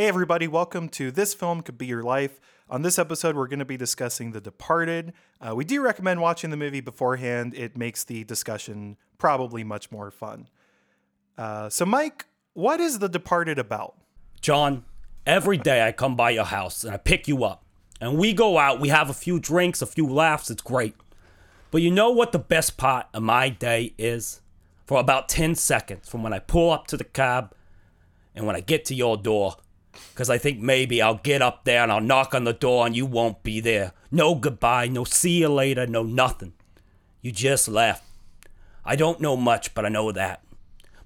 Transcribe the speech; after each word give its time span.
Hey, 0.00 0.08
everybody, 0.08 0.48
welcome 0.48 0.88
to 0.92 1.10
This 1.10 1.34
Film 1.34 1.60
Could 1.60 1.76
Be 1.76 1.84
Your 1.84 2.02
Life. 2.02 2.40
On 2.70 2.80
this 2.80 2.98
episode, 2.98 3.36
we're 3.36 3.48
going 3.48 3.58
to 3.58 3.66
be 3.66 3.76
discussing 3.76 4.32
The 4.32 4.40
Departed. 4.40 5.12
Uh, 5.42 5.54
we 5.54 5.62
do 5.66 5.82
recommend 5.82 6.22
watching 6.22 6.48
the 6.48 6.56
movie 6.56 6.80
beforehand, 6.80 7.52
it 7.54 7.76
makes 7.76 8.02
the 8.02 8.24
discussion 8.24 8.96
probably 9.18 9.62
much 9.62 9.92
more 9.92 10.10
fun. 10.10 10.48
Uh, 11.36 11.68
so, 11.68 11.84
Mike, 11.84 12.24
what 12.54 12.80
is 12.80 12.98
The 12.98 13.10
Departed 13.10 13.58
about? 13.58 13.94
John, 14.40 14.86
every 15.26 15.58
day 15.58 15.86
I 15.86 15.92
come 15.92 16.16
by 16.16 16.30
your 16.30 16.44
house 16.44 16.82
and 16.82 16.94
I 16.94 16.96
pick 16.96 17.28
you 17.28 17.44
up. 17.44 17.66
And 18.00 18.16
we 18.16 18.32
go 18.32 18.56
out, 18.56 18.80
we 18.80 18.88
have 18.88 19.10
a 19.10 19.12
few 19.12 19.38
drinks, 19.38 19.82
a 19.82 19.86
few 19.86 20.06
laughs, 20.06 20.50
it's 20.50 20.62
great. 20.62 20.94
But 21.70 21.82
you 21.82 21.90
know 21.90 22.10
what 22.10 22.32
the 22.32 22.38
best 22.38 22.78
part 22.78 23.06
of 23.12 23.22
my 23.22 23.50
day 23.50 23.92
is? 23.98 24.40
For 24.86 24.98
about 24.98 25.28
10 25.28 25.56
seconds 25.56 26.08
from 26.08 26.22
when 26.22 26.32
I 26.32 26.38
pull 26.38 26.70
up 26.70 26.86
to 26.86 26.96
the 26.96 27.04
cab 27.04 27.54
and 28.34 28.46
when 28.46 28.56
I 28.56 28.60
get 28.60 28.86
to 28.86 28.94
your 28.94 29.18
door. 29.18 29.58
Because 30.12 30.30
I 30.30 30.38
think 30.38 30.60
maybe 30.60 31.00
I'll 31.00 31.16
get 31.16 31.42
up 31.42 31.64
there 31.64 31.82
and 31.82 31.92
I'll 31.92 32.00
knock 32.00 32.34
on 32.34 32.44
the 32.44 32.52
door 32.52 32.86
and 32.86 32.96
you 32.96 33.06
won't 33.06 33.42
be 33.42 33.60
there. 33.60 33.92
No 34.10 34.34
goodbye, 34.34 34.88
no 34.88 35.04
see 35.04 35.40
you 35.40 35.48
later, 35.48 35.86
no 35.86 36.02
nothing. 36.02 36.52
You 37.22 37.32
just 37.32 37.68
left. 37.68 38.04
I 38.84 38.96
don't 38.96 39.20
know 39.20 39.36
much, 39.36 39.74
but 39.74 39.84
I 39.84 39.88
know 39.88 40.10
that. 40.12 40.42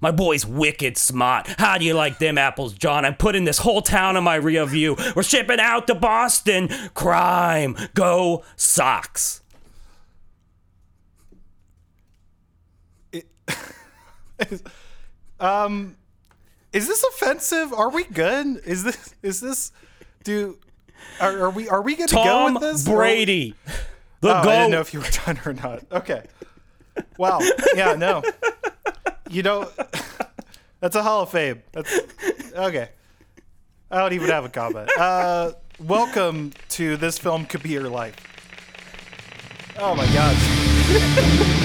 My 0.01 0.11
boy's 0.11 0.45
wicked 0.45 0.97
smart. 0.97 1.47
How 1.57 1.77
do 1.77 1.85
you 1.85 1.93
like 1.93 2.19
them 2.19 2.37
apples, 2.37 2.73
John? 2.73 3.05
I'm 3.05 3.15
putting 3.15 3.45
this 3.45 3.59
whole 3.59 3.81
town 3.81 4.17
in 4.17 4.23
my 4.23 4.35
rear 4.35 4.65
view. 4.65 4.95
We're 5.15 5.23
shipping 5.23 5.59
out 5.59 5.87
to 5.87 5.95
Boston. 5.95 6.69
Crime. 6.93 7.75
Go 7.93 8.43
Sox. 8.55 9.41
um, 15.39 15.95
is 16.75 16.87
this 16.87 17.03
offensive? 17.05 17.71
Are 17.71 17.89
we 17.89 18.03
good? 18.03 18.57
Is 18.65 18.83
this 18.83 19.15
is 19.23 19.39
this 19.39 19.71
do 20.25 20.57
are, 21.21 21.45
are 21.45 21.49
we 21.49 21.69
are 21.69 21.81
we 21.81 21.95
good 21.95 22.09
to 22.09 22.15
go 22.15 22.51
with 22.51 22.61
this? 22.61 22.83
Brady. 22.83 23.55
The 24.19 24.35
Oh, 24.35 24.39
I 24.39 24.43
didn't 24.43 24.71
know 24.71 24.81
if 24.81 24.93
you 24.93 24.99
were 24.99 25.09
done 25.25 25.39
or 25.45 25.53
not. 25.53 25.83
Okay. 25.89 26.23
Wow. 27.17 27.39
Yeah. 27.75 27.93
No. 27.93 28.23
You 29.29 29.43
know, 29.43 29.71
that's 30.81 30.97
a 30.97 31.03
Hall 31.03 31.23
of 31.23 31.29
Fame. 31.29 31.63
That's 31.71 31.97
okay. 32.53 32.89
I 33.89 33.99
don't 33.99 34.11
even 34.13 34.29
have 34.29 34.43
a 34.43 34.49
comment. 34.49 34.89
Uh, 34.97 35.53
welcome 35.79 36.51
to 36.69 36.97
this 36.97 37.17
film 37.17 37.45
could 37.45 37.63
be 37.63 37.69
your 37.69 37.87
life. 37.89 38.15
Oh 39.77 39.95
my 39.95 40.05
gosh. 40.07 41.61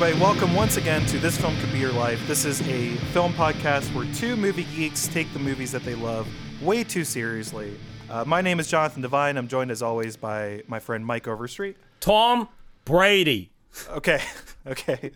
Everybody, 0.00 0.22
welcome 0.22 0.54
once 0.54 0.76
again 0.76 1.04
to 1.06 1.18
This 1.18 1.36
Film 1.36 1.56
Could 1.58 1.72
Be 1.72 1.80
Your 1.80 1.90
Life. 1.90 2.24
This 2.28 2.44
is 2.44 2.60
a 2.68 2.94
film 3.12 3.32
podcast 3.32 3.92
where 3.96 4.06
two 4.14 4.36
movie 4.36 4.62
geeks 4.76 5.08
take 5.08 5.32
the 5.32 5.40
movies 5.40 5.72
that 5.72 5.82
they 5.82 5.96
love 5.96 6.28
way 6.62 6.84
too 6.84 7.02
seriously. 7.02 7.76
Uh, 8.08 8.24
my 8.24 8.40
name 8.40 8.60
is 8.60 8.68
Jonathan 8.70 9.02
Devine. 9.02 9.36
I'm 9.36 9.48
joined 9.48 9.72
as 9.72 9.82
always 9.82 10.16
by 10.16 10.62
my 10.68 10.78
friend 10.78 11.04
Mike 11.04 11.26
Overstreet. 11.26 11.76
Tom 11.98 12.48
Brady. 12.84 13.50
Okay, 13.90 14.22
okay. 14.68 15.10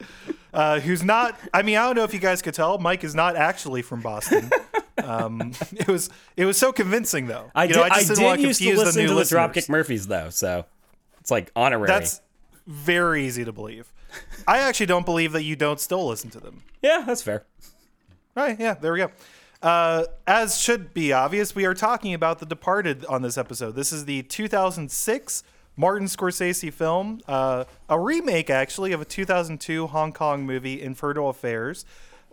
Uh, 0.52 0.80
who's 0.80 1.04
not, 1.04 1.38
I 1.54 1.62
mean, 1.62 1.76
I 1.76 1.86
don't 1.86 1.94
know 1.94 2.02
if 2.02 2.12
you 2.12 2.18
guys 2.18 2.42
could 2.42 2.54
tell, 2.54 2.76
Mike 2.78 3.04
is 3.04 3.14
not 3.14 3.36
actually 3.36 3.82
from 3.82 4.00
Boston. 4.00 4.50
Um, 4.98 5.52
it 5.76 5.86
was 5.86 6.10
it 6.36 6.44
was 6.44 6.56
so 6.56 6.72
convincing, 6.72 7.28
though. 7.28 7.52
I 7.54 7.66
You 7.66 7.74
did, 7.74 7.76
know, 7.76 7.82
I 7.84 7.88
just 7.90 8.08
didn't 8.08 8.18
did 8.18 8.24
want 8.26 8.40
used 8.40 8.60
to 8.60 8.76
listen 8.76 9.00
new 9.00 9.08
to 9.10 9.14
the. 9.14 9.20
Dropkick 9.22 9.68
Murphys, 9.68 10.08
though, 10.08 10.30
so 10.30 10.64
it's 11.20 11.30
like 11.30 11.52
honorary. 11.54 11.86
That's 11.86 12.20
very 12.66 13.26
easy 13.26 13.44
to 13.44 13.52
believe. 13.52 13.92
I 14.46 14.58
actually 14.58 14.86
don't 14.86 15.04
believe 15.06 15.32
that 15.32 15.42
you 15.44 15.56
don't 15.56 15.80
still 15.80 16.06
listen 16.06 16.30
to 16.30 16.40
them. 16.40 16.62
yeah, 16.82 17.04
that's 17.06 17.22
fair. 17.22 17.44
Right, 18.34 18.58
yeah, 18.58 18.74
there 18.74 18.92
we 18.92 18.98
go. 18.98 19.10
Uh, 19.62 20.04
as 20.26 20.60
should 20.60 20.92
be 20.92 21.12
obvious, 21.12 21.54
we 21.54 21.64
are 21.66 21.74
talking 21.74 22.14
about 22.14 22.38
The 22.40 22.46
Departed 22.46 23.04
on 23.06 23.22
this 23.22 23.38
episode. 23.38 23.76
This 23.76 23.92
is 23.92 24.06
the 24.06 24.22
2006 24.22 25.44
Martin 25.76 26.06
Scorsese 26.06 26.72
film, 26.72 27.20
uh, 27.28 27.64
a 27.88 27.98
remake 27.98 28.50
actually 28.50 28.92
of 28.92 29.00
a 29.00 29.04
2002 29.04 29.86
Hong 29.88 30.12
Kong 30.12 30.44
movie, 30.44 30.82
Infernal 30.82 31.28
Affairs. 31.30 31.84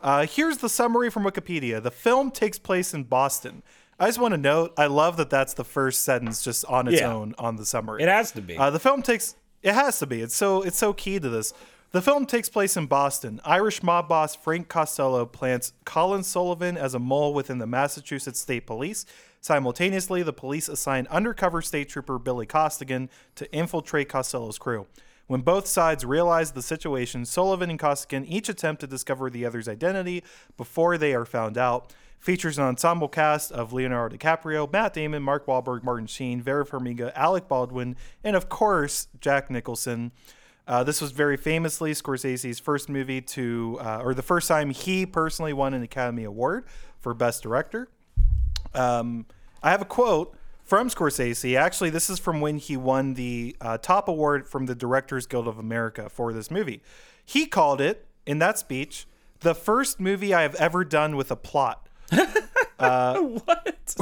Uh, 0.02 0.26
here's 0.26 0.58
the 0.58 0.70
summary 0.70 1.10
from 1.10 1.24
Wikipedia. 1.24 1.82
The 1.84 1.92
film 1.92 2.32
takes 2.32 2.58
place 2.58 2.94
in 2.94 3.04
Boston. 3.04 3.62
I 4.00 4.08
just 4.08 4.20
want 4.20 4.34
to 4.34 4.38
note, 4.38 4.74
I 4.78 4.88
love 4.88 5.18
that 5.18 5.30
that's 5.30 5.54
the 5.54 5.66
first 5.66 6.02
sentence 6.04 6.42
just 6.44 6.64
on 6.66 6.88
its 6.88 7.02
Yeah. 7.02 7.12
own 7.14 7.36
on 7.38 7.58
the 7.58 7.66
summary. 7.66 8.02
It 8.02 8.08
has 8.10 8.32
to 8.32 8.42
be. 8.42 8.58
Uh, 8.58 8.70
the 8.70 8.80
film 8.80 9.02
takes 9.02 9.36
it 9.62 9.74
has 9.74 10.00
to 10.00 10.08
be. 10.08 10.22
It's 10.22 10.36
so 10.36 10.62
it's 10.62 10.78
so 10.78 10.94
key 10.94 11.20
to 11.20 11.30
this. 11.30 11.54
The 11.92 12.02
film 12.04 12.28
takes 12.28 12.50
place 12.50 12.78
in 12.78 12.86
Boston. 12.86 13.42
Irish 13.44 13.82
mob 13.82 14.08
boss 14.08 14.36
Frank 14.36 14.68
Costello 14.68 15.26
plants 15.26 15.74
Colin 15.86 16.22
Sullivan 16.22 16.78
as 16.78 16.94
a 16.94 17.00
mole 17.00 17.34
within 17.34 17.58
the 17.58 17.66
Massachusetts 17.66 18.40
State 18.40 18.68
Police. 18.68 19.08
Simultaneously, 19.42 20.22
the 20.22 20.34
police 20.34 20.70
assign 20.70 21.08
undercover 21.10 21.64
state 21.64 21.90
trooper 21.90 22.20
Billy 22.20 22.46
Costigan 22.46 23.10
to 23.36 23.52
infiltrate 23.52 24.08
Costello's 24.08 24.60
crew. 24.60 24.86
When 25.26 25.42
both 25.42 25.66
sides 25.68 26.06
realize 26.06 26.52
the 26.52 26.62
situation, 26.62 27.26
Sullivan 27.26 27.70
and 27.70 27.80
Costigan 27.80 28.26
each 28.26 28.50
attempt 28.50 28.82
to 28.82 28.88
discover 28.88 29.30
the 29.30 29.46
other's 29.46 29.68
identity 29.68 30.24
before 30.58 30.98
they 30.98 31.16
are 31.16 31.26
found 31.26 31.58
out. 31.58 31.94
Features 32.20 32.58
an 32.58 32.66
ensemble 32.66 33.08
cast 33.08 33.52
of 33.52 33.72
Leonardo 33.72 34.18
DiCaprio, 34.18 34.72
Matt 34.72 34.94
Damon, 34.94 35.24
Mark 35.24 35.46
Wahlberg, 35.46 35.84
Martin 35.84 36.06
Sheen, 36.06 36.42
Vera 36.42 36.66
Farmiga, 36.66 37.14
Alec 37.16 37.48
Baldwin, 37.48 37.96
and 38.24 38.36
of 38.36 38.50
course 38.50 39.08
Jack 39.22 39.50
Nicholson. 39.50 40.12
Uh, 40.68 40.84
this 40.84 41.02
was 41.02 41.12
very 41.12 41.38
famously 41.38 41.94
Scorsese's 41.94 42.60
first 42.60 42.90
movie 42.90 43.22
to, 43.22 43.80
uh, 43.82 44.02
or 44.04 44.14
the 44.14 44.22
first 44.22 44.48
time 44.48 44.70
he 44.70 45.06
personally 45.06 45.54
won 45.54 45.74
an 45.74 45.82
Academy 45.82 46.26
Award 46.26 46.66
for 47.00 47.14
Best 47.14 47.42
Director. 47.42 47.88
Um, 48.74 49.26
I 49.64 49.72
have 49.72 49.82
a 49.82 49.86
quote 49.86 50.36
from 50.64 50.90
Scorsese. 50.90 51.58
Actually, 51.58 51.90
this 51.90 52.10
is 52.10 52.20
from 52.20 52.42
when 52.42 52.58
he 52.58 52.78
won 52.78 53.16
the 53.16 53.56
uh, 53.60 53.80
top 53.80 54.08
award 54.08 54.48
from 54.48 54.68
the 54.68 54.76
Directors 54.76 55.26
Guild 55.26 55.48
of 55.48 55.58
America 55.58 56.10
for 56.10 56.32
this 56.34 56.52
movie. 56.52 56.84
He 57.26 57.48
called 57.48 57.82
it, 57.82 58.06
in 58.28 58.38
that 58.38 58.60
speech, 58.60 59.08
the 59.40 59.56
first 59.56 60.00
movie 60.00 60.34
I 60.36 60.44
have 60.44 60.54
ever 60.56 60.86
done 60.86 61.16
with 61.16 61.32
a 61.32 61.36
plot. 61.36 61.89
Uh, 62.80 63.20
what? 63.20 63.96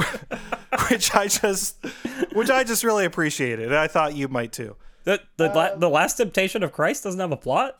which 0.90 1.12
I 1.12 1.26
just, 1.26 1.84
which 2.32 2.48
I 2.48 2.62
just 2.62 2.84
really 2.84 3.04
appreciated, 3.04 3.74
I 3.74 3.88
thought 3.88 4.14
you 4.14 4.28
might 4.28 4.52
too. 4.52 4.76
The 5.02 5.20
the, 5.36 5.48
la- 5.48 5.62
uh, 5.62 5.76
the 5.76 5.90
Last 5.90 6.16
Temptation 6.16 6.62
of 6.62 6.70
Christ 6.70 7.02
doesn't 7.02 7.18
have 7.18 7.32
a 7.32 7.36
plot. 7.36 7.76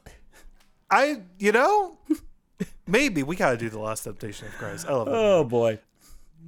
I, 0.90 1.22
you 1.38 1.52
know, 1.52 1.98
maybe 2.88 3.22
we 3.22 3.36
got 3.36 3.52
to 3.52 3.56
do 3.56 3.68
the 3.68 3.78
Last 3.78 4.02
Temptation 4.02 4.48
of 4.48 4.54
Christ. 4.54 4.86
I 4.88 4.92
love 4.94 5.06
it. 5.06 5.14
Oh 5.14 5.44
boy, 5.44 5.78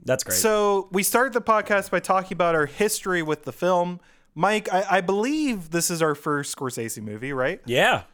that's 0.05 0.25
great. 0.25 0.37
So 0.37 0.89
we 0.91 1.05
start 1.05 1.33
the 1.33 1.41
podcast 1.41 1.93
by 1.93 2.01
talking 2.01 2.35
about 2.35 2.57
our 2.57 2.67
history 2.67 3.23
with 3.23 3.45
the 3.45 3.53
film. 3.53 4.01
Mike, 4.35 4.69
I, 4.73 4.85
I 4.91 5.01
believe 5.01 5.71
this 5.71 5.91
is 5.93 6.03
our 6.03 6.17
first 6.17 6.57
Scorsese 6.57 7.01
movie, 7.01 7.33
right? 7.33 7.61
yeah, 7.67 7.91
Hard 7.93 8.07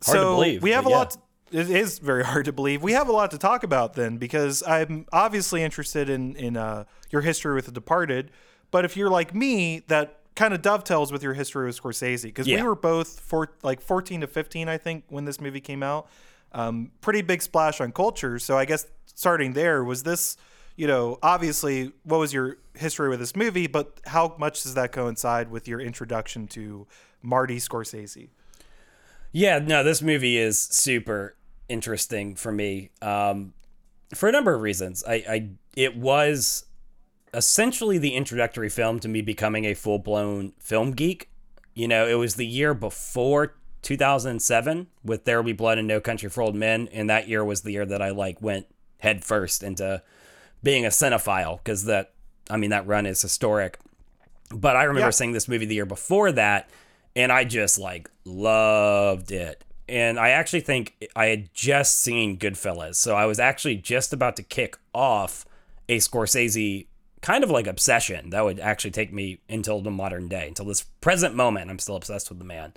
to 0.00 0.10
so 0.10 0.34
believe, 0.36 0.62
we 0.62 0.72
have 0.72 0.86
a 0.86 0.90
yeah. 0.90 0.96
lot. 0.96 1.16
It 1.52 1.70
is 1.70 1.98
very 1.98 2.24
hard 2.24 2.44
to 2.46 2.52
believe. 2.52 2.82
We 2.82 2.92
have 2.92 3.08
a 3.08 3.12
lot 3.12 3.30
to 3.32 3.38
talk 3.38 3.62
about 3.62 3.94
then, 3.94 4.16
because 4.16 4.62
I'm 4.66 5.06
obviously 5.12 5.62
interested 5.62 6.08
in 6.08 6.36
in 6.36 6.56
uh, 6.56 6.84
your 7.10 7.22
history 7.22 7.54
with 7.54 7.66
The 7.66 7.72
Departed. 7.72 8.30
But 8.70 8.84
if 8.84 8.96
you're 8.96 9.10
like 9.10 9.34
me, 9.34 9.82
that 9.88 10.20
kind 10.36 10.54
of 10.54 10.62
dovetails 10.62 11.10
with 11.10 11.22
your 11.22 11.34
history 11.34 11.66
with 11.66 11.80
Scorsese, 11.80 12.22
because 12.22 12.46
we 12.46 12.62
were 12.62 12.76
both 12.76 13.20
for 13.20 13.50
like 13.62 13.80
14 13.80 14.20
to 14.20 14.26
15, 14.26 14.68
I 14.68 14.78
think, 14.78 15.04
when 15.08 15.24
this 15.24 15.40
movie 15.40 15.60
came 15.60 15.82
out. 15.82 16.08
Um, 16.52 16.92
pretty 17.00 17.22
big 17.22 17.42
splash 17.42 17.80
on 17.80 17.92
culture. 17.92 18.38
So 18.38 18.56
I 18.56 18.64
guess 18.64 18.86
starting 19.06 19.52
there 19.52 19.84
was 19.84 20.02
this. 20.02 20.36
You 20.76 20.86
know, 20.86 21.18
obviously, 21.22 21.92
what 22.04 22.18
was 22.18 22.32
your 22.32 22.56
history 22.74 23.10
with 23.10 23.18
this 23.18 23.36
movie? 23.36 23.66
But 23.66 24.00
how 24.06 24.34
much 24.38 24.62
does 24.62 24.74
that 24.74 24.92
coincide 24.92 25.50
with 25.50 25.68
your 25.68 25.78
introduction 25.78 26.46
to 26.48 26.86
Marty 27.22 27.58
Scorsese? 27.58 28.30
Yeah, 29.32 29.58
no, 29.58 29.84
this 29.84 30.00
movie 30.00 30.38
is 30.38 30.58
super 30.58 31.34
interesting 31.70 32.34
for 32.34 32.52
me 32.52 32.90
um, 33.00 33.54
for 34.14 34.28
a 34.28 34.32
number 34.32 34.54
of 34.54 34.60
reasons. 34.60 35.02
I, 35.06 35.14
I 35.28 35.48
it 35.76 35.96
was 35.96 36.66
essentially 37.32 37.96
the 37.96 38.14
introductory 38.14 38.68
film 38.68 38.98
to 39.00 39.08
me 39.08 39.22
becoming 39.22 39.64
a 39.64 39.74
full 39.74 39.98
blown 39.98 40.52
film 40.58 40.90
geek. 40.92 41.30
You 41.74 41.88
know, 41.88 42.06
it 42.06 42.14
was 42.14 42.34
the 42.34 42.46
year 42.46 42.74
before 42.74 43.54
2007 43.82 44.88
with 45.04 45.24
There 45.24 45.38
Will 45.38 45.44
Be 45.46 45.52
Blood 45.52 45.78
and 45.78 45.86
No 45.88 46.00
Country 46.00 46.28
for 46.28 46.42
Old 46.42 46.54
Men, 46.56 46.88
and 46.92 47.08
that 47.08 47.28
year 47.28 47.44
was 47.44 47.62
the 47.62 47.70
year 47.72 47.86
that 47.86 48.02
I 48.02 48.10
like 48.10 48.42
went 48.42 48.66
head 48.98 49.24
first 49.24 49.62
into 49.62 50.02
being 50.62 50.84
a 50.84 50.88
cinephile 50.88 51.58
because 51.58 51.84
that 51.84 52.12
I 52.50 52.56
mean 52.56 52.70
that 52.70 52.86
run 52.86 53.06
is 53.06 53.22
historic. 53.22 53.78
But 54.52 54.76
I 54.76 54.82
remember 54.84 55.06
Yeah. 55.06 55.10
seeing 55.10 55.32
this 55.32 55.46
movie 55.48 55.64
the 55.66 55.76
year 55.76 55.86
before 55.86 56.32
that 56.32 56.68
and 57.16 57.30
I 57.32 57.44
just 57.44 57.78
like 57.78 58.10
loved 58.24 59.30
it. 59.32 59.64
And 59.90 60.20
I 60.20 60.30
actually 60.30 60.60
think 60.60 61.08
I 61.16 61.26
had 61.26 61.52
just 61.52 62.00
seen 62.00 62.38
Goodfellas, 62.38 62.94
so 62.94 63.16
I 63.16 63.26
was 63.26 63.40
actually 63.40 63.76
just 63.76 64.12
about 64.12 64.36
to 64.36 64.42
kick 64.44 64.78
off 64.94 65.44
a 65.88 65.98
Scorsese 65.98 66.86
kind 67.22 67.44
of 67.44 67.50
like 67.50 67.66
obsession 67.66 68.30
that 68.30 68.44
would 68.44 68.60
actually 68.60 68.92
take 68.92 69.12
me 69.12 69.40
until 69.48 69.80
the 69.80 69.90
modern 69.90 70.28
day, 70.28 70.48
until 70.48 70.64
this 70.64 70.82
present 70.82 71.34
moment. 71.34 71.70
I'm 71.70 71.78
still 71.78 71.96
obsessed 71.96 72.30
with 72.30 72.38
the 72.38 72.44
man. 72.44 72.72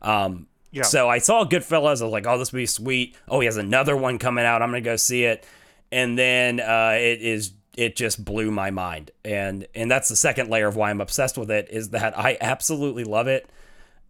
Um, 0.00 0.46
Yeah. 0.70 0.84
So 0.84 1.08
I 1.08 1.18
saw 1.18 1.44
Goodfellas. 1.44 2.00
I 2.00 2.04
was 2.04 2.12
like, 2.12 2.26
oh, 2.26 2.38
this 2.38 2.52
would 2.52 2.58
be 2.58 2.66
sweet. 2.66 3.16
Oh, 3.28 3.40
he 3.40 3.46
has 3.46 3.58
another 3.58 3.96
one 3.96 4.18
coming 4.18 4.44
out. 4.44 4.62
I'm 4.62 4.70
gonna 4.70 4.80
go 4.80 4.96
see 4.96 5.24
it. 5.24 5.44
And 5.90 6.18
then 6.18 6.60
uh, 6.60 6.94
it 6.96 7.20
is 7.20 7.52
it 7.76 7.96
just 7.96 8.24
blew 8.24 8.50
my 8.50 8.70
mind. 8.70 9.10
And 9.24 9.66
and 9.74 9.90
that's 9.90 10.08
the 10.08 10.16
second 10.16 10.48
layer 10.48 10.68
of 10.68 10.76
why 10.76 10.90
I'm 10.90 11.00
obsessed 11.00 11.36
with 11.36 11.50
it 11.50 11.68
is 11.70 11.90
that 11.90 12.18
I 12.18 12.38
absolutely 12.40 13.04
love 13.04 13.26
it. 13.26 13.50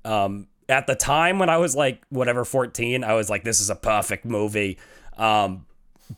Um, 0.04 0.46
at 0.68 0.86
the 0.86 0.94
time 0.94 1.38
when 1.38 1.50
I 1.50 1.58
was 1.58 1.74
like 1.74 2.02
whatever 2.08 2.44
14, 2.44 3.04
I 3.04 3.14
was 3.14 3.28
like, 3.30 3.44
this 3.44 3.60
is 3.60 3.70
a 3.70 3.74
perfect 3.74 4.24
movie. 4.24 4.78
Um, 5.16 5.66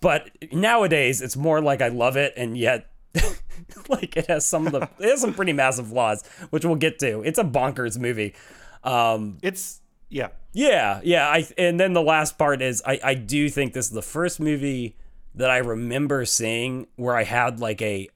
but 0.00 0.30
nowadays 0.52 1.20
it's 1.22 1.36
more 1.36 1.60
like 1.60 1.80
I 1.82 1.88
love 1.88 2.16
it 2.16 2.32
and 2.36 2.56
yet 2.56 2.90
like 3.88 4.16
it 4.16 4.26
has 4.26 4.44
some 4.44 4.66
of 4.66 4.72
the 4.72 4.88
it 4.98 5.08
has 5.10 5.20
some 5.20 5.34
pretty 5.34 5.52
massive 5.52 5.88
flaws, 5.88 6.26
which 6.50 6.64
we'll 6.64 6.76
get 6.76 6.98
to. 7.00 7.20
It's 7.22 7.38
a 7.38 7.44
bonkers 7.44 7.98
movie. 7.98 8.34
Um, 8.82 9.38
It's 9.42 9.80
yeah. 10.08 10.28
yeah, 10.52 11.00
yeah. 11.02 11.28
I 11.28 11.46
and 11.56 11.78
then 11.78 11.92
the 11.92 12.02
last 12.02 12.38
part 12.38 12.60
is 12.62 12.82
I 12.86 13.00
I 13.02 13.14
do 13.14 13.48
think 13.48 13.72
this 13.72 13.86
is 13.86 13.92
the 13.92 14.02
first 14.02 14.40
movie 14.40 14.96
that 15.34 15.50
I 15.50 15.58
remember 15.58 16.24
seeing 16.24 16.86
where 16.96 17.16
I 17.16 17.24
had 17.24 17.60
like 17.60 17.80
a 17.82 18.08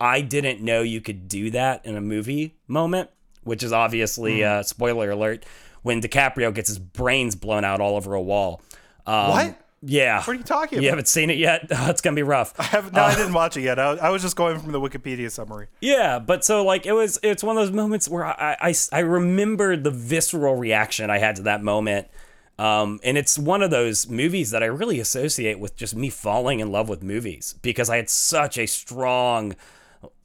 I 0.00 0.20
didn't 0.20 0.60
know 0.60 0.82
you 0.82 1.00
could 1.00 1.28
do 1.28 1.50
that 1.50 1.84
in 1.84 1.96
a 1.96 2.00
movie 2.00 2.54
moment, 2.66 3.10
which 3.42 3.62
is 3.62 3.72
obviously 3.72 4.44
uh, 4.44 4.62
spoiler 4.62 5.10
alert 5.10 5.44
when 5.88 6.02
DiCaprio 6.02 6.52
gets 6.54 6.68
his 6.68 6.78
brains 6.78 7.34
blown 7.34 7.64
out 7.64 7.80
all 7.80 7.96
over 7.96 8.12
a 8.12 8.20
wall. 8.20 8.60
Um, 9.06 9.30
What? 9.30 9.58
Yeah. 9.80 10.18
What 10.18 10.28
are 10.28 10.34
you 10.34 10.42
talking 10.42 10.76
about? 10.76 10.82
You 10.82 10.90
haven't 10.90 11.08
seen 11.08 11.30
it 11.30 11.38
yet? 11.38 11.66
it's 11.70 12.02
gonna 12.02 12.14
be 12.14 12.22
rough. 12.22 12.52
I 12.60 12.64
haven't, 12.64 12.92
no, 12.92 13.02
I 13.02 13.14
didn't 13.14 13.32
watch 13.32 13.56
it 13.56 13.62
yet. 13.62 13.78
I, 13.78 13.92
I 13.92 14.10
was 14.10 14.20
just 14.20 14.36
going 14.36 14.58
from 14.58 14.72
the 14.72 14.80
Wikipedia 14.80 15.30
summary. 15.30 15.68
Yeah, 15.80 16.18
but 16.18 16.44
so 16.44 16.62
like 16.62 16.84
it 16.84 16.92
was 16.92 17.18
it's 17.22 17.42
one 17.42 17.56
of 17.56 17.62
those 17.62 17.74
moments 17.74 18.06
where 18.06 18.26
I 18.26 18.56
I, 18.60 18.74
I 18.92 18.98
remembered 18.98 19.82
the 19.82 19.90
visceral 19.90 20.56
reaction 20.56 21.08
I 21.08 21.18
had 21.18 21.36
to 21.36 21.42
that 21.42 21.62
moment. 21.62 22.08
Um, 22.58 23.00
and 23.02 23.16
it's 23.16 23.38
one 23.38 23.62
of 23.62 23.70
those 23.70 24.08
movies 24.10 24.50
that 24.50 24.62
I 24.62 24.66
really 24.66 25.00
associate 25.00 25.58
with 25.58 25.74
just 25.74 25.96
me 25.96 26.10
falling 26.10 26.60
in 26.60 26.70
love 26.70 26.90
with 26.90 27.02
movies 27.02 27.54
because 27.62 27.88
I 27.88 27.96
had 27.96 28.10
such 28.10 28.58
a 28.58 28.66
strong, 28.66 29.54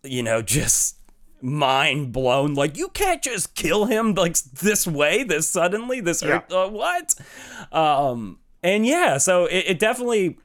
you 0.04 0.24
know, 0.24 0.42
just 0.42 0.98
mind 1.44 2.12
blown. 2.12 2.54
Like 2.56 2.78
you 2.78 2.90
can't 2.90 3.22
just 3.22 3.54
kill 3.56 3.86
him 3.86 4.13
like 4.13 4.38
this 4.40 4.88
way, 4.88 5.24
this 5.24 5.48
suddenly, 5.50 6.00
this 6.00 6.24
Yeah. 6.24 6.42
uh, 6.51 6.69
what? 6.69 7.13
Um, 7.72 8.40
and 8.63 8.86
yeah, 8.86 9.18
so 9.18 9.45
it, 9.45 9.66
it 9.68 9.80
definitely 9.80 10.38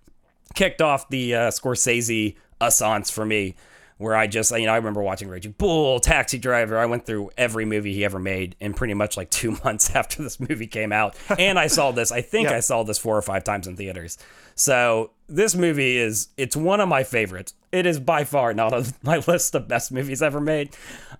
kicked 0.54 0.82
off 0.82 1.08
the 1.08 1.34
uh, 1.34 1.40
Scorsese 1.50 2.36
assance 2.60 3.10
for 3.10 3.24
me, 3.24 3.54
where 3.98 4.16
I 4.16 4.26
just, 4.26 4.50
you 4.50 4.66
know, 4.66 4.72
I 4.72 4.76
remember 4.76 5.02
watching 5.02 5.28
Raging 5.28 5.52
Bull, 5.58 6.00
Taxi 6.00 6.38
Driver. 6.38 6.78
I 6.78 6.86
went 6.86 7.06
through 7.06 7.30
every 7.36 7.64
movie 7.64 7.92
he 7.94 8.04
ever 8.04 8.18
made 8.18 8.56
in 8.60 8.74
pretty 8.74 8.94
much 8.94 9.16
like 9.16 9.30
two 9.30 9.56
months 9.64 9.94
after 9.94 10.22
this 10.22 10.40
movie 10.40 10.66
came 10.66 10.92
out. 10.92 11.14
And 11.38 11.58
I 11.58 11.68
saw 11.68 11.92
this, 11.92 12.10
I 12.10 12.20
think 12.22 12.48
Yeah. 12.50 12.56
I 12.56 12.60
saw 12.60 12.82
this 12.82 12.98
four 12.98 13.16
or 13.16 13.22
five 13.22 13.44
times 13.44 13.66
in 13.66 13.76
theaters. 13.76 14.18
So 14.56 15.10
this 15.28 15.54
movie 15.54 15.96
is, 15.98 16.28
it's 16.36 16.56
one 16.56 16.80
of 16.80 16.88
my 16.88 17.04
favorites. 17.04 17.54
It 17.70 17.84
is 17.86 18.00
by 18.00 18.24
far 18.24 18.54
not 18.54 18.72
on 18.72 18.84
my 19.02 19.18
list 19.26 19.54
of 19.54 19.68
best 19.68 19.92
movies 19.92 20.22
ever 20.22 20.40
made. 20.40 20.70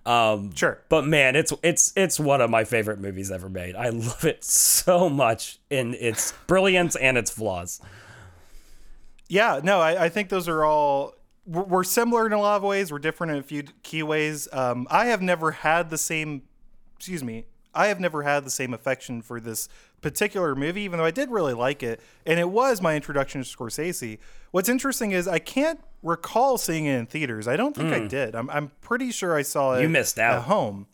Um, 0.05 0.53
Sure. 0.55 0.81
but 0.89 1.05
man, 1.05 1.35
it's 1.35 1.53
it's 1.61 1.93
it's 1.95 2.19
one 2.19 2.41
of 2.41 2.49
my 2.49 2.63
favorite 2.63 2.99
movies 2.99 3.31
ever 3.31 3.49
made. 3.49 3.75
I 3.75 3.89
love 3.89 4.25
it 4.25 4.43
so 4.43 5.09
much 5.09 5.59
in 5.69 5.93
its 5.93 6.31
brilliance 6.47 6.95
and 6.95 7.17
its 7.17 7.29
flaws. 7.29 7.81
Yeah, 9.27 9.59
no, 9.63 9.79
I, 9.79 10.05
I 10.05 10.09
think 10.09 10.29
those 10.29 10.47
are 10.47 10.63
all 10.65 11.13
we're 11.45 11.63
we're 11.63 11.83
similar 11.83 12.25
in 12.25 12.33
a 12.33 12.39
lot 12.39 12.57
of 12.57 12.63
ways. 12.63 12.91
We're 12.91 12.99
different 12.99 13.31
in 13.33 13.37
a 13.39 13.43
few 13.43 13.63
key 13.83 14.01
ways. 14.03 14.47
Um, 14.51 14.87
I 14.89 15.05
have 15.07 15.21
never 15.21 15.51
had 15.51 15.89
the 15.89 15.97
same, 15.97 16.43
excuse 16.97 17.23
me, 17.23 17.45
I 17.73 17.87
have 17.87 17.99
never 17.99 18.23
had 18.23 18.43
the 18.45 18.49
same 18.49 18.73
affection 18.73 19.21
for 19.21 19.39
this 19.39 19.69
particular 20.01 20.55
movie, 20.55 20.81
even 20.81 20.99
though 20.99 21.05
I 21.05 21.11
did 21.11 21.29
really 21.29 21.53
like 21.53 21.83
it, 21.83 21.99
and 22.25 22.39
it 22.39 22.49
was 22.49 22.81
my 22.81 22.95
introduction 22.95 23.43
to 23.43 23.57
Scorsese. 23.57 24.17
What's 24.51 24.69
interesting 24.69 25.11
is 25.11 25.27
I 25.27 25.39
can't 25.39 25.79
recall 26.03 26.57
seeing 26.57 26.85
it 26.85 26.97
in 26.97 27.05
theaters. 27.05 27.47
I 27.47 27.55
don't 27.55 27.75
think 27.75 27.93
I 27.93 27.99
hmm. 27.99 28.07
did. 28.07 28.35
I'm 28.35 28.49
I'm 28.49 28.71
pretty 28.81 29.11
sure 29.11 29.35
I 29.35 29.41
saw 29.41 29.75
it. 29.75 29.81
You 29.81 29.89
missed 29.89 30.17
out. 30.17 30.37
at 30.37 30.43
home. 30.43 30.87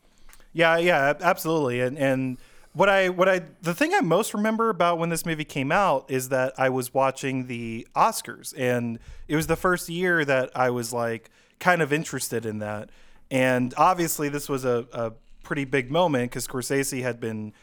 Yeah, 0.54 0.78
yeah, 0.78 1.13
absolutely. 1.22 1.81
And 1.81 1.98
and 1.98 2.38
what 2.74 2.90
I 2.90 3.10
what 3.10 3.30
I 3.30 3.42
the 3.62 3.74
thing 3.74 3.94
I 3.94 4.02
most 4.02 4.34
remember 4.34 4.69
about 4.69 5.00
when 5.00 5.10
this 5.10 5.25
movie 5.25 5.46
came 5.46 5.72
out 5.72 6.10
is 6.10 6.30
that 6.30 6.54
I 6.57 6.69
was 6.69 6.94
watching 6.94 7.48
the 7.48 7.88
Oscars 7.96 8.54
and 8.57 9.00
it 9.28 9.36
was 9.36 9.48
the 9.48 9.56
first 9.56 9.90
year 9.90 10.25
that 10.25 10.52
I 10.56 10.69
was 10.69 10.92
like 10.92 11.30
kind 11.60 11.81
of 11.81 11.94
interested 11.94 12.46
in 12.46 12.60
that. 12.60 12.90
And 13.31 13.74
obviously 13.78 14.30
this 14.30 14.50
was 14.50 14.66
a, 14.66 14.86
a 14.92 15.13
pretty 15.44 15.63
big 15.63 15.90
moment 15.90 16.31
because 16.31 16.48
Scorsese 16.48 17.02
had 17.02 17.19
been 17.19 17.54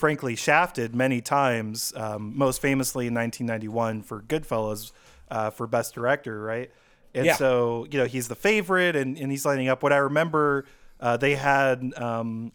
frankly 0.00 0.34
shafted 0.34 0.94
many 0.94 1.20
times, 1.20 1.92
um, 1.94 2.32
most 2.36 2.60
famously 2.62 3.06
in 3.06 3.14
1991 3.14 4.02
for 4.02 4.22
Goodfellas 4.22 4.92
uh, 5.30 5.50
for 5.50 5.66
Best 5.66 5.94
Director, 5.94 6.40
right? 6.42 6.70
And 7.14 7.26
Yeah. 7.26 7.36
so, 7.36 7.86
you 7.90 7.98
know, 7.98 8.06
he's 8.06 8.26
the 8.28 8.34
favorite 8.34 8.96
and, 8.96 9.18
and 9.18 9.30
he's 9.30 9.44
lining 9.44 9.68
up. 9.68 9.82
What 9.82 9.92
I 9.92 9.98
remember, 9.98 10.64
uh, 11.00 11.16
they 11.18 11.34
had 11.34 11.92
um, 11.96 12.50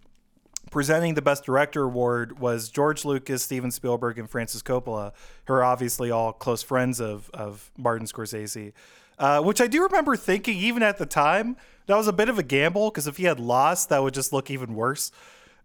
presenting 0.71 1.13
the 1.13 1.21
Best 1.21 1.45
Director 1.45 1.83
award 1.83 2.39
was 2.39 2.69
George 2.69 3.05
Lucas, 3.05 3.43
Steven 3.43 3.69
Spielberg, 3.71 4.17
and 4.17 4.29
Francis 4.29 4.61
Coppola, 4.63 5.13
who 5.45 5.53
are 5.53 5.63
obviously 5.63 6.09
all 6.11 6.33
close 6.33 6.63
friends 6.63 6.99
of, 6.99 7.29
of 7.33 7.71
Martin 7.77 8.07
Scorsese. 8.07 8.73
Uh, 9.17 9.41
which 9.41 9.61
I 9.61 9.67
do 9.67 9.83
remember 9.83 10.17
thinking, 10.17 10.57
even 10.57 10.83
at 10.83 10.97
the 10.97 11.05
time, 11.05 11.55
that 11.85 11.95
was 11.95 12.07
a 12.07 12.13
bit 12.13 12.27
of 12.27 12.37
a 12.37 12.43
gamble 12.43 12.89
because 12.89 13.07
if 13.07 13.15
he 13.17 13.23
had 13.25 13.39
lost, 13.39 13.87
that 13.89 14.03
would 14.03 14.13
just 14.13 14.33
look 14.33 14.49
even 14.51 14.75
worse. 14.75 15.11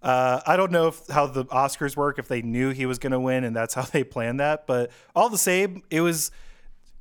Uh, 0.03 0.41
I 0.47 0.57
don't 0.57 0.73
know 0.73 0.89
if, 0.89 1.07
how 1.09 1.27
the 1.27 1.45
Oscars 1.47 1.95
work, 1.97 2.19
if 2.19 2.27
they 2.27 2.41
knew 2.43 2.71
he 2.71 2.87
was 2.87 2.99
going 2.99 3.13
to 3.13 3.21
win 3.21 3.45
and 3.45 3.55
that's 3.55 3.75
how 3.75 3.83
they 3.83 4.03
planned 4.05 4.41
that. 4.41 4.67
But 4.67 4.91
all 5.15 5.29
the 5.29 5.39
same, 5.39 5.83
it 5.91 6.01
was 6.01 6.31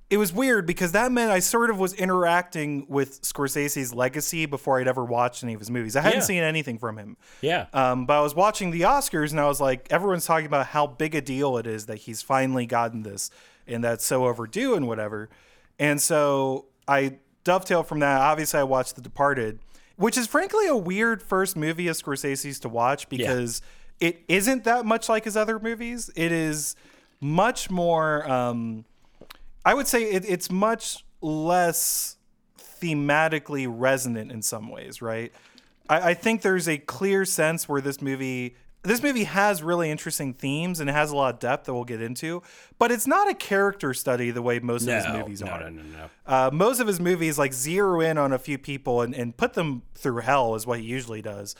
it 0.09 0.17
was 0.17 0.33
weird 0.33 0.65
because 0.65 0.91
that 0.93 1.11
meant 1.11 1.29
I 1.29 1.37
sort 1.37 1.69
of 1.69 1.77
was 1.79 1.93
interacting 1.93 2.87
with 2.89 3.21
Scorsese's 3.21 3.93
legacy 3.93 4.47
before 4.47 4.79
I'd 4.79 4.87
ever 4.87 5.05
watched 5.05 5.43
any 5.43 5.53
of 5.53 5.59
his 5.59 5.69
movies. 5.69 5.95
I 5.95 6.01
hadn't 6.01 6.21
Yeah. 6.21 6.25
seen 6.25 6.41
anything 6.43 6.79
from 6.79 6.97
him. 6.97 7.15
Yeah. 7.41 7.67
Um, 7.73 8.07
but 8.07 8.17
I 8.17 8.21
was 8.21 8.33
watching 8.33 8.71
the 8.71 8.81
Oscars 8.81 9.29
and 9.29 9.39
I 9.39 9.45
was 9.47 9.61
like, 9.61 9.85
everyone's 9.91 10.25
talking 10.25 10.47
about 10.47 10.65
how 10.65 10.87
big 10.87 11.13
a 11.13 11.21
deal 11.21 11.57
it 11.57 11.67
is 11.67 11.85
that 11.85 11.99
he's 11.99 12.23
finally 12.23 12.65
gotten 12.65 13.03
this 13.03 13.29
and 13.67 13.83
that's 13.83 14.03
so 14.03 14.25
overdue 14.25 14.73
and 14.73 14.87
whatever. 14.87 15.29
And 15.77 16.01
so 16.01 16.65
I 16.87 17.19
dovetail 17.43 17.83
from 17.83 17.99
that. 17.99 18.19
Obviously, 18.19 18.59
I 18.59 18.63
watched 18.63 18.95
The 18.95 19.01
Departed, 19.01 19.59
which 19.99 20.17
is 20.17 20.27
frankly 20.27 20.65
a 20.65 20.77
weird 20.77 21.21
first 21.21 21.57
movie 21.57 21.89
of 21.89 21.97
Scorsese's 21.97 22.57
to 22.61 22.69
watch 22.69 23.09
because 23.09 23.61
it 23.99 24.23
isn't 24.29 24.63
that 24.63 24.85
much 24.85 25.09
like 25.09 25.25
his 25.25 25.35
other 25.35 25.59
movies. 25.59 26.09
It 26.15 26.31
is 26.31 26.77
much 27.19 27.69
more. 27.69 28.29
Um, 28.29 28.85
I 29.65 29.73
would 29.73 29.87
say 29.87 30.03
it, 30.03 30.23
it's 30.25 30.49
much 30.49 31.03
less 31.21 32.15
thematically 32.57 33.67
resonant 33.69 34.31
in 34.31 34.41
some 34.41 34.69
ways, 34.69 35.01
right? 35.01 35.33
I, 35.89 36.11
I 36.11 36.13
think 36.13 36.43
there's 36.43 36.69
a 36.69 36.77
clear 36.77 37.25
sense 37.25 37.67
where 37.67 37.81
this 37.81 38.01
movie 38.01 38.55
this 38.83 39.03
movie 39.03 39.25
has 39.25 39.61
really 39.61 39.91
interesting 39.91 40.33
themes 40.33 40.79
and 40.79 40.89
it 40.89 40.93
has 40.93 41.11
a 41.11 41.15
lot 41.15 41.33
of 41.33 41.39
depth 41.39 41.65
that 41.65 41.73
we'll 41.73 41.83
get 41.83 42.01
into, 42.01 42.41
but 42.77 42.91
it's 42.91 43.05
not 43.05 43.29
a 43.29 43.33
character 43.33 43.93
study 43.93 44.31
the 44.31 44.41
way 44.41 44.59
most 44.59 44.87
of 44.87 44.93
his 44.93 45.07
movies 45.13 45.41
no, 45.41 45.51
are. 45.51 45.59
no, 45.59 45.69
no, 45.69 45.83
no. 45.83 46.09
Uh, 46.25 46.49
most 46.53 46.79
of 46.79 46.87
his 46.87 46.99
movies 46.99 47.37
like 47.37 47.53
zero 47.53 47.99
in 47.99 48.17
on 48.17 48.31
a 48.31 48.39
few 48.39 48.57
people 48.57 49.01
and, 49.01 49.13
and 49.13 49.35
put 49.35 49.53
them 49.53 49.81
through 49.95 50.21
hell 50.21 50.55
is 50.55 50.65
what 50.65 50.79
he 50.79 50.85
usually 50.85 51.21
does. 51.21 51.55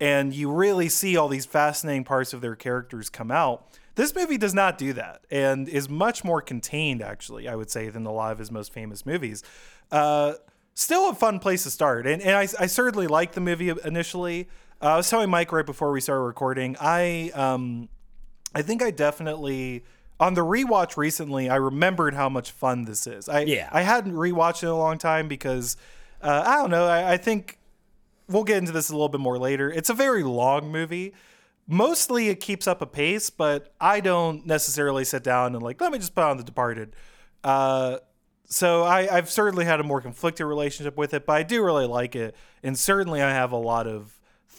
And 0.00 0.34
you 0.34 0.50
really 0.50 0.88
see 0.88 1.16
all 1.16 1.28
these 1.28 1.46
fascinating 1.46 2.02
parts 2.02 2.32
of 2.32 2.40
their 2.40 2.56
characters 2.56 3.08
come 3.08 3.30
out. 3.30 3.68
This 3.94 4.12
movie 4.12 4.38
does 4.38 4.54
not 4.54 4.76
do 4.76 4.92
that 4.94 5.24
and 5.30 5.68
is 5.68 5.88
much 5.88 6.24
more 6.24 6.42
contained, 6.42 7.00
actually, 7.00 7.46
I 7.46 7.54
would 7.54 7.70
say, 7.70 7.88
than 7.88 8.04
a 8.04 8.12
lot 8.12 8.32
of 8.32 8.38
his 8.38 8.50
most 8.50 8.72
famous 8.72 9.06
movies. 9.06 9.44
Uh, 9.92 10.34
still 10.74 11.08
a 11.10 11.14
fun 11.14 11.38
place 11.38 11.62
to 11.62 11.70
start. 11.70 12.08
And, 12.08 12.20
and 12.20 12.32
I, 12.32 12.48
I 12.58 12.66
certainly 12.66 13.06
liked 13.06 13.34
the 13.34 13.40
movie 13.40 13.72
initially. 13.84 14.48
Uh, 14.84 14.88
I 14.88 14.96
was 14.98 15.08
telling 15.08 15.30
Mike 15.30 15.50
right 15.50 15.64
before 15.64 15.92
we 15.92 16.02
started 16.02 16.22
recording, 16.22 16.76
I. 16.78 17.30
Um, 17.34 17.88
I 18.54 18.62
think 18.62 18.82
I 18.82 18.90
definitely 18.90 19.82
on 20.20 20.34
the 20.34 20.42
rewatch 20.42 20.96
recently. 20.98 21.48
I 21.48 21.56
remembered 21.56 22.14
how 22.14 22.28
much 22.28 22.50
fun 22.50 22.84
this 22.84 23.06
is. 23.06 23.28
I 23.28 23.40
Yeah. 23.40 23.68
I 23.72 23.80
hadn't 23.80 24.12
rewatched 24.12 24.62
it 24.62 24.66
in 24.66 24.68
a 24.68 24.76
long 24.76 24.98
time 24.98 25.26
because 25.26 25.76
uh, 26.22 26.44
I 26.46 26.56
don't 26.56 26.70
know. 26.70 26.86
I, 26.86 27.14
I 27.14 27.16
think 27.16 27.58
we'll 28.28 28.44
get 28.44 28.58
into 28.58 28.72
this 28.72 28.90
a 28.90 28.92
little 28.92 29.08
bit 29.08 29.20
more 29.20 29.38
later. 29.38 29.72
It's 29.72 29.88
a 29.88 29.94
very 29.94 30.22
long 30.22 30.70
movie. 30.70 31.14
Mostly 31.66 32.28
it 32.28 32.40
keeps 32.40 32.68
up 32.68 32.82
a 32.82 32.86
pace, 32.86 33.30
but 33.30 33.72
I 33.80 34.00
don't 34.00 34.46
necessarily 34.46 35.04
sit 35.04 35.24
down 35.24 35.54
and 35.54 35.62
like 35.62 35.80
let 35.80 35.92
me 35.92 35.98
just 35.98 36.14
put 36.14 36.24
on 36.24 36.36
The 36.36 36.44
Departed. 36.44 36.94
Uh, 37.42 37.98
so 38.44 38.82
I, 38.82 39.16
I've 39.16 39.30
certainly 39.30 39.64
had 39.64 39.80
a 39.80 39.82
more 39.82 40.02
conflicted 40.02 40.46
relationship 40.46 40.96
with 40.98 41.14
it, 41.14 41.24
but 41.24 41.32
I 41.32 41.42
do 41.42 41.64
really 41.64 41.86
like 41.86 42.14
it, 42.14 42.36
and 42.62 42.78
certainly 42.78 43.22
I 43.22 43.30
have 43.30 43.50
a 43.50 43.56
lot 43.56 43.86
of 43.86 44.13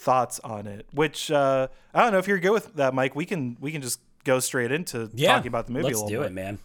thoughts 0.06 0.40
on 0.40 0.68
it. 0.68 0.86
Which 0.94 1.30
uh, 1.30 1.68
I 1.94 2.02
don't 2.04 2.14
know 2.14 2.20
if 2.20 2.28
you're 2.30 2.40
good 2.40 2.52
with 2.54 2.76
that, 2.76 2.94
Mike. 2.94 3.16
We 3.16 3.26
can 3.26 3.58
we 3.60 3.72
can 3.74 3.82
just 3.82 4.00
go 4.24 4.40
straight 4.40 4.72
into 4.72 5.10
Yeah, 5.14 5.34
talking 5.36 5.50
about 5.50 5.66
the 5.68 5.74
movie 5.74 5.86
Let's 5.88 6.00
a 6.00 6.04
little 6.06 6.10
do 6.20 6.24
bit. 6.24 6.32
it, 6.32 6.34
man. 6.34 6.60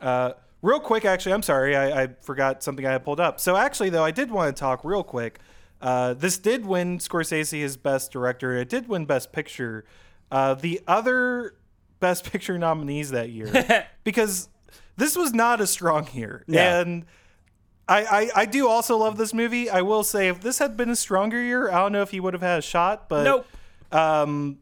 Uh, 0.00 0.32
real 0.62 0.78
quick, 0.80 1.04
actually, 1.04 1.32
I'm 1.32 1.42
sorry, 1.42 1.74
I, 1.74 2.02
I 2.04 2.06
forgot 2.22 2.62
something 2.62 2.86
I 2.86 2.92
had 2.92 3.04
pulled 3.04 3.18
up. 3.20 3.40
So 3.40 3.56
actually, 3.56 3.90
though, 3.90 4.04
I 4.04 4.10
did 4.12 4.30
want 4.30 4.54
to 4.54 4.58
talk 4.60 4.84
real 4.84 5.02
quick. 5.02 5.40
Uh, 5.80 6.14
this 6.14 6.38
did 6.38 6.64
win 6.64 6.98
Scorsese 6.98 7.58
his 7.60 7.76
Best 7.76 8.10
Director. 8.12 8.52
and 8.52 8.60
It 8.60 8.68
did 8.68 8.88
win 8.88 9.04
Best 9.06 9.32
Picture. 9.32 9.84
Uh, 10.30 10.54
the 10.54 10.80
other 10.86 11.54
Best 12.00 12.30
Picture 12.30 12.58
nominees 12.58 13.10
that 13.10 13.30
year, 13.30 13.86
because 14.04 14.48
this 14.96 15.16
was 15.16 15.32
not 15.34 15.60
a 15.60 15.66
strong 15.66 16.08
year, 16.12 16.44
No. 16.46 16.60
and. 16.60 17.04
I, 17.88 18.04
I, 18.04 18.30
I 18.42 18.46
do 18.46 18.68
also 18.68 18.96
love 18.96 19.16
this 19.16 19.32
movie. 19.32 19.70
I 19.70 19.82
will 19.82 20.02
say 20.02 20.28
if 20.28 20.40
this 20.40 20.58
had 20.58 20.76
been 20.76 20.90
a 20.90 20.96
stronger 20.96 21.40
year, 21.40 21.70
I 21.70 21.78
don't 21.78 21.92
know 21.92 22.02
if 22.02 22.10
he 22.10 22.18
would 22.20 22.34
have 22.34 22.42
had 22.42 22.58
a 22.58 22.62
shot. 22.62 23.08
But 23.08 23.22
Nope. 23.24 23.46
um, 23.92 24.58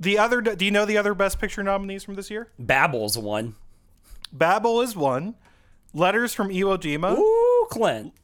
the 0.00 0.18
other, 0.18 0.40
do 0.40 0.64
you 0.64 0.70
know 0.70 0.84
the 0.86 0.96
other 0.96 1.14
Best 1.14 1.38
Picture 1.38 1.62
nominees 1.62 2.02
from 2.04 2.14
this 2.14 2.30
year? 2.30 2.48
Babel's 2.58 3.18
one. 3.18 3.54
Babel 4.32 4.80
is 4.80 4.96
one. 4.96 5.34
Letters 5.92 6.32
from 6.32 6.48
Iwo 6.48 6.78
Jima. 6.78 7.18
Ooh, 7.18 7.66
Clint. 7.70 8.14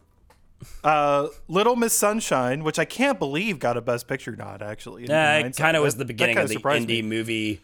Uh, 0.82 1.28
Little 1.46 1.76
Miss 1.76 1.92
Sunshine, 1.92 2.64
which 2.64 2.78
I 2.78 2.84
can't 2.86 3.18
believe 3.18 3.58
got 3.58 3.76
a 3.76 3.82
Best 3.82 4.08
Picture 4.08 4.34
nod. 4.34 4.62
Actually, 4.62 5.08
Uh, 5.08 5.46
it 5.46 5.56
kind 5.56 5.76
of 5.76 5.82
was 5.82 5.96
the 5.96 6.04
beginning 6.06 6.38
of 6.38 6.48
the 6.48 6.56
indie 6.56 6.86
me. 6.86 7.02
movie 7.02 7.60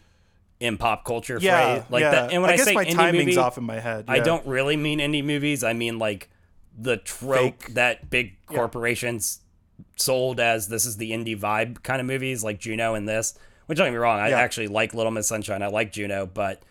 in 0.59 0.77
pop 0.77 1.03
culture. 1.03 1.37
Yeah, 1.41 1.79
phrase. 1.79 1.91
like 1.91 2.01
yeah. 2.01 2.11
that. 2.11 2.31
And 2.31 2.41
when 2.41 2.51
I, 2.51 2.57
guess 2.57 2.65
say 2.65 2.73
my 2.73 2.85
indie 2.85 2.93
timing's 2.93 3.25
movie, 3.25 3.37
off 3.37 3.57
in 3.57 3.63
my 3.63 3.79
head. 3.79 4.05
I 4.07 4.19
don't 4.19 4.45
really 4.45 4.77
mean 4.77 4.99
indie 4.99 5.23
movies. 5.23 5.63
I 5.63 5.73
mean 5.73 5.99
like 5.99 6.29
the 6.77 6.97
trope 6.97 7.63
Fake. 7.63 7.73
that 7.75 8.09
big 8.09 8.35
corporations 8.47 9.39
sold 9.97 10.39
as 10.39 10.67
this 10.67 10.85
is 10.85 10.97
the 10.97 11.11
indie 11.11 11.39
vibe 11.39 11.83
kind 11.83 11.99
of 12.01 12.07
movies, 12.07 12.43
like 12.43 12.59
Juno 12.59 12.93
and 12.95 13.07
this. 13.07 13.33
Which 13.67 13.77
don't 13.77 13.87
get 13.87 13.91
me 13.91 13.97
wrong, 13.97 14.19
I 14.19 14.29
Yeah. 14.29 14.39
actually 14.39 14.67
like 14.67 14.93
Little 14.93 15.11
Miss 15.11 15.27
Sunshine. 15.27 15.63
I 15.63 15.67
like 15.67 15.91
Juno, 15.91 16.25
but 16.25 16.61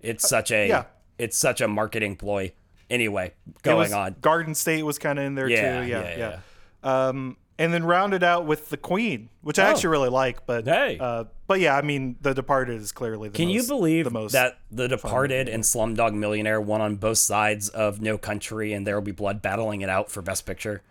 it's 0.00 0.28
such 0.28 0.50
a 0.52 0.68
yeah. 0.68 0.84
it's 1.18 1.36
such 1.36 1.60
a 1.60 1.68
marketing 1.68 2.16
ploy. 2.16 2.52
Anyway, 2.90 3.32
going 3.62 3.92
on. 3.94 4.16
Garden 4.20 4.54
State 4.54 4.82
was 4.84 4.98
kind 4.98 5.18
of 5.18 5.24
in 5.24 5.34
there 5.34 5.48
Yeah, 5.48 5.80
too. 5.82 5.86
Yeah, 5.88 6.16
yeah, 6.16 6.38
yeah. 6.84 7.08
Um, 7.08 7.36
and 7.58 7.72
then 7.72 7.84
rounded 7.84 8.22
out 8.24 8.46
with 8.46 8.68
The 8.70 8.76
Queen, 8.76 9.28
which 9.42 9.58
I 9.58 9.66
Oh. 9.66 9.70
actually 9.70 9.90
really 9.90 10.08
like. 10.08 10.44
But 10.46 10.64
Hey. 10.66 10.98
uh, 11.00 11.24
but 11.46 11.60
yeah, 11.60 11.76
I 11.76 11.82
mean, 11.82 12.16
The 12.20 12.34
Departed 12.34 12.80
is 12.80 12.90
clearly 12.90 13.28
the 13.28 13.36
Can 13.36 13.46
most, 13.46 13.54
you 13.54 13.62
believe 13.68 14.04
the 14.04 14.10
most 14.10 14.32
that 14.32 14.58
The 14.72 14.88
Departed 14.88 15.48
and 15.48 15.62
Slumdog 15.62 16.14
Millionaire 16.14 16.60
won 16.60 16.80
on 16.80 16.96
both 16.96 17.18
sides 17.18 17.68
of 17.68 18.00
No 18.00 18.18
Country 18.18 18.72
and 18.72 18.86
There 18.86 18.96
Will 18.96 19.02
Be 19.02 19.12
Blood 19.12 19.40
battling 19.42 19.82
it 19.82 19.88
out 19.88 20.10
for 20.10 20.20
Best 20.22 20.46
Picture? 20.46 20.82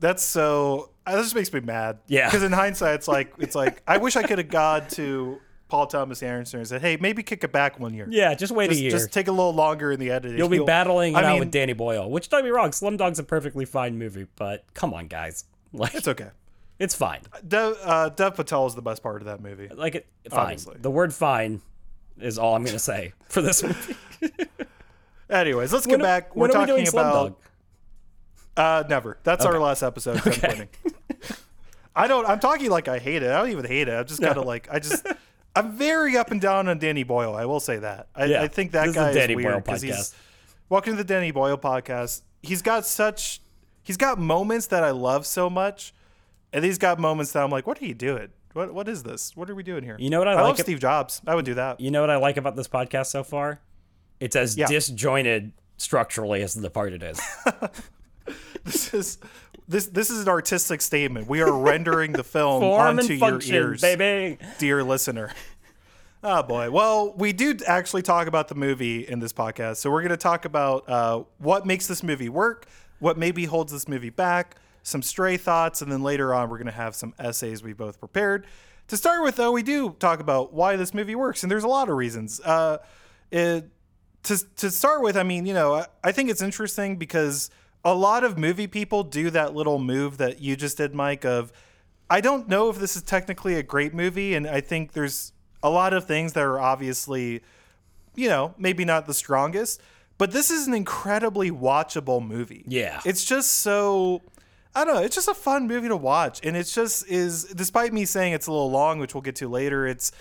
That's 0.00 0.22
so. 0.22 0.90
uh, 1.06 1.16
This 1.16 1.26
just 1.26 1.34
makes 1.34 1.52
me 1.52 1.60
mad. 1.60 1.98
Yeah. 2.08 2.26
Because 2.28 2.42
in 2.42 2.52
hindsight, 2.52 2.94
it's 2.96 3.08
like 3.08 3.32
it's 3.38 3.54
like 3.54 3.82
I 3.86 3.98
wish 3.98 4.16
I 4.16 4.22
could 4.22 4.38
have 4.38 4.48
gone 4.48 4.86
to 4.90 5.40
Paul 5.72 5.86
Thomas 5.86 6.22
Anderson 6.22 6.58
and 6.58 6.68
said, 6.68 6.82
"Hey, 6.82 6.98
maybe 7.00 7.22
kick 7.22 7.42
it 7.44 7.50
back 7.50 7.80
one 7.80 7.94
year. 7.94 8.06
Yeah, 8.10 8.34
just 8.34 8.52
wait 8.52 8.68
just, 8.68 8.78
a 8.78 8.82
year. 8.82 8.90
just 8.90 9.10
take 9.10 9.26
a 9.26 9.32
little 9.32 9.54
longer 9.54 9.90
in 9.90 9.98
the 9.98 10.10
editing. 10.10 10.36
You'll 10.36 10.50
be 10.50 10.58
battling 10.58 11.14
it 11.14 11.16
I 11.16 11.24
out 11.24 11.30
mean, 11.30 11.38
with 11.40 11.50
Danny 11.50 11.72
Boyle, 11.72 12.10
which 12.10 12.28
don't 12.28 12.40
get 12.40 12.44
me 12.44 12.50
wrong, 12.50 12.72
Slumdog's 12.72 13.18
a 13.18 13.22
perfectly 13.22 13.64
fine 13.64 13.96
movie, 13.96 14.26
but 14.36 14.66
come 14.74 14.92
on, 14.92 15.06
guys, 15.06 15.46
like 15.72 15.94
It's 15.94 16.06
okay. 16.06 16.28
it's 16.78 16.94
fine. 16.94 17.20
Dev, 17.48 17.78
uh, 17.82 18.10
Dev 18.10 18.34
Patel 18.34 18.66
is 18.66 18.74
the 18.74 18.82
best 18.82 19.02
part 19.02 19.22
of 19.22 19.26
that 19.28 19.40
movie. 19.40 19.68
Like 19.74 19.94
it, 19.94 20.06
fine. 20.28 20.40
Obviously. 20.40 20.76
The 20.78 20.90
word 20.90 21.14
"fine" 21.14 21.62
is 22.20 22.36
all 22.36 22.54
I'm 22.54 22.64
gonna 22.64 22.78
say 22.78 23.14
for 23.30 23.40
this 23.40 23.62
movie. 23.62 23.96
Anyways, 25.30 25.72
let's 25.72 25.86
When- 25.86 26.00
get 26.00 26.02
back. 26.04 26.36
We're 26.36 26.48
when 26.48 26.50
are 26.50 26.60
we 26.60 26.66
talking 26.66 26.84
doing 26.84 26.88
about 26.88 27.38
uh, 28.58 28.84
never. 28.90 29.16
That's 29.24 29.46
our 29.46 29.58
last 29.58 29.82
episode. 29.82 30.20
I'm. 30.44 30.68
I 31.96 32.06
don't. 32.08 32.26
I'm 32.26 32.40
talking 32.40 32.70
like 32.70 32.88
I 32.88 32.98
hate 32.98 33.22
it. 33.22 33.30
I 33.30 33.38
don't 33.38 33.48
even 33.50 33.64
hate 33.64 33.88
it. 33.88 33.92
I'm 33.92 34.06
just 34.06 34.20
kind 34.20 34.36
of 34.36 34.44
like 34.44 34.68
I 34.70 34.78
just. 34.78 35.06
I'm 35.54 35.72
very 35.76 36.16
up 36.16 36.30
and 36.30 36.40
down 36.40 36.68
on 36.68 36.78
Danny 36.78 37.02
Boyle. 37.02 37.34
I 37.34 37.44
will 37.44 37.60
say 37.60 37.76
that. 37.78 38.08
I, 38.14 38.24
Yeah, 38.26 38.42
I 38.42 38.48
think 38.48 38.72
that 38.72 38.82
this 38.86 38.90
is 38.90 38.96
guy 38.96 39.12
the 39.12 39.18
Danny 39.18 39.34
is 39.34 39.36
weird 39.36 39.64
because 39.64 39.82
he's 39.82 40.14
welcome 40.68 40.92
to 40.94 40.96
the 40.96 41.04
Danny 41.04 41.30
Boyle 41.30 41.58
podcast. 41.58 42.22
He's 42.42 42.62
got 42.62 42.86
such. 42.86 43.40
He's 43.82 43.96
got 43.96 44.18
moments 44.18 44.68
that 44.68 44.82
I 44.84 44.90
love 44.90 45.26
so 45.26 45.50
much, 45.50 45.92
and 46.52 46.64
he's 46.64 46.78
got 46.78 46.98
moments 46.98 47.32
that 47.32 47.42
I'm 47.42 47.50
like, 47.50 47.66
what 47.66 47.82
are 47.82 47.86
you 47.86 47.94
doing? 47.94 48.28
What 48.54 48.72
What 48.72 48.88
is 48.88 49.02
this? 49.02 49.36
What 49.36 49.50
are 49.50 49.54
we 49.54 49.62
doing 49.62 49.82
here? 49.82 49.96
You 49.98 50.08
know 50.10 50.18
what 50.18 50.28
I 50.28 50.32
I 50.32 50.34
like 50.36 50.44
love 50.44 50.58
Steve 50.60 50.80
Jobs. 50.80 51.20
I 51.26 51.34
would 51.34 51.44
do 51.44 51.54
that. 51.54 51.80
You 51.80 51.90
know 51.90 52.00
what 52.00 52.10
I 52.10 52.16
like 52.16 52.36
about 52.36 52.56
this 52.56 52.68
podcast 52.68 53.06
so 53.06 53.22
far? 53.24 53.60
It's 54.20 54.36
as 54.36 54.56
Yeah. 54.56 54.68
disjointed 54.68 55.52
structurally 55.76 56.42
as 56.42 56.54
The 56.54 56.70
part 56.70 56.92
it 56.92 57.02
is. 57.02 57.20
This 58.64 58.94
is 58.94 59.18
this 59.68 59.86
this 59.86 60.10
is 60.10 60.22
an 60.22 60.28
artistic 60.28 60.80
statement. 60.80 61.28
We 61.28 61.40
are 61.42 61.52
rendering 61.52 62.12
the 62.12 62.24
film 62.24 62.62
onto 62.64 63.12
and 63.12 63.20
your 63.20 63.40
ears, 63.42 63.80
baby. 63.80 64.38
dear 64.58 64.82
listener. 64.82 65.32
Oh 66.24 66.42
boy. 66.42 66.70
Well, 66.70 67.14
we 67.16 67.32
do 67.32 67.56
actually 67.66 68.02
talk 68.02 68.28
about 68.28 68.48
the 68.48 68.54
movie 68.54 69.06
in 69.08 69.18
this 69.18 69.32
podcast, 69.32 69.78
so 69.78 69.90
we're 69.90 70.02
going 70.02 70.10
to 70.10 70.16
talk 70.16 70.44
about 70.44 70.88
uh, 70.88 71.24
what 71.38 71.66
makes 71.66 71.88
this 71.88 72.02
movie 72.02 72.28
work, 72.28 72.66
what 73.00 73.18
maybe 73.18 73.44
holds 73.44 73.72
this 73.72 73.88
movie 73.88 74.10
back, 74.10 74.56
some 74.84 75.02
stray 75.02 75.36
thoughts, 75.36 75.82
and 75.82 75.90
then 75.90 76.02
later 76.02 76.32
on 76.32 76.48
we're 76.48 76.58
going 76.58 76.66
to 76.66 76.72
have 76.72 76.94
some 76.94 77.12
essays 77.18 77.62
we 77.64 77.72
both 77.72 77.98
prepared. 77.98 78.46
To 78.88 78.96
start 78.96 79.22
with, 79.22 79.36
though, 79.36 79.52
we 79.52 79.62
do 79.62 79.96
talk 79.98 80.20
about 80.20 80.52
why 80.52 80.76
this 80.76 80.92
movie 80.92 81.14
works, 81.14 81.42
and 81.42 81.50
there's 81.50 81.64
a 81.64 81.68
lot 81.68 81.88
of 81.88 81.96
reasons. 81.96 82.40
Uh, 82.40 82.78
it, 83.30 83.68
to 84.24 84.38
to 84.56 84.70
start 84.70 85.02
with, 85.02 85.16
I 85.16 85.22
mean, 85.24 85.46
you 85.46 85.54
know, 85.54 85.74
I, 85.74 85.86
I 86.04 86.12
think 86.12 86.30
it's 86.30 86.42
interesting 86.42 86.96
because 86.96 87.50
a 87.84 87.94
lot 87.94 88.24
of 88.24 88.38
movie 88.38 88.66
people 88.66 89.02
do 89.02 89.30
that 89.30 89.54
little 89.54 89.78
move 89.78 90.18
that 90.18 90.40
you 90.40 90.56
just 90.56 90.76
did, 90.76 90.94
Mike. 90.94 91.24
Of 91.24 91.52
I 92.08 92.20
don't 92.20 92.48
know 92.48 92.68
if 92.70 92.78
this 92.78 92.96
is 92.96 93.02
technically 93.02 93.54
a 93.54 93.62
great 93.62 93.94
movie, 93.94 94.34
and 94.34 94.46
I 94.46 94.60
think 94.60 94.92
there's 94.92 95.32
a 95.62 95.70
lot 95.70 95.92
of 95.92 96.04
things 96.06 96.32
that 96.34 96.42
are 96.42 96.60
obviously, 96.60 97.42
you 98.14 98.28
know, 98.28 98.54
maybe 98.58 98.84
not 98.84 99.06
the 99.06 99.14
strongest, 99.14 99.80
but 100.18 100.32
this 100.32 100.50
is 100.50 100.66
an 100.66 100.74
incredibly 100.74 101.50
watchable 101.50 102.24
movie. 102.24 102.64
Yeah. 102.66 103.00
it's 103.04 103.24
just 103.24 103.54
so. 103.56 104.22
I 104.74 104.86
don't 104.86 104.94
know. 104.94 105.02
It's 105.02 105.14
just 105.14 105.28
a 105.28 105.34
fun 105.34 105.66
movie 105.66 105.88
to 105.88 105.96
watch, 105.96 106.40
and 106.44 106.56
it's 106.56 106.74
just 106.74 107.06
is. 107.06 107.44
Despite 107.44 107.92
me 107.92 108.06
saying 108.06 108.32
it's 108.32 108.46
a 108.46 108.52
little 108.52 108.70
long, 108.70 109.00
which 109.00 109.14
we'll 109.14 109.20
get 109.20 109.36
to 109.36 109.48
later, 109.48 109.86
it's 109.86 110.12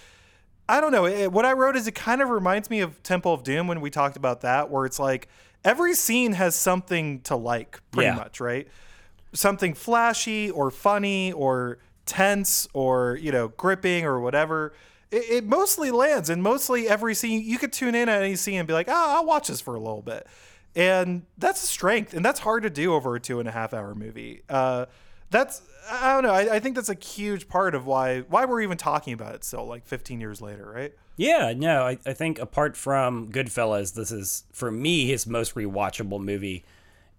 I 0.67 0.79
don't 0.79 0.91
know. 0.91 1.05
It, 1.05 1.31
what 1.31 1.45
I 1.45 1.53
wrote 1.53 1.75
is 1.75 1.87
it 1.87 1.95
kind 1.95 2.21
of 2.21 2.29
reminds 2.29 2.69
me 2.69 2.79
of 2.79 3.01
Temple 3.03 3.33
of 3.33 3.43
Doom 3.43 3.67
when 3.67 3.81
we 3.81 3.89
talked 3.89 4.17
about 4.17 4.41
that, 4.41 4.69
where 4.69 4.85
it's 4.85 4.99
like 4.99 5.27
every 5.63 5.93
scene 5.93 6.33
has 6.33 6.55
something 6.55 7.21
to 7.21 7.35
like, 7.35 7.79
pretty 7.91 8.07
Yeah. 8.07 8.15
much, 8.15 8.39
right? 8.39 8.67
Something 9.33 9.73
flashy 9.73 10.49
or 10.51 10.71
funny 10.71 11.31
or 11.31 11.77
tense 12.05 12.67
or 12.73 13.17
you 13.21 13.31
know 13.31 13.47
gripping 13.49 14.05
or 14.05 14.19
whatever. 14.19 14.73
It, 15.11 15.23
it 15.29 15.45
mostly 15.45 15.91
lands, 15.91 16.29
and 16.29 16.41
mostly 16.43 16.87
every 16.87 17.13
scene 17.15 17.43
you 17.43 17.57
could 17.57 17.71
tune 17.71 17.95
in 17.95 18.09
at 18.09 18.21
any 18.21 18.35
scene 18.35 18.59
and 18.59 18.67
be 18.67 18.73
like, 18.73 18.87
"Oh, 18.89 18.93
I'll 19.17 19.25
watch 19.25 19.47
this 19.47 19.61
for 19.61 19.75
a 19.75 19.79
little 19.79 20.01
bit," 20.01 20.27
and 20.75 21.23
that's 21.37 21.63
a 21.63 21.67
strength, 21.67 22.13
and 22.13 22.25
that's 22.25 22.39
hard 22.41 22.63
to 22.63 22.69
do 22.69 22.93
over 22.93 23.15
a 23.15 23.19
two 23.19 23.39
and 23.39 23.47
a 23.47 23.51
half 23.51 23.73
hour 23.73 23.95
movie. 23.95 24.41
Uh, 24.49 24.87
that's 25.31 25.61
I 25.89 26.13
don't 26.13 26.23
know. 26.23 26.31
I, 26.33 26.55
I 26.55 26.59
think 26.59 26.75
that's 26.75 26.89
a 26.89 26.93
huge 26.95 27.47
part 27.49 27.73
of 27.73 27.85
why 27.87 28.19
why 28.21 28.45
we're 28.45 28.61
even 28.61 28.77
talking 28.77 29.13
about 29.13 29.33
it 29.33 29.43
still, 29.43 29.65
like 29.65 29.85
15 29.87 30.21
years 30.21 30.41
later, 30.41 30.71
right? 30.73 30.93
Yeah, 31.17 31.53
no, 31.55 31.83
I, 31.83 31.97
I 32.05 32.13
think 32.13 32.39
apart 32.39 32.77
from 32.77 33.31
Goodfellas, 33.31 33.93
this 33.93 34.11
is 34.11 34.43
for 34.53 34.71
me 34.71 35.07
his 35.07 35.27
most 35.27 35.55
rewatchable 35.55 36.21
movie. 36.23 36.63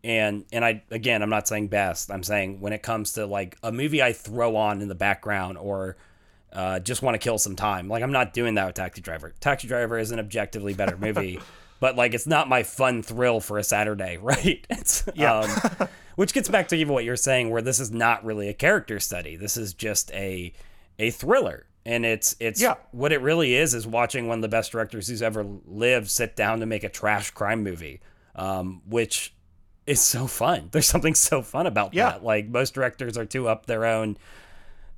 And 0.04 0.45
and 0.52 0.64
I 0.64 0.83
again, 0.90 1.23
I'm 1.23 1.31
not 1.31 1.47
saying 1.47 1.69
best. 1.69 2.11
I'm 2.11 2.23
saying 2.23 2.61
when 2.61 2.73
it 2.73 2.83
comes 2.83 3.12
to 3.14 3.26
like 3.26 3.57
a 3.62 3.71
movie 3.73 4.02
I 4.02 4.12
throw 4.12 4.57
on 4.57 4.81
in 4.83 4.88
the 4.88 4.95
background 4.95 5.59
or 5.59 5.97
uh, 6.52 6.81
just 6.81 7.02
want 7.02 7.14
to 7.14 7.19
kill 7.19 7.38
some 7.38 7.57
time. 7.57 7.88
Like 7.88 8.02
I'm 8.02 8.12
not 8.12 8.33
doing 8.33 8.54
that 8.57 8.66
with 8.66 8.75
Taxi 8.75 9.00
Driver. 9.00 9.33
Taxi 9.40 9.69
Driver 9.69 9.99
is 9.99 10.11
an 10.11 10.19
objectively 10.19 10.75
better 10.75 10.97
movie, 10.97 11.40
but 11.81 11.95
like 11.97 12.14
it's 12.14 12.26
not 12.26 12.49
my 12.49 12.62
fun 12.64 13.02
thrill 13.02 13.40
for 13.40 13.59
a 13.59 13.64
Saturday, 13.64 14.16
right? 14.23 14.66
It's 14.71 15.04
Yeah. 15.14 15.40
um, 15.81 15.88
which 16.16 16.33
gets 16.33 16.49
back 16.49 16.69
to 16.69 16.76
even 16.76 16.92
what 16.95 17.04
you're 17.04 17.16
saying, 17.16 17.50
where 17.50 17.62
this 17.62 17.81
is 17.81 17.90
not 17.90 18.25
really 18.25 18.49
a 18.49 18.54
character 18.54 18.99
study. 19.00 19.37
This 19.37 19.57
is 19.57 19.75
just 19.75 20.11
a 20.12 20.52
a 20.99 21.11
thriller, 21.11 21.66
and 21.87 22.04
it's 22.04 22.37
it's 22.40 22.61
Yeah. 22.61 22.75
what 22.90 23.12
it 23.12 23.21
really 23.23 23.54
is 23.54 23.75
is 23.75 23.87
watching 23.87 24.28
one 24.28 24.38
of 24.38 24.42
the 24.42 24.49
best 24.49 24.73
directors 24.73 25.09
who's 25.09 25.23
ever 25.23 25.45
lived 25.66 26.11
sit 26.11 26.37
down 26.37 26.61
to 26.61 26.66
make 26.66 26.85
a 26.85 26.88
trash 26.88 27.31
crime 27.31 27.62
movie, 27.62 28.00
um, 28.35 28.83
which 28.87 29.35
is 29.87 30.00
so 30.00 30.26
fun. 30.26 30.69
There's 30.71 30.87
something 30.87 31.14
so 31.14 31.42
fun 31.42 31.66
about 31.66 31.92
Yeah. 31.95 32.11
that. 32.11 32.25
Like 32.25 32.47
most 32.49 32.75
directors 32.75 33.16
are 33.19 33.25
too 33.26 33.49
up 33.49 33.66
their 33.66 33.85
own 33.85 34.16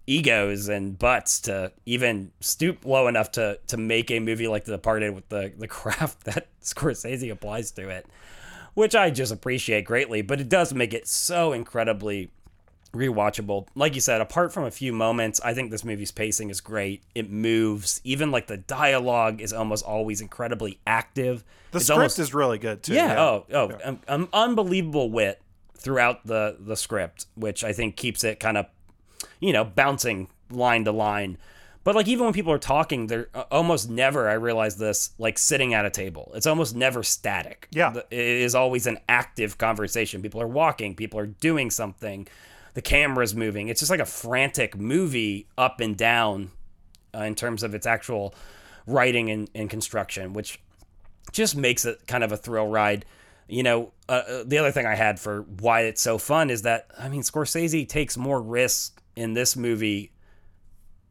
egos 0.07 0.69
and 0.69 0.99
butts 0.99 1.41
to 1.41 1.73
even 1.87 2.31
stoop 2.41 2.85
low 2.85 3.07
enough 3.09 3.31
to 3.33 3.59
to 3.69 3.77
make 3.79 4.11
a 4.11 4.19
movie 4.21 4.47
like 4.49 4.65
The 4.65 4.73
Departed 4.73 5.15
with 5.15 5.29
the 5.31 5.53
the 5.57 5.69
craft 5.79 6.25
that 6.25 6.49
Scorsese 6.63 7.31
applies 7.33 7.71
to 7.73 7.89
it, 7.89 8.07
which 8.75 8.95
I 8.95 9.11
just 9.11 9.33
appreciate 9.33 9.85
greatly. 9.85 10.23
But 10.23 10.41
it 10.41 10.49
does 10.49 10.75
make 10.75 10.93
it 10.95 11.09
so 11.09 11.53
incredibly 11.53 12.31
rewatchable. 12.93 13.67
Like 13.75 13.95
you 13.95 14.01
said, 14.01 14.21
apart 14.21 14.53
from 14.53 14.65
a 14.65 14.71
few 14.71 14.93
moments, 14.93 15.41
I 15.45 15.53
think 15.55 15.71
this 15.71 15.85
movie's 15.85 16.13
pacing 16.13 16.51
is 16.51 16.61
great. 16.61 17.03
It 17.15 17.31
moves. 17.31 18.01
Even 18.05 18.31
like 18.31 18.47
the 18.47 18.57
dialogue 18.57 19.41
is 19.41 19.53
almost 19.53 19.85
always 19.85 20.21
incredibly 20.21 20.79
active. 20.87 21.45
The 21.73 21.79
It's 21.79 21.87
script 21.87 21.99
almost- 21.99 22.19
is 22.21 22.35
really 22.35 22.59
good 22.59 22.83
too. 22.83 22.95
yeah. 22.95 23.21
Oh, 23.21 23.47
oh, 23.53 23.79
um, 23.85 24.01
um, 24.07 24.29
unbelievable 24.33 25.11
wit 25.11 25.41
throughout 25.77 26.25
the 26.27 26.57
the 26.61 26.77
script, 26.77 27.27
which 27.35 27.65
I 27.65 27.73
think 27.73 27.97
keeps 27.97 28.23
it 28.25 28.39
kind 28.41 28.57
of, 28.57 28.67
you 29.41 29.53
know, 29.53 29.65
bouncing 29.65 30.29
line 30.51 30.85
to 30.85 30.93
line. 30.93 31.37
But 31.85 31.95
like 31.95 32.09
even 32.09 32.25
when 32.25 32.33
people 32.33 32.53
are 32.53 32.59
talking, 32.59 33.07
they're 33.07 33.29
uh, 33.35 33.45
almost 33.51 33.91
never. 33.91 34.29
I 34.29 34.33
realize 34.33 34.77
this 34.77 35.11
like 35.19 35.39
sitting 35.39 35.75
at 35.75 35.85
a 35.85 35.91
table. 35.91 36.33
It's 36.35 36.47
almost 36.47 36.75
never 36.75 37.03
static. 37.03 37.69
Yeah. 37.71 37.95
It 38.11 38.19
is 38.19 38.55
always 38.55 38.87
an 38.87 38.99
active 39.09 39.59
conversation. 39.59 40.23
People 40.23 40.41
are 40.41 40.49
walking. 40.49 40.97
People 40.97 41.21
are 41.21 41.27
doing 41.27 41.71
something. 41.71 42.27
The 42.73 42.83
camera's 42.83 43.35
moving. 43.35 43.69
It's 43.69 43.81
just 43.81 43.91
like 43.91 44.01
a 44.01 44.07
frantic 44.07 44.77
movie 44.77 45.47
up 45.59 45.81
and 45.81 45.97
down 45.97 46.51
uh, 47.15 47.21
in 47.21 47.35
terms 47.35 47.63
of 47.63 47.75
its 47.75 47.87
actual 47.87 48.35
writing 48.87 49.31
and, 49.31 49.51
and 49.55 49.69
construction, 49.69 50.33
which 50.33 50.61
just 51.33 51.55
makes 51.55 51.85
it 51.85 52.07
kind 52.07 52.25
of 52.25 52.33
a 52.33 52.37
thrill 52.37 52.67
ride. 52.67 53.05
You 53.47 53.63
know, 53.63 53.93
uh, 54.09 54.23
uh, 54.27 54.45
the 54.47 54.57
other 54.57 54.73
thing 54.73 54.87
I 54.87 54.95
had 54.95 55.21
for 55.21 55.43
why 55.43 55.83
it's 55.83 56.01
so 56.01 56.17
fun 56.17 56.49
is 56.49 56.63
that 56.63 56.87
I 56.99 57.11
mean, 57.11 57.21
Scorsese 57.21 57.87
takes 57.87 58.17
more 58.17 58.41
risk 58.41 59.03
in 59.17 59.35
this 59.35 59.55
movie 59.55 60.14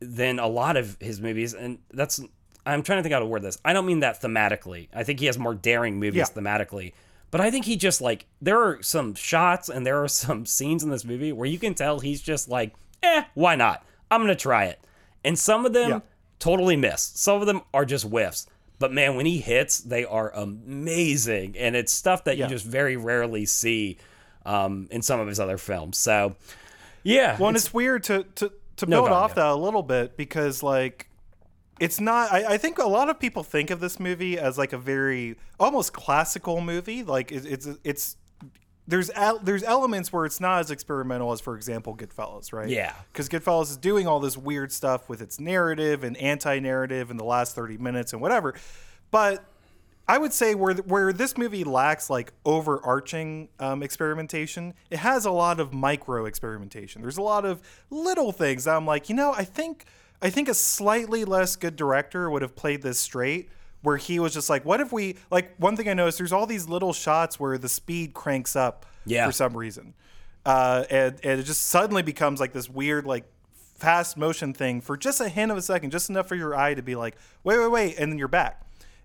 than 0.07 0.39
a 0.39 0.47
lot 0.47 0.77
of 0.77 0.97
his 0.99 1.19
movies, 1.21 1.53
and 1.53 1.79
that's 1.91 2.19
I'm 2.65 2.81
trying 2.83 2.99
to 2.99 3.03
think 3.03 3.13
how 3.13 3.19
to 3.19 3.25
word 3.25 3.41
this. 3.41 3.57
I 3.65 3.73
don't 3.73 3.85
mean 3.85 3.99
that 4.01 4.21
thematically. 4.21 4.87
I 4.93 5.03
think 5.03 5.19
he 5.19 5.25
has 5.25 5.37
more 5.37 5.53
daring 5.53 5.99
movies 5.99 6.29
Yeah. 6.35 6.41
thematically, 6.41 6.93
but 7.31 7.41
I 7.41 7.51
think 7.51 7.65
he 7.65 7.75
just 7.75 7.99
like 8.01 8.25
there 8.41 8.61
are 8.61 8.81
some 8.81 9.15
shots 9.15 9.69
and 9.69 9.85
there 9.85 10.01
are 10.03 10.07
some 10.23 10.45
scenes 10.45 10.83
in 10.83 10.89
this 10.89 11.03
movie 11.05 11.31
where 11.31 11.47
you 11.47 11.59
can 11.59 11.73
tell 11.73 11.99
he's 11.99 12.21
just 12.21 12.47
like, 12.49 12.73
eh, 13.01 13.23
why 13.33 13.55
not? 13.55 13.85
I'm 14.11 14.21
gonna 14.21 14.35
try 14.35 14.65
it, 14.65 14.79
and 15.25 15.37
some 15.37 15.65
of 15.65 15.73
them 15.73 15.89
Yeah. 15.89 15.99
totally 16.39 16.75
miss. 16.77 17.01
Some 17.15 17.41
of 17.41 17.47
them 17.47 17.61
are 17.73 17.85
just 17.85 18.05
whiffs. 18.05 18.47
But 18.79 18.91
man, 18.91 19.15
when 19.15 19.25
he 19.25 19.39
hits, 19.39 19.77
they 19.79 20.03
are 20.03 20.31
amazing, 20.35 21.55
and 21.57 21.75
it's 21.75 21.91
stuff 21.91 22.23
that 22.25 22.37
Yeah. 22.37 22.45
you 22.45 22.49
just 22.49 22.65
very 22.65 22.95
rarely 22.97 23.45
see 23.45 23.97
um, 24.45 24.89
in 24.91 25.01
some 25.01 25.21
of 25.21 25.27
his 25.29 25.39
other 25.39 25.57
films. 25.57 25.97
So, 25.97 26.35
yeah, 27.01 27.37
Well, 27.39 27.47
and 27.47 27.55
it's- 27.55 27.67
it's 27.67 27.73
weird 27.73 28.03
to 28.05 28.23
to 28.35 28.51
to 28.77 28.85
No, 28.85 29.01
build 29.01 29.11
off 29.11 29.31
yeah. 29.31 29.35
that 29.35 29.47
a 29.47 29.55
little 29.55 29.83
bit 29.83 30.17
because 30.17 30.63
like 30.63 31.09
it's 31.79 31.99
not 31.99 32.31
I, 32.31 32.53
I 32.53 32.57
think 32.57 32.77
a 32.77 32.87
lot 32.87 33.09
of 33.09 33.19
people 33.19 33.43
think 33.43 33.69
of 33.69 33.79
this 33.79 33.99
movie 33.99 34.37
as 34.37 34.57
like 34.57 34.73
a 34.73 34.77
very 34.77 35.35
almost 35.59 35.93
classical 35.93 36.61
movie 36.61 37.03
like 37.03 37.31
it, 37.31 37.45
it's 37.45 37.67
it's 37.83 38.17
there's 38.87 39.09
there's 39.43 39.63
elements 39.63 40.11
where 40.11 40.25
it's 40.25 40.39
not 40.39 40.59
as 40.59 40.69
experimental 40.71 41.31
as 41.31 41.39
for 41.41 41.55
example 41.55 41.95
Goodfellas 41.95 42.51
right 42.53 42.69
Yeah. 42.69 42.93
because 43.11 43.29
Goodfellas 43.29 43.71
is 43.71 43.77
doing 43.77 44.07
all 44.07 44.19
this 44.19 44.37
weird 44.37 44.71
stuff 44.71 45.07
with 45.09 45.21
its 45.21 45.39
narrative 45.39 46.03
and 46.03 46.15
anti-narrative 46.17 47.09
in 47.09 47.17
the 47.17 47.23
last 47.25 47.55
30 47.55 47.77
minutes 47.77 48.13
and 48.13 48.21
whatever 48.21 48.53
but 49.09 49.43
I 50.07 50.17
would 50.17 50.33
say 50.33 50.53
where 50.55 50.73
where 50.75 51.13
this 51.13 51.37
movie 51.37 51.63
lacks 51.63 52.09
like 52.09 52.33
overarching 52.45 53.47
um, 53.59 53.81
experimentation, 53.83 54.73
it 54.89 54.97
has 54.99 55.25
a 55.25 55.31
lot 55.31 55.59
of 55.59 55.73
micro 55.73 56.25
experimentation. 56.25 57.01
There's 57.01 57.17
a 57.17 57.21
lot 57.21 57.45
of 57.45 57.61
little 57.89 58.31
things 58.31 58.65
that 58.65 58.75
I'm 58.75 58.85
like, 58.85 59.09
you 59.09 59.15
know, 59.15 59.33
I 59.33 59.43
think 59.45 59.85
I 60.21 60.29
think 60.29 60.49
a 60.49 60.53
slightly 60.53 61.23
less 61.25 61.55
good 61.55 61.75
director 61.75 62.29
would 62.29 62.41
have 62.41 62.55
played 62.55 62.81
this 62.81 62.99
straight. 62.99 63.49
Where 63.81 63.97
he 63.97 64.17
was 64.17 64.33
just 64.33 64.49
like, 64.49 64.63
what 64.63 64.79
if 64.79 64.93
we 64.93 65.17
like 65.29 65.55
one 65.57 65.75
thing 65.75 65.89
I 65.89 65.93
noticed? 65.93 66.17
There's 66.17 66.31
all 66.31 66.45
these 66.45 66.69
little 66.69 66.93
shots 66.93 67.37
where 67.37 67.57
the 67.57 67.67
speed 67.67 68.13
cranks 68.13 68.55
up 68.55 68.85
Yeah. 69.05 69.25
for 69.25 69.33
some 69.33 69.57
reason, 69.57 69.93
uh, 70.45 70.85
and 70.89 71.15
and 71.21 71.39
it 71.41 71.43
just 71.43 71.63
suddenly 71.63 72.01
becomes 72.01 72.39
like 72.39 72.53
this 72.53 72.69
weird 72.69 73.05
like 73.05 73.25
fast 73.75 74.15
motion 74.15 74.53
thing 74.53 74.79
for 74.79 74.95
just 74.95 75.19
a 75.19 75.27
hint 75.27 75.51
of 75.51 75.57
a 75.57 75.61
second, 75.61 75.91
just 75.91 76.09
enough 76.09 76.29
for 76.29 76.35
your 76.35 76.55
eye 76.55 76.73
to 76.73 76.81
be 76.81 76.95
like, 76.95 77.17
wait, 77.43 77.57
wait, 77.59 77.67
wait, 77.71 77.97
and 77.99 78.09
then 78.09 78.17
you're 78.17 78.29
back. 78.29 78.61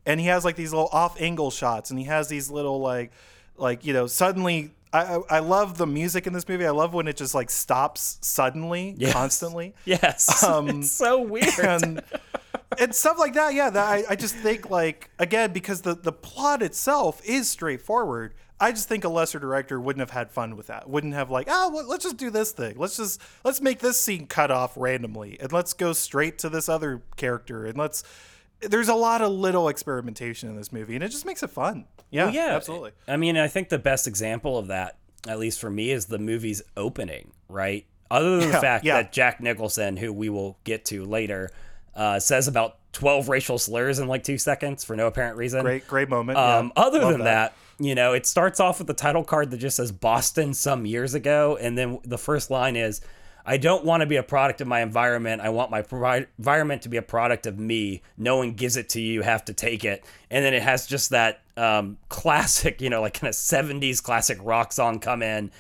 And 0.09 0.19
he 0.19 0.27
has 0.27 0.45
like 0.45 0.57
these 0.57 0.73
little 0.73 0.89
off 0.91 1.21
angle 1.21 1.51
shots, 1.53 1.91
and 1.91 1.99
he 1.99 2.07
has 2.07 2.27
these 2.29 2.51
little 2.51 2.81
like, 2.81 3.13
like 3.57 3.85
you 3.85 3.93
know, 3.93 4.07
suddenly. 4.09 4.73
I, 4.91 5.21
I 5.29 5.39
love 5.41 5.77
the 5.77 5.87
music 5.87 6.27
in 6.27 6.33
this 6.33 6.49
movie. 6.49 6.65
I 6.65 6.71
love 6.71 6.95
when 6.95 7.09
it 7.09 7.17
just 7.19 7.35
like 7.35 7.51
stops 7.51 8.17
suddenly, 8.23 8.95
Yes. 8.97 9.13
constantly, 9.13 9.75
yes, 9.85 10.43
um, 10.53 10.67
it's 10.81 10.91
so 10.91 11.21
weird. 11.21 11.59
and 11.61 12.03
and 12.79 12.95
stuff 12.95 13.19
like 13.19 13.35
that. 13.35 13.53
Yeah, 13.53 13.69
that 13.69 13.87
I, 13.87 14.05
I 14.09 14.17
just 14.17 14.35
think 14.35 14.71
like 14.71 15.11
again 15.19 15.53
because 15.53 15.83
the 15.83 15.95
the 15.95 16.11
plot 16.11 16.63
itself 16.63 17.21
is 17.27 17.51
straightforward. 17.51 18.33
I 18.59 18.73
just 18.73 18.89
think 18.89 19.05
a 19.05 19.11
lesser 19.11 19.39
director 19.39 19.79
wouldn't 19.79 20.01
have 20.01 20.11
had 20.11 20.31
fun 20.31 20.57
with 20.57 20.69
that. 20.69 20.89
Wouldn't 20.89 21.13
have 21.13 21.31
like, 21.31 21.49
oh, 21.51 21.71
well, 21.71 21.87
let's 21.87 22.05
just 22.05 22.17
do 22.17 22.31
this 22.31 22.53
thing. 22.53 22.77
Let's 22.79 22.97
just 22.97 23.21
let's 23.45 23.61
make 23.61 23.81
this 23.81 24.01
scene 24.01 24.27
cut 24.27 24.51
off 24.51 24.73
randomly, 24.75 25.39
and 25.39 25.53
let's 25.53 25.75
go 25.75 25.93
straight 25.93 26.39
to 26.39 26.49
this 26.49 26.67
other 26.67 27.03
character, 27.17 27.67
and 27.67 27.77
let's. 27.77 28.05
There's 28.61 28.89
a 28.89 28.95
lot 28.95 29.23
of 29.23 29.31
little 29.31 29.69
experimentation 29.69 30.49
in 30.49 30.57
this 30.57 30.73
movie, 30.73 30.95
and 30.95 31.05
it 31.05 31.09
just 31.11 31.25
makes 31.27 31.43
it 31.43 31.51
fun. 31.51 31.85
Yeah, 32.11 32.27
Well, 32.27 32.35
yeah, 32.35 32.57
absolutely. 32.57 32.93
I 33.07 33.17
mean, 33.17 33.37
I 33.37 33.49
think 33.49 33.69
the 33.69 33.79
best 33.79 34.07
example 34.07 34.57
of 34.59 34.67
that, 34.69 34.97
at 35.27 35.39
least 35.39 35.61
for 35.61 35.71
me, 35.71 35.91
is 35.91 36.07
the 36.07 36.19
movie's 36.19 36.63
opening. 36.77 37.33
Right. 37.49 37.87
Other 38.11 38.39
than 38.39 38.49
the 38.49 38.55
Yeah, 38.55 38.61
fact 38.61 38.85
yeah. 38.85 38.95
that 39.03 39.13
Jack 39.13 39.41
Nicholson, 39.41 39.97
who 39.97 40.13
we 40.13 40.29
will 40.31 40.59
get 40.65 40.85
to 40.87 41.05
later, 41.05 41.51
uh, 41.95 42.19
says 42.19 42.49
about 42.49 42.77
twelve 42.93 43.29
racial 43.29 43.59
slurs 43.59 43.99
in 43.99 44.09
like 44.09 44.25
two 44.25 44.39
seconds 44.39 44.83
for 44.85 44.97
no 44.97 45.07
apparent 45.07 45.37
reason. 45.37 45.63
Great, 45.63 45.87
great 45.87 46.09
moment. 46.09 46.39
Um, 46.39 46.73
yeah. 46.75 46.83
other 46.83 47.01
Love 47.01 47.13
than 47.13 47.25
that. 47.25 47.55
you 47.79 47.95
know, 47.95 48.15
it 48.15 48.25
starts 48.27 48.61
off 48.61 48.79
with 48.79 48.87
the 48.87 48.95
title 48.95 49.23
card 49.25 49.51
that 49.51 49.59
just 49.59 49.77
says 49.77 49.93
Boston 49.93 50.55
some 50.55 50.87
years 50.87 51.13
ago, 51.15 51.59
and 51.61 51.77
then 51.77 51.99
the 52.05 52.17
first 52.19 52.51
line 52.51 52.77
is, 52.77 53.03
"I 53.49 53.57
don't 53.57 53.85
want 53.85 54.03
to 54.03 54.07
be 54.07 54.17
a 54.17 54.23
product 54.23 54.61
of 54.61 54.69
my 54.69 54.83
environment. 54.83 55.41
I 55.41 55.49
want 55.49 55.71
my 55.71 55.83
environment 56.39 56.83
to 56.83 56.89
be 56.89 56.99
a 56.99 57.03
product 57.03 57.47
of 57.47 57.59
me. 57.59 58.03
No 58.17 58.37
one 58.37 58.53
gives 58.53 58.77
it 58.77 58.91
to 58.91 59.01
you. 59.01 59.15
You 59.15 59.23
have 59.23 59.45
to 59.47 59.55
take 59.55 59.85
it." 59.85 60.05
And 60.31 60.45
then 60.45 60.53
it 60.53 60.63
has 60.63 60.87
just 60.87 61.11
that 61.11 61.41
um, 61.57 61.97
classic, 62.09 62.81
you 62.81 62.91
know, 62.91 63.01
like 63.01 63.15
kind 63.15 63.29
of 63.29 63.35
'70s 63.35 64.03
classic 64.03 64.39
rock 64.43 64.73
song 64.73 65.01
come 65.01 65.23
in, 65.23 65.51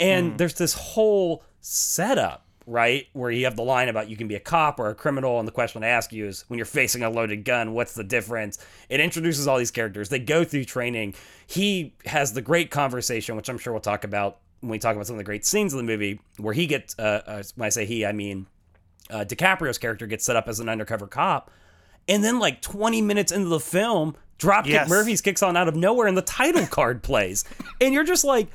and 0.00 0.36
there's 0.36 0.54
this 0.54 0.74
whole 0.74 1.44
setup 1.60 2.44
right 2.66 3.08
where 3.12 3.30
you 3.30 3.44
have 3.44 3.56
the 3.56 3.62
line 3.62 3.88
about 3.88 4.08
you 4.08 4.16
can 4.16 4.28
be 4.28 4.34
a 4.34 4.40
cop 4.40 4.78
or 4.78 4.88
a 4.90 4.94
criminal 4.94 5.38
and 5.38 5.48
the 5.48 5.52
question 5.52 5.82
i 5.82 5.88
ask 5.88 6.12
you 6.12 6.26
is 6.26 6.44
when 6.48 6.58
you're 6.58 6.64
facing 6.64 7.02
a 7.02 7.10
loaded 7.10 7.44
gun 7.44 7.72
what's 7.72 7.94
the 7.94 8.04
difference 8.04 8.58
it 8.88 9.00
introduces 9.00 9.48
all 9.48 9.58
these 9.58 9.70
characters 9.70 10.08
they 10.08 10.18
go 10.18 10.44
through 10.44 10.64
training 10.64 11.14
he 11.46 11.92
has 12.04 12.32
the 12.32 12.42
great 12.42 12.70
conversation 12.70 13.36
which 13.36 13.48
i'm 13.48 13.58
sure 13.58 13.72
we'll 13.72 13.80
talk 13.80 14.04
about 14.04 14.38
when 14.62 14.70
we 14.70 14.78
talk 14.78 14.94
about 14.94 15.06
some 15.06 15.14
of 15.14 15.18
the 15.18 15.24
great 15.24 15.44
scenes 15.44 15.72
in 15.74 15.76
the 15.76 15.84
movie 15.84 16.18
where 16.38 16.54
he 16.54 16.66
gets 16.66 16.98
uh, 16.98 17.22
uh, 17.26 17.42
when 17.56 17.66
i 17.66 17.68
say 17.68 17.84
he 17.84 18.06
i 18.06 18.12
mean 18.12 18.46
uh, 19.10 19.24
DiCaprio's 19.26 19.76
character 19.76 20.06
gets 20.06 20.24
set 20.24 20.36
up 20.36 20.48
as 20.48 20.58
an 20.60 20.70
undercover 20.70 21.06
cop, 21.06 21.50
and 22.08 22.24
then 22.24 22.38
like 22.38 22.62
20 22.62 23.02
minutes 23.02 23.30
into 23.30 23.48
the 23.48 23.60
film, 23.60 24.16
Dropkick 24.38 24.68
Yes. 24.68 24.88
Murphys 24.88 25.20
kicks 25.20 25.42
on 25.42 25.54
out 25.56 25.68
of 25.68 25.76
nowhere, 25.76 26.06
and 26.06 26.16
the 26.16 26.22
title 26.22 26.66
card 26.66 27.02
plays, 27.02 27.44
and 27.80 27.92
you're 27.92 28.04
just 28.04 28.24
like, 28.24 28.48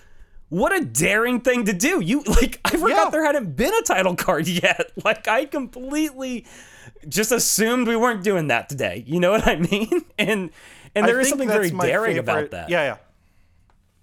what 0.50 0.74
a 0.74 0.84
daring 0.84 1.42
thing 1.42 1.66
to 1.66 1.74
do! 1.74 2.00
You 2.00 2.24
like, 2.24 2.60
I 2.66 2.72
forgot 2.72 2.90
Yeah. 2.90 3.10
there 3.12 3.24
hadn't 3.26 3.56
been 3.56 3.74
a 3.74 3.82
title 3.84 4.16
card 4.16 4.48
yet. 4.64 4.92
Like, 5.04 5.28
I 5.28 5.46
completely 5.46 6.46
just 7.08 7.32
assumed 7.34 7.88
we 7.88 7.98
weren't 7.98 8.24
doing 8.24 8.48
that 8.48 8.68
today. 8.70 9.04
You 9.06 9.20
know 9.20 9.32
what 9.32 9.46
I 9.48 9.58
mean? 9.58 10.06
And 10.18 10.50
and 10.96 11.06
I 11.06 11.08
there 11.08 11.20
is 11.20 11.30
something 11.30 11.50
very 11.50 11.70
daring 11.70 12.18
about 12.18 12.50
that. 12.52 12.70
Yeah, 12.70 12.84
yeah. 12.84 12.98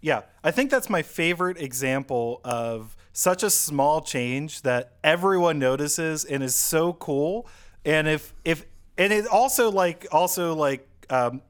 Yeah. 0.03 0.21
I 0.45 0.51
think 0.51 0.71
that's 0.71 0.91
my 0.91 1.03
favorite 1.03 1.57
example 1.59 2.41
of 2.45 2.97
such 3.13 3.43
a 3.43 3.51
small 3.51 4.03
change 4.03 4.63
that 4.63 4.93
everyone 5.03 5.59
notices 5.59 6.25
and 6.25 6.43
is 6.43 6.55
so 6.55 6.93
cool. 6.93 7.49
And 7.85 8.07
if 8.07 8.35
if 8.45 8.67
and 8.99 9.13
it 9.13 9.27
also 9.27 9.71
like 9.71 10.07
also 10.13 10.55
like 10.55 10.87
um 11.11 11.41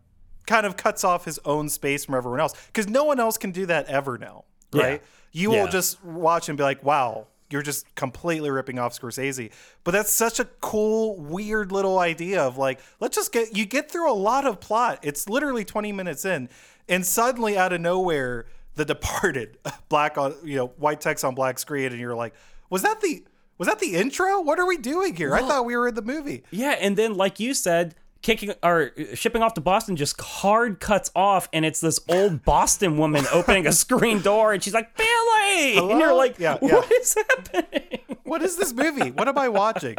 kind 0.46 0.64
of 0.66 0.76
cuts 0.76 1.04
off 1.04 1.24
his 1.24 1.40
own 1.44 1.68
space 1.68 2.04
from 2.04 2.14
everyone 2.14 2.38
else 2.38 2.54
because 2.68 2.88
no 2.88 3.04
one 3.04 3.18
else 3.18 3.36
can 3.36 3.50
do 3.50 3.66
that 3.66 3.86
ever 3.86 4.16
now, 4.16 4.44
right? 4.72 5.02
You 5.32 5.50
Yeah. 5.52 5.62
will 5.62 5.68
just 5.68 6.02
watch 6.04 6.48
and 6.48 6.56
be 6.56 6.62
like, 6.62 6.84
"Wow, 6.84 7.26
you're 7.50 7.62
just 7.62 7.92
completely 7.96 8.50
ripping 8.50 8.78
off 8.78 8.96
Scorsese." 8.98 9.50
But 9.82 9.90
that's 9.92 10.12
such 10.12 10.38
a 10.38 10.44
cool, 10.60 11.16
weird 11.16 11.72
little 11.72 11.98
idea 11.98 12.42
of 12.42 12.58
like, 12.58 12.78
let's 13.00 13.16
just 13.16 13.32
get 13.32 13.56
you 13.56 13.64
get 13.64 13.90
through 13.90 14.10
a 14.10 14.14
lot 14.14 14.46
of 14.46 14.60
plot. 14.60 15.00
It's 15.02 15.28
literally 15.28 15.64
20 15.64 15.90
minutes 15.92 16.24
in, 16.24 16.48
and 16.88 17.04
suddenly 17.06 17.56
out 17.58 17.72
of 17.72 17.80
nowhere, 17.80 18.46
The 18.76 18.84
Departed, 18.84 19.58
black 19.88 20.18
on 20.18 20.34
you 20.44 20.56
know 20.56 20.66
white 20.78 21.00
text 21.00 21.24
on 21.24 21.34
black 21.34 21.58
screen, 21.58 21.92
and 21.92 22.00
you're 22.00 22.14
like, 22.14 22.34
was 22.70 22.82
that 22.82 23.00
the 23.00 23.24
was 23.58 23.68
that 23.68 23.78
the 23.78 23.94
intro? 23.94 24.40
What 24.40 24.58
are 24.58 24.66
we 24.66 24.76
doing 24.76 25.14
here? 25.14 25.34
I 25.34 25.40
thought 25.42 25.64
we 25.64 25.76
were 25.76 25.88
in 25.88 25.94
the 25.94 26.02
movie. 26.02 26.42
Yeah, 26.50 26.76
and 26.80 26.96
then 26.96 27.14
like 27.14 27.38
you 27.38 27.54
said, 27.54 27.94
kicking 28.22 28.52
or 28.62 28.90
uh, 28.98 29.14
shipping 29.14 29.42
off 29.42 29.54
to 29.54 29.60
Boston 29.60 29.94
just 29.96 30.20
hard 30.20 30.80
cuts 30.80 31.10
off, 31.14 31.48
and 31.52 31.64
it's 31.64 31.80
this 31.80 32.00
old 32.08 32.44
Boston 32.44 32.98
woman 32.98 33.24
opening 33.32 33.66
a 33.66 33.72
screen 33.72 34.20
door, 34.20 34.52
and 34.52 34.62
she's 34.62 34.74
like 34.74 34.96
Billy, 34.96 35.76
and 35.78 36.00
you're 36.00 36.14
like, 36.14 36.38
Yeah, 36.38 36.56
what 36.58 36.90
yeah. 36.90 36.96
is 36.98 37.14
happening? 37.14 38.00
what 38.24 38.42
is 38.42 38.56
this 38.56 38.72
movie? 38.72 39.10
What 39.12 39.28
am 39.28 39.38
I 39.38 39.48
watching? 39.48 39.94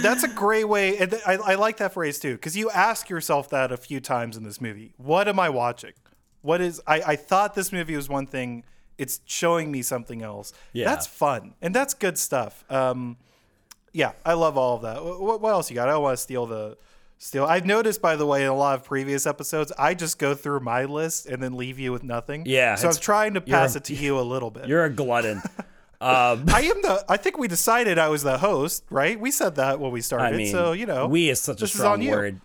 That's 0.00 0.22
a 0.22 0.28
great 0.28 0.64
way. 0.66 0.96
And 0.96 1.14
I, 1.26 1.34
I 1.34 1.54
like 1.56 1.76
that 1.76 1.92
phrase 1.92 2.18
too, 2.18 2.32
because 2.32 2.56
you 2.56 2.70
ask 2.70 3.10
yourself 3.10 3.50
that 3.50 3.70
a 3.70 3.76
few 3.76 4.00
times 4.00 4.36
in 4.38 4.42
this 4.42 4.58
movie. 4.58 4.94
What 4.96 5.28
am 5.28 5.38
I 5.38 5.50
watching? 5.50 5.92
What 6.44 6.60
is, 6.60 6.80
I, 6.86 7.00
I 7.00 7.16
thought 7.16 7.54
this 7.54 7.72
movie 7.72 7.96
was 7.96 8.08
one 8.08 8.26
thing. 8.26 8.64
It's 8.98 9.20
showing 9.24 9.72
me 9.72 9.82
something 9.82 10.22
else. 10.22 10.52
Yeah. 10.72 10.84
That's 10.84 11.06
fun. 11.06 11.54
And 11.62 11.74
that's 11.74 11.94
good 11.94 12.18
stuff. 12.18 12.64
Um, 12.70 13.16
yeah, 13.92 14.12
I 14.24 14.34
love 14.34 14.58
all 14.58 14.76
of 14.76 14.82
that. 14.82 15.02
What, 15.02 15.40
what 15.40 15.50
else 15.50 15.70
you 15.70 15.74
got? 15.74 15.88
I 15.88 15.92
don't 15.92 16.02
want 16.02 16.18
to 16.18 16.22
steal 16.22 16.46
the, 16.46 16.76
steal. 17.16 17.44
I've 17.44 17.64
noticed, 17.64 18.02
by 18.02 18.16
the 18.16 18.26
way, 18.26 18.42
in 18.42 18.48
a 18.48 18.54
lot 18.54 18.78
of 18.78 18.84
previous 18.84 19.26
episodes, 19.26 19.72
I 19.78 19.94
just 19.94 20.18
go 20.18 20.34
through 20.34 20.60
my 20.60 20.84
list 20.84 21.26
and 21.26 21.42
then 21.42 21.54
leave 21.56 21.78
you 21.78 21.92
with 21.92 22.04
nothing. 22.04 22.44
Yeah, 22.46 22.74
So 22.74 22.88
I'm 22.88 22.94
trying 22.96 23.34
to 23.34 23.40
pass 23.40 23.74
it 23.74 23.84
to 23.84 23.94
you 24.04 24.18
a 24.18 24.22
little 24.22 24.50
bit. 24.50 24.68
You're 24.68 24.84
a 24.84 24.90
glutton. 24.90 25.42
Um, 26.00 26.44
I 26.52 26.62
am 26.62 26.82
the. 26.82 27.02
I 27.08 27.16
think 27.16 27.38
we 27.38 27.48
decided 27.48 27.98
I 27.98 28.08
was 28.08 28.22
the 28.22 28.36
host, 28.36 28.84
right? 28.90 29.18
We 29.18 29.30
said 29.30 29.54
that 29.54 29.80
when 29.80 29.90
we 29.90 30.02
started. 30.02 30.34
I 30.34 30.36
mean, 30.36 30.52
so 30.52 30.72
you 30.72 30.84
know, 30.84 31.06
we 31.06 31.30
is 31.30 31.40
such 31.40 31.58
a 31.58 31.60
this 31.60 31.74
is 31.74 31.80
on 31.80 32.02
strong 32.02 32.02
you. 32.02 32.40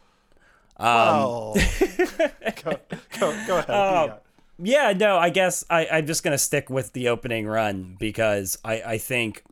Word. 0.79 0.85
well, 0.85 1.53
go, 2.63 2.79
go, 3.19 3.45
go 3.47 3.57
ahead. 3.57 3.69
Uh, 3.69 4.01
do 4.01 4.01
you 4.03 4.07
got? 4.09 4.23
Yeah, 4.61 4.93
no, 4.93 5.17
I 5.17 5.29
guess 5.29 5.63
I, 5.69 5.87
I'm 5.87 6.05
just 6.05 6.23
gonna 6.23 6.37
stick 6.37 6.69
with 6.69 6.91
the 6.93 7.07
opening 7.09 7.47
run 7.47 7.95
because 7.97 8.57
I, 8.63 8.81
I 8.81 8.97
think, 8.97 9.43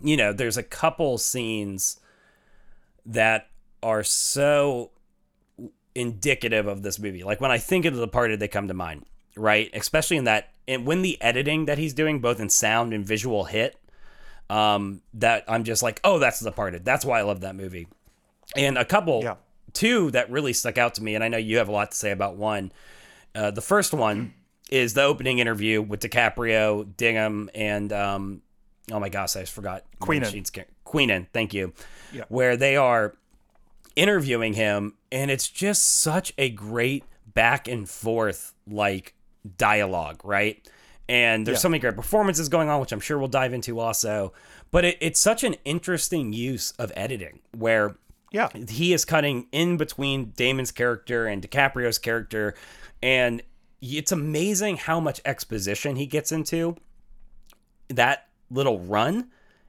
you 0.00 0.16
know, 0.16 0.32
there's 0.32 0.56
a 0.56 0.62
couple 0.62 1.18
scenes 1.18 2.00
that 3.04 3.48
are 3.82 4.02
so 4.02 4.90
indicative 5.94 6.66
of 6.66 6.82
this 6.82 6.98
movie. 6.98 7.24
Like 7.24 7.40
when 7.40 7.50
I 7.50 7.58
think 7.58 7.84
of 7.84 7.94
the 7.94 8.00
Departed, 8.06 8.40
they 8.40 8.48
come 8.48 8.68
to 8.68 8.74
mind, 8.74 9.04
right? 9.36 9.68
Especially 9.74 10.16
in 10.16 10.24
that, 10.24 10.48
and 10.66 10.86
when 10.86 11.02
the 11.02 11.20
editing 11.20 11.66
that 11.66 11.76
he's 11.78 11.92
doing, 11.92 12.20
both 12.20 12.40
in 12.40 12.48
sound 12.48 12.94
and 12.94 13.04
visual, 13.04 13.44
hit, 13.44 13.76
um, 14.48 15.02
that 15.14 15.44
I'm 15.48 15.64
just 15.64 15.82
like, 15.82 16.00
oh, 16.04 16.18
that's 16.18 16.40
the 16.40 16.48
Departed. 16.50 16.84
That's 16.84 17.04
why 17.04 17.18
I 17.18 17.22
love 17.22 17.40
that 17.40 17.54
movie. 17.54 17.86
And 18.56 18.78
a 18.78 18.84
couple, 18.84 19.22
Yeah. 19.22 19.34
Two 19.72 20.10
that 20.10 20.30
really 20.30 20.52
stuck 20.52 20.78
out 20.78 20.94
to 20.94 21.02
me, 21.02 21.14
and 21.14 21.24
I 21.24 21.28
know 21.28 21.38
you 21.38 21.58
have 21.58 21.68
a 21.68 21.72
lot 21.72 21.90
to 21.92 21.96
say 21.96 22.10
about 22.10 22.36
one. 22.36 22.72
Uh, 23.34 23.50
the 23.50 23.62
first 23.62 23.94
one 23.94 24.34
is 24.70 24.94
the 24.94 25.02
opening 25.02 25.38
interview 25.38 25.80
with 25.82 26.00
DiCaprio, 26.00 26.84
Dignam, 26.96 27.48
and 27.54 27.92
um, 27.92 28.42
oh 28.90 29.00
my 29.00 29.08
gosh, 29.08 29.36
I 29.36 29.40
just 29.40 29.52
forgot 29.52 29.84
Queenan. 30.00 30.44
Queenan, 30.84 31.26
thank 31.32 31.54
you. 31.54 31.72
Yeah. 32.12 32.24
Where 32.28 32.56
they 32.56 32.76
are 32.76 33.14
interviewing 33.96 34.54
him, 34.54 34.94
and 35.10 35.30
it's 35.30 35.48
just 35.48 35.82
such 36.00 36.32
a 36.38 36.50
great 36.50 37.04
back 37.34 37.68
and 37.68 37.88
forth 37.88 38.54
like 38.66 39.14
dialogue, 39.56 40.20
right? 40.24 40.66
And 41.08 41.46
there's 41.46 41.56
Yeah. 41.56 41.62
so 41.62 41.68
many 41.70 41.80
great 41.80 41.96
performances 41.96 42.48
going 42.48 42.68
on, 42.68 42.80
which 42.80 42.92
I'm 42.92 43.00
sure 43.00 43.18
we'll 43.18 43.28
dive 43.28 43.52
into 43.52 43.78
also. 43.80 44.32
But 44.70 44.84
it, 44.84 44.98
it's 45.00 45.20
such 45.20 45.44
an 45.44 45.56
interesting 45.64 46.32
use 46.32 46.72
of 46.78 46.92
editing 46.96 47.40
where 47.56 47.96
Yeah, 48.32 48.48
he 48.68 48.92
is 48.92 49.04
cutting 49.04 49.46
in 49.52 49.76
between 49.76 50.32
Damon's 50.36 50.72
character 50.72 51.26
and 51.26 51.42
DiCaprio's 51.42 51.98
character, 51.98 52.54
and 53.02 53.42
it's 53.80 54.10
amazing 54.10 54.78
how 54.78 54.98
much 54.98 55.20
exposition 55.24 55.96
he 55.96 56.06
gets 56.06 56.32
into 56.32 56.76
that 57.88 58.28
little 58.50 58.80
run, 58.80 59.28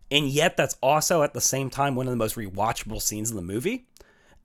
and 0.10 0.28
yet 0.28 0.56
that's 0.56 0.78
also 0.82 1.24
at 1.24 1.34
the 1.34 1.42
same 1.42 1.70
time 1.70 1.96
one 1.96 2.08
of 2.08 2.12
the 2.12 2.18
most 2.18 2.36
rewatchable 2.36 3.02
scenes 3.02 3.30
in 3.30 3.36
the 3.36 3.42
movie. 3.42 3.86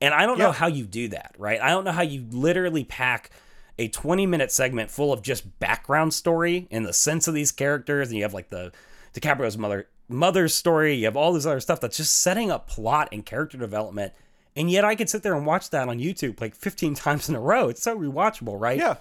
And 0.01 0.13
I 0.13 0.25
don't 0.25 0.39
know 0.39 0.51
how 0.51 0.67
you 0.67 0.85
do 0.85 1.09
that, 1.09 1.35
right? 1.37 1.61
I 1.61 1.69
don't 1.69 1.83
know 1.83 1.91
how 1.91 2.03
you 2.03 2.25
literally 2.31 2.85
pack 2.85 3.31
a 3.77 3.87
20 3.87 4.25
minute 4.25 4.51
segment 4.51 4.91
full 4.91 5.11
of 5.11 5.21
just 5.21 5.59
background 5.59 6.13
story 6.13 6.67
and 6.71 6.85
the 6.85 6.93
sense 6.93 7.27
of 7.27 7.33
these 7.33 7.51
characters, 7.51 8.09
and 8.09 8.17
you 8.17 8.23
have 8.23 8.33
like 8.33 8.49
the 8.49 8.71
DiCaprio's 9.13 9.57
mother 9.57 9.87
mother's 10.09 10.53
story, 10.53 10.95
you 10.95 11.05
have 11.05 11.15
all 11.15 11.31
this 11.31 11.45
other 11.45 11.59
stuff 11.59 11.79
that's 11.79 11.97
just 11.97 12.17
setting 12.17 12.51
up 12.51 12.67
plot 12.67 13.09
and 13.11 13.25
character 13.25 13.57
development. 13.57 14.13
And 14.55 14.69
yet 14.69 14.83
I 14.83 14.95
could 14.95 15.09
sit 15.09 15.23
there 15.23 15.35
and 15.35 15.45
watch 15.45 15.69
that 15.69 15.87
on 15.87 15.99
YouTube 15.99 16.41
like 16.41 16.55
15 16.55 16.93
times 16.95 17.29
in 17.29 17.35
a 17.35 17.39
row. 17.39 17.69
It's 17.69 17.81
so 17.81 17.97
rewatchable, 17.97 18.59
right? 18.59 18.77
yeah. 18.77 18.95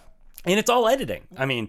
And 0.44 0.58
it's 0.58 0.70
all 0.70 0.86
editing. 0.86 1.26
I 1.36 1.46
mean, 1.46 1.68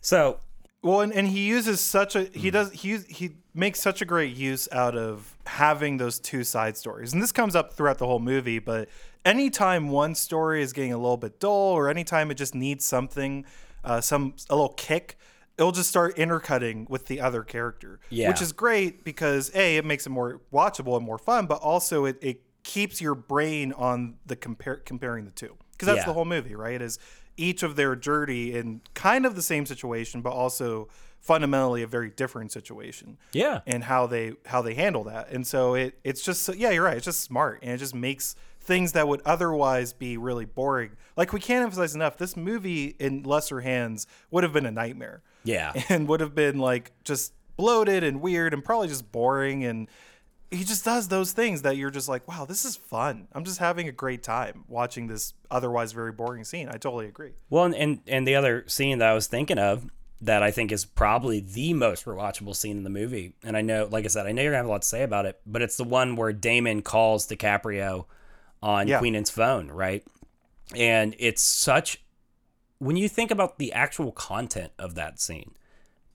so 0.00 0.38
Well, 0.82 1.02
and, 1.02 1.12
and 1.12 1.28
he 1.28 1.46
uses 1.46 1.80
such 1.80 2.16
a 2.16 2.24
he 2.24 2.50
does 2.50 2.72
he 2.72 2.96
he 2.98 3.32
makes 3.54 3.80
such 3.80 4.00
a 4.00 4.04
great 4.04 4.34
use 4.34 4.68
out 4.72 4.96
of 4.96 5.36
having 5.46 5.98
those 5.98 6.18
two 6.18 6.42
side 6.42 6.76
stories, 6.76 7.12
and 7.12 7.22
this 7.22 7.32
comes 7.32 7.54
up 7.54 7.74
throughout 7.74 7.98
the 7.98 8.06
whole 8.06 8.18
movie. 8.20 8.60
But 8.60 8.88
anytime 9.24 9.88
one 9.88 10.14
story 10.14 10.62
is 10.62 10.72
getting 10.72 10.92
a 10.92 10.96
little 10.96 11.16
bit 11.16 11.38
dull, 11.38 11.72
or 11.72 11.90
anytime 11.90 12.30
it 12.30 12.34
just 12.34 12.54
needs 12.54 12.84
something, 12.84 13.44
uh, 13.84 14.00
some 14.00 14.34
a 14.48 14.54
little 14.54 14.74
kick, 14.74 15.18
it'll 15.58 15.72
just 15.72 15.88
start 15.88 16.16
intercutting 16.18 16.86
with 16.88 17.06
the 17.06 17.20
other 17.20 17.42
character, 17.42 17.98
Yeah. 18.10 18.28
which 18.28 18.40
is 18.40 18.52
great 18.52 19.04
because 19.04 19.50
a 19.54 19.76
it 19.76 19.84
makes 19.84 20.06
it 20.06 20.10
more 20.10 20.40
watchable 20.52 20.96
and 20.96 21.04
more 21.04 21.18
fun, 21.18 21.46
but 21.46 21.60
also 21.60 22.04
it, 22.04 22.16
it 22.22 22.42
keeps 22.62 23.00
your 23.00 23.14
brain 23.14 23.72
on 23.72 24.16
the 24.26 24.36
compare 24.36 24.76
comparing 24.76 25.24
the 25.24 25.30
two 25.32 25.56
because 25.72 25.86
that's 25.86 25.98
Yeah. 26.00 26.04
the 26.06 26.12
whole 26.12 26.24
movie, 26.24 26.54
right? 26.54 26.80
Is 26.80 26.98
each 27.36 27.62
of 27.62 27.76
their 27.76 27.94
journey 27.96 28.52
in 28.52 28.80
kind 28.94 29.24
of 29.26 29.34
the 29.36 29.42
same 29.42 29.64
situation, 29.66 30.22
but 30.22 30.30
also 30.30 30.88
fundamentally 31.20 31.82
a 31.82 31.86
very 31.86 32.10
different 32.10 32.52
situation. 32.52 33.18
Yeah. 33.32 33.60
and 33.66 33.84
how 33.84 34.06
they 34.06 34.34
how 34.46 34.62
they 34.62 34.74
handle 34.74 35.04
that, 35.04 35.30
and 35.30 35.44
so 35.46 35.74
it 35.74 35.98
it's 36.04 36.22
just 36.22 36.42
so- 36.44 36.52
yeah, 36.52 36.70
you're 36.70 36.84
right. 36.84 36.96
It's 36.96 37.04
just 37.06 37.20
smart, 37.20 37.58
and 37.62 37.72
it 37.72 37.78
just 37.78 37.94
makes 37.94 38.36
things 38.60 38.92
that 38.92 39.08
would 39.08 39.22
otherwise 39.24 39.92
be 39.92 40.16
really 40.16 40.44
boring. 40.44 40.90
Like 41.16 41.32
we 41.32 41.40
can't 41.40 41.64
emphasize 41.64 41.94
enough, 41.94 42.16
this 42.18 42.36
movie 42.36 42.96
in 42.98 43.22
lesser 43.22 43.60
hands 43.60 44.06
would 44.30 44.44
have 44.44 44.52
been 44.52 44.66
a 44.66 44.70
nightmare. 44.70 45.22
Yeah. 45.44 45.72
and 45.88 46.08
would 46.08 46.20
have 46.20 46.34
been 46.34 46.58
like 46.58 46.92
just 47.04 47.32
bloated 47.56 48.04
and 48.04 48.20
weird 48.20 48.52
and 48.52 48.64
probably 48.64 48.88
just 48.88 49.10
boring. 49.10 49.64
And 49.64 49.88
he 50.50 50.64
just 50.64 50.84
does 50.84 51.08
those 51.08 51.32
things 51.32 51.62
that 51.62 51.76
you're 51.76 51.90
just 51.90 52.08
like 52.08 52.26
wow 52.26 52.44
this 52.44 52.64
is 52.64 52.76
fun. 52.76 53.28
I'm 53.32 53.44
just 53.44 53.58
having 53.58 53.88
a 53.88 53.92
great 53.92 54.22
time 54.22 54.64
watching 54.68 55.06
this 55.06 55.34
otherwise 55.50 55.92
very 55.92 56.12
boring 56.12 56.44
scene. 56.44 56.68
I 56.68 56.78
totally 56.78 57.06
agree. 57.06 57.32
Well, 57.50 57.64
and, 57.64 57.74
and 57.74 58.00
and 58.06 58.26
the 58.26 58.34
other 58.34 58.64
scene 58.66 58.98
that 58.98 59.08
I 59.08 59.14
was 59.14 59.26
thinking 59.26 59.58
of 59.58 59.90
that 60.20 60.42
I 60.42 60.50
think 60.50 60.72
is 60.72 60.84
probably 60.84 61.40
the 61.40 61.74
most 61.74 62.04
rewatchable 62.04 62.56
scene 62.56 62.76
in 62.76 62.84
the 62.84 62.90
movie, 62.90 63.34
and 63.44 63.56
I 63.56 63.60
know, 63.60 63.88
like 63.90 64.04
I 64.04 64.08
said, 64.08 64.26
I 64.26 64.32
know 64.32 64.42
you're 64.42 64.50
gonna 64.50 64.58
have 64.58 64.66
a 64.66 64.70
lot 64.70 64.82
to 64.82 64.88
say 64.88 65.02
about 65.02 65.26
it, 65.26 65.40
but 65.46 65.62
it's 65.62 65.76
the 65.76 65.84
one 65.84 66.16
where 66.16 66.32
Damon 66.32 66.82
calls 66.82 67.28
DiCaprio 67.28 68.06
on 68.62 68.88
Yeah. 68.88 68.98
Queenan's 68.98 69.30
phone, 69.30 69.70
right? 69.70 70.04
And 70.76 71.14
it's 71.18 71.42
such 71.42 72.02
when 72.78 72.96
you 72.96 73.08
think 73.08 73.30
about 73.30 73.58
the 73.58 73.72
actual 73.72 74.12
content 74.12 74.72
of 74.78 74.94
that 74.94 75.20
scene, 75.20 75.52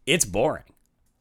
it's 0.06 0.26
boring. 0.26 0.64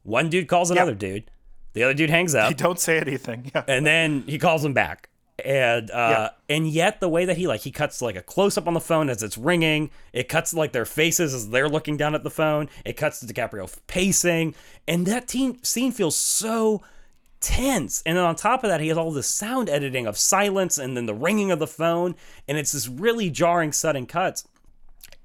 One 0.03 0.29
dude 0.29 0.47
calls 0.47 0.71
another 0.71 0.95
dude, 0.95 1.29
the 1.73 1.83
other 1.83 1.93
dude 1.93 2.09
hangs 2.09 2.35
up, 2.35 2.49
you 2.49 2.55
don't 2.55 2.79
say 2.79 2.99
anything 2.99 3.51
yeah 3.53 3.63
and 3.67 3.85
then 3.85 4.23
he 4.27 4.37
calls 4.37 4.63
him 4.63 4.73
back 4.73 5.09
and 5.43 5.89
uh 5.89 6.29
and 6.47 6.67
yet 6.67 6.99
the 6.99 7.09
way 7.09 7.25
that 7.25 7.37
he 7.37 7.47
like 7.47 7.61
he 7.61 7.71
cuts 7.71 8.01
like 8.01 8.15
a 8.15 8.21
close 8.21 8.55
up 8.57 8.67
on 8.67 8.75
the 8.75 8.79
phone 8.79 9.09
as 9.09 9.23
it's 9.23 9.37
ringing 9.37 9.89
it 10.11 10.29
cuts 10.29 10.53
like 10.53 10.71
their 10.73 10.85
faces 10.85 11.33
as 11.33 11.49
they're 11.49 11.67
looking 11.67 11.97
down 11.97 12.13
at 12.13 12.23
the 12.23 12.29
phone 12.29 12.69
it 12.85 12.93
cuts 12.93 13.19
to 13.19 13.25
DiCaprio 13.25 13.75
pacing 13.87 14.53
and 14.87 15.07
that 15.07 15.27
teen, 15.27 15.61
scene 15.63 15.91
feels 15.91 16.15
so 16.15 16.83
tense 17.43 18.01
and 18.05 18.15
then 18.17 18.23
on 18.23 18.35
top 18.35 18.63
of 18.63 18.69
that 18.69 18.79
he 18.79 18.87
has 18.87 18.97
all 18.97 19.11
this 19.11 19.27
sound 19.27 19.69
editing 19.69 20.07
of 20.07 20.17
silence 20.17 20.77
and 20.77 20.95
then 20.95 21.05
the 21.05 21.13
ringing 21.13 21.51
of 21.51 21.59
the 21.59 21.67
phone 21.67 22.15
and 22.47 22.57
it's 22.57 22.71
this 22.71 22.87
really 22.87 23.29
jarring 23.29 23.73
sudden 23.73 24.05
cuts 24.05 24.47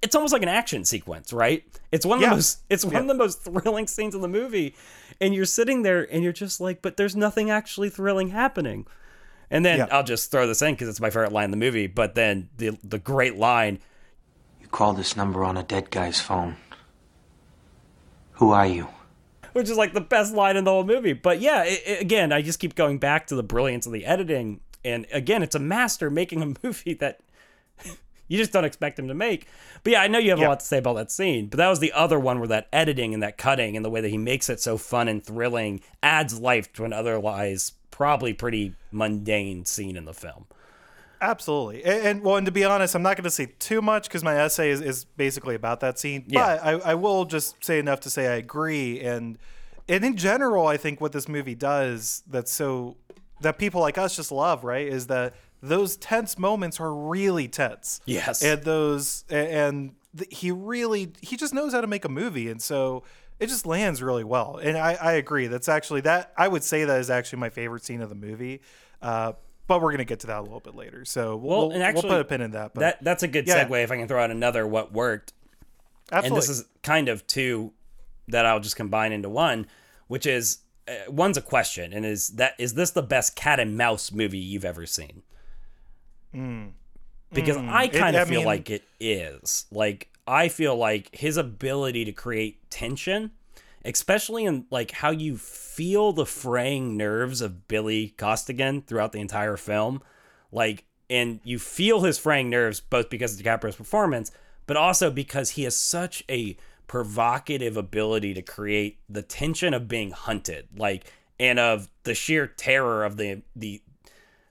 it's 0.03 0.15
almost 0.15 0.33
like 0.33 0.43
an 0.45 0.49
action 0.49 0.85
sequence, 0.85 1.33
right? 1.33 1.65
It's 1.91 2.07
one 2.07 2.19
of 2.19 2.23
Yeah. 2.23 2.29
the 2.31 2.35
most 2.37 2.59
it's 2.71 2.85
one 2.85 2.95
Yeah. 2.95 3.01
of 3.01 3.07
the 3.09 3.15
most 3.15 3.43
thrilling 3.43 3.89
scenes 3.89 4.15
in 4.15 4.21
the 4.21 4.29
movie. 4.29 4.77
And 5.21 5.35
you're 5.35 5.45
sitting 5.45 5.83
there 5.83 6.07
and 6.13 6.23
you're 6.23 6.33
just 6.33 6.61
like, 6.61 6.83
but 6.83 6.97
there's 6.97 7.17
nothing 7.17 7.51
actually 7.51 7.91
thrilling 7.91 8.29
happening. 8.29 8.87
And 9.51 9.65
then 9.67 9.79
Yeah. 9.79 9.87
I'll 9.91 10.05
just 10.05 10.31
throw 10.31 10.47
this 10.47 10.63
in 10.63 10.75
because 10.75 10.89
it's 10.89 11.01
my 11.01 11.11
favorite 11.11 11.33
line 11.33 11.47
in 11.47 11.51
the 11.51 11.57
movie. 11.57 11.89
But 11.89 12.15
then 12.15 12.49
the 12.59 12.79
the 12.85 13.01
great 13.01 13.37
line, 13.37 13.81
You 14.61 14.69
called 14.69 14.99
this 14.99 15.17
number 15.17 15.43
on 15.43 15.57
a 15.57 15.65
dead 15.65 15.91
guy's 15.91 16.21
phone. 16.21 16.55
Who 18.35 18.53
are 18.53 18.67
you? 18.67 18.87
Which 19.59 19.69
is 19.69 19.77
like 19.77 19.93
the 19.93 20.01
best 20.01 20.33
line 20.35 20.57
in 20.57 20.65
the 20.65 20.71
whole 20.71 20.85
movie. 20.85 21.13
But 21.13 21.41
yeah, 21.41 21.65
it, 21.65 21.83
it- 21.87 22.01
again, 22.01 22.33
I 22.33 22.41
just 22.43 22.59
keep 22.61 22.75
going 22.75 22.99
back 22.99 23.27
to 23.27 23.35
the 23.35 23.43
brilliance 23.43 23.87
of 23.87 23.93
the 23.93 24.07
editing. 24.07 24.61
And 24.85 25.07
again, 25.13 25.43
it's 25.43 25.55
a 25.55 25.59
master 25.59 26.09
making 26.11 26.41
a 26.43 26.47
movie 26.67 26.95
that 26.95 27.21
you 28.29 28.39
just 28.39 28.53
don't 28.53 28.65
expect 28.65 28.99
him 28.99 29.09
to 29.09 29.15
make. 29.15 29.47
But 29.83 29.93
yeah, 29.95 30.03
I 30.03 30.07
know 30.09 30.19
you 30.19 30.31
have 30.31 30.39
a 30.39 30.43
lot 30.49 30.61
to 30.61 30.67
say 30.67 30.79
about 30.79 30.95
that 30.97 31.11
scene. 31.11 31.47
But 31.49 31.57
that 31.59 31.69
was 31.69 31.81
the 31.81 31.93
other 31.93 32.19
one 32.21 32.39
where 32.39 32.49
that 32.49 32.69
editing 32.73 33.15
and 33.15 33.23
that 33.23 33.39
cutting 33.39 33.75
and 33.77 33.85
the 33.85 33.91
way 33.91 34.01
that 34.01 34.09
he 34.11 34.19
makes 34.19 34.49
it 34.49 34.61
so 34.61 34.77
fun 34.77 35.09
and 35.09 35.25
thrilling 35.25 35.81
adds 36.03 36.39
life 36.41 36.73
to 36.75 36.85
an 36.85 36.93
otherwise 36.93 37.73
probably 37.91 38.33
pretty 38.33 38.75
mundane 38.93 39.65
scene 39.65 39.97
in 39.97 40.05
the 40.05 40.15
film. 40.15 40.47
Absolutely. 41.21 41.85
And, 41.85 42.07
and 42.07 42.23
well 42.23 42.37
and 42.37 42.47
to 42.47 42.53
be 42.53 42.65
honest 42.65 42.95
i'm 42.95 43.03
not 43.03 43.17
going 43.17 43.25
to 43.25 43.31
say 43.31 43.47
too 43.59 43.81
much 43.83 44.09
because 44.09 44.23
my 44.25 44.37
essay 44.37 44.71
is, 44.71 44.81
is 44.81 45.05
basically 45.05 45.55
about 45.55 45.81
that 45.81 45.99
scene. 45.99 46.25
Yeah. 46.27 46.57
but 46.57 46.87
I, 46.87 46.91
I 46.93 46.95
will 46.95 47.25
just 47.25 47.63
say 47.65 47.79
enough 47.79 48.01
to 48.01 48.11
say 48.11 48.27
i 48.29 48.37
agree. 48.37 49.01
And 49.01 49.39
and 49.89 50.05
in 50.05 50.17
general 50.17 50.67
i 50.67 50.77
think 50.77 51.01
what 51.01 51.13
this 51.13 51.29
movie 51.29 51.55
does 51.55 52.23
that's 52.29 52.53
so 52.53 52.97
that 53.41 53.59
people 53.59 53.81
like 53.81 53.99
us 53.99 54.17
just 54.17 54.33
love 54.33 54.65
right 54.65 54.87
is 54.87 55.07
that 55.07 55.35
those 55.61 55.97
tense 55.97 56.39
moments 56.39 56.79
are 56.81 56.95
really 56.95 57.49
tense. 57.49 58.01
Yes. 58.07 58.43
and 58.43 58.63
those 58.63 59.25
and 59.29 59.95
he 60.31 60.51
really 60.51 61.13
he 61.21 61.37
just 61.37 61.53
knows 61.53 61.73
how 61.73 61.81
to 61.81 61.87
make 61.87 62.05
a 62.05 62.09
movie. 62.09 62.49
And 62.49 62.63
so 62.63 63.03
it 63.39 63.49
just 63.49 63.67
lands 63.67 64.03
really 64.03 64.25
well. 64.25 64.59
And 64.63 64.77
i 64.77 64.95
i 64.95 65.13
agree. 65.13 65.47
That's 65.49 65.69
actually 65.69 66.03
that 66.03 66.33
i 66.37 66.47
would 66.49 66.63
say 66.65 66.85
that 66.85 67.01
is 67.01 67.11
actually 67.11 67.41
my 67.41 67.51
favorite 67.51 67.85
scene 67.85 68.01
of 68.03 68.09
the 68.09 68.15
movie. 68.15 68.61
Uh 69.03 69.33
but 69.69 69.81
we're 69.81 69.93
gonna 69.93 70.05
get 70.05 70.19
to 70.21 70.27
that 70.27 70.39
a 70.39 70.43
little 70.43 70.59
bit 70.61 70.75
later 70.75 71.05
so 71.05 71.37
we'll, 71.37 71.69
Well, 71.69 71.83
actually, 71.83 72.09
we'll 72.09 72.19
put 72.19 72.21
a 72.23 72.25
pin 72.25 72.41
in 72.41 72.51
that 72.53 72.75
but 72.75 72.81
That 72.81 73.05
that's 73.05 73.23
a 73.23 73.29
good 73.29 73.47
Yeah. 73.47 73.69
segue 73.69 73.85
if 73.85 73.93
I 73.93 73.97
can 73.97 74.09
throw 74.09 74.23
out 74.25 74.31
another 74.33 74.67
what 74.67 74.93
worked. 74.93 75.33
absolutely 76.11 76.29
and 76.29 76.37
this 76.43 76.49
is 76.49 76.65
kind 76.83 77.09
of 77.09 77.25
two 77.29 77.73
that 78.27 78.45
I'll 78.45 78.61
just 78.61 78.77
combine 78.77 79.13
into 79.13 79.29
one, 79.29 79.67
which 80.09 80.27
is 80.27 80.59
uh, 80.89 81.11
one's 81.11 81.37
a 81.37 81.43
question, 81.43 81.93
and 81.93 82.05
is 82.07 82.29
that 82.31 82.55
is 82.59 82.75
this 82.75 82.91
the 82.91 83.03
best 83.03 83.37
cat 83.37 83.61
and 83.61 83.77
mouse 83.77 84.11
movie 84.13 84.39
you've 84.39 84.65
ever 84.65 84.85
seen? 84.87 85.23
Because 87.33 87.57
I 87.57 87.85
It- 87.85 87.93
kind 87.93 88.17
I 88.17 88.23
of 88.23 88.29
feel 88.29 88.41
mean- 88.41 88.47
like 88.47 88.71
it 88.71 88.85
is. 89.01 89.67
Like 89.71 90.09
I 90.27 90.49
feel 90.49 90.77
like 90.77 91.15
his 91.15 91.37
ability 91.37 92.05
to 92.05 92.13
create 92.13 92.71
tension 92.71 93.31
especially 93.85 94.45
in 94.45 94.67
like 94.71 94.91
how 94.91 95.11
you 95.11 95.37
feel 95.37 96.13
the 96.13 96.27
fraying 96.27 96.97
nerves 96.97 97.41
of 97.41 97.69
Billy 97.69 98.11
Costigan 98.11 98.83
throughout 98.83 99.13
the 99.13 99.21
entire 99.21 99.57
film. 99.57 100.03
Like, 100.51 100.85
and 101.11 101.41
you 101.45 101.59
feel 101.59 102.03
his 102.03 102.19
fraying 102.19 102.51
nerves 102.51 102.81
both 102.81 103.09
because 103.11 103.39
of 103.39 103.45
DiCaprio's 103.45 103.77
performance, 103.77 104.31
but 104.67 104.77
also 104.77 105.11
because 105.11 105.51
he 105.51 105.65
has 105.65 105.77
such 105.77 106.25
a 106.29 106.57
provocative 106.87 107.77
ability 107.77 108.35
to 108.35 108.43
create 108.43 108.99
the 109.09 109.23
tension 109.23 109.75
of 109.75 109.89
being 109.89 110.11
hunted, 110.11 110.69
like, 110.77 111.13
and 111.39 111.59
of 111.59 111.89
the 112.03 112.15
sheer 112.15 112.47
terror 112.47 113.05
of 113.05 113.17
the 113.17 113.43
the 113.55 113.81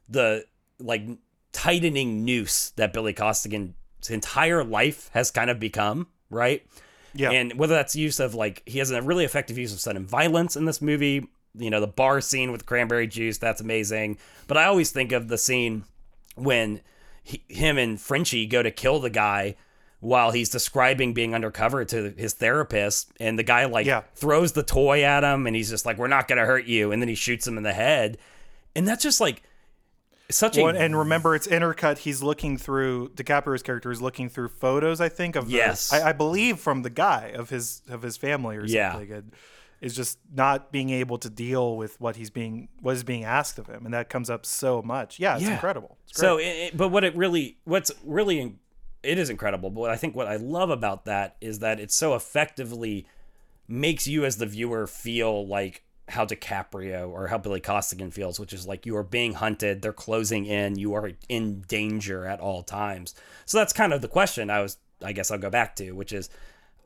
the 0.07 0.45
like 0.79 1.03
tightening 1.51 2.23
noose 2.23 2.69
that 2.71 2.93
Billy 2.93 3.13
Costigan's 3.13 3.73
entire 4.09 4.63
life 4.63 5.09
has 5.13 5.31
kind 5.31 5.49
of 5.49 5.59
become, 5.59 6.07
right? 6.29 6.65
Yeah. 7.17 7.32
And 7.32 7.53
whether 7.58 7.73
that's 7.73 7.95
use 7.95 8.19
of 8.19 8.36
like 8.36 8.63
he 8.65 8.80
has 8.80 8.91
a 8.91 9.01
really 9.01 9.25
effective 9.25 9.58
use 9.58 9.73
of 9.73 9.80
sudden 9.80 10.06
violence 10.06 10.56
in 10.56 10.65
this 10.65 10.82
movie. 10.82 11.27
You 11.60 11.71
know, 11.71 11.80
the 11.80 11.88
bar 11.88 12.21
scene 12.21 12.51
with 12.51 12.67
cranberry 12.67 13.08
juice, 13.08 13.39
that's 13.39 13.62
amazing. 13.62 14.19
But 14.45 14.58
I 14.58 14.65
always 14.65 14.91
think 14.91 15.12
of 15.12 15.27
the 15.27 15.39
scene 15.39 15.86
when 16.36 16.82
he, 17.23 17.43
him 17.47 17.80
and 17.80 17.99
Frenchie 17.99 18.45
go 18.45 18.62
to 18.62 18.69
kill 18.69 18.99
the 18.99 19.10
guy 19.10 19.56
while 19.99 20.30
he's 20.30 20.49
describing 20.49 21.13
being 21.13 21.34
undercover 21.34 21.84
to 21.84 22.12
his 22.15 22.34
therapist 22.34 23.12
and 23.19 23.39
the 23.39 23.43
guy 23.43 23.65
like 23.65 23.88
Yeah. 23.88 24.03
throws 24.13 24.51
the 24.51 24.62
toy 24.62 25.03
at 25.03 25.23
him 25.23 25.47
and 25.47 25.56
he's 25.56 25.71
just 25.71 25.84
like 25.88 25.97
we're 25.97 26.08
not 26.08 26.27
going 26.27 26.38
to 26.38 26.45
hurt 26.45 26.65
you 26.65 26.91
and 26.91 27.01
then 27.01 27.10
he 27.10 27.15
shoots 27.15 27.47
him 27.47 27.58
in 27.58 27.63
the 27.63 27.73
head. 27.73 28.19
And 28.75 28.88
that's 28.88 29.01
just 29.01 29.19
like 29.19 29.41
such 30.29 30.57
Well, 30.57 30.75
a 30.75 30.79
and 30.79 30.97
remember, 30.97 31.35
it's 31.35 31.47
intercut. 31.47 31.99
He's 31.99 32.21
looking 32.21 32.57
through 32.57 33.09
DiCaprio's 33.09 33.63
character 33.63 33.91
is 33.91 34.01
looking 34.01 34.29
through 34.29 34.49
photos. 34.49 34.99
I 34.99 35.09
think 35.09 35.35
of 35.35 35.47
the- 35.47 35.53
Yes. 35.53 35.91
I, 35.93 36.09
I 36.09 36.13
believe 36.13 36.59
from 36.59 36.81
the 36.81 36.89
guy 36.89 37.27
of 37.35 37.49
his 37.49 37.81
of 37.89 38.01
his 38.01 38.17
family 38.17 38.57
or 38.57 38.65
Yeah. 38.65 38.91
something. 38.93 39.11
And 39.11 39.31
is 39.79 39.95
just 39.95 40.17
not 40.33 40.71
being 40.71 40.89
able 40.89 41.19
to 41.19 41.29
deal 41.29 41.77
with 41.77 42.01
what 42.01 42.15
he's 42.15 42.31
being 42.31 42.67
what 42.81 42.95
is 42.95 43.03
being 43.03 43.23
asked 43.23 43.59
of 43.59 43.67
him, 43.67 43.85
and 43.85 43.93
that 43.93 44.09
comes 44.09 44.27
up 44.29 44.43
so 44.45 44.81
much. 44.81 45.19
Yeah, 45.19 45.35
it's 45.35 45.43
Yeah. 45.43 45.53
incredible. 45.53 45.97
It's 46.09 46.19
So, 46.19 46.37
it, 46.39 46.75
but 46.75 46.87
what 46.89 47.03
it 47.03 47.15
really, 47.15 47.57
what's 47.63 47.91
really, 48.03 48.55
it 49.03 49.19
is 49.19 49.29
incredible. 49.29 49.69
But 49.69 49.91
I 49.91 49.95
think 49.95 50.15
what 50.15 50.27
I 50.27 50.37
love 50.37 50.71
about 50.71 51.05
that 51.05 51.35
is 51.41 51.59
that 51.59 51.79
it 51.79 51.91
so 51.91 52.15
effectively 52.15 53.05
makes 53.67 54.07
you 54.07 54.25
as 54.25 54.37
the 54.37 54.47
viewer 54.47 54.87
feel 54.87 55.45
like 55.47 55.83
how 56.10 56.26
DiCaprio 56.26 57.10
or 57.10 57.28
how 57.28 57.38
Billy 57.38 57.60
Costigan 57.60 58.12
feels, 58.12 58.39
which 58.39 58.54
is 58.54 58.65
like 58.67 58.86
you 58.86 58.96
are 58.96 59.04
being 59.04 59.34
hunted, 59.34 59.82
they're 59.82 59.91
closing 59.93 60.46
in, 60.46 60.78
you 60.78 60.93
are 60.93 61.12
in 61.28 61.62
danger 61.67 62.26
at 62.26 62.39
all 62.39 62.63
times. 62.63 63.13
So 63.46 63.58
that's 63.58 63.74
kind 63.74 63.91
of 63.93 64.02
the 64.02 64.08
question 64.08 64.50
I 64.50 64.62
was, 64.62 64.78
I 65.04 65.12
guess 65.12 65.32
I'll 65.32 65.38
go 65.38 65.50
back 65.50 65.76
to, 65.78 65.91
which 65.91 66.13
is, 66.13 66.30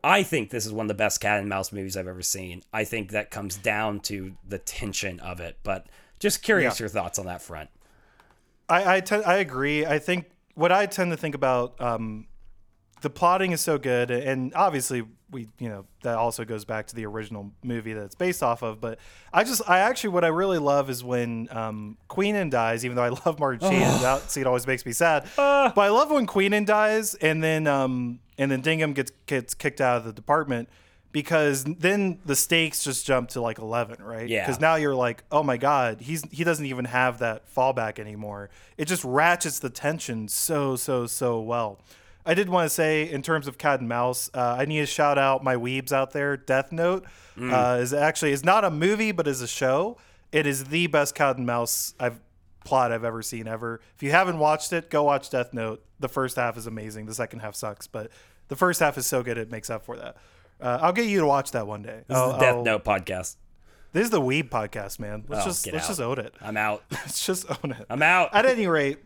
I 0.04 0.24
think 0.24 0.50
this 0.50 0.66
is 0.66 0.74
one 0.74 0.86
of 0.86 0.88
the 0.88 0.96
best 0.96 1.22
cat 1.22 1.40
and 1.40 1.48
mouse 1.48 1.72
movies 1.72 1.96
I've 1.96 2.08
ever 2.08 2.24
seen. 2.24 2.64
I 2.74 2.84
think 2.84 3.12
that 3.12 3.30
comes 3.30 3.56
down 3.58 4.00
to 4.02 4.34
the 4.48 4.58
tension 4.58 5.20
of 5.20 5.40
it. 5.40 5.58
But 5.62 5.86
just 6.20 6.42
curious 6.42 6.80
Yeah. 6.80 6.86
your 6.86 6.90
thoughts 6.90 7.20
on 7.20 7.28
that 7.28 7.42
front. 7.44 7.70
I 8.68 8.96
I, 8.96 9.00
te- 9.02 9.24
I 9.24 9.38
agree. 9.38 9.86
I 9.86 10.00
think 10.00 10.32
what 10.56 10.72
I 10.72 10.88
tend 10.88 11.12
to 11.12 11.18
think 11.18 11.36
about 11.36 11.80
um, 11.80 12.26
the 13.02 13.10
plotting 13.10 13.52
is 13.52 13.62
so 13.62 13.78
good, 13.78 14.12
and 14.12 14.54
obviously 14.54 15.04
we 15.32 15.48
you 15.60 15.70
know 15.70 15.86
that 16.04 16.18
also 16.18 16.46
goes 16.46 16.66
back 16.66 16.88
to 16.88 16.96
the 16.96 17.06
original 17.06 17.52
movie 17.64 17.94
that 17.94 18.04
it's 18.04 18.16
based 18.16 18.44
off 18.44 18.62
of. 18.62 18.80
But 18.80 19.00
I 19.34 19.44
just 19.44 19.62
I 19.68 19.80
actually 19.80 20.12
what 20.12 20.24
I 20.24 20.28
really 20.28 20.60
love 20.60 20.90
is 20.90 21.04
when 21.04 21.48
um, 21.52 21.98
Queenan 22.10 22.50
dies. 22.50 22.86
Even 22.86 22.96
though 22.96 23.04
I 23.04 23.10
love 23.26 23.40
Martin 23.40 23.70
Sheen, 23.70 23.80
that 23.80 24.30
scene 24.30 24.46
always 24.46 24.68
makes 24.68 24.86
me 24.86 24.92
sad. 24.92 25.28
but 25.36 25.78
I 25.82 25.90
love 25.90 26.12
when 26.12 26.28
Queenan 26.28 26.66
dies, 26.66 27.16
and 27.16 27.44
then 27.44 27.66
um, 27.68 28.20
and 28.38 28.52
then 28.52 28.62
Dignam 28.62 28.94
gets 28.94 29.12
gets 29.26 29.54
kicked 29.54 29.82
out 29.82 29.98
of 29.98 30.04
the 30.06 30.14
department. 30.14 30.70
Because 31.14 31.66
then 31.66 32.20
the 32.26 32.38
stakes 32.38 32.86
just 32.86 33.06
jump 33.06 33.30
to 33.30 33.42
like 33.42 33.60
eleven, 33.60 34.02
right? 34.02 34.30
Yeah. 34.30 34.46
Because 34.46 34.62
now 34.62 34.76
you're 34.76 34.96
like, 34.96 35.26
oh 35.30 35.44
my 35.44 35.58
god, 35.58 36.00
he's 36.00 36.24
he 36.32 36.46
doesn't 36.46 36.66
even 36.66 36.86
have 36.86 37.20
that 37.20 37.54
fallback 37.54 38.00
anymore. 38.00 38.50
It 38.78 38.86
just 38.86 39.04
ratchets 39.04 39.60
the 39.60 39.70
tension 39.70 40.30
so 40.30 40.78
so 40.78 41.08
so 41.08 41.42
well. 41.42 41.80
I 42.26 42.34
did 42.34 42.50
want 42.50 42.66
to 42.66 42.70
say 42.70 43.10
in 43.10 43.22
terms 43.22 43.48
of 43.48 43.58
cat 43.58 43.80
and 43.80 43.90
mouse, 43.90 44.30
uh, 44.34 44.56
I 44.60 44.66
need 44.66 44.80
to 44.80 44.86
shout 44.86 45.18
out 45.18 45.44
my 45.44 45.56
weebs 45.56 45.92
out 45.92 46.12
there. 46.12 46.38
Death 46.38 46.72
Note 46.72 47.06
uh, 47.42 47.80
is 47.82 47.94
actually 47.94 48.32
is 48.32 48.44
not 48.46 48.64
a 48.64 48.70
movie 48.72 49.12
but 49.12 49.28
is 49.28 49.42
a 49.42 49.48
show. 49.48 49.98
It 50.32 50.46
is 50.46 50.66
the 50.66 50.88
best 50.88 51.16
cat 51.16 51.38
and 51.38 51.46
mouse 51.46 51.94
I've 52.00 52.20
plot 52.64 52.92
I've 52.92 53.04
ever 53.04 53.22
seen 53.24 53.48
ever. 53.48 53.82
If 53.96 54.04
you 54.04 54.12
haven't 54.12 54.38
watched 54.38 54.72
it, 54.72 54.90
go 54.92 55.04
watch 55.04 55.30
Death 55.32 55.52
Note. 55.54 55.84
The 56.00 56.08
first 56.10 56.36
half 56.36 56.58
is 56.58 56.68
amazing. 56.68 57.08
The 57.08 57.14
second 57.16 57.40
half 57.40 57.56
sucks, 57.56 57.88
but 57.88 58.12
the 58.50 58.56
first 58.56 58.80
half 58.80 58.98
is 59.00 59.08
so 59.08 59.24
good 59.24 59.38
it 59.38 59.50
makes 59.50 59.70
up 59.70 59.84
for 59.84 59.98
that. 59.98 60.18
Uh, 60.62 60.78
I'll 60.82 60.94
get 60.94 61.08
you 61.08 61.20
to 61.22 61.26
watch 61.26 61.52
that 61.52 61.66
one 61.66 61.82
day. 61.82 62.04
This 62.08 62.16
I'll- 62.18 62.34
the 62.34 62.38
Death 62.38 62.56
I'll- 62.58 62.64
Note 62.64 62.84
podcast. 62.86 63.38
this 63.94 64.04
is 64.04 64.10
the 64.12 64.22
Weeb 64.22 64.50
podcast, 64.50 65.00
man. 65.00 65.24
Let's 65.28 65.44
Oh, 65.44 65.50
just 65.50 65.66
let's 65.72 65.86
out. 65.86 65.88
just 65.90 66.02
own 66.02 66.20
it. 66.20 66.36
I'm 66.40 66.56
out. 66.56 66.84
Let's 66.92 67.26
just 67.26 67.46
own 67.50 67.72
it. 67.72 67.86
I'm 67.90 68.04
out. 68.04 68.30
At 68.36 68.46
any 68.46 68.68
rate, 68.68 69.00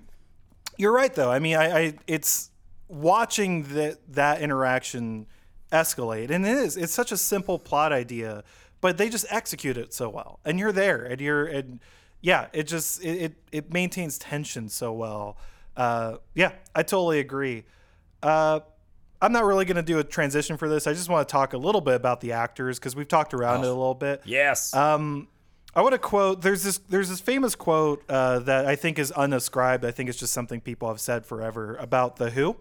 you're 0.77 0.91
right 0.91 1.13
though. 1.13 1.31
I 1.31 1.39
mean, 1.39 1.55
I, 1.55 1.77
I 1.79 1.93
it's 2.07 2.49
watching 2.87 3.63
that 3.73 3.97
that 4.13 4.41
interaction 4.41 5.27
escalate, 5.71 6.29
and 6.29 6.45
it 6.45 6.57
is. 6.57 6.77
It's 6.77 6.93
such 6.93 7.11
a 7.11 7.17
simple 7.17 7.59
plot 7.59 7.91
idea, 7.91 8.43
but 8.81 8.97
they 8.97 9.09
just 9.09 9.25
execute 9.29 9.77
it 9.77 9.93
so 9.93 10.09
well, 10.09 10.39
and 10.45 10.59
you're 10.59 10.71
there, 10.71 11.03
and 11.03 11.19
you're 11.21 11.45
and 11.45 11.79
yeah, 12.21 12.47
it 12.53 12.63
just 12.63 13.03
it 13.03 13.21
it, 13.21 13.35
it 13.51 13.73
maintains 13.73 14.17
tension 14.17 14.69
so 14.69 14.93
well. 14.93 15.37
Uh, 15.75 16.17
yeah, 16.33 16.53
I 16.73 16.83
totally 16.83 17.19
agree. 17.19 17.65
Uh, 18.23 18.61
I'm 19.21 19.31
not 19.31 19.45
really 19.45 19.65
going 19.65 19.77
to 19.77 19.83
do 19.83 19.99
a 19.99 20.03
transition 20.03 20.57
for 20.57 20.69
this. 20.69 20.87
I 20.87 20.93
just 20.93 21.09
want 21.09 21.27
to 21.27 21.31
talk 21.31 21.53
a 21.53 21.57
little 21.57 21.81
bit 21.81 21.95
about 21.95 22.21
the 22.21 22.33
actors 22.33 22.79
because 22.79 22.95
we've 22.95 23.07
talked 23.07 23.33
around 23.33 23.63
it 23.63 23.67
a 23.67 23.69
little 23.69 23.95
bit. 23.95 24.21
yes. 24.25 24.73
Um, 24.73 25.27
I 25.75 25.81
want 25.81 25.91
to 25.91 25.99
quote. 25.99 26.41
There's 26.41 26.63
this. 26.63 26.77
There's 26.77 27.09
this 27.09 27.19
famous 27.19 27.53
quote 27.53 28.01
uh, 28.07 28.39
that 28.39 28.65
I 28.65 28.77
think 28.77 28.97
is 28.97 29.11
unascribed. 29.11 29.83
I 29.83 29.91
think 29.91 30.07
it's 30.07 30.17
just 30.17 30.31
something 30.31 30.61
people 30.61 30.87
have 30.87 31.01
said 31.01 31.25
forever 31.25 31.75
about 31.75 32.15
the 32.15 32.29
Who, 32.29 32.55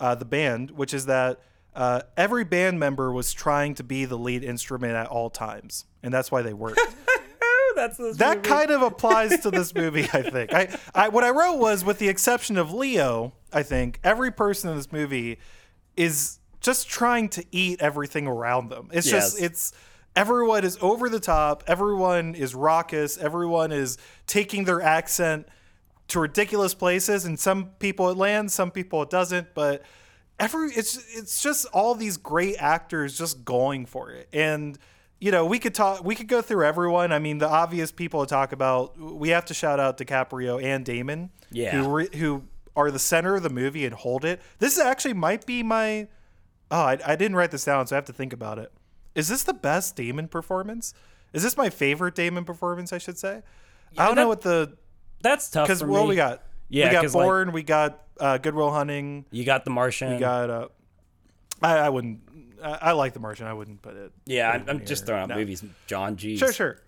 uh, 0.00 0.14
the 0.14 0.24
band, 0.24 0.72
which 0.72 0.94
is 0.94 1.06
that 1.06 1.40
uh, 1.74 2.02
every 2.16 2.44
band 2.44 2.80
member 2.80 3.12
was 3.12 3.32
trying 3.32 3.74
to 3.76 3.84
be 3.84 4.04
the 4.04 4.18
lead 4.18 4.42
instrument 4.42 4.94
at 4.94 5.06
all 5.06 5.30
times, 5.30 5.84
and 6.02 6.12
that's 6.12 6.30
why 6.30 6.42
they 6.42 6.52
worked. 6.52 6.80
That's 7.74 7.96
that 8.16 8.38
movie. 8.38 8.48
kind 8.48 8.70
of 8.72 8.82
applies 8.82 9.38
to 9.40 9.52
this 9.52 9.72
movie. 9.74 10.02
I 10.12 10.22
think. 10.22 10.52
I, 10.52 10.76
I 10.96 11.08
what 11.10 11.22
I 11.22 11.30
wrote 11.30 11.58
was, 11.58 11.84
with 11.84 12.00
the 12.00 12.08
exception 12.08 12.58
of 12.58 12.72
Leo, 12.72 13.34
I 13.52 13.62
think 13.62 14.00
every 14.02 14.32
person 14.32 14.70
in 14.70 14.76
this 14.76 14.90
movie 14.90 15.38
is 15.96 16.40
just 16.60 16.88
trying 16.88 17.28
to 17.28 17.44
eat 17.52 17.80
everything 17.80 18.26
around 18.26 18.70
them. 18.70 18.88
It's 18.92 19.08
just 19.08 19.40
it's 19.40 19.72
everyone 20.16 20.64
is 20.64 20.76
over 20.80 21.08
the 21.08 21.20
top. 21.20 21.62
Everyone 21.68 22.34
is 22.34 22.52
raucous. 22.52 23.16
Everyone 23.16 23.70
is 23.70 23.96
taking 24.26 24.64
their 24.64 24.82
accent 24.82 25.46
to 26.08 26.20
ridiculous 26.20 26.74
places, 26.74 27.24
and 27.24 27.38
some 27.38 27.66
people 27.78 28.08
it 28.10 28.16
lands, 28.16 28.54
some 28.54 28.70
people 28.70 29.02
it 29.02 29.10
doesn't. 29.10 29.54
But 29.54 29.82
every 30.38 30.68
it's 30.70 30.96
it's 31.16 31.42
just 31.42 31.66
all 31.72 31.94
these 31.94 32.16
great 32.16 32.56
actors 32.58 33.16
just 33.18 33.44
going 33.44 33.86
for 33.86 34.10
it, 34.10 34.28
and 34.32 34.78
you 35.20 35.30
know 35.30 35.44
we 35.46 35.58
could 35.58 35.74
talk 35.74 36.04
we 36.04 36.14
could 36.14 36.28
go 36.28 36.40
through 36.42 36.64
everyone. 36.64 37.12
I 37.12 37.18
mean, 37.18 37.38
the 37.38 37.48
obvious 37.48 37.92
people 37.92 38.24
to 38.24 38.28
talk 38.28 38.52
about. 38.52 38.98
We 38.98 39.30
have 39.30 39.44
to 39.46 39.54
shout 39.54 39.80
out 39.80 39.98
DiCaprio 39.98 40.62
and 40.62 40.84
Damon, 40.84 41.30
Yeah. 41.50 41.70
who 41.82 41.88
re, 41.88 42.08
who 42.16 42.44
are 42.76 42.90
the 42.90 42.98
center 42.98 43.34
of 43.36 43.42
the 43.42 43.50
movie 43.50 43.84
and 43.84 43.94
hold 43.94 44.24
it. 44.24 44.40
This 44.60 44.78
actually 44.78 45.14
might 45.14 45.44
be 45.46 45.62
my. 45.62 46.08
Oh, 46.70 46.82
I, 46.82 46.98
I 47.04 47.16
didn't 47.16 47.36
write 47.36 47.50
this 47.50 47.64
down, 47.64 47.86
so 47.86 47.96
I 47.96 47.98
have 47.98 48.04
to 48.06 48.12
think 48.12 48.32
about 48.32 48.58
it. 48.58 48.70
Is 49.14 49.28
this 49.28 49.42
the 49.42 49.54
best 49.54 49.96
Damon 49.96 50.28
performance? 50.28 50.92
Is 51.32 51.42
this 51.42 51.56
my 51.56 51.70
favorite 51.70 52.14
Damon 52.14 52.44
performance? 52.44 52.92
I 52.92 52.98
should 52.98 53.18
say. 53.18 53.42
I 53.96 54.06
don't 54.06 54.14
that- 54.14 54.22
know 54.22 54.28
what 54.28 54.42
the 54.42 54.76
That's 55.22 55.50
tough 55.50 55.66
because 55.66 55.82
what 55.82 56.02
me. 56.02 56.08
we 56.10 56.16
got. 56.16 56.42
Yeah, 56.68 56.86
we 56.86 56.92
got 56.92 57.02
'cause, 57.02 57.14
like- 57.14 57.24
Bourne. 57.24 57.52
we 57.52 57.62
got 57.62 58.02
uh, 58.20 58.38
Good 58.38 58.54
Will 58.54 58.70
Hunting. 58.72 59.24
You 59.30 59.44
got 59.44 59.64
the 59.64 59.70
Martian. 59.70 60.12
We 60.14 60.18
got. 60.18 60.50
Uh, 60.50 60.68
I, 61.62 61.76
I 61.78 61.88
wouldn't. 61.88 62.20
I, 62.62 62.78
I 62.82 62.92
like 62.92 63.12
The 63.14 63.20
Martian. 63.20 63.46
I 63.46 63.52
wouldn't 63.52 63.82
put 63.82 63.96
it. 63.96 64.12
yeah, 64.26 64.50
I'm, 64.50 64.64
I'm 64.68 64.84
just 64.84 65.06
throwing 65.06 65.22
out 65.22 65.28
No. 65.30 65.36
movies. 65.36 65.64
John 65.86 66.16
G. 66.16 66.36
Sure, 66.36 66.52
sure. 66.52 66.80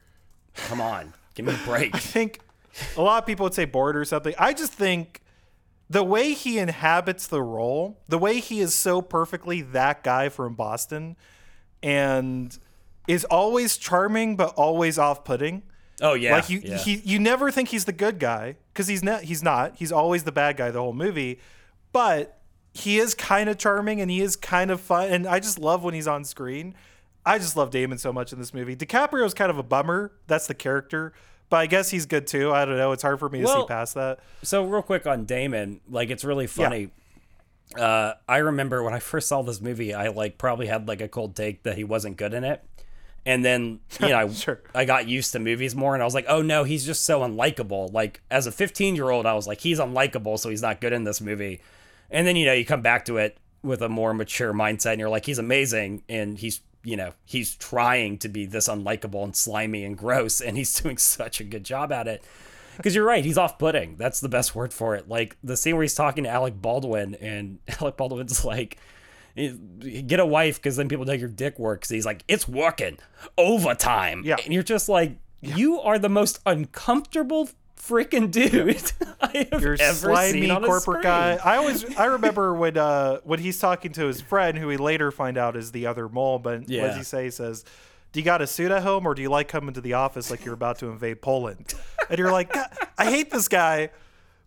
Come 0.54 0.80
on, 0.80 1.12
give 1.34 1.46
me 1.46 1.54
a 1.54 1.56
break. 1.66 1.94
I 1.94 1.98
think 1.98 2.40
a 2.96 3.02
lot 3.02 3.22
of 3.22 3.26
people 3.26 3.44
would 3.44 3.54
say 3.54 3.64
Bourne 3.64 3.96
or 3.96 4.04
something. 4.04 4.34
I 4.38 4.52
just 4.52 4.72
think 4.72 5.22
the 5.88 6.02
way 6.04 6.34
he 6.34 6.58
inhabits 6.58 7.26
the 7.26 7.42
role, 7.42 7.98
the 8.08 8.18
way 8.18 8.38
he 8.40 8.60
is 8.60 8.74
so 8.74 9.00
perfectly 9.02 9.60
that 9.62 10.02
guy 10.04 10.28
from 10.28 10.54
Boston, 10.54 11.16
and 11.82 12.56
is 13.08 13.24
always 13.24 13.76
charming 13.76 14.36
but 14.36 14.54
always 14.54 14.98
off-putting. 14.98 15.62
Oh 16.00 16.14
yeah, 16.14 16.36
like 16.36 16.50
you, 16.50 16.60
yeah. 16.64 16.78
he, 16.78 16.96
you 17.04 17.18
never 17.18 17.50
think 17.50 17.68
he's 17.68 17.84
the 17.84 17.92
good 17.92 18.18
guy 18.18 18.56
because 18.72 18.88
he's 18.88 19.02
not. 19.02 19.24
He's 19.24 19.42
not. 19.42 19.76
He's 19.76 19.92
always 19.92 20.24
the 20.24 20.32
bad 20.32 20.56
guy 20.56 20.70
the 20.70 20.80
whole 20.80 20.92
movie. 20.92 21.40
But 21.92 22.40
he 22.72 22.98
is 22.98 23.14
kind 23.14 23.48
of 23.48 23.58
charming 23.58 24.00
and 24.00 24.10
he 24.10 24.20
is 24.20 24.36
kind 24.36 24.70
of 24.70 24.80
fun. 24.80 25.10
And 25.10 25.26
I 25.26 25.40
just 25.40 25.58
love 25.58 25.82
when 25.82 25.94
he's 25.94 26.06
on 26.06 26.24
screen. 26.24 26.74
I 27.26 27.38
just 27.38 27.56
love 27.56 27.70
Damon 27.70 27.98
so 27.98 28.12
much 28.12 28.32
in 28.32 28.38
this 28.38 28.54
movie. 28.54 28.76
DiCaprio 28.76 29.26
is 29.26 29.34
kind 29.34 29.50
of 29.50 29.58
a 29.58 29.62
bummer. 29.62 30.12
That's 30.26 30.46
the 30.46 30.54
character. 30.54 31.12
But 31.50 31.56
I 31.58 31.66
guess 31.66 31.90
he's 31.90 32.06
good 32.06 32.26
too. 32.26 32.52
I 32.52 32.64
don't 32.64 32.76
know. 32.76 32.92
It's 32.92 33.02
hard 33.02 33.18
for 33.18 33.28
me 33.28 33.40
to 33.40 33.48
see 33.48 33.64
past 33.66 33.94
that. 33.94 34.20
So 34.42 34.64
real 34.64 34.82
quick 34.82 35.06
on 35.06 35.24
Damon, 35.24 35.80
like 35.88 36.10
it's 36.10 36.24
really 36.24 36.46
funny. 36.46 36.90
Uh, 37.76 38.14
I 38.28 38.38
remember 38.38 38.82
when 38.82 38.94
I 38.94 39.00
first 39.00 39.28
saw 39.28 39.42
this 39.42 39.60
movie, 39.60 39.92
I 39.92 40.08
like 40.08 40.38
probably 40.38 40.68
had 40.68 40.88
like 40.88 41.00
a 41.00 41.08
cold 41.08 41.36
take 41.36 41.64
that 41.64 41.76
he 41.76 41.84
wasn't 41.84 42.16
good 42.16 42.34
in 42.34 42.44
it, 42.44 42.64
And 43.26 43.44
then, 43.44 43.80
you 44.00 44.08
know, 44.08 44.30
Sure. 44.32 44.60
I 44.74 44.84
got 44.84 45.08
used 45.08 45.32
to 45.32 45.38
movies 45.38 45.74
more 45.74 45.94
and 45.94 46.02
I 46.02 46.06
was 46.06 46.14
like, 46.14 46.26
oh 46.28 46.42
no, 46.42 46.64
he's 46.64 46.86
just 46.86 47.04
so 47.04 47.20
unlikable. 47.20 47.92
Like, 47.92 48.22
as 48.30 48.46
a 48.46 48.52
15 48.52 48.96
year 48.96 49.10
old, 49.10 49.26
I 49.26 49.34
was 49.34 49.46
like, 49.46 49.60
he's 49.60 49.78
unlikable, 49.78 50.38
so 50.38 50.48
he's 50.48 50.62
not 50.62 50.80
good 50.80 50.92
in 50.92 51.04
this 51.04 51.20
movie. 51.20 51.60
And 52.10 52.26
then, 52.26 52.36
you 52.36 52.46
know, 52.46 52.52
you 52.52 52.64
come 52.64 52.82
back 52.82 53.04
to 53.06 53.18
it 53.18 53.38
with 53.62 53.82
a 53.82 53.88
more 53.88 54.14
mature 54.14 54.52
mindset 54.52 54.92
and 54.92 55.00
you're 55.00 55.10
like, 55.10 55.26
he's 55.26 55.38
amazing. 55.38 56.02
And 56.08 56.38
he's, 56.38 56.60
you 56.82 56.96
know, 56.96 57.12
he's 57.26 57.54
trying 57.56 58.18
to 58.18 58.28
be 58.28 58.46
this 58.46 58.68
unlikable 58.68 59.22
and 59.22 59.36
slimy 59.36 59.84
and 59.84 59.96
gross. 59.96 60.40
And 60.40 60.56
he's 60.56 60.74
doing 60.82 60.96
such 60.96 61.40
a 61.40 61.44
good 61.44 61.64
job 61.64 61.92
at 61.92 62.08
it. 62.08 62.24
Because 62.76 62.94
you're 62.94 63.04
right, 63.04 63.24
he's 63.24 63.36
off 63.36 63.58
putting. 63.58 63.96
That's 63.96 64.20
the 64.20 64.28
best 64.28 64.54
word 64.54 64.72
for 64.72 64.94
it. 64.94 65.08
Like 65.08 65.36
the 65.44 65.56
scene 65.56 65.74
where 65.76 65.82
he's 65.82 65.94
talking 65.94 66.24
to 66.24 66.30
Alec 66.30 66.54
Baldwin 66.60 67.14
and 67.16 67.58
Alec 67.80 67.98
Baldwin's 67.98 68.44
like, 68.44 68.78
get 69.48 70.20
a 70.20 70.26
wife 70.26 70.56
because 70.56 70.76
then 70.76 70.88
people 70.88 71.04
know 71.04 71.12
your 71.12 71.28
dick 71.28 71.58
works. 71.58 71.88
He's 71.88 72.06
like, 72.06 72.22
it's 72.28 72.46
working 72.48 72.98
overtime. 73.36 74.22
Yeah. 74.24 74.36
And 74.44 74.52
you're 74.52 74.62
just 74.62 74.88
like, 74.88 75.16
you 75.40 75.80
are 75.80 75.98
the 75.98 76.08
most 76.08 76.40
uncomfortable 76.46 77.48
freaking 77.78 78.30
dude 78.30 78.92
I 79.22 79.48
have 79.50 79.62
You're 79.62 79.76
ever 79.80 79.94
slimy 79.94 80.42
seen 80.42 80.50
on 80.50 80.62
corporate 80.62 80.82
screen. 80.82 81.02
guy. 81.02 81.38
I 81.42 81.56
always 81.56 81.96
I 81.98 82.04
remember 82.06 82.52
when 82.54 82.76
uh 82.76 83.20
when 83.24 83.38
he's 83.40 83.58
talking 83.58 83.92
to 83.92 84.06
his 84.06 84.20
friend 84.20 84.58
who 84.58 84.66
we 84.66 84.76
later 84.76 85.10
find 85.10 85.38
out 85.38 85.56
is 85.56 85.72
the 85.72 85.86
other 85.86 86.08
mole, 86.08 86.38
but 86.38 86.60
what 86.60 86.68
does 86.68 86.96
he 86.96 87.02
say? 87.02 87.24
He 87.24 87.30
says, 87.30 87.64
Do 88.12 88.20
you 88.20 88.24
got 88.24 88.42
a 88.42 88.46
suit 88.46 88.70
at 88.70 88.82
home 88.82 89.06
or 89.06 89.14
do 89.14 89.22
you 89.22 89.30
like 89.30 89.48
coming 89.48 89.72
to 89.74 89.80
the 89.80 89.94
office 89.94 90.30
like 90.30 90.44
you're 90.44 90.54
about 90.54 90.78
to 90.80 90.86
invade 90.88 91.22
Poland? 91.22 91.72
And 92.10 92.18
you're 92.18 92.32
like, 92.32 92.54
I 92.98 93.06
hate 93.06 93.30
this 93.30 93.48
guy, 93.48 93.90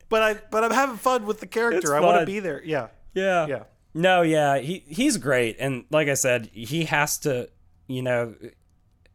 but 0.09 0.21
I 0.21 0.33
but 0.51 0.63
I'm 0.63 0.71
having 0.71 0.97
fun 0.97 1.25
with 1.25 1.39
the 1.39 1.47
character. 1.57 1.95
I 1.95 2.01
want 2.01 2.19
to 2.19 2.25
be 2.27 2.39
there. 2.39 2.61
Yeah. 2.63 2.89
Yeah. 3.15 3.47
Yeah. 3.47 3.63
No, 3.93 4.21
yeah, 4.23 4.57
he 4.57 4.83
he's 4.87 5.17
great, 5.17 5.57
and 5.59 5.85
like 5.91 6.07
I 6.07 6.15
said, 6.15 6.47
he 6.53 6.85
has 6.85 7.17
to, 7.19 7.49
you 7.87 8.01
know, 8.01 8.33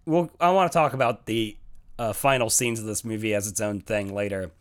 well, 0.07 0.31
I 0.41 0.51
want 0.53 0.71
to 0.71 0.77
talk 0.79 0.93
about 0.93 1.27
the 1.27 1.57
uh, 1.99 2.13
final 2.13 2.49
scenes 2.49 2.79
of 2.79 2.87
this 2.87 3.05
movie 3.05 3.35
as 3.35 3.49
its 3.49 3.61
own 3.61 3.81
thing 3.81 4.15
later, 4.15 4.53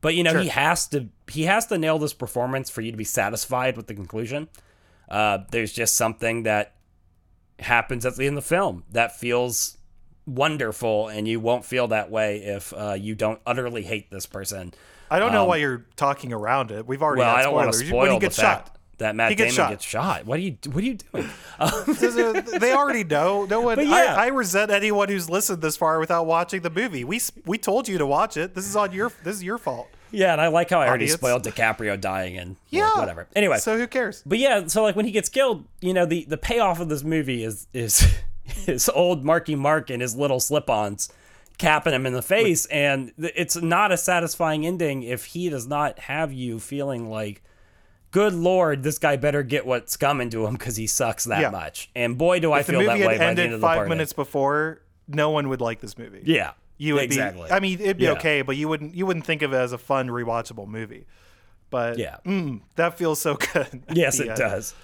but 0.00 0.14
you 0.16 0.24
know, 0.24 0.40
he 0.40 0.48
has 0.48 0.88
to 0.88 1.08
he 1.30 1.44
has 1.44 1.66
to 1.66 1.78
nail 1.78 1.98
this 1.98 2.12
performance 2.12 2.68
for 2.68 2.80
you 2.80 2.90
to 2.90 2.96
be 2.96 3.04
satisfied 3.04 3.76
with 3.76 3.86
the 3.86 3.94
conclusion. 3.94 4.48
Uh, 5.08 5.38
there's 5.52 5.72
just 5.72 5.94
something 5.96 6.42
that 6.44 6.74
happens 7.60 8.04
at 8.06 8.16
the 8.16 8.26
end 8.26 8.36
of 8.36 8.42
the 8.44 8.48
film 8.48 8.82
that 8.90 9.16
feels 9.18 9.76
wonderful, 10.26 11.08
and 11.08 11.28
you 11.28 11.38
won't 11.40 11.64
feel 11.64 11.88
that 11.88 12.10
way 12.10 12.38
if 12.38 12.72
uh, 12.76 12.94
you 12.98 13.14
don't 13.14 13.40
utterly 13.46 13.82
hate 13.82 14.10
this 14.10 14.26
person. 14.26 14.72
I 15.12 15.18
don't 15.18 15.32
know 15.32 15.44
why 15.44 15.56
you're 15.56 15.86
talking 15.96 16.32
around 16.32 16.70
it. 16.70 16.86
We've 16.86 17.02
already 17.02 17.22
Um, 17.22 17.26
Well, 17.28 17.36
had 17.36 17.40
I 17.40 17.44
don't 17.44 17.54
want 17.54 17.72
to 17.72 17.78
spoilers. 17.78 17.88
spoil 17.88 18.00
when 18.02 18.12
he 18.12 18.18
the 18.18 18.30
fact 18.30 18.68
shot. 18.68 18.76
That 19.00 19.14
Matt 19.16 19.30
He 19.30 19.34
Damon 19.36 19.48
gets 19.48 19.56
shot. 19.56 19.70
gets 19.70 19.84
shot. 19.84 20.24
What 20.26 20.38
are 20.38 20.42
you 20.42 20.56
What 20.72 20.82
are 20.82 20.86
you 20.86 20.94
doing? 21.12 21.28
Is- 21.86 22.50
they 22.60 22.72
already 22.72 23.04
know. 23.04 23.44
No 23.44 23.60
one. 23.60 23.78
Yeah. 23.80 24.14
I, 24.16 24.24
I 24.24 24.26
resent 24.28 24.70
anyone 24.70 25.08
who's 25.08 25.28
listened 25.28 25.60
this 25.60 25.76
far 25.76 25.98
without 26.00 26.24
watching 26.26 26.62
the 26.62 26.70
movie. 26.70 27.04
We 27.04 27.20
we 27.44 27.58
told 27.58 27.88
you 27.88 27.98
to 27.98 28.06
watch 28.06 28.36
it. 28.36 28.54
This 28.54 28.66
is 28.66 28.76
on 28.76 28.92
your. 28.92 29.12
This 29.24 29.36
is 29.36 29.42
your 29.44 29.58
fault. 29.58 29.88
Yeah, 30.12 30.32
and 30.32 30.40
I 30.40 30.48
like 30.48 30.70
how 30.70 30.80
I 30.80 30.88
already 30.88 31.04
Audience. 31.04 31.20
spoiled 31.20 31.44
DiCaprio 31.44 32.00
dying 32.00 32.36
and 32.36 32.56
Yeah. 32.70 32.86
like, 32.88 32.96
whatever. 32.96 33.28
Anyway, 33.36 33.58
So 33.58 33.78
who 33.78 33.86
cares? 33.86 34.24
but 34.26 34.38
yeah, 34.38 34.66
so 34.66 34.82
like 34.82 34.96
when 34.96 35.04
he 35.04 35.12
gets 35.12 35.28
killed, 35.28 35.66
you 35.80 35.94
know, 35.94 36.04
the 36.04 36.24
the 36.24 36.36
payoff 36.38 36.80
of 36.80 36.88
this 36.88 37.04
movie 37.04 37.44
is 37.44 37.66
is 37.72 38.06
his 38.44 38.88
old 38.88 39.24
Marky 39.24 39.54
Mark 39.54 39.88
and 39.90 40.02
his 40.02 40.16
little 40.16 40.40
slip-ons 40.40 41.12
capping 41.58 41.92
him 41.92 42.06
in 42.06 42.12
the 42.14 42.22
face, 42.22 42.66
and 42.66 43.12
it's 43.18 43.54
not 43.56 43.92
a 43.92 43.96
satisfying 43.96 44.66
ending 44.66 45.02
if 45.04 45.26
he 45.26 45.48
does 45.50 45.66
not 45.68 45.98
have 46.00 46.32
you 46.32 46.58
feeling 46.58 47.08
like. 47.08 47.42
Good 48.12 48.34
lord, 48.34 48.82
this 48.82 48.98
guy 48.98 49.16
better 49.16 49.42
get 49.42 49.64
what's 49.66 49.96
coming 49.96 50.30
to 50.30 50.44
him 50.46 50.54
because 50.54 50.76
he 50.76 50.86
sucks 50.86 51.24
that 51.24 51.40
Yeah. 51.40 51.50
much. 51.50 51.90
And 51.94 52.18
boy, 52.18 52.40
do 52.40 52.50
I 52.52 52.60
If 52.60 52.66
feel 52.66 52.80
that 52.80 52.98
way 52.98 53.06
by 53.06 53.16
the 53.18 53.24
end 53.24 53.38
of 53.38 53.50
the 53.52 53.58
five 53.60 53.76
party. 53.76 53.88
minutes 53.88 54.12
before, 54.12 54.82
no 55.06 55.30
one 55.30 55.48
would 55.48 55.60
like 55.60 55.80
this 55.80 55.96
movie. 55.96 56.22
Yeah, 56.24 56.52
you 56.76 56.94
would 56.94 57.04
exactly. 57.04 57.44
be. 57.44 57.50
I 57.52 57.60
mean, 57.60 57.80
it'd 57.80 57.98
be 57.98 58.04
Yeah. 58.04 58.12
okay, 58.12 58.42
but 58.42 58.56
you 58.56 58.68
wouldn't. 58.68 58.94
You 58.96 59.06
wouldn't 59.06 59.26
think 59.26 59.42
of 59.42 59.52
it 59.52 59.56
as 59.56 59.72
a 59.72 59.78
fun 59.78 60.08
rewatchable 60.08 60.66
movie. 60.66 61.06
But 61.70 61.98
Yeah. 61.98 62.16
mm, 62.26 62.62
that 62.74 62.98
feels 62.98 63.20
so 63.20 63.34
good. 63.52 63.84
yes, 63.92 64.18
it 64.18 64.28
end. 64.28 64.38
does. 64.38 64.74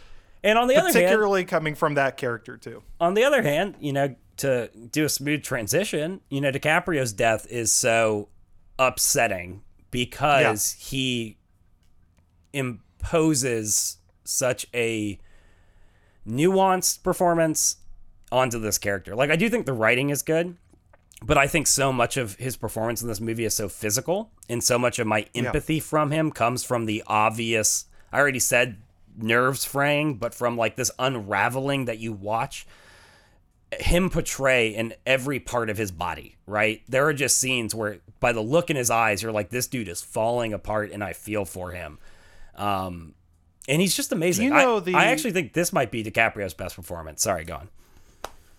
And 0.44 0.56
on 0.56 0.68
the 0.68 0.76
other 0.76 0.84
hand, 0.84 0.94
Particularly 0.94 1.44
coming 1.44 1.74
from 1.74 1.94
that 1.94 2.16
character 2.16 2.56
too. 2.56 2.84
on 3.00 3.14
the 3.14 3.24
other 3.24 3.42
hand, 3.42 3.74
you 3.80 3.92
know, 3.92 4.14
to 4.36 4.68
do 4.92 5.04
a 5.04 5.08
smooth 5.08 5.42
transition, 5.42 6.20
you 6.30 6.40
know, 6.40 6.52
DiCaprio's 6.52 7.12
death 7.12 7.46
is 7.50 7.72
so 7.72 8.28
upsetting 8.78 9.62
because 9.90 10.72
he 10.78 11.38
imposes 13.06 13.98
such 14.24 14.66
a 14.74 15.18
nuanced 16.28 17.02
performance 17.02 17.76
onto 18.32 18.58
this 18.58 18.78
character. 18.78 19.14
Like 19.14 19.30
I 19.30 19.36
do 19.36 19.48
think 19.48 19.66
the 19.66 19.72
writing 19.72 20.10
is 20.10 20.22
good, 20.22 20.56
but 21.22 21.38
I 21.38 21.46
think 21.46 21.68
so 21.68 21.92
much 21.92 22.16
of 22.16 22.34
his 22.36 22.56
performance 22.56 23.02
in 23.02 23.08
this 23.08 23.20
movie 23.20 23.44
is 23.44 23.54
so 23.54 23.68
physical 23.68 24.30
and 24.48 24.62
so 24.62 24.78
much 24.78 24.98
of 24.98 25.06
my 25.06 25.26
empathy 25.34 25.78
from 25.78 26.10
him 26.10 26.32
comes 26.32 26.64
from 26.64 26.86
the 26.86 27.02
obvious 27.06 27.86
I 28.12 28.18
already 28.18 28.40
said 28.40 28.78
nerves 29.16 29.64
fraying, 29.64 30.16
but 30.16 30.34
from 30.34 30.56
like 30.56 30.76
this 30.76 30.90
unraveling 30.98 31.84
that 31.84 31.98
you 31.98 32.12
watch 32.12 32.66
him 33.72 34.10
portray 34.10 34.68
in 34.68 34.94
every 35.04 35.38
part 35.40 35.70
of 35.70 35.76
his 35.76 35.90
body, 35.90 36.36
right? 36.46 36.82
There 36.88 37.06
are 37.06 37.12
just 37.12 37.38
scenes 37.38 37.74
where 37.74 37.98
by 38.20 38.32
the 38.32 38.40
look 38.40 38.70
in 38.70 38.76
his 38.76 38.90
eyes, 38.90 39.22
you're 39.22 39.32
like, 39.32 39.50
this 39.50 39.66
dude 39.66 39.88
is 39.88 40.02
falling 40.02 40.52
apart 40.52 40.92
and 40.92 41.02
I 41.04 41.12
feel 41.12 41.44
for 41.44 41.72
him. 41.72 41.98
Um, 42.56 43.14
and 43.68 43.80
he's 43.80 43.94
just 43.96 44.12
amazing. 44.12 44.46
You 44.46 44.50
know 44.54 44.76
I, 44.76 44.80
the- 44.80 44.94
I 44.94 45.04
actually 45.06 45.32
think 45.32 45.52
this 45.52 45.72
might 45.72 45.90
be 45.90 46.02
DiCaprio's 46.04 46.54
best 46.54 46.76
performance. 46.76 47.22
Sorry, 47.22 47.44
go 47.44 47.54
on. 47.56 47.68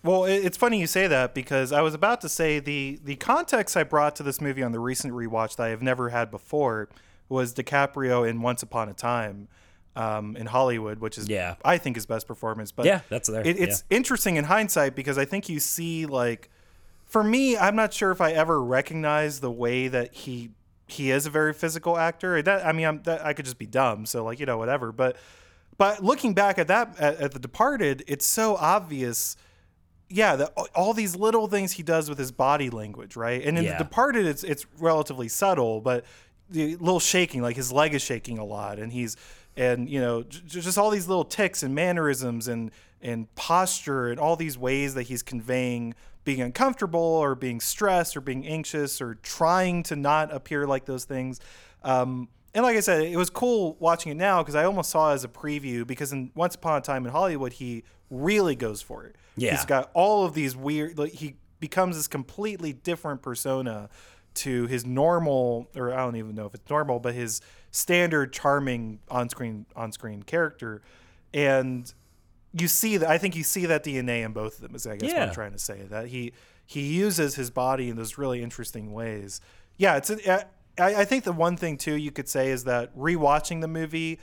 Well, 0.04 0.24
it's 0.26 0.56
funny 0.56 0.78
you 0.78 0.86
say 0.86 1.08
that 1.08 1.34
because 1.34 1.72
I 1.72 1.80
was 1.82 1.92
about 1.92 2.20
to 2.20 2.28
say 2.28 2.60
the 2.60 3.00
the 3.04 3.16
context 3.16 3.76
I 3.76 3.82
brought 3.82 4.14
to 4.16 4.22
this 4.22 4.40
movie 4.40 4.62
on 4.62 4.70
the 4.72 4.78
recent 4.78 5.12
rewatch 5.12 5.56
that 5.56 5.64
I 5.64 5.68
have 5.70 5.82
never 5.82 6.10
had 6.10 6.30
before 6.30 6.88
was 7.28 7.52
DiCaprio 7.52 8.26
in 8.28 8.40
Once 8.40 8.62
Upon 8.62 8.88
a 8.88 8.94
Time 8.94 9.48
um, 9.96 10.36
in 10.36 10.46
Hollywood, 10.46 11.00
which 11.00 11.18
is 11.18 11.28
Yeah. 11.28 11.56
I 11.64 11.78
think 11.78 11.96
his 11.96 12.06
best 12.06 12.28
performance. 12.28 12.70
But 12.70 12.86
Yeah, 12.86 13.00
that's 13.08 13.28
there. 13.28 13.42
It, 13.46 13.58
it's 13.58 13.84
interesting 13.90 14.36
in 14.36 14.44
hindsight 14.44 14.94
because 14.94 15.18
I 15.18 15.24
think 15.24 15.48
you 15.48 15.58
see 15.58 16.06
like 16.06 16.48
for 17.04 17.24
me, 17.24 17.56
I'm 17.56 17.74
not 17.74 17.92
sure 17.92 18.12
if 18.12 18.20
I 18.20 18.32
ever 18.32 18.62
recognized 18.62 19.40
the 19.42 19.50
way 19.50 19.88
that 19.88 20.14
he 20.14 20.50
he 20.88 21.10
is 21.10 21.26
a 21.26 21.30
very 21.30 21.52
physical 21.52 21.96
actor. 21.96 22.40
That 22.42 22.66
I 22.66 22.72
mean, 22.72 22.86
I'm, 22.86 23.02
that, 23.02 23.24
I 23.24 23.32
could 23.32 23.44
just 23.44 23.58
be 23.58 23.66
dumb, 23.66 24.06
so 24.06 24.24
like 24.24 24.40
you 24.40 24.46
know 24.46 24.58
whatever. 24.58 24.90
But 24.92 25.16
but 25.76 26.02
looking 26.02 26.34
back 26.34 26.58
at 26.58 26.66
that 26.68 26.98
at, 26.98 27.20
at 27.20 27.32
the 27.32 27.38
Departed, 27.38 28.02
it's 28.08 28.26
so 28.26 28.56
obvious. 28.56 29.36
Yeah, 30.10 30.36
the, 30.36 30.46
all 30.74 30.94
these 30.94 31.14
little 31.16 31.48
things 31.48 31.72
he 31.72 31.82
does 31.82 32.08
with 32.08 32.18
his 32.18 32.32
body 32.32 32.70
language, 32.70 33.14
right? 33.14 33.44
And 33.44 33.58
in 33.58 33.64
Yeah. 33.64 33.76
the 33.76 33.84
Departed, 33.84 34.24
it's 34.26 34.42
it's 34.42 34.64
relatively 34.78 35.28
subtle, 35.28 35.80
but 35.82 36.04
the 36.50 36.76
little 36.76 36.98
shaking, 37.00 37.42
like 37.42 37.56
his 37.56 37.70
leg 37.70 37.92
is 37.94 38.00
shaking 38.02 38.38
a 38.38 38.44
lot, 38.44 38.78
and 38.78 38.90
he's 38.92 39.16
and 39.56 39.88
you 39.88 40.00
know 40.00 40.22
j- 40.22 40.40
just 40.46 40.78
all 40.78 40.88
these 40.90 41.06
little 41.08 41.24
ticks 41.26 41.62
and 41.62 41.74
mannerisms 41.74 42.48
and 42.48 42.70
and 43.02 43.32
posture 43.34 44.08
and 44.08 44.18
all 44.18 44.34
these 44.34 44.56
ways 44.56 44.94
that 44.94 45.02
he's 45.04 45.22
conveying 45.22 45.94
being 46.28 46.42
uncomfortable 46.42 47.00
or 47.00 47.34
being 47.34 47.58
stressed 47.58 48.14
or 48.14 48.20
being 48.20 48.46
anxious 48.46 49.00
or 49.00 49.14
trying 49.22 49.82
to 49.82 49.96
not 49.96 50.30
appear 50.30 50.66
like 50.66 50.84
those 50.84 51.06
things. 51.06 51.40
Um, 51.82 52.28
and 52.52 52.62
like 52.62 52.76
I 52.76 52.80
said, 52.80 53.00
it 53.00 53.16
was 53.16 53.30
cool 53.30 53.78
watching 53.80 54.12
it 54.12 54.16
now 54.16 54.42
because 54.42 54.54
I 54.54 54.64
almost 54.64 54.90
saw 54.90 55.10
it 55.10 55.14
as 55.14 55.24
a 55.24 55.28
preview 55.28 55.86
because 55.86 56.12
in 56.12 56.30
Once 56.34 56.54
Upon 56.54 56.76
a 56.76 56.80
Time 56.82 57.06
in 57.06 57.12
Hollywood, 57.12 57.54
he 57.54 57.82
really 58.10 58.54
goes 58.54 58.82
for 58.82 59.04
it. 59.04 59.16
Yeah. 59.38 59.52
He's 59.52 59.64
got 59.64 59.90
all 59.94 60.26
of 60.26 60.34
these 60.34 60.54
weird, 60.54 60.98
like 60.98 61.12
he 61.12 61.36
becomes 61.60 61.96
this 61.96 62.08
completely 62.08 62.74
different 62.74 63.22
persona 63.22 63.88
to 64.34 64.66
his 64.66 64.84
normal, 64.84 65.70
or 65.74 65.94
I 65.94 65.96
don't 65.96 66.16
even 66.16 66.34
know 66.34 66.44
if 66.44 66.54
it's 66.54 66.68
normal, 66.68 67.00
but 67.00 67.14
his 67.14 67.40
standard 67.70 68.34
charming 68.34 68.98
on-screen 69.10 69.64
on-screen 69.74 70.24
character, 70.24 70.82
and 71.32 71.90
you 72.52 72.68
see 72.68 72.96
that. 72.98 73.08
I 73.08 73.18
think 73.18 73.36
you 73.36 73.44
see 73.44 73.66
that 73.66 73.84
DNA 73.84 74.24
in 74.24 74.32
both 74.32 74.56
of 74.56 74.60
them. 74.62 74.74
Is 74.74 74.86
I 74.86 74.96
guess 74.96 75.12
what 75.12 75.22
I'm 75.22 75.34
trying 75.34 75.52
to 75.52 75.58
say 75.58 75.82
that 75.90 76.08
he 76.08 76.32
he 76.66 76.82
uses 76.82 77.34
his 77.34 77.50
body 77.50 77.88
in 77.88 77.96
those 77.96 78.18
really 78.18 78.42
interesting 78.42 78.92
ways. 78.92 79.40
Yeah, 79.76 79.96
it's. 79.96 80.10
A, 80.10 80.46
I, 80.78 80.94
I 81.00 81.04
think 81.04 81.24
the 81.24 81.32
one 81.32 81.56
thing 81.56 81.76
too 81.76 81.94
you 81.94 82.10
could 82.10 82.28
say 82.28 82.50
is 82.50 82.64
that 82.64 82.96
rewatching 82.96 83.60
the 83.60 83.68
movie. 83.68 84.18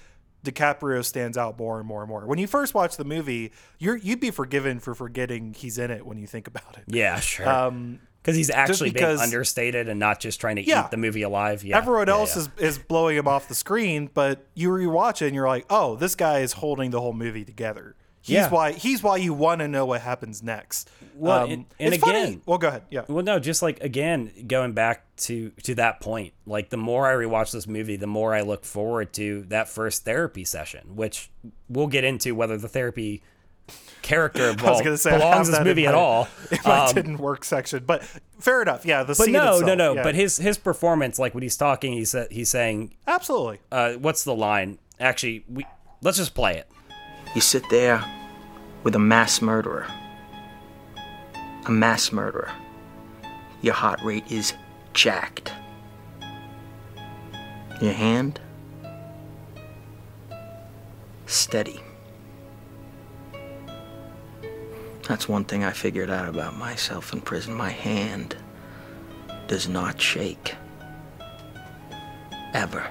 DiCaprio 0.45 1.03
stands 1.03 1.39
out 1.39 1.57
more 1.57 1.79
and 1.79 1.87
more 1.87 2.01
and 2.03 2.09
more. 2.09 2.23
When 2.27 2.37
you 2.37 2.45
first 2.45 2.75
watch 2.75 2.97
the 2.97 3.03
movie, 3.03 3.51
you're 3.79 3.95
you'd 3.97 4.19
be 4.19 4.29
forgiven 4.29 4.79
for 4.79 4.93
forgetting 4.93 5.55
he's 5.55 5.79
in 5.79 5.89
it 5.89 6.05
when 6.05 6.19
you 6.19 6.27
think 6.27 6.45
about 6.47 6.77
it. 6.77 6.83
Yeah, 6.85 7.19
sure. 7.19 7.49
Um, 7.49 7.99
Because 8.21 8.35
he's 8.35 8.51
actually 8.51 8.91
because- 8.91 9.19
being 9.21 9.23
understated 9.23 9.89
and 9.89 9.99
not 9.99 10.19
just 10.19 10.39
trying 10.39 10.57
to 10.57 10.61
Yeah. 10.63 10.85
eat 10.85 10.91
the 10.91 10.97
movie 10.97 11.23
alive. 11.23 11.63
Yeah, 11.63 11.77
everyone 11.79 12.05
yeah, 12.07 12.13
else 12.13 12.35
yeah. 12.35 12.43
is 12.43 12.49
is 12.59 12.77
blowing 12.77 13.17
him 13.17 13.27
off 13.27 13.47
the 13.47 13.55
screen, 13.55 14.07
but 14.13 14.45
you 14.53 14.69
rewatch 14.69 15.23
it 15.23 15.27
and 15.27 15.35
you're 15.35 15.47
like, 15.47 15.65
oh, 15.71 15.95
this 15.95 16.13
guy 16.13 16.39
is 16.41 16.53
holding 16.53 16.91
the 16.91 17.01
whole 17.01 17.13
movie 17.13 17.43
together. 17.43 17.95
He's 18.25 18.33
Yeah. 18.37 18.49
why 18.49 18.71
he's 18.71 19.03
why 19.03 19.17
you 19.17 19.33
want 19.35 19.59
to 19.59 19.67
know 19.67 19.85
what 19.85 20.01
happens 20.01 20.41
next. 20.41 20.89
Well, 21.15 21.43
Um, 21.43 21.51
and- 21.51 21.65
and 21.79 21.93
it's 21.93 22.03
funny- 22.03 22.19
again- 22.23 22.41
well, 22.47 22.57
go 22.57 22.69
ahead. 22.69 22.81
Yeah, 22.89 23.01
Well, 23.07 23.23
no, 23.23 23.37
just 23.39 23.61
like 23.61 23.79
again, 23.81 24.31
going 24.47 24.73
back 24.73 25.03
to 25.17 25.51
to 25.63 25.75
that 25.75 26.01
point, 26.01 26.33
like 26.47 26.71
the 26.71 26.77
more 26.77 27.07
I 27.07 27.13
rewatch 27.13 27.51
this 27.51 27.67
movie, 27.67 27.95
the 27.97 28.07
more 28.07 28.33
I 28.33 28.41
look 28.41 28.65
forward 28.65 29.13
to 29.13 29.43
that 29.49 29.69
first 29.69 30.05
therapy 30.05 30.43
session, 30.43 30.95
which 30.95 31.29
we'll 31.69 31.85
get 31.87 32.03
into 32.03 32.33
whether 32.33 32.57
the 32.57 32.67
therapy 32.67 33.21
character 34.01 34.55
I 34.63 34.71
was 34.71 35.01
say 35.01 35.11
belongs 35.17 35.47
in 35.49 35.53
this 35.53 35.63
movie 35.63 35.83
in 35.83 35.89
at 35.89 35.95
all. 35.95 36.27
in 36.51 36.57
my 36.65 36.85
Um, 36.87 36.93
didn't 36.95 37.17
work 37.17 37.43
section, 37.45 37.83
but 37.85 38.03
fair 38.39 38.61
enough. 38.63 38.85
Yeah, 38.85 39.03
the 39.03 39.13
but 39.15 39.29
no, 39.29 39.53
itself, 39.53 39.61
no, 39.65 39.75
no. 39.75 39.93
yeah. 39.93 40.03
But 40.03 40.15
his 40.15 40.37
his 40.37 40.57
performance, 40.57 41.19
like 41.19 41.33
when 41.35 41.43
he's 41.43 41.57
talking, 41.57 41.93
he 41.93 42.05
said 42.05 42.27
he's 42.31 42.49
saying, 42.49 42.95
absolutely. 43.07 43.59
uh, 43.71 43.93
"What's 43.93 44.23
the 44.23 44.33
line?" 44.35 44.79
Actually, 44.99 45.45
we 45.47 45.65
let's 46.01 46.17
just 46.17 46.33
play 46.33 46.57
it. 46.57 46.67
You 47.35 47.41
sit 47.41 47.69
there 47.69 48.03
with 48.83 48.95
a 48.95 48.99
mass 48.99 49.41
murderer. 49.41 49.87
A 51.65 51.69
mass 51.69 52.13
murderer. 52.13 52.49
Your 53.61 53.73
heart 53.73 54.01
rate 54.01 54.31
is 54.31 54.53
jacked. 54.93 55.51
Your 57.81 57.91
hand? 57.91 58.39
Steady. 61.25 61.81
That's 65.09 65.27
one 65.27 65.43
thing 65.43 65.65
I 65.65 65.71
figured 65.71 66.09
out 66.09 66.29
about 66.29 66.55
myself 66.55 67.11
in 67.11 67.19
prison. 67.19 67.53
My 67.53 67.69
hand 67.69 68.37
does 69.47 69.67
not 69.67 69.99
shake. 69.99 70.55
Ever. 72.53 72.87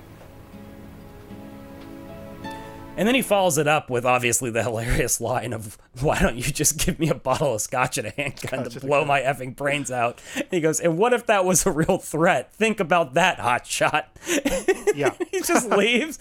And 2.96 3.08
then 3.08 3.16
he 3.16 3.22
follows 3.22 3.58
it 3.58 3.66
up 3.66 3.90
with 3.90 4.06
obviously 4.06 4.50
the 4.50 4.62
hilarious 4.62 5.20
line 5.20 5.52
of, 5.52 5.76
"Why 6.00 6.20
don't 6.20 6.36
you 6.36 6.42
just 6.44 6.78
give 6.78 6.98
me 7.00 7.08
a 7.08 7.14
bottle 7.14 7.54
of 7.54 7.60
scotch 7.60 7.98
and 7.98 8.06
a 8.06 8.10
handgun 8.10 8.68
to 8.70 8.80
blow 8.80 9.04
my 9.04 9.20
effing 9.20 9.56
brains 9.56 9.90
out?" 9.90 10.20
And 10.36 10.46
he 10.50 10.60
goes, 10.60 10.78
"And 10.78 10.96
what 10.96 11.12
if 11.12 11.26
that 11.26 11.44
was 11.44 11.66
a 11.66 11.72
real 11.72 11.98
threat? 11.98 12.52
Think 12.52 12.78
about 12.78 13.14
that, 13.14 13.40
hot 13.40 13.66
shot." 13.66 14.16
Yeah. 14.94 15.12
he 15.32 15.40
just 15.40 15.68
leaves. 15.70 16.20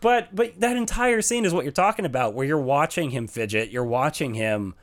But 0.00 0.28
but 0.32 0.60
that 0.60 0.76
entire 0.76 1.20
scene 1.20 1.44
is 1.44 1.52
what 1.52 1.64
you're 1.64 1.72
talking 1.72 2.04
about, 2.04 2.32
where 2.32 2.46
you're 2.46 2.60
watching 2.60 3.10
him 3.10 3.26
fidget, 3.26 3.70
you're 3.70 3.84
watching 3.84 4.34
him, 4.34 4.74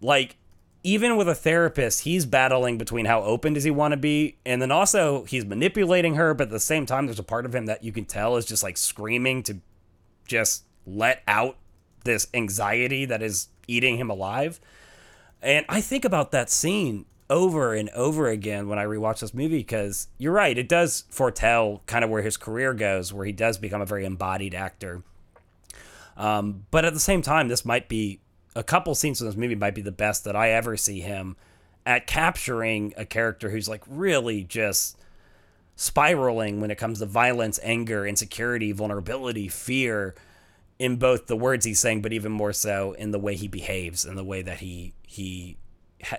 like. 0.00 0.36
Even 0.84 1.16
with 1.16 1.28
a 1.28 1.34
therapist, 1.36 2.00
he's 2.00 2.26
battling 2.26 2.76
between 2.76 3.04
how 3.04 3.22
open 3.22 3.52
does 3.52 3.62
he 3.62 3.70
want 3.70 3.92
to 3.92 3.96
be, 3.96 4.34
and 4.44 4.60
then 4.60 4.72
also 4.72 5.22
he's 5.26 5.44
manipulating 5.44 6.16
her. 6.16 6.34
But 6.34 6.48
at 6.48 6.50
the 6.50 6.58
same 6.58 6.86
time, 6.86 7.06
there's 7.06 7.20
a 7.20 7.22
part 7.22 7.46
of 7.46 7.54
him 7.54 7.66
that 7.66 7.84
you 7.84 7.92
can 7.92 8.04
tell 8.04 8.36
is 8.36 8.44
just 8.44 8.64
like 8.64 8.76
screaming 8.76 9.44
to 9.44 9.58
just 10.32 10.64
let 10.86 11.22
out 11.28 11.56
this 12.04 12.26
anxiety 12.32 13.04
that 13.04 13.22
is 13.22 13.48
eating 13.68 13.98
him 13.98 14.10
alive. 14.10 14.58
And 15.42 15.66
I 15.68 15.80
think 15.80 16.04
about 16.04 16.32
that 16.32 16.50
scene 16.50 17.04
over 17.28 17.74
and 17.74 17.90
over 17.90 18.28
again 18.28 18.68
when 18.68 18.78
I 18.78 18.84
rewatch 18.84 19.20
this 19.20 19.34
movie 19.34 19.58
because 19.58 20.08
you're 20.18 20.32
right, 20.32 20.56
it 20.56 20.68
does 20.68 21.04
foretell 21.10 21.82
kind 21.86 22.04
of 22.04 22.10
where 22.10 22.22
his 22.22 22.36
career 22.36 22.72
goes, 22.74 23.12
where 23.12 23.26
he 23.26 23.32
does 23.32 23.58
become 23.58 23.80
a 23.80 23.86
very 23.86 24.04
embodied 24.04 24.54
actor. 24.54 25.02
Um, 26.16 26.66
but 26.70 26.84
at 26.84 26.94
the 26.94 27.00
same 27.00 27.22
time, 27.22 27.48
this 27.48 27.64
might 27.64 27.88
be 27.88 28.20
a 28.54 28.62
couple 28.62 28.94
scenes 28.94 29.20
in 29.20 29.26
this 29.26 29.36
movie 29.36 29.54
might 29.54 29.74
be 29.74 29.82
the 29.82 29.92
best 29.92 30.24
that 30.24 30.36
I 30.36 30.50
ever 30.50 30.76
see 30.76 31.00
him 31.00 31.36
at 31.84 32.06
capturing 32.06 32.94
a 32.96 33.04
character 33.04 33.50
who's 33.50 33.68
like 33.68 33.82
really 33.86 34.44
just 34.44 34.98
spiraling 35.82 36.60
when 36.60 36.70
it 36.70 36.78
comes 36.78 37.00
to 37.00 37.06
violence, 37.06 37.58
anger, 37.62 38.06
insecurity, 38.06 38.70
vulnerability, 38.70 39.48
fear 39.48 40.14
in 40.78 40.96
both 40.96 41.26
the 41.26 41.36
words 41.36 41.64
he's 41.64 41.80
saying, 41.80 42.02
but 42.02 42.12
even 42.12 42.30
more 42.30 42.52
so 42.52 42.92
in 42.92 43.10
the 43.10 43.18
way 43.18 43.34
he 43.34 43.48
behaves 43.48 44.04
and 44.04 44.16
the 44.16 44.22
way 44.24 44.42
that 44.42 44.58
he 44.60 44.94
he 45.06 45.56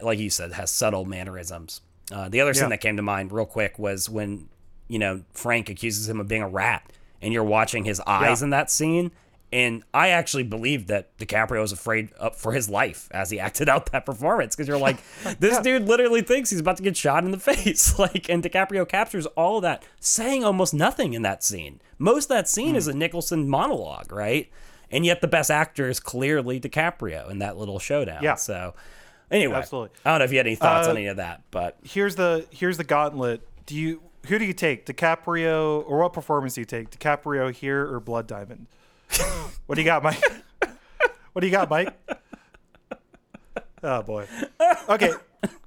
like 0.01 0.19
you 0.19 0.29
said 0.29 0.51
has 0.53 0.69
subtle 0.69 1.05
mannerisms. 1.05 1.81
Uh, 2.11 2.27
the 2.27 2.41
other 2.41 2.53
scene 2.53 2.63
Yeah. 2.63 2.69
that 2.69 2.81
came 2.81 2.97
to 2.97 3.01
mind 3.01 3.31
real 3.31 3.45
quick 3.45 3.79
was 3.79 4.09
when 4.09 4.49
you 4.89 4.99
know 4.99 5.23
Frank 5.31 5.69
accuses 5.69 6.09
him 6.09 6.19
of 6.19 6.27
being 6.27 6.41
a 6.41 6.47
rat, 6.49 6.91
and 7.21 7.33
you're 7.33 7.43
watching 7.43 7.85
his 7.85 8.01
eyes 8.05 8.41
Yeah. 8.41 8.45
in 8.45 8.49
that 8.51 8.69
scene. 8.69 9.11
And 9.53 9.83
I 9.93 10.09
actually 10.09 10.43
believed 10.43 10.87
that 10.87 11.15
DiCaprio 11.19 11.61
was 11.61 11.71
afraid 11.71 12.09
for 12.35 12.53
his 12.53 12.69
life 12.69 13.07
as 13.11 13.29
he 13.29 13.39
acted 13.47 13.69
out 13.69 13.91
that 13.91 14.03
performance 14.05 14.55
because 14.55 14.67
you're 14.67 14.77
like, 14.79 14.97
this 15.39 15.59
dude 15.59 15.83
literally 15.87 16.21
thinks 16.23 16.49
he's 16.49 16.59
about 16.59 16.77
to 16.77 16.83
get 16.83 16.97
shot 16.97 17.23
in 17.23 17.29
the 17.31 17.37
face. 17.51 17.99
Like, 17.99 18.29
and 18.29 18.41
DiCaprio 18.43 18.89
captures 18.89 19.27
all 19.37 19.57
of 19.57 19.61
that, 19.61 19.85
saying 19.99 20.43
almost 20.43 20.73
nothing 20.73 21.13
in 21.13 21.21
that 21.21 21.43
scene. 21.43 21.79
Most 21.99 22.25
of 22.25 22.29
that 22.29 22.49
scene 22.49 22.71
Hmm. 22.71 22.75
is 22.77 22.87
a 22.87 22.93
Nicholson 22.93 23.47
monologue, 23.47 24.11
right? 24.11 24.49
And 24.89 25.05
yet 25.05 25.21
the 25.21 25.27
best 25.27 25.51
actor 25.51 25.87
is 25.87 25.99
clearly 25.99 26.59
DiCaprio 26.59 27.29
in 27.29 27.37
that 27.39 27.55
little 27.55 27.77
showdown. 27.77 28.23
Yeah. 28.23 28.35
So, 28.35 28.73
anyway, 29.29 29.55
Absolutely. 29.57 29.91
I 30.03 30.09
don't 30.11 30.19
know 30.19 30.25
if 30.25 30.31
you 30.31 30.37
had 30.37 30.47
any 30.47 30.55
thoughts 30.55 30.87
Uh, 30.87 30.91
on 30.91 30.97
any 30.97 31.05
of 31.07 31.17
that, 31.17 31.41
but 31.51 31.77
Here's 31.83 32.15
the 32.15 32.47
here's 32.49 32.77
the 32.77 32.83
gauntlet. 32.83 33.41
Do 33.67 33.75
you 33.75 34.01
who 34.27 34.39
do 34.39 34.45
you 34.45 34.53
take? 34.53 34.85
DiCaprio 34.85 35.83
or 35.87 35.99
what 35.99 36.13
performance 36.13 36.55
do 36.55 36.61
you 36.61 36.65
take? 36.65 36.89
DiCaprio 36.89 37.53
here 37.53 37.85
or 37.93 37.99
Blood 37.99 38.25
Diamond? 38.25 38.67
what 39.65 39.75
do 39.75 39.81
you 39.81 39.85
got, 39.85 40.03
Mike? 40.03 40.21
what 41.33 41.39
do 41.41 41.47
you 41.47 41.51
got, 41.51 41.69
Mike? 41.69 41.93
Oh 43.83 44.01
boy. 44.01 44.27
Okay. 44.89 45.11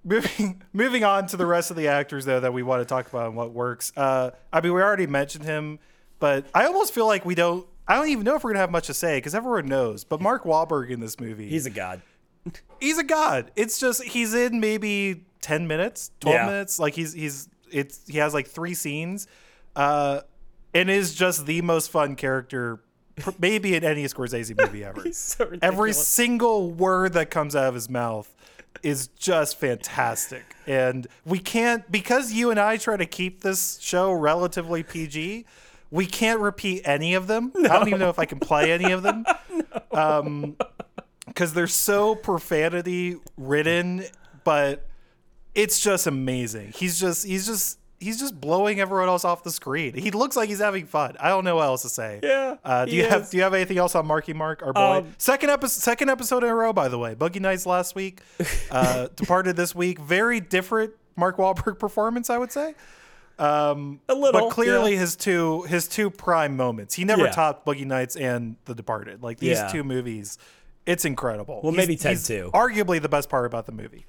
Moving 0.04 0.62
moving 0.72 1.04
on 1.04 1.26
to 1.28 1.36
the 1.36 1.44
rest 1.46 1.70
of 1.70 1.76
the 1.76 1.88
actors 1.88 2.24
though 2.24 2.40
that 2.40 2.52
we 2.52 2.62
want 2.62 2.80
to 2.80 2.86
talk 2.86 3.08
about 3.08 3.26
and 3.26 3.36
what 3.36 3.52
works. 3.52 3.92
Uh, 3.96 4.30
I 4.52 4.60
mean, 4.60 4.72
we 4.72 4.80
already 4.80 5.06
mentioned 5.06 5.44
him, 5.44 5.78
but 6.18 6.46
I 6.54 6.64
almost 6.66 6.94
feel 6.94 7.06
like 7.06 7.24
we 7.24 7.34
don't. 7.34 7.66
I 7.88 7.94
don't 7.96 8.08
even 8.08 8.24
know 8.24 8.34
if 8.36 8.42
we're 8.44 8.50
gonna 8.50 8.60
have 8.60 8.70
much 8.70 8.86
to 8.86 8.94
say 8.94 9.18
because 9.18 9.34
everyone 9.34 9.66
knows. 9.66 10.04
But 10.04 10.20
Mark 10.20 10.44
Wahlberg 10.44 10.90
in 10.90 11.00
this 11.00 11.20
movie, 11.20 11.48
he's 11.48 11.66
a 11.66 11.70
god. 11.70 12.00
he's 12.80 12.98
a 12.98 13.04
god. 13.04 13.50
It's 13.56 13.78
just 13.78 14.02
he's 14.04 14.32
in 14.32 14.60
maybe 14.60 15.24
ten 15.42 15.66
minutes, 15.66 16.10
twelve 16.20 16.36
Yeah. 16.36 16.46
minutes. 16.46 16.78
Like 16.78 16.94
he's 16.94 17.12
he's 17.12 17.48
it's 17.70 18.06
he 18.08 18.18
has 18.18 18.32
like 18.32 18.46
three 18.46 18.74
scenes, 18.74 19.26
uh, 19.74 20.20
and 20.72 20.88
is 20.88 21.14
just 21.14 21.44
the 21.46 21.60
most 21.62 21.90
fun 21.90 22.16
character, 22.16 22.80
maybe 23.38 23.74
in 23.74 23.84
any 23.84 24.04
Scorsese 24.04 24.58
movie 24.58 24.84
ever. 24.84 25.04
so 25.12 25.50
Every 25.62 25.92
single 25.92 26.70
word 26.70 27.14
that 27.14 27.30
comes 27.30 27.56
out 27.56 27.66
of 27.66 27.74
his 27.74 27.88
mouth 27.88 28.34
is 28.82 29.08
just 29.08 29.58
fantastic, 29.58 30.44
and 30.66 31.06
we 31.24 31.38
can't 31.38 31.90
because 31.90 32.32
you 32.32 32.50
and 32.50 32.60
I 32.60 32.76
try 32.76 32.96
to 32.96 33.06
keep 33.06 33.40
this 33.40 33.78
show 33.80 34.12
relatively 34.12 34.82
PG. 34.82 35.46
We 35.90 36.04
can't 36.04 36.40
repeat 36.40 36.82
any 36.84 37.14
of 37.14 37.26
them. 37.26 37.52
I 37.56 37.68
don't 37.68 37.88
even 37.88 38.00
know 38.00 38.10
if 38.10 38.18
I 38.18 38.24
can 38.24 38.40
play 38.40 38.72
any 38.72 38.90
of 38.92 39.02
them 39.02 39.24
because 39.90 40.20
um, 40.22 40.56
they're 41.36 41.66
so 41.68 42.16
profanity 42.16 43.16
ridden, 43.36 44.04
but 44.44 44.86
it's 45.54 45.80
just 45.80 46.06
amazing. 46.06 46.72
He's 46.76 47.00
just 47.00 47.26
he's 47.26 47.46
just 47.46 47.78
he's 48.06 48.18
just 48.20 48.40
blowing 48.40 48.80
everyone 48.80 49.08
else 49.08 49.24
off 49.24 49.42
the 49.42 49.50
screen. 49.50 49.94
He 49.94 50.10
looks 50.10 50.36
like 50.36 50.48
he's 50.48 50.60
having 50.60 50.86
fun. 50.86 51.16
I 51.20 51.28
don't 51.28 51.44
know 51.44 51.56
what 51.56 51.64
else 51.64 51.82
to 51.82 51.88
say. 51.88 52.20
Yeah, 52.22 52.56
Uh, 52.64 52.84
do 52.86 52.92
you 52.96 53.04
have. 53.04 53.28
Do 53.30 53.36
you 53.36 53.42
have 53.42 53.52
anything 53.54 53.78
else 53.78 53.94
on 53.94 54.06
Marky 54.06 54.32
Mark, 54.32 54.62
our 54.62 54.72
boy? 54.72 54.80
Um, 54.98 55.14
second 55.18 55.50
episode, 55.50 55.80
second 55.82 56.08
episode 56.08 56.42
in 56.44 56.50
a 56.50 56.54
row, 56.54 56.72
by 56.72 56.88
the 56.88 56.98
way. 56.98 57.14
Boogie 57.14 57.40
Nights 57.40 57.66
last 57.66 57.94
week, 57.94 58.20
uh, 58.70 59.08
departed 59.16 59.56
this 59.56 59.74
week. 59.74 59.98
Very 59.98 60.40
different 60.40 60.92
Mark 61.16 61.36
Wahlberg 61.36 61.78
performance, 61.80 62.30
I 62.30 62.38
would 62.38 62.52
say. 62.52 62.74
Um, 63.38 64.00
A 64.08 64.14
little, 64.14 64.40
but 64.48 64.50
clearly 64.50 64.94
yeah. 64.94 65.00
his 65.00 65.14
two 65.16 65.62
his 65.64 65.88
two 65.88 66.08
prime 66.10 66.56
moments. 66.56 66.94
He 66.94 67.04
never 67.04 67.24
Yeah. 67.24 67.32
topped 67.32 67.66
Boogie 67.66 67.84
Nights 67.84 68.16
and 68.16 68.56
The 68.64 68.74
Departed. 68.74 69.22
Like 69.22 69.38
these 69.38 69.58
Yeah. 69.58 69.68
two 69.68 69.84
movies, 69.84 70.38
it's 70.86 71.04
incredible. 71.04 71.60
Well, 71.62 71.72
He's- 71.72 71.86
maybe 71.86 71.96
Ted 71.96 72.18
too. 72.24 72.50
Arguably 72.54 73.00
the 73.02 73.10
best 73.10 73.28
part 73.28 73.44
about 73.44 73.66
the 73.66 73.72
movie. 73.72 74.06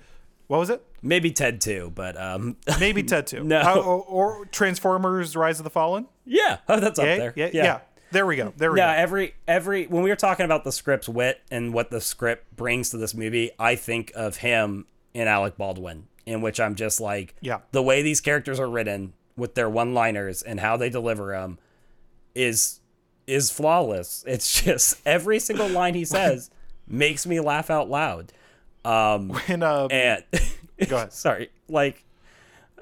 What 0.47 0.59
was 0.59 0.69
it? 0.69 0.81
Maybe 1.01 1.31
Ted 1.31 1.59
too, 1.61 1.91
but 1.93 2.19
um, 2.19 2.57
Maybe 2.79 3.03
Ted 3.03 3.27
too. 3.27 3.43
No. 3.43 3.59
Uh, 3.61 3.75
or, 3.75 4.03
or 4.39 4.45
Transformers: 4.45 5.35
Rise 5.35 5.59
of 5.59 5.63
the 5.65 5.69
Fallen. 5.69 6.07
yeah, 6.25 6.57
oh, 6.69 6.79
that's 6.79 6.97
up 6.99 7.05
Yeah, 7.05 7.17
there. 7.17 7.33
yeah, 7.35 7.49
yeah, 7.53 7.79
There 8.11 8.25
we 8.25 8.35
go. 8.37 8.53
There 8.55 8.71
we 8.71 8.79
Yeah, 8.79 8.95
go. 8.95 9.01
every 9.01 9.35
every 9.47 9.85
when 9.87 10.03
we 10.03 10.09
were 10.09 10.15
talking 10.15 10.45
about 10.45 10.63
the 10.63 10.71
script's 10.71 11.09
wit 11.09 11.41
and 11.51 11.73
what 11.73 11.91
the 11.91 11.99
script 12.01 12.55
brings 12.55 12.89
to 12.91 12.97
this 12.97 13.13
movie, 13.13 13.51
I 13.59 13.75
think 13.75 14.11
of 14.15 14.37
him 14.37 14.85
and 15.13 15.27
Alec 15.27 15.57
Baldwin, 15.57 16.07
in 16.25 16.41
which 16.41 16.59
I'm 16.59 16.75
just 16.75 17.01
like, 17.01 17.35
Yeah. 17.41 17.59
the 17.71 17.83
way 17.83 18.01
these 18.01 18.21
characters 18.21 18.59
are 18.59 18.69
written 18.69 19.13
with 19.35 19.53
their 19.55 19.69
one-liners 19.69 20.41
and 20.41 20.59
how 20.59 20.77
they 20.77 20.89
deliver 20.89 21.31
them 21.33 21.59
is 22.35 22.79
is 23.25 23.51
flawless. 23.51 24.23
It's 24.27 24.61
just 24.63 25.01
every 25.05 25.39
single 25.39 25.67
line 25.67 25.93
he 25.93 26.05
says 26.05 26.49
makes 26.87 27.25
me 27.25 27.39
laugh 27.41 27.69
out 27.69 27.89
loud. 27.89 28.31
Um, 28.87 29.39
And 29.47 29.63
um, 29.63 29.87
and 29.91 30.23
Go 30.87 30.95
ahead. 30.97 31.13
sorry, 31.13 31.49
like 31.67 32.03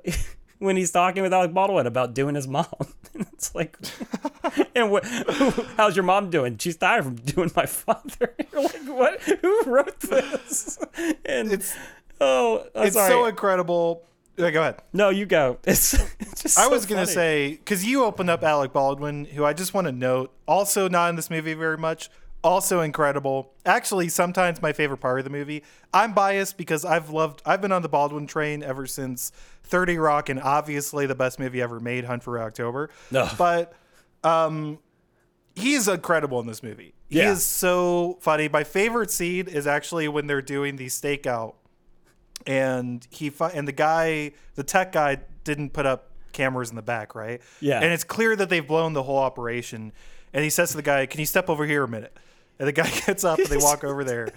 when 0.59 0.77
he's 0.77 0.91
talking 0.91 1.23
with 1.23 1.33
Alec 1.33 1.53
Baldwin 1.53 1.87
about 1.87 2.13
doing 2.13 2.35
his 2.35 2.47
mom, 2.47 2.65
it's 3.13 3.53
like, 3.55 3.77
and 4.75 4.91
what? 4.91 5.05
How's 5.77 5.95
your 5.95 6.03
mom 6.03 6.29
doing? 6.29 6.57
She's 6.57 6.77
tired 6.77 7.03
from 7.05 7.15
doing 7.15 7.51
my 7.55 7.65
father. 7.65 8.33
You're 8.51 8.63
like, 8.63 8.81
what? 8.87 9.21
Who 9.21 9.61
wrote 9.65 9.99
this? 10.01 10.77
And 11.25 11.51
It's- 11.51 11.75
oh, 12.21 12.65
I'm 12.75 12.87
it's 12.87 12.95
sorry. 12.95 13.09
so 13.11 13.25
incredible. 13.25 14.03
Yeah, 14.37 14.51
go 14.51 14.59
ahead. 14.61 14.81
no, 14.91 15.09
you 15.09 15.25
go. 15.25 15.59
It's, 15.63 15.93
it's 16.19 16.41
just. 16.41 16.59
I 16.59 16.63
so 16.63 16.69
was 16.69 16.85
gonna 16.85 17.03
funny. 17.03 17.13
say 17.13 17.49
because 17.51 17.85
you 17.85 18.03
opened 18.03 18.29
up 18.29 18.43
Alec 18.43 18.73
Baldwin, 18.73 19.23
who 19.25 19.45
I 19.45 19.53
just 19.53 19.73
want 19.73 19.87
to 19.87 19.93
note, 19.93 20.31
also 20.45 20.89
not 20.89 21.09
in 21.09 21.15
this 21.15 21.29
movie 21.29 21.53
very 21.53 21.77
much, 21.77 22.09
also 22.45 22.79
incredible. 22.81 23.51
Actually, 23.65 24.07
sometimes 24.07 24.61
my 24.61 24.71
favorite 24.71 24.99
part 24.99 25.19
of 25.19 25.23
the 25.25 25.31
movie. 25.31 25.63
I'm 25.93 26.13
biased 26.13 26.57
because 26.57 26.85
I've 26.85 27.09
loved, 27.09 27.41
I've 27.45 27.59
been 27.61 27.71
on 27.71 27.81
the 27.81 27.89
Baldwin 27.89 28.27
train 28.27 28.61
ever 28.63 28.85
since 28.87 29.31
Thirty 29.63 29.97
Rock, 29.97 30.29
and 30.29 30.39
obviously 30.39 31.05
the 31.07 31.15
best 31.15 31.39
movie 31.39 31.61
ever 31.61 31.79
made, 31.79 32.05
Hunt 32.05 32.23
for 32.23 32.39
October. 32.39 32.89
No. 33.11 33.27
But 33.37 33.73
um, 34.23 34.79
he 35.55 35.73
is 35.73 35.87
incredible 35.87 36.39
in 36.39 36.47
this 36.47 36.61
movie. 36.63 36.93
He 37.09 37.17
Yeah. 37.17 37.31
is 37.31 37.43
so 37.45 38.17
funny. 38.21 38.47
My 38.47 38.63
favorite 38.63 39.09
scene 39.11 39.47
is 39.47 39.65
actually 39.67 40.07
when 40.07 40.27
they're 40.27 40.41
doing 40.41 40.75
the 40.75 40.85
stakeout, 40.87 41.55
and 42.45 43.05
he 43.09 43.31
and 43.53 43.67
the 43.67 43.71
guy, 43.71 44.31
the 44.55 44.63
tech 44.63 44.91
guy, 44.91 45.17
didn't 45.43 45.71
put 45.73 45.85
up 45.85 46.11
cameras 46.31 46.69
in 46.69 46.75
the 46.75 46.81
back, 46.81 47.15
right? 47.15 47.41
Yeah. 47.59 47.79
And 47.81 47.91
it's 47.93 48.03
clear 48.03 48.35
that 48.35 48.49
they've 48.49 48.67
blown 48.67 48.93
the 48.93 49.03
whole 49.03 49.17
operation. 49.17 49.93
And 50.33 50.43
he 50.43 50.49
says 50.49 50.71
to 50.71 50.75
the 50.77 50.83
guy, 50.83 51.05
"Can 51.05 51.19
you 51.21 51.25
step 51.25 51.49
over 51.49 51.65
here 51.65 51.83
a 51.83 51.87
minute?" 51.87 52.15
And 52.59 52.67
the 52.67 52.71
guy 52.71 52.89
gets 53.05 53.23
up 53.23 53.39
and 53.39 53.47
they 53.47 53.57
walk 53.57 53.83
over 53.83 54.03
there, 54.03 54.29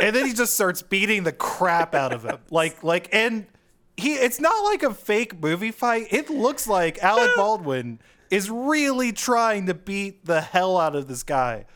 and 0.00 0.14
then 0.14 0.26
he 0.26 0.32
just 0.32 0.54
starts 0.54 0.82
beating 0.82 1.24
the 1.24 1.32
crap 1.32 1.94
out 1.94 2.12
of 2.12 2.24
him, 2.24 2.38
like 2.50 2.82
like 2.82 3.08
and. 3.12 3.46
He, 3.96 4.14
it's 4.14 4.40
not 4.40 4.64
like 4.64 4.82
a 4.82 4.94
fake 4.94 5.42
movie 5.42 5.72
fight. 5.72 6.06
It 6.10 6.30
looks 6.30 6.66
like 6.66 7.02
Alec 7.02 7.32
Baldwin 7.36 7.98
is 8.30 8.48
really 8.48 9.12
trying 9.12 9.66
to 9.66 9.74
beat 9.74 10.24
the 10.24 10.40
hell 10.40 10.78
out 10.78 10.96
of 10.96 11.06
this 11.06 11.22
guy. 11.22 11.66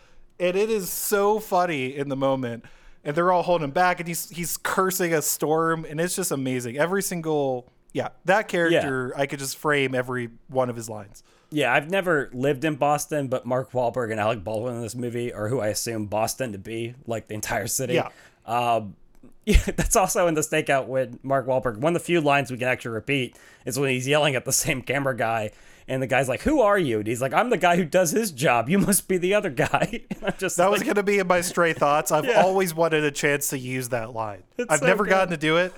And 0.41 0.57
it 0.57 0.71
is 0.71 0.91
so 0.91 1.39
funny 1.39 1.95
in 1.95 2.09
the 2.09 2.17
moment. 2.17 2.65
And 3.03 3.15
they're 3.15 3.31
all 3.31 3.43
holding 3.43 3.65
him 3.65 3.73
back 3.73 4.01
and 4.01 4.09
he's 4.09 4.31
he's 4.31 4.57
cursing 4.57 5.13
a 5.13 5.21
storm 5.21 5.85
and 5.85 6.01
it's 6.01 6.17
just 6.17 6.31
amazing. 6.31 6.79
Every 6.79 7.03
single 7.03 7.71
yeah, 7.93 8.09
that 8.25 8.49
character 8.49 9.13
I 9.17 9.27
could 9.27 9.39
just 9.39 9.59
frame 9.59 9.95
every 9.95 10.31
one 10.49 10.71
of 10.71 10.77
his 10.77 10.89
lines. 10.89 11.23
Yeah, 11.55 11.73
I've 11.73 11.89
never 11.89 12.31
lived 12.33 12.65
in 12.65 12.75
Boston, 12.75 13.29
but 13.29 13.47
Mark 13.47 13.71
Wahlberg 13.71 14.11
and 14.11 14.19
Alec 14.19 14.43
Baldwin 14.43 14.75
in 14.75 14.83
this 14.83 14.97
movie 14.97 15.33
are 15.33 15.49
who 15.49 15.61
I 15.61 15.69
assume 15.69 16.07
Boston 16.07 16.51
to 16.51 16.59
be, 16.59 16.95
like 17.07 17.29
the 17.29 17.35
entire 17.35 17.69
city. 17.69 17.95
Yeah. 17.95 18.09
Um, 18.45 18.97
yeah, 19.47 19.61
that's 19.77 19.95
also 19.95 20.27
in 20.27 20.35
the 20.35 20.41
stakeout 20.41 20.89
with 20.89 21.23
Mark 21.23 21.47
Wahlberg. 21.47 21.77
One 21.77 21.95
of 21.95 22.03
the 22.03 22.05
few 22.05 22.21
lines 22.21 22.51
we 22.51 22.59
can 22.59 22.67
actually 22.67 22.91
repeat 22.95 23.39
is 23.65 23.79
when 23.79 23.91
he's 23.91 24.09
yelling 24.09 24.35
at 24.35 24.45
the 24.45 24.53
same 24.53 24.83
camera 24.83 25.17
guy, 25.17 25.53
and 25.87 26.03
the 26.03 26.07
guy's 26.09 26.29
like, 26.29 26.41
"Who 26.43 26.61
are 26.61 26.79
you?" 26.79 26.99
And 26.99 27.07
he's 27.07 27.21
like, 27.23 27.33
"I'm 27.35 27.51
the 27.51 27.57
guy 27.57 27.77
who 27.77 27.85
does 27.85 28.11
his 28.11 28.33
job. 28.33 28.69
You 28.69 28.79
must 28.91 29.07
be 29.07 29.17
the 29.19 29.35
other 29.35 29.51
guy." 29.51 30.01
And 30.11 30.25
I'm 30.25 30.35
just 30.39 30.57
That 30.57 30.65
like, 30.65 30.73
was 30.73 30.83
going 30.83 30.97
to 30.97 31.03
be 31.05 31.19
in 31.21 31.27
my 31.29 31.41
stray 31.41 31.73
thoughts. 31.73 32.11
I've 32.11 32.25
Yeah. 32.25 32.43
always 32.43 32.75
wanted 32.75 33.05
a 33.05 33.11
chance 33.13 33.51
to 33.51 33.59
use 33.59 33.91
that 33.91 34.13
line. 34.13 34.43
It's 34.59 34.73
I've 34.73 34.81
so 34.81 34.87
never 34.87 35.05
good. 35.05 35.11
gotten 35.11 35.31
to 35.31 35.37
do 35.37 35.59
it, 35.59 35.73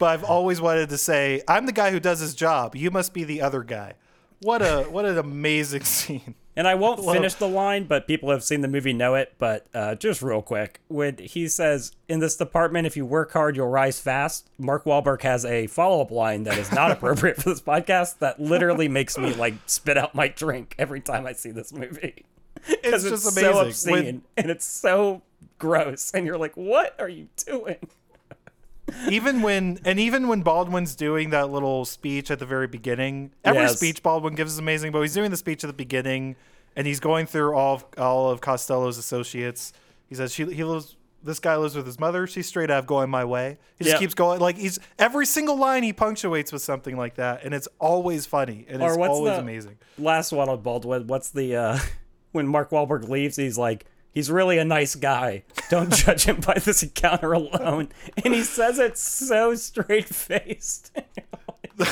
but 0.00 0.06
I've 0.06 0.24
always 0.24 0.60
wanted 0.60 0.88
to 0.88 0.98
say, 0.98 1.42
"I'm 1.46 1.66
the 1.66 1.72
guy 1.72 1.90
who 1.92 2.00
does 2.00 2.18
his 2.20 2.34
job. 2.34 2.74
You 2.74 2.90
must 2.90 3.12
be 3.14 3.22
the 3.22 3.42
other 3.42 3.62
guy." 3.62 3.94
What 4.42 4.62
a 4.62 4.84
what 4.84 5.04
an 5.04 5.18
amazing 5.18 5.82
scene. 5.84 6.34
And 6.56 6.66
I 6.66 6.74
won't 6.74 7.00
finish 7.04 7.34
the 7.34 7.48
line, 7.48 7.84
but 7.84 8.06
people 8.06 8.30
have 8.30 8.42
seen 8.42 8.60
the 8.60 8.68
movie 8.68 8.92
know 8.92 9.14
it. 9.14 9.34
But 9.38 9.66
uh, 9.72 9.94
just 9.94 10.20
real 10.20 10.42
quick, 10.42 10.80
when 10.88 11.16
he 11.18 11.46
says, 11.48 11.92
"In 12.08 12.18
this 12.20 12.36
department, 12.36 12.86
if 12.86 12.96
you 12.96 13.06
work 13.06 13.32
hard, 13.32 13.56
you'll 13.56 13.68
rise 13.68 14.00
fast," 14.00 14.50
Mark 14.58 14.84
Wahlberg 14.84 15.22
has 15.22 15.44
a 15.44 15.68
follow-up 15.68 16.10
line 16.10 16.42
that 16.44 16.58
is 16.58 16.70
not 16.72 16.90
appropriate 16.92 17.36
for 17.36 17.48
this 17.50 17.60
podcast. 17.62 18.18
That 18.18 18.40
literally 18.40 18.88
makes 18.88 19.16
me 19.16 19.32
like 19.34 19.54
spit 19.66 19.96
out 19.96 20.14
my 20.14 20.28
drink 20.28 20.74
every 20.78 21.00
time 21.00 21.24
I 21.26 21.32
see 21.32 21.50
this 21.52 21.72
movie 21.72 22.24
because 22.66 23.04
It's 23.04 23.04
it's, 23.04 23.24
just 23.24 23.34
so 23.36 23.40
amazing. 23.60 23.66
obscene 23.68 23.94
When- 24.04 24.22
and 24.36 24.50
it's 24.50 24.66
so 24.66 25.22
gross, 25.58 26.10
and 26.12 26.26
you're 26.26 26.36
like, 26.38 26.56
"What 26.56 26.94
are 26.98 27.08
you 27.08 27.28
doing?" 27.46 27.76
Even 29.08 29.42
when 29.42 29.78
and 29.84 29.98
even 30.00 30.28
when 30.28 30.42
Baldwin's 30.42 30.94
doing 30.94 31.30
that 31.30 31.50
little 31.50 31.84
speech 31.84 32.30
at 32.30 32.38
the 32.38 32.46
very 32.46 32.66
beginning, 32.66 33.32
every 33.44 33.62
Yes. 33.62 33.76
speech 33.76 34.02
Baldwin 34.02 34.34
gives 34.34 34.52
is 34.52 34.58
amazing. 34.58 34.92
But 34.92 35.00
he's 35.02 35.14
doing 35.14 35.30
the 35.30 35.36
speech 35.36 35.62
at 35.64 35.68
the 35.68 35.72
beginning, 35.74 36.36
and 36.76 36.86
he's 36.86 37.00
going 37.00 37.26
through 37.26 37.54
all 37.54 37.74
of, 37.76 37.84
all 37.98 38.30
of 38.30 38.40
Costello's 38.40 38.98
associates. 38.98 39.72
He 40.08 40.14
says 40.14 40.32
she 40.32 40.44
he 40.52 40.64
lives. 40.64 40.96
This 41.22 41.38
guy 41.38 41.54
lives 41.56 41.76
with 41.76 41.84
his 41.84 42.00
mother. 42.00 42.26
She's 42.26 42.46
straight 42.48 42.70
out 42.70 42.86
going 42.86 43.10
my 43.10 43.26
way. 43.26 43.58
He 43.78 43.84
just 43.84 43.96
Yeah. 43.96 43.98
keeps 44.00 44.14
going. 44.14 44.40
Like 44.40 44.56
he's 44.56 44.78
every 44.98 45.26
single 45.26 45.56
line 45.56 45.82
he 45.82 45.92
punctuates 45.92 46.50
with 46.50 46.62
something 46.62 46.96
like 46.96 47.16
that, 47.16 47.44
and 47.44 47.52
it's 47.52 47.68
always 47.78 48.24
funny 48.24 48.64
and 48.68 48.82
Or 48.82 48.88
it's 48.88 48.96
what's 48.96 49.10
always 49.10 49.34
the- 49.34 49.40
amazing. 49.40 49.76
Last 49.98 50.32
one 50.32 50.48
on 50.48 50.62
Baldwin. 50.62 51.06
What's 51.08 51.28
the 51.30 51.54
uh, 51.56 51.78
when 52.32 52.46
Mark 52.46 52.70
Wahlberg 52.70 53.08
leaves? 53.08 53.36
He's 53.36 53.58
like. 53.58 53.84
He's 54.12 54.30
really 54.30 54.58
a 54.58 54.64
nice 54.64 54.94
guy. 54.96 55.44
Don't 55.68 55.92
judge 55.94 56.24
him 56.24 56.40
by 56.40 56.54
this 56.54 56.82
encounter 56.82 57.32
alone. 57.32 57.90
And 58.24 58.34
he 58.34 58.42
says 58.42 58.78
it 58.78 58.98
so 58.98 59.54
straight 59.54 60.08
faced. 60.08 60.96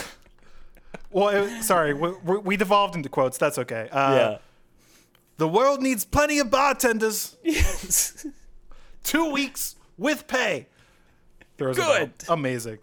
Well, 1.11 1.63
sorry, 1.63 1.95
we, 1.95 2.11
we 2.39 2.57
devolved 2.57 2.95
into 2.95 3.09
quotes. 3.09 3.39
That's 3.39 3.59
okay. 3.59 3.89
Uh, 3.91 4.37
The 5.39 5.49
world 5.49 5.81
needs 5.81 6.05
plenty 6.05 6.39
of 6.39 6.51
bartenders. 6.51 7.37
Yes. 7.43 8.27
Two 9.05 9.31
weeks 9.33 9.77
with 9.97 10.27
pay. 10.27 10.67
Throws 11.57 11.79
it 11.79 11.81
Good. 11.81 12.13
Amazing. 12.29 12.79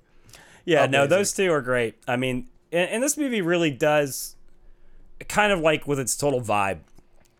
Yeah, 0.65 0.87
no, 0.87 1.05
those 1.05 1.31
two 1.33 1.51
are 1.51 1.61
great. 1.61 1.95
I 2.07 2.15
mean, 2.15 2.47
and, 2.71 2.89
and 2.89 3.03
this 3.03 3.15
movie 3.15 3.41
really 3.41 3.69
does 3.71 4.35
kind 5.29 5.53
of 5.53 5.59
like 5.59 5.85
with 5.87 5.99
its 5.99 6.17
total 6.17 6.41
vibe. 6.41 6.79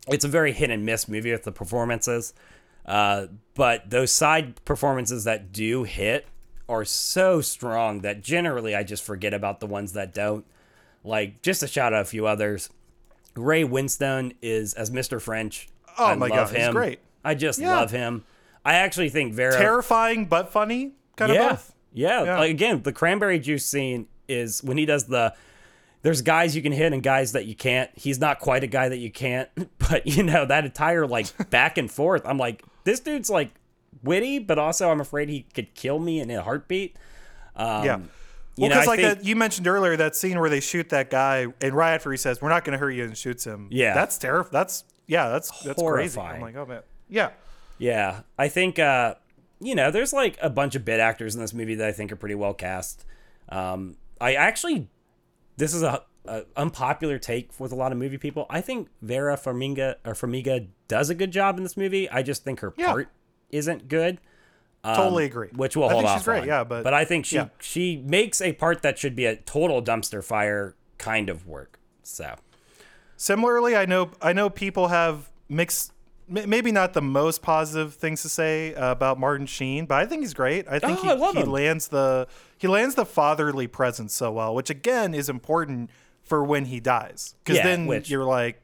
It's 0.08 0.26
a 0.26 0.28
very 0.28 0.51
hit 0.51 0.70
and 0.70 0.86
miss 0.86 1.08
movie 1.08 1.32
with 1.32 1.43
the 1.43 1.51
performances. 1.51 2.34
Uh, 2.86 3.28
but 3.56 3.89
those 3.89 4.12
side 4.12 4.64
performances 4.66 5.24
that 5.24 5.51
do 5.51 5.84
hit 5.84 6.28
are 6.70 6.86
so 6.86 7.41
strong 7.41 8.01
that 8.01 8.22
generally 8.22 8.76
I 8.76 8.84
just 8.84 9.03
forget 9.03 9.34
about 9.34 9.60
the 9.60 9.68
ones 9.68 9.93
that 9.93 10.14
don't. 10.14 10.45
Like, 11.03 11.41
just 11.41 11.60
to 11.62 11.68
shout 11.68 11.93
out 11.93 12.01
a 12.01 12.06
few 12.06 12.26
others. 12.28 12.70
Ray 13.36 13.64
Winstone 13.64 14.36
is 14.41 14.74
as 14.74 14.89
Mr. 14.91 15.22
French. 15.22 15.68
Oh 15.97 16.06
I 16.06 16.16
my 16.16 16.28
love 16.28 16.51
God, 16.51 16.58
he's 16.58 16.70
great. 16.70 16.99
I 17.24 17.36
just 17.36 17.60
Yeah. 17.60 17.76
love 17.76 17.91
him. 17.91 18.24
I 18.64 18.76
actually 18.76 19.10
think 19.10 19.34
Vera 19.34 19.58
Terrifying 19.58 20.26
but 20.26 20.51
funny, 20.51 20.93
kind 21.16 21.34
yeah. 21.34 21.43
of 21.43 21.49
both. 21.51 21.74
Yeah. 21.93 22.24
Yeah. 22.24 22.39
Like, 22.39 22.51
again, 22.51 22.82
the 22.84 22.91
cranberry 22.93 23.39
juice 23.39 23.66
scene 23.66 24.08
is 24.28 24.64
when 24.64 24.78
he 24.78 24.86
does 24.86 25.06
the 25.06 25.34
there's 26.06 26.22
guys 26.22 26.56
you 26.56 26.62
can 26.62 26.72
hit 26.72 26.93
and 26.93 27.01
guys 27.01 27.32
that 27.32 27.47
you 27.47 27.56
can't. 27.56 27.89
He's 27.95 28.20
not 28.20 28.39
quite 28.39 28.64
a 28.64 28.68
guy 28.68 28.89
that 28.89 28.99
you 28.99 29.12
can't, 29.12 29.49
but 29.80 30.06
you 30.06 30.22
know, 30.22 30.45
that 30.45 30.64
entire 30.64 31.08
like 31.08 31.26
back 31.49 31.80
and 31.80 31.89
forth. 31.89 32.22
I'm 32.26 32.38
like, 32.38 32.64
this 32.84 32.99
dude's 32.99 33.28
like 33.28 33.49
witty, 34.03 34.38
but 34.38 34.60
also 34.60 34.91
I'm 34.91 35.01
afraid 35.01 35.30
he 35.30 35.47
could 35.56 35.74
kill 35.74 35.97
me 35.97 36.20
in 36.20 36.30
a 36.30 36.43
heartbeat. 36.43 36.95
Um, 37.56 37.86
yeah. 37.86 37.99
Well, 38.56 38.70
because 38.70 38.86
like 38.86 38.99
think- 38.99 39.18
that, 39.18 39.26
you 39.26 39.36
mentioned 39.36 39.66
earlier 39.66 39.97
that 39.97 40.16
scene 40.16 40.39
where 40.39 40.49
they 40.49 40.60
shoot 40.60 40.89
that 40.89 41.10
guy, 41.10 41.47
and 41.60 41.74
right 41.74 41.95
after 41.95 42.12
he 42.12 42.18
says, 42.18 42.39
"We're 42.39 42.49
not 42.49 42.66
going 42.66 42.74
to 42.74 42.78
hurt 42.78 42.91
you," 42.91 43.03
and 43.03 43.18
shoots 43.18 43.43
him. 43.43 43.68
Yeah. 43.72 43.95
that's 43.95 44.20
terrifying. 44.20 44.53
That's 44.53 44.84
yeah, 45.08 45.30
that's 45.30 45.49
that's 45.64 45.82
crazy. 45.82 46.20
Horrifying. 46.20 46.36
I'm 46.36 46.41
like, 46.41 46.56
oh 46.56 46.68
man, 46.68 46.82
yeah. 47.10 47.32
Yeah, 47.80 48.22
I 48.38 48.47
think 48.47 48.78
uh, 48.78 49.16
you 49.60 49.74
know, 49.74 49.89
there's 49.89 50.14
like 50.14 50.38
a 50.39 50.51
bunch 50.51 50.76
of 50.76 50.86
bit 50.86 50.99
actors 50.99 51.34
in 51.34 51.41
this 51.41 51.51
movie 51.51 51.76
that 51.76 51.88
I 51.88 51.91
think 51.91 52.12
are 52.12 52.16
pretty 52.16 52.36
well 52.36 52.53
cast. 52.53 53.06
Um, 53.49 53.97
I 54.22 54.36
actually, 54.36 54.88
this 55.58 55.74
is 55.74 55.84
a, 55.84 56.03
a 56.26 56.43
unpopular 56.58 57.18
take 57.20 57.51
with 57.60 57.72
a 57.72 57.76
lot 57.76 57.91
of 57.91 57.97
movie 57.97 58.18
people. 58.18 58.45
I 58.49 58.62
think 58.62 58.89
Vera 59.01 59.38
Farmiga 59.38 59.95
or 60.06 60.14
Farmiga 60.14 60.68
does 60.88 61.10
a 61.10 61.16
good 61.16 61.32
job 61.32 61.58
in 61.58 61.64
this 61.64 61.78
movie. 61.78 62.10
I 62.10 62.24
just 62.24 62.43
think 62.43 62.60
her 62.62 62.74
Yeah. 62.78 62.88
part 62.91 63.10
isn't 63.51 63.88
good. 63.88 64.20
Um, 64.84 64.95
Totally 64.95 65.26
agree. 65.26 65.49
Which 65.56 65.76
we'll 65.76 65.89
I 65.89 65.93
hold 65.93 66.03
think 66.03 66.10
off 66.12 66.18
she's 66.20 66.26
great, 66.26 66.41
on. 66.41 66.47
yeah, 66.47 66.64
but- 66.64 66.84
but 66.84 66.93
I 66.93 67.06
think 67.06 67.26
she 67.26 67.38
yeah. 67.38 67.47
she 67.60 67.97
makes 68.06 68.39
a 68.41 68.53
part 68.53 68.82
that 68.84 68.97
should 68.99 69.16
be 69.16 69.26
a 69.26 69.36
total 69.36 69.82
dumpster 69.82 70.24
fire 70.24 70.76
kind 70.97 71.30
of 71.30 71.47
work. 71.47 71.80
So 72.03 72.36
Similarly, 73.18 73.76
I 73.76 73.86
know 73.86 74.12
I 74.22 74.34
know 74.34 74.49
people 74.49 74.89
have 74.89 75.30
mixed, 75.47 75.91
maybe 76.28 76.71
not 76.71 76.93
the 76.93 77.01
most 77.01 77.41
positive 77.41 77.93
things 77.93 78.21
to 78.23 78.30
say 78.30 78.73
uh, 78.76 78.91
about 78.91 79.19
Martin 79.19 79.45
Sheen, 79.45 79.86
but 79.86 79.95
I 79.95 80.05
think 80.05 80.21
he's 80.21 80.34
great. 80.34 80.67
I 80.67 80.80
think 80.80 80.99
Oh, 80.99 81.03
he, 81.03 81.09
I 81.09 81.32
he 81.32 81.43
lands 81.43 81.88
the 81.89 82.28
he 82.57 82.67
lands 82.67 82.95
the 82.95 83.05
fatherly 83.05 83.67
presence 83.67 84.13
so 84.13 84.32
well, 84.32 84.55
which 84.55 84.69
again 84.69 85.13
is 85.13 85.30
important 85.30 85.89
for 86.23 86.43
when 86.43 86.65
he 86.65 86.80
dies, 86.80 87.36
because 87.43 87.57
Yeah, 87.57 87.63
then 87.67 87.86
which- 87.86 88.09
you're 88.09 88.26
like 88.26 88.61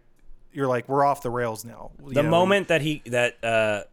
you're 0.54 0.68
like 0.68 0.90
we're 0.90 1.06
off 1.06 1.22
the 1.22 1.30
rails 1.30 1.64
now. 1.64 1.92
You 2.06 2.14
the 2.14 2.24
know, 2.24 2.30
moment 2.30 2.68
that 2.70 2.82
he 2.82 3.02
that 3.06 3.44
uh 3.44 3.84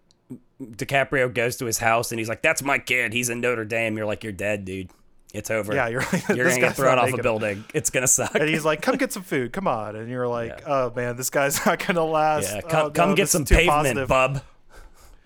DiCaprio 0.61 1.33
goes 1.33 1.57
to 1.59 1.67
his 1.67 1.79
house 1.79 2.11
and 2.11 2.19
he's 2.19 2.29
like, 2.29 2.43
"That's 2.43 2.63
my 2.63 2.79
kid. 2.79 3.13
He's 3.13 3.31
in 3.31 3.41
Notre 3.41 3.65
Dame." 3.65 3.97
You're 3.97 4.07
like, 4.07 4.25
"You're 4.25 4.33
dead, 4.33 4.65
dude. 4.65 4.91
It's 5.35 5.51
over. 5.51 5.75
Yeah, 5.75 5.89
you're 5.89 6.01
like, 6.13 6.29
you're 6.35 6.49
gonna 6.49 6.59
get 6.61 6.75
thrown 6.77 6.99
off 6.99 7.05
a 7.05 7.07
making 7.07 7.19
it." 7.21 7.23
building. 7.23 7.65
It's 7.75 7.91
gonna 7.91 8.07
suck." 8.07 8.35
and 8.35 8.49
he's 8.49 8.65
like, 8.65 8.81
"Come 8.81 8.97
get 8.97 9.13
some 9.13 9.23
food, 9.23 9.53
come 9.53 9.67
on," 9.69 9.95
and 9.97 10.09
you're 10.09 10.27
like, 10.29 10.49
Yeah. 10.61 10.65
"Oh 10.67 10.93
man, 10.97 11.17
this 11.17 11.29
guy's 11.31 11.65
not 11.67 11.85
gonna 11.87 12.05
last." 12.05 12.51
yeah, 12.53 12.61
Oh, 12.65 12.69
come, 12.69 12.87
no, 12.87 12.91
come 12.91 13.15
get 13.15 13.29
some 13.29 13.45
pavement, 13.45 13.69
positive." 13.69 14.09
bub. 14.09 14.43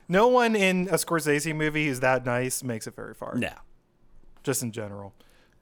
No 0.08 0.28
one 0.28 0.56
in 0.56 0.88
a 0.88 0.94
Scorsese 0.94 1.54
movie 1.54 1.86
who's 1.86 2.00
that 2.00 2.26
nice 2.26 2.62
makes 2.62 2.86
it 2.86 2.94
very 2.96 3.14
far. 3.14 3.34
No. 3.36 3.52
just 4.42 4.62
in 4.62 4.72
general. 4.72 5.14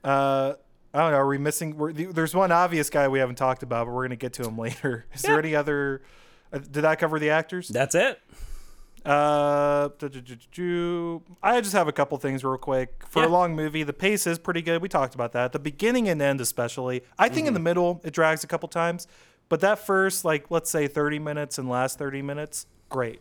Uh, 0.03 0.55
I 0.95 0.99
don't 1.03 1.11
know. 1.12 1.18
Are 1.18 1.26
we 1.26 1.38
missing? 1.38 1.76
We're, 1.76 1.93
there's 1.93 2.34
one 2.34 2.51
obvious 2.51 2.88
guy 2.91 3.07
we 3.09 3.18
haven't 3.20 3.36
talked 3.36 3.62
about, 3.62 3.86
but 3.86 3.93
we're 3.95 4.05
gonna 4.05 4.16
get 4.16 4.32
to 4.34 4.43
him 4.43 4.57
later. 4.66 5.05
Is 5.14 5.22
there 5.22 5.38
any 5.38 5.55
other? 5.55 6.03
Uh, 6.53 6.59
did 6.59 6.82
that 6.82 6.99
cover 6.99 7.18
the 7.20 7.30
actors? 7.30 7.68
That's 7.68 7.95
it. 7.95 8.20
Uh. 9.05 9.88
I 11.42 11.61
just 11.61 11.72
have 11.72 11.88
a 11.88 11.92
couple 11.92 12.18
things 12.18 12.44
real 12.44 12.59
quick. 12.59 13.03
For 13.09 13.22
Yeah. 13.22 13.28
a 13.28 13.30
long 13.30 13.57
movie, 13.57 13.82
the 13.82 13.92
pace 13.92 14.26
is 14.26 14.38
pretty 14.38 14.62
good. 14.62 14.82
We 14.82 14.88
talked 14.88 15.14
about 15.14 15.32
that. 15.32 15.53
The 15.53 15.59
beginning 15.59 16.09
and 16.09 16.20
end, 16.20 16.40
especially. 16.40 17.03
I 17.18 17.28
think 17.28 17.40
Mm-hmm. 17.40 17.46
in 17.48 17.55
the 17.55 17.61
middle 17.61 18.01
it 18.05 18.12
drags 18.12 18.44
a 18.44 18.46
couple 18.46 18.68
times, 18.68 19.07
but 19.48 19.61
that 19.61 19.78
first, 19.78 20.24
like 20.24 20.51
let's 20.51 20.70
say 20.70 20.86
30 20.86 21.18
minutes 21.18 21.59
and 21.59 21.68
last 21.68 21.98
30 21.98 22.22
minutes, 22.22 22.66
great. 22.88 23.20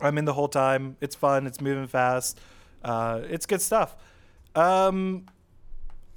I'm 0.00 0.18
in 0.18 0.24
the 0.24 0.32
whole 0.32 0.48
time. 0.48 0.96
It's 1.00 1.14
fun. 1.14 1.46
It's 1.46 1.60
moving 1.60 1.86
fast. 1.86 2.40
Uh, 2.82 3.20
it's 3.28 3.46
good 3.46 3.62
stuff. 3.62 3.96
Um, 4.54 5.26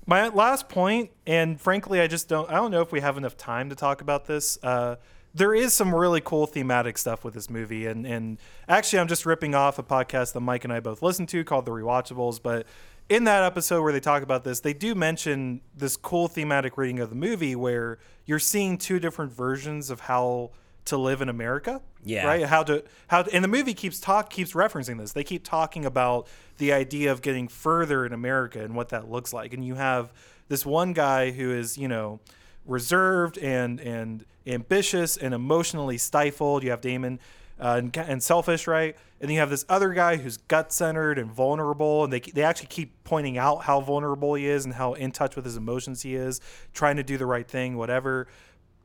my 0.06 0.30
last 0.30 0.70
point, 0.70 1.12
and 1.26 1.60
frankly, 1.60 2.00
I 2.00 2.08
just 2.08 2.28
don't. 2.30 2.50
I 2.50 2.56
don't 2.56 2.72
know 2.72 2.82
if 2.82 2.92
we 2.92 3.02
have 3.02 3.18
enough 3.18 3.36
time 3.38 3.70
to 3.70 3.76
talk 3.76 4.02
about 4.02 4.26
this. 4.26 4.58
Uh, 4.64 4.96
there 5.38 5.54
is 5.54 5.74
some 5.74 5.94
really 5.94 6.22
cool 6.22 6.48
thematic 6.48 6.98
stuff 6.98 7.24
with 7.24 7.34
this 7.34 7.50
movie, 7.50 7.86
and 7.86 8.06
and 8.06 8.38
actually, 8.68 9.00
I'm 9.00 9.08
just 9.08 9.26
ripping 9.26 9.56
off 9.56 9.80
a 9.80 9.84
podcast 9.84 10.34
that 10.34 10.42
Mike 10.42 10.64
and 10.64 10.74
I 10.74 10.80
both 10.80 11.02
listen 11.02 11.26
to 11.28 11.44
called 11.44 11.66
The 11.66 11.72
Rewatchables, 11.72 12.42
but. 12.42 12.66
In 13.10 13.24
that 13.24 13.42
episode 13.42 13.84
where 13.84 13.94
they 13.94 14.02
talk 14.02 14.22
about 14.22 14.44
this, 14.44 14.60
they 14.60 14.74
do 14.74 14.94
mention 14.94 15.62
this 15.74 15.96
cool 15.96 16.28
thematic 16.28 16.78
reading 16.78 17.00
of 17.00 17.10
the 17.10 17.16
movie 17.16 17.56
where 17.56 18.00
you're 18.26 18.38
seeing 18.38 18.78
two 18.78 19.00
different 19.00 19.32
versions 19.32 19.90
of 19.90 20.02
how 20.02 20.52
to 20.88 20.98
live 20.98 21.22
in 21.22 21.30
America. 21.30 21.82
Yeah. 22.04 22.26
Right. 22.26 22.46
How 22.46 22.64
to 22.64 22.84
how 23.08 23.24
and 23.32 23.44
the 23.44 23.48
movie 23.48 23.74
keeps 23.74 24.00
talk 24.00 24.30
keeps 24.30 24.54
referencing 24.54 24.98
this. 24.98 25.14
They 25.14 25.24
keep 25.24 25.46
talking 25.46 25.86
about 25.86 26.28
the 26.58 26.74
idea 26.74 27.12
of 27.12 27.22
getting 27.22 27.48
further 27.48 28.06
in 28.06 28.14
America 28.14 28.62
and 28.62 28.76
what 28.76 28.90
that 28.90 29.10
looks 29.10 29.34
like. 29.34 29.54
And 29.54 29.66
you 29.66 29.76
have 29.76 30.12
this 30.48 30.66
one 30.66 30.94
guy 30.94 31.32
who 31.32 31.52
is 31.52 31.78
you 31.78 31.88
know 31.88 32.20
reserved 32.68 33.38
and 33.40 33.80
and 33.80 34.26
ambitious 34.46 35.18
and 35.18 35.34
emotionally 35.34 35.98
stifled. 35.98 36.64
You 36.64 36.70
have 36.72 36.82
Damon. 36.82 37.20
Uh, 37.60 37.78
and, 37.80 37.98
and 37.98 38.22
selfish, 38.22 38.68
right? 38.68 38.96
And 39.20 39.28
then 39.30 39.34
you 39.34 39.40
have 39.40 39.50
this 39.50 39.66
other 39.68 39.90
guy 39.90 40.18
who's 40.18 40.38
gut 40.38 40.72
centered 40.72 41.18
and 41.18 41.32
vulnerable, 41.32 42.04
and 42.04 42.14
they 42.14 42.20
they 42.20 42.44
actually 42.44 42.68
keep 42.68 43.04
pointing 43.04 43.40
out 43.40 43.64
how 43.64 43.82
vulnerable 43.82 44.36
he 44.36 44.46
is 44.46 44.64
and 44.64 44.76
how 44.76 44.94
in 44.94 45.12
touch 45.12 45.36
with 45.36 45.44
his 45.44 45.58
emotions 45.58 46.04
he 46.04 46.14
is, 46.14 46.40
trying 46.76 46.98
to 46.98 47.04
do 47.04 47.18
the 47.18 47.26
right 47.26 47.48
thing, 47.48 47.76
whatever. 47.76 48.28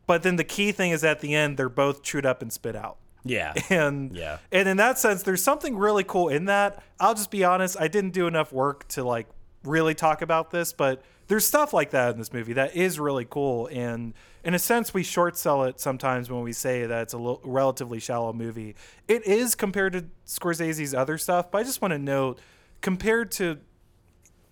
But 0.06 0.22
then 0.22 0.36
the 0.36 0.44
key 0.44 0.72
thing 0.72 0.90
is 0.90 1.04
at 1.04 1.20
the 1.20 1.34
end, 1.34 1.58
they're 1.58 1.68
both 1.68 2.02
chewed 2.02 2.24
up 2.24 2.40
and 2.40 2.50
spit 2.50 2.74
out. 2.74 2.96
Yeah. 3.24 3.52
And 3.68 4.16
Yeah. 4.16 4.38
and 4.50 4.66
in 4.66 4.78
that 4.78 4.98
sense, 4.98 5.22
there's 5.22 5.42
something 5.42 5.76
really 5.76 6.02
cool 6.04 6.30
in 6.30 6.46
that. 6.46 6.82
I'll 6.98 7.12
just 7.14 7.30
be 7.30 7.44
honest, 7.44 7.76
I 7.78 7.88
didn't 7.88 8.14
do 8.14 8.26
enough 8.26 8.54
work 8.54 8.88
to 8.88 9.04
like 9.04 9.26
really 9.64 9.94
talk 9.94 10.22
about 10.22 10.50
this, 10.50 10.72
but 10.72 11.02
there's 11.32 11.46
stuff 11.46 11.72
like 11.72 11.88
that 11.92 12.12
in 12.12 12.18
this 12.18 12.30
movie 12.30 12.52
that 12.52 12.76
is 12.76 13.00
really 13.00 13.24
cool. 13.24 13.66
And 13.68 14.12
in 14.44 14.52
a 14.52 14.58
sense, 14.58 14.92
we 14.92 15.02
short 15.02 15.34
sell 15.34 15.64
it 15.64 15.80
sometimes 15.80 16.30
when 16.30 16.42
we 16.42 16.52
say 16.52 16.84
that 16.84 17.04
it's 17.04 17.14
a 17.14 17.18
lo- 17.18 17.40
relatively 17.42 18.00
shallow 18.00 18.34
movie. 18.34 18.76
It 19.08 19.26
is 19.26 19.54
compared 19.54 19.94
to 19.94 20.04
Scorsese's 20.26 20.92
other 20.92 21.16
stuff, 21.16 21.50
but 21.50 21.56
I 21.56 21.62
just 21.62 21.80
want 21.80 21.92
to 21.92 21.98
note 21.98 22.38
compared 22.82 23.32
to 23.32 23.60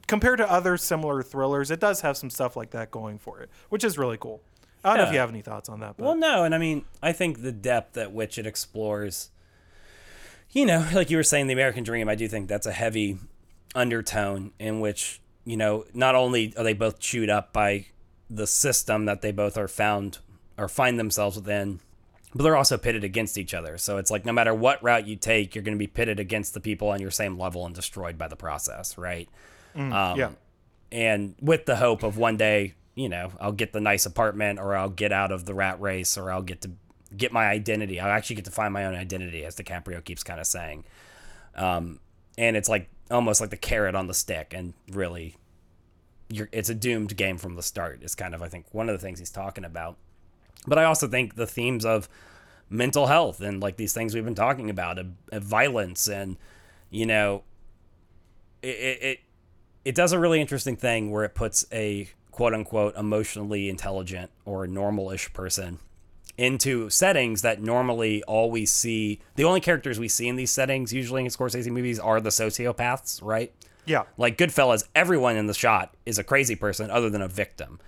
compared 0.06 0.38
to 0.38 0.50
other 0.50 0.78
similar 0.78 1.22
thrillers, 1.22 1.70
it 1.70 1.80
does 1.80 2.00
have 2.00 2.16
some 2.16 2.30
stuff 2.30 2.56
like 2.56 2.70
that 2.70 2.90
going 2.90 3.18
for 3.18 3.40
it, 3.42 3.50
which 3.68 3.84
is 3.84 3.98
really 3.98 4.16
cool. 4.16 4.40
I 4.82 4.96
don't 4.96 4.96
know 4.96 5.08
if 5.08 5.12
you 5.12 5.18
have 5.18 5.28
any 5.28 5.42
thoughts 5.42 5.68
on 5.68 5.80
that. 5.80 5.98
But 5.98 6.04
Well, 6.06 6.16
no, 6.16 6.44
and 6.44 6.54
I 6.54 6.58
mean, 6.58 6.86
I 7.02 7.12
think 7.12 7.42
the 7.42 7.52
depth 7.52 7.98
at 7.98 8.10
which 8.10 8.38
it 8.38 8.46
explores, 8.46 9.28
you 10.50 10.64
know, 10.64 10.88
like 10.94 11.10
you 11.10 11.18
were 11.18 11.24
saying, 11.24 11.46
the 11.46 11.52
American 11.52 11.84
Dream. 11.84 12.08
I 12.08 12.14
do 12.14 12.26
think 12.26 12.48
that's 12.48 12.66
a 12.66 12.72
heavy 12.72 13.18
undertone 13.74 14.52
in 14.58 14.80
which 14.80 15.19
you 15.44 15.56
know 15.56 15.84
not 15.94 16.14
only 16.14 16.54
are 16.56 16.64
they 16.64 16.72
both 16.72 16.98
chewed 16.98 17.30
up 17.30 17.52
by 17.52 17.86
the 18.28 18.46
system 18.46 19.06
that 19.06 19.22
they 19.22 19.32
both 19.32 19.56
are 19.56 19.68
found 19.68 20.18
or 20.56 20.68
find 20.68 20.98
themselves 20.98 21.36
within, 21.36 21.80
but 22.34 22.44
they're 22.44 22.56
also 22.56 22.78
pitted 22.78 23.02
against 23.02 23.36
each 23.36 23.54
other. 23.54 23.76
So 23.76 23.98
it's 23.98 24.10
like 24.10 24.24
no 24.24 24.32
matter 24.32 24.54
what 24.54 24.82
route 24.82 25.06
you 25.06 25.16
take, 25.16 25.54
you're 25.54 25.64
going 25.64 25.76
to 25.76 25.78
be 25.78 25.88
pitted 25.88 26.20
against 26.20 26.54
the 26.54 26.60
people 26.60 26.88
on 26.88 27.00
your 27.00 27.10
same 27.10 27.38
level 27.38 27.66
and 27.66 27.74
destroyed 27.74 28.16
by 28.16 28.28
the 28.28 28.36
process, 28.36 28.96
right? 28.96 29.28
Um, 29.92 30.18
yeah. 30.18 30.30
and 30.90 31.34
with 31.40 31.66
the 31.66 31.76
hope 31.76 32.02
of 32.02 32.18
one 32.18 32.36
day, 32.36 32.74
you 32.94 33.08
know, 33.08 33.32
I'll 33.40 33.52
get 33.52 33.72
the 33.72 33.80
nice 33.80 34.06
apartment 34.06 34.58
or 34.58 34.76
I'll 34.76 34.90
get 34.90 35.12
out 35.12 35.32
of 35.32 35.44
the 35.44 35.54
rat 35.54 35.80
race 35.80 36.18
or 36.18 36.30
I'll 36.30 36.42
get 36.42 36.60
to 36.62 36.70
get 37.16 37.32
my 37.32 37.46
identity. 37.46 37.98
I'll 37.98 38.10
actually 38.10 38.36
get 38.36 38.44
to 38.46 38.50
find 38.50 38.72
my 38.72 38.84
own 38.84 38.94
identity, 38.94 39.44
as 39.44 39.56
DiCaprio 39.56 40.04
keeps 40.04 40.22
kind 40.22 40.40
of 40.40 40.46
saying. 40.46 40.84
Um, 41.54 42.00
and 42.38 42.56
it's 42.56 42.68
like 42.68 42.88
almost 43.10 43.40
like 43.40 43.50
the 43.50 43.56
carrot 43.56 43.94
on 43.94 44.06
the 44.06 44.14
stick, 44.14 44.52
and 44.54 44.74
really, 44.90 45.36
it's 46.30 46.68
a 46.68 46.74
doomed 46.74 47.16
game 47.16 47.38
from 47.38 47.56
the 47.56 47.62
start. 47.62 48.02
Is 48.02 48.14
kind 48.14 48.34
of 48.34 48.42
I 48.42 48.48
think 48.48 48.66
one 48.72 48.88
of 48.88 48.98
the 48.98 49.04
things 49.04 49.18
he's 49.18 49.30
talking 49.30 49.64
about. 49.64 49.96
But 50.66 50.78
I 50.78 50.84
also 50.84 51.08
think 51.08 51.36
the 51.36 51.46
themes 51.46 51.84
of 51.84 52.08
mental 52.68 53.06
health 53.06 53.40
and 53.40 53.60
like 53.60 53.76
these 53.76 53.92
things 53.92 54.14
we've 54.14 54.24
been 54.24 54.34
talking 54.34 54.70
about, 54.70 54.98
violence, 55.32 56.08
and 56.08 56.36
you 56.90 57.06
know, 57.06 57.44
it 58.62 58.68
it 58.68 59.20
it 59.84 59.94
does 59.94 60.12
a 60.12 60.18
really 60.18 60.40
interesting 60.40 60.76
thing 60.76 61.10
where 61.10 61.24
it 61.24 61.34
puts 61.34 61.64
a 61.72 62.08
quote 62.30 62.54
unquote 62.54 62.96
emotionally 62.96 63.68
intelligent 63.68 64.30
or 64.44 64.66
normal-ish 64.66 65.32
person 65.32 65.78
into 66.40 66.88
settings 66.88 67.42
that 67.42 67.60
normally 67.60 68.22
all 68.22 68.50
we 68.50 68.64
see 68.64 69.20
the 69.36 69.44
only 69.44 69.60
characters 69.60 69.98
we 70.00 70.08
see 70.08 70.26
in 70.26 70.36
these 70.36 70.50
settings 70.50 70.90
usually 70.90 71.22
in 71.22 71.28
Scorsese 71.28 71.70
movies 71.70 71.98
are 71.98 72.18
the 72.18 72.30
sociopaths, 72.30 73.22
right? 73.22 73.52
Yeah. 73.84 74.04
Like 74.16 74.38
Goodfellas, 74.38 74.88
everyone 74.94 75.36
in 75.36 75.46
the 75.48 75.54
shot 75.54 75.94
is 76.06 76.18
a 76.18 76.24
crazy 76.24 76.56
person 76.56 76.90
other 76.90 77.10
than 77.10 77.20
a 77.20 77.28
victim. 77.28 77.78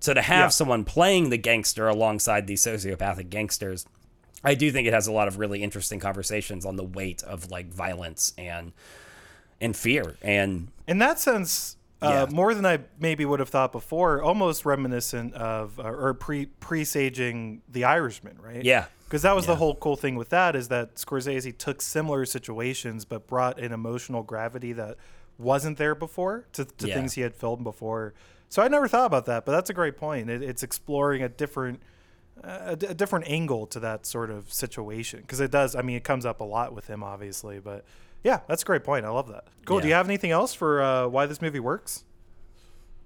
So 0.00 0.12
to 0.12 0.22
have 0.22 0.46
Yeah. 0.46 0.48
someone 0.48 0.84
playing 0.84 1.30
the 1.30 1.36
gangster 1.36 1.86
alongside 1.86 2.46
these 2.48 2.64
sociopathic 2.64 3.30
gangsters, 3.30 3.86
I 4.42 4.54
do 4.54 4.72
think 4.72 4.88
it 4.88 4.92
has 4.94 5.06
a 5.06 5.12
lot 5.12 5.28
of 5.28 5.38
really 5.38 5.62
interesting 5.62 6.00
conversations 6.00 6.64
on 6.66 6.74
the 6.76 6.84
weight 6.84 7.22
of 7.22 7.50
like 7.50 7.68
violence 7.72 8.32
and 8.36 8.72
and 9.60 9.76
fear 9.76 10.16
and 10.22 10.68
in 10.88 10.98
that 10.98 11.20
sense, 11.20 11.76
uh, 12.02 12.26
Yeah. 12.28 12.34
more 12.34 12.54
than 12.54 12.64
I 12.66 12.80
maybe 12.98 13.24
would 13.24 13.40
have 13.40 13.48
thought 13.50 13.72
before, 13.72 14.22
almost 14.22 14.64
reminiscent 14.64 15.34
of 15.34 15.78
uh, 15.78 15.84
or 15.84 16.14
pre 16.14 16.46
presaging 16.46 17.62
The 17.68 17.84
Irishman, 17.84 18.38
right? 18.42 18.64
Yeah. 18.64 18.86
Because 19.04 19.22
that 19.22 19.34
was 19.34 19.46
the 19.46 19.56
whole 19.56 19.74
cool 19.74 19.96
thing 19.96 20.14
with 20.14 20.28
that 20.28 20.54
is 20.54 20.68
that 20.68 20.94
Scorsese 20.94 21.56
took 21.58 21.82
similar 21.82 22.24
situations 22.24 23.04
but 23.04 23.26
brought 23.26 23.58
an 23.58 23.72
emotional 23.72 24.22
gravity 24.22 24.72
that 24.74 24.96
wasn't 25.36 25.78
there 25.78 25.94
before 25.96 26.46
to, 26.52 26.64
to 26.64 26.86
Yeah. 26.88 26.94
things 26.94 27.14
he 27.14 27.22
had 27.22 27.34
filmed 27.34 27.64
before. 27.64 28.14
So 28.48 28.62
I 28.62 28.68
never 28.68 28.86
thought 28.88 29.06
about 29.06 29.26
that, 29.26 29.44
but 29.44 29.52
that's 29.52 29.68
a 29.70 29.74
great 29.74 29.96
point. 29.96 30.30
It, 30.30 30.42
it's 30.42 30.62
exploring 30.62 31.22
a 31.22 31.28
different 31.28 31.82
a, 32.42 32.74
d- 32.76 32.86
a 32.86 32.94
different 32.94 33.28
angle 33.28 33.66
to 33.66 33.80
that 33.80 34.06
sort 34.06 34.30
of 34.30 34.50
situation 34.52 35.20
because 35.20 35.40
it 35.40 35.50
does. 35.50 35.74
I 35.76 35.82
mean, 35.82 35.96
it 35.96 36.04
comes 36.04 36.24
up 36.24 36.40
a 36.40 36.44
lot 36.44 36.72
with 36.74 36.86
him, 36.86 37.02
obviously, 37.02 37.58
but 37.58 37.84
yeah, 38.22 38.40
that's 38.48 38.62
a 38.62 38.64
great 38.66 38.84
point. 38.84 39.04
I 39.04 39.10
love 39.10 39.28
that. 39.28 39.44
Cool. 39.64 39.80
Do 39.80 39.88
you 39.88 39.94
have 39.94 40.06
anything 40.06 40.30
else 40.30 40.54
for 40.54 40.82
uh, 40.82 41.06
why 41.08 41.26
this 41.26 41.40
movie 41.40 41.60
works? 41.60 42.04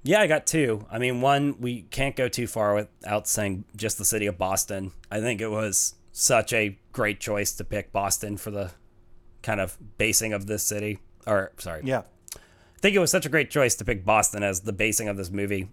Yeah, 0.02 0.20
I 0.20 0.26
got 0.26 0.46
two. 0.46 0.84
I 0.90 0.98
mean, 0.98 1.20
one, 1.20 1.56
we 1.60 1.82
can't 1.82 2.14
go 2.14 2.28
too 2.28 2.46
far 2.46 2.74
without 2.74 3.26
saying 3.26 3.64
just 3.74 3.96
the 3.96 4.04
city 4.04 4.26
of 4.26 4.36
Boston. 4.36 4.92
I 5.10 5.20
think 5.20 5.40
it 5.40 5.50
was 5.50 5.94
such 6.12 6.52
a 6.52 6.78
great 6.92 7.20
choice 7.20 7.52
to 7.54 7.64
pick 7.64 7.90
Boston 7.90 8.36
for 8.36 8.50
the 8.50 8.72
kind 9.42 9.60
of 9.60 9.78
basing 9.96 10.32
of 10.32 10.46
this 10.46 10.62
city. 10.62 10.98
Or, 11.26 11.52
sorry. 11.58 11.82
Yeah. 11.84 12.02
I 12.36 12.80
think 12.80 12.94
it 12.94 12.98
was 12.98 13.10
such 13.10 13.24
a 13.24 13.30
great 13.30 13.50
choice 13.50 13.74
to 13.76 13.84
pick 13.84 14.04
Boston 14.04 14.42
as 14.42 14.60
the 14.60 14.74
basing 14.74 15.08
of 15.08 15.16
this 15.16 15.30
movie. 15.30 15.70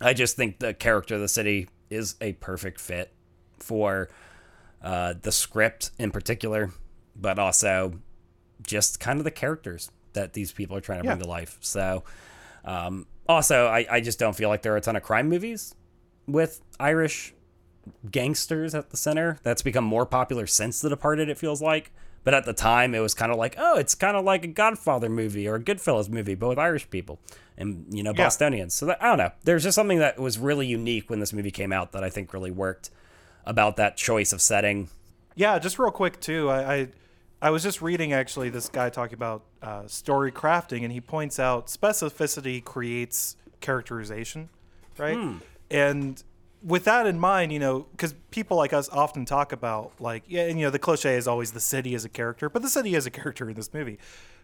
I 0.00 0.14
just 0.14 0.36
think 0.36 0.60
the 0.60 0.72
character 0.72 1.16
of 1.16 1.20
the 1.20 1.28
city 1.28 1.68
is 1.90 2.14
a 2.20 2.34
perfect 2.34 2.80
fit 2.80 3.12
for 3.58 4.08
uh, 4.80 5.14
the 5.20 5.32
script 5.32 5.90
in 5.98 6.12
particular, 6.12 6.70
but 7.16 7.40
also 7.40 7.94
just 8.62 9.00
kind 9.00 9.18
of 9.18 9.24
the 9.24 9.30
characters 9.30 9.90
that 10.14 10.32
these 10.32 10.52
people 10.52 10.76
are 10.76 10.80
trying 10.80 11.00
to 11.00 11.04
bring 11.04 11.18
to 11.18 11.26
life. 11.28 11.58
So, 11.60 12.04
um, 12.64 13.06
also, 13.28 13.66
I, 13.66 13.86
I 13.90 14.00
just 14.00 14.18
don't 14.18 14.34
feel 14.34 14.48
like 14.48 14.62
there 14.62 14.72
are 14.72 14.78
a 14.78 14.80
ton 14.80 14.96
of 14.96 15.02
crime 15.02 15.28
movies 15.28 15.74
with 16.26 16.60
Irish 16.80 17.34
gangsters 18.10 18.74
at 18.74 18.90
the 18.90 18.96
center. 18.96 19.38
That's 19.42 19.62
become 19.62 19.84
more 19.84 20.06
popular 20.06 20.46
since 20.46 20.80
The 20.80 20.88
Departed, 20.88 21.28
it 21.28 21.38
feels 21.38 21.62
like. 21.62 21.92
But 22.24 22.34
at 22.34 22.44
the 22.44 22.52
time, 22.52 22.94
it 22.94 23.00
was 23.00 23.14
kind 23.14 23.30
of 23.32 23.38
like, 23.38 23.54
oh, 23.58 23.76
it's 23.78 23.94
kind 23.94 24.16
of 24.16 24.24
like 24.24 24.44
a 24.44 24.48
Godfather 24.48 25.08
movie 25.08 25.48
or 25.48 25.54
a 25.54 25.60
Goodfellas 25.60 26.08
movie, 26.10 26.34
but 26.34 26.48
with 26.48 26.58
Irish 26.58 26.90
people 26.90 27.20
and, 27.56 27.86
you 27.90 28.02
know, 28.02 28.12
Yeah. 28.14 28.24
Bostonians. 28.24 28.74
So 28.74 28.86
that, 28.86 29.02
I 29.02 29.06
don't 29.06 29.18
know. 29.18 29.30
There's 29.44 29.62
just 29.62 29.76
something 29.76 29.98
that 30.00 30.18
was 30.18 30.38
really 30.38 30.66
unique 30.66 31.08
when 31.08 31.20
this 31.20 31.32
movie 31.32 31.50
came 31.50 31.72
out 31.72 31.92
that 31.92 32.04
I 32.04 32.10
think 32.10 32.32
really 32.34 32.50
worked 32.50 32.90
about 33.46 33.76
that 33.76 33.96
choice 33.96 34.32
of 34.32 34.42
setting. 34.42 34.88
Yeah, 35.36 35.58
just 35.58 35.78
real 35.78 35.90
quick 35.92 36.20
too. 36.20 36.50
I, 36.50 36.74
I 36.74 36.88
I 37.40 37.50
was 37.50 37.62
just 37.62 37.80
reading 37.80 38.12
actually 38.12 38.50
this 38.50 38.68
guy 38.68 38.90
talking 38.90 39.14
about 39.14 39.42
uh, 39.62 39.86
story 39.86 40.32
crafting, 40.32 40.82
and 40.82 40.92
he 40.92 41.00
points 41.00 41.38
out 41.38 41.68
specificity 41.68 42.62
creates 42.62 43.36
characterization, 43.60 44.48
right? 44.96 45.16
And 45.70 46.22
with 46.62 46.84
that 46.84 47.06
in 47.06 47.20
mind, 47.20 47.52
you 47.52 47.60
know, 47.60 47.86
because 47.92 48.14
people 48.30 48.56
like 48.56 48.72
us 48.72 48.88
often 48.88 49.24
talk 49.24 49.52
about 49.52 49.92
like, 50.00 50.24
yeah, 50.26 50.46
and 50.48 50.58
you 50.58 50.66
know, 50.66 50.70
the 50.70 50.78
cliche 50.78 51.16
is 51.16 51.28
always 51.28 51.52
the 51.52 51.60
city 51.60 51.94
is 51.94 52.04
a 52.04 52.08
character, 52.08 52.48
but 52.50 52.62
the 52.62 52.68
city 52.68 52.94
is 52.94 53.06
a 53.06 53.10
character 53.18 53.48
in 53.48 53.54
this 53.54 53.72
movie. 53.72 53.98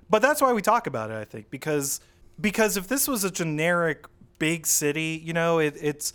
But 0.09 0.23
that's 0.23 0.41
why 0.41 0.53
we 0.53 0.63
talk 0.63 0.87
about 0.87 1.11
it, 1.11 1.17
I 1.17 1.25
think, 1.25 1.51
because 1.51 2.01
because 2.41 2.77
if 2.77 2.89
this 2.89 3.09
was 3.09 3.25
a 3.25 3.31
generic 3.31 4.07
big 4.39 4.67
city, 4.67 5.21
you 5.25 5.33
know, 5.33 5.59
it, 5.59 5.77
it's 5.81 6.13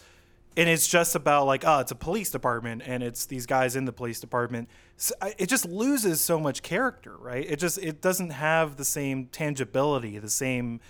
and 0.60 0.68
it's 0.68 0.88
just 0.88 1.16
about 1.16 1.46
like 1.46 1.64
oh 1.66 1.80
it's 1.80 1.92
a 1.92 1.96
police 1.96 2.30
department 2.30 2.82
and 2.86 3.02
it's 3.02 3.26
these 3.26 3.46
guys 3.46 3.76
in 3.76 3.86
the 3.86 3.94
police 3.94 4.20
department. 4.20 4.68
S 4.98 5.14
I 5.22 5.34
it 5.38 5.48
just 5.48 5.66
loses 5.66 6.20
so 6.20 6.40
much 6.40 6.62
character 6.62 7.16
right? 7.18 7.46
It 7.50 7.60
just 7.60 7.78
it 7.78 8.02
doesn't 8.02 8.32
have 8.32 8.76
the 8.76 8.86
same 8.86 9.28
tangibility 9.28 10.20
the 10.20 10.30
same 10.30 10.82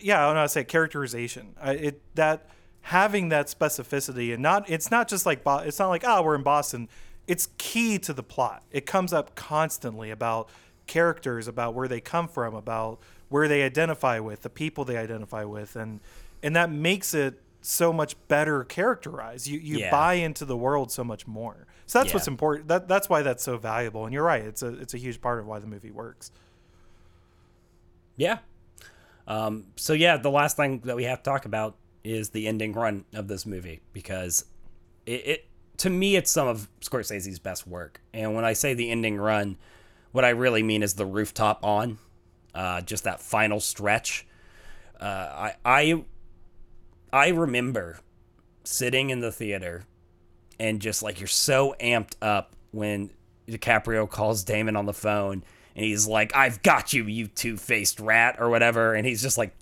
yeah 0.00 0.22
i 0.22 0.26
don't 0.26 0.34
know 0.34 0.40
how 0.40 0.42
to 0.44 0.48
say 0.48 0.64
characterization. 0.64 1.54
It 1.62 2.00
that 2.14 2.46
having 2.82 3.30
that 3.30 3.48
specificity 3.48 4.32
and 4.32 4.42
not 4.42 4.70
it's 4.70 4.90
not 4.90 5.08
just 5.08 5.26
like 5.26 5.42
it's 5.44 5.78
not 5.78 5.88
like 5.88 6.04
oh 6.06 6.22
we're 6.22 6.36
in 6.36 6.44
boston. 6.44 6.88
It's 7.26 7.48
key 7.58 7.98
to 7.98 8.14
the 8.14 8.22
plot. 8.22 8.62
It 8.70 8.86
comes 8.86 9.12
up 9.12 9.34
constantly 9.34 10.10
about 10.10 10.48
characters 10.86 11.48
about 11.48 11.74
where 11.74 11.88
they 11.88 12.00
come 12.00 12.28
from 12.28 12.54
about 12.54 13.00
where 13.28 13.48
they 13.48 13.62
identify 13.62 14.18
with 14.18 14.42
the 14.42 14.48
people 14.48 14.84
they 14.84 14.96
identify 14.96 15.44
with. 15.44 15.74
And 15.76 16.00
and 16.42 16.54
that 16.54 16.70
makes 16.70 17.12
it 17.12 17.42
so 17.70 17.92
much 17.92 18.16
better 18.28 18.64
characterized 18.64 19.46
you 19.46 19.58
you 19.58 19.78
Yeah. 19.78 19.90
buy 19.90 20.14
into 20.14 20.44
the 20.46 20.56
world 20.56 20.90
so 20.90 21.04
much 21.04 21.26
more 21.26 21.66
So 21.86 21.98
that's 21.98 22.08
Yeah. 22.10 22.14
what's 22.16 22.28
important. 22.28 22.68
That 22.68 22.88
that's 22.88 23.08
why 23.10 23.20
that's 23.22 23.42
so 23.42 23.56
valuable. 23.58 24.04
And 24.06 24.12
you're 24.14 24.24
right. 24.24 24.42
It's 24.42 24.62
a 24.62 24.68
it's 24.80 24.94
a 24.94 24.98
huge 24.98 25.20
part 25.20 25.38
of 25.38 25.46
why 25.46 25.58
the 25.58 25.66
movie 25.66 25.90
works. 25.90 26.30
Yeah. 28.16 28.38
Um, 29.26 29.66
so 29.76 29.92
yeah, 29.92 30.16
the 30.16 30.30
last 30.30 30.56
thing 30.56 30.80
that 30.80 30.96
we 30.96 31.04
have 31.04 31.22
to 31.22 31.30
talk 31.30 31.44
about 31.44 31.76
is 32.04 32.30
the 32.30 32.46
ending 32.48 32.72
run 32.72 33.04
of 33.12 33.28
this 33.28 33.44
movie 33.44 33.80
because 33.92 34.44
it, 35.06 35.26
it 35.26 35.44
to 35.78 35.90
me 35.90 36.16
it's 36.16 36.30
some 36.30 36.48
of 36.48 36.68
Scorsese's 36.80 37.38
best 37.38 37.66
work. 37.66 38.00
And 38.14 38.34
when 38.34 38.44
I 38.44 38.54
say 38.54 38.74
the 38.74 38.90
ending 38.90 39.16
run, 39.18 39.56
what 40.12 40.24
I 40.24 40.30
really 40.30 40.62
mean 40.62 40.82
is 40.82 40.94
the 40.94 41.06
rooftop 41.06 41.62
on, 41.64 41.98
uh, 42.54 42.80
just 42.80 43.04
that 43.04 43.20
final 43.20 43.60
stretch. 43.60 44.26
Uh, 45.00 45.04
I 45.04 45.54
I 45.64 46.04
I 47.12 47.28
remember 47.28 47.98
sitting 48.64 49.10
in 49.10 49.20
the 49.20 49.32
theater 49.32 49.84
and 50.60 50.80
just 50.80 51.02
like 51.02 51.20
you're 51.20 51.26
so 51.26 51.74
amped 51.80 52.14
up 52.20 52.54
when 52.70 53.10
DiCaprio 53.48 54.08
calls 54.08 54.44
Damon 54.44 54.76
on 54.76 54.86
the 54.86 54.92
phone 54.92 55.42
and 55.74 55.84
he's 55.84 56.06
like, 56.06 56.34
I've 56.36 56.62
got 56.62 56.92
you, 56.92 57.04
you 57.04 57.28
two 57.28 57.56
faced 57.56 58.00
rat, 58.00 58.36
or 58.40 58.50
whatever. 58.50 58.94
And 58.94 59.06
he's 59.06 59.22
just 59.22 59.38
like 59.38 59.54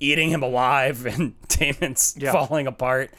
eating 0.00 0.30
him 0.30 0.42
alive 0.42 1.04
and 1.18 1.34
Damon's 1.48 2.16
Yeah. 2.18 2.32
falling 2.32 2.66
apart. 2.66 3.10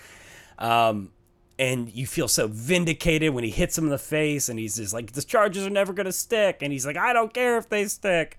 Um, 0.57 1.11
and 1.57 1.93
you 1.93 2.07
feel 2.07 2.27
so 2.27 2.47
vindicated 2.47 3.33
when 3.33 3.43
he 3.43 3.49
hits 3.49 3.77
him 3.77 3.83
in 3.85 3.89
the 3.89 3.97
face 3.97 4.49
and 4.49 4.57
he's 4.57 4.77
just 4.77 4.93
like, 4.93 5.11
the 5.11 5.21
charges 5.21 5.65
are 5.65 5.69
never 5.69 5.93
going 5.93 6.05
to 6.05 6.11
stick. 6.13 6.59
And 6.61 6.71
he's 6.73 6.85
like, 6.85 6.97
I 6.97 7.13
don't 7.13 7.33
care 7.33 7.57
if 7.57 7.69
they 7.69 7.85
stick. 7.85 8.37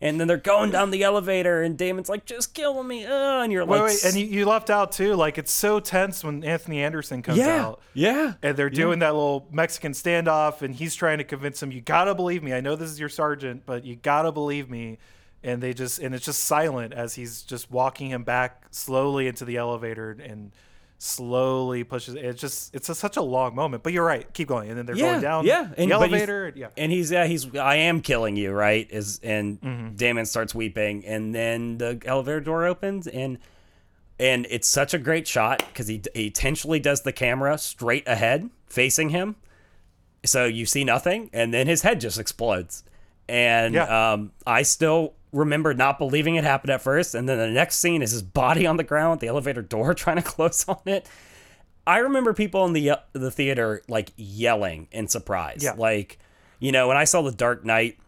And 0.00 0.20
then 0.20 0.28
they're 0.28 0.36
going 0.36 0.70
down 0.70 0.92
the 0.92 1.02
elevator 1.02 1.62
and 1.62 1.76
Damon's 1.76 2.08
like, 2.08 2.24
just 2.24 2.54
kill 2.54 2.82
me. 2.84 3.04
Uh, 3.04 3.42
and 3.42 3.52
you're 3.52 3.64
Wait, 3.64 3.80
like, 3.80 3.88
wait, 3.88 4.04
and 4.04 4.14
you, 4.14 4.26
you 4.26 4.46
left 4.46 4.70
out 4.70 4.92
too. 4.92 5.14
Like 5.14 5.38
it's 5.38 5.50
so 5.50 5.80
tense 5.80 6.22
when 6.22 6.44
Anthony 6.44 6.82
Anderson 6.82 7.20
comes 7.20 7.38
yeah, 7.38 7.64
out. 7.64 7.80
yeah. 7.94 8.34
and 8.42 8.56
they're 8.56 8.70
doing 8.70 9.00
that 9.00 9.14
little 9.14 9.48
Mexican 9.50 9.92
standoff, 9.92 10.62
and 10.62 10.74
he's 10.74 10.94
trying 10.94 11.18
to 11.18 11.24
convince 11.24 11.60
him, 11.60 11.72
"You 11.72 11.80
gotta 11.80 12.14
believe 12.14 12.42
me. 12.44 12.52
I 12.52 12.60
know 12.60 12.76
this 12.76 12.90
is 12.90 13.00
your 13.00 13.08
sergeant, 13.08 13.62
but 13.66 13.84
you 13.84 13.96
gotta 13.96 14.30
believe 14.30 14.70
me." 14.70 14.98
And 15.42 15.62
they 15.62 15.72
just 15.74 15.98
and 15.98 16.14
it's 16.14 16.24
just 16.24 16.44
silent 16.44 16.92
as 16.92 17.14
he's 17.14 17.42
just 17.42 17.70
walking 17.70 18.10
him 18.10 18.22
back 18.22 18.66
slowly 18.70 19.26
into 19.26 19.44
the 19.44 19.56
elevator 19.56 20.16
and 20.22 20.52
slowly 20.98 21.84
pushes. 21.84 22.14
It's 22.16 22.40
just 22.40 22.74
it's 22.74 22.88
a, 22.88 22.94
such 22.94 23.16
a 23.16 23.22
long 23.22 23.54
moment. 23.54 23.82
But 23.82 23.92
you're 23.92 24.04
right. 24.04 24.30
Keep 24.34 24.48
going, 24.48 24.68
and 24.68 24.76
then 24.78 24.84
they're 24.86 24.96
going 24.96 25.20
down 25.22 25.46
yeah, 25.46 25.62
the 25.62 25.68
but 25.70 25.78
he's- 25.78 25.90
elevator. 25.92 26.52
yeah, 26.56 26.68
and 26.76 26.90
he's 26.92 27.10
yeah, 27.10 27.24
he's 27.26 27.54
I 27.56 27.76
am 27.76 28.00
killing 28.00 28.36
you, 28.36 28.52
right? 28.52 28.86
Is 28.90 29.20
and 29.22 29.60
Mm-hmm. 29.60 29.94
Damon 29.96 30.26
starts 30.26 30.54
weeping, 30.54 31.04
and 31.06 31.34
then 31.34 31.78
the 31.78 32.00
elevator 32.04 32.40
door 32.40 32.66
opens, 32.66 33.06
and 33.06 33.38
and 34.18 34.46
it's 34.50 34.66
such 34.66 34.92
a 34.94 34.98
great 34.98 35.26
shot 35.28 35.58
because 35.68 35.86
he 35.88 36.02
he 36.14 36.26
intentionally 36.26 36.80
does 36.80 37.02
the 37.02 37.12
camera 37.12 37.56
straight 37.58 38.06
ahead, 38.08 38.50
facing 38.66 39.10
him, 39.10 39.36
so 40.24 40.44
you 40.46 40.66
see 40.66 40.82
nothing, 40.84 41.30
and 41.32 41.54
then 41.54 41.66
his 41.68 41.82
head 41.82 42.00
just 42.00 42.18
explodes, 42.18 42.82
and 43.28 43.74
Yeah. 43.74 44.12
um, 44.12 44.32
I 44.46 44.62
still 44.62 45.14
remember 45.32 45.74
not 45.74 45.98
believing 45.98 46.36
it 46.36 46.44
happened 46.44 46.70
at 46.70 46.82
first, 46.82 47.14
and 47.14 47.28
then 47.28 47.38
the 47.38 47.50
next 47.50 47.76
scene 47.76 48.02
is 48.02 48.12
his 48.12 48.22
body 48.22 48.66
on 48.66 48.76
the 48.76 48.84
ground 48.84 49.12
with 49.12 49.20
the 49.20 49.28
elevator 49.28 49.62
door 49.62 49.94
trying 49.94 50.16
to 50.16 50.22
close 50.22 50.64
on 50.68 50.80
it. 50.86 51.08
I 51.86 51.98
remember 51.98 52.34
people 52.34 52.66
in 52.66 52.74
the 52.74 52.90
uh, 52.90 52.96
the 53.14 53.30
theater 53.30 53.82
like 53.88 54.12
yelling 54.16 54.88
in 54.92 55.08
surprise. 55.08 55.62
Yeah. 55.62 55.72
Like, 55.72 56.18
you 56.58 56.70
know, 56.70 56.88
when 56.88 56.98
I 56.98 57.04
saw 57.04 57.22
The 57.22 57.32
Dark 57.32 57.64
Knight 57.64 57.98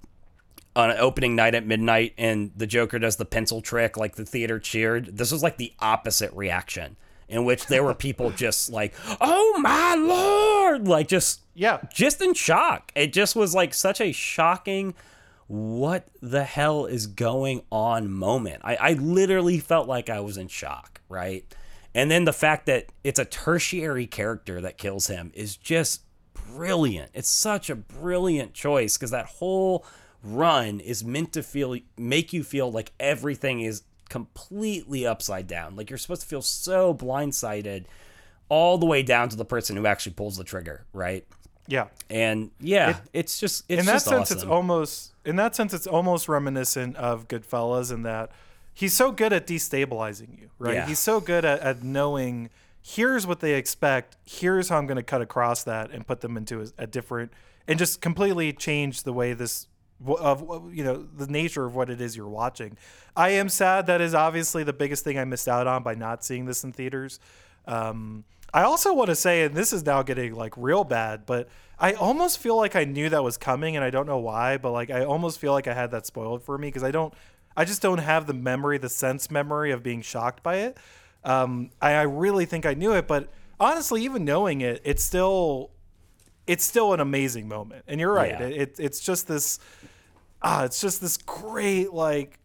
on 0.77 0.91
an 0.91 0.99
opening 0.99 1.35
night 1.35 1.55
at 1.55 1.67
midnight 1.67 2.15
and 2.17 2.53
the 2.57 2.67
Joker 2.67 2.99
does 2.99 3.17
the 3.17 3.25
pencil 3.25 3.61
trick, 3.61 3.97
like 3.97 4.17
the 4.17 4.25
theater 4.25 4.59
cheered. 4.59 5.17
This 5.17 5.33
was 5.33 5.43
like 5.43 5.57
the 5.57 5.73
opposite 5.81 6.33
reaction, 6.35 6.97
in 7.29 7.45
which 7.45 7.67
there 7.67 7.83
were 7.83 7.95
people 7.95 8.31
just 8.37 8.71
like, 8.71 8.93
"Oh 9.21 9.59
my 9.61 9.95
lord!" 9.95 10.87
Like 10.87 11.09
just 11.09 11.41
yeah. 11.55 11.79
just 11.93 12.21
in 12.21 12.35
shock. 12.35 12.93
It 12.95 13.15
just 13.15 13.35
was 13.35 13.55
like 13.55 13.73
such 13.73 14.01
a 14.01 14.13
shocking 14.13 14.95
what 15.51 16.07
the 16.23 16.45
hell 16.45 16.87
is 16.87 17.09
going 17.09 17.61
on 17.73 18.09
moment. 18.09 18.63
I, 18.63 18.77
I 18.77 18.93
literally 18.93 19.59
felt 19.59 19.89
like 19.89 20.09
I 20.09 20.21
was 20.21 20.37
in 20.37 20.47
shock, 20.47 21.01
right? 21.09 21.45
And 21.93 22.09
then 22.09 22.25
the 22.25 22.33
fact 22.33 22.67
that 22.67 22.87
it's 23.03 23.19
a 23.19 23.25
tertiary 23.25 24.07
character 24.07 24.61
that 24.61 24.79
kills 24.79 25.09
him 25.09 25.33
is 25.35 25.57
just 25.57 26.03
brilliant. 26.35 27.11
It's 27.15 27.29
such 27.29 27.69
a 27.69 27.75
brilliant 27.75 28.55
choice 28.55 28.97
because 28.97 29.11
that 29.11 29.27
whole 29.27 29.85
run 30.23 30.79
is 30.79 31.03
meant 31.03 31.33
to 31.33 31.43
feel 31.43 31.77
make 31.99 32.33
you 32.33 32.45
feel 32.45 32.71
like 32.71 32.93
everything 33.01 33.61
is 33.61 33.83
completely 34.09 35.05
upside 35.05 35.49
down. 35.49 35.75
Like 35.75 35.91
you're 35.91 35.99
supposed 35.99 36.23
to 36.23 36.29
feel 36.29 36.43
so 36.43 36.95
blindsided 36.95 37.87
all 38.49 38.79
the 38.79 38.87
way 38.87 39.03
down 39.03 39.29
to 39.31 39.37
the 39.37 39.45
person 39.45 39.77
who 39.77 39.87
actually 39.87 40.13
pulls 40.13 40.37
the 40.37 40.45
trigger, 40.45 40.87
right? 40.93 41.27
Yeah. 41.71 41.87
And 42.11 42.51
yeah, 42.61 42.99
it's 43.13 43.39
just 43.39 43.65
it's 43.69 43.81
in 43.81 43.87
that 43.87 43.93
just 43.93 44.07
sense, 44.07 44.23
awesome. 44.23 44.39
it's 44.39 44.45
almost 44.45 45.15
in 45.25 45.37
that 45.37 45.55
sense 45.55 45.73
it's 45.73 45.87
almost 45.87 46.29
reminiscent 46.29 46.97
of 46.97 47.29
Goodfellas 47.29 47.93
in 47.93 48.03
that 48.03 48.33
he's 48.75 48.93
so 48.93 49.13
good 49.13 49.33
at 49.33 49.47
destabilizing 49.47 50.41
you, 50.41 50.51
right? 50.59 50.75
Yeah. 50.75 50.87
He's 50.87 50.99
so 50.99 51.21
good 51.21 51.45
at, 51.45 51.61
at 51.61 51.83
knowing 51.85 52.51
here's 52.83 53.27
what 53.27 53.41
they 53.41 53.55
expect, 53.55 54.17
here's 54.25 54.69
how 54.69 54.79
I'm 54.79 54.87
going 54.87 54.97
to 54.97 55.03
cut 55.03 55.21
across 55.21 55.63
that 55.65 55.91
and 55.91 56.07
put 56.07 56.23
them 56.23 56.37
into 56.37 56.63
a, 56.63 56.67
a 56.79 56.87
different 56.87 57.33
and 57.69 57.79
just 57.79 58.01
completely 58.01 58.53
change 58.53 59.05
the 59.05 59.13
way 59.13 59.33
this 59.33 59.69
of 60.07 60.75
you 60.75 60.83
know 60.83 61.07
the 61.17 61.27
nature 61.27 61.67
of 61.67 61.75
what 61.77 61.91
it 61.91 62.01
is 62.01 62.17
you're 62.17 62.29
watching. 62.29 62.77
I 63.15 63.31
am 63.31 63.49
sad 63.49 63.87
that 63.87 64.01
is 64.01 64.15
obviously 64.15 64.65
the 64.65 64.73
biggest 64.73 65.05
thing 65.05 65.19
I 65.19 65.25
missed 65.25 65.47
out 65.47 65.67
on 65.67 65.83
by 65.83 65.95
not 65.95 66.25
seeing 66.25 66.47
this 66.47 66.65
in 66.65 66.73
theaters. 66.73 67.21
Um, 67.67 68.25
I 68.53 68.63
also 68.63 68.93
want 68.93 69.09
to 69.09 69.15
say, 69.15 69.45
and 69.45 69.55
this 69.55 69.73
is 69.73 69.85
now 69.85 70.03
getting 70.03 70.35
like 70.35 70.55
real 70.57 70.85
bad, 70.85 71.25
but 71.27 71.49
I 71.79 71.93
almost 71.93 72.39
feel 72.39 72.57
like 72.57 72.75
I 72.77 72.85
knew 72.85 73.09
that 73.09 73.23
was 73.23 73.37
coming, 73.37 73.77
and 73.77 73.85
I 73.85 73.91
don't 73.91 74.07
know 74.07 74.19
why, 74.19 74.57
but 74.59 74.73
like 74.73 74.91
I 74.91 75.05
almost 75.05 75.39
feel 75.39 75.53
like 75.53 75.69
I 75.69 75.75
had 75.75 75.91
that 75.93 76.05
spoiled 76.07 76.43
for 76.43 76.59
me 76.59 76.69
because 76.69 76.83
I 76.83 76.91
don't, 76.91 77.15
I 77.57 77.65
just 77.65 77.81
don't 77.81 77.99
have 77.99 78.27
the 78.27 78.35
memory, 78.35 78.79
the 78.79 78.89
sense 78.89 79.31
memory 79.31 79.71
of 79.71 79.83
being 79.83 80.03
shocked 80.03 80.43
by 80.43 80.57
it. 80.57 80.79
Um, 81.25 81.71
I, 81.81 81.93
I 81.93 82.03
really 82.03 82.45
think 82.45 82.67
I 82.67 82.75
knew 82.75 82.93
it, 82.93 83.07
but 83.07 83.29
honestly, 83.59 84.03
even 84.05 84.25
knowing 84.25 84.63
it, 84.63 84.81
it's 84.85 85.05
still, 85.05 85.71
it's 86.47 86.65
still 86.65 86.93
an 86.93 87.01
amazing 87.01 87.47
moment. 87.47 87.85
And 87.87 88.01
you're 88.01 88.13
right, 88.13 88.31
Yeah. 88.41 88.47
it, 88.47 88.53
it, 88.57 88.77
it's 88.81 89.01
just 89.01 89.29
this, 89.29 89.59
ah, 90.43 90.65
it's 90.65 90.81
just 90.81 91.01
this 91.01 91.17
great 91.19 91.93
like 91.93 92.40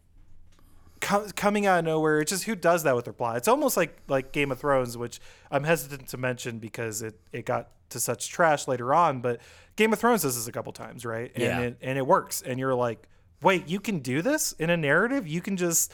co- 1.06 1.26
coming 1.36 1.66
out 1.66 1.78
of 1.80 1.84
nowhere. 1.84 2.20
It's 2.20 2.30
just 2.30 2.44
who 2.44 2.54
does 2.56 2.82
that 2.82 2.94
with 2.96 3.04
their 3.04 3.14
plot. 3.14 3.36
It's 3.36 3.48
almost 3.48 3.76
like 3.76 3.96
like 4.08 4.32
Game 4.32 4.50
of 4.52 4.58
Thrones, 4.58 4.96
which 4.98 5.20
I'm 5.50 5.64
hesitant 5.64 6.08
to 6.08 6.16
mention 6.16 6.58
because 6.58 7.02
it 7.02 7.18
it 7.32 7.46
got 7.46 7.70
to 7.90 8.00
such 8.00 8.28
trash 8.28 8.66
later 8.68 8.92
on. 8.94 9.20
But 9.20 9.40
Game 9.76 9.92
of 9.92 9.98
Thrones 9.98 10.22
does 10.22 10.34
this 10.36 10.46
a 10.48 10.52
couple 10.52 10.72
times, 10.72 11.04
right? 11.04 11.30
And 11.34 11.42
Yeah. 11.44 11.60
it 11.60 11.78
and 11.80 11.98
it 11.98 12.06
works. 12.06 12.42
And 12.42 12.58
you're 12.58 12.74
like, 12.74 13.08
wait, 13.42 13.68
you 13.68 13.80
can 13.80 14.00
do 14.00 14.22
this 14.22 14.52
in 14.52 14.70
a 14.70 14.76
narrative. 14.76 15.26
You 15.26 15.40
can 15.40 15.56
just 15.56 15.92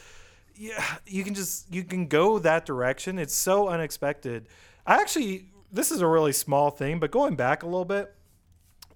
yeah, 0.55 0.83
you 1.07 1.23
can 1.23 1.33
just 1.33 1.73
you 1.73 1.83
can 1.83 2.07
go 2.07 2.39
that 2.39 2.65
direction. 2.65 3.17
It's 3.19 3.33
so 3.35 3.67
unexpected. 3.69 4.47
I 4.85 4.99
actually 5.01 5.49
this 5.71 5.91
is 5.91 6.01
a 6.01 6.07
really 6.07 6.33
small 6.33 6.69
thing, 6.69 6.99
but 6.99 7.09
going 7.11 7.35
back 7.35 7.63
a 7.63 7.65
little 7.65 7.85
bit, 7.85 8.13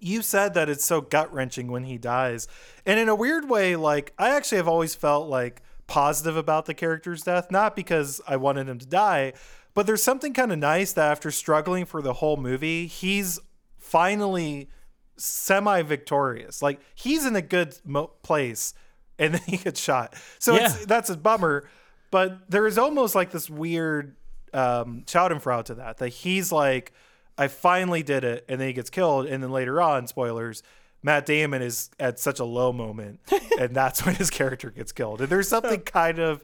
you 0.00 0.22
said 0.22 0.54
that 0.54 0.68
it's 0.68 0.84
so 0.84 1.00
gut 1.00 1.32
wrenching 1.32 1.66
when 1.72 1.82
he 1.84 1.98
dies. 1.98 2.46
And 2.86 3.00
in 3.00 3.08
a 3.08 3.14
weird 3.16 3.48
way, 3.48 3.74
like 3.74 4.12
I 4.18 4.30
actually 4.36 4.58
have 4.58 4.68
always 4.68 4.94
felt 4.94 5.28
like 5.28 5.62
positive 5.88 6.36
about 6.36 6.66
the 6.66 6.74
character's 6.74 7.22
death, 7.22 7.50
not 7.50 7.74
because 7.74 8.20
I 8.28 8.36
wanted 8.36 8.68
him 8.68 8.78
to 8.78 8.86
die, 8.86 9.32
but 9.74 9.86
there's 9.86 10.02
something 10.02 10.32
kind 10.32 10.52
of 10.52 10.58
nice 10.58 10.92
that 10.92 11.10
after 11.10 11.30
struggling 11.32 11.84
for 11.84 12.00
the 12.02 12.12
whole 12.14 12.36
movie, 12.36 12.86
he's 12.86 13.40
finally 13.76 14.68
semi 15.16 15.82
victorious. 15.82 16.62
Like 16.62 16.80
he's 16.94 17.26
in 17.26 17.34
a 17.34 17.42
good 17.42 17.76
mo- 17.84 18.12
place 18.22 18.74
and 19.18 19.34
then 19.34 19.42
he 19.46 19.56
gets 19.56 19.80
shot. 19.80 20.14
So 20.38 20.54
it's, 20.54 20.78
Yeah. 20.80 20.84
that's 20.86 21.10
a 21.10 21.16
bummer. 21.16 21.68
But 22.10 22.50
there 22.50 22.66
is 22.66 22.78
almost 22.78 23.14
like 23.14 23.30
this 23.32 23.50
weird 23.50 24.16
um, 24.54 25.02
Schadenfreude 25.06 25.64
to 25.66 25.74
that. 25.74 25.98
That 25.98 26.08
he's 26.08 26.50
like, 26.50 26.92
I 27.36 27.48
finally 27.48 28.02
did 28.02 28.24
it, 28.24 28.44
and 28.48 28.58
then 28.60 28.68
he 28.68 28.72
gets 28.72 28.88
killed, 28.90 29.26
and 29.26 29.42
then 29.42 29.50
later 29.50 29.80
on, 29.80 30.06
spoilers, 30.06 30.62
Matt 31.02 31.26
Damon 31.26 31.62
is 31.62 31.90
at 32.00 32.18
such 32.18 32.40
a 32.40 32.44
low 32.44 32.72
moment, 32.72 33.20
and 33.58 33.74
that's 33.74 34.04
when 34.04 34.14
his 34.16 34.30
character 34.30 34.70
gets 34.70 34.92
killed. 34.92 35.20
And 35.20 35.28
there's 35.30 35.48
something 35.48 35.80
kind 35.80 36.18
of 36.18 36.42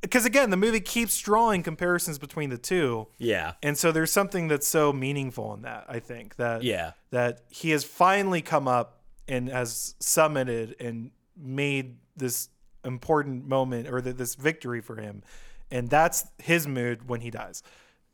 because 0.00 0.24
again, 0.24 0.50
the 0.50 0.56
movie 0.56 0.78
keeps 0.80 1.18
drawing 1.20 1.64
comparisons 1.64 2.18
between 2.18 2.50
the 2.50 2.58
two. 2.58 3.08
yeah. 3.18 3.54
And 3.64 3.76
so 3.76 3.90
there's 3.90 4.12
something 4.12 4.46
that's 4.46 4.68
so 4.68 4.92
meaningful 4.92 5.52
in 5.54 5.62
that, 5.62 5.86
I 5.88 5.98
think, 5.98 6.36
that 6.36 6.62
Yeah. 6.62 6.92
that 7.10 7.40
he 7.48 7.70
has 7.70 7.82
finally 7.82 8.40
come 8.40 8.68
up 8.68 9.00
and 9.26 9.48
has 9.48 9.96
summited 10.00 10.74
and 10.80 11.10
made 11.36 11.96
this 12.16 12.48
important 12.84 13.46
moment 13.48 13.88
or 13.88 14.00
th- 14.00 14.14
this 14.16 14.36
victory 14.36 14.80
for 14.80 14.96
him. 14.96 15.24
And 15.70 15.90
that's 15.90 16.26
his 16.38 16.68
mood 16.68 17.08
when 17.08 17.20
he 17.20 17.30
dies. 17.30 17.64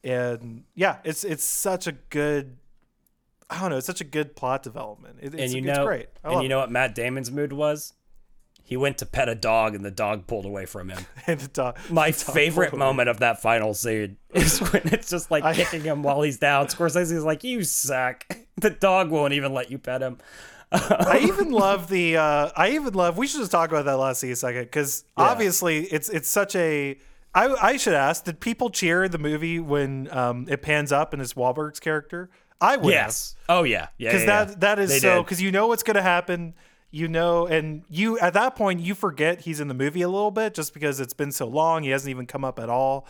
And 0.02 0.64
yeah, 0.74 0.98
it's 1.04 1.22
it's 1.22 1.44
such 1.44 1.86
a 1.86 1.92
good 1.92 2.56
I 3.50 3.60
don't 3.60 3.70
know, 3.70 3.76
it's 3.76 3.86
such 3.86 4.00
a 4.00 4.04
good 4.04 4.36
plot 4.36 4.62
development. 4.62 5.18
It, 5.20 5.32
And 5.32 5.40
it's, 5.40 5.52
you 5.54 5.58
it's 5.68 5.78
know 5.78 5.84
great. 5.84 6.08
I 6.22 6.32
and 6.32 6.42
you 6.42 6.48
know 6.48 6.58
what 6.58 6.70
Matt 6.70 6.94
Damon's 6.94 7.30
mood 7.30 7.52
was? 7.52 7.92
He 8.66 8.78
went 8.78 8.96
to 8.98 9.06
pet 9.06 9.28
a 9.28 9.34
dog 9.34 9.74
and 9.74 9.84
the 9.84 9.90
dog 9.90 10.26
pulled 10.26 10.46
away 10.46 10.64
from 10.64 10.88
him. 10.88 11.04
And 11.26 11.38
the 11.40 11.48
dog- 11.48 11.78
My 11.90 12.10
the 12.12 12.24
dog 12.24 12.34
favorite 12.34 12.70
pulled 12.70 12.80
away. 12.80 12.88
moment 12.88 13.08
of 13.10 13.18
that 13.20 13.42
final 13.42 13.74
scene 13.74 14.16
is 14.34 14.58
when 14.60 14.82
it's 14.86 15.10
just 15.10 15.30
like 15.30 15.54
kicking 15.54 15.82
him 15.82 16.02
while 16.02 16.22
he's 16.22 16.38
down. 16.38 16.66
Scorsese's 16.68 17.24
like, 17.24 17.44
"You 17.44 17.62
suck." 17.64 18.26
the 18.56 18.70
dog 18.70 19.10
won't 19.10 19.34
even 19.34 19.52
let 19.52 19.70
you 19.70 19.78
pet 19.78 20.00
him. 20.00 20.18
I 20.72 21.20
even 21.28 21.50
love 21.52 21.88
the. 21.88 22.16
Uh, 22.16 22.50
I 22.56 22.70
even 22.70 22.94
love. 22.94 23.16
We 23.18 23.26
should 23.26 23.40
just 23.40 23.52
talk 23.52 23.70
about 23.70 23.84
that 23.84 23.96
last 23.98 24.20
scene 24.20 24.32
a 24.32 24.36
second 24.36 24.62
because 24.64 25.04
obviously 25.16 25.84
it's 25.84 26.08
it's 26.08 26.28
such 26.28 26.56
a. 26.56 26.98
I 27.34 27.48
I 27.62 27.76
should 27.76 27.94
ask. 27.94 28.24
Did 28.24 28.40
people 28.40 28.70
cheer 28.70 29.08
the 29.08 29.18
movie 29.18 29.60
when 29.60 30.08
um, 30.10 30.46
it 30.48 30.62
pans 30.62 30.90
up 30.90 31.12
and 31.12 31.20
it's 31.22 31.34
Wahlberg's 31.34 31.80
character? 31.80 32.30
I 32.60 32.76
would. 32.76 32.92
Yes. 32.92 33.36
Oh 33.48 33.62
yeah. 33.64 33.88
Yeah. 33.98 34.10
Because 34.10 34.26
yeah, 34.26 34.44
that 34.44 34.60
that 34.60 34.78
is 34.78 34.90
They 34.90 34.98
so 35.00 35.22
because 35.22 35.40
you 35.42 35.50
know 35.52 35.66
what's 35.66 35.82
going 35.82 35.96
to 35.96 36.02
happen. 36.02 36.54
You 36.90 37.08
know, 37.08 37.46
and 37.48 37.82
you 37.90 38.18
at 38.20 38.34
that 38.34 38.54
point 38.54 38.78
you 38.80 38.94
forget 38.94 39.40
he's 39.40 39.58
in 39.58 39.66
the 39.66 39.74
movie 39.74 40.02
a 40.02 40.08
little 40.08 40.30
bit 40.30 40.54
just 40.54 40.72
because 40.72 41.00
it's 41.00 41.12
been 41.12 41.32
so 41.32 41.46
long. 41.48 41.82
He 41.82 41.90
hasn't 41.90 42.08
even 42.10 42.24
come 42.26 42.44
up 42.44 42.60
at 42.60 42.68
all, 42.70 43.08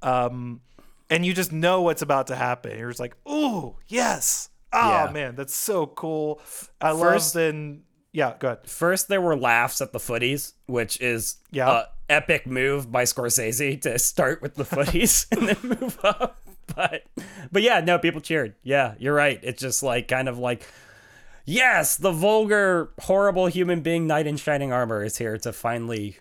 um, 0.00 0.62
and 1.10 1.24
you 1.26 1.34
just 1.34 1.52
know 1.52 1.82
what's 1.82 2.00
about 2.00 2.28
to 2.28 2.34
happen. 2.36 2.78
You're 2.78 2.88
just 2.88 2.98
like, 3.00 3.14
oh 3.26 3.76
yes! 3.88 4.48
Oh 4.72 4.88
Yeah. 5.06 5.10
man, 5.12 5.34
that's 5.34 5.54
so 5.54 5.86
cool." 5.86 6.40
I 6.80 6.92
First- 6.98 7.34
love 7.34 7.42
then. 7.42 7.82
Yeah, 8.12 8.32
go 8.38 8.48
ahead. 8.48 8.66
First, 8.66 9.08
there 9.08 9.20
were 9.20 9.36
laughs 9.36 9.82
at 9.82 9.92
the 9.92 9.98
footies, 9.98 10.54
which 10.64 10.98
is 11.02 11.36
Yeah. 11.50 11.68
a 11.70 11.84
epic 12.08 12.46
move 12.46 12.90
by 12.90 13.02
Scorsese 13.02 13.78
to 13.82 13.98
start 13.98 14.40
with 14.40 14.54
the 14.54 14.64
footies 14.64 15.26
and 15.36 15.48
then 15.48 15.78
move 15.78 15.98
up. 16.02 16.40
But 16.76 17.02
but 17.50 17.62
yeah, 17.62 17.80
no, 17.80 17.98
people 17.98 18.20
cheered. 18.20 18.54
Yeah, 18.62 18.94
you're 18.98 19.14
right. 19.14 19.40
It's 19.42 19.60
just 19.60 19.82
like 19.82 20.06
kind 20.08 20.28
of 20.28 20.38
like 20.38 20.66
yes, 21.44 21.96
the 21.96 22.12
vulgar, 22.12 22.90
horrible 23.00 23.46
human 23.46 23.80
being 23.80 24.06
knight 24.06 24.26
in 24.26 24.36
shining 24.36 24.72
armor 24.72 25.02
is 25.04 25.16
here 25.16 25.38
to 25.38 25.52
finally 25.52 26.16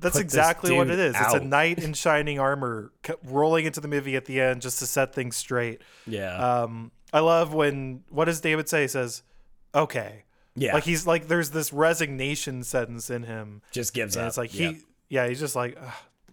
That's 0.00 0.18
exactly 0.18 0.72
what 0.76 0.88
it 0.90 0.98
is. 0.98 1.14
is. 1.14 1.20
It's 1.20 1.34
a 1.34 1.40
knight 1.40 1.78
in 1.78 1.92
shining 1.94 2.38
armor 2.38 2.92
rolling 3.24 3.66
into 3.66 3.80
the 3.80 3.88
movie 3.88 4.16
at 4.16 4.24
the 4.24 4.40
end 4.40 4.62
just 4.62 4.78
to 4.80 4.86
set 4.86 5.14
things 5.14 5.36
straight. 5.36 5.82
yeah 6.06 6.62
Um, 6.62 6.90
I 7.12 7.20
love 7.20 7.54
when 7.54 8.02
what 8.10 8.24
does 8.26 8.40
David 8.40 8.68
say? 8.68 8.82
He 8.82 8.88
says, 8.88 9.22
"Okay." 9.74 10.24
yeah 10.56 10.74
Like 10.74 10.84
he's 10.84 11.06
like 11.06 11.28
there's 11.28 11.50
this 11.50 11.72
resignation 11.72 12.64
sentence 12.64 13.10
in 13.10 13.22
him. 13.22 13.62
just 13.70 13.94
gives 13.94 14.16
And 14.16 14.24
up. 14.24 14.28
it's 14.28 14.38
like 14.38 14.52
Yeah. 14.58 14.70
he 14.72 14.78
yeah, 15.08 15.28
he's 15.28 15.40
just 15.40 15.54
like 15.56 15.78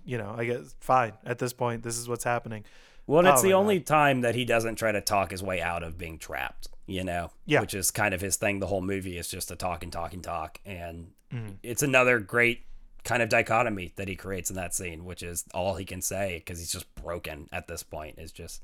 you 0.08 0.18
know, 0.20 0.36
I 0.38 0.46
guess 0.46 0.76
fine. 0.80 1.14
At 1.26 1.40
this 1.40 1.52
point, 1.54 1.82
this 1.84 1.98
is 1.98 2.08
what's 2.08 2.24
happening. 2.24 2.64
Well, 3.08 3.20
and 3.20 3.28
it's 3.28 3.42
Oh 3.42 3.44
the 3.44 3.54
only 3.54 3.80
time 3.80 4.22
that 4.22 4.36
he 4.36 4.46
doesn't 4.46 4.76
try 4.76 4.92
to 4.92 5.02
talk 5.02 5.32
his 5.32 5.44
way 5.44 5.62
out 5.62 5.84
of 5.84 5.98
being 5.98 6.18
trapped, 6.18 6.68
you 6.88 7.04
know? 7.04 7.30
Yeah. 7.46 7.62
Which 7.62 7.74
is 7.74 7.92
kind 7.92 8.14
of 8.14 8.22
his 8.22 8.36
thing. 8.36 8.60
The 8.60 8.68
whole 8.68 8.82
movie 8.82 9.18
is 9.18 9.28
just 9.28 9.52
a 9.52 9.56
talk 9.56 9.84
and 9.84 9.92
talk 9.92 10.14
and 10.14 10.24
talk. 10.24 10.60
And 10.66 11.12
Mm-hmm. 11.34 11.54
it's 11.64 11.82
another 11.82 12.20
great 12.20 12.62
kind 13.04 13.22
of 13.22 13.30
dichotomy 13.30 13.92
that 13.96 14.08
he 14.08 14.16
creates 14.16 14.50
in 14.52 14.56
that 14.56 14.74
scene, 14.76 15.04
which 15.06 15.24
is 15.24 15.44
all 15.54 15.76
he 15.76 15.84
can 15.84 16.02
say 16.02 16.38
because 16.38 16.60
he's 16.60 16.72
just 16.72 16.94
broken 16.96 17.50
at 17.52 17.68
this 17.68 17.82
point, 17.84 18.20
is 18.20 18.32
just, 18.32 18.62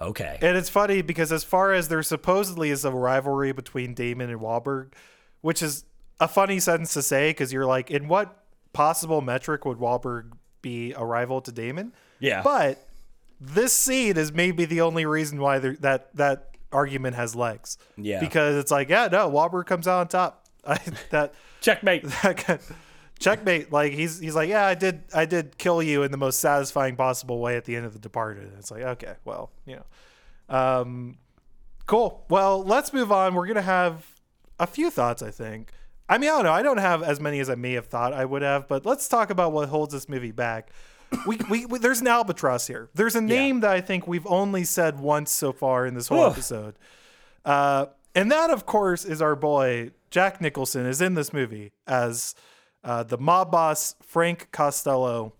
okay. 0.00 0.38
And 0.42 0.56
it's 0.56 0.68
funny 0.68 1.00
because 1.02 1.32
as 1.32 1.44
far 1.44 1.72
as 1.72 1.88
there 1.88 2.02
supposedly 2.02 2.70
is 2.70 2.84
a 2.84 2.90
rivalry 2.90 3.52
between 3.52 3.94
Damon 3.94 4.28
and 4.30 4.38
Wahlberg, 4.40 4.92
which 5.40 5.62
is 5.62 5.84
a 6.20 6.28
funny 6.28 6.60
sentence 6.60 6.92
to 6.92 7.02
say 7.02 7.30
because 7.30 7.52
you're 7.52 7.66
like, 7.66 7.90
in 7.90 8.06
what 8.06 8.44
possible 8.74 9.22
metric 9.22 9.64
would 9.64 9.78
Wahlberg 9.78 10.32
be 10.62 10.92
a 10.92 11.04
rival 11.04 11.40
to 11.40 11.50
Damon? 11.52 11.92
Yeah. 12.20 12.42
But 12.42 12.86
this 13.46 13.72
scene 13.72 14.16
is 14.16 14.32
maybe 14.32 14.64
the 14.64 14.80
only 14.80 15.06
reason 15.06 15.40
why 15.40 15.58
there, 15.58 15.76
that 15.80 16.14
that 16.16 16.56
argument 16.72 17.16
has 17.16 17.34
legs. 17.34 17.78
Yeah. 17.96 18.20
Because 18.20 18.56
it's 18.56 18.70
like, 18.70 18.88
yeah, 18.88 19.08
no, 19.10 19.30
Wahlberg 19.30 19.66
comes 19.66 19.86
out 19.86 20.00
on 20.00 20.08
top. 20.08 20.46
I, 20.66 20.78
that 21.10 21.34
Checkmate. 21.60 22.04
that 22.22 22.44
guy- 22.46 22.58
checkmate. 23.20 23.72
Like 23.72 23.92
he's 23.92 24.18
he's 24.18 24.34
like, 24.34 24.48
yeah, 24.48 24.66
I 24.66 24.74
did 24.74 25.02
I 25.14 25.24
did 25.24 25.58
kill 25.58 25.82
you 25.82 26.02
in 26.02 26.10
the 26.10 26.16
most 26.16 26.40
satisfying 26.40 26.96
possible 26.96 27.40
way 27.40 27.56
at 27.56 27.64
the 27.64 27.76
end 27.76 27.86
of 27.86 27.92
the 27.92 27.98
Departed. 27.98 28.52
It's 28.58 28.70
like, 28.70 28.82
okay, 28.82 29.14
well, 29.24 29.50
you 29.66 29.76
know, 29.76 30.54
um, 30.54 31.18
cool. 31.86 32.24
Well, 32.28 32.62
let's 32.62 32.92
move 32.92 33.12
on. 33.12 33.34
We're 33.34 33.46
gonna 33.46 33.62
have 33.62 34.06
a 34.58 34.66
few 34.66 34.90
thoughts. 34.90 35.22
I 35.22 35.30
think. 35.30 35.72
I 36.08 36.18
mean, 36.18 36.28
I 36.28 36.34
don't 36.34 36.44
know. 36.44 36.52
I 36.52 36.62
don't 36.62 36.78
have 36.78 37.02
as 37.02 37.18
many 37.18 37.40
as 37.40 37.48
I 37.48 37.54
may 37.54 37.72
have 37.72 37.86
thought 37.86 38.12
I 38.12 38.26
would 38.26 38.42
have, 38.42 38.68
but 38.68 38.84
let's 38.84 39.08
talk 39.08 39.30
about 39.30 39.52
what 39.52 39.70
holds 39.70 39.94
this 39.94 40.06
movie 40.06 40.32
back. 40.32 40.70
We, 41.26 41.38
we, 41.50 41.66
we 41.66 41.78
there's 41.78 42.00
an 42.00 42.06
albatross 42.08 42.66
here. 42.66 42.88
There's 42.94 43.14
a 43.14 43.20
name 43.20 43.60
that 43.60 43.70
I 43.70 43.80
think 43.80 44.06
we've 44.06 44.26
only 44.26 44.64
said 44.64 45.00
once 45.00 45.30
so 45.30 45.52
far 45.52 45.86
in 45.86 45.94
this 45.94 46.08
whole 46.08 46.24
Ugh. 46.24 46.32
episode. 46.32 46.74
Uh, 47.44 47.86
and 48.14 48.30
that, 48.30 48.50
of 48.50 48.66
course, 48.66 49.04
is 49.04 49.20
our 49.20 49.34
boy 49.36 49.90
Jack 50.10 50.40
Nicholson 50.40 50.86
is 50.86 51.00
in 51.00 51.14
this 51.14 51.32
movie 51.32 51.72
as 51.86 52.34
uh, 52.84 53.02
the 53.02 53.18
mob 53.18 53.50
boss 53.50 53.96
Frank 54.02 54.48
Costello. 54.52 55.32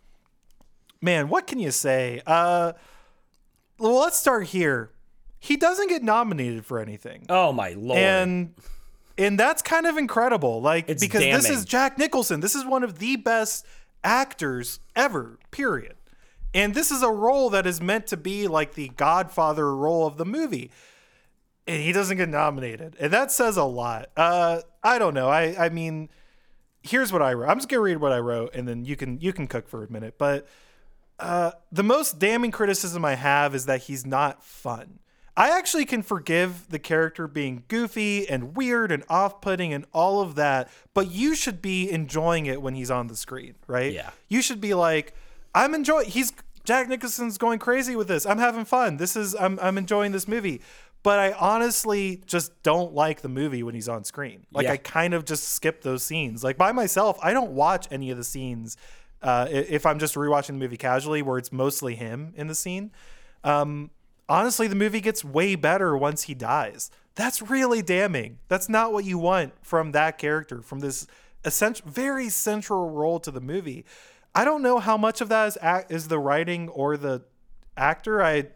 Man, 1.01 1.29
what 1.29 1.47
can 1.47 1.59
you 1.59 1.71
say? 1.71 2.23
Uh, 2.27 2.73
well, 3.79 4.01
let's 4.01 4.19
start 4.19 4.47
here. 4.49 4.91
He 5.39 5.57
doesn't 5.57 5.89
get 5.89 6.03
nominated 6.03 6.65
for 6.65 6.79
anything, 6.81 7.27
Oh, 7.29 7.53
my 7.53 7.71
Lord. 7.77 7.99
and 7.99 8.55
and 9.19 9.39
that's 9.39 9.63
kind 9.63 9.87
of 9.87 9.97
incredible. 9.99 10.61
Like 10.63 10.89
It's 10.89 11.03
because 11.05 11.21
this 11.21 11.49
is 11.51 11.65
Jack 11.65 11.99
Nicholson. 11.99 12.41
This 12.41 12.55
is 12.55 12.65
one 12.65 12.83
of 12.83 12.99
the 12.99 13.17
best 13.17 13.67
actors 14.05 14.79
ever. 14.95 15.39
Period. 15.51 15.97
And 16.53 16.75
this 16.75 16.93
is 16.93 17.03
a 17.03 17.11
role 17.11 17.51
that 17.51 17.67
is 17.67 17.81
meant 17.81 18.07
to 18.09 18.17
be 18.17 18.47
like 18.47 18.75
the 18.75 18.91
Godfather 18.91 19.75
role 19.75 20.07
of 20.07 20.19
the 20.19 20.25
movie 20.25 20.71
and 21.67 21.83
he 21.83 21.93
doesn't 21.93 22.17
get 22.17 22.29
nominated, 22.29 22.97
and 23.01 23.13
that 23.13 23.33
says 23.33 23.57
a 23.57 23.65
lot. 23.65 24.11
Uh, 24.17 24.61
I 24.83 24.99
don't 24.99 25.15
know. 25.15 25.29
I 25.29 25.67
I 25.67 25.69
mean, 25.71 26.11
here's 26.83 27.13
what 27.13 27.23
I 27.23 27.33
wrote. 27.33 27.49
I'm 27.49 27.57
just 27.57 27.69
gonna 27.69 27.81
read 27.81 27.99
what 27.99 28.13
I 28.13 28.19
wrote, 28.19 28.55
and 28.55 28.69
then 28.69 28.85
you 28.85 28.97
can 28.97 29.19
you 29.21 29.33
can 29.33 29.47
cook 29.47 29.69
for 29.69 29.85
a 29.85 29.91
minute. 29.91 30.17
But 30.19 30.47
uh, 31.19 31.53
the 31.73 31.83
most 31.83 32.19
damning 32.19 32.51
criticism 32.51 33.05
I 33.05 33.15
have 33.15 33.55
is 33.55 33.67
that 33.67 33.83
he's 33.83 34.05
not 34.05 34.45
fun. 34.45 34.99
I 35.37 35.51
actually 35.51 35.85
can 35.85 36.03
forgive 36.03 36.69
the 36.69 36.79
character 36.79 37.27
being 37.27 37.65
goofy 37.69 38.29
and 38.29 38.57
weird 38.57 38.93
and 38.93 39.03
off-putting 39.09 39.73
and 39.73 39.85
all 39.93 40.21
of 40.21 40.37
that, 40.37 40.71
but 40.95 41.11
you 41.11 41.35
should 41.35 41.61
be 41.61 41.91
enjoying 41.91 42.47
it 42.47 42.63
when 42.63 42.75
he's 42.75 42.91
on 42.91 43.09
the 43.09 43.17
screen, 43.17 43.55
right? 43.67 43.93
Yeah. 43.93 44.11
You 44.29 44.43
should 44.43 44.61
be 44.61 44.75
like, 44.75 45.15
I'm 45.55 45.75
enjoying. 45.75 46.09
He's 46.09 46.33
Jack 46.65 46.89
Nicholson's 46.89 47.37
going 47.37 47.59
crazy 47.59 47.95
with 47.97 48.09
this. 48.09 48.25
I'm 48.27 48.39
having 48.39 48.65
fun. 48.65 48.97
This 48.97 49.17
is 49.17 49.35
I'm 49.35 49.59
I'm 49.61 49.77
enjoying 49.77 50.13
this 50.13 50.29
movie. 50.29 50.61
But 51.03 51.19
I 51.19 51.33
honestly 51.33 52.23
just 52.25 52.63
don't 52.63 52.95
like 52.95 53.21
the 53.21 53.29
movie 53.29 53.63
when 53.63 53.75
he's 53.75 53.91
on 53.91 54.05
screen. 54.05 54.47
Like 54.53 54.65
Yeah. 54.65 54.73
I 54.73 54.77
kind 54.79 55.13
of 55.13 55.27
just 55.27 55.51
skip 55.51 55.83
those 55.83 56.03
scenes. 56.03 56.43
Like 56.43 56.57
by 56.57 56.73
myself, 56.73 57.19
I 57.23 57.35
don't 57.35 57.51
watch 57.51 57.87
any 57.91 58.11
of 58.11 58.17
the 58.17 58.25
scenes 58.25 58.79
uh, 59.21 59.47
if 59.51 59.85
I'm 59.85 59.99
just 59.99 60.15
rewatching 60.15 60.47
the 60.49 60.53
movie 60.55 60.79
casually, 60.79 61.21
where 61.21 61.37
it's 61.37 61.53
mostly 61.53 61.95
him 61.95 62.33
in 62.37 62.47
the 62.47 62.55
scene. 62.55 62.91
Um, 63.43 63.91
honestly, 64.29 64.67
the 64.67 64.75
movie 64.75 65.01
gets 65.01 65.25
way 65.25 65.55
better 65.55 65.97
once 65.97 66.23
he 66.23 66.35
dies. 66.35 66.91
That's 67.15 67.41
really 67.43 67.83
damning. 67.83 68.39
That's 68.49 68.69
not 68.69 68.93
what 68.93 69.05
you 69.05 69.19
want 69.19 69.53
from 69.63 69.93
that 69.93 70.19
character, 70.19 70.63
from 70.63 70.81
this 70.81 71.07
essential, 71.45 71.89
very 71.89 72.29
central 72.29 72.91
role 72.91 73.21
to 73.21 73.31
the 73.31 73.41
movie. 73.41 73.85
I 74.35 74.45
don't 74.45 74.63
know 74.63 74.79
how 74.79 74.97
much 74.97 75.21
of 75.21 75.29
that 75.29 75.49
is 75.49 75.59
act, 75.61 75.93
is 75.93 76.09
the 76.09 76.19
writing 76.19 76.69
or 76.69 76.97
the 76.97 77.23
actor. 77.77 78.23
I 78.23 78.49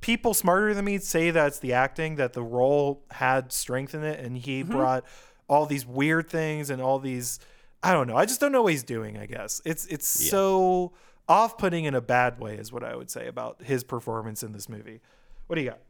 people 0.00 0.34
smarter 0.34 0.74
than 0.74 0.84
me 0.84 0.98
say 0.98 1.30
that 1.30 1.46
it's 1.48 1.58
the 1.58 1.72
acting 1.72 2.16
that 2.16 2.34
the 2.34 2.42
role 2.42 3.02
had 3.12 3.50
strength 3.52 3.94
in 3.94 4.04
it, 4.04 4.20
and 4.20 4.36
he 4.36 4.62
mm-hmm. 4.62 4.72
brought 4.72 5.04
all 5.48 5.64
these 5.64 5.86
weird 5.86 6.28
things 6.28 6.68
and 6.68 6.82
all 6.82 6.98
these. 6.98 7.38
I 7.82 7.92
don't 7.92 8.06
know. 8.06 8.16
I 8.16 8.26
just 8.26 8.40
don't 8.40 8.52
know 8.52 8.62
what 8.62 8.72
he's 8.72 8.82
doing. 8.82 9.16
I 9.16 9.26
guess 9.26 9.62
it's 9.64 9.86
it's 9.86 10.06
so 10.06 10.92
off-putting 11.28 11.84
in 11.84 11.94
a 11.94 12.00
bad 12.00 12.38
way, 12.38 12.54
is 12.56 12.72
what 12.72 12.84
I 12.84 12.94
would 12.96 13.10
say 13.10 13.26
about 13.26 13.62
his 13.62 13.84
performance 13.84 14.42
in 14.42 14.52
this 14.52 14.68
movie. 14.68 15.00
What 15.46 15.56
do 15.56 15.62
you 15.62 15.70
got? 15.70 15.80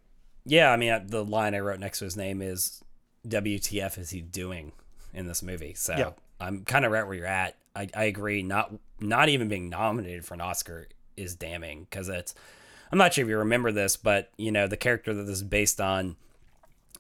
Yeah, 0.44 0.70
I 0.70 0.76
mean, 0.76 0.90
uh, 0.92 1.04
the 1.04 1.24
line 1.24 1.54
I 1.54 1.60
wrote 1.60 1.80
next 1.80 1.98
to 2.00 2.04
his 2.04 2.16
name 2.16 2.40
is 2.40 2.82
"WTF 3.26 3.98
is 3.98 4.10
he 4.10 4.20
doing 4.20 4.72
in 5.12 5.26
this 5.26 5.42
movie?" 5.42 5.74
So 5.74 5.94
Yeah. 5.96 6.10
I'm 6.40 6.64
kind 6.64 6.84
of 6.84 6.92
right 6.92 7.04
where 7.04 7.14
you're 7.16 7.26
at. 7.26 7.56
I, 7.74 7.88
I 7.94 8.04
agree. 8.04 8.42
Not 8.42 8.72
not 9.00 9.28
even 9.28 9.48
being 9.48 9.68
nominated 9.68 10.24
for 10.24 10.34
an 10.34 10.40
Oscar 10.40 10.88
is 11.16 11.34
damning 11.34 11.86
because 11.90 12.08
it's. 12.08 12.34
I'm 12.92 12.98
not 12.98 13.14
sure 13.14 13.24
if 13.24 13.28
you 13.28 13.38
remember 13.38 13.72
this, 13.72 13.96
but 13.96 14.30
you 14.36 14.52
know 14.52 14.66
the 14.68 14.76
character 14.76 15.12
that 15.12 15.24
this 15.24 15.38
is 15.38 15.42
based 15.42 15.80
on, 15.80 16.16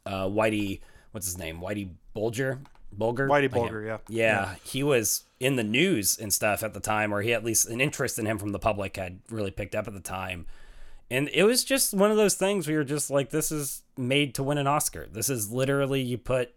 uh, 0.04 0.26
Whitey, 0.26 0.80
what's 1.12 1.26
his 1.26 1.38
name? 1.38 1.60
Whitey 1.60 1.90
Bulger, 2.12 2.58
Bulger, 2.92 3.28
Whitey 3.28 3.50
Bulger, 3.50 3.84
yeah. 3.84 3.98
yeah, 4.08 4.54
he 4.62 4.82
was 4.82 5.24
in 5.38 5.56
the 5.56 5.64
news 5.64 6.18
and 6.18 6.32
stuff 6.32 6.62
at 6.62 6.72
the 6.72 6.80
time, 6.80 7.12
or 7.12 7.22
he 7.22 7.32
at 7.32 7.44
least 7.44 7.68
an 7.68 7.80
interest 7.80 8.18
in 8.18 8.26
him 8.26 8.38
from 8.38 8.52
the 8.52 8.58
public 8.58 8.96
had 8.96 9.20
really 9.30 9.50
picked 9.50 9.74
up 9.74 9.86
at 9.86 9.94
the 9.94 10.00
time. 10.00 10.46
And 11.10 11.28
it 11.32 11.44
was 11.44 11.62
just 11.62 11.94
one 11.94 12.10
of 12.10 12.16
those 12.16 12.34
things 12.34 12.66
where 12.66 12.74
you're 12.74 12.84
just 12.84 13.10
like, 13.10 13.30
this 13.30 13.52
is 13.52 13.82
made 13.96 14.34
to 14.36 14.42
win 14.42 14.58
an 14.58 14.66
Oscar. 14.66 15.06
This 15.10 15.30
is 15.30 15.52
literally 15.52 16.00
you 16.00 16.18
put 16.18 16.52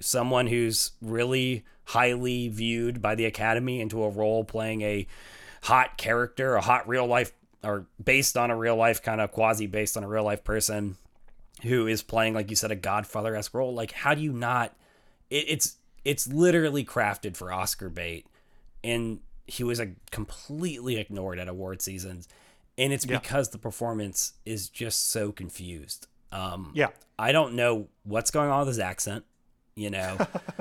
someone 0.00 0.46
who's 0.46 0.92
really 1.00 1.64
highly 1.84 2.48
viewed 2.48 3.02
by 3.02 3.14
the 3.14 3.26
Academy 3.26 3.80
into 3.80 4.02
a 4.02 4.08
role 4.08 4.44
playing 4.44 4.82
a 4.82 5.06
hot 5.62 5.98
character, 5.98 6.54
a 6.54 6.60
hot 6.60 6.88
real 6.88 7.06
life, 7.06 7.32
or 7.62 7.86
based 8.02 8.36
on 8.36 8.50
a 8.50 8.56
real 8.56 8.76
life, 8.76 9.02
kind 9.02 9.20
of 9.20 9.30
quasi 9.30 9.66
based 9.66 9.96
on 9.96 10.04
a 10.04 10.08
real 10.08 10.24
life 10.24 10.42
person 10.42 10.96
who 11.62 11.86
is 11.86 12.02
playing, 12.02 12.34
like 12.34 12.50
you 12.50 12.56
said, 12.56 12.70
a 12.70 12.76
Godfather 12.76 13.36
esque 13.36 13.54
role. 13.54 13.74
Like, 13.74 13.92
how 13.92 14.14
do 14.14 14.22
you 14.22 14.32
not? 14.32 14.74
It, 15.32 15.46
it's 15.48 15.76
it's 16.04 16.26
literally 16.28 16.84
crafted 16.84 17.36
for 17.36 17.52
Oscar 17.52 17.88
bait, 17.88 18.26
and 18.84 19.20
he 19.46 19.64
was 19.64 19.80
a 19.80 19.92
completely 20.10 20.98
ignored 20.98 21.38
at 21.38 21.48
award 21.48 21.80
seasons, 21.80 22.28
and 22.76 22.92
it's 22.92 23.06
because 23.06 23.48
the 23.50 23.58
performance 23.58 24.34
is 24.44 24.68
just 24.68 25.10
so 25.10 25.32
confused. 25.32 26.06
Um, 26.30 26.72
Yeah. 26.74 26.88
I 27.18 27.32
don't 27.32 27.54
know 27.54 27.88
what's 28.04 28.30
going 28.30 28.50
on 28.50 28.60
with 28.60 28.68
his 28.68 28.78
accent. 28.78 29.24
You 29.74 29.90
know, 29.90 30.18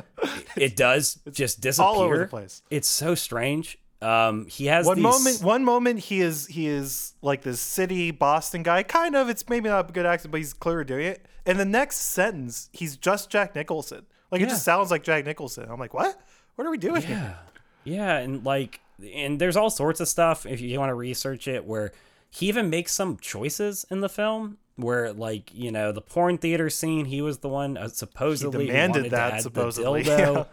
it 0.55 0.75
does 0.75 1.19
just 1.31 1.59
disappear 1.59 1.87
all 1.87 1.99
over 1.99 2.17
the 2.19 2.27
place. 2.27 2.61
It's 2.69 2.87
so 2.87 3.15
strange. 3.15 3.77
Um, 4.01 4.47
he 4.47 4.65
has 4.67 4.85
One 4.85 4.97
these, 4.97 5.03
moment, 5.03 5.43
one 5.43 5.63
moment 5.65 5.99
he 5.99 6.21
is 6.21 6.47
he 6.47 6.67
is 6.67 7.13
like 7.21 7.41
this 7.43 7.59
city 7.59 8.11
Boston 8.11 8.63
guy. 8.63 8.83
Kind 8.83 9.15
of, 9.15 9.29
it's 9.29 9.47
maybe 9.49 9.69
not 9.69 9.89
a 9.89 9.93
good 9.93 10.05
accent, 10.05 10.31
but 10.31 10.37
he's 10.39 10.53
clearly 10.53 10.85
doing 10.85 11.05
it. 11.05 11.25
And 11.45 11.59
the 11.59 11.65
next 11.65 11.97
sentence, 11.97 12.69
he's 12.71 12.97
just 12.97 13.29
Jack 13.29 13.53
Nicholson. 13.55 14.05
Like 14.31 14.41
it 14.41 14.49
just 14.49 14.63
sounds 14.63 14.91
like 14.91 15.03
Jack 15.03 15.25
Nicholson. 15.25 15.67
I'm 15.69 15.79
like, 15.79 15.93
what? 15.93 16.19
What 16.55 16.65
are 16.67 16.71
we 16.71 16.77
doing 16.77 17.01
Yeah. 17.01 17.07
here? 17.07 17.37
Yeah, 17.83 18.17
and 18.17 18.45
like 18.45 18.79
and 19.13 19.39
there's 19.41 19.55
all 19.57 19.69
sorts 19.69 19.99
of 19.99 20.07
stuff 20.07 20.45
if 20.45 20.61
you 20.61 20.79
want 20.79 20.89
to 20.91 20.95
research 20.95 21.47
it 21.47 21.65
where 21.65 21.91
he 22.29 22.47
even 22.47 22.69
makes 22.69 22.91
some 22.93 23.17
choices 23.17 23.85
in 23.89 23.99
the 24.01 24.09
film 24.09 24.57
where 24.75 25.11
like, 25.11 25.53
you 25.53 25.71
know, 25.71 25.91
the 25.91 26.01
porn 26.01 26.37
theater 26.37 26.69
scene, 26.69 27.05
he 27.05 27.21
was 27.21 27.39
the 27.39 27.49
one 27.49 27.77
uh, 27.77 27.87
supposedly 27.89 28.65
who 28.65 28.71
demanded 28.71 29.11
that, 29.11 29.41
supposedly, 29.41 30.03
dildo. 30.05 30.35
yeah. 30.35 30.43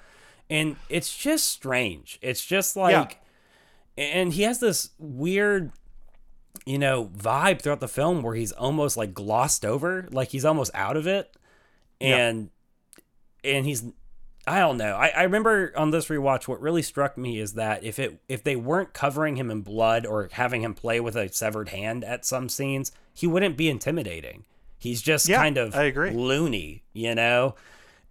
And 0.51 0.76
it's 0.89 1.14
just 1.16 1.45
strange. 1.47 2.18
It's 2.22 2.45
just 2.45 2.74
like 2.76 3.20
and 3.99 4.33
he 4.33 4.43
has 4.43 4.61
this 4.61 4.91
weird 4.99 5.72
you 6.66 6.79
know 6.79 7.07
vibe 7.16 7.61
throughout 7.62 7.81
the 7.81 7.89
film 7.89 8.22
where 8.22 8.35
he's 8.35 8.53
almost 8.53 8.97
like 8.97 9.12
glossed 9.14 9.64
over 9.64 10.09
like 10.11 10.29
he's 10.31 10.45
almost 10.45 10.70
out 10.74 10.97
of 10.97 11.07
it 11.07 11.35
and 12.01 12.51
and 13.49 13.66
he's 13.66 13.84
i 14.46 14.61
don't 14.61 14.78
know. 14.78 14.94
I, 14.96 15.09
I 15.09 15.22
remember 15.24 15.72
on 15.76 15.90
this 15.90 16.07
rewatch 16.07 16.49
what 16.49 16.61
really 16.61 16.82
struck 16.82 17.18
me 17.18 17.38
is 17.38 17.55
that 17.55 17.84
if 17.84 17.99
it 17.99 18.20
if 18.28 18.42
they 18.44 18.57
weren't 18.57 18.92
covering 18.94 19.36
him 19.36 19.51
in 19.51 19.62
blood 19.62 20.07
or 20.07 20.28
having 20.32 20.62
him 20.62 20.74
play 20.74 21.01
with 21.01 21.16
a 21.16 21.28
severed 21.32 21.68
hand 21.70 22.05
at 22.05 22.24
some 22.24 22.49
scenes 22.49 22.92
he 23.12 23.26
wouldn't 23.26 23.57
be 23.57 23.68
intimidating. 23.68 24.44
He's 24.78 25.03
just 25.03 25.28
Yeah, 25.28 25.38
kind 25.38 25.59
of 25.59 25.74
I 25.74 25.84
agree. 25.84 26.11
loony 26.11 26.82
you 26.92 27.14
know 27.14 27.57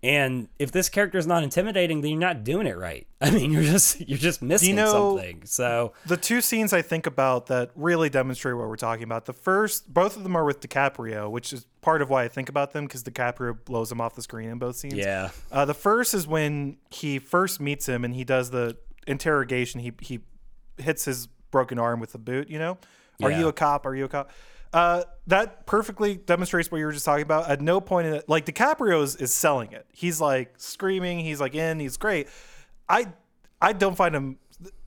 and 0.04 0.48
if 0.60 0.72
this 0.72 0.90
character 0.90 1.18
is 1.18 1.26
not 1.26 1.42
intimidating 1.44 2.02
then 2.02 2.12
you're 2.12 2.20
not 2.20 2.44
doing 2.44 2.68
it 2.68 2.78
right 2.78 3.08
i 3.22 3.32
mean 3.32 3.52
you're 3.52 3.64
just 3.64 4.00
you're 4.08 4.18
just 4.18 4.42
missing 4.44 4.76
know- 4.76 5.16
something 5.18 5.42
so 5.46 5.92
The 6.06 6.18
two 6.18 6.40
scenes 6.42 6.72
I 6.72 6.82
think 6.84 7.08
about 7.08 7.48
that 7.48 7.72
really 7.76 8.10
demonstrate 8.10 8.56
what 8.56 8.68
we're 8.68 8.76
talking 8.76 9.04
about. 9.04 9.26
The 9.26 9.34
first, 9.34 9.92
both 9.92 10.16
of 10.16 10.24
them 10.24 10.36
are 10.36 10.46
with 10.46 10.60
DiCaprio, 10.62 11.30
which 11.32 11.52
is 11.52 11.66
part 11.82 12.02
of 12.04 12.10
why 12.12 12.24
I 12.24 12.28
think 12.28 12.48
about 12.50 12.74
them 12.74 12.86
because 12.86 13.04
DiCaprio 13.04 13.58
blows 13.66 13.92
him 13.92 14.00
off 14.00 14.14
the 14.16 14.22
screen 14.22 14.50
in 14.50 14.60
both 14.60 14.76
scenes. 14.76 14.94
yeah 14.94 15.30
Uh, 15.52 15.66
the 15.66 15.74
first 15.74 16.14
is 16.14 16.28
when 16.28 16.78
he 16.92 17.18
first 17.20 17.60
meets 17.60 17.88
him 17.88 18.06
and 18.06 18.14
he 18.14 18.24
does 18.24 18.52
the 18.52 18.78
interrogation. 19.08 19.80
He 19.82 19.94
he 20.02 20.20
hits 20.78 21.06
his 21.06 21.28
broken 21.52 21.80
arm 21.80 22.00
with 22.00 22.12
the 22.12 22.20
boot. 22.20 22.50
You 22.50 22.60
know, 22.60 22.78
are 23.24 23.32
Yeah. 23.32 23.40
you 23.40 23.48
a 23.48 23.54
cop? 23.54 23.86
Are 23.86 23.96
you 23.96 24.06
a 24.06 24.10
cop? 24.10 24.30
Uh, 24.74 25.04
that 25.28 25.66
perfectly 25.66 26.16
demonstrates 26.16 26.72
what 26.72 26.78
you 26.80 26.86
were 26.86 26.92
just 26.92 27.06
talking 27.06 27.24
about. 27.24 27.50
At 27.50 27.62
no 27.62 27.80
point 27.82 28.08
in 28.08 28.14
it, 28.16 28.30
like 28.30 28.46
DiCaprio 28.46 29.02
is, 29.04 29.16
is 29.16 29.34
selling 29.34 29.72
it. 29.72 29.86
He's 29.94 30.20
like 30.22 30.54
screaming. 30.58 31.20
He's 31.20 31.40
like 31.40 31.56
in. 31.56 31.80
He's 31.80 31.98
great. 31.98 32.28
I 32.90 33.08
I 33.62 33.74
don't 33.74 33.96
find 33.96 34.16
him 34.16 34.38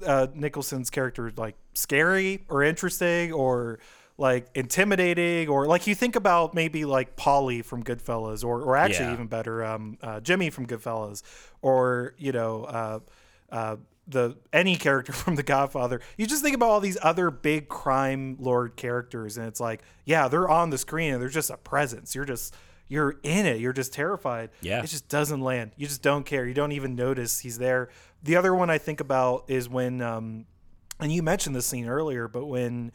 uh, 0.05 0.26
Nicholson's 0.35 0.91
character 0.91 1.33
like 1.37 1.57
scary 1.74 2.45
or 2.49 2.62
interesting 2.62 3.33
or 3.33 3.78
like 4.18 4.49
intimidating 4.55 5.49
or 5.49 5.66
like 5.66 5.87
you 5.87 5.95
think 5.95 6.14
about 6.16 6.55
maybe 6.55 6.85
like 6.85 7.16
Paulie 7.16 7.64
from 7.64 7.83
Goodfellas 7.83 8.45
or 8.45 8.61
or 8.62 8.76
actually 8.76 9.07
Yeah. 9.07 9.12
even 9.14 9.26
better 9.28 9.64
um, 9.64 9.97
uh, 10.03 10.20
Jimmy 10.20 10.51
from 10.51 10.66
Goodfellas 10.66 11.22
or 11.62 12.14
you 12.18 12.33
know 12.33 12.64
uh, 12.64 12.99
uh, 13.51 13.76
the 14.11 14.36
any 14.52 14.76
character 14.76 15.12
from 15.14 15.36
The 15.36 15.42
Godfather. 15.42 16.00
You 16.16 16.26
just 16.26 16.42
think 16.42 16.54
about 16.54 16.70
all 16.70 16.80
these 16.80 16.98
other 17.02 17.30
big 17.30 17.68
crime 17.68 18.36
lord 18.38 18.76
characters 18.76 19.36
and 19.36 19.46
it's 19.46 19.61
like 19.61 19.82
yeah 20.04 20.28
they're 20.28 20.48
on 20.48 20.70
the 20.70 20.78
screen 20.78 21.12
and 21.12 21.22
they're 21.22 21.28
just 21.28 21.50
a 21.50 21.56
presence. 21.56 22.14
You're 22.14 22.24
just 22.24 22.54
you're 22.90 23.20
in 23.22 23.46
it. 23.46 23.61
You're 23.61 23.72
just 23.72 23.92
terrified. 23.92 24.50
Yeah. 24.61 24.82
It 24.82 24.88
just 24.88 25.08
doesn't 25.08 25.40
land. 25.40 25.70
You 25.76 25.86
just 25.86 26.02
don't 26.02 26.26
care. 26.26 26.44
You 26.44 26.54
don't 26.54 26.72
even 26.72 26.96
notice 26.96 27.38
he's 27.38 27.56
there. 27.56 27.88
The 28.22 28.34
other 28.34 28.52
one 28.52 28.68
I 28.68 28.78
think 28.78 28.98
about 29.00 29.44
is 29.46 29.68
when, 29.68 30.02
um, 30.02 30.44
and 30.98 31.12
you 31.12 31.22
mentioned 31.22 31.54
this 31.54 31.66
scene 31.66 31.88
earlier, 31.88 32.26
but 32.26 32.46
when 32.46 32.90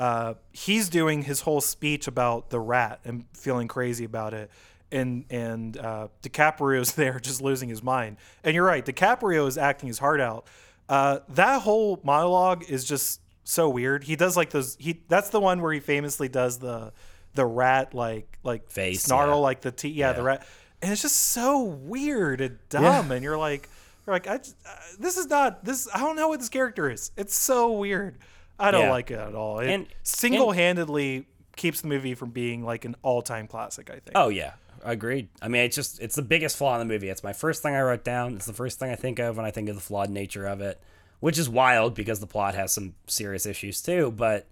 uh, 0.00 0.34
he's 0.50 0.88
doing 0.88 1.22
his 1.22 1.42
whole 1.42 1.60
speech 1.60 2.08
about 2.08 2.50
the 2.50 2.58
rat 2.58 3.00
and 3.04 3.24
feeling 3.34 3.68
crazy 3.68 4.04
about 4.04 4.34
it, 4.34 4.50
and 4.96 5.24
and 5.30 5.76
uh, 5.76 6.08
DiCaprio's 6.22 6.92
there 7.02 7.20
just 7.20 7.40
losing 7.40 7.68
his 7.68 7.82
mind. 7.82 8.16
And 8.42 8.54
you're 8.54 8.64
right, 8.64 8.84
DiCaprio 8.84 9.46
is 9.46 9.58
acting 9.58 9.86
his 9.86 9.98
heart 9.98 10.20
out. 10.20 10.46
Uh, 10.88 11.18
that 11.30 11.62
whole 11.62 12.00
monologue 12.04 12.64
is 12.68 12.84
just 12.84 13.20
so 13.44 13.68
weird. 13.68 14.04
He 14.04 14.16
does 14.16 14.36
like 14.36 14.50
those. 14.50 14.76
He 14.80 15.02
that's 15.08 15.30
the 15.30 15.40
one 15.40 15.60
where 15.60 15.72
he 15.72 15.80
famously 15.80 16.28
does 16.28 16.58
the 16.58 16.92
the 17.34 17.44
rat 17.44 17.92
like 17.94 18.38
like 18.42 18.70
Face, 18.70 19.02
snarl 19.02 19.28
yeah. 19.28 19.34
like 19.34 19.60
the 19.60 19.70
t 19.70 19.88
yeah, 19.90 20.12
the 20.12 20.22
rat 20.22 20.46
and 20.82 20.90
it's 20.92 21.02
just 21.02 21.16
so 21.16 21.62
weird 21.62 22.40
and 22.40 22.58
dumb 22.70 23.10
and 23.12 23.22
you're 23.22 23.36
like 23.38 23.68
you're 24.06 24.14
like 24.14 24.26
I 24.26 24.38
just, 24.38 24.56
uh, 24.66 24.70
this 24.98 25.16
is 25.18 25.26
not 25.26 25.64
this 25.64 25.86
I 25.94 25.98
don't 26.00 26.16
know 26.16 26.28
what 26.28 26.38
this 26.40 26.48
character 26.48 26.90
is 26.90 27.10
it's 27.16 27.34
so 27.36 27.72
weird 27.72 28.16
I 28.58 28.70
don't 28.70 28.82
Yeah. 28.84 28.90
like 28.90 29.10
it 29.10 29.18
at 29.18 29.34
all 29.34 29.58
it 29.60 29.68
And- 29.70 29.86
single-handedly 30.02 31.26
keeps 31.56 31.80
the 31.80 31.88
movie 31.88 32.14
from 32.14 32.30
being 32.30 32.62
like 32.64 32.84
an 32.84 32.94
all-time 33.02 33.46
classic 33.48 33.88
I 33.90 33.94
think 33.94 34.12
Oh 34.14 34.28
yeah, 34.28 34.52
agreed. 34.92 35.28
I 35.42 35.48
mean, 35.48 35.62
it's 35.62 35.76
just 35.76 36.00
it's 36.00 36.14
the 36.14 36.22
biggest 36.22 36.56
flaw 36.56 36.74
in 36.74 36.86
the 36.86 36.92
movie. 36.92 37.08
It's 37.08 37.22
my 37.24 37.32
first 37.32 37.62
thing 37.62 37.74
I 37.74 37.80
wrote 37.80 38.04
down. 38.04 38.34
It's 38.34 38.46
the 38.46 38.52
first 38.52 38.78
thing 38.78 38.90
I 38.90 38.96
think 38.96 39.18
of 39.18 39.36
when 39.36 39.46
I 39.46 39.50
think 39.50 39.68
of 39.68 39.74
the 39.74 39.80
flawed 39.80 40.10
nature 40.10 40.46
of 40.46 40.60
it, 40.60 40.80
which 41.20 41.38
is 41.38 41.48
wild 41.48 41.94
because 41.94 42.20
the 42.20 42.26
plot 42.26 42.54
has 42.54 42.72
some 42.72 42.94
serious 43.06 43.46
issues 43.46 43.82
too. 43.82 44.12
But 44.12 44.46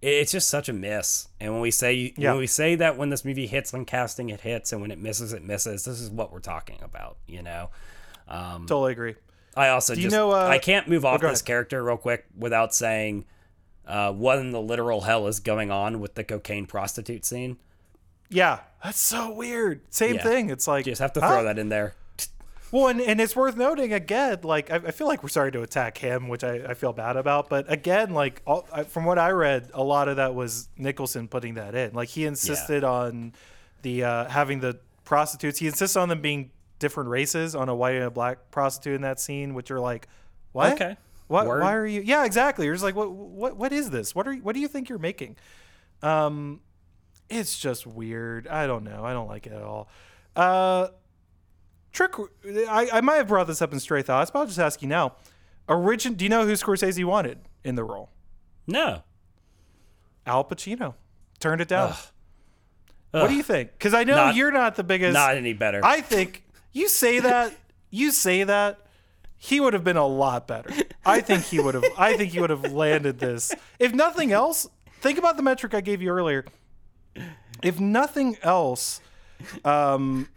it's 0.00 0.30
just 0.32 0.48
such 0.48 0.68
a 0.68 0.72
miss. 0.72 1.28
And 1.40 1.52
when 1.52 1.60
we 1.60 1.70
say 1.70 2.12
Yeah. 2.16 2.30
when 2.30 2.38
we 2.38 2.46
say 2.46 2.74
that 2.76 2.96
when 2.96 3.10
this 3.10 3.24
movie 3.24 3.46
hits 3.46 3.74
on 3.74 3.84
casting, 3.84 4.28
it 4.28 4.40
hits, 4.42 4.72
and 4.72 4.80
when 4.80 4.90
it 4.90 4.98
misses, 4.98 5.32
it 5.32 5.42
misses. 5.42 5.84
This 5.84 6.00
is 6.00 6.10
what 6.10 6.32
we're 6.32 6.40
talking 6.40 6.78
about. 6.82 7.16
You 7.26 7.42
know. 7.42 7.70
Um, 8.28 8.66
totally 8.66 8.92
agree 8.92 9.14
I 9.56 9.70
also 9.70 9.94
you 9.94 10.02
just 10.02 10.14
know, 10.14 10.32
uh, 10.32 10.46
I 10.46 10.58
can't 10.58 10.86
move 10.86 11.04
off 11.06 11.20
go 11.20 11.30
this 11.30 11.40
character 11.40 11.82
real 11.82 11.96
quick 11.96 12.26
without 12.36 12.74
saying 12.74 13.24
uh, 13.86 14.12
what 14.12 14.38
in 14.38 14.52
the 14.52 14.60
literal 14.60 15.00
hell 15.00 15.26
is 15.26 15.40
going 15.40 15.70
on 15.70 15.98
with 15.98 16.14
the 16.14 16.22
cocaine 16.22 16.66
prostitute 16.66 17.24
scene. 17.24 17.56
Yeah 18.30 18.60
that's 18.84 18.98
so 19.00 19.32
weird 19.32 19.80
same 19.90 20.16
Yeah. 20.16 20.22
thing 20.22 20.50
it's 20.50 20.66
like 20.68 20.86
you 20.86 20.92
Just 20.92 21.00
have 21.00 21.12
to 21.14 21.20
huh? 21.20 21.28
throw 21.28 21.44
that 21.44 21.58
in 21.58 21.68
there. 21.68 21.94
Well, 22.70 22.88
and, 22.88 23.00
and 23.00 23.18
it's 23.18 23.34
worth 23.34 23.56
noting 23.56 23.94
again, 23.94 24.40
like 24.42 24.70
I, 24.70 24.74
I 24.74 24.90
feel 24.90 25.06
like 25.06 25.22
we're 25.22 25.30
starting 25.30 25.52
to 25.58 25.62
attack 25.62 25.96
him, 25.96 26.28
which 26.28 26.44
I, 26.44 26.56
I 26.68 26.74
feel 26.74 26.92
bad 26.92 27.16
about. 27.16 27.48
But 27.48 27.64
again, 27.72 28.10
like 28.12 28.42
all, 28.46 28.68
I, 28.70 28.82
from 28.82 29.06
what 29.06 29.18
I 29.18 29.30
read, 29.30 29.70
a 29.72 29.82
lot 29.82 30.06
of 30.08 30.16
that 30.16 30.34
was 30.34 30.68
Nicholson 30.76 31.28
putting 31.28 31.54
that 31.54 31.74
in. 31.74 31.94
Like 31.94 32.10
he 32.10 32.26
insisted 32.26 32.84
on 32.84 33.32
the 33.80 34.04
uh, 34.04 34.28
having 34.28 34.60
the 34.60 34.78
prostitutes. 35.06 35.58
He 35.58 35.66
insisted 35.66 35.98
on 35.98 36.10
them 36.10 36.20
being 36.20 36.50
different 36.78 37.08
races 37.08 37.54
on 37.54 37.70
a 37.70 37.74
white 37.74 37.94
and 37.94 38.04
a 38.04 38.10
black 38.10 38.50
prostitute 38.50 38.96
in 38.96 39.00
that 39.00 39.18
scene, 39.18 39.54
which 39.54 39.70
are 39.70 39.80
like, 39.80 40.06
what? 40.52 40.74
Okay. 40.74 40.98
What? 41.28 41.46
Word. 41.46 41.62
Why 41.62 41.72
are 41.72 41.86
you? 41.86 42.02
Yeah, 42.02 42.26
exactly. 42.26 42.66
You're 42.66 42.74
just 42.74 42.84
like, 42.84 42.94
what? 42.94 43.10
What? 43.10 43.56
What 43.56 43.72
is 43.72 43.88
this? 43.88 44.14
What 44.14 44.28
are? 44.28 44.34
you- 44.34 44.42
What 44.42 44.52
do 44.54 44.60
you 44.60 44.68
think 44.68 44.90
you're 44.90 44.98
making? 44.98 45.36
Um, 46.02 46.60
it's 47.30 47.58
just 47.58 47.86
weird. 47.86 48.46
I 48.48 48.66
don't 48.66 48.84
know. 48.84 49.04
I 49.04 49.12
don't 49.12 49.28
like 49.28 49.46
it 49.46 49.52
at 49.52 49.62
all. 49.62 49.88
Uh, 50.36 50.88
Trick. 51.92 52.12
I, 52.68 52.88
I 52.92 53.00
might 53.00 53.16
have 53.16 53.28
brought 53.28 53.46
this 53.46 53.60
up 53.62 53.72
in 53.72 53.80
Stray 53.80 54.02
Thoughts, 54.02 54.30
but 54.30 54.40
I'll 54.40 54.46
just 54.46 54.58
ask 54.58 54.82
you 54.82 54.88
now. 54.88 55.14
Origin. 55.68 56.14
Do 56.14 56.24
you 56.24 56.28
know 56.28 56.46
who 56.46 56.52
Scorsese 56.52 57.04
wanted 57.04 57.38
in 57.64 57.74
the 57.74 57.84
role? 57.84 58.10
No. 58.66 59.02
Al 60.26 60.44
Pacino. 60.44 60.94
Turned 61.40 61.60
it 61.60 61.68
down. 61.68 61.94
What 63.10 63.28
do 63.28 63.34
you 63.34 63.42
think? 63.42 63.72
Because 63.72 63.94
I 63.94 64.04
know 64.04 64.16
Not- 64.16 64.34
you're 64.36 64.52
not 64.52 64.76
the 64.76 64.84
biggest. 64.84 65.14
Not 65.14 65.36
any 65.36 65.52
better. 65.54 65.80
I 65.84 66.00
think 66.00 66.44
you 66.72 66.88
say 66.88 67.18
that. 67.20 67.54
You 67.90 68.10
say 68.10 68.44
that. 68.44 68.78
He 69.40 69.60
would 69.60 69.72
have 69.72 69.84
been 69.84 69.96
a 69.96 70.06
lot 70.06 70.48
better. 70.48 70.68
I 71.06 71.20
think 71.20 71.44
he 71.44 71.60
would 71.60 71.74
have. 71.74 71.84
I 71.96 72.16
think 72.16 72.32
he 72.32 72.40
would 72.40 72.50
have 72.50 72.72
landed 72.72 73.18
this. 73.20 73.52
If 73.78 73.94
nothing 73.94 74.32
else, 74.32 74.66
think 75.00 75.16
about 75.16 75.36
the 75.36 75.42
metric 75.44 75.74
I 75.74 75.80
gave 75.80 76.02
you 76.02 76.10
earlier. 76.10 76.44
If 77.62 77.80
nothing 77.80 78.36
else, 78.42 79.00
um, 79.64 80.28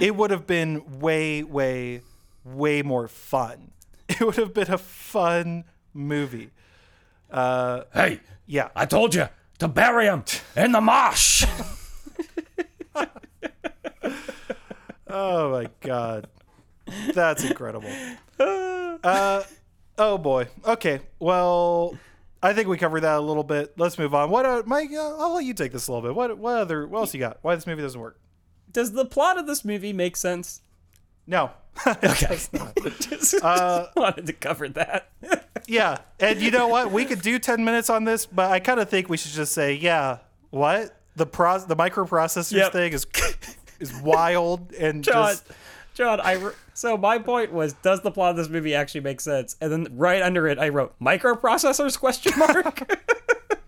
it 0.00 0.16
would 0.16 0.30
have 0.30 0.46
been 0.46 1.00
way, 1.00 1.42
way, 1.42 2.02
way 2.44 2.82
more 2.82 3.08
fun. 3.08 3.70
It 4.08 4.20
would 4.20 4.36
have 4.36 4.52
been 4.54 4.70
a 4.70 4.78
fun 4.78 5.64
movie. 5.94 6.50
hey, 7.32 8.20
Yeah. 8.46 8.68
I 8.76 8.84
told 8.86 9.14
you 9.14 9.28
to 9.58 9.68
bury 9.68 10.06
him 10.06 10.24
in 10.56 10.72
the 10.72 10.80
marsh. 10.80 11.44
Oh 15.14 15.50
my 15.50 15.68
god, 15.80 16.26
that's 17.14 17.44
incredible. 17.44 17.90
Uh, 19.04 19.42
oh 19.98 20.16
boy. 20.16 20.46
Okay. 20.64 21.00
Well, 21.18 21.96
I 22.42 22.52
think 22.54 22.68
we 22.68 22.76
covered 22.76 23.00
that 23.00 23.18
a 23.18 23.20
little 23.20 23.44
bit. 23.44 23.72
Let's 23.78 23.98
move 23.98 24.14
on. 24.14 24.30
What, 24.30 24.44
uh, 24.46 24.62
Mike? 24.66 24.90
Uh, 24.92 25.16
I'll 25.18 25.34
let 25.34 25.44
you 25.44 25.54
take 25.54 25.72
this 25.72 25.86
a 25.88 25.92
little 25.92 26.08
bit. 26.08 26.14
What, 26.16 26.36
what 26.38 26.56
other? 26.56 26.86
What 26.86 26.98
else 27.00 27.14
you 27.14 27.20
got? 27.20 27.38
Why 27.42 27.54
this 27.54 27.66
movie 27.66 27.82
doesn't 27.82 28.00
work? 28.00 28.18
Does 28.72 28.92
the 28.92 29.04
plot 29.04 29.38
of 29.38 29.46
this 29.46 29.64
movie 29.64 29.92
make 29.92 30.16
sense? 30.16 30.60
No. 31.26 31.50
Okay. 31.86 32.38
Just 33.00 33.34
Uh, 33.42 33.86
wanted 33.96 34.26
to 34.26 34.32
cover 34.34 34.68
that. 34.70 35.08
yeah. 35.66 35.98
And 36.20 36.40
you 36.42 36.50
know 36.50 36.68
what? 36.68 36.90
We 36.92 37.04
could 37.06 37.22
do 37.22 37.38
ten 37.38 37.64
minutes 37.64 37.88
on 37.88 38.04
this, 38.04 38.26
but 38.26 38.50
I 38.50 38.60
kind 38.60 38.78
of 38.80 38.90
think 38.90 39.08
we 39.08 39.16
should 39.16 39.32
just 39.32 39.52
say, 39.54 39.74
yeah. 39.74 40.18
What? 40.50 40.96
the 41.16 41.26
pro 41.26 41.58
the 41.58 41.76
microprocessors 41.76 42.52
Yep. 42.56 42.72
thing 42.72 42.92
is 42.94 43.06
is 43.80 43.92
wild 44.00 44.72
and 44.72 45.04
John, 45.04 45.28
just 45.32 45.44
John, 45.94 46.20
I 46.20 46.32
re- 46.34 46.52
so 46.74 46.96
my 46.96 47.18
point 47.18 47.52
was, 47.52 47.72
does 47.74 48.00
the 48.00 48.10
plot 48.10 48.30
of 48.32 48.36
this 48.36 48.48
movie 48.48 48.74
actually 48.74 49.02
make 49.02 49.20
sense? 49.20 49.56
And 49.60 49.70
then 49.72 49.88
right 49.92 50.22
under 50.22 50.46
it, 50.48 50.58
I 50.58 50.68
wrote 50.70 50.94
microprocessors 51.00 51.98
question 51.98 52.32
mark. 52.38 52.78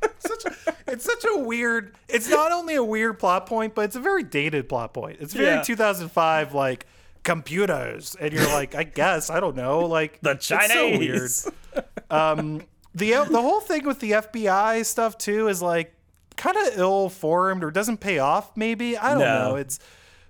such 0.18 0.44
a, 0.46 0.74
it's 0.86 1.04
such 1.04 1.24
a 1.24 1.38
weird 1.38 1.94
it's 2.08 2.28
not 2.30 2.50
only 2.52 2.74
a 2.76 2.82
weird 2.84 3.18
plot 3.18 3.46
point 3.46 3.74
but 3.74 3.82
it's 3.84 3.96
a 3.96 4.00
very 4.00 4.22
dated 4.22 4.68
plot 4.68 4.94
point 4.94 5.18
it's 5.20 5.34
very 5.34 5.48
Yeah. 5.48 5.62
2005 5.62 6.54
like 6.54 6.86
computers 7.24 8.16
and 8.20 8.32
you're 8.32 8.46
like 8.48 8.74
i 8.74 8.84
guess 8.84 9.28
i 9.28 9.38
don't 9.40 9.56
know 9.56 9.80
like 9.80 10.18
the 10.22 10.30
it's 10.32 10.46
so 10.46 10.56
weird 10.58 10.70
Chinese. 10.70 11.50
Um, 12.10 12.62
the 12.94 13.10
the 13.28 13.40
whole 13.42 13.60
thing 13.60 13.84
with 13.86 13.98
the 14.00 14.12
fbi 14.12 14.84
stuff 14.86 15.18
too 15.18 15.48
is 15.48 15.60
like 15.60 15.94
kind 16.36 16.56
of 16.56 16.78
ill 16.78 17.08
formed 17.08 17.64
or 17.64 17.70
doesn't 17.72 17.98
pay 17.98 18.18
off 18.18 18.56
maybe 18.56 18.96
i 18.96 19.10
don't 19.10 19.18
No. 19.20 19.48
know 19.50 19.56
it's 19.56 19.80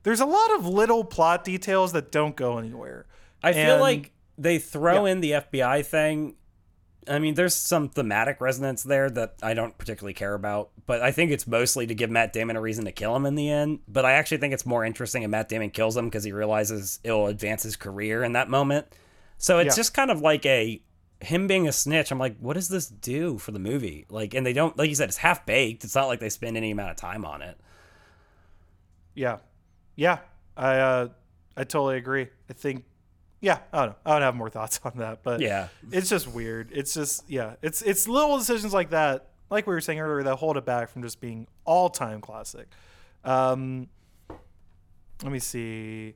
there's 0.04 0.20
a 0.20 0.26
lot 0.26 0.54
of 0.54 0.66
little 0.66 1.02
plot 1.04 1.42
details 1.44 1.92
that 1.92 2.12
don't 2.12 2.36
go 2.36 2.56
anywhere 2.58 3.06
I 3.42 3.52
feel 3.52 3.78
like 3.80 4.12
they 4.38 4.58
throw 4.58 5.04
Yeah. 5.04 5.12
in 5.12 5.20
the 5.20 5.30
FBI 5.32 5.82
thing. 5.84 6.36
I 7.06 7.18
mean, 7.18 7.34
there's 7.34 7.54
some 7.54 7.90
thematic 7.90 8.40
resonance 8.40 8.82
there 8.82 9.10
that 9.10 9.34
I 9.42 9.52
don't 9.52 9.76
particularly 9.76 10.14
care 10.14 10.32
about, 10.32 10.70
but 10.86 11.02
I 11.02 11.10
think 11.10 11.30
it's 11.30 11.46
mostly 11.46 11.86
to 11.86 11.94
give 11.94 12.08
Matt 12.08 12.32
Damon 12.32 12.56
a 12.56 12.60
reason 12.62 12.86
to 12.86 12.92
kill 12.92 13.14
him 13.14 13.26
in 13.26 13.34
the 13.34 13.50
end. 13.50 13.80
But 13.86 14.06
I 14.06 14.12
actually 14.12 14.38
think 14.38 14.54
it's 14.54 14.64
more 14.64 14.82
interesting 14.82 15.22
if 15.24 15.28
Matt 15.30 15.50
Damon 15.50 15.68
kills 15.68 15.94
him 15.94 16.06
because 16.06 16.24
he 16.24 16.32
realizes 16.32 17.00
it'll 17.04 17.26
advance 17.26 17.62
his 17.64 17.76
career 17.76 18.24
in 18.24 18.32
that 18.32 18.48
moment. 18.48 18.86
So 19.36 19.58
it's 19.58 19.74
Yeah. 19.76 19.80
just 19.82 19.92
kind 19.92 20.10
of 20.10 20.22
like 20.22 20.46
a 20.46 20.80
him 21.20 21.46
being 21.46 21.68
a 21.68 21.72
snitch. 21.72 22.10
I'm 22.10 22.18
like, 22.18 22.38
what 22.38 22.54
does 22.54 22.68
this 22.70 22.86
do 22.88 23.36
for 23.36 23.52
the 23.52 23.58
movie? 23.58 24.06
Like, 24.08 24.32
and 24.32 24.44
they 24.46 24.52
don't, 24.54 24.76
like 24.78 24.88
you 24.88 24.94
said, 24.94 25.08
it's 25.10 25.18
half 25.18 25.44
baked. 25.44 25.84
It's 25.84 25.94
not 25.94 26.06
like 26.06 26.20
they 26.20 26.30
spend 26.30 26.56
any 26.56 26.70
amount 26.70 26.90
of 26.92 26.96
time 26.96 27.26
on 27.26 27.42
it. 27.42 27.58
Yeah, 29.14 29.38
yeah, 29.96 30.18
I 30.56 30.76
uh, 30.76 31.08
I 31.56 31.64
totally 31.64 31.96
agree. 31.96 32.28
I 32.50 32.52
think, 32.52 32.84
yeah, 33.40 33.58
I 33.72 33.78
don't 33.80 33.88
know. 33.90 33.96
I 34.06 34.12
don't 34.14 34.22
have 34.22 34.34
more 34.34 34.50
thoughts 34.50 34.80
on 34.84 34.92
that, 34.96 35.22
but 35.22 35.40
Yeah. 35.40 35.68
it's 35.92 36.08
just 36.08 36.26
weird. 36.28 36.70
It's 36.72 36.94
just 36.94 37.28
yeah, 37.30 37.54
it's 37.62 37.82
it's 37.82 38.08
little 38.08 38.38
decisions 38.38 38.72
like 38.74 38.90
that, 38.90 39.30
like 39.50 39.66
we 39.66 39.74
were 39.74 39.80
saying 39.80 40.00
earlier, 40.00 40.22
that 40.24 40.36
hold 40.36 40.56
it 40.56 40.64
back 40.64 40.88
from 40.90 41.02
just 41.02 41.20
being 41.20 41.46
all 41.64 41.88
time 41.90 42.20
classic. 42.20 42.68
Um, 43.24 43.88
let 45.22 45.32
me 45.32 45.38
see. 45.38 46.14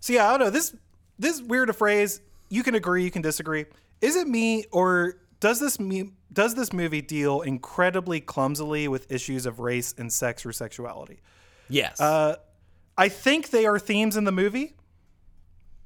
So 0.00 0.12
yeah, 0.12 0.26
I 0.28 0.30
don't 0.32 0.40
know. 0.40 0.50
This 0.50 0.74
this 1.18 1.40
weird 1.40 1.70
a 1.70 1.72
phrase. 1.72 2.20
You 2.48 2.62
can 2.62 2.74
agree, 2.74 3.04
you 3.04 3.10
can 3.10 3.22
disagree. 3.22 3.64
Is 4.00 4.16
it 4.16 4.26
me 4.28 4.64
or 4.72 5.14
does 5.40 5.60
this 5.60 5.78
me 5.80 6.10
does 6.32 6.54
this 6.54 6.72
movie 6.72 7.00
deal 7.02 7.40
incredibly 7.42 8.20
clumsily 8.20 8.88
with 8.88 9.10
issues 9.12 9.46
of 9.46 9.60
race 9.60 9.94
and 9.96 10.12
sex 10.12 10.44
or 10.44 10.52
sexuality? 10.52 11.20
Yes. 11.68 12.00
Uh, 12.00 12.36
I 12.96 13.08
think 13.08 13.50
they 13.50 13.66
are 13.66 13.78
themes 13.78 14.16
in 14.16 14.24
the 14.24 14.32
movie. 14.32 14.74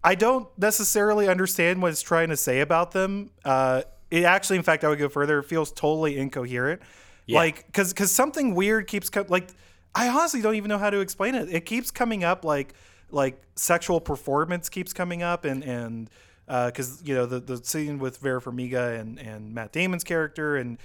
I 0.02 0.14
don't 0.14 0.48
necessarily 0.58 1.28
understand 1.28 1.82
what 1.82 1.90
it's 1.90 2.02
trying 2.02 2.28
to 2.28 2.36
say 2.36 2.60
about 2.60 2.92
them. 2.92 3.30
Uh, 3.44 3.82
it 4.10 4.24
actually, 4.24 4.56
in 4.56 4.62
fact, 4.62 4.84
I 4.84 4.88
would 4.88 4.98
go 4.98 5.08
further. 5.08 5.40
It 5.40 5.44
feels 5.44 5.72
totally 5.72 6.16
incoherent. 6.16 6.80
Like, 7.28 7.66
because 7.66 7.92
because 7.92 8.12
something 8.12 8.54
weird 8.54 8.86
keeps 8.86 9.10
co- 9.10 9.26
like 9.28 9.48
I 9.96 10.08
honestly 10.08 10.42
don't 10.42 10.54
even 10.54 10.68
know 10.68 10.78
how 10.78 10.90
to 10.90 11.00
explain 11.00 11.34
it. 11.34 11.48
It 11.52 11.66
keeps 11.66 11.90
coming 11.90 12.22
up 12.22 12.44
like 12.44 12.74
like 13.10 13.42
sexual 13.56 14.00
performance 14.00 14.68
keeps 14.68 14.92
coming 14.92 15.22
up 15.22 15.44
and 15.44 15.64
and 15.64 16.10
because 16.46 17.02
you 17.04 17.14
know 17.14 17.26
the 17.26 17.40
the 17.40 17.56
scene 17.64 17.98
with 17.98 18.18
Vera 18.18 18.40
Farmiga 18.40 19.00
and 19.00 19.18
and 19.18 19.54
Matt 19.54 19.72
Damon's 19.72 20.04
character 20.04 20.56
and 20.56 20.78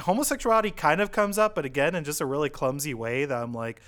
homosexuality 0.00 0.70
kind 0.70 1.00
of 1.00 1.12
comes 1.12 1.36
up, 1.38 1.54
but 1.54 1.64
again 1.64 1.94
in 1.94 2.04
just 2.04 2.20
a 2.20 2.26
really 2.26 2.48
clumsy 2.48 2.94
way 2.94 3.24
that 3.24 3.42
I'm 3.42 3.52
like, 3.52 3.82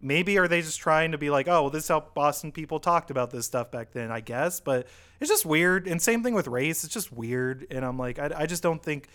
maybe 0.00 0.38
are 0.38 0.48
they 0.48 0.60
just 0.62 0.80
trying 0.80 1.12
to 1.12 1.18
be 1.18 1.30
like, 1.30 1.48
oh, 1.48 1.62
well, 1.62 1.70
this 1.70 1.84
is 1.84 1.88
how 1.88 2.00
Boston 2.14 2.52
people 2.52 2.80
talked 2.80 3.10
about 3.10 3.30
this 3.30 3.46
stuff 3.46 3.70
back 3.70 3.92
then, 3.92 4.10
I 4.10 4.20
guess. 4.20 4.60
But 4.60 4.86
it's 5.20 5.30
just 5.30 5.44
weird. 5.46 5.86
And 5.86 6.00
same 6.00 6.22
thing 6.22 6.34
with 6.34 6.46
race. 6.46 6.84
It's 6.84 6.92
just 6.92 7.12
weird. 7.12 7.66
And 7.70 7.84
I'm 7.84 7.98
like, 7.98 8.18
I, 8.18 8.30
I 8.36 8.46
just 8.46 8.62
don't 8.62 8.82
think, 8.82 9.08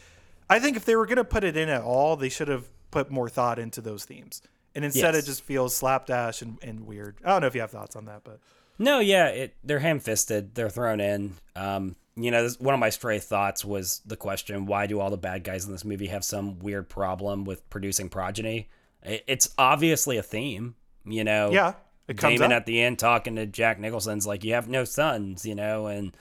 I 0.49 0.59
think 0.59 0.78
if 0.78 0.86
they 0.86 0.95
were 0.95 1.05
going 1.05 1.17
to 1.17 1.23
put 1.26 1.43
it 1.43 1.57
in 1.57 1.69
at 1.69 1.82
all, 1.82 2.15
they 2.15 2.30
should 2.30 2.47
have 2.47 2.67
put 2.91 3.11
more 3.11 3.30
thought 3.30 3.59
into 3.59 3.82
those 3.82 4.05
themes. 4.05 4.41
And 4.73 4.84
instead 4.86 5.13
Yes. 5.13 5.23
it 5.23 5.26
just 5.28 5.43
feels 5.43 5.76
slapdash 5.76 6.41
and, 6.41 6.57
and 6.61 6.86
weird. 6.86 7.17
I 7.23 7.30
don't 7.30 7.41
know 7.41 7.47
if 7.47 7.55
you 7.55 7.61
have 7.61 7.71
thoughts 7.71 7.95
on 7.95 8.05
that, 8.05 8.23
but 8.23 8.39
No, 8.78 8.99
yeah, 8.99 9.28
it, 9.28 9.55
they're 9.63 9.80
ham-fisted. 9.80 10.53
They're 10.55 10.69
thrown 10.69 10.99
in. 10.99 11.34
Um, 11.55 11.95
you 12.17 12.32
know, 12.32 12.43
this, 12.43 12.59
one 12.59 12.73
of 12.73 12.80
my 12.80 12.89
stray 12.89 13.19
thoughts 13.19 13.63
was 13.65 14.01
the 14.05 14.15
question: 14.15 14.65
Why 14.65 14.88
do 14.88 14.99
all 15.01 15.09
the 15.09 15.17
bad 15.17 15.43
guys 15.43 15.65
in 15.65 15.71
this 15.73 15.84
movie 15.84 16.07
have 16.07 16.23
some 16.23 16.59
weird 16.59 16.88
problem 16.89 17.43
with 17.45 17.69
producing 17.69 18.07
progeny? 18.09 18.69
It, 19.06 19.24
it's 19.28 19.49
obviously 19.58 20.18
a 20.18 20.24
theme. 20.24 20.76
You 21.06 21.24
know, 21.24 21.51
yeah, 21.51 21.74
it 22.08 22.18
comes 22.18 22.39
Damon 22.39 22.51
up. 22.51 22.62
at 22.62 22.66
the 22.66 22.82
end 22.82 22.99
talking 22.99 23.36
to 23.36 23.45
Jack 23.45 23.80
Nicholson's 23.80 24.26
like, 24.26 24.43
"You 24.43 24.53
have 24.53 24.68
no 24.68 24.84
sons," 24.84 25.45
you 25.45 25.56
know, 25.56 25.88
and 25.88 26.16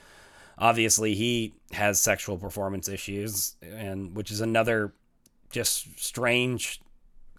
obviously 0.59 1.15
he 1.15 1.55
has 1.73 2.01
sexual 2.01 2.37
performance 2.37 2.89
issues, 2.89 3.57
and 3.63 4.15
which 4.17 4.31
is 4.31 4.41
another 4.41 4.93
just 5.51 5.99
strange 5.99 6.81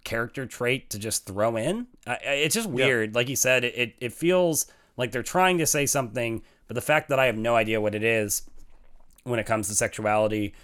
character 0.04 0.46
trait 0.46 0.90
to 0.90 0.98
just 0.98 1.26
throw 1.26 1.56
in. 1.56 1.86
It's 2.06 2.54
just 2.54 2.68
weird. 2.68 3.14
Like 3.14 3.28
you 3.28 3.36
said, 3.36 3.64
it, 3.64 3.74
it 3.76 3.94
it 4.00 4.12
feels 4.12 4.66
like 4.96 5.12
they're 5.12 5.22
trying 5.22 5.58
to 5.58 5.66
say 5.66 5.86
something, 5.86 6.42
but 6.66 6.74
the 6.74 6.80
fact 6.80 7.08
that 7.08 7.18
I 7.18 7.26
have 7.26 7.36
no 7.36 7.54
idea 7.54 7.80
what 7.80 7.94
it 7.94 8.02
is 8.02 8.42
when 9.24 9.38
it 9.38 9.46
comes 9.46 9.68
to 9.68 9.74
sexuality 9.74 10.54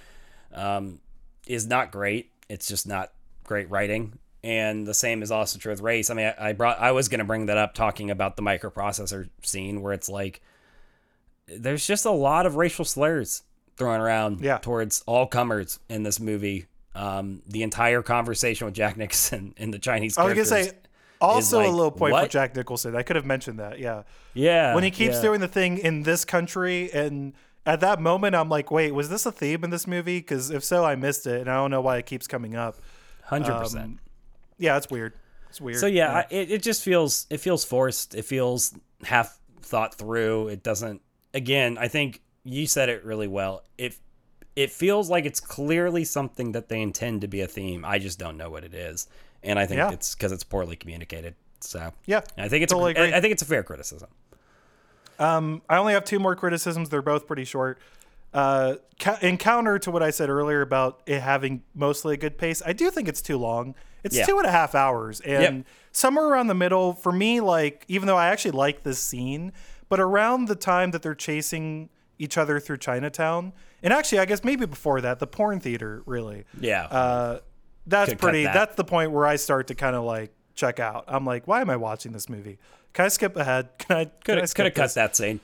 um, 0.54 1.00
is 1.46 1.66
not 1.66 1.90
great. 1.90 2.30
It's 2.48 2.68
just 2.68 2.86
not 2.86 3.12
great 3.44 3.68
writing. 3.70 4.18
And 4.44 4.86
the 4.86 4.94
same 4.94 5.22
is 5.22 5.30
also 5.30 5.58
true 5.58 5.70
with 5.70 5.80
race. 5.80 6.10
I 6.10 6.14
mean, 6.14 6.26
I, 6.26 6.48
I 6.48 6.52
brought 6.52 6.78
I 6.80 6.92
was 6.92 7.08
going 7.08 7.20
to 7.20 7.24
bring 7.24 7.46
that 7.46 7.58
up 7.58 7.74
talking 7.74 8.10
about 8.10 8.36
the 8.36 8.42
microprocessor 8.42 9.28
scene 9.42 9.82
where 9.82 9.92
it's 9.92 10.08
like 10.08 10.42
there's 11.46 11.86
just 11.86 12.04
a 12.04 12.10
lot 12.10 12.46
of 12.46 12.56
racial 12.56 12.84
slurs 12.84 13.42
thrown 13.76 14.00
around 14.00 14.40
Yeah. 14.40 14.58
towards 14.58 15.02
all 15.06 15.26
comers 15.26 15.78
in 15.88 16.02
this 16.02 16.18
movie. 16.18 16.66
Um, 16.94 17.42
the 17.46 17.62
entire 17.62 18.02
conversation 18.02 18.66
with 18.66 18.74
Jack 18.74 18.96
Nixon 18.96 19.54
and 19.58 19.72
the 19.72 19.78
Chinese. 19.78 20.18
I 20.18 20.24
was 20.24 20.34
to 20.34 20.44
say, 20.44 20.72
also 21.20 21.58
like, 21.58 21.68
a 21.68 21.70
little 21.70 21.90
point 21.90 22.14
for? 22.14 22.28
Jack 22.28 22.54
Nicholson. 22.56 22.96
I 22.96 23.02
could 23.02 23.16
have 23.16 23.24
mentioned 23.24 23.60
that. 23.60 23.78
Yeah. 23.78 24.02
yeah, 24.34 24.74
when 24.74 24.84
he 24.84 24.90
keeps 24.90 25.16
yeah. 25.16 25.22
doing 25.22 25.40
the 25.40 25.48
thing 25.48 25.78
in 25.78 26.02
this 26.02 26.24
country 26.24 26.90
and 26.92 27.32
at 27.64 27.78
that 27.78 28.00
moment 28.00 28.34
i'm 28.34 28.48
like 28.48 28.72
wait 28.72 28.92
was 28.92 29.08
this 29.08 29.24
a 29.24 29.30
theme 29.30 29.62
in 29.62 29.70
this 29.70 29.86
movie 29.86 30.18
because 30.18 30.50
if 30.50 30.64
so 30.64 30.84
i 30.84 30.96
missed 30.96 31.28
it 31.28 31.42
and 31.42 31.48
i 31.48 31.54
don't 31.54 31.70
know 31.70 31.80
why 31.80 31.96
it 31.96 32.06
keeps 32.06 32.26
coming 32.26 32.56
up 32.56 32.74
hundred 33.26 33.56
percent. 33.56 34.00
Yeah 34.62 34.76
it's 34.78 34.90
weird 34.90 35.12
it's 35.50 35.60
weird 35.60 35.78
So 35.78 35.86
yeah, 35.86 36.12
I, 36.18 36.26
it, 36.30 36.50
it 36.50 36.62
just 36.62 36.82
feels 36.82 37.26
it 37.28 37.38
feels 37.38 37.62
forced. 37.64 38.14
It 38.14 38.24
feels 38.24 38.74
half 39.04 39.38
thought 39.60 39.94
through. 39.94 40.48
It 40.48 40.62
doesn't. 40.62 41.02
Again, 41.34 41.76
I 41.78 41.88
think 41.88 42.22
you 42.44 42.66
said 42.66 42.88
it 42.88 43.04
really 43.04 43.28
well. 43.28 43.64
It 43.76 43.94
it 44.56 44.70
feels 44.70 45.10
like 45.10 45.26
it's 45.26 45.40
clearly 45.40 46.04
something 46.04 46.52
that 46.52 46.68
they 46.70 46.80
intend 46.80 47.20
to 47.20 47.28
be 47.28 47.40
a 47.42 47.46
theme. 47.46 47.84
I 47.84 47.98
just 47.98 48.18
don't 48.18 48.38
know 48.38 48.48
what 48.48 48.64
it 48.64 48.72
is, 48.72 49.08
and 49.42 49.58
I 49.58 49.66
think 49.66 49.76
Yeah. 49.78 49.90
it's 49.92 50.14
because 50.14 50.32
it's 50.32 50.44
poorly 50.44 50.76
communicated. 50.76 51.34
So 51.60 51.92
yeah 52.06 52.22
I 52.38 52.48
think 52.48 52.62
it's 52.64 52.72
Totally 52.72 52.94
a, 52.94 53.02
agree. 53.02 53.14
I 53.14 53.20
think 53.20 53.32
it's 53.32 53.42
a 53.42 53.46
fair 53.46 53.62
criticism. 53.62 54.08
um, 55.18 55.62
i 55.68 55.76
only 55.76 55.92
have 55.92 56.04
two 56.04 56.18
more 56.18 56.34
criticisms 56.34 56.88
they're 56.88 57.02
both 57.02 57.26
pretty 57.26 57.44
short 57.44 57.78
uh, 58.34 58.76
ca- 58.98 59.18
in 59.20 59.36
counter 59.36 59.78
to 59.78 59.90
what 59.90 60.02
i 60.02 60.10
said 60.10 60.28
earlier 60.30 60.60
about 60.62 61.02
it 61.06 61.20
having 61.20 61.62
mostly 61.74 62.14
a 62.14 62.16
good 62.16 62.36
pace 62.38 62.62
i 62.66 62.72
do 62.72 62.90
think 62.90 63.06
it's 63.08 63.22
too 63.22 63.36
long 63.36 63.74
it's 64.04 64.16
Yeah. 64.16 64.26
two 64.26 64.38
and 64.38 64.46
a 64.46 64.50
half 64.50 64.74
hours 64.74 65.20
and 65.20 65.64
somewhere 65.92 66.26
around 66.26 66.46
the 66.48 66.54
middle 66.54 66.92
for 66.94 67.12
me 67.12 67.40
like 67.40 67.84
even 67.88 68.06
though 68.06 68.16
i 68.16 68.28
actually 68.28 68.50
like 68.52 68.82
this 68.82 68.98
scene 68.98 69.52
but 69.88 70.00
around 70.00 70.46
the 70.48 70.54
time 70.56 70.90
that 70.92 71.02
they're 71.02 71.14
chasing 71.14 71.88
each 72.18 72.36
other 72.38 72.58
through 72.60 72.78
chinatown 72.78 73.52
and 73.82 73.92
actually 73.92 74.18
i 74.18 74.24
guess 74.24 74.42
maybe 74.44 74.64
before 74.66 75.00
that 75.00 75.18
the 75.18 75.26
porn 75.26 75.60
theater 75.60 76.02
really 76.06 76.44
Yeah. 76.60 76.84
uh, 76.86 77.38
that's 77.86 78.10
Could 78.10 78.18
pretty 78.20 78.44
that. 78.44 78.54
that's 78.54 78.74
the 78.76 78.84
point 78.84 79.10
where 79.12 79.26
i 79.26 79.36
start 79.36 79.66
to 79.68 79.74
kind 79.74 79.94
of 79.96 80.04
like 80.04 80.32
check 80.54 80.78
out 80.80 81.04
i'm 81.08 81.24
like 81.26 81.46
why 81.48 81.60
am 81.60 81.70
i 81.70 81.76
watching 81.76 82.12
this 82.12 82.28
movie 82.28 82.58
can 82.92 83.04
i 83.06 83.08
skip 83.08 83.36
ahead 83.36 83.68
can 83.78 83.96
i 83.96 84.04
could 84.04 84.38
have 84.38 84.48
skip 84.48 84.56
could 84.56 84.66
have 84.66 84.74
cut 84.74 84.82
this? 84.84 84.94
that 84.94 85.16
scene. 85.16 85.40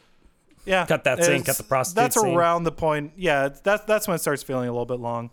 yeah 0.64 0.86
cut 0.86 1.04
that 1.04 1.24
scene, 1.24 1.42
cut 1.42 1.56
the 1.56 1.62
prostitute 1.64 1.96
that's 2.04 2.20
scene. 2.20 2.34
around 2.34 2.64
the 2.64 2.72
point 2.72 3.12
yeah 3.16 3.48
that's 3.62 3.84
that's 3.84 4.06
when 4.06 4.14
it 4.14 4.18
starts 4.20 4.42
feeling 4.42 4.68
a 4.68 4.72
little 4.72 4.86
bit 4.86 5.00
long 5.00 5.30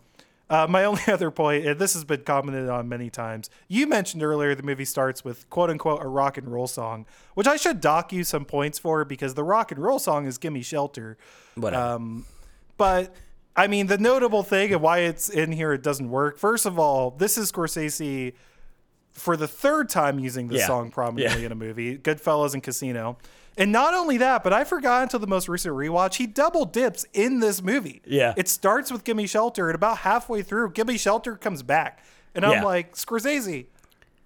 uh, 0.49 0.67
my 0.69 0.83
only 0.85 1.01
other 1.07 1.31
point, 1.31 1.65
and 1.65 1.79
this 1.79 1.93
has 1.93 2.03
been 2.03 2.23
commented 2.23 2.69
on 2.69 2.87
many 2.89 3.09
times. 3.09 3.49
You 3.67 3.87
mentioned 3.87 4.21
earlier 4.23 4.53
the 4.55 4.63
movie 4.63 4.85
starts 4.85 5.23
with 5.23 5.49
quote 5.49 5.69
unquote 5.69 6.03
a 6.03 6.07
rock 6.07 6.37
and 6.37 6.47
roll 6.51 6.67
song, 6.67 7.05
which 7.33 7.47
I 7.47 7.55
should 7.55 7.81
dock 7.81 8.13
you 8.13 8.23
some 8.23 8.45
points 8.45 8.77
for 8.79 9.03
because 9.05 9.33
the 9.33 9.43
rock 9.43 9.71
and 9.71 9.81
roll 9.81 9.99
song 9.99 10.25
is 10.25 10.37
Gimme 10.37 10.61
Shelter. 10.61 11.17
Whatever. 11.55 11.83
Um, 11.83 12.25
but 12.77 13.13
I 13.55 13.67
mean, 13.67 13.87
the 13.87 13.97
notable 13.97 14.43
thing 14.43 14.73
and 14.73 14.81
why 14.81 14.99
it's 14.99 15.29
in 15.29 15.51
here, 15.53 15.71
it 15.73 15.81
doesn't 15.81 16.09
work. 16.09 16.37
First 16.37 16.65
of 16.65 16.77
all, 16.77 17.11
this 17.11 17.37
is 17.37 17.51
Scorsese 17.51 18.33
for 19.13 19.37
the 19.37 19.47
third 19.47 19.87
time 19.87 20.19
using 20.19 20.49
the 20.49 20.57
Yeah. 20.57 20.67
song 20.67 20.91
prominently 20.91 21.39
Yeah. 21.41 21.45
in 21.45 21.51
a 21.53 21.55
movie, 21.55 21.97
Goodfellas 21.97 22.53
and 22.53 22.61
Casino. 22.61 23.17
And 23.57 23.71
not 23.71 23.93
only 23.93 24.17
that, 24.17 24.43
but 24.43 24.51
I 24.51 24.63
forgot 24.65 25.03
until 25.03 25.19
the 25.19 25.27
most 25.27 25.47
recent 25.47 25.73
rewatch, 25.73 26.15
he 26.15 26.27
double 26.27 26.65
dips 26.65 27.05
in 27.13 27.39
this 27.39 27.61
movie. 27.61 28.01
Yeah. 28.05 28.33
It 28.35 28.49
starts 28.49 28.91
with 28.91 29.03
Gimme 29.05 29.27
Shelter, 29.27 29.69
and 29.69 29.75
about 29.75 29.99
halfway 29.99 30.41
through, 30.41 30.71
Gimme 30.71 30.97
Shelter 30.97 31.35
comes 31.37 31.63
back. 31.63 32.03
And 32.33 32.45
I'm 32.45 32.51
Yeah. 32.51 32.63
like, 32.65 32.95
Scorsese, 32.95 33.67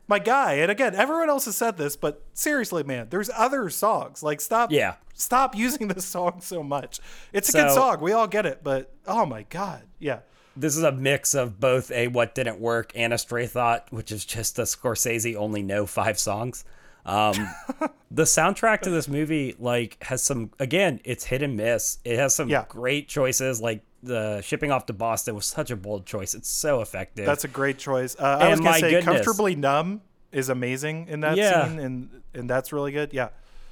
my 0.07 0.17
guy. 0.17 0.53
And 0.53 0.71
again, 0.71 0.95
everyone 0.95 1.29
else 1.29 1.45
has 1.45 1.55
said 1.55 1.77
this, 1.77 1.95
but 1.95 2.23
seriously, 2.33 2.81
man, 2.81 3.07
there's 3.11 3.29
other 3.37 3.69
songs. 3.69 4.23
Like, 4.23 4.41
stop. 4.41 4.71
Yeah. 4.71 4.95
Stop 5.13 5.55
using 5.55 5.89
this 5.89 6.05
song 6.05 6.41
so 6.41 6.63
much. 6.63 6.99
It's 7.31 7.49
a 7.49 7.51
good 7.51 7.71
song. 7.71 7.99
We 8.01 8.13
all 8.13 8.25
get 8.27 8.45
it, 8.47 8.61
but 8.63 8.91
oh 9.05 9.25
my 9.27 9.43
god, 9.43 9.83
yeah. 9.99 10.19
this 10.55 10.75
is 10.75 10.81
a 10.83 10.91
mix 10.91 11.35
of 11.35 11.59
both 11.59 11.91
a 11.91 12.07
what 12.07 12.33
didn't 12.33 12.59
work 12.59 12.91
and 12.95 13.13
a 13.13 13.17
stray 13.17 13.45
thought, 13.45 13.85
which 13.91 14.11
is 14.11 14.25
just 14.25 14.57
a 14.57 14.63
Scorsese 14.63 15.35
only 15.35 15.61
know 15.61 15.85
five 15.85 16.17
songs. 16.17 16.63
Um, 17.09 17.49
the 18.11 18.23
soundtrack 18.23 18.81
to 18.81 18.89
this 18.89 19.07
movie 19.07 19.55
like 19.59 19.97
has 20.03 20.21
some 20.23 20.51
again, 20.59 20.99
it's 21.03 21.25
hit 21.25 21.41
and 21.41 21.55
miss. 21.57 21.97
It 22.05 22.17
has 22.17 22.35
some 22.35 22.49
Yeah. 22.49 22.65
great 22.69 23.07
choices, 23.07 23.61
like 23.61 23.81
the 24.03 24.41
shipping 24.41 24.71
off 24.71 24.85
to 24.85 24.93
Boston 24.93 25.35
was 25.35 25.45
such 25.45 25.71
a 25.71 25.75
bold 25.75 26.05
choice. 26.05 26.33
It's 26.33 26.49
so 26.49 26.81
effective. 26.81 27.25
That's 27.25 27.43
a 27.43 27.47
great 27.49 27.77
choice. 27.77 28.15
Uh, 28.17 28.23
I 28.41 28.49
was 28.49 28.59
gonna 28.59 28.71
my 28.71 28.79
say, 28.79 28.91
goodness. 28.91 29.05
comfortably 29.05 29.55
numb 29.55 30.01
is 30.31 30.49
amazing 30.49 31.07
in 31.07 31.19
that 31.21 31.35
Yeah. 31.37 31.67
scene, 31.67 31.79
and 31.79 32.21
and 32.33 32.49
that's 32.49 32.71
really 32.71 32.91
good. 32.91 33.11
Yeah. 33.13 33.29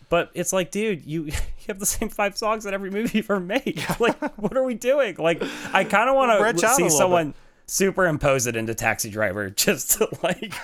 but 0.09 0.31
it's 0.33 0.53
like, 0.53 0.71
dude, 0.71 1.05
you 1.05 1.23
you 1.25 1.33
have 1.67 1.79
the 1.79 1.85
same 1.85 2.09
five 2.09 2.37
songs 2.37 2.65
in 2.65 2.73
every 2.73 2.89
movie 2.89 3.17
you've 3.19 3.29
ever 3.29 3.39
made. 3.39 3.83
Like, 3.99 4.19
what 4.37 4.55
are 4.57 4.63
we 4.63 4.73
doing? 4.73 5.15
Like, 5.17 5.41
I 5.73 5.83
kind 5.83 6.09
of 6.09 6.15
want 6.15 6.57
to 6.59 6.67
see 6.69 6.89
someone 6.89 7.33
superimpose 7.67 8.47
it 8.47 8.55
into 8.55 8.73
Taxi 8.73 9.09
Driver 9.09 9.49
just 9.51 9.91
to 9.91 10.09
like 10.23 10.53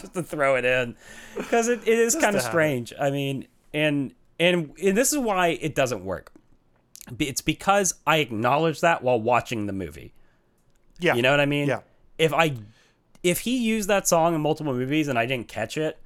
just 0.00 0.14
to 0.14 0.22
throw 0.22 0.56
it 0.56 0.64
in 0.64 0.96
because 1.36 1.68
it, 1.68 1.80
it 1.86 1.98
is 1.98 2.14
kind 2.14 2.36
of 2.36 2.42
it. 2.42 2.44
strange. 2.44 2.92
I 2.98 3.10
mean, 3.10 3.46
and 3.72 4.14
and 4.38 4.72
and 4.82 4.96
this 4.96 5.12
is 5.12 5.18
why 5.18 5.48
it 5.48 5.74
doesn't 5.74 6.04
work. 6.04 6.32
It's 7.18 7.42
because 7.42 7.94
I 8.06 8.18
acknowledge 8.18 8.80
that 8.80 9.02
while 9.02 9.20
watching 9.20 9.66
the 9.66 9.72
movie. 9.72 10.14
Yeah. 11.00 11.14
You 11.14 11.22
know 11.22 11.30
what 11.30 11.40
I 11.40 11.46
mean? 11.46 11.68
Yeah. 11.68 11.80
If 12.18 12.32
I 12.32 12.56
if 13.22 13.40
he 13.40 13.58
used 13.58 13.88
that 13.88 14.06
song 14.06 14.34
in 14.34 14.40
multiple 14.40 14.74
movies 14.74 15.08
and 15.08 15.18
I 15.18 15.26
didn't 15.26 15.48
catch 15.48 15.76
it, 15.76 15.98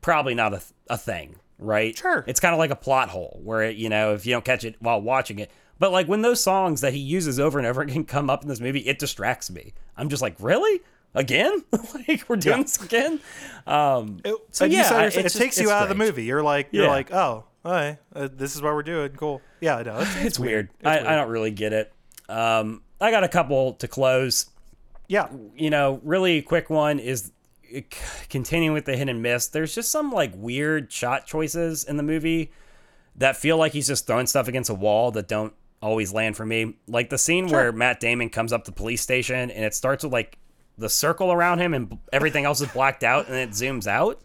probably 0.00 0.34
not 0.34 0.54
a, 0.54 0.62
a 0.88 0.96
thing, 0.96 1.36
right? 1.58 1.96
Sure. 1.96 2.24
It's 2.26 2.40
kind 2.40 2.54
of 2.54 2.58
like 2.58 2.70
a 2.70 2.76
plot 2.76 3.08
hole 3.08 3.40
where 3.42 3.62
it, 3.62 3.76
you 3.76 3.88
know, 3.88 4.14
if 4.14 4.24
you 4.24 4.32
don't 4.32 4.44
catch 4.44 4.64
it 4.64 4.76
while 4.78 5.00
watching 5.00 5.38
it. 5.38 5.50
But 5.78 5.92
like 5.92 6.06
when 6.08 6.22
those 6.22 6.42
songs 6.42 6.80
that 6.80 6.92
he 6.94 6.98
uses 6.98 7.38
over 7.38 7.58
and 7.58 7.66
over 7.66 7.82
again 7.82 8.04
come 8.16 8.30
up 8.30 8.42
in 8.42 8.48
this 8.48 8.60
movie, 8.60 8.80
it 8.80 8.98
distracts 8.98 9.50
me. 9.50 9.74
I'm 9.96 10.08
just 10.08 10.22
like, 10.22 10.36
really? 10.38 10.80
Again? 11.14 11.64
like 11.94 12.24
we're 12.28 12.36
doing 12.36 12.58
Yeah. 12.58 12.62
this 12.62 12.82
again? 12.82 13.20
Um, 13.66 14.20
It, 14.24 14.34
So, 14.50 14.64
yeah, 14.64 14.82
said 14.82 14.96
I- 15.00 15.04
yourself- 15.04 15.20
it 15.20 15.22
just- 15.24 15.36
takes 15.38 15.56
you 15.58 15.64
it's 15.64 15.72
out 15.72 15.82
of 15.84 15.88
the 15.88 15.94
movie. 15.94 16.24
You're 16.24 16.42
like, 16.42 16.68
you're 16.72 16.84
Yeah. 16.84 16.90
like, 16.90 17.12
oh, 17.12 17.44
all 17.64 17.72
right, 17.72 17.98
uh, 18.14 18.28
this 18.32 18.54
is 18.54 18.62
what 18.62 18.74
we're 18.74 18.82
doing. 18.82 19.10
Cool. 19.16 19.40
Yeah, 19.60 19.82
no, 19.82 19.98
it's, 19.98 20.16
it's, 20.16 20.38
weird. 20.38 20.68
I, 20.84 21.00
I 21.00 21.16
don't 21.16 21.28
really 21.30 21.50
get 21.50 21.72
it. 21.72 21.92
Um, 22.28 22.82
I 23.00 23.10
got 23.10 23.24
a 23.24 23.28
couple 23.28 23.72
to 23.74 23.88
close. 23.88 24.46
yeah, 25.08 25.28
you 25.56 25.70
know, 25.70 26.00
really 26.04 26.42
quick 26.42 26.70
one 26.70 26.98
is 26.98 27.32
uh, 27.74 27.78
c- 27.78 27.84
continuing 28.28 28.72
with 28.74 28.84
the 28.84 28.96
hit 28.96 29.08
and 29.08 29.20
miss. 29.22 29.46
There's 29.48 29.74
just 29.74 29.90
some 29.90 30.12
like 30.12 30.32
weird 30.36 30.92
shot 30.92 31.26
choices 31.26 31.82
in 31.84 31.96
the 31.96 32.02
movie 32.02 32.52
that 33.16 33.36
feel 33.36 33.56
like 33.56 33.72
he's 33.72 33.86
just 33.88 34.06
throwing 34.06 34.26
stuff 34.26 34.46
against 34.48 34.70
a 34.70 34.74
wall 34.74 35.10
that 35.12 35.26
don't 35.26 35.54
always 35.82 36.12
land 36.12 36.36
for 36.36 36.44
me. 36.46 36.74
Like 36.86 37.10
the 37.10 37.18
scene 37.18 37.48
where 37.48 37.72
Matt 37.72 38.00
Damon 38.00 38.30
comes 38.30 38.52
up 38.52 38.64
to 38.64 38.70
the 38.70 38.74
police 38.76 39.02
station 39.02 39.50
and 39.50 39.64
it 39.64 39.74
starts 39.74 40.04
with 40.04 40.12
like 40.12 40.38
the 40.78 40.88
circle 40.88 41.32
around 41.32 41.58
him 41.60 41.74
and 41.74 41.98
everything 42.12 42.44
else 42.44 42.60
is 42.60 42.68
blacked 42.68 43.02
out 43.04 43.26
and 43.28 43.36
it 43.36 43.50
zooms 43.50 43.86
out. 43.86 44.20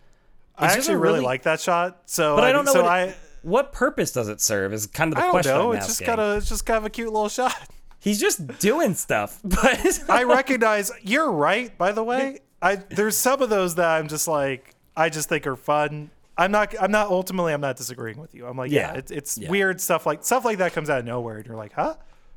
I 0.58 0.66
It's 0.66 0.76
just 0.76 0.88
actually 0.90 1.02
really, 1.02 1.14
really- 1.16 1.26
like 1.26 1.44
that 1.44 1.60
shot. 1.60 2.02
So, 2.06 2.36
But 2.36 2.44
I 2.44 2.52
don't 2.52 2.66
know 2.66 2.74
So 2.74 2.84
what, 2.84 2.92
I, 2.92 3.16
what 3.42 3.72
purpose 3.74 4.12
does 4.12 4.28
it 4.28 4.42
serve? 4.42 4.74
Is 4.74 4.86
kind 4.88 5.12
of 5.12 5.16
the 5.16 5.22
I 5.22 5.24
don't 5.24 5.32
question 5.32 5.54
know. 5.54 5.72
I'm 5.72 5.78
It's 5.78 5.88
just 5.88 6.02
asking. 6.02 6.08
kind 6.08 6.22
of, 6.22 6.38
it's 6.38 6.50
just 6.50 6.66
kind 6.66 6.78
of 6.78 6.86
a 6.86 6.90
cute 6.90 7.12
little 7.12 7.30
shot. 7.30 7.56
He's 8.00 8.20
just 8.20 8.60
doing 8.60 8.96
stuff, 8.96 9.40
but 9.44 10.04
I 10.10 10.24
recognize 10.24 10.92
you're 11.04 11.32
right. 11.32 11.76
By 11.78 11.92
the 11.92 12.04
way, 12.04 12.40
I 12.62 12.78
there's 12.78 13.16
some 13.16 13.42
of 13.44 13.50
those 13.52 13.76
that 13.76 13.88
I'm 13.88 14.08
just 14.08 14.28
like 14.28 14.74
I 14.98 15.10
just 15.10 15.30
think 15.30 15.46
are 15.46 15.56
fun. 15.56 16.10
I'm 16.42 16.52
not. 16.52 16.74
I'm 16.82 16.92
not. 16.92 17.08
Ultimately, 17.08 17.54
I'm 17.54 17.62
not 17.62 17.78
disagreeing 17.78 18.20
with 18.20 18.34
you. 18.34 18.48
I'm 18.48 18.58
like, 18.58 18.72
yeah, 18.72 18.92
Yeah. 18.94 18.98
it's, 19.00 19.12
it's 19.12 19.38
Yeah. 19.38 19.50
weird 19.50 19.80
stuff 19.82 20.06
like 20.06 20.24
stuff 20.24 20.44
like 20.46 20.58
that 20.60 20.74
comes 20.74 20.90
out 20.90 21.00
of 21.00 21.06
nowhere, 21.06 21.38
and 21.38 21.46
you're 21.46 21.56
like, 21.56 21.74
huh, 21.74 21.96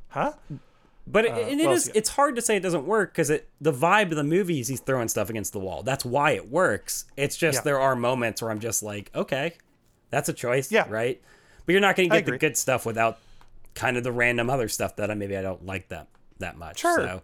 huh? 0.09 0.32
But 1.06 1.26
it, 1.26 1.32
and 1.32 1.60
it 1.60 1.70
is 1.70 1.89
it's 1.94 2.09
hard 2.10 2.35
to 2.36 2.43
say 2.43 2.56
it 2.56 2.60
doesn't 2.62 2.86
work 2.86 3.12
because 3.12 3.28
it 3.31 3.48
the 3.60 3.72
vibe 3.72 4.10
of 4.10 4.16
the 4.16 4.24
movie 4.24 4.60
is 4.60 4.68
he's 4.68 4.81
throwing 4.81 5.09
stuff 5.09 5.28
against 5.28 5.52
the 5.52 5.59
wall. 5.60 5.82
That's 5.82 6.05
why 6.05 6.31
it 6.31 6.51
works. 6.51 7.05
It's 7.16 7.36
just 7.36 7.59
Yeah. 7.59 7.62
there 7.62 7.81
are 7.81 7.94
moments 7.94 8.40
where 8.40 8.51
I'm 8.51 8.60
just 8.60 8.82
like, 8.82 9.10
okay, 9.14 9.52
that's 10.10 10.28
a 10.28 10.32
choice, 10.32 10.72
Yeah. 10.72 10.86
right? 10.89 11.20
But 11.66 11.72
you're 11.72 11.81
not 11.82 11.97
going 11.97 12.09
to 12.09 12.16
get 12.16 12.24
the 12.26 12.39
good 12.39 12.56
stuff 12.56 12.86
without 12.86 13.18
kind 13.74 13.97
of 13.98 14.05
the 14.05 14.12
random 14.12 14.48
other 14.48 14.68
stuff 14.68 14.97
that 14.97 15.10
I 15.10 15.14
maybe 15.14 15.36
I 15.36 15.43
don't 15.43 15.66
like 15.66 15.89
that 15.89 16.09
that 16.39 16.56
much. 16.56 16.81
Sure. 16.81 16.97
So, 16.98 17.22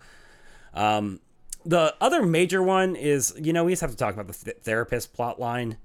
um, 0.75 1.21
the 1.65 1.95
other 2.01 2.23
major 2.25 2.63
one 2.63 2.97
is 2.97 3.35
you 3.39 3.53
know 3.53 3.65
we 3.65 3.73
just 3.73 3.81
have 3.83 3.91
to 3.91 3.97
talk 3.97 4.15
about 4.15 4.29
the 4.29 4.45
th- 4.45 4.59
therapist 4.63 5.13
plot 5.15 5.41
line. 5.41 5.79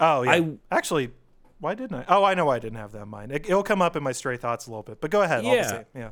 Oh 0.00 0.22
yeah. 0.22 0.32
I- 0.32 0.56
Actually, 0.70 1.10
why 1.60 1.74
didn't 1.74 1.96
I? 1.96 2.04
Oh, 2.08 2.24
I 2.24 2.34
know 2.34 2.46
why 2.46 2.56
I 2.56 2.58
didn't 2.58 2.78
have 2.78 2.92
that 2.92 3.02
in 3.02 3.08
mind. 3.08 3.32
It, 3.32 3.44
it'll 3.46 3.62
come 3.62 3.82
up 3.82 3.94
in 3.96 4.02
my 4.02 4.12
stray 4.12 4.36
thoughts 4.36 4.66
a 4.66 4.70
little 4.70 4.82
bit. 4.82 5.00
But 5.00 5.10
go 5.10 5.22
ahead. 5.22 5.44
Yeah. 5.44 5.82
Yeah. 5.94 6.10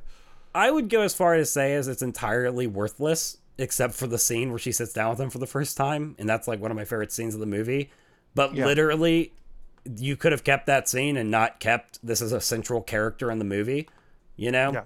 I 0.54 0.70
would 0.70 0.88
go 0.88 1.02
as 1.02 1.14
far 1.14 1.34
as 1.34 1.52
say 1.52 1.74
as 1.74 1.88
it's 1.88 2.02
entirely 2.02 2.66
worthless, 2.66 3.38
except 3.58 3.94
for 3.94 4.06
the 4.06 4.18
scene 4.18 4.50
where 4.50 4.58
she 4.58 4.72
sits 4.72 4.92
down 4.92 5.10
with 5.10 5.20
him 5.20 5.30
for 5.30 5.38
the 5.38 5.46
first 5.46 5.76
time, 5.76 6.14
and 6.18 6.28
that's 6.28 6.46
like 6.48 6.60
one 6.60 6.70
of 6.70 6.76
my 6.76 6.84
favorite 6.84 7.12
scenes 7.12 7.34
of 7.34 7.40
the 7.40 7.46
movie. 7.46 7.90
But 8.34 8.54
Yeah. 8.54 8.66
literally, 8.66 9.32
you 9.96 10.16
could 10.16 10.32
have 10.32 10.44
kept 10.44 10.66
that 10.66 10.88
scene 10.88 11.16
and 11.16 11.30
not 11.30 11.60
kept 11.60 11.98
this 12.06 12.20
as 12.22 12.32
a 12.32 12.40
central 12.40 12.80
character 12.82 13.30
in 13.30 13.38
the 13.38 13.44
movie, 13.44 13.88
you 14.36 14.50
know. 14.50 14.72
Yeah. 14.72 14.82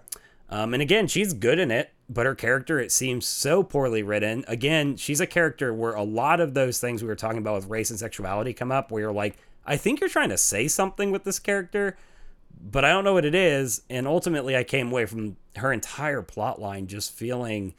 Um, 0.48 0.74
and 0.74 0.82
again, 0.82 1.06
she's 1.06 1.32
good 1.32 1.58
in 1.58 1.70
it, 1.70 1.90
but 2.12 2.26
her 2.26 2.34
character 2.34 2.78
it 2.80 2.92
seems 2.92 3.26
so 3.26 3.62
poorly 3.62 4.02
written. 4.02 4.44
Again, 4.48 4.96
she's 4.96 5.20
a 5.20 5.26
character 5.26 5.72
where 5.72 5.94
a 5.94 6.02
lot 6.02 6.40
of 6.40 6.54
those 6.54 6.80
things 6.80 7.02
we 7.02 7.08
were 7.08 7.14
talking 7.16 7.38
about 7.38 7.54
with 7.54 7.66
race 7.68 7.90
and 7.90 7.98
sexuality 7.98 8.52
come 8.52 8.72
up, 8.72 8.90
where 8.90 9.02
you're 9.02 9.12
like, 9.12 9.36
I 9.64 9.76
think 9.76 10.00
you're 10.00 10.08
trying 10.10 10.30
to 10.30 10.38
say 10.38 10.66
something 10.68 11.10
with 11.12 11.24
this 11.24 11.38
character, 11.38 11.96
but 12.60 12.84
I 12.84 12.90
don't 12.90 13.04
know 13.04 13.12
what 13.14 13.24
it 13.24 13.34
is. 13.34 13.82
And 13.88 14.06
ultimately, 14.08 14.56
I 14.56 14.64
came 14.64 14.90
away 14.90 15.06
from 15.06 15.36
her 15.56 15.72
entire 15.72 16.22
plot 16.22 16.60
line 16.60 16.86
just 16.86 17.12
feeling 17.12 17.74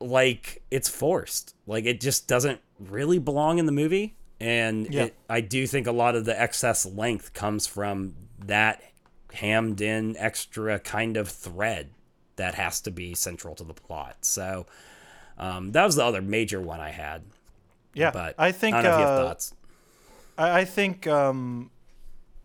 like 0.00 0.62
it's 0.70 0.88
forced. 0.88 1.54
Like 1.66 1.84
it 1.84 2.00
just 2.00 2.26
doesn't 2.26 2.60
really 2.78 3.18
belong 3.18 3.58
in 3.58 3.66
the 3.66 3.72
movie. 3.72 4.14
And 4.40 4.92
Yeah. 4.92 5.04
it, 5.04 5.14
I 5.28 5.40
do 5.42 5.66
think 5.66 5.86
a 5.86 5.92
lot 5.92 6.16
of 6.16 6.24
the 6.24 6.40
excess 6.40 6.86
length 6.86 7.34
comes 7.34 7.66
from 7.66 8.14
that 8.46 8.82
hammed 9.34 9.80
in 9.80 10.16
extra 10.16 10.78
kind 10.80 11.16
of 11.16 11.28
thread 11.28 11.90
that 12.40 12.54
has 12.54 12.80
to 12.80 12.90
be 12.90 13.14
central 13.14 13.54
to 13.54 13.64
the 13.64 13.74
plot. 13.74 14.16
So 14.22 14.66
um, 15.38 15.72
that 15.72 15.84
was 15.84 15.96
the 15.96 16.04
other 16.04 16.22
major 16.22 16.60
one 16.60 16.80
I 16.80 16.90
had. 16.90 17.22
Yeah. 17.94 18.10
But 18.10 18.34
I 18.38 18.52
think. 18.52 18.76
I 18.76 18.82
don't 18.82 18.90
know 18.90 18.96
if 18.96 19.00
you 19.00 19.06
have 19.06 19.18
uh, 19.18 19.26
thoughts. 19.28 19.54
I, 20.38 20.60
I 20.60 20.64
think, 20.64 21.06
um, 21.06 21.70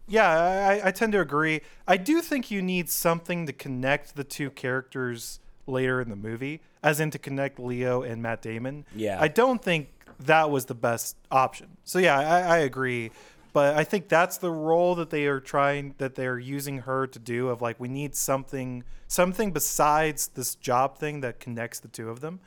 yeah, 0.08 0.30
I, 0.30 0.90
I 0.90 0.92
tend 0.92 1.14
to 1.14 1.22
agree. 1.22 1.62
I 1.88 1.98
do 1.98 2.22
think 2.22 2.52
you 2.52 2.62
need 2.62 2.90
something 2.90 3.46
to 3.48 3.54
connect 3.54 4.16
the 4.16 4.24
two 4.24 4.50
characters 4.50 5.40
later 5.66 6.02
in 6.02 6.10
the 6.10 6.16
movie, 6.16 6.62
as 6.84 7.00
in 7.00 7.10
to 7.12 7.18
connect 7.18 7.60
Leo 7.60 8.02
and 8.02 8.22
Matt 8.22 8.42
Damon. 8.42 8.86
Yeah. 8.96 9.18
I 9.20 9.28
don't 9.28 9.62
think 9.62 9.90
that 10.20 10.50
was 10.50 10.66
the 10.66 10.76
best 10.76 11.18
option. 11.32 11.78
So 11.84 12.00
yeah, 12.00 12.20
I, 12.20 12.40
I 12.42 12.58
agree. 12.60 13.12
But 13.56 13.78
I 13.78 13.86
think 13.86 14.10
that's 14.10 14.36
the 14.36 14.52
role 14.52 14.96
that 14.96 15.12
they 15.12 15.28
are 15.28 15.40
trying, 15.40 15.96
that 15.98 16.16
they're 16.16 16.38
using 16.38 16.80
her 16.80 17.08
to 17.08 17.18
do. 17.20 17.48
Of 17.48 17.62
like, 17.62 17.80
we 17.80 17.88
need 17.88 18.14
something, 18.14 18.84
something 19.08 19.54
besides 19.54 20.28
this 20.28 20.56
job 20.56 20.98
thing 20.98 21.22
that 21.22 21.40
connects 21.40 21.80
the 21.80 21.88
two 21.88 22.10
of 22.10 22.20
them. 22.20 22.42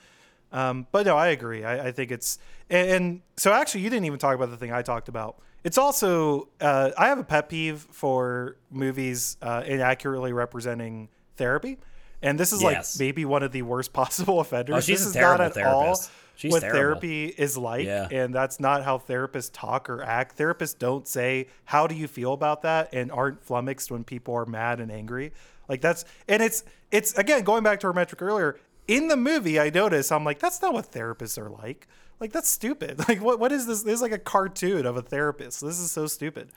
Um, 0.52 0.86
but 0.92 1.06
no, 1.06 1.16
I 1.16 1.28
agree. 1.28 1.64
I, 1.64 1.86
I 1.86 1.92
think 1.92 2.10
it's 2.10 2.38
and, 2.68 2.90
and 2.90 3.20
so 3.38 3.54
actually, 3.54 3.80
you 3.84 3.88
didn't 3.88 4.04
even 4.04 4.18
talk 4.18 4.34
about 4.34 4.50
the 4.50 4.58
thing 4.58 4.70
I 4.70 4.82
talked 4.82 5.08
about. 5.08 5.38
It's 5.64 5.78
also 5.78 6.48
uh, 6.60 6.90
I 6.98 7.06
have 7.08 7.18
a 7.18 7.24
pet 7.24 7.48
peeve 7.48 7.86
for 7.90 8.56
movies 8.70 9.38
uh, 9.40 9.62
inaccurately 9.66 10.34
representing 10.34 11.08
therapy, 11.38 11.78
and 12.20 12.38
this 12.38 12.52
is 12.52 12.60
Yes. 12.62 12.96
like 12.96 13.00
maybe 13.00 13.24
one 13.24 13.42
of 13.42 13.52
the 13.52 13.62
worst 13.62 13.92
possible 13.94 14.40
offenders. 14.40 14.76
Oh, 14.76 14.80
she's 14.80 14.98
this 14.98 15.06
a 15.06 15.08
is 15.08 15.14
not 15.16 15.38
terrible 15.38 15.44
at 15.58 15.66
all 15.66 15.82
therapist. 15.84 16.10
She's 16.38 16.52
what 16.52 16.60
terrible. 16.60 16.78
therapy 17.00 17.26
is 17.26 17.58
like, 17.58 17.84
Yeah. 17.84 18.06
and 18.10 18.32
that's 18.34 18.60
not 18.60 18.84
how 18.84 18.98
therapists 18.98 19.50
talk 19.52 19.90
or 19.90 20.02
act. 20.02 20.38
Therapists 20.38 20.78
don't 20.78 21.06
say, 21.06 21.48
"How 21.64 21.86
do 21.88 21.94
you 21.96 22.06
feel 22.08 22.32
about 22.32 22.62
that?" 22.62 22.88
and 22.92 23.10
aren't 23.12 23.42
flummoxed 23.42 23.90
when 23.90 24.04
people 24.04 24.34
are 24.34 24.46
mad 24.46 24.78
and 24.80 24.90
angry. 24.92 25.32
Like 25.68 25.80
that's 25.80 26.04
and 26.28 26.40
it's 26.42 26.62
it's 26.92 27.12
again 27.18 27.42
going 27.42 27.62
back 27.64 27.80
to 27.80 27.88
our 27.88 27.92
metric 27.92 28.22
earlier. 28.22 28.56
In 28.86 29.08
the 29.08 29.16
movie, 29.16 29.60
I 29.60 29.68
notice 29.70 30.10
I'm 30.12 30.24
like, 30.24 30.38
that's 30.38 30.62
not 30.62 30.72
what 30.72 30.90
therapists 30.92 31.36
are 31.36 31.50
like. 31.50 31.86
Like 32.20 32.32
that's 32.32 32.48
stupid. 32.48 33.00
Like 33.08 33.20
what 33.20 33.40
what 33.40 33.50
is 33.52 33.66
this? 33.66 33.82
This 33.82 33.94
is 33.94 34.02
like 34.02 34.12
a 34.12 34.18
cartoon 34.18 34.86
of 34.86 34.96
a 34.96 35.02
therapist. 35.02 35.60
This 35.60 35.78
is 35.80 35.90
so 35.90 36.06
stupid. 36.06 36.50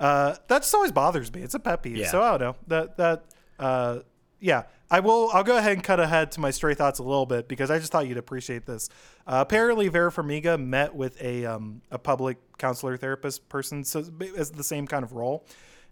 Uh, 0.00 0.34
that 0.48 0.62
just 0.62 0.74
always 0.74 0.92
bothers 0.92 1.32
me. 1.32 1.42
It's 1.42 1.54
a 1.54 1.58
pet 1.60 1.82
peeve. 1.82 1.96
Yeah. 1.96 2.10
So 2.10 2.22
I 2.22 2.30
don't 2.32 2.40
know 2.40 2.56
that 2.66 2.96
that 2.98 3.24
uh, 3.58 3.98
yeah. 4.40 4.64
I 4.90 5.00
will. 5.00 5.30
I'll 5.34 5.44
go 5.44 5.58
ahead 5.58 5.72
and 5.72 5.84
cut 5.84 6.00
ahead 6.00 6.32
to 6.32 6.40
my 6.40 6.50
stray 6.50 6.74
thoughts 6.74 6.98
a 6.98 7.02
little 7.02 7.26
bit 7.26 7.46
because 7.46 7.70
I 7.70 7.78
just 7.78 7.92
thought 7.92 8.06
you'd 8.08 8.16
appreciate 8.16 8.64
this. 8.64 8.88
Uh, 9.26 9.44
apparently, 9.46 9.88
Vera 9.88 10.10
Farmiga 10.10 10.58
met 10.58 10.94
with 10.94 11.20
a 11.22 11.44
um, 11.44 11.82
a 11.90 11.98
public 11.98 12.38
counselor 12.56 12.96
therapist 12.96 13.48
person, 13.50 13.84
so 13.84 14.02
it's 14.20 14.50
the 14.50 14.64
same 14.64 14.86
kind 14.86 15.04
of 15.04 15.12
role. 15.12 15.44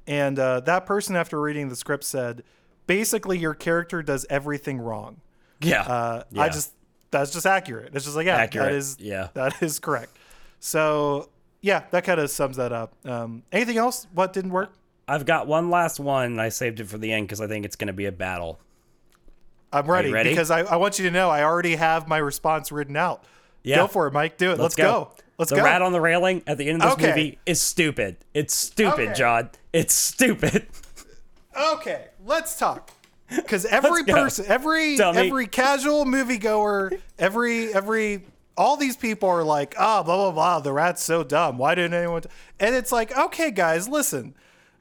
And 0.06 0.39
uh, 0.39 0.60
that 0.60 0.86
person, 0.86 1.14
after 1.14 1.39
reading 1.39 1.68
the 1.68 1.77
script, 1.77 2.05
said, 2.05 2.43
basically, 2.86 3.39
your 3.39 3.55
character 3.55 4.02
does 4.02 4.24
everything 4.31 4.78
wrong. 4.78 5.20
Yeah. 5.60 5.82
Uh, 5.82 6.23
Yeah. 6.31 6.43
I 6.43 6.48
just 6.48 6.73
that's 7.10 7.32
just 7.32 7.47
accurate. 7.47 7.94
It's 7.94 8.05
just 8.05 8.16
like 8.16 8.27
yeah, 8.27 8.36
Accurate, 8.36 8.70
that 8.70 8.74
is 8.74 8.97
yeah. 8.98 9.28
that 9.35 9.62
is 9.62 9.78
correct. 9.78 10.16
So 10.60 11.28
yeah, 11.60 11.85
that 11.90 12.05
kind 12.05 12.20
of 12.20 12.31
sums 12.31 12.56
that 12.56 12.73
up. 12.73 12.94
Um, 13.05 13.43
anything 13.52 13.77
else? 13.77 14.06
What 14.12 14.32
didn't 14.32 14.52
work? 14.52 14.73
I've 15.08 15.24
got 15.24 15.46
one 15.46 15.70
last 15.70 16.00
one. 16.00 16.38
I 16.40 16.48
saved 16.48 16.80
it 16.80 16.88
for 16.88 16.98
the 16.98 17.12
end 17.12 17.26
because 17.26 17.40
I 17.40 17.46
think 17.46 17.64
it's 17.64 17.76
going 17.76 17.86
to 17.88 17.92
be 17.92 18.06
a 18.06 18.12
battle. 18.12 18.60
I'm 19.72 19.88
ready, 19.90 20.10
ready? 20.12 20.30
because 20.30 20.50
I, 20.50 20.60
I 20.60 20.76
want 20.76 20.98
you 20.98 21.04
to 21.06 21.10
know 21.10 21.28
I 21.28 21.42
already 21.42 21.76
have 21.76 22.08
my 22.08 22.18
response 22.18 22.72
written 22.72 22.96
out. 22.96 23.24
Yeah. 23.62 23.76
Go 23.76 23.86
for 23.88 24.06
it, 24.06 24.12
Mike. 24.12 24.36
Do 24.38 24.52
it. 24.52 24.58
Let's, 24.58 24.74
go. 24.76 25.10
Let's 25.38 25.50
the 25.50 25.56
go. 25.56 25.64
rat 25.64 25.82
on 25.82 25.92
the 25.92 26.00
railing 26.00 26.42
at 26.46 26.56
the 26.56 26.68
end 26.68 26.82
of 26.82 26.88
this 26.98 27.04
Okay. 27.06 27.08
movie 27.08 27.38
is 27.46 27.60
stupid. 27.60 28.16
It's 28.32 28.54
stupid, 28.54 29.08
Okay. 29.08 29.14
John. 29.14 29.50
It's 29.72 29.92
stupid. 29.94 30.66
Okay, 31.74 32.06
let's 32.24 32.58
talk. 32.58 32.90
Because 33.28 33.64
every 33.64 34.04
person, 34.04 34.44
every 34.46 34.96
Tell 34.96 35.12
me. 35.12 35.26
every 35.26 35.46
casual 35.48 36.04
moviegoer, 36.04 37.00
every 37.18 37.74
every 37.74 38.24
all 38.56 38.76
these 38.76 38.96
people 38.96 39.28
are 39.28 39.42
like, 39.42 39.74
ah, 39.76 40.04
blah 40.04 40.16
blah 40.16 40.30
blah. 40.30 40.60
The 40.60 40.72
rat's 40.72 41.02
so 41.02 41.24
dumb. 41.24 41.58
Why 41.58 41.74
didn't 41.74 41.94
anyone? 41.94 42.22
T-? 42.22 42.28
And 42.60 42.76
it's 42.76 42.92
like, 42.92 43.16
okay, 43.18 43.50
guys, 43.50 43.88
listen. 43.88 44.36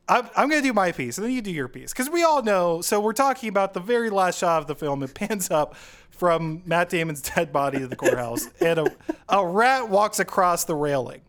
I'm, 0.07 0.29
I'm 0.35 0.49
gonna 0.49 0.61
do 0.61 0.73
my 0.73 0.91
piece, 0.91 1.17
and 1.17 1.25
then 1.25 1.33
you 1.33 1.41
do 1.41 1.51
your 1.51 1.67
piece, 1.67 1.91
because 1.91 2.09
we 2.09 2.23
all 2.23 2.43
know. 2.43 2.81
So 2.81 2.99
we're 2.99 3.13
talking 3.13 3.49
about 3.49 3.73
the 3.73 3.79
very 3.79 4.09
last 4.09 4.39
shot 4.39 4.61
of 4.61 4.67
the 4.67 4.75
film. 4.75 5.01
It 5.03 5.13
pans 5.13 5.49
up 5.49 5.75
from 6.09 6.61
Matt 6.65 6.89
Damon's 6.89 7.21
dead 7.35 7.51
body 7.51 7.79
to 7.79 7.87
the 7.87 7.95
courthouse, 7.95 8.47
and 8.61 8.79
a, 8.79 8.87
a 9.29 9.45
rat 9.45 9.89
walks 9.89 10.19
across 10.19 10.65
the 10.65 10.75
railing 10.75 11.21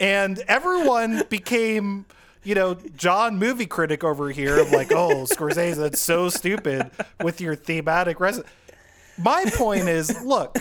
and 0.00 0.38
everyone 0.48 1.22
became 1.28 2.04
you 2.42 2.54
know 2.54 2.74
john 2.96 3.38
movie 3.38 3.66
critic 3.66 4.04
over 4.04 4.30
here 4.30 4.58
of 4.58 4.70
like 4.72 4.92
oh 4.92 5.24
scorsese 5.24 5.76
that's 5.76 6.00
so 6.00 6.28
stupid 6.28 6.90
with 7.22 7.40
your 7.40 7.54
thematic 7.54 8.18
my 9.18 9.44
point 9.54 9.88
is 9.88 10.22
look 10.24 10.58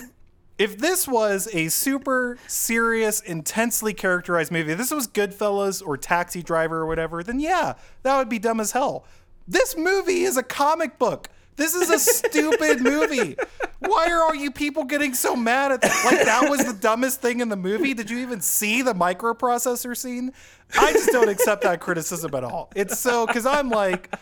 if 0.58 0.78
this 0.78 1.08
was 1.08 1.48
a 1.54 1.68
super 1.70 2.38
serious 2.48 3.20
intensely 3.22 3.94
characterized 3.94 4.52
movie 4.52 4.72
if 4.72 4.78
this 4.78 4.92
was 4.92 5.08
goodfellas 5.08 5.86
or 5.86 5.98
taxi 5.98 6.44
driver 6.44 6.82
or 6.82 6.86
whatever 6.86 7.24
then 7.24 7.40
yeah 7.40 7.74
that 8.04 8.18
would 8.18 8.30
be 8.30 8.40
dumb 8.40 8.60
as 8.60 8.72
hell 8.72 9.06
this 9.48 9.76
movie 9.76 10.24
is 10.24 10.38
a 10.38 10.44
comic 10.44 10.98
book 10.98 11.30
this 11.56 11.76
is 11.76 11.90
a 11.90 12.00
stupid 12.00 12.82
movie. 12.82 13.36
Why 13.80 14.08
are 14.08 14.22
all 14.22 14.34
you 14.34 14.52
people 14.52 14.86
getting 14.86 15.14
so 15.14 15.36
mad 15.36 15.72
at 15.72 15.82
that? 15.82 16.06
Like 16.06 16.26
that 16.26 16.50
was 16.50 16.66
the 16.66 16.74
dumbest 16.74 17.22
thing 17.22 17.42
in 17.42 17.50
the 17.50 17.56
movie? 17.56 17.94
Did 17.94 18.10
you 18.10 18.20
even 18.20 18.42
see 18.42 18.82
the 18.82 18.94
microprocessor 18.94 19.96
scene? 19.96 20.32
I 20.80 20.94
just 20.94 21.10
don't 21.10 21.30
accept 21.30 21.64
that 21.64 21.80
criticism 21.80 22.34
at 22.34 22.44
all. 22.44 22.72
It's 22.76 23.00
so 23.00 23.28
because 23.28 23.46
I'm 23.46 23.70
like, 23.70 24.14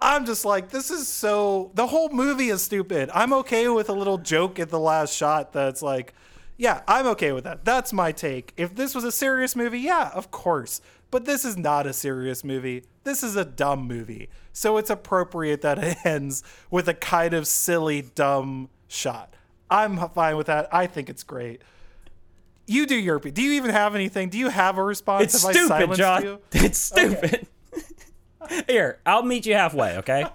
I'm 0.00 0.26
just 0.26 0.44
like, 0.44 0.70
this 0.70 0.90
is 0.90 1.08
so. 1.08 1.70
The 1.74 1.86
whole 1.86 2.08
movie 2.10 2.48
is 2.48 2.62
stupid. 2.62 3.10
I'm 3.14 3.32
okay 3.34 3.68
with 3.68 3.88
a 3.88 3.92
little 3.92 4.18
joke 4.18 4.58
at 4.58 4.70
the 4.70 4.78
last 4.78 5.14
shot 5.14 5.52
that's 5.52 5.82
like, 5.82 6.14
yeah, 6.56 6.82
I'm 6.86 7.06
okay 7.08 7.32
with 7.32 7.44
that. 7.44 7.64
That's 7.64 7.92
my 7.92 8.12
take. 8.12 8.52
If 8.56 8.74
this 8.74 8.94
was 8.94 9.04
a 9.04 9.12
serious 9.12 9.56
movie, 9.56 9.80
yeah, 9.80 10.10
of 10.14 10.30
course. 10.30 10.80
But 11.10 11.24
this 11.26 11.44
is 11.44 11.56
not 11.56 11.86
a 11.86 11.92
serious 11.92 12.42
movie. 12.42 12.84
This 13.04 13.22
is 13.22 13.36
a 13.36 13.44
dumb 13.44 13.86
movie. 13.86 14.28
So 14.52 14.78
it's 14.78 14.90
appropriate 14.90 15.60
that 15.62 15.78
it 15.78 15.98
ends 16.04 16.42
with 16.70 16.88
a 16.88 16.94
kind 16.94 17.34
of 17.34 17.46
silly, 17.46 18.02
dumb 18.14 18.68
shot. 18.88 19.34
I'm 19.70 19.96
fine 20.10 20.36
with 20.36 20.46
that. 20.46 20.68
I 20.72 20.86
think 20.86 21.08
it's 21.10 21.22
great. 21.22 21.62
You 22.66 22.86
do 22.86 22.94
your. 22.94 23.18
Do 23.18 23.42
you 23.42 23.52
even 23.52 23.70
have 23.70 23.94
anything? 23.94 24.28
Do 24.28 24.38
you 24.38 24.48
have 24.48 24.78
a 24.78 24.84
response? 24.84 25.34
It's 25.34 25.42
stupid, 25.42 25.94
John. 25.94 26.22
you? 26.22 26.40
It's 26.52 26.78
stupid. 26.78 27.48
Here, 28.66 28.98
I'll 29.06 29.22
meet 29.22 29.46
you 29.46 29.54
halfway, 29.54 29.96
okay? 29.98 30.26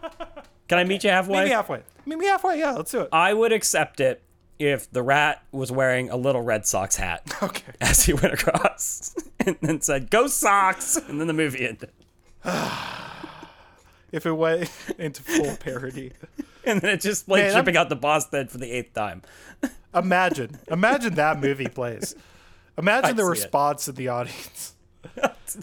Can 0.68 0.78
I 0.80 0.84
meet 0.84 1.04
you 1.04 1.10
halfway? 1.10 1.40
Meet 1.40 1.46
me 1.46 1.50
halfway. 1.52 1.82
Meet 2.06 2.18
me 2.20 2.26
halfway. 2.28 2.60
Yeah, 2.60 2.72
let's 2.74 2.92
do 2.92 3.02
it. 3.02 3.10
I 3.12 3.34
would 3.34 3.52
accept 3.52 4.00
it 4.00 4.22
if 4.60 4.90
the 4.92 5.04
rat 5.04 5.44
was 5.52 5.72
wearing 5.72 6.10
a 6.10 6.18
little 6.18 6.42
Red 6.42 6.66
Sox 6.66 6.96
hat 6.96 7.22
Okay. 7.44 7.72
as 7.82 8.04
he 8.06 8.14
went 8.14 8.34
across 8.34 9.16
and 9.46 9.56
then 9.62 9.82
said, 9.82 10.10
Go 10.10 10.28
Sox! 10.28 10.98
And 10.98 11.20
then 11.22 11.28
the 11.28 11.34
movie 11.34 11.68
ended. 11.68 11.92
If 14.10 14.26
it 14.26 14.32
went 14.32 14.72
into 14.98 15.22
full 15.22 15.58
parody. 15.58 16.14
And 16.66 16.80
then 16.80 16.92
it 16.92 17.02
just 17.02 17.26
played 17.28 17.42
Man, 17.42 17.52
I'm- 17.52 17.60
shipping 17.60 17.76
out 17.78 17.90
to 17.90 17.96
Boston 17.96 18.48
for 18.48 18.58
the 18.58 18.72
eighth 18.72 18.94
time. 18.94 19.22
Imagine. 19.94 20.58
Imagine 20.70 21.16
that 21.16 21.40
movie 21.42 21.68
plays. 21.68 22.16
Imagine 22.78 23.10
I'd 23.10 23.18
the 23.18 23.24
see 23.24 23.28
it. 23.28 23.32
response 23.32 23.88
of 23.90 23.96
the 23.98 24.08
audience. 24.08 24.74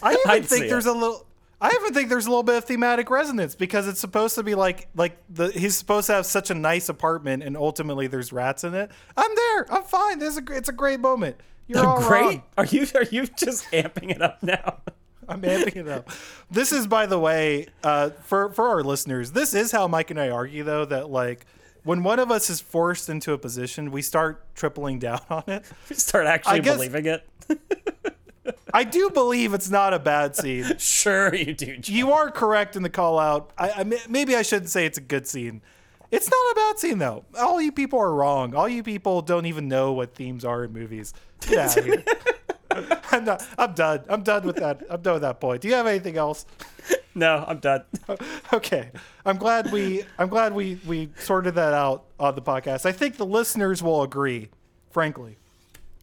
I 0.03 0.13
even 0.13 0.21
I'd 0.27 0.45
think 0.45 0.69
there's 0.69 0.85
it. 0.87 0.91
a 0.91 0.93
little. 0.93 1.27
I 1.65 1.71
even 1.81 1.95
think 1.95 2.11
there's 2.11 2.27
a 2.27 2.29
little 2.29 2.43
bit 2.43 2.57
of 2.57 2.65
thematic 2.67 3.09
resonance 3.09 3.55
because 3.55 3.89
it's 3.89 3.99
supposed 4.01 4.35
to 4.35 4.43
be 4.43 4.55
like 4.55 4.89
like 4.95 5.17
the 5.31 5.49
he's 5.51 5.77
supposed 5.79 6.09
to 6.09 6.13
have 6.13 6.27
such 6.27 6.51
a 6.51 6.55
nice 6.55 6.91
apartment 6.91 7.43
and 7.43 7.57
ultimately 7.57 8.07
there's 8.07 8.33
rats 8.35 8.65
in 8.65 8.75
it. 8.75 8.91
I'm 9.17 9.35
there. 9.35 9.73
I'm 9.73 9.83
fine. 9.85 10.19
This 10.19 10.37
is 10.37 10.43
a, 10.47 10.53
it's 10.53 10.69
a 10.69 10.73
great 10.73 11.01
moment. 11.01 11.37
You're 11.67 11.87
all 11.87 12.03
Great. 12.07 12.21
wrong. 12.23 12.43
Are 12.59 12.67
you 12.67 12.87
are 12.95 13.05
you 13.05 13.27
just 13.27 13.65
amping 13.73 14.11
it 14.11 14.21
up 14.21 14.43
now? 14.43 14.81
I'm 15.29 15.41
amping 15.41 15.77
it 15.77 15.89
up. 15.89 16.11
This 16.51 16.71
is, 16.71 16.87
by 16.87 17.07
the 17.07 17.19
way, 17.19 17.69
uh, 17.83 18.11
for 18.25 18.51
for 18.51 18.69
our 18.69 18.83
listeners, 18.83 19.33
this 19.33 19.55
is 19.55 19.73
how 19.73 19.89
Mike 19.89 20.11
and 20.11 20.21
I 20.21 20.29
argue, 20.29 20.65
though, 20.65 20.85
that 20.85 21.09
like 21.09 21.47
when 21.83 22.03
one 22.03 22.19
of 22.19 22.31
us 22.31 22.51
is 22.51 22.61
forced 22.61 23.09
into 23.09 23.33
a 23.33 23.39
position, 23.39 23.91
we 23.91 24.03
start 24.03 24.55
tripling 24.55 24.99
down 24.99 25.21
on 25.31 25.45
it. 25.47 25.65
We 25.89 25.97
start 25.97 26.27
actually 26.27 26.61
guess- 26.61 26.75
believing 26.77 27.07
it. 27.07 27.27
I 28.73 28.85
do 28.85 29.11
believe 29.11 29.55
it's 29.55 29.71
not 29.71 29.95
a 29.95 29.99
bad 29.99 30.37
scene. 30.37 30.65
Sure, 30.79 31.35
you 31.35 31.55
do. 31.55 31.77
John. 31.79 31.97
You 31.97 32.13
are 32.13 32.31
correct 32.31 32.77
in 32.77 32.83
the 32.83 32.91
call 32.91 33.19
out. 33.19 33.53
I, 33.59 33.71
I 33.71 33.85
maybe 34.09 34.37
I 34.37 34.43
shouldn't 34.43 34.71
say 34.71 34.87
it's 34.87 34.99
a 34.99 35.03
good 35.03 35.27
scene. 35.27 35.63
It's 36.11 36.29
not 36.31 36.53
a 36.53 36.55
bad 36.55 36.79
scene 36.79 36.99
though. 36.99 37.25
All 37.39 37.61
you 37.61 37.73
people 37.73 37.99
are 37.99 38.15
wrong. 38.15 38.55
All 38.55 38.69
you 38.69 38.83
people 38.83 39.23
don't 39.23 39.47
even 39.47 39.69
know 39.69 39.93
what 39.93 40.15
themes 40.15 40.45
are 40.45 40.65
in 40.65 40.73
movies. 40.73 41.13
Get 41.41 41.59
out 41.59 41.77
of 41.77 41.85
here. 41.85 42.05
I'm 43.13 43.25
not. 43.25 43.47
I'm 43.59 43.73
done. 43.75 44.05
I'm 44.09 44.23
done 44.23 44.47
with 44.47 44.57
that. 44.57 44.83
I'm 44.91 45.01
done 45.03 45.15
with 45.15 45.23
that 45.23 45.41
point. 45.41 45.61
Do 45.63 45.69
you 45.69 45.75
have 45.75 45.87
anything 45.87 46.17
else? 46.17 46.47
No, 47.15 47.45
I'm 47.47 47.59
done. 47.59 47.85
Okay. 48.53 48.91
I'm 49.25 49.37
glad 49.37 49.73
we. 49.73 50.05
I'm 50.19 50.29
glad 50.29 50.55
we 50.55 50.79
we 50.87 51.09
sorted 51.17 51.55
that 51.57 51.73
out 51.73 52.05
on 52.21 52.35
the 52.35 52.43
podcast. 52.43 52.87
I 52.87 52.93
think 52.93 53.17
the 53.17 53.27
listeners 53.27 53.83
will 53.83 54.03
agree. 54.03 54.51
Frankly, 54.91 55.39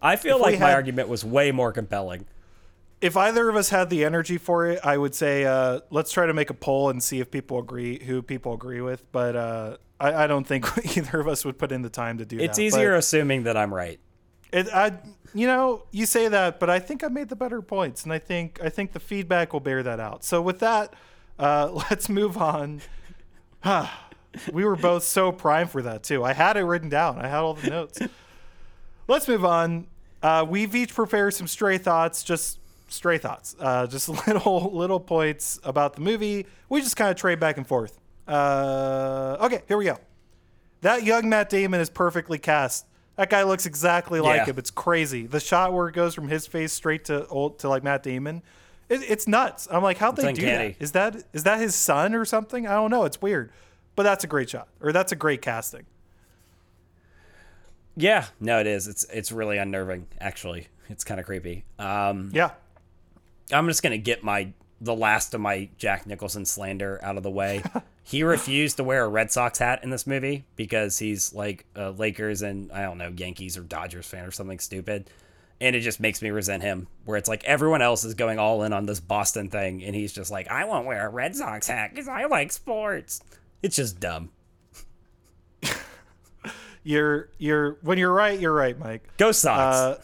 I 0.01 0.15
feel 0.15 0.37
If 0.37 0.41
like 0.41 0.59
my 0.59 0.67
had- 0.67 0.75
argument 0.75 1.09
was 1.09 1.23
way 1.23 1.51
more 1.51 1.71
compelling. 1.71 2.25
if 3.01 3.15
either 3.17 3.49
of 3.49 3.55
us 3.55 3.69
had 3.69 3.89
the 3.89 4.03
energy 4.05 4.37
for 4.37 4.65
it, 4.67 4.79
I 4.83 4.97
would 4.97 5.13
say 5.15 5.45
uh, 5.45 5.81
let's 5.89 6.11
try 6.11 6.25
to 6.25 6.33
make 6.33 6.49
a 6.49 6.53
poll 6.55 6.89
and 6.89 7.01
see 7.03 7.19
if 7.19 7.29
people 7.31 7.59
agree, 7.59 8.03
who 8.03 8.21
people 8.21 8.53
agree 8.53 8.81
with. 8.81 9.11
But 9.11 9.35
uh, 9.35 9.77
I, 9.99 10.23
I 10.23 10.27
don't 10.27 10.45
think 10.45 10.65
either 10.97 11.19
of 11.19 11.27
us 11.27 11.45
would 11.45 11.57
put 11.57 11.71
in 11.71 11.81
the 11.81 11.89
time 11.89 12.17
to 12.19 12.25
do 12.25 12.37
that. 12.37 12.43
It's 12.45 12.59
easier 12.59 12.91
But 12.93 12.99
assuming 12.99 13.43
that 13.43 13.55
I'm 13.57 13.73
right. 13.73 13.99
It, 14.51 14.67
I, 14.73 14.97
you 15.33 15.47
know, 15.47 15.83
you 15.91 16.05
say 16.05 16.27
that, 16.27 16.59
but 16.59 16.69
I 16.69 16.79
think 16.79 17.03
I 17.03 17.07
made 17.07 17.29
the 17.29 17.37
better 17.37 17.61
points, 17.61 18.03
and 18.03 18.11
I 18.11 18.19
think 18.19 18.59
I 18.61 18.67
think 18.69 18.91
the 18.91 18.99
feedback 18.99 19.53
will 19.53 19.61
bear 19.61 19.81
that 19.81 19.99
out. 20.01 20.25
So 20.25 20.41
with 20.41 20.59
that, 20.59 20.93
uh, 21.39 21.69
let's 21.89 22.09
move 22.09 22.37
on. 22.37 22.81
we 24.51 24.63
were 24.65 24.75
both 24.75 25.03
so 25.03 25.31
primed 25.31 25.69
for 25.69 25.81
that 25.83 26.03
too. 26.03 26.23
I 26.23 26.33
had 26.33 26.57
it 26.57 26.63
written 26.63 26.89
down. 26.89 27.17
I 27.19 27.27
had 27.27 27.37
all 27.39 27.53
the 27.53 27.69
notes. 27.69 27.99
let's 29.07 29.27
move 29.27 29.45
on. 29.45 29.87
Uh, 30.23 30.45
we've 30.47 30.75
each 30.75 30.93
prepared 30.93 31.33
some 31.33 31.47
stray 31.47 31.77
thoughts, 31.77 32.23
just 32.23 32.59
stray 32.87 33.17
thoughts, 33.17 33.55
uh, 33.59 33.87
just 33.87 34.07
little 34.27 34.71
little 34.75 34.99
points 34.99 35.59
about 35.63 35.95
the 35.95 36.01
movie. 36.01 36.45
We 36.69 36.81
just 36.81 36.95
kind 36.95 37.09
of 37.09 37.17
trade 37.17 37.39
back 37.39 37.57
and 37.57 37.65
forth. 37.67 37.99
Uh, 38.27 39.37
okay, 39.41 39.61
here 39.67 39.77
we 39.77 39.85
go. 39.85 39.97
That 40.81 41.03
young 41.03 41.29
Matt 41.29 41.49
Damon 41.49 41.79
is 41.81 41.89
perfectly 41.89 42.37
cast. 42.39 42.85
That 43.17 43.29
guy 43.29 43.43
looks 43.43 43.65
exactly 43.65 44.19
like 44.19 44.37
Yeah. 44.37 44.45
him. 44.45 44.57
It's 44.57 44.71
crazy. 44.71 45.27
The 45.27 45.39
shot 45.39 45.73
where 45.73 45.87
it 45.87 45.93
goes 45.93 46.15
from 46.15 46.27
his 46.27 46.47
face 46.47 46.73
straight 46.73 47.05
to 47.05 47.27
old 47.27 47.59
to 47.59 47.69
like 47.69 47.83
Matt 47.83 48.03
Damon, 48.03 48.41
it, 48.89 49.01
it's 49.07 49.27
nuts. 49.27 49.67
I'm 49.71 49.83
like, 49.83 49.97
how'd 49.97 50.15
they 50.15 50.33
do 50.33 50.41
that? 50.45 50.75
Is 50.79 50.91
that 50.93 51.23
is 51.33 51.43
that 51.43 51.59
his 51.59 51.75
son 51.75 52.15
or 52.15 52.25
something? 52.25 52.65
I 52.67 52.73
don't 52.73 52.89
know. 52.89 53.03
It's 53.05 53.21
weird, 53.21 53.51
but 53.95 54.03
that's 54.03 54.23
a 54.23 54.27
great 54.27 54.49
shot, 54.49 54.67
or 54.81 54.91
that's 54.91 55.11
a 55.11 55.15
great 55.15 55.41
casting. 55.41 55.85
Yeah, 57.95 58.25
no, 58.39 58.59
it 58.59 58.67
is. 58.67 58.87
It's 58.87 59.03
it's 59.05 59.31
really 59.31 59.57
unnerving. 59.57 60.07
Actually, 60.19 60.67
it's 60.89 61.03
kind 61.03 61.19
of 61.19 61.25
creepy. 61.25 61.65
Um, 61.77 62.29
Yeah, 62.33 62.51
I'm 63.51 63.67
just 63.67 63.83
gonna 63.83 63.97
get 63.97 64.23
my 64.23 64.53
the 64.79 64.95
last 64.95 65.33
of 65.33 65.41
my 65.41 65.69
Jack 65.77 66.07
Nicholson 66.07 66.45
slander 66.45 66.99
out 67.03 67.17
of 67.17 67.23
the 67.23 67.29
way. 67.29 67.63
he 68.03 68.23
refused 68.23 68.77
to 68.77 68.83
wear 68.83 69.03
a 69.03 69.07
Red 69.07 69.31
Sox 69.31 69.59
hat 69.59 69.83
in 69.83 69.89
this 69.91 70.07
movie 70.07 70.45
because 70.55 70.97
he's 70.97 71.33
like 71.33 71.65
a 71.75 71.91
Lakers 71.91 72.41
and 72.41 72.71
I 72.71 72.81
don't 72.83 72.97
know 72.97 73.13
Yankees 73.15 73.57
or 73.57 73.61
Dodgers 73.61 74.07
fan 74.07 74.25
or 74.25 74.31
something 74.31 74.59
stupid, 74.59 75.09
and 75.59 75.75
it 75.75 75.81
just 75.81 75.99
makes 75.99 76.21
me 76.21 76.31
resent 76.31 76.63
him. 76.63 76.87
Where 77.05 77.17
it's 77.17 77.29
like 77.29 77.43
everyone 77.43 77.81
else 77.81 78.03
is 78.03 78.13
going 78.15 78.39
all 78.39 78.63
in 78.63 78.73
on 78.73 78.85
this 78.85 78.99
Boston 78.99 79.49
thing, 79.49 79.83
and 79.83 79.93
he's 79.93 80.13
just 80.13 80.31
like, 80.31 80.49
I 80.49 80.65
won't 80.65 80.87
wear 80.87 81.05
a 81.05 81.09
Red 81.09 81.35
Sox 81.35 81.67
hat 81.67 81.91
because 81.91 82.07
I 82.07 82.25
like 82.25 82.51
sports. 82.51 83.21
It's 83.61 83.75
just 83.75 83.99
dumb. 83.99 84.31
You're 86.83 87.29
you're 87.37 87.77
when 87.81 87.97
you're 87.97 88.11
right, 88.13 88.39
you're 88.39 88.53
right, 88.53 88.77
Mike. 88.77 89.03
Go 89.17 89.31
Sox. 89.31 89.75
Uh, 89.77 90.01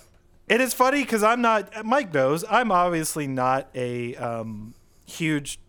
it 0.47 0.61
is 0.61 0.73
funny 0.73 1.01
because 1.01 1.23
I'm 1.23 1.41
not. 1.41 1.85
Mike 1.85 2.13
knows 2.13 2.45
I'm 2.49 2.71
obviously 2.71 3.27
not 3.27 3.69
a 3.75 4.15
um, 4.15 4.73
huge 5.05 5.59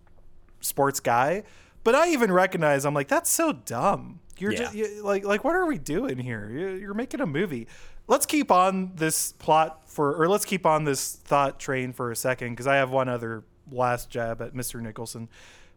sports 0.61 1.01
guy, 1.01 1.45
but 1.85 1.95
I 1.95 2.11
even 2.11 2.31
recognize 2.33 2.85
I'm 2.85 2.95
like 2.95 3.09
that's 3.09 3.31
so 3.31 3.53
dumb. 3.53 4.21
You're 4.39 4.53
Yeah. 4.53 4.59
just 4.59 4.75
you, 4.75 5.03
like 5.03 5.25
like 5.25 5.45
what 5.45 5.55
are 5.57 5.67
we 5.67 5.79
doing 5.79 6.19
here? 6.19 6.49
You- 6.51 6.77
You're 6.81 6.95
making 6.95 7.21
a 7.21 7.27
movie. 7.27 7.67
Let's 8.07 8.25
keep 8.25 8.51
on 8.51 8.93
this 8.95 9.33
plot 9.33 9.83
for, 9.87 10.15
or 10.15 10.29
let's 10.29 10.47
keep 10.47 10.65
on 10.65 10.85
this 10.85 11.17
thought 11.17 11.61
train 11.61 11.93
for 11.93 12.11
a 12.11 12.17
second 12.17 12.51
because 12.51 12.67
I 12.67 12.77
have 12.77 12.91
one 12.91 13.07
other 13.09 13.45
last 13.71 14.09
jab 14.09 14.41
at 14.41 14.55
Mr. 14.55 14.81
Nicholson. 14.81 15.29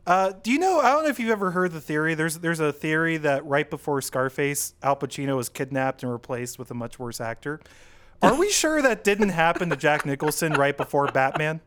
Uh, 0.08 0.32
do 0.42 0.52
you 0.52 0.58
know? 0.58 0.80
I 0.80 0.92
don't 0.92 1.04
know 1.04 1.10
if 1.10 1.20
you've 1.20 1.30
ever 1.30 1.52
heard 1.52 1.72
the 1.72 1.82
theory. 1.82 2.16
There's 2.16 2.40
there's 2.40 2.60
a 2.60 2.74
theory 2.74 3.18
that 3.18 3.46
right 3.46 3.70
before 3.70 4.02
Scarface, 4.02 4.74
Al 4.82 4.96
Pacino 4.96 5.36
was 5.36 5.48
kidnapped 5.48 6.02
and 6.02 6.12
replaced 6.12 6.58
with 6.58 6.72
a 6.72 6.74
much 6.74 6.98
worse 6.98 7.22
actor. 7.22 7.60
Are 8.22 8.36
we 8.36 8.52
sure 8.52 8.82
that 8.82 9.04
didn't 9.04 9.30
happen 9.30 9.70
to 9.70 9.76
Jack 9.76 10.06
Nicholson 10.06 10.54
right 10.54 10.76
before 10.76 11.08
Batman? 11.08 11.62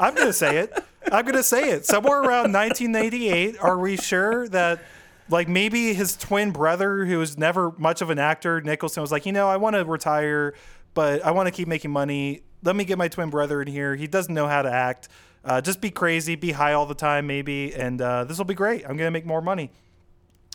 I'm 0.00 0.14
gonna 0.14 0.32
say 0.32 0.58
it. 0.58 0.72
I'm 1.12 1.24
gonna 1.24 1.42
say 1.42 1.70
it. 1.70 1.86
Somewhere 1.86 2.20
around 2.20 2.52
1988. 2.52 3.56
Are 3.60 3.78
we 3.78 3.96
sure 3.96 4.48
that, 4.48 4.82
like, 5.28 5.48
maybe 5.48 5.94
his 5.94 6.16
twin 6.16 6.50
brother, 6.50 7.04
who 7.04 7.18
was 7.18 7.38
never 7.38 7.72
much 7.78 8.02
of 8.02 8.10
an 8.10 8.18
actor, 8.18 8.60
Nicholson, 8.60 9.00
was 9.00 9.12
like, 9.12 9.26
you 9.26 9.32
know, 9.32 9.48
I 9.48 9.56
want 9.56 9.76
to 9.76 9.84
retire, 9.84 10.54
but 10.94 11.24
I 11.24 11.30
want 11.30 11.46
to 11.46 11.50
keep 11.50 11.68
making 11.68 11.92
money. 11.92 12.42
Let 12.62 12.74
me 12.74 12.84
get 12.84 12.98
my 12.98 13.08
twin 13.08 13.30
brother 13.30 13.62
in 13.62 13.68
here. 13.68 13.94
He 13.94 14.06
doesn't 14.06 14.34
know 14.34 14.48
how 14.48 14.62
to 14.62 14.70
act. 14.70 15.08
Uh, 15.46 15.60
just 15.60 15.80
be 15.80 15.90
crazy, 15.90 16.34
be 16.34 16.50
high 16.50 16.72
all 16.72 16.86
the 16.86 16.94
time, 16.94 17.26
maybe, 17.26 17.72
and 17.74 18.02
uh, 18.02 18.24
this 18.24 18.36
will 18.36 18.44
be 18.44 18.54
great. 18.54 18.84
I'm 18.84 18.96
gonna 18.96 19.10
make 19.12 19.24
more 19.24 19.40
money. 19.40 19.70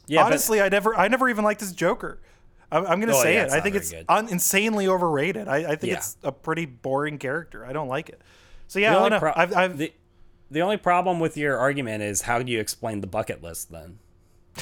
Yeah, 0.05 0.21
but- 0.23 0.27
Honestly, 0.27 0.61
I 0.61 0.67
never, 0.69 0.93
I 0.95 1.07
never 1.07 1.29
even 1.29 1.43
liked 1.45 1.61
this 1.61 1.71
Joker. 1.71 2.19
I'm, 2.71 2.85
I'm 2.85 2.99
gonna 2.99 3.15
Oh, 3.15 3.23
say 3.23 3.35
yeah, 3.35 3.45
it. 3.45 3.51
I 3.51 3.61
think 3.61 3.75
it's 3.75 3.93
un- 4.09 4.27
insanely 4.27 4.87
overrated. 4.87 5.47
I, 5.47 5.57
I 5.71 5.75
think 5.75 5.91
Yeah. 5.91 5.97
it's 5.97 6.17
a 6.23 6.31
pretty 6.31 6.65
boring 6.65 7.17
character. 7.17 7.65
I 7.65 7.71
don't 7.73 7.87
like 7.87 8.09
it. 8.09 8.21
So 8.67 8.79
yeah, 8.79 8.91
the 8.91 8.95
I 8.95 8.99
only, 8.99 9.09
don't 9.11 9.19
pro- 9.21 9.33
I've, 9.35 9.55
I've 9.55 9.77
the, 9.77 9.93
the 10.49 10.61
only 10.61 10.77
problem 10.77 11.19
with 11.21 11.37
your 11.37 11.57
argument 11.57 12.03
is 12.03 12.23
how 12.23 12.41
do 12.41 12.51
you 12.51 12.59
explain 12.59 12.99
the 13.01 13.07
bucket 13.07 13.41
list 13.41 13.71
then? 13.71 13.99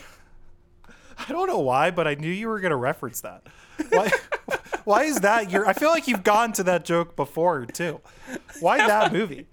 I 1.18 1.26
don't 1.32 1.48
know 1.48 1.60
why, 1.60 1.92
but 1.92 2.08
I 2.08 2.16
knew 2.16 2.30
you 2.32 2.48
were 2.48 2.60
going 2.60 2.72
to 2.72 2.76
reference 2.78 3.22
that. 3.22 3.44
Why? 3.90 4.10
why 4.86 5.04
is 5.04 5.18
that? 5.22 5.52
Your? 5.52 5.68
I 5.68 5.74
feel 5.74 5.90
like 5.90 6.08
you've 6.08 6.24
gone 6.24 6.54
to 6.54 6.64
that 6.64 6.86
joke 6.86 7.16
before 7.16 7.66
too. 7.66 8.02
Why 8.60 8.78
that 8.78 9.12
movie? 9.14 9.48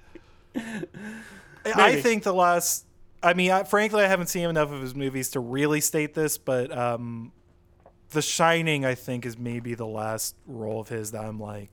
I 1.65 2.01
think 2.01 2.23
the 2.23 2.33
last. 2.35 2.85
I 3.23 3.35
mean, 3.35 3.51
I, 3.51 3.65
frankly, 3.65 4.05
I 4.05 4.07
haven't 4.07 4.29
seen 4.29 4.49
enough 4.49 4.71
of 4.71 4.81
his 4.81 4.95
movies 4.95 5.31
to 5.31 5.41
really 5.41 5.81
state 5.81 6.15
this, 6.15 6.39
but 6.39 6.77
um, 6.77 7.33
The 8.11 8.23
Shining, 8.23 8.85
I 8.85 8.95
think, 8.95 9.27
is 9.27 9.37
maybe 9.39 9.75
the 9.75 9.87
last 9.87 10.37
role 10.47 10.81
of 10.81 10.89
his 10.89 11.11
that 11.13 11.25
I'm 11.25 11.41
like 11.41 11.71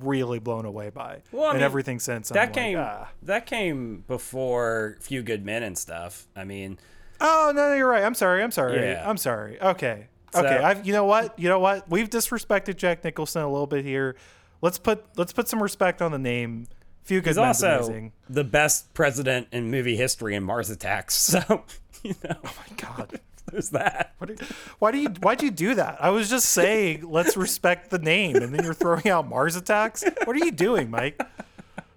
really 0.00 0.38
blown 0.38 0.64
away 0.64 0.90
by, 0.90 1.22
Well, 1.30 1.44
I 1.44 1.48
and 1.50 1.58
mean, 1.58 1.64
everything 1.64 1.98
since. 2.00 2.30
I'm 2.30 2.34
That 2.34 2.46
like, 2.48 2.52
came 2.54 2.78
ah. 2.80 3.08
that 3.22 3.46
came 3.46 4.04
before 4.08 4.96
Few 5.00 5.22
Good 5.22 5.44
Men 5.44 5.62
and 5.62 5.78
stuff. 5.78 6.26
I 6.34 6.44
mean, 6.44 6.78
Oh 7.20 7.52
no, 7.54 7.68
no, 7.70 7.74
you're 7.74 7.88
right. 7.88 8.04
I'm 8.04 8.14
sorry. 8.14 8.42
I'm 8.42 8.50
sorry. 8.50 8.80
Yeah. 8.80 9.08
I'm 9.08 9.16
sorry. 9.16 9.60
Okay. 9.60 10.08
So- 10.32 10.40
okay. 10.40 10.58
I've. 10.58 10.86
You 10.86 10.92
know 10.92 11.04
what? 11.04 11.38
You 11.38 11.48
know 11.48 11.58
what? 11.58 11.88
We've 11.88 12.08
disrespected 12.10 12.76
Jack 12.76 13.02
Nicholson 13.04 13.42
a 13.42 13.50
little 13.50 13.66
bit 13.66 13.84
here. 13.84 14.16
Let's 14.62 14.78
put 14.78 15.04
let's 15.16 15.32
put 15.32 15.48
some 15.48 15.62
respect 15.62 16.02
on 16.02 16.12
the 16.12 16.18
name. 16.18 16.66
Few 17.08 17.20
good 17.22 17.30
he's 17.30 17.36
men's 17.36 17.62
also 17.64 17.76
amazing. 17.78 18.12
the 18.28 18.44
best 18.44 18.92
president 18.92 19.48
in 19.50 19.70
movie 19.70 19.96
history 19.96 20.34
in 20.34 20.42
Mars 20.44 20.68
Attacks. 20.70 21.14
So, 21.48 21.64
you 22.02 22.14
know, 22.22 22.36
Oh 22.44 22.54
My 22.68 22.76
God. 22.76 23.18
there's 23.50 23.70
that. 23.70 24.12
What 24.18 24.36
do- 24.36 24.44
Why 24.78 24.92
do 24.92 24.98
you 24.98 25.08
why'd 25.22 25.42
you 25.42 25.50
do 25.50 25.74
that? 25.76 25.96
I 26.04 26.10
was 26.10 26.28
just 26.28 26.50
saying 26.50 27.10
let's 27.10 27.34
respect 27.36 27.90
the 27.90 27.98
name, 27.98 28.36
and 28.36 28.52
then 28.54 28.62
you're 28.62 28.74
throwing 28.74 29.08
out 29.08 29.26
Mars 29.26 29.56
attacks. 29.56 30.04
What 30.24 30.36
are 30.36 30.44
you 30.44 30.52
doing, 30.52 30.90
Mike? 30.90 31.18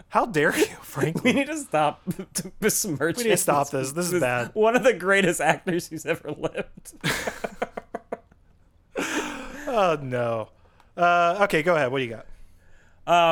How 0.08 0.26
dare 0.26 0.58
you, 0.58 0.66
We 0.70 0.76
frankly? 0.82 1.34
need 1.34 1.48
to 1.48 1.58
stop 1.58 2.02
to 2.36 2.52
besmirch. 2.62 3.18
We 3.18 3.24
need 3.24 3.30
to 3.30 3.34
him. 3.34 3.38
stop 3.38 3.70
this. 3.70 3.92
This 3.92 4.12
is 4.14 4.20
bad. 4.22 4.52
One 4.54 4.76
of 4.78 4.84
the 4.84 4.94
greatest 4.94 5.40
actors 5.42 5.88
who's 5.90 6.06
ever 6.06 6.32
lived. 6.32 6.94
Oh 9.68 9.98
no. 10.02 10.50
Uh, 10.98 11.40
okay, 11.44 11.64
go 11.64 11.76
ahead. 11.76 11.92
What 11.92 12.00
do 12.00 12.06
you 12.06 12.18
got? 12.18 12.26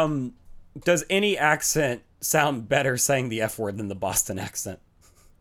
Um, 0.04 0.34
does 0.78 1.06
any 1.10 1.38
accent 1.38 2.04
sound 2.22 2.68
better 2.68 2.98
saying 2.98 3.30
the 3.30 3.42
F 3.42 3.58
word 3.60 3.78
than 3.78 3.88
the 3.88 3.96
Boston 3.96 4.40
accent? 4.40 4.80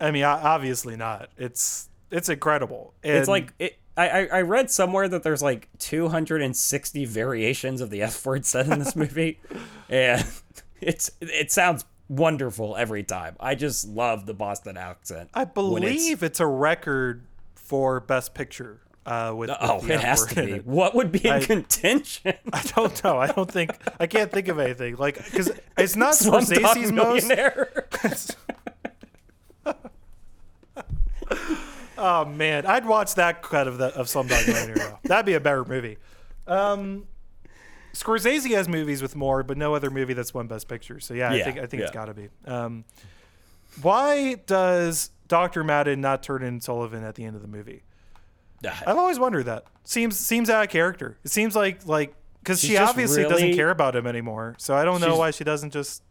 I 0.00 0.10
mean, 0.10 0.24
obviously 0.24 0.96
not. 0.96 1.30
It's 1.36 1.88
it's 2.10 2.28
incredible. 2.28 2.94
It's 3.02 3.28
like 3.28 3.52
it. 3.58 3.78
I, 3.96 4.28
I 4.28 4.40
read 4.42 4.70
somewhere 4.70 5.08
that 5.08 5.24
there's 5.24 5.42
like 5.42 5.68
260 5.80 7.04
variations 7.04 7.80
of 7.80 7.90
the 7.90 8.02
F 8.02 8.24
word 8.24 8.46
said 8.46 8.68
in 8.68 8.78
this 8.78 8.94
movie, 8.94 9.40
and 9.88 10.24
it's 10.80 11.10
it 11.20 11.50
sounds 11.50 11.84
wonderful 12.08 12.76
every 12.76 13.02
time. 13.02 13.36
I 13.40 13.56
just 13.56 13.88
love 13.88 14.24
the 14.26 14.34
Boston 14.34 14.76
accent. 14.76 15.30
I 15.34 15.44
when 15.44 15.82
it's- 15.82 15.96
believe 15.96 16.22
it's, 16.22 16.38
a 16.40 16.46
record 16.46 17.24
for 17.56 17.98
Best 18.00 18.34
Picture. 18.34 18.80
Uh, 19.08 19.32
with, 19.34 19.48
Oh, 19.58 19.78
it 19.86 20.00
has 20.00 20.26
to 20.26 20.34
be. 20.44 20.58
What 20.58 20.94
would 20.94 21.10
be 21.10 21.26
in 21.26 21.32
I- 21.32 21.40
contention? 21.40 22.34
I 22.52 22.62
don't 22.76 23.02
know. 23.02 23.16
I 23.18 23.28
don't 23.28 23.50
think 23.50 23.70
I 23.98 24.06
can't 24.06 24.30
think 24.30 24.48
of 24.48 24.58
anything 24.58 24.96
like 24.96 25.16
because 25.16 25.50
it's 25.78 25.96
not 25.96 26.12
Scorsese's 26.14 26.92
most. 26.92 27.26
Millionaire. 27.28 27.86
Oh 32.00 32.24
man, 32.24 32.64
I'd 32.64 32.86
watch 32.86 33.16
that 33.16 33.42
cut 33.42 33.66
of 33.66 33.76
the 33.78 33.86
of 33.86 34.06
Slumdog 34.06 34.46
Millionaire. 34.46 34.98
That'd 35.02 35.26
be 35.26 35.34
a 35.34 35.40
better 35.40 35.64
movie. 35.64 35.98
Um, 36.46 37.08
Scorsese 37.92 38.52
has 38.54 38.68
movies 38.68 39.02
with 39.02 39.16
more, 39.16 39.42
but 39.42 39.56
no 39.58 39.74
other 39.74 39.90
movie 39.90 40.14
that's 40.14 40.32
won 40.32 40.46
Best 40.46 40.68
Picture. 40.68 41.00
So 41.00 41.12
yeah, 41.14 41.30
I 41.30 41.42
think 41.42 41.58
I 41.58 41.66
think 41.66 41.82
it's 41.82 41.90
yeah. 41.90 41.94
got 41.94 42.04
to 42.04 42.14
be. 42.14 42.28
Um, 42.46 42.84
why 43.82 44.34
does 44.46 45.10
Doctor 45.26 45.64
Madden 45.64 46.00
not 46.00 46.22
turn 46.22 46.44
in 46.44 46.60
Sullivan 46.60 47.02
at 47.02 47.16
the 47.16 47.24
end 47.24 47.34
of 47.34 47.42
the 47.42 47.48
movie? 47.48 47.82
I've 48.64 48.96
always 48.98 49.18
wondered 49.18 49.44
that. 49.46 49.64
Seems 49.84 50.18
seems 50.18 50.50
out 50.50 50.64
of 50.64 50.70
character. 50.70 51.16
It 51.24 51.30
seems 51.30 51.54
like 51.56 51.86
like 51.86 52.14
because 52.42 52.60
she 52.60 52.76
obviously 52.76 53.22
doesn't 53.24 53.54
care 53.54 53.70
about 53.70 53.94
him 53.96 54.06
anymore. 54.06 54.54
So 54.58 54.74
I 54.74 54.84
don't 54.84 55.00
know 55.00 55.16
why 55.16 55.30
she 55.30 55.44
doesn't 55.44 55.72
just. 55.72 56.02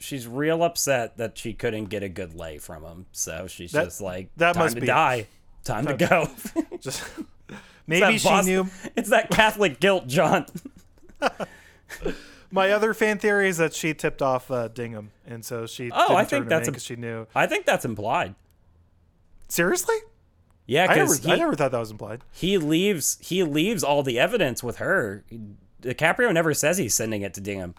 She's 0.00 0.28
real 0.28 0.62
upset 0.62 1.16
that 1.16 1.36
she 1.36 1.52
couldn't 1.54 1.86
get 1.86 2.04
a 2.04 2.08
good 2.08 2.32
lay 2.34 2.58
from 2.58 2.84
him, 2.84 3.06
so 3.10 3.48
she's 3.48 3.72
That- 3.72 3.86
just 3.86 4.00
like, 4.00 4.28
that 4.36 4.52
"Time 4.54 4.62
must 4.64 4.76
to 4.76 4.80
be- 4.80 4.86
die, 4.86 5.26
time 5.64 5.86
to 5.86 5.94
go." 5.94 6.30
Just 6.80 7.02
maybe 7.88 8.16
she 8.18 8.28
Boston- 8.28 8.54
knew. 8.54 8.70
It's 8.96 9.10
that 9.10 9.28
Catholic 9.30 9.80
guilt, 9.80 10.06
John. 10.06 10.46
My 12.50 12.70
other 12.70 12.94
fan 12.94 13.18
theory 13.18 13.48
is 13.48 13.58
that 13.58 13.74
she 13.74 13.92
tipped 13.92 14.22
off 14.22 14.50
uh, 14.50 14.68
Dignam, 14.68 15.08
and 15.26 15.44
so 15.44 15.66
she. 15.66 15.90
Oh, 15.92 16.14
I 16.16 16.24
think 16.24 16.48
that's 16.48 16.68
in 16.68 16.74
a- 16.74 16.76
'cause 16.76 16.84
she 16.84 16.96
knew. 16.96 17.26
I 17.34 17.46
think 17.46 17.66
that's 17.66 17.84
implied. 17.84 18.36
Seriously, 19.48 19.96
Yeah, 20.68 20.84
I 20.84 20.96
never, 20.96 21.14
because 21.14 21.26
I 21.26 21.34
he, 21.34 21.40
never 21.40 21.56
thought 21.56 21.72
that 21.72 21.78
was 21.78 21.90
implied. 21.90 22.20
he 22.30 22.58
leaves 22.58 23.16
he 23.22 23.42
leaves 23.42 23.82
all 23.82 24.02
the 24.02 24.18
evidence 24.18 24.62
with 24.62 24.76
her. 24.76 25.24
DiCaprio 25.82 26.32
never 26.32 26.52
says 26.52 26.76
he's 26.76 26.94
sending 26.94 27.22
it 27.22 27.32
to 27.34 27.40
Dignam. 27.40 27.74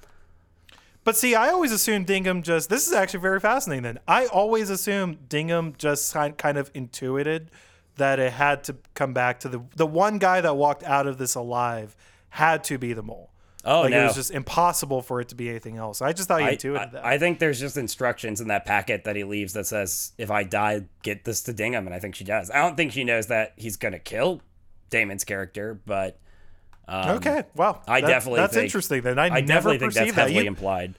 But 1.04 1.16
see, 1.16 1.36
I 1.36 1.50
always 1.50 1.72
assumed 1.72 2.08
Dignam 2.08 2.42
just. 2.42 2.70
This 2.70 2.88
is 2.88 2.94
actually 2.94 3.20
very 3.22 3.40
fascinating. 3.40 3.84
Then 3.84 4.00
I 4.08 4.26
always 4.26 4.72
assumed 4.72 5.30
Dignam 5.30 5.78
just 5.78 6.12
kind 6.12 6.36
kind 6.36 6.58
of 6.58 6.72
intuited 6.74 7.52
that 7.98 8.18
it 8.20 8.34
had 8.34 8.64
to 8.64 8.78
come 8.96 9.14
back 9.14 9.40
to 9.42 9.50
the 9.50 9.62
the 9.76 9.86
one 9.86 10.18
guy 10.18 10.42
that 10.42 10.58
walked 10.58 10.84
out 10.84 11.06
of 11.06 11.20
this 11.20 11.36
alive 11.36 11.96
had 12.30 12.64
to 12.66 12.80
be 12.80 12.94
the 12.94 13.04
mole. 13.04 13.30
Oh 13.66 13.82
like 13.82 13.92
no. 13.92 14.04
it 14.04 14.08
was 14.08 14.16
just 14.16 14.32
impossible 14.32 15.02
for 15.02 15.20
it 15.20 15.30
to 15.30 15.36
be 15.36 15.50
anything 15.50 15.76
else. 15.78 16.02
I 16.02 16.14
just 16.14 16.28
thought 16.30 16.42
I, 16.42 16.52
intuited 16.52 16.82
I- 16.82 16.86
that. 16.92 17.06
I 17.06 17.18
think 17.18 17.40
there's 17.40 17.60
just 17.60 17.76
instructions 17.78 18.40
in 18.42 18.48
that 18.48 18.66
packet 18.66 19.04
that 19.04 19.16
he 19.16 19.24
leaves 19.26 19.54
that 19.54 19.68
says, 19.68 20.14
"If 20.18 20.32
I 20.32 20.44
die, 20.44 20.84
get 21.04 21.26
this 21.26 21.42
to 21.44 21.54
Dignam," 21.54 21.86
and 21.86 21.94
I 21.94 22.00
think 22.00 22.16
she 22.16 22.24
does. 22.24 22.50
I 22.50 22.62
don't 22.62 22.78
think 22.78 22.92
she 22.94 23.04
knows 23.04 23.28
that 23.28 23.54
he's 23.58 23.76
gonna 23.76 24.00
kill 24.00 24.42
Damon's 24.90 25.24
character, 25.26 25.80
but 25.86 26.20
um, 26.88 27.18
okay, 27.18 27.44
well, 27.56 27.84
I 27.88 28.00
that- 28.02 28.08
definitely 28.08 28.40
that's 28.40 28.54
think- 28.54 28.64
interesting. 28.66 29.02
Then 29.02 29.20
I, 29.20 29.26
I 29.26 29.30
never 29.42 29.46
definitely 29.48 29.78
think 29.80 29.94
that's 29.94 30.00
perceived 30.12 30.18
that. 30.18 30.32
You- 30.34 30.48
implied. 30.48 30.96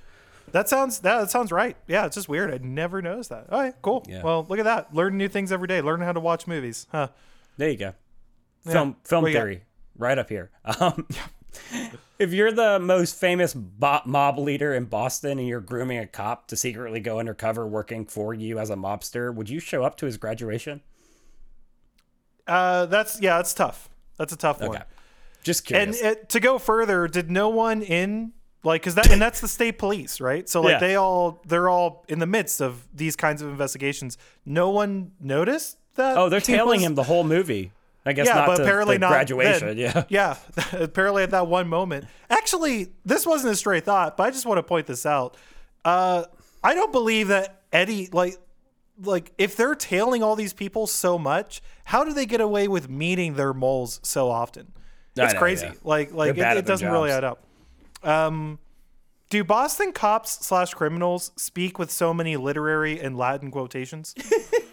That 0.53 0.69
sounds 0.69 0.99
that, 1.01 1.21
that 1.21 1.31
sounds 1.31 1.53
right. 1.53 1.77
Yeah, 1.87 2.07
it's 2.07 2.17
just 2.17 2.29
weird. 2.29 2.53
I 2.53 2.59
never 2.59 3.01
noticed 3.01 3.31
that. 3.31 3.47
All 3.53 3.61
right, 3.61 3.75
cool. 3.83 4.05
Yeah. 4.09 4.23
Well, 4.23 4.45
look 4.49 4.59
at 4.59 4.65
that. 4.65 4.93
Learn 4.95 5.17
new 5.17 5.29
things 5.29 5.53
every 5.53 5.69
day. 5.69 5.81
Learn 5.81 6.01
how 6.01 6.13
to 6.13 6.19
watch 6.21 6.47
movies. 6.49 6.89
Huh. 6.91 7.09
There 7.57 7.71
you 7.71 7.77
go. 7.77 7.95
Film 8.67 8.97
film 9.05 9.23
What 9.23 9.33
theory, 9.33 9.63
right 9.97 10.19
up 10.19 10.29
here. 10.29 10.51
Um, 10.81 11.07
if 12.19 12.33
you're 12.33 12.53
the 12.53 12.79
most 12.79 13.17
famous 13.17 13.55
bo- 13.55 14.01
mob 14.05 14.39
leader 14.39 14.75
in 14.75 14.85
Boston 14.85 15.39
and 15.39 15.47
you're 15.49 15.61
grooming 15.61 15.99
a 15.99 16.07
cop 16.07 16.47
to 16.49 16.57
secretly 16.57 17.01
go 17.01 17.19
undercover 17.19 17.67
working 17.67 18.05
for 18.07 18.33
you 18.35 18.59
as 18.59 18.71
a 18.71 18.77
mobster, 18.77 19.35
would 19.35 19.49
you 19.49 19.61
show 19.61 19.83
up 19.85 19.97
to 19.99 20.07
his 20.07 20.17
graduation? 20.17 20.81
Uh, 22.47 22.87
that's 22.87 23.21
yeah, 23.21 23.37
that's 23.37 23.55
tough. 23.55 23.89
That's 24.17 24.33
a 24.33 24.37
tough 24.37 24.61
one. 24.61 24.71
Okay. 24.71 24.83
Just 25.43 25.71
And 25.71 25.95
curious. 25.95 26.01
it, 26.19 26.29
to 26.31 26.41
go 26.41 26.59
further, 26.59 27.09
did 27.09 27.31
no 27.31 27.49
one 27.49 27.83
in 27.83 28.33
like 28.65 28.83
because 28.83 28.95
that 28.97 29.11
and 29.11 29.23
that's 29.23 29.41
the 29.41 29.49
state 29.49 29.79
police, 29.79 30.21
right? 30.21 30.49
So 30.49 30.61
like 30.61 30.73
Yeah. 30.73 30.79
they 30.81 30.97
all 30.97 31.41
they're 31.47 31.69
all 31.69 32.05
in 32.09 32.19
the 32.19 32.27
midst 32.27 32.61
of 32.61 32.87
these 32.95 33.17
kinds 33.17 33.41
of 33.41 33.49
investigations. 33.49 34.19
No 34.45 34.69
one 34.71 35.13
noticed 35.21 35.79
that. 35.95 36.17
oh, 36.19 36.29
they're 36.29 36.41
tailing 36.41 36.81
was- 36.81 36.87
him 36.87 36.95
the 36.95 37.05
whole 37.05 37.25
movie. 37.25 37.73
I 38.07 38.13
guess 38.15 38.27
Yeah, 38.27 38.35
not 38.35 38.47
but 38.47 38.57
to 38.57 38.63
apparently 38.63 38.97
the 38.97 39.01
not 39.01 39.11
graduation. 39.11 39.69
then. 39.69 39.79
Yeah. 39.79 40.05
yeah. 40.09 40.37
apparently 40.73 41.23
at 41.23 41.31
that 41.31 41.47
one 41.47 41.69
moment. 41.69 42.07
Actually, 42.31 42.93
this 43.05 43.27
wasn't 43.27 43.53
a 43.53 43.57
stray 43.57 43.81
thought, 43.81 44.17
but 44.17 44.25
I 44.25 44.31
just 44.31 44.47
want 44.47 44.59
to 44.59 44.63
point 44.63 44.87
this 44.87 45.05
out. 45.05 45.37
Uh, 45.85 46.25
I 46.65 46.75
don't 46.75 46.93
believe 46.93 47.29
that 47.29 47.63
Eddie 47.73 48.09
like 48.13 48.37
like 49.03 49.33
if 49.39 49.57
they're 49.57 49.75
tailing 49.75 50.23
all 50.23 50.37
these 50.37 50.53
people 50.53 50.87
so 50.87 51.19
much, 51.19 51.63
how 51.85 52.05
do 52.05 52.13
they 52.13 52.27
get 52.27 52.41
away 52.41 52.69
with 52.69 52.89
meeting 52.91 53.35
their 53.35 53.53
moles 53.55 54.01
so 54.03 54.31
often? 54.31 54.73
I 55.19 55.25
It's 55.25 55.35
know, 55.35 55.39
crazy. 55.41 55.67
yeah. 55.67 55.73
Like 55.85 56.13
like 56.13 56.37
it, 56.37 56.39
it 56.39 56.67
doesn't 56.67 56.91
really 56.91 57.11
add 57.11 57.25
up. 57.25 57.45
Um, 58.03 58.59
do 59.29 59.45
Boston 59.45 59.93
cops 59.93 60.45
slash 60.47 60.75
criminals 60.75 61.31
speak 61.37 61.79
with 61.79 61.91
so 61.91 62.13
many 62.13 62.37
literary 62.37 62.99
and 63.01 63.17
Latin 63.17 63.51
quotations? 63.51 64.15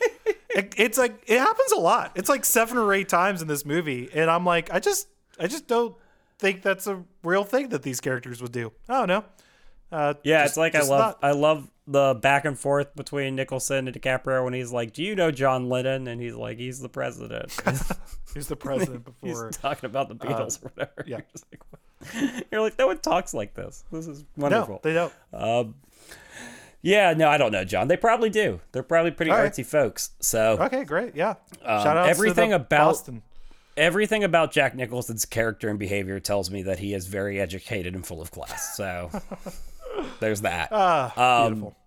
it, 0.57 0.73
it's 0.77 0.97
like 0.97 1.21
it 1.27 1.39
happens 1.39 1.71
a 1.71 1.79
lot. 1.79 2.11
It's 2.15 2.27
like 2.29 2.43
seven 2.43 2.77
or 2.77 2.93
eight 2.93 3.07
times 3.09 3.41
in 3.41 3.47
this 3.47 3.65
movie, 3.65 4.09
and 4.13 4.29
I'm 4.29 4.45
like, 4.45 4.73
I 4.73 4.79
just 4.79 5.07
I 5.39 5.47
just 5.47 5.67
don't 5.67 5.95
think 6.39 6.61
that's 6.63 6.85
a 6.87 7.03
real 7.23 7.43
thing 7.43 7.69
that 7.69 7.83
these 7.83 8.01
characters 8.01 8.41
would 8.41 8.51
do. 8.51 8.71
I 8.89 8.99
don't 8.99 9.07
know. 9.07 9.25
Uh, 9.91 10.13
Yeah, 10.23 10.39
just- 10.43 10.51
it's 10.51 10.57
like 10.57 10.75
I 10.75 10.81
love 10.81 10.89
not- 10.99 11.19
I 11.21 11.31
love 11.31 11.69
the 11.89 12.19
back 12.21 12.43
and 12.43 12.59
forth 12.59 12.93
between 12.97 13.35
Nicholson 13.37 13.87
and 13.87 13.95
DiCaprio 13.95 14.43
when 14.43 14.53
he's 14.53 14.73
like, 14.73 14.91
"Do 14.91 15.01
you 15.03 15.15
know 15.15 15.31
John 15.31 15.69
Lennon?" 15.69 16.07
and 16.07 16.19
he's 16.21 16.35
like, 16.35 16.57
"He's 16.57 16.81
the 16.81 16.89
president." 16.89 17.55
He's 18.33 18.47
the 18.47 18.57
president 18.57 19.05
before 19.21 19.47
he's 19.47 19.57
talking 19.57 19.89
about 19.89 20.09
the 20.09 20.15
Beatles 20.15 20.61
or 20.63 20.69
whatever. 20.75 21.03
yeah. 21.07 21.21
You're, 21.31 21.41
like, 21.51 21.63
what? 21.71 22.45
You're 22.51 22.61
like, 22.61 22.77
no 22.77 22.85
one 22.87 22.99
talks 22.99 23.33
like 23.33 23.55
this. 23.55 23.83
This 23.91 24.05
is 24.07 24.25
no, 24.35 24.43
wonderful. 24.43 24.79
they 24.83 24.93
don't. 24.93 25.13
Yeah, 26.87 27.13
no, 27.13 27.27
I 27.27 27.37
don't 27.37 27.51
know, 27.51 27.65
John. 27.65 27.87
They 27.89 27.97
probably 27.97 28.29
do. 28.29 28.61
They're 28.71 28.81
probably 28.83 29.11
pretty 29.11 29.31
All 29.31 29.37
right. 29.37 29.51
artsy 29.51 29.65
folks. 29.65 30.11
So 30.21 30.57
Okay, 30.61 30.83
great. 30.85 31.15
Yeah. 31.15 31.35
Shout 31.63 31.85
out 31.87 31.97
Um, 32.05 32.09
everything 32.09 32.53
about- 32.53 32.69
Boston. 32.69 33.23
everything 33.75 34.23
about 34.23 34.51
Jack 34.51 34.73
Nicholson's 34.75 35.25
character 35.25 35.67
and 35.69 35.77
behavior 35.77 36.19
tells 36.19 36.49
me 36.49 36.63
that 36.63 36.79
he 36.79 36.93
is 36.93 37.07
very 37.07 37.39
educated 37.39 37.93
and 37.93 38.05
full 38.07 38.21
of 38.21 38.31
class. 38.31 38.75
So 38.77 39.11
there's 40.19 40.41
that. 40.41 40.69
Ah, 40.71 41.43
Um, 41.45 41.53
beautiful. 41.53 41.77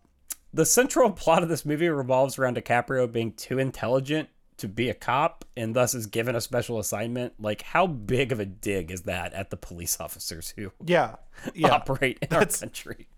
the 0.53 0.67
central 0.67 1.11
plot 1.13 1.43
of 1.43 1.49
this 1.49 1.65
movie 1.65 1.89
revolves 1.89 2.39
around 2.39 2.57
DiCaprio 2.57 3.11
being 3.11 3.33
too 3.33 3.59
intelligent 3.59 4.29
to 4.59 4.69
be 4.69 4.91
a 4.91 4.95
cop 4.95 5.45
and 5.57 5.75
thus 5.75 5.95
is 5.95 6.07
given 6.07 6.37
a 6.37 6.41
special 6.41 6.79
assignment. 6.79 7.33
Like, 7.41 7.63
how 7.63 7.87
big 7.87 8.31
of 8.31 8.41
a 8.41 8.45
dig 8.45 8.91
is 8.91 9.03
that 9.03 9.33
at 9.33 9.49
the 9.51 9.57
police 9.57 9.99
officers 10.05 10.53
who 10.57 10.73
Yeah. 10.85 11.17
Yeah. 11.55 11.69
operate 11.73 12.19
in 12.21 12.29
our 12.35 12.41
That's- 12.41 12.61
country? 12.61 13.09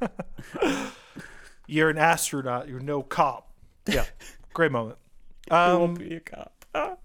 You're 1.66 1.90
an 1.90 1.98
astronaut. 1.98 2.68
You're 2.68 2.80
no 2.80 3.02
cop. 3.02 3.50
Yeah. 3.86 4.04
Great 4.54 4.72
moment. 4.72 4.96
Um, 5.50 5.94
be 5.94 6.14
a 6.16 6.20
cop? 6.20 6.52
Ah. 6.74 6.96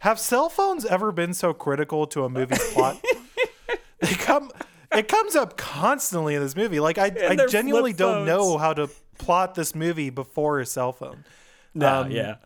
have 0.00 0.18
cell 0.18 0.48
phones 0.48 0.84
ever 0.84 1.12
been 1.12 1.34
so 1.34 1.52
critical 1.52 2.06
to 2.08 2.24
a 2.24 2.28
movie's 2.28 2.72
plot? 2.72 3.02
they 4.00 4.14
come. 4.14 4.50
It 4.92 5.08
comes 5.08 5.34
up 5.36 5.56
constantly 5.56 6.34
in 6.34 6.42
this 6.42 6.56
movie. 6.56 6.80
Like 6.80 6.98
I, 6.98 7.12
I 7.28 7.46
genuinely 7.46 7.92
don't 7.92 8.24
know 8.24 8.56
how 8.58 8.72
to 8.74 8.88
plot 9.18 9.54
this 9.54 9.74
movie 9.74 10.10
before 10.10 10.60
a 10.60 10.66
cell 10.66 10.92
phone. 10.92 11.24
No, 11.74 12.02
Um, 12.02 12.10
yeah. 12.10 12.36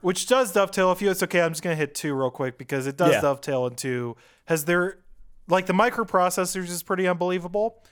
which 0.00 0.26
does 0.26 0.52
dovetail. 0.52 0.90
If 0.92 1.00
you, 1.00 1.10
it's 1.10 1.22
okay. 1.22 1.40
I'm 1.40 1.52
just 1.52 1.62
gonna 1.62 1.76
hit 1.76 1.94
two 1.94 2.14
real 2.14 2.30
quick 2.30 2.58
because 2.58 2.86
it 2.86 2.96
does 2.96 3.12
Yeah. 3.12 3.20
dovetail 3.20 3.66
into. 3.66 4.16
Has 4.46 4.64
there, 4.64 4.98
like 5.48 5.66
the 5.66 5.72
microprocessors 5.72 6.68
is 6.68 6.82
pretty 6.82 7.06
unbelievable. 7.06 7.82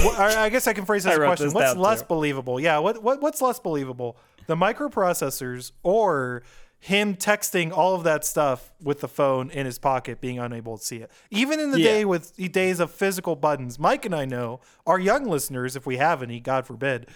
What- 0.00 0.18
I 0.18 0.44
I 0.44 0.48
guess 0.48 0.66
I 0.66 0.72
can 0.72 0.84
phrase 0.84 1.04
this 1.04 1.10
I 1.10 1.12
as 1.12 1.18
a 1.18 1.20
wrote 1.20 1.26
question: 1.38 1.52
What's 1.52 1.76
less 1.76 2.00
too. 2.00 2.06
believable? 2.08 2.60
Yeah, 2.60 2.78
what, 2.78 3.02
what 3.02 3.20
what's 3.20 3.40
less 3.42 3.58
believable? 3.58 4.16
The 4.46 4.56
microprocessors 4.56 5.72
or 5.82 6.42
him 6.78 7.14
texting 7.14 7.70
all 7.70 7.94
of 7.94 8.02
that 8.02 8.24
stuff 8.24 8.72
with 8.82 9.00
the 9.00 9.06
phone 9.08 9.50
in 9.50 9.66
his 9.66 9.78
pocket, 9.78 10.20
being 10.20 10.40
unable 10.40 10.76
to 10.78 10.84
see 10.84 10.96
it. 10.96 11.10
Even 11.30 11.60
in 11.60 11.70
the 11.70 11.78
Yeah. 11.78 11.84
day 11.92 12.04
with 12.04 12.34
the 12.34 12.48
days 12.48 12.80
of 12.80 12.90
physical 12.90 13.36
buttons, 13.36 13.78
Mike 13.78 14.04
and 14.04 14.12
I 14.14 14.24
know 14.24 14.58
our 14.84 14.98
young 14.98 15.24
listeners, 15.26 15.76
if 15.76 15.86
we 15.86 15.98
have 15.98 16.24
any, 16.24 16.40
God 16.40 16.66
forbid, 16.66 17.06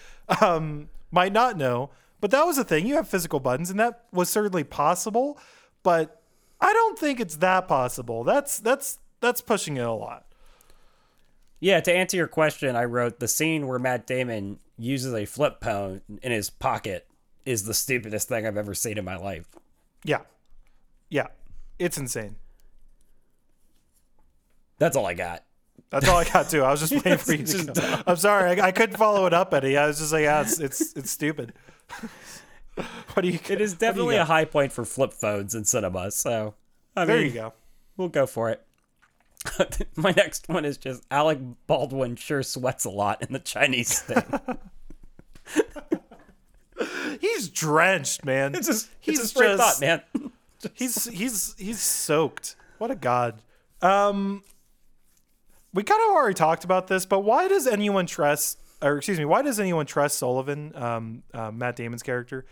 um, 0.41 0.87
might 1.11 1.33
not 1.33 1.57
know. 1.57 1.89
But 2.21 2.31
that 2.31 2.45
was 2.45 2.57
a 2.57 2.63
thing. 2.63 2.87
You 2.87 2.95
have 2.95 3.07
physical 3.09 3.39
buttons, 3.41 3.69
and 3.69 3.77
that 3.79 4.05
was 4.13 4.29
certainly 4.29 4.63
possible. 4.63 5.37
But 5.83 6.21
I 6.61 6.71
don't 6.71 6.97
think 6.97 7.19
it's 7.19 7.35
that 7.37 7.67
possible. 7.67 8.23
That's 8.23 8.59
that's 8.59 8.99
that's 9.19 9.41
pushing 9.41 9.75
it 9.77 9.81
a 9.81 9.91
lot. 9.91 10.25
Yeah, 11.59 11.79
to 11.79 11.91
answer 11.93 12.17
your 12.17 12.27
question, 12.27 12.75
I 12.75 12.83
wrote 12.85 13.19
the 13.19 13.27
scene 13.27 13.67
where 13.67 13.79
Matt 13.79 14.05
Damon 14.05 14.59
uses 14.77 15.13
a 15.13 15.25
flip 15.25 15.57
phone 15.61 16.01
in 16.21 16.31
his 16.31 16.49
pocket 16.49 17.07
is 17.45 17.63
the 17.65 17.73
stupidest 17.73 18.27
thing 18.27 18.45
I've 18.45 18.57
ever 18.57 18.73
seen 18.75 18.97
in 18.97 19.05
my 19.05 19.15
life. 19.17 19.47
Yeah, 20.03 20.21
yeah, 21.09 21.27
it's 21.79 21.97
insane. 21.97 22.35
That's 24.77 24.95
all 24.95 25.05
I 25.05 25.13
got. 25.15 25.43
That's 25.89 26.07
all 26.07 26.17
I 26.17 26.25
got 26.25 26.49
too. 26.49 26.63
I 26.63 26.69
was 26.71 26.79
just 26.81 26.93
waiting 27.05 27.17
for 27.17 27.33
you 27.33 27.45
to 27.45 27.73
go. 27.73 28.01
I'm 28.05 28.17
sorry, 28.17 28.59
I, 28.61 28.67
I 28.67 28.71
couldn't 28.71 28.97
follow 28.97 29.25
it 29.25 29.33
up, 29.33 29.53
Eddie. 29.53 29.77
I 29.77 29.87
was 29.87 29.97
just 29.97 30.13
like, 30.13 30.23
yeah, 30.23 30.41
it's 30.41 30.59
it's, 30.59 30.93
it's 30.95 31.09
stupid. 31.09 31.53
what 33.13 33.23
do 33.23 33.29
you? 33.29 33.39
It 33.49 33.61
is 33.61 33.73
definitely 33.73 34.17
a 34.17 34.25
high 34.25 34.45
point 34.45 34.71
for 34.71 34.85
flip 34.85 35.13
phones 35.13 35.55
in 35.55 35.65
cinema. 35.65 36.11
So, 36.11 36.53
I 36.95 37.05
There 37.05 37.17
mean, 37.17 37.25
you 37.27 37.31
go. 37.31 37.53
we'll 37.95 38.09
go 38.09 38.27
for 38.27 38.49
it. 38.51 38.61
My 39.95 40.11
next 40.11 40.49
one 40.49 40.65
is 40.65 40.77
just 40.77 41.03
Alec 41.11 41.39
Baldwin 41.67 42.15
sure 42.15 42.43
sweats 42.43 42.85
a 42.85 42.89
lot 42.89 43.21
in 43.21 43.33
the 43.33 43.39
Chinese 43.39 43.99
thing. 44.01 44.23
He's 47.19 47.49
drenched, 47.49 48.23
man. 48.25 48.53
It's 48.53 48.67
just, 48.67 48.89
he's 48.99 49.19
it's 49.19 49.25
a 49.25 49.29
straight 49.29 49.57
just 49.57 49.79
thought, 49.79 49.81
man. 49.81 50.31
he's 50.75 51.05
he's 51.05 51.55
he's 51.57 51.79
soaked. 51.79 52.55
What 52.77 52.91
a 52.91 52.95
god. 52.95 53.41
Um, 53.81 54.43
we 55.73 55.81
kind 55.83 55.99
of 56.03 56.09
already 56.09 56.35
talked 56.35 56.63
about 56.63 56.87
this, 56.87 57.05
but 57.07 57.21
why 57.21 57.47
does 57.47 57.65
anyone 57.65 58.05
trust, 58.05 58.59
or 58.81 58.97
excuse 58.97 59.17
me, 59.17 59.25
why 59.25 59.41
does 59.41 59.59
anyone 59.59 59.85
trust 59.87 60.19
Sullivan, 60.19 60.71
um, 60.75 61.23
uh, 61.33 61.49
Matt 61.51 61.75
Damon's 61.77 62.03
character? 62.03 62.45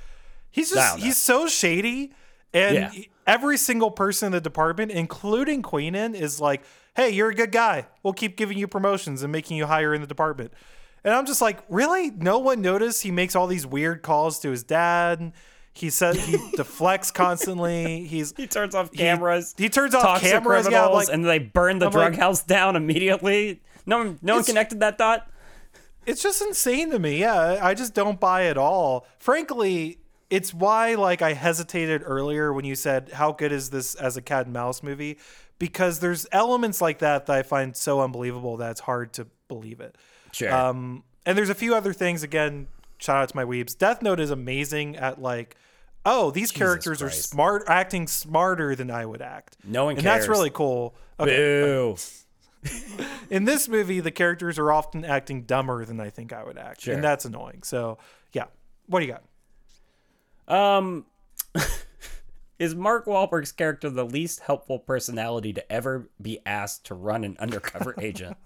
He's 0.49 0.71
just 0.71 0.97
he's 0.97 1.17
so 1.17 1.47
shady, 1.47 2.11
and 2.53 2.75
Yeah. 2.75 2.89
he- 2.89 3.09
every 3.27 3.57
single 3.57 3.91
person 3.91 4.27
in 4.27 4.31
the 4.31 4.41
department, 4.41 4.91
including 4.91 5.61
Queenan, 5.61 6.15
is 6.15 6.39
like, 6.39 6.63
"Hey, 6.95 7.09
you're 7.11 7.29
a 7.29 7.35
good 7.35 7.51
guy. 7.51 7.87
We'll 8.03 8.13
keep 8.13 8.37
giving 8.37 8.57
you 8.57 8.67
promotions 8.67 9.23
and 9.23 9.31
making 9.31 9.57
you 9.57 9.65
higher 9.65 9.93
in 9.93 10.01
the 10.01 10.07
department." 10.07 10.51
And 11.03 11.13
I'm 11.13 11.25
just 11.27 11.39
like, 11.41 11.59
really? 11.69 12.09
No 12.09 12.39
one 12.39 12.61
noticed 12.61 13.03
he 13.03 13.11
makes 13.11 13.35
all 13.35 13.45
these 13.45 13.65
weird 13.67 14.01
calls 14.01 14.39
to 14.39 14.49
his 14.49 14.63
dad. 14.63 15.33
He 15.71 15.91
says 15.91 16.25
he 16.25 16.37
deflects 16.55 17.11
constantly. 17.11 18.05
He's 18.05 18.33
He 18.35 18.47
turns 18.47 18.73
off 18.73 18.91
cameras. 18.91 19.53
he 19.55 19.69
turns 19.69 19.93
off 19.93 20.19
cameras, 20.21 20.65
yeah, 20.65 20.79
criminals, 20.79 21.07
like- 21.07 21.13
and 21.13 21.23
they 21.25 21.37
burn 21.37 21.77
the 21.79 21.87
I'm 21.87 21.91
drug 21.91 22.13
like- 22.13 22.19
house 22.19 22.41
down 22.41 22.75
immediately. 22.75 23.61
No 23.85 23.99
one, 23.99 24.19
no 24.23 24.35
one 24.37 24.43
connected 24.45 24.79
that 24.79 24.97
dot. 24.97 25.29
it's 26.07 26.23
just 26.23 26.41
insane 26.41 26.89
to 26.89 26.97
me. 26.97 27.19
Yeah, 27.19 27.59
I 27.61 27.73
just 27.75 27.93
don't 27.93 28.19
buy 28.19 28.43
it 28.43 28.57
all. 28.57 29.05
Frankly, 29.19 29.99
it's 30.35 30.53
why 30.53 30.95
like 30.95 31.21
I 31.21 31.31
hesitated 31.33 32.01
earlier 32.05 32.51
when 32.51 32.65
you 32.65 32.75
said 32.75 33.11
how 33.13 33.31
good 33.31 33.53
is 33.53 33.69
this 33.69 33.95
as 33.95 34.17
a 34.17 34.21
cat 34.21 34.45
and 34.45 34.53
mouse 34.53 34.83
movie 34.83 35.17
because 35.59 35.99
there's 35.99 36.27
elements 36.33 36.81
like 36.81 36.99
that 36.99 37.25
that 37.27 37.35
I 37.37 37.43
find 37.43 37.73
so 37.75 38.01
unbelievable 38.01 38.57
that 38.57 38.71
it's 38.71 38.81
hard 38.81 39.13
to 39.13 39.27
believe 39.47 39.79
it. 39.79 39.95
Sure. 40.33 40.53
Um, 40.53 41.03
and 41.25 41.37
there's 41.37 41.49
a 41.49 41.55
few 41.55 41.73
other 41.73 41.93
things. 41.93 42.21
Again, 42.21 42.67
shout 42.97 43.21
out 43.21 43.29
to 43.29 43.35
my 43.35 43.45
weebs. 43.45 43.77
Death 43.77 44.01
Note 44.01 44.19
is 44.19 44.29
amazing 44.29 44.97
at 44.97 45.21
like, 45.21 45.55
oh, 46.05 46.31
these 46.31 46.51
characters 46.51 47.01
are 47.01 47.09
smart, 47.09 47.63
acting 47.67 48.05
smarter 48.05 48.75
than 48.75 48.91
I 48.91 49.05
would 49.05 49.21
act. 49.21 49.55
No 49.63 49.85
one 49.85 49.95
and 49.95 50.05
that's 50.05 50.27
really 50.27 50.49
cool. 50.49 50.95
Okay. 51.17 51.35
Boo. 51.37 51.95
In 53.29 53.45
this 53.45 53.69
movie, 53.69 54.01
the 54.01 54.11
characters 54.11 54.59
are 54.59 54.71
often 54.71 55.05
acting 55.05 55.43
dumber 55.43 55.85
than 55.85 56.01
I 56.01 56.09
think 56.09 56.33
I 56.33 56.43
would 56.43 56.57
act, 56.57 56.81
Sure. 56.81 56.93
and 56.93 57.03
that's 57.03 57.23
annoying. 57.23 57.61
So, 57.63 57.99
yeah, 58.33 58.45
what 58.87 58.99
do 58.99 59.05
you 59.05 59.11
got? 59.13 59.23
Um, 60.47 61.05
is 62.59 62.75
Mark 62.75 63.05
Wahlberg's 63.05 63.51
character 63.51 63.89
the 63.89 64.05
least 64.05 64.41
helpful 64.41 64.79
personality 64.79 65.53
to 65.53 65.71
ever 65.71 66.09
be 66.21 66.39
asked 66.45 66.85
to 66.87 66.95
run 66.95 67.23
an 67.23 67.35
undercover 67.39 67.95
agent? 68.01 68.37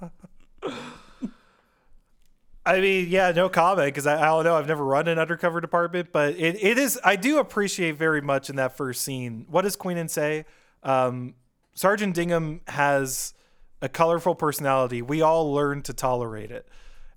I 2.65 2.81
mean, 2.81 3.07
yeah, 3.09 3.31
no 3.31 3.49
comment 3.49 3.87
because 3.87 4.05
I, 4.05 4.21
I 4.21 4.25
don't 4.25 4.43
know. 4.43 4.55
I've 4.55 4.67
never 4.67 4.83
run 4.83 5.07
an 5.07 5.17
undercover 5.17 5.59
department, 5.59 6.09
but 6.11 6.35
it, 6.35 6.63
it 6.63 6.77
is. 6.77 6.99
I 7.03 7.15
do 7.15 7.39
appreciate 7.39 7.97
very 7.97 8.21
much 8.21 8.49
in 8.49 8.57
that 8.57 8.77
first 8.77 9.01
scene. 9.01 9.45
What 9.49 9.63
does 9.63 9.75
Queenan 9.75 10.09
say? 10.09 10.45
Um, 10.83 11.35
Sergeant 11.73 12.15
Dignam 12.15 12.61
has 12.67 13.33
a 13.81 13.89
colorful 13.89 14.35
personality. 14.35 15.01
We 15.01 15.21
all 15.21 15.51
learn 15.51 15.81
to 15.83 15.93
tolerate 15.93 16.51
it. 16.51 16.67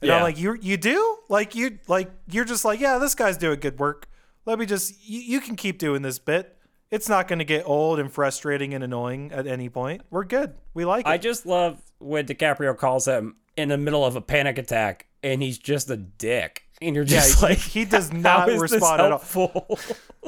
And 0.01 0.11
I'm 0.11 0.23
like, 0.23 0.39
you 0.39 0.59
you 0.61 0.77
do 0.77 1.19
like 1.29 1.55
you 1.55 1.79
like 1.87 2.11
you're 2.29 2.45
just 2.45 2.65
like, 2.65 2.81
yeah, 2.81 2.99
this 2.99 3.15
guy's 3.15 3.37
doing 3.37 3.61
good 3.61 3.79
work. 3.79 4.09
Let 4.45 4.59
me 4.59 4.67
just 4.67 4.95
you, 5.09 5.21
you 5.21 5.41
can 5.41 5.57
keep 5.57 5.79
doing 5.79 6.03
this 6.03 6.19
bit. 6.19 6.57
It's 6.91 7.09
not 7.09 7.27
going 7.27 7.39
to 7.39 7.45
get 7.45 7.67
old 7.67 7.99
and 7.99 8.13
frustrating 8.13 8.75
and 8.75 8.85
annoying 8.85 9.33
at 9.33 9.47
any 9.47 9.69
point. 9.71 10.03
We're 10.11 10.25
good. 10.25 10.55
We 10.75 10.85
like 10.85 11.07
it. 11.07 11.09
I 11.09 11.17
just 11.17 11.47
love 11.47 11.81
when 11.99 12.27
DiCaprio 12.27 12.77
calls 12.77 13.07
him 13.07 13.37
in 13.57 13.71
the 13.71 13.79
middle 13.79 14.05
of 14.05 14.15
a 14.15 14.21
panic 14.21 14.59
attack, 14.59 15.07
and 15.23 15.43
he's 15.43 15.57
just 15.59 15.89
a 15.91 15.97
dick, 15.97 16.65
and 16.83 16.95
you're 16.95 17.05
just 17.05 17.39
he- 17.41 17.47
like, 17.47 17.59
he 17.59 17.85
does 17.87 18.09
"How 18.13 18.19
not 18.19 18.49
is 18.51 18.61
respond 18.61 19.01
at 19.01 19.13
all. 19.13 19.19
helpful?" 19.21 19.79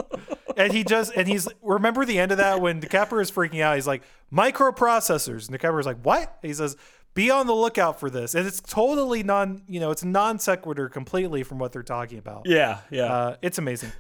and 0.57 0.73
he 0.73 0.85
just 0.85 1.13
and 1.15 1.29
he's 1.29 1.49
remember 1.61 2.05
the 2.07 2.19
end 2.19 2.33
of 2.33 2.39
that 2.39 2.61
when 2.61 2.81
DiCaprio 2.81 3.21
is 3.21 3.31
freaking 3.31 3.61
out. 3.61 3.75
He's 3.75 3.87
like 3.87 4.03
microprocessors, 4.33 5.49
and 5.49 5.59
DiCaprio's 5.59 5.87
like 5.87 5.99
what? 6.03 6.39
He 6.43 6.55
says 6.55 6.77
be 7.15 7.31
on 7.31 7.47
the 7.47 7.55
lookout 7.55 7.99
for 8.01 8.11
this. 8.11 8.35
And 8.35 8.47
it's 8.47 8.61
totally 8.61 9.23
non, 9.23 9.63
you 9.69 9.81
know, 9.81 9.91
it's 9.91 10.05
non 10.05 10.39
sequitur 10.39 10.89
completely 10.89 11.43
from 11.43 11.59
what 11.59 11.73
they're 11.73 11.83
talking 11.83 12.19
about. 12.19 12.43
Yeah, 12.47 12.81
yeah. 12.91 13.05
Uh, 13.05 13.37
it's 13.41 13.59
amazing. 13.59 13.93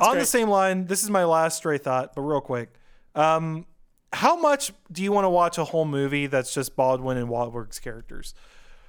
On 0.00 0.18
the 0.18 0.26
same 0.26 0.50
line, 0.50 0.86
this 0.86 1.02
is 1.02 1.08
my 1.08 1.24
last 1.24 1.56
stray 1.56 1.78
thought, 1.78 2.14
but 2.14 2.20
real 2.20 2.42
quick. 2.42 2.68
Um, 3.14 3.64
how 4.12 4.36
much 4.36 4.72
do 4.92 5.02
you 5.02 5.10
want 5.10 5.24
to 5.24 5.30
watch 5.30 5.56
a 5.58 5.64
whole 5.64 5.86
movie 5.86 6.26
that's 6.26 6.52
just 6.52 6.76
Baldwin 6.76 7.16
and 7.16 7.28
Wahlberg's 7.28 7.78
characters? 7.78 8.34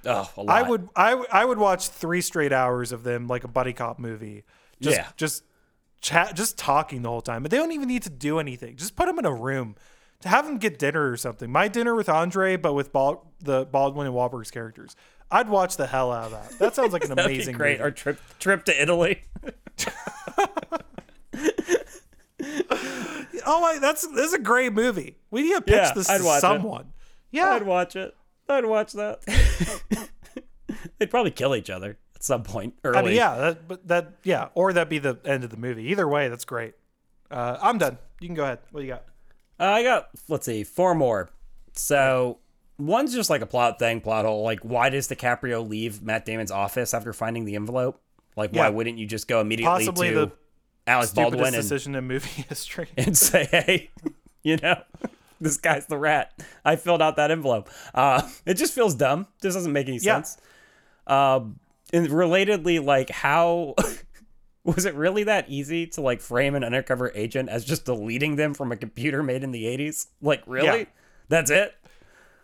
oh, 0.04 0.30
a 0.36 0.42
lot. 0.42 0.48
I 0.64 0.68
would, 0.68 0.88
I, 0.94 1.12
I 1.32 1.44
would 1.44 1.58
watch 1.58 1.88
three 1.88 2.20
straight 2.20 2.52
hours 2.52 2.92
of 2.92 3.04
them 3.04 3.26
like 3.26 3.44
a 3.44 3.48
buddy 3.48 3.72
cop 3.72 3.98
movie. 3.98 4.44
Just, 4.80 4.96
Yeah. 4.98 5.06
just 5.16 5.44
chat, 6.00 6.34
just 6.36 6.58
talking 6.58 7.02
the 7.02 7.08
whole 7.08 7.20
time. 7.22 7.42
But 7.42 7.50
they 7.50 7.56
don't 7.56 7.72
even 7.72 7.88
need 7.88 8.02
to 8.02 8.10
do 8.10 8.38
anything. 8.38 8.76
Just 8.76 8.94
put 8.94 9.06
them 9.06 9.18
in 9.18 9.24
a 9.24 9.32
room 9.34 9.76
to 10.22 10.28
have 10.28 10.46
them 10.46 10.58
get 10.58 10.78
dinner 10.78 11.10
or 11.10 11.16
something. 11.16 11.50
My 11.50 11.68
dinner 11.68 11.94
with 11.94 12.08
Andre, 12.08 12.56
but 12.56 12.74
with 12.74 12.92
Bald, 12.92 13.18
the 13.40 13.64
Baldwin 13.66 14.06
and 14.06 14.14
Wahlberg's 14.16 14.50
characters. 14.50 14.96
I'd 15.30 15.48
watch 15.48 15.76
the 15.76 15.86
hell 15.86 16.10
out 16.10 16.24
of 16.24 16.30
that. 16.32 16.58
That 16.58 16.74
sounds 16.74 16.92
like 16.92 17.04
an 17.04 17.12
amazing 17.18 17.54
great. 17.56 17.72
movie. 17.72 17.82
Our 17.82 17.90
trip 17.90 18.20
trip 18.38 18.64
to 18.66 18.82
Italy. 18.82 19.22
Oh 23.50 23.60
my, 23.62 23.78
that's 23.78 24.06
this 24.08 24.26
is 24.26 24.34
a 24.34 24.38
great 24.38 24.74
movie. 24.74 25.16
We 25.30 25.42
need 25.42 25.54
to 25.54 25.62
pitch 25.62 25.74
Yeah, 25.74 25.92
this 25.94 26.10
I'd 26.10 26.18
to 26.18 26.24
watch 26.24 26.38
it. 26.38 26.40
someone. 26.42 26.92
Yeah, 27.30 27.50
I'd 27.52 27.62
watch 27.62 27.96
it. 27.96 28.14
I'd 28.48 28.66
watch 28.66 28.92
that. 28.92 29.20
They'd 30.98 31.10
probably 31.10 31.30
kill 31.30 31.54
each 31.54 31.70
other 31.70 31.96
at 32.14 32.22
some 32.22 32.42
point 32.42 32.74
early. 32.84 32.98
I 32.98 33.02
mean, 33.02 33.14
yeah, 33.14 33.36
that, 33.36 33.66
but 33.68 33.88
that, 33.88 34.12
yeah, 34.22 34.48
or 34.54 34.72
that'd 34.72 34.88
be 34.90 34.98
the 34.98 35.18
end 35.24 35.44
of 35.44 35.50
the 35.50 35.56
movie. 35.56 35.84
Either 35.90 36.06
way, 36.06 36.28
that's 36.28 36.44
great. 36.44 36.74
Uh, 37.30 37.56
I'm 37.62 37.78
done. 37.78 37.96
You 38.20 38.28
can 38.28 38.34
go 38.34 38.44
ahead. 38.44 38.58
What 38.70 38.80
do 38.80 38.86
you 38.86 38.92
got? 38.92 39.04
Uh, 39.60 39.64
I 39.64 39.82
got 39.82 40.08
let's 40.28 40.46
see, 40.46 40.64
four 40.64 40.94
more. 40.94 41.30
So 41.72 42.38
one's 42.78 43.14
just 43.14 43.30
like 43.30 43.42
a 43.42 43.46
plot 43.46 43.78
thing, 43.78 44.00
plot 44.00 44.24
hole. 44.24 44.42
Like, 44.42 44.60
why 44.60 44.88
does 44.90 45.08
DiCaprio 45.08 45.68
leave 45.68 46.02
Matt 46.02 46.24
Damon's 46.24 46.50
office 46.50 46.94
after 46.94 47.12
finding 47.12 47.44
the 47.44 47.56
envelope? 47.56 48.00
Like, 48.36 48.52
why 48.52 48.68
wouldn't 48.68 48.98
you 48.98 49.06
just 49.06 49.26
go 49.26 49.40
immediately 49.40 49.86
Possibly 49.86 50.10
to 50.10 50.30
Alec 50.86 51.12
Baldwin 51.12 51.46
and, 51.48 51.56
decision 51.56 51.94
in 51.94 52.06
movie 52.06 52.42
history. 52.48 52.88
and 52.96 53.16
say, 53.18 53.46
hey, 53.50 53.90
you 54.42 54.56
know, 54.62 54.80
this 55.40 55.56
guy's 55.56 55.86
the 55.86 55.98
rat. 55.98 56.32
I 56.64 56.76
filled 56.76 57.02
out 57.02 57.16
that 57.16 57.30
envelope. 57.30 57.68
Uh, 57.94 58.22
it 58.46 58.54
just 58.54 58.72
feels 58.74 58.94
dumb. 58.94 59.26
Just 59.42 59.56
doesn't 59.56 59.72
make 59.72 59.88
any 59.88 59.98
Yeah. 59.98 60.22
sense. 60.22 60.38
Um, 61.06 61.58
and 61.92 62.08
relatedly, 62.08 62.84
like, 62.84 63.10
how 63.10 63.74
was 64.74 64.84
it 64.84 64.94
really 64.94 65.24
that 65.24 65.48
easy 65.48 65.86
to 65.86 66.00
like 66.00 66.20
frame 66.20 66.54
an 66.54 66.64
undercover 66.64 67.10
agent 67.14 67.48
as 67.48 67.64
just 67.64 67.84
deleting 67.84 68.36
them 68.36 68.54
from 68.54 68.72
a 68.72 68.76
computer 68.76 69.22
made 69.22 69.42
in 69.42 69.50
the 69.50 69.64
80s? 69.64 70.06
Like, 70.20 70.42
really? 70.46 70.80
Yeah. 70.80 70.84
That's 71.28 71.50
it? 71.50 71.74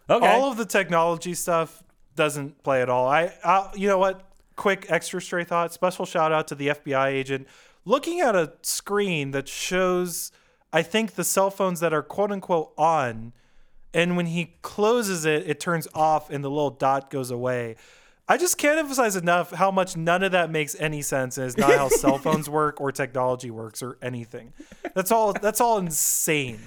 Okay. 0.09 0.27
All 0.27 0.51
of 0.51 0.57
the 0.57 0.67
technology 0.67 1.35
stuff 1.35 1.83
doesn't 2.17 2.63
play 2.63 2.83
at 2.83 2.89
all. 2.89 3.09
I, 3.09 3.33
I, 3.45 3.71
you 3.75 3.89
know 3.89 3.99
what? 3.99 4.23
Quick 4.57 4.87
extra 4.89 5.21
stray 5.21 5.45
thought. 5.45 5.73
Special 5.73 6.05
shout 6.05 6.33
out 6.33 6.49
to 6.49 6.55
the 6.55 6.69
FBI 6.69 7.09
agent 7.09 7.47
looking 7.85 8.21
at 8.21 8.35
a 8.35 8.53
screen 8.63 9.31
that 9.33 9.49
shows, 9.49 10.33
I 10.73 10.83
think, 10.83 11.15
the 11.15 11.25
cell 11.25 11.51
phones 11.51 11.81
that 11.81 11.93
are 11.93 12.03
quote 12.03 12.33
unquote 12.33 12.73
on, 12.77 13.33
and 13.93 14.17
when 14.17 14.27
he 14.27 14.57
closes 14.63 15.25
it, 15.25 15.49
it 15.49 15.61
turns 15.61 15.87
off 15.95 16.31
and 16.31 16.43
the 16.43 16.51
little 16.51 16.71
dot 16.71 17.11
goes 17.11 17.31
away. 17.31 17.77
I 18.27 18.39
just 18.39 18.57
can't 18.57 18.79
emphasize 18.79 19.17
enough 19.17 19.53
how 19.53 19.71
much 19.71 19.97
none 19.97 20.23
of 20.23 20.33
that 20.33 20.51
makes 20.51 20.75
any 20.81 21.03
sense 21.03 21.37
and 21.37 21.47
is 21.47 21.59
not 21.59 21.75
how 21.75 21.89
cell 21.89 22.19
phones 22.19 22.49
work 22.49 22.81
or 22.81 22.91
technology 22.91 23.51
works 23.51 23.83
or 23.83 23.99
anything. 24.01 24.53
That's 24.95 25.13
all. 25.13 25.33
That's 25.35 25.61
all 25.61 25.79
insane. 25.79 26.61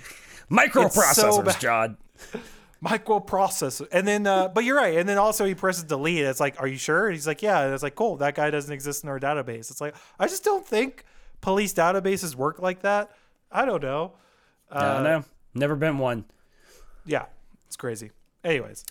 Microprocessors, 0.52 1.52
so. 1.54 1.60
John. 1.60 1.98
microprocessor. 2.84 3.88
And 3.92 4.08
then, 4.08 4.28
uh, 4.28 4.50
but 4.50 4.64
you're 4.64 4.78
right. 4.78 4.98
And 4.98 5.10
then 5.10 5.18
also 5.18 5.46
he 5.46 5.56
presses 5.56 5.84
delete. 5.84 6.20
It's 6.20 6.40
like, 6.40 6.62
are 6.62 6.68
you 6.68 6.78
sure? 6.78 7.08
And 7.08 7.16
he's 7.16 7.28
like, 7.28 7.42
yeah. 7.42 7.64
And 7.64 7.74
it's 7.74 7.84
like, 7.84 7.96
cool. 7.96 8.18
That 8.18 8.36
guy 8.36 8.52
doesn't 8.52 8.72
exist 8.72 9.04
in 9.04 9.10
our 9.10 9.20
database. 9.20 9.72
It's 9.72 9.82
like, 9.82 9.96
I 10.20 10.28
just 10.28 10.44
don't 10.44 10.66
think 10.66 11.04
police 11.42 11.74
databases 11.74 12.36
work 12.36 12.60
like 12.60 12.84
that. 12.84 13.12
I 13.52 13.66
don't 13.66 13.82
know. 13.82 14.14
I 14.72 14.94
don't 14.94 15.04
know. 15.04 15.24
Never 15.54 15.76
been 15.76 15.98
one. 15.98 16.26
Yeah, 17.06 17.26
it's 17.66 17.78
crazy. 17.78 18.12
Anyways, 18.44 18.86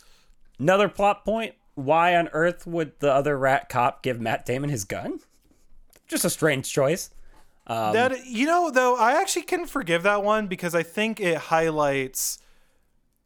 Another 0.59 0.88
plot 0.88 1.24
point. 1.24 1.55
Why 1.77 2.16
on 2.16 2.28
earth 2.32 2.66
would 2.66 2.98
the 3.01 3.12
other 3.12 3.39
rat 3.39 3.69
cop 3.69 4.03
give 4.03 4.20
Matt 4.20 4.44
Damon 4.44 4.69
his 4.70 4.85
gun? 4.85 5.20
Just 6.09 6.24
a 6.24 6.31
strange 6.31 6.70
choice. 6.73 7.11
Um, 7.69 7.93
that 7.94 8.27
you 8.27 8.47
know 8.47 8.70
though, 8.70 8.97
I 8.97 9.20
actually 9.20 9.43
can 9.43 9.66
forgive 9.66 10.03
that 10.05 10.23
one 10.24 10.47
because 10.48 10.74
I 10.74 10.82
think 10.82 11.20
it 11.20 11.36
highlights 11.36 12.39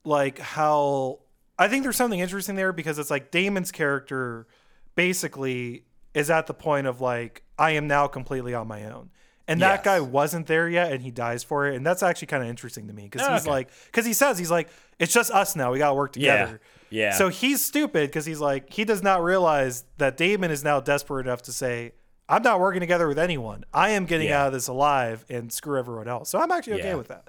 like 0.05 0.39
how 0.39 1.21
I 1.59 1.69
think 1.69 1.83
there's 1.83 1.97
something 1.97 2.21
interesting 2.21 2.57
there 2.57 2.73
because 2.73 2.99
it's 2.99 3.11
like 3.11 3.31
Damon's 3.31 3.71
character 3.71 4.47
basically 4.95 5.85
is 6.15 6.31
at 6.31 6.47
the 6.47 6.55
point 6.55 6.87
of 6.87 7.01
like 7.01 7.43
I 7.59 7.73
am 7.73 7.87
now 7.87 8.07
completely 8.07 8.55
on 8.55 8.67
my 8.67 8.85
own. 8.85 9.11
And 9.47 9.61
that 9.63 9.81
Yes. 9.81 9.85
guy 9.85 10.01
wasn't 10.01 10.47
there 10.47 10.69
yet 10.69 10.93
and 10.93 11.03
he 11.03 11.11
dies 11.11 11.43
for 11.45 11.67
it 11.67 11.75
and 11.77 11.85
that's 11.87 12.03
actually 12.03 12.27
kind 12.29 12.43
of 12.43 12.49
interesting 12.49 12.87
to 12.89 12.93
me 12.95 13.05
because 13.11 13.27
he's 13.29 13.43
Okay. 13.43 13.51
like 13.51 13.69
cuz 13.93 14.07
he 14.07 14.13
says 14.13 14.39
he's 14.39 14.51
like 14.51 14.69
it's 14.99 15.13
just 15.13 15.31
us 15.31 15.55
now. 15.55 15.71
We 15.73 15.79
got 15.79 15.89
to 15.91 15.95
work 15.95 16.13
together. 16.13 16.61
Yeah. 16.63 16.69
So 17.13 17.29
he's 17.29 17.65
stupid 17.65 18.09
because 18.09 18.27
he's 18.27 18.41
like 18.41 18.73
he 18.73 18.85
does 18.85 19.03
not 19.03 19.23
realize 19.23 19.85
that 19.99 20.17
Damon 20.17 20.51
is 20.51 20.65
now 20.65 20.81
desperate 20.81 21.27
enough 21.27 21.43
to 21.43 21.53
say 21.53 21.93
I'm 22.29 22.43
not 22.43 22.61
working 22.61 22.81
together 22.81 23.09
with 23.09 23.19
anyone. 23.19 23.65
I 23.75 23.91
am 23.91 24.07
getting 24.07 24.29
Yeah. 24.29 24.43
out 24.43 24.47
of 24.49 24.53
this 24.53 24.69
alive 24.69 25.25
and 25.29 25.53
screw 25.53 25.79
everyone 25.79 26.07
else. 26.09 26.29
So 26.31 26.39
I'm 26.39 26.51
actually 26.53 26.75
okay 26.75 26.89
Yeah. 26.91 26.95
with 26.95 27.09
that. 27.09 27.25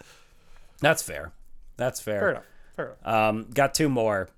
That's 0.80 1.02
fair. 1.02 1.32
That's 1.78 2.00
fair. 2.00 2.20
Fair 2.20 2.30
enough. 2.32 2.44
Fair 2.76 2.86
enough. 3.04 3.08
Um, 3.08 3.48
got 3.54 3.74
two 3.74 3.90
more. 3.90 4.30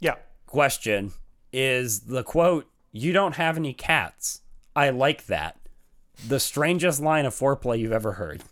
yeah. 0.00 0.14
Question 0.46 1.12
is 1.52 2.00
the 2.00 2.22
quote, 2.22 2.66
You 2.92 3.12
don't 3.12 3.34
have 3.36 3.56
any 3.56 3.72
cats. 3.74 4.40
I 4.74 4.90
like 4.90 5.26
that. 5.26 5.56
The 6.26 6.40
strangest 6.40 7.00
line 7.00 7.26
of 7.26 7.34
foreplay 7.34 7.78
you've 7.78 7.92
ever 7.92 8.12
heard. 8.12 8.42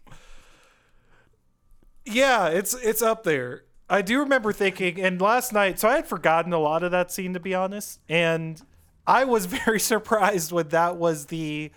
Yeah, 2.05 2.49
it's 2.49 2.75
it's 2.75 3.03
up 3.03 3.25
there. 3.25 3.65
I 3.89 4.03
do 4.03 4.19
remember 4.21 4.53
thinking, 4.53 5.01
and 5.01 5.21
last 5.21 5.53
night, 5.53 5.79
so 5.79 5.89
I 5.89 5.97
had 5.97 6.07
forgotten 6.07 6.53
a 6.53 6.59
lot 6.59 6.83
of 6.83 6.91
that 6.91 7.13
scene 7.13 7.35
to 7.35 7.41
be 7.41 7.55
honest, 7.55 8.01
and 8.09 8.61
I 9.07 9.25
was 9.25 9.47
very 9.65 9.81
surprised 9.81 10.53
when 10.53 10.69
that 10.69 10.97
was 10.97 11.27
the 11.27 11.71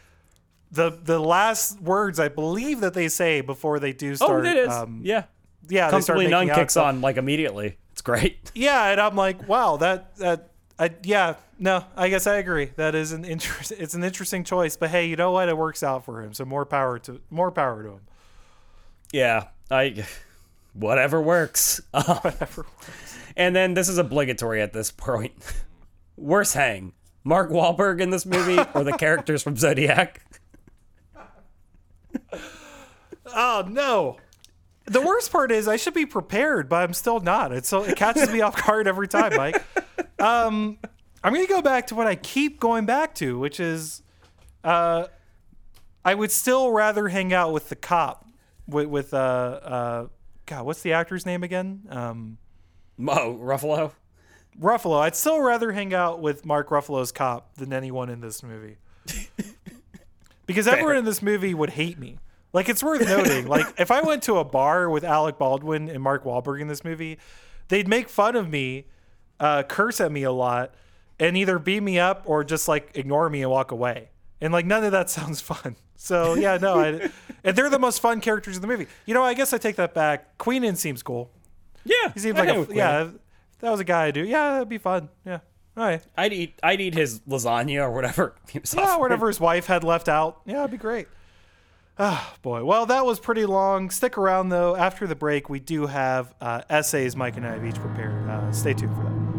the 0.72 0.90
the 0.90 1.20
last 1.20 1.82
words 1.82 2.20
I 2.20 2.28
believe 2.28 2.80
that 2.82 2.94
they 2.94 3.10
say 3.10 3.42
before 3.42 3.80
they 3.80 3.94
do 3.94 4.16
start. 4.16 4.46
oh, 4.46 4.50
it 4.50 4.58
is. 4.58 4.70
Um, 4.70 5.02
yeah. 5.04 5.26
yeah, 5.68 5.86
they 5.86 6.02
start 6.02 6.20
Comfortably 6.20 6.28
Numb 6.28 6.50
kicks 6.50 6.78
on 6.78 7.02
like 7.02 7.18
immediately. 7.18 7.78
It's 7.92 8.02
great. 8.02 8.52
Yeah, 8.56 8.92
and 8.92 9.00
I'm 9.00 9.16
like, 9.16 9.48
wow, 9.48 9.78
that 9.78 10.16
that 10.18 10.52
I 10.78 10.92
yeah, 11.04 11.36
no, 11.60 11.84
I 11.96 12.10
guess 12.10 12.26
I 12.28 12.38
agree. 12.38 12.72
That 12.76 12.96
is 12.96 13.12
an 13.12 13.26
interest. 13.26 13.72
It's 13.72 13.94
an 13.94 14.04
interesting 14.04 14.44
choice, 14.44 14.78
but 14.78 14.90
hey, 14.90 15.08
you 15.08 15.16
know 15.16 15.32
what? 15.32 15.50
It 15.50 15.58
works 15.58 15.84
out 15.84 16.06
for 16.06 16.22
him. 16.24 16.34
So 16.34 16.46
more 16.46 16.66
power 16.66 16.98
to 17.00 17.22
more 17.30 17.52
power 17.52 17.84
to 17.84 17.90
him. 17.90 18.02
Yeah. 19.12 19.48
I 19.72 20.06
whatever 20.74 21.22
works. 21.22 21.82
Whatever. 21.92 22.64
works. 22.64 23.20
And 23.36 23.56
then 23.56 23.74
this 23.74 23.88
is 23.88 23.98
obligatory 23.98 24.62
at 24.62 24.74
this 24.74 24.92
point. 24.92 25.34
Worst 26.18 26.54
hang. 26.54 26.94
Mark 27.24 27.50
Wahlberg 27.50 28.02
in 28.02 28.10
this 28.10 28.26
movie 28.26 28.60
or 28.74 28.84
the 28.84 28.94
characters 28.94 29.44
from 29.44 29.56
Zodiac? 29.56 30.22
Oh 33.28 33.66
no. 33.68 34.18
The 34.86 35.02
worst 35.02 35.32
part 35.32 35.52
is 35.52 35.68
I 35.68 35.76
should 35.76 35.94
be 35.94 36.06
prepared, 36.08 36.68
but 36.68 36.78
I'm 36.78 36.94
still 36.94 37.20
not. 37.20 37.52
It's 37.52 37.70
so 37.70 37.84
it 37.84 37.96
catches 37.96 38.32
me 38.32 38.42
off 38.42 38.66
guard 38.66 38.88
every 38.88 39.08
time, 39.08 39.36
Mike. 39.36 39.64
Um, 40.20 40.80
I'm 41.24 41.34
gonna 41.34 41.46
go 41.46 41.62
back 41.62 41.88
to 41.88 41.96
what 41.96 42.08
I 42.08 42.16
keep 42.16 42.60
going 42.60 42.86
back 42.86 43.14
to, 43.16 43.38
which 43.38 43.60
is, 43.60 44.02
uh, 44.64 45.08
I 46.04 46.16
would 46.16 46.32
still 46.32 46.72
rather 46.72 47.10
hang 47.10 47.34
out 47.34 47.54
with 47.54 47.70
the 47.70 47.76
cop, 47.76 48.26
with 48.68 48.88
with 48.88 49.14
uh, 49.14 49.18
uh, 49.18 50.08
God, 50.50 50.66
what's 50.66 50.82
the 50.82 50.94
actor's 50.94 51.28
name 51.28 51.44
again? 51.44 51.84
Um, 51.90 52.40
Mo 52.98 53.38
Ruffalo. 53.40 53.92
Ruffalo. 54.60 55.00
I'd 55.00 55.16
still 55.16 55.40
rather 55.42 55.74
hang 55.74 55.94
out 55.94 56.22
with 56.22 56.44
Mark 56.44 56.70
Ruffalo's 56.70 57.12
cop 57.12 57.54
than 57.54 57.72
anyone 57.72 58.10
in 58.10 58.20
this 58.20 58.42
movie. 58.42 58.78
because 60.48 60.68
everyone 60.68 60.98
in 60.98 61.06
this 61.06 61.22
movie 61.22 61.54
would 61.54 61.70
hate 61.70 62.00
me. 62.00 62.18
Like 62.52 62.68
it's 62.68 62.82
worth 62.82 63.02
noting. 63.02 63.46
like 63.46 63.68
if 63.78 63.92
I 63.92 64.02
went 64.02 64.24
to 64.24 64.38
a 64.38 64.44
bar 64.44 64.90
with 64.90 65.04
Alec 65.04 65.38
Baldwin 65.38 65.88
and 65.88 66.02
Mark 66.02 66.24
Wahlberg 66.24 66.62
in 66.62 66.68
this 66.68 66.84
movie, 66.84 67.20
they'd 67.68 67.88
make 67.88 68.10
fun 68.10 68.36
of 68.36 68.50
me, 68.50 68.86
uh, 69.40 69.62
curse 69.62 70.02
at 70.02 70.12
me 70.12 70.24
a 70.24 70.32
lot, 70.32 70.74
and 71.20 71.38
either 71.38 71.60
beat 71.60 71.84
me 71.84 72.00
up 72.00 72.24
or 72.26 72.44
just 72.44 72.68
like 72.68 72.90
ignore 72.96 73.30
me 73.30 73.44
and 73.44 73.52
walk 73.52 73.70
away. 73.70 74.10
And 74.42 74.52
like 74.52 74.66
none 74.66 74.84
of 74.84 74.94
that 74.94 75.10
sounds 75.12 75.42
fun. 75.42 75.76
So 76.02 76.36
yeah, 76.36 76.58
no, 76.58 76.80
I, 76.80 77.10
and 77.44 77.58
they're 77.58 77.70
the 77.70 77.78
most 77.78 78.00
fun 78.00 78.22
characters 78.22 78.56
in 78.56 78.62
the 78.62 78.68
movie. 78.70 78.88
You 79.06 79.14
know, 79.14 79.22
I 79.24 79.34
guess 79.34 79.52
I 79.52 79.58
take 79.58 79.76
that 79.76 79.94
back. 79.94 80.38
Queenan 80.38 80.78
seems 80.78 81.04
cool. 81.04 81.30
Yeah. 81.84 82.14
He 82.14 82.22
seems 82.22 82.40
I 82.40 82.46
like 82.46 82.70
a 82.70 82.74
yeah. 82.74 83.10
That 83.60 83.70
was 83.72 83.82
a 83.82 83.84
guy 83.84 84.06
I 84.06 84.12
do. 84.12 84.24
Yeah, 84.26 84.54
that'd 84.54 84.70
be 84.70 84.78
fun. 84.78 85.10
Yeah. 85.26 85.40
All 85.76 85.84
right. 85.84 86.02
I'd 86.18 86.32
eat 86.32 86.58
I'd 86.64 86.80
eat 86.80 86.94
his 86.94 87.20
lasagna 87.28 87.82
or 87.84 87.92
whatever. 87.92 88.36
He 88.50 88.60
was 88.60 88.74
Yeah, 88.74 88.84
offering. 88.84 89.00
whatever 89.02 89.28
his 89.28 89.42
wife 89.42 89.66
had 89.66 89.84
left 89.84 90.08
out. 90.08 90.40
Yeah, 90.46 90.60
it'd 90.60 90.72
be 90.72 90.78
great. 90.78 91.08
Ah, 92.02 92.34
boy. 92.44 92.64
Well, 92.64 92.86
that 92.86 93.06
was 93.06 93.20
pretty 93.20 93.46
long. 93.46 93.90
Stick 93.90 94.18
around 94.18 94.50
though. 94.50 94.78
After 94.78 95.06
the 95.06 95.16
break, 95.16 95.50
we 95.50 95.60
do 95.60 95.86
have 95.88 96.34
uh, 96.40 96.62
essays 96.70 97.14
Mike 97.18 97.36
and 97.36 97.46
I 97.46 97.56
have 97.56 97.66
each 97.66 97.76
prepared. 97.76 98.26
Uh, 98.30 98.50
stay 98.54 98.74
tuned 98.74 98.96
for 98.96 99.04
that. 99.04 99.39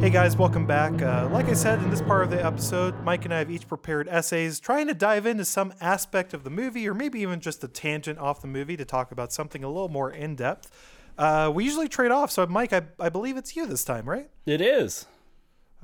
Hey 0.00 0.08
guys, 0.08 0.34
welcome 0.34 0.64
back. 0.64 1.02
Uh, 1.02 1.28
like 1.30 1.50
I 1.50 1.52
said 1.52 1.78
in 1.82 1.90
this 1.90 2.00
part 2.00 2.24
of 2.24 2.30
the 2.30 2.42
episode, 2.42 2.98
Mike 3.04 3.26
and 3.26 3.34
I 3.34 3.38
have 3.40 3.50
each 3.50 3.68
prepared 3.68 4.08
essays 4.08 4.58
trying 4.58 4.86
to 4.86 4.94
dive 4.94 5.26
into 5.26 5.44
some 5.44 5.74
aspect 5.78 6.32
of 6.32 6.42
the 6.42 6.48
movie 6.48 6.88
or 6.88 6.94
maybe 6.94 7.20
even 7.20 7.38
just 7.38 7.62
a 7.64 7.68
tangent 7.68 8.18
off 8.18 8.40
the 8.40 8.48
movie 8.48 8.78
to 8.78 8.86
talk 8.86 9.12
about 9.12 9.30
something 9.30 9.62
a 9.62 9.68
little 9.68 9.90
more 9.90 10.10
in 10.10 10.36
depth. 10.36 10.70
Uh, 11.18 11.52
we 11.54 11.64
usually 11.64 11.86
trade 11.86 12.10
off, 12.10 12.30
so 12.30 12.46
Mike, 12.46 12.72
I, 12.72 12.84
I 12.98 13.10
believe 13.10 13.36
it's 13.36 13.54
you 13.54 13.66
this 13.66 13.84
time, 13.84 14.08
right? 14.08 14.30
It 14.46 14.62
is. 14.62 15.04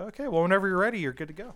Okay, 0.01 0.29
well, 0.29 0.41
whenever 0.41 0.67
you're 0.67 0.79
ready, 0.79 0.99
you're 0.99 1.13
good 1.13 1.29
to 1.29 1.35
go. 1.35 1.53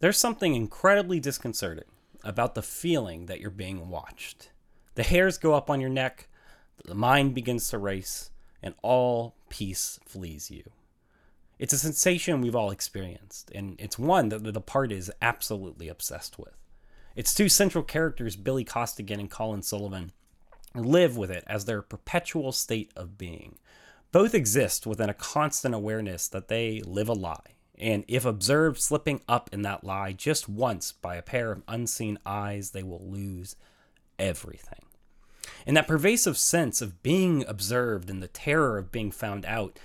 There's 0.00 0.18
something 0.18 0.56
incredibly 0.56 1.20
disconcerting 1.20 1.84
about 2.24 2.56
the 2.56 2.62
feeling 2.62 3.26
that 3.26 3.38
you're 3.38 3.50
being 3.50 3.88
watched. 3.88 4.50
The 4.96 5.04
hairs 5.04 5.38
go 5.38 5.54
up 5.54 5.70
on 5.70 5.80
your 5.80 5.90
neck, 5.90 6.28
the 6.86 6.94
mind 6.94 7.34
begins 7.34 7.68
to 7.68 7.78
race, 7.78 8.30
and 8.62 8.74
all 8.82 9.34
peace 9.48 10.00
flees 10.06 10.50
you. 10.50 10.70
It's 11.58 11.72
a 11.72 11.78
sensation 11.78 12.40
we've 12.40 12.56
all 12.56 12.70
experienced, 12.70 13.50
and 13.54 13.76
it's 13.78 13.98
one 13.98 14.28
that 14.28 14.44
The 14.44 14.52
Departed 14.52 14.96
is 14.96 15.12
absolutely 15.22 15.88
obsessed 15.88 16.38
with. 16.38 16.56
Its 17.14 17.34
two 17.34 17.48
central 17.48 17.82
characters, 17.82 18.36
Billy 18.36 18.62
Costigan 18.62 19.20
and 19.20 19.30
Colin 19.30 19.62
Sullivan, 19.62 20.12
live 20.74 21.16
with 21.16 21.30
it 21.30 21.44
as 21.46 21.64
their 21.64 21.80
perpetual 21.80 22.52
state 22.52 22.92
of 22.94 23.16
being. 23.16 23.58
Both 24.12 24.34
exist 24.34 24.86
within 24.86 25.08
a 25.08 25.14
constant 25.14 25.74
awareness 25.74 26.28
that 26.28 26.48
they 26.48 26.82
live 26.82 27.08
a 27.08 27.14
lie, 27.14 27.54
and 27.78 28.04
if 28.06 28.24
observed 28.24 28.80
slipping 28.80 29.22
up 29.28 29.50
in 29.52 29.62
that 29.62 29.82
lie 29.82 30.12
just 30.12 30.48
once 30.48 30.92
by 30.92 31.16
a 31.16 31.22
pair 31.22 31.52
of 31.52 31.62
unseen 31.66 32.18
eyes, 32.26 32.70
they 32.70 32.82
will 32.82 33.04
lose 33.04 33.56
everything. 34.18 34.84
And 35.66 35.76
that 35.76 35.88
pervasive 35.88 36.38
sense 36.38 36.80
of 36.80 37.02
being 37.02 37.44
observed 37.46 38.08
and 38.08 38.22
the 38.22 38.28
terror 38.28 38.78
of 38.78 38.92
being 38.92 39.10
found 39.10 39.44
out 39.44 39.78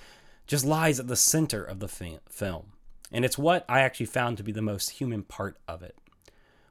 just 0.45 0.64
lies 0.64 0.99
at 0.99 1.08
the 1.08 1.16
center 1.16 1.64
of 1.64 1.80
the 1.80 1.88
fi- 1.88 2.20
film. 2.30 2.74
And 3.12 3.26
it's 3.26 3.38
what 3.38 3.66
I 3.68 3.82
actually 3.82 4.06
found 4.06 4.38
to 4.38 4.44
be 4.44 4.52
the 4.52 4.62
most 4.62 4.91
human 4.91 5.24
part 5.24 5.58
of 5.68 5.82
it. 5.82 5.98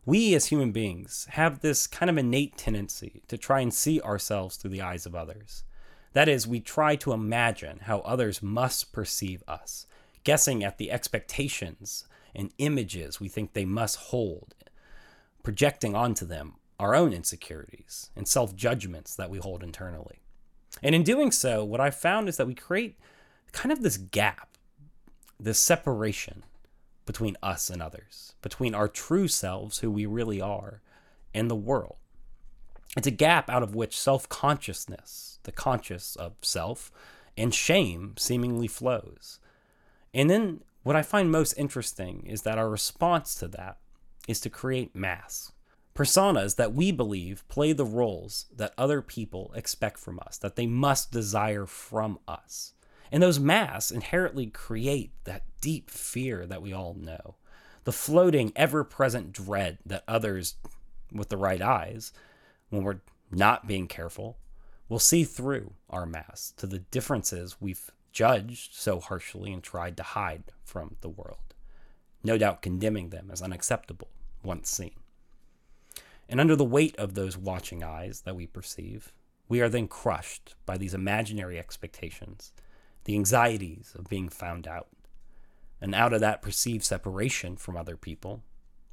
We 0.07 0.35
as 0.35 0.47
human 0.47 0.73
beings 0.73 1.27
have 1.31 1.61
this 1.61 1.87
kind 1.87 2.09
of 2.09 2.17
innate 2.17 2.57
tendency 2.57 3.23
to 3.29 3.37
try 3.37 3.61
and 3.61 3.75
see 3.75 4.01
ourselves 4.01 4.57
through 4.57 4.71
the 4.71 4.81
eyes 4.81 5.07
of 5.07 5.15
others. 5.15 5.65
That 6.13 6.29
is, 6.29 6.47
we 6.47 6.61
try 6.61 6.97
to 6.97 7.13
imagine 7.13 7.81
how 7.83 8.01
others 8.01 8.43
must 8.43 8.93
perceive 8.93 9.43
us, 9.47 9.87
guessing 10.25 10.65
at 10.65 10.79
the 10.79 10.91
expectations 10.91 12.05
and 12.35 12.53
images 12.59 13.21
we 13.21 13.29
think 13.29 13.53
they 13.53 13.65
must 13.65 13.97
hold, 13.97 14.55
projecting 15.43 15.95
onto 15.95 16.25
them 16.25 16.55
our 16.81 16.95
own 16.95 17.13
insecurities 17.13 18.11
and 18.17 18.27
self 18.27 18.57
judgments 18.57 19.15
that 19.15 19.31
we 19.31 19.39
hold 19.39 19.63
internally. 19.63 20.23
And 20.83 20.95
in 20.95 21.03
doing 21.03 21.31
so, 21.31 21.63
what 21.63 21.81
I 21.81 21.91
found 21.91 22.29
is 22.29 22.39
that 22.39 22.47
we 22.47 22.55
create 22.55 22.99
kind 23.53 23.71
of 23.71 23.83
this 23.83 23.99
gap, 23.99 24.57
this 25.39 25.59
separation 25.59 26.43
between 27.05 27.37
us 27.43 27.69
and 27.69 27.83
others, 27.83 28.35
between 28.41 28.75
our 28.75 28.89
true 28.89 29.29
selves, 29.29 29.81
who 29.81 29.91
we 29.91 30.07
really 30.07 30.41
are, 30.41 30.81
and 31.35 31.51
the 31.51 31.57
world. 31.57 31.97
It's 32.97 33.07
a 33.07 33.13
gap 33.13 33.51
out 33.51 33.63
of 33.63 33.75
which 33.75 33.99
self 33.99 34.27
consciousness, 34.29 35.39
the 35.43 35.53
conscious 35.53 36.17
of 36.17 36.33
self, 36.41 36.91
and 37.37 37.55
shame 37.55 38.15
seemingly 38.17 38.69
flows. 38.69 39.39
And 40.15 40.31
then 40.31 40.63
what 40.83 40.97
I 40.97 41.03
find 41.03 41.31
most 41.31 41.53
interesting 41.59 42.25
is 42.27 42.43
that 42.43 42.57
our 42.57 42.71
response 42.71 43.35
to 43.37 43.49
that 43.49 43.77
is 44.27 44.41
to 44.41 44.51
create 44.51 44.97
masks 44.97 45.53
personas 46.01 46.57
that 46.57 46.73
we 46.73 46.91
believe 46.91 47.47
play 47.49 47.75
the 47.75 47.85
roles 47.85 48.47
that 48.57 48.73
other 48.79 49.03
people 49.03 49.53
expect 49.55 49.99
from 49.99 50.19
us, 50.21 50.39
that 50.39 50.57
they 50.57 50.67
must 50.67 51.13
desire 51.13 51.67
from 51.67 52.19
us. 52.27 52.73
And 53.13 53.23
those 53.23 53.39
masks 53.39 53.91
inherently 53.91 54.47
create 54.47 55.13
that 55.25 55.43
deep 55.61 55.91
fear 55.91 56.47
that 56.47 56.63
we 56.63 56.73
all 56.73 56.95
know, 56.95 57.35
the 57.85 57.93
floating, 57.93 58.51
ever 58.57 58.83
present 58.83 59.31
dread 59.31 59.77
that 59.85 60.05
others 60.09 60.55
with 61.13 61.29
the 61.29 61.37
right 61.37 61.61
eyes, 61.61 62.15
when 62.71 62.83
we're 62.83 63.03
not 63.31 63.67
being 63.67 63.87
careful, 63.87 64.39
will 64.89 64.99
see 64.99 65.23
through 65.23 65.75
our 65.91 66.07
masks 66.07 66.53
to 66.53 66.67
the 66.67 66.79
differences 66.79 67.61
we've 67.61 67.91
judged 68.11 68.73
so 68.73 69.01
harshly 69.01 69.53
and 69.53 69.63
tried 69.63 69.99
to 69.99 70.03
hide 70.03 70.45
from 70.65 70.97
the 71.03 71.11
world, 71.11 71.53
no 72.25 72.39
doubt 72.39 72.63
condemning 72.63 73.11
them 73.11 73.29
as 73.31 73.43
unacceptable 73.43 74.09
once 74.43 74.71
seen. 74.71 75.00
And 76.31 76.41
under 76.41 76.55
the 76.55 76.65
weight 76.65 76.95
of 76.97 77.15
those 77.15 77.37
watching 77.37 77.83
eyes 77.83 78.21
that 78.21 78.37
we 78.37 78.47
perceive, 78.47 79.13
we 79.49 79.61
are 79.61 79.69
then 79.69 79.89
crushed 79.89 80.55
by 80.65 80.79
these 80.79 80.95
imaginary 80.95 81.59
expectations, 81.59 82.53
the 83.03 83.17
anxieties 83.17 83.97
of 83.99 84.09
being 84.09 84.29
found 84.29 84.69
out. 84.69 84.87
And 85.81 85.93
out 85.93 86.13
of 86.13 86.21
that 86.21 86.41
perceived 86.41 86.85
separation 86.85 87.57
from 87.57 87.77
other 87.77 87.97
people, 87.97 88.45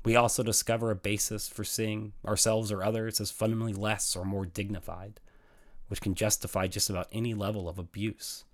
we 0.04 0.16
also 0.16 0.42
discover 0.42 0.90
a 0.90 0.96
basis 0.96 1.48
for 1.48 1.64
seeing 1.64 2.14
ourselves 2.26 2.72
or 2.72 2.84
others 2.84 3.22
as 3.22 3.30
fundamentally 3.30 3.74
less 3.74 4.16
or 4.16 4.26
more 4.26 4.48
dignified, 4.48 5.20
which 5.90 6.02
can 6.02 6.16
justify 6.16 6.66
just 6.66 6.90
about 6.90 7.08
any 7.12 7.36
level 7.36 7.70
of 7.70 7.78
abuse. 7.78 8.46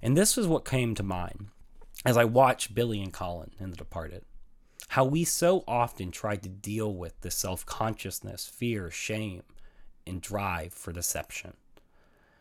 And 0.00 0.16
this 0.16 0.38
is 0.38 0.46
what 0.46 0.64
came 0.64 0.94
to 0.94 1.02
mind 1.02 1.48
as 2.06 2.16
I 2.16 2.24
watched 2.24 2.74
Billy 2.74 3.02
and 3.02 3.12
Colin 3.12 3.50
in 3.60 3.70
The 3.70 3.76
Departed 3.76 4.24
how 4.88 5.04
we 5.04 5.24
so 5.24 5.64
often 5.68 6.10
try 6.10 6.36
to 6.36 6.48
deal 6.48 6.94
with 6.94 7.20
the 7.20 7.30
self 7.30 7.64
consciousness, 7.66 8.46
fear, 8.46 8.90
shame, 8.90 9.42
and 10.06 10.20
drive 10.20 10.72
for 10.72 10.92
deception. 10.92 11.54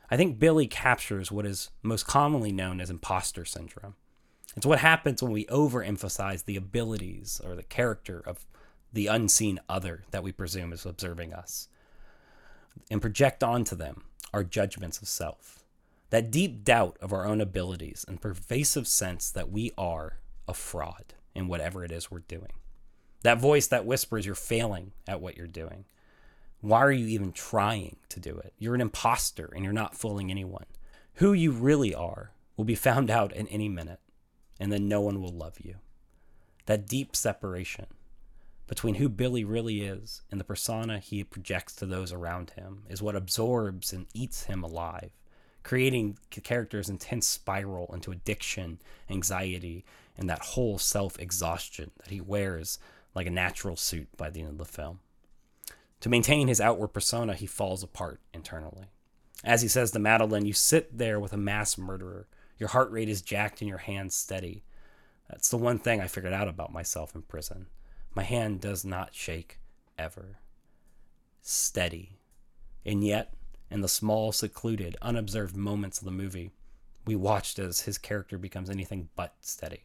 I 0.09 0.15
think 0.15 0.39
Billy 0.39 0.67
captures 0.67 1.31
what 1.31 1.45
is 1.45 1.69
most 1.83 2.07
commonly 2.07 2.53
known 2.53 2.79
as 2.79 2.89
imposter 2.89 3.43
syndrome. 3.43 3.95
It's 4.55 4.65
what 4.65 4.79
happens 4.79 5.21
when 5.21 5.33
we 5.33 5.45
overemphasize 5.45 6.45
the 6.45 6.55
abilities 6.55 7.41
or 7.43 7.55
the 7.55 7.63
character 7.63 8.23
of 8.25 8.47
the 8.93 9.07
unseen 9.07 9.59
other 9.67 10.05
that 10.11 10.23
we 10.23 10.31
presume 10.31 10.71
is 10.71 10.85
observing 10.85 11.33
us 11.33 11.67
and 12.89 13.01
project 13.01 13.43
onto 13.43 13.75
them 13.75 14.03
our 14.33 14.43
judgments 14.43 15.01
of 15.01 15.07
self. 15.09 15.63
That 16.09 16.31
deep 16.31 16.63
doubt 16.63 16.97
of 17.01 17.11
our 17.11 17.25
own 17.25 17.41
abilities 17.41 18.05
and 18.07 18.21
pervasive 18.21 18.87
sense 18.87 19.29
that 19.31 19.51
we 19.51 19.73
are 19.77 20.19
a 20.47 20.53
fraud 20.53 21.13
in 21.37 21.47
whatever 21.47 21.85
it 21.85 21.91
is 21.91 22.09
we're 22.09 22.19
doing. 22.19 22.51
That 23.21 23.39
voice 23.39 23.67
that 23.67 23.85
whispers 23.85 24.25
you're 24.25 24.35
failing 24.35 24.91
at 25.07 25.21
what 25.21 25.37
you're 25.37 25.47
doing. 25.47 25.85
Why 26.61 26.79
are 26.79 26.91
you 26.91 27.05
even 27.07 27.31
trying 27.31 27.97
to 28.09 28.19
do 28.19 28.35
it? 28.37 28.53
You're 28.57 28.75
an 28.75 28.81
imposter 28.81 29.51
and 29.53 29.63
you're 29.63 29.71
not 29.71 29.95
fooling 29.95 30.31
anyone. 30.31 30.65
Who 31.15 31.33
you 31.33 31.51
really 31.51 31.93
are 31.93 32.31
will 32.55 32.65
be 32.65 32.75
found 32.75 33.11
out 33.11 33.31
in 33.33 33.47
any 33.47 33.69
minute, 33.69 33.99
and 34.59 34.71
then 34.71 34.87
no 34.87 34.99
one 35.01 35.21
will 35.21 35.31
love 35.31 35.57
you. 35.63 35.75
That 36.65 36.87
deep 36.87 37.15
separation 37.15 37.85
between 38.65 38.95
who 38.95 39.07
Billy 39.07 39.43
really 39.43 39.81
is 39.81 40.23
and 40.31 40.39
the 40.39 40.43
persona 40.43 40.97
he 40.99 41.23
projects 41.23 41.75
to 41.75 41.85
those 41.85 42.11
around 42.11 42.51
him 42.51 42.83
is 42.89 43.01
what 43.01 43.15
absorbs 43.15 43.93
and 43.93 44.07
eats 44.13 44.45
him 44.45 44.63
alive, 44.63 45.11
creating 45.63 46.17
the 46.33 46.41
character's 46.41 46.89
intense 46.89 47.27
spiral 47.27 47.93
into 47.93 48.11
addiction, 48.11 48.79
anxiety, 49.09 49.85
and 50.17 50.29
that 50.29 50.39
whole 50.39 50.77
self 50.77 51.19
exhaustion 51.19 51.91
that 51.97 52.09
he 52.09 52.19
wears 52.19 52.79
like 53.13 53.27
a 53.27 53.31
natural 53.31 53.75
suit 53.75 54.07
by 54.17 54.29
the 54.29 54.41
end 54.41 54.49
of 54.51 54.57
the 54.57 54.65
film. 54.65 54.99
To 56.01 56.09
maintain 56.09 56.47
his 56.47 56.61
outward 56.61 56.89
persona, 56.89 57.33
he 57.33 57.45
falls 57.45 57.83
apart 57.83 58.19
internally. 58.33 58.85
As 59.43 59.61
he 59.61 59.67
says 59.67 59.91
to 59.91 59.99
Madeline, 59.99 60.45
you 60.45 60.53
sit 60.53 60.97
there 60.97 61.19
with 61.19 61.33
a 61.33 61.37
mass 61.37 61.77
murderer. 61.77 62.27
Your 62.57 62.69
heart 62.69 62.91
rate 62.91 63.09
is 63.09 63.21
jacked 63.21 63.61
and 63.61 63.69
your 63.69 63.79
hands 63.79 64.15
steady. 64.15 64.63
That's 65.29 65.49
the 65.49 65.57
one 65.57 65.79
thing 65.79 66.01
I 66.01 66.07
figured 66.07 66.33
out 66.33 66.47
about 66.47 66.73
myself 66.73 67.13
in 67.15 67.21
prison. 67.23 67.67
My 68.15 68.23
hand 68.23 68.61
does 68.61 68.83
not 68.85 69.13
shake 69.13 69.59
ever. 69.97 70.39
Steady. 71.41 72.17
And 72.85 73.03
yet, 73.03 73.33
in 73.69 73.81
the 73.81 73.87
small, 73.87 74.31
secluded, 74.31 74.95
unobserved 75.01 75.55
moments 75.55 75.99
of 75.99 76.05
the 76.05 76.11
movie, 76.11 76.51
we 77.05 77.15
watched 77.15 77.59
as 77.59 77.81
his 77.81 77.97
character 77.97 78.37
becomes 78.37 78.69
anything 78.69 79.09
but 79.15 79.35
steady 79.41 79.83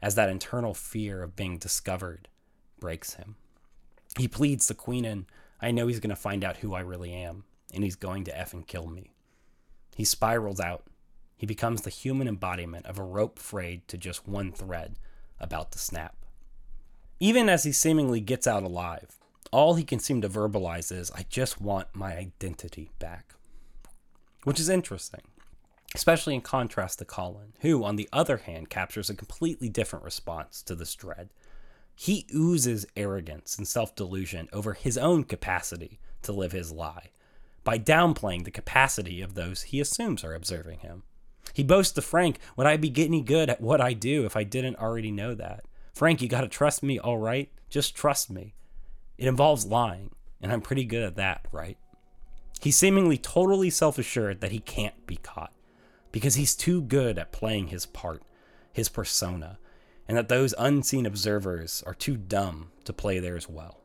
as 0.00 0.14
that 0.14 0.28
internal 0.28 0.74
fear 0.74 1.22
of 1.22 1.36
being 1.36 1.58
discovered 1.58 2.28
breaks 2.78 3.14
him. 3.14 3.36
He 4.16 4.28
pleads 4.28 4.66
to 4.66 4.74
Queenan, 4.74 5.26
I 5.60 5.70
know 5.70 5.86
he's 5.86 6.00
going 6.00 6.10
to 6.10 6.16
find 6.16 6.44
out 6.44 6.58
who 6.58 6.74
I 6.74 6.80
really 6.80 7.12
am, 7.12 7.44
and 7.74 7.82
he's 7.82 7.96
going 7.96 8.24
to 8.24 8.32
effing 8.32 8.66
kill 8.66 8.86
me. 8.86 9.12
He 9.96 10.04
spirals 10.04 10.60
out. 10.60 10.84
He 11.36 11.46
becomes 11.46 11.82
the 11.82 11.90
human 11.90 12.28
embodiment 12.28 12.86
of 12.86 12.98
a 12.98 13.02
rope 13.02 13.38
frayed 13.38 13.86
to 13.88 13.98
just 13.98 14.28
one 14.28 14.52
thread 14.52 14.96
about 15.40 15.72
to 15.72 15.78
snap. 15.78 16.16
Even 17.20 17.48
as 17.48 17.64
he 17.64 17.72
seemingly 17.72 18.20
gets 18.20 18.46
out 18.46 18.62
alive, 18.62 19.18
all 19.50 19.74
he 19.74 19.84
can 19.84 19.98
seem 19.98 20.20
to 20.20 20.28
verbalize 20.28 20.92
is, 20.92 21.10
I 21.12 21.26
just 21.28 21.60
want 21.60 21.88
my 21.94 22.16
identity 22.16 22.90
back. 22.98 23.34
Which 24.44 24.60
is 24.60 24.68
interesting 24.68 25.22
especially 25.94 26.34
in 26.34 26.40
contrast 26.40 26.98
to 26.98 27.04
Colin, 27.04 27.54
who, 27.60 27.82
on 27.84 27.96
the 27.96 28.08
other 28.12 28.38
hand, 28.38 28.70
captures 28.70 29.08
a 29.08 29.14
completely 29.14 29.68
different 29.68 30.04
response 30.04 30.62
to 30.62 30.74
this 30.74 30.94
dread. 30.94 31.30
He 31.94 32.26
oozes 32.34 32.86
arrogance 32.96 33.56
and 33.58 33.66
self 33.66 33.94
delusion 33.96 34.48
over 34.52 34.74
his 34.74 34.98
own 34.98 35.24
capacity 35.24 35.98
to 36.22 36.32
live 36.32 36.52
his 36.52 36.70
lie 36.70 37.10
by 37.64 37.78
downplaying 37.78 38.44
the 38.44 38.50
capacity 38.50 39.20
of 39.20 39.34
those 39.34 39.62
he 39.62 39.80
assumes 39.80 40.24
are 40.24 40.34
observing 40.34 40.80
him. 40.80 41.02
He 41.54 41.64
boasts 41.64 41.92
to 41.94 42.02
Frank, 42.02 42.38
Would 42.56 42.66
I 42.66 42.76
be 42.76 42.90
getting 42.90 43.24
good 43.24 43.50
at 43.50 43.60
what 43.60 43.80
I 43.80 43.94
do 43.94 44.24
if 44.24 44.36
I 44.36 44.44
didn't 44.44 44.78
already 44.78 45.10
know 45.10 45.34
that? 45.34 45.64
Frank, 45.92 46.22
you 46.22 46.28
gotta 46.28 46.48
trust 46.48 46.82
me, 46.82 46.98
all 46.98 47.18
right? 47.18 47.50
Just 47.68 47.96
trust 47.96 48.30
me. 48.30 48.54
It 49.16 49.26
involves 49.26 49.66
lying, 49.66 50.12
and 50.40 50.52
I'm 50.52 50.60
pretty 50.60 50.84
good 50.84 51.02
at 51.02 51.16
that, 51.16 51.46
right? 51.50 51.76
He's 52.60 52.76
seemingly 52.76 53.18
totally 53.18 53.70
self 53.70 53.98
assured 53.98 54.40
that 54.40 54.52
he 54.52 54.60
can't 54.60 55.06
be 55.06 55.16
caught 55.16 55.52
because 56.12 56.34
he's 56.36 56.54
too 56.54 56.82
good 56.82 57.18
at 57.18 57.32
playing 57.32 57.68
his 57.68 57.86
part, 57.86 58.22
his 58.72 58.88
persona, 58.88 59.58
and 60.06 60.16
that 60.16 60.28
those 60.28 60.54
unseen 60.58 61.06
observers 61.06 61.82
are 61.86 61.94
too 61.94 62.16
dumb 62.16 62.70
to 62.84 62.92
play 62.92 63.18
theirs 63.18 63.48
well. 63.48 63.80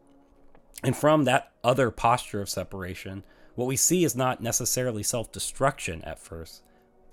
And 0.84 0.96
from 0.96 1.24
that 1.24 1.52
other 1.64 1.92
posture 1.92 2.42
of 2.42 2.50
separation, 2.50 3.24
what 3.56 3.68
we 3.68 3.76
see 3.76 4.04
is 4.04 4.16
not 4.16 4.42
necessarily 4.42 5.04
self 5.04 5.32
destruction 5.32 6.02
at 6.04 6.20
first, 6.20 6.64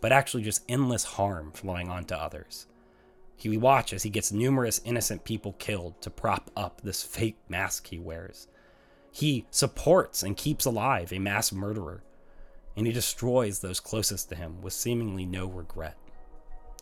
but 0.01 0.13
actually 0.13 0.43
just 0.43 0.65
endless 0.69 1.05
harm 1.05 1.53
flowing 1.53 1.89
onto 1.89 2.15
others. 2.15 2.67
We 3.45 3.57
watch 3.57 3.93
as 3.93 4.03
he 4.03 4.11
gets 4.11 4.33
numerous 4.33 4.81
innocent 4.85 5.25
people 5.25 5.55
killed 5.59 6.01
to 6.03 6.11
prop 6.11 6.51
up 6.57 6.83
this 6.83 7.03
fake 7.03 7.39
mask 7.49 7.87
he 7.87 7.99
wears. 7.99 8.49
He 9.11 9.47
supports 9.51 10.23
and 10.23 10.37
keeps 10.37 10.67
alive 10.67 11.13
a 11.13 11.19
mass 11.19 11.51
murderer, 11.51 12.03
and 12.81 12.87
he 12.87 12.95
destroys 12.95 13.59
those 13.59 13.79
closest 13.79 14.31
to 14.31 14.35
him 14.35 14.59
with 14.63 14.73
seemingly 14.73 15.27
no 15.27 15.45
regret, 15.45 15.99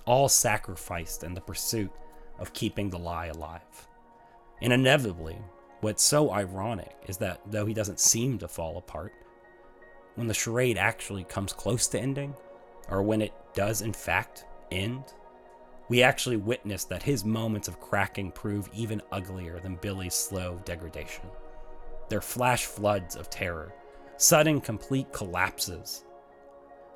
all 0.04 0.28
sacrificed 0.28 1.24
in 1.24 1.34
the 1.34 1.40
pursuit 1.40 1.90
of 2.38 2.52
keeping 2.52 2.88
the 2.88 2.96
lie 2.96 3.26
alive. 3.26 3.88
And 4.62 4.72
inevitably, 4.72 5.38
what's 5.80 6.04
so 6.04 6.30
ironic 6.30 6.94
is 7.08 7.16
that 7.16 7.40
though 7.50 7.66
he 7.66 7.74
doesn't 7.74 7.98
seem 7.98 8.38
to 8.38 8.46
fall 8.46 8.78
apart, 8.78 9.12
when 10.14 10.28
the 10.28 10.34
charade 10.34 10.78
actually 10.78 11.24
comes 11.24 11.52
close 11.52 11.88
to 11.88 11.98
ending, 11.98 12.32
or 12.88 13.02
when 13.02 13.20
it 13.20 13.32
does 13.52 13.82
in 13.82 13.92
fact 13.92 14.44
end, 14.70 15.02
we 15.88 16.04
actually 16.04 16.36
witness 16.36 16.84
that 16.84 17.02
his 17.02 17.24
moments 17.24 17.66
of 17.66 17.80
cracking 17.80 18.30
prove 18.30 18.70
even 18.72 19.02
uglier 19.10 19.58
than 19.58 19.74
Billy's 19.82 20.14
slow 20.14 20.60
degradation. 20.64 21.24
They're 22.08 22.20
flash 22.20 22.66
floods 22.66 23.16
of 23.16 23.30
terror, 23.30 23.74
sudden 24.18 24.60
complete 24.60 25.12
collapses, 25.12 26.04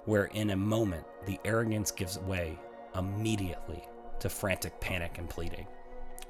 where 0.05 0.25
in 0.27 0.51
a 0.51 0.57
moment 0.57 1.05
the 1.25 1.39
arrogance 1.45 1.91
gives 1.91 2.19
way 2.19 2.59
immediately 2.97 3.83
to 4.19 4.29
frantic 4.29 4.79
panic 4.81 5.19
and 5.19 5.31
pleading. 5.31 5.67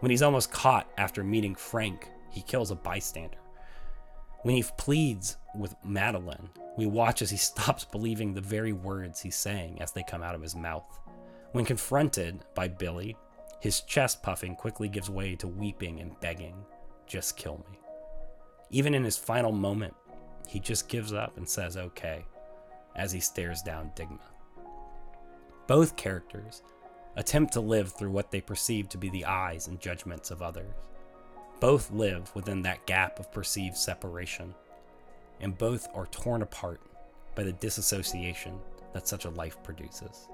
When 0.00 0.10
he's 0.10 0.22
almost 0.22 0.52
caught 0.52 0.90
after 0.98 1.24
meeting 1.24 1.54
Frank, 1.54 2.10
he 2.30 2.42
kills 2.42 2.70
a 2.70 2.76
bystander. 2.76 3.38
When 4.42 4.54
he 4.54 4.64
pleads 4.76 5.36
with 5.54 5.74
Madeline, 5.84 6.50
we 6.76 6.86
watch 6.86 7.22
as 7.22 7.30
he 7.30 7.36
stops 7.38 7.84
believing 7.84 8.34
the 8.34 8.40
very 8.40 8.72
words 8.72 9.20
he's 9.20 9.36
saying 9.36 9.80
as 9.80 9.92
they 9.92 10.02
come 10.02 10.22
out 10.22 10.34
of 10.34 10.42
his 10.42 10.54
mouth. 10.54 10.98
When 11.52 11.64
confronted 11.64 12.44
by 12.54 12.68
Billy, 12.68 13.16
his 13.60 13.80
chest 13.82 14.22
puffing 14.22 14.56
quickly 14.56 14.88
gives 14.88 15.08
way 15.08 15.36
to 15.36 15.46
weeping 15.46 16.00
and 16.00 16.18
begging, 16.20 16.56
Just 17.06 17.36
kill 17.36 17.64
me. 17.70 17.78
Even 18.70 18.94
in 18.94 19.04
his 19.04 19.16
final 19.16 19.52
moment, 19.52 19.94
he 20.46 20.60
just 20.60 20.88
gives 20.88 21.12
up 21.12 21.36
and 21.36 21.48
says 21.48 21.76
okay 21.76 22.24
as 22.96 23.12
he 23.12 23.20
stares 23.20 23.62
down 23.62 23.92
Dignam. 23.96 24.18
Both 25.66 25.96
characters 25.96 26.62
attempt 27.16 27.52
to 27.52 27.60
live 27.60 27.92
through 27.92 28.10
what 28.10 28.30
they 28.30 28.40
perceive 28.40 28.88
to 28.90 28.98
be 28.98 29.10
the 29.10 29.24
eyes 29.24 29.68
and 29.68 29.80
judgments 29.80 30.30
of 30.30 30.42
others. 30.42 30.72
Both 31.60 31.90
live 31.92 32.34
within 32.34 32.62
that 32.62 32.86
gap 32.86 33.20
of 33.20 33.32
perceived 33.32 33.76
separation, 33.76 34.54
and 35.40 35.56
both 35.56 35.86
are 35.94 36.06
torn 36.06 36.42
apart 36.42 36.80
by 37.34 37.44
the 37.44 37.52
disassociation 37.52 38.58
that 38.92 39.06
such 39.08 39.24
a 39.24 39.30
life 39.30 39.62
produces. 39.62 40.28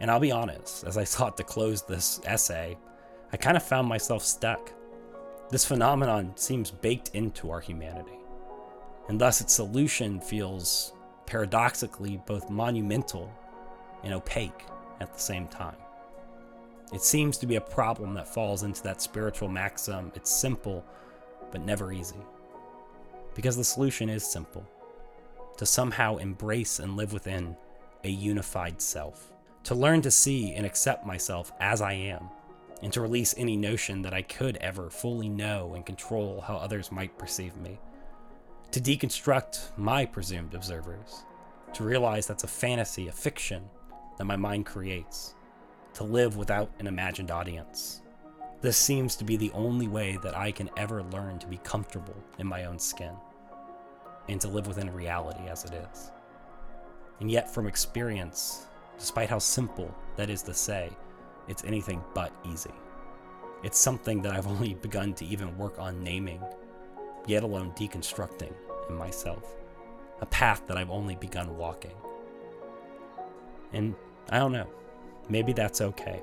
And 0.00 0.10
I'll 0.10 0.20
be 0.20 0.32
honest, 0.32 0.84
as 0.84 0.96
I 0.96 1.04
sought 1.14 1.36
to 1.36 1.44
close 1.44 1.82
this 1.82 2.20
essay, 2.24 2.76
I 3.32 3.36
kind 3.36 3.56
of 3.56 3.62
found 3.62 3.88
myself 3.88 4.22
stuck. 4.22 4.72
This 5.50 5.64
phenomenon 5.64 6.32
seems 6.36 6.70
baked 6.70 7.10
into 7.14 7.50
our 7.50 7.60
humanity, 7.60 8.18
and 9.08 9.20
thus 9.20 9.40
its 9.40 9.52
solution 9.52 10.20
feels 10.20 10.92
paradoxically 11.26 12.20
both 12.26 12.50
monumental 12.50 13.32
and 14.02 14.12
opaque 14.12 14.66
at 15.00 15.12
the 15.12 15.20
same 15.20 15.48
time. 15.48 15.76
It 16.92 17.02
seems 17.02 17.38
to 17.38 17.46
be 17.46 17.56
a 17.56 17.60
problem 17.60 18.14
that 18.14 18.32
falls 18.32 18.62
into 18.62 18.82
that 18.82 19.02
spiritual 19.02 19.48
maxim 19.48 20.12
it's 20.14 20.30
simple, 20.30 20.84
but 21.50 21.64
never 21.64 21.92
easy. 21.92 22.20
Because 23.34 23.56
the 23.56 23.64
solution 23.64 24.08
is 24.08 24.24
simple 24.24 24.66
to 25.56 25.66
somehow 25.66 26.16
embrace 26.16 26.78
and 26.78 26.96
live 26.96 27.12
within 27.12 27.56
a 28.04 28.08
unified 28.08 28.80
self 28.80 29.32
to 29.64 29.74
learn 29.74 30.02
to 30.02 30.10
see 30.10 30.52
and 30.52 30.66
accept 30.66 31.06
myself 31.06 31.52
as 31.58 31.80
I 31.80 31.94
am, 31.94 32.28
and 32.82 32.92
to 32.92 33.00
release 33.00 33.34
any 33.36 33.56
notion 33.56 34.02
that 34.02 34.12
I 34.12 34.22
could 34.22 34.58
ever 34.58 34.90
fully 34.90 35.28
know 35.28 35.72
and 35.74 35.86
control 35.86 36.42
how 36.42 36.56
others 36.56 36.92
might 36.92 37.18
perceive 37.18 37.56
me, 37.56 37.80
to 38.74 38.80
deconstruct 38.80 39.70
my 39.76 40.04
presumed 40.04 40.52
observers, 40.52 41.22
to 41.72 41.84
realize 41.84 42.26
that's 42.26 42.42
a 42.42 42.48
fantasy, 42.48 43.06
a 43.06 43.12
fiction 43.12 43.62
that 44.18 44.24
my 44.24 44.34
mind 44.34 44.66
creates, 44.66 45.36
to 45.92 46.02
live 46.02 46.36
without 46.36 46.72
an 46.80 46.88
imagined 46.88 47.30
audience. 47.30 48.02
This 48.62 48.76
seems 48.76 49.14
to 49.14 49.24
be 49.24 49.36
the 49.36 49.52
only 49.52 49.86
way 49.86 50.18
that 50.24 50.36
I 50.36 50.50
can 50.50 50.70
ever 50.76 51.04
learn 51.04 51.38
to 51.38 51.46
be 51.46 51.58
comfortable 51.58 52.16
in 52.40 52.48
my 52.48 52.64
own 52.64 52.80
skin 52.80 53.12
and 54.28 54.40
to 54.40 54.48
live 54.48 54.66
within 54.66 54.92
reality 54.92 55.46
as 55.48 55.64
it 55.64 55.74
is. 55.92 56.10
And 57.20 57.30
yet, 57.30 57.48
from 57.48 57.68
experience, 57.68 58.66
despite 58.98 59.30
how 59.30 59.38
simple 59.38 59.94
that 60.16 60.30
is 60.30 60.42
to 60.42 60.52
say, 60.52 60.90
it's 61.46 61.62
anything 61.62 62.02
but 62.12 62.32
easy. 62.52 62.74
It's 63.62 63.78
something 63.78 64.20
that 64.22 64.32
I've 64.32 64.48
only 64.48 64.74
begun 64.74 65.14
to 65.14 65.24
even 65.24 65.56
work 65.56 65.78
on 65.78 66.02
naming, 66.02 66.42
yet 67.28 67.44
alone 67.44 67.72
deconstructing 67.76 68.52
in 68.88 68.96
myself. 68.96 69.56
A 70.20 70.26
path 70.26 70.62
that 70.66 70.76
I've 70.76 70.90
only 70.90 71.16
begun 71.16 71.56
walking. 71.56 71.94
And 73.72 73.94
I 74.30 74.38
don't 74.38 74.52
know, 74.52 74.68
maybe 75.28 75.52
that's 75.52 75.80
okay. 75.80 76.22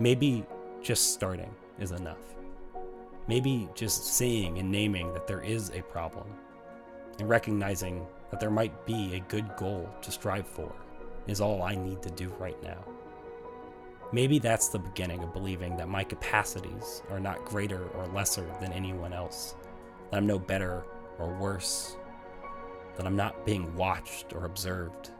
Maybe 0.00 0.44
just 0.82 1.12
starting 1.12 1.54
is 1.78 1.92
enough. 1.92 2.34
Maybe 3.28 3.68
just 3.74 4.14
seeing 4.14 4.58
and 4.58 4.70
naming 4.70 5.12
that 5.12 5.26
there 5.26 5.42
is 5.42 5.70
a 5.70 5.82
problem 5.82 6.26
and 7.18 7.28
recognizing 7.28 8.06
that 8.30 8.40
there 8.40 8.50
might 8.50 8.86
be 8.86 9.14
a 9.14 9.20
good 9.20 9.56
goal 9.56 9.88
to 10.02 10.10
strive 10.10 10.46
for 10.46 10.72
is 11.26 11.40
all 11.40 11.62
I 11.62 11.74
need 11.74 12.02
to 12.02 12.10
do 12.10 12.32
right 12.38 12.60
now. 12.62 12.84
Maybe 14.12 14.38
that's 14.38 14.68
the 14.68 14.78
beginning 14.78 15.22
of 15.22 15.32
believing 15.32 15.76
that 15.76 15.88
my 15.88 16.04
capacities 16.04 17.02
are 17.10 17.18
not 17.18 17.44
greater 17.44 17.88
or 17.88 18.06
lesser 18.06 18.46
than 18.60 18.72
anyone 18.72 19.12
else, 19.12 19.56
that 20.10 20.18
I'm 20.18 20.26
no 20.26 20.38
better 20.38 20.84
or 21.18 21.34
worse, 21.34 21.96
that 22.96 23.06
I'm 23.06 23.16
not 23.16 23.44
being 23.44 23.74
watched 23.74 24.32
or 24.32 24.44
observed, 24.44 25.10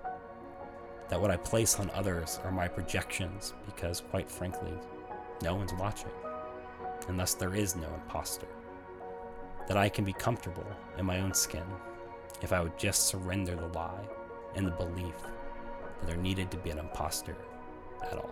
that 1.09 1.20
what 1.20 1.31
I 1.31 1.36
place 1.36 1.78
on 1.78 1.90
others 1.90 2.40
are 2.44 2.51
my 2.51 2.68
projections 2.68 3.55
because, 3.66 4.01
quite 4.01 4.31
frankly, 4.31 4.73
no 5.43 5.55
one's 5.55 5.74
watching, 5.74 6.10
and 7.09 7.18
thus 7.18 7.35
there 7.35 7.55
is 7.55 7.77
no 7.77 7.89
imposter, 7.94 8.48
that 9.68 9.77
I 9.77 9.89
can 9.89 10.05
be 10.05 10.12
comfortable 10.12 10.66
in 10.98 11.06
my 11.06 11.20
own 11.20 11.35
skin 11.35 11.64
if 12.43 12.52
I 12.52 12.60
would 12.60 12.78
just 12.78 13.06
surrender 13.06 13.55
the 13.55 13.68
lie 13.68 14.09
and 14.55 14.66
the 14.66 14.73
belief 14.73 15.14
that 15.23 16.06
there 16.06 16.16
needed 16.16 16.51
to 16.51 16.56
be 16.56 16.70
an 16.70 16.78
imposter 16.78 17.36
at 18.02 18.18
all. 18.18 18.31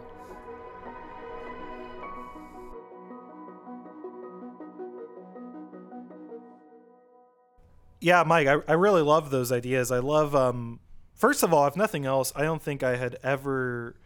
Yeah, 8.04 8.22
Mike, 8.26 8.46
I, 8.46 8.58
I 8.68 8.74
really 8.74 9.00
love 9.00 9.30
those 9.30 9.50
ideas. 9.50 9.90
I 9.90 10.00
love, 10.00 10.34
um, 10.34 10.78
first 11.14 11.42
of 11.42 11.54
all, 11.54 11.66
if 11.66 11.74
nothing 11.74 12.04
else, 12.04 12.34
I 12.36 12.42
don't 12.42 12.62
think 12.62 12.82
I 12.82 12.96
had 12.96 13.16
ever 13.22 13.96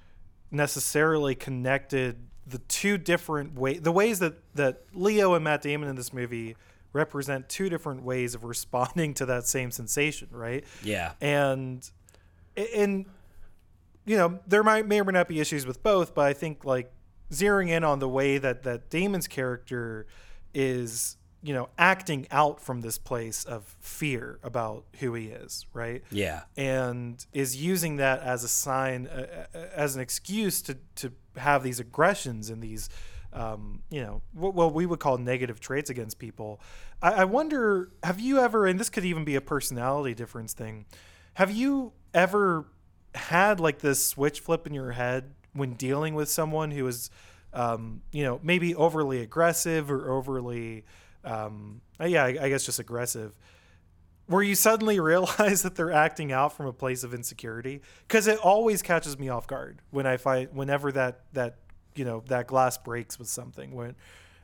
necessarily 0.53 1.35
connected 1.35 2.29
the 2.47 2.59
two 2.59 2.97
different 2.97 3.59
ways, 3.59 3.81
the 3.81 3.91
ways 3.91 4.21
that, 4.21 4.35
that 4.55 4.83
Leo 4.95 5.35
and 5.35 5.43
Matt 5.43 5.63
Damon 5.63 5.89
in 5.89 5.97
this 5.97 6.13
movie 6.13 6.57
represent 6.93 7.49
two 7.49 7.69
different 7.69 8.05
ways 8.05 8.37
of 8.37 8.45
responding 8.55 9.15
to 9.15 9.27
that 9.27 9.49
same 9.49 9.73
sensation, 9.73 10.29
right? 10.31 10.65
Yeah. 10.85 11.15
And, 11.21 11.91
and 12.57 13.05
you 14.07 14.17
know, 14.17 14.39
there 14.47 14.63
might 14.63 14.87
may 14.87 15.01
or 15.01 15.05
may 15.05 15.13
not 15.13 15.27
be 15.27 15.41
issues 15.41 15.67
with 15.67 15.83
both, 15.83 16.15
but 16.15 16.25
I 16.25 16.35
think 16.35 16.65
like 16.65 16.93
zeroing 17.33 17.69
in 17.69 17.83
on 17.83 17.99
the 17.99 18.09
way 18.09 18.39
that 18.39 18.63
that 18.63 18.91
Damon's 18.91 19.27
character 19.27 20.07
is, 20.55 21.17
you 21.43 21.55
know, 21.55 21.69
acting 21.79 22.27
out 22.31 22.61
from 22.61 22.81
this 22.81 22.99
place 22.99 23.45
of 23.45 23.77
fear 23.81 24.39
about 24.43 24.85
who 24.99 25.15
he 25.15 25.27
is, 25.27 25.67
right? 25.73 26.03
Yeah. 26.11 26.43
And 26.57 27.25
is 27.33 27.57
using 27.57 27.97
that 27.97 28.21
as 28.23 28.43
a 28.45 28.49
sign, 28.49 29.07
uh, 29.07 29.47
uh 29.55 29.59
as 29.75 29.95
an 29.95 30.03
excuse 30.03 30.63
to 30.63 30.77
to 30.97 31.13
have 31.37 31.63
these 31.63 31.79
aggressions 31.79 32.51
and 32.51 32.63
these 32.63 32.89
um, 33.33 33.83
you 33.91 34.01
know, 34.01 34.23
what, 34.33 34.55
what 34.55 34.73
we 34.73 34.87
would 34.87 35.01
call 35.01 35.19
negative 35.19 35.61
traits 35.61 35.91
against 35.91 36.19
people. 36.19 36.61
I, 37.03 37.13
I 37.13 37.25
wonder, 37.25 37.93
have 38.03 38.21
you 38.21 38.39
ever, 38.39 38.67
and 38.67 38.81
this 38.81 38.91
could 38.91 39.05
even 39.05 39.25
be 39.25 39.35
a 39.35 39.41
personality 39.41 40.15
difference 40.15 40.53
thing, 40.53 40.87
have 41.35 41.51
you 41.51 41.93
ever 42.15 42.67
had 43.15 43.61
like 43.61 43.81
this 43.81 44.05
switch 44.05 44.41
flip 44.41 44.67
in 44.67 44.75
your 44.75 44.93
head 44.93 45.35
when 45.53 45.75
dealing 45.75 46.15
with 46.15 46.29
someone 46.29 46.71
who 46.71 46.87
is, 46.87 47.11
um, 47.53 48.03
you 48.13 48.25
know, 48.25 48.41
maybe 48.43 48.75
overly 48.75 49.21
aggressive 49.21 49.91
or 49.91 50.11
overly, 50.11 50.85
um, 51.29 51.81
uh, 52.01 52.07
yeah, 52.07 52.25
I, 52.25 52.39
I 52.43 52.49
guess 52.49 52.65
just 52.65 52.79
aggressive? 52.79 53.37
where 54.27 54.43
you 54.43 54.55
suddenly 54.55 55.01
realize 55.13 55.63
that 55.63 55.75
they're 55.75 55.91
acting 55.91 56.33
out 56.33 56.53
from 56.53 56.67
a 56.67 56.73
place 56.73 57.03
of 57.03 57.15
insecurity 57.15 57.81
because 58.07 58.27
it 58.27 58.39
always 58.41 58.83
catches 58.83 59.19
me 59.19 59.31
off 59.31 59.47
guard 59.47 59.81
when 59.91 60.07
i 60.07 60.19
find 60.19 60.51
whenever 60.53 60.93
that 60.93 61.23
that 61.33 61.57
you 61.95 62.05
know 62.05 62.23
that 62.27 62.47
glass 62.47 62.77
breaks 62.77 63.19
with 63.19 63.27
something 63.27 63.75
when 63.75 63.97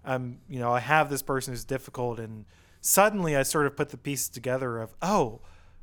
um 0.06 0.38
you 0.48 0.58
know 0.58 0.72
i 0.72 0.80
have 0.80 1.10
this 1.10 1.20
person 1.20 1.52
who's 1.52 1.64
difficult 1.64 2.18
and 2.18 2.46
suddenly 2.80 3.36
i 3.36 3.42
sort 3.42 3.66
of 3.66 3.76
put 3.76 3.90
the 3.90 3.98
pieces 3.98 4.30
together 4.30 4.80
of 4.80 4.94
oh 5.02 5.40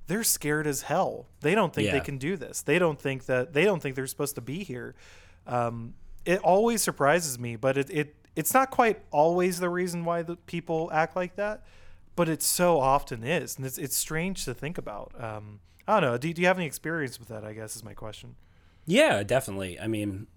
they're 0.08 0.24
scared 0.24 0.68
as 0.68 0.82
hell. 0.82 1.28
They 1.40 1.56
don't 1.56 1.74
think 1.74 1.90
they 1.92 2.02
can 2.02 2.18
do 2.18 2.36
this. 2.36 2.64
They 2.64 2.80
don't 2.80 3.00
think 3.00 3.28
that 3.28 3.54
they 3.54 3.64
don't 3.64 3.82
think 3.82 3.96
they're 3.96 4.08
supposed 4.08 4.36
to 4.36 4.42
be 4.42 4.64
here. 4.64 4.96
Um 5.48 5.94
it 6.26 6.40
always 6.42 6.82
surprises 6.82 7.40
me 7.40 7.56
but 7.56 7.78
it, 7.78 7.90
it 7.90 8.16
it's 8.36 8.54
not 8.54 8.72
quite 8.72 9.02
always 9.12 9.60
the 9.60 9.70
reason 9.70 10.06
why 10.06 10.22
the 10.22 10.36
people 10.36 10.90
act 10.94 11.16
like 11.16 11.36
that 11.36 11.64
but 12.16 12.30
it 12.30 12.42
so 12.42 12.80
often 12.80 13.24
is, 13.24 13.58
and 13.58 13.66
it's 13.66 13.78
it's 13.78 13.96
strange 13.96 14.46
to 14.46 14.54
think 14.54 14.78
about. 14.78 15.12
Um, 15.20 15.60
I 15.88 16.00
don't 16.00 16.12
know. 16.12 16.18
Do, 16.18 16.32
do 16.34 16.42
you 16.42 16.48
have 16.48 16.58
any 16.58 16.66
experience 16.66 17.20
with 17.20 17.30
that? 17.30 17.44
I 17.44 17.54
guess 17.54 17.76
is 17.76 17.84
my 17.84 17.94
question. 17.94 18.36
Yeah, 18.86 19.24
definitely. 19.24 19.80
I 19.80 19.88
mean, 19.88 20.28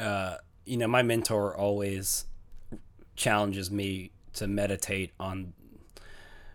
uh, 0.00 0.36
you 0.64 0.76
know, 0.76 0.88
my 0.88 1.02
mentor 1.02 1.56
always 1.56 2.26
challenges 3.16 3.70
me 3.70 4.12
to 4.34 4.46
meditate 4.46 5.12
on 5.18 5.52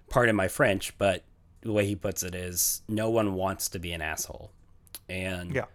part 0.09 0.29
of 0.29 0.35
my 0.35 0.47
French, 0.47 0.97
but 0.97 1.23
the 1.61 1.71
way 1.71 1.85
he 1.85 1.95
puts 1.95 2.23
it 2.23 2.33
is 2.33 2.81
no 2.87 3.09
one 3.09 3.33
wants 3.33 3.69
to 3.69 3.79
be 3.79 3.91
an 3.91 4.01
asshole. 4.01 4.51
And 5.09 5.53
Yeah, 5.53 5.65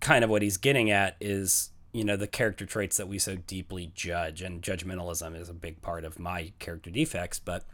kind 0.00 0.24
of 0.24 0.30
what 0.30 0.42
he's 0.42 0.56
getting 0.56 0.90
at 0.90 1.16
is, 1.20 1.70
you 1.94 2.04
know, 2.04 2.16
the 2.16 2.26
character 2.26 2.66
traits 2.66 2.96
that 2.96 3.06
we 3.06 3.20
so 3.20 3.36
deeply 3.36 3.92
judge, 3.94 4.42
and 4.42 4.60
judgmentalism 4.60 5.40
is 5.40 5.48
a 5.48 5.54
big 5.54 5.80
part 5.80 6.04
of 6.04 6.18
my 6.18 6.52
character 6.58 6.90
defects, 6.90 7.38
but 7.38 7.64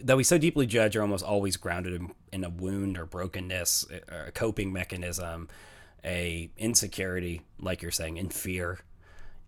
that 0.00 0.16
we 0.16 0.24
so 0.24 0.36
deeply 0.36 0.66
judge 0.66 0.96
are 0.96 1.02
almost 1.02 1.24
always 1.24 1.56
grounded 1.56 1.94
in, 1.94 2.12
in 2.32 2.42
a 2.42 2.50
wound 2.50 2.98
or 2.98 3.06
brokenness, 3.06 3.86
a 4.26 4.32
coping 4.32 4.72
mechanism, 4.72 5.48
a 6.04 6.50
insecurity, 6.58 7.42
like 7.60 7.82
you're 7.82 7.92
saying, 7.92 8.16
in 8.16 8.30
fear. 8.30 8.80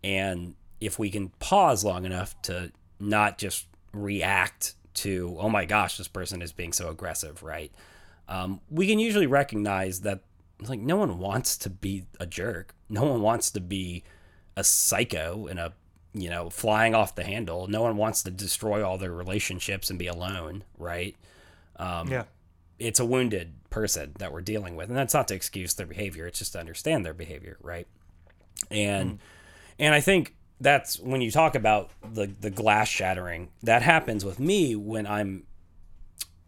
And 0.04 0.54
if 0.80 0.96
we 0.96 1.10
can 1.10 1.30
pause 1.40 1.84
long 1.84 2.04
enough 2.04 2.40
to 2.42 2.70
not 3.00 3.36
just 3.36 3.66
react 3.92 4.74
to, 4.94 5.36
oh 5.40 5.48
my 5.48 5.64
gosh, 5.64 5.96
this 5.96 6.06
person 6.06 6.40
is 6.40 6.52
being 6.52 6.72
so 6.72 6.88
aggressive, 6.88 7.42
right? 7.42 7.72
Um, 8.28 8.60
we 8.70 8.86
can 8.86 9.00
usually 9.00 9.26
recognize 9.26 10.02
that, 10.02 10.20
like, 10.60 10.80
no 10.80 10.96
one 10.96 11.18
wants 11.18 11.56
to 11.58 11.70
be 11.70 12.06
a 12.18 12.26
jerk. 12.26 12.74
No 12.88 13.04
one 13.04 13.22
wants 13.22 13.50
to 13.52 13.60
be 13.60 14.04
a 14.56 14.64
psycho 14.64 15.46
and 15.46 15.58
a, 15.58 15.72
you 16.14 16.30
know, 16.30 16.50
flying 16.50 16.94
off 16.94 17.14
the 17.14 17.24
handle. 17.24 17.66
No 17.68 17.82
one 17.82 17.96
wants 17.96 18.22
to 18.24 18.30
destroy 18.30 18.84
all 18.84 18.98
their 18.98 19.12
relationships 19.12 19.90
and 19.90 19.98
be 19.98 20.06
alone, 20.06 20.64
right? 20.78 21.14
Um, 21.76 22.08
yeah, 22.08 22.24
it's 22.78 23.00
a 23.00 23.04
wounded 23.04 23.54
person 23.70 24.12
that 24.18 24.32
we're 24.32 24.40
dealing 24.40 24.76
with 24.76 24.88
and 24.88 24.96
that's 24.96 25.14
not 25.14 25.28
to 25.28 25.34
excuse 25.34 25.74
their 25.74 25.86
behavior 25.86 26.26
it's 26.26 26.38
just 26.38 26.52
to 26.52 26.58
understand 26.58 27.04
their 27.04 27.14
behavior 27.14 27.56
right 27.60 27.86
and 28.70 29.18
and 29.78 29.94
i 29.94 30.00
think 30.00 30.34
that's 30.60 30.98
when 30.98 31.20
you 31.20 31.30
talk 31.30 31.54
about 31.54 31.90
the 32.14 32.26
the 32.40 32.50
glass 32.50 32.88
shattering 32.88 33.48
that 33.62 33.82
happens 33.82 34.24
with 34.24 34.40
me 34.40 34.74
when 34.74 35.06
i'm 35.06 35.44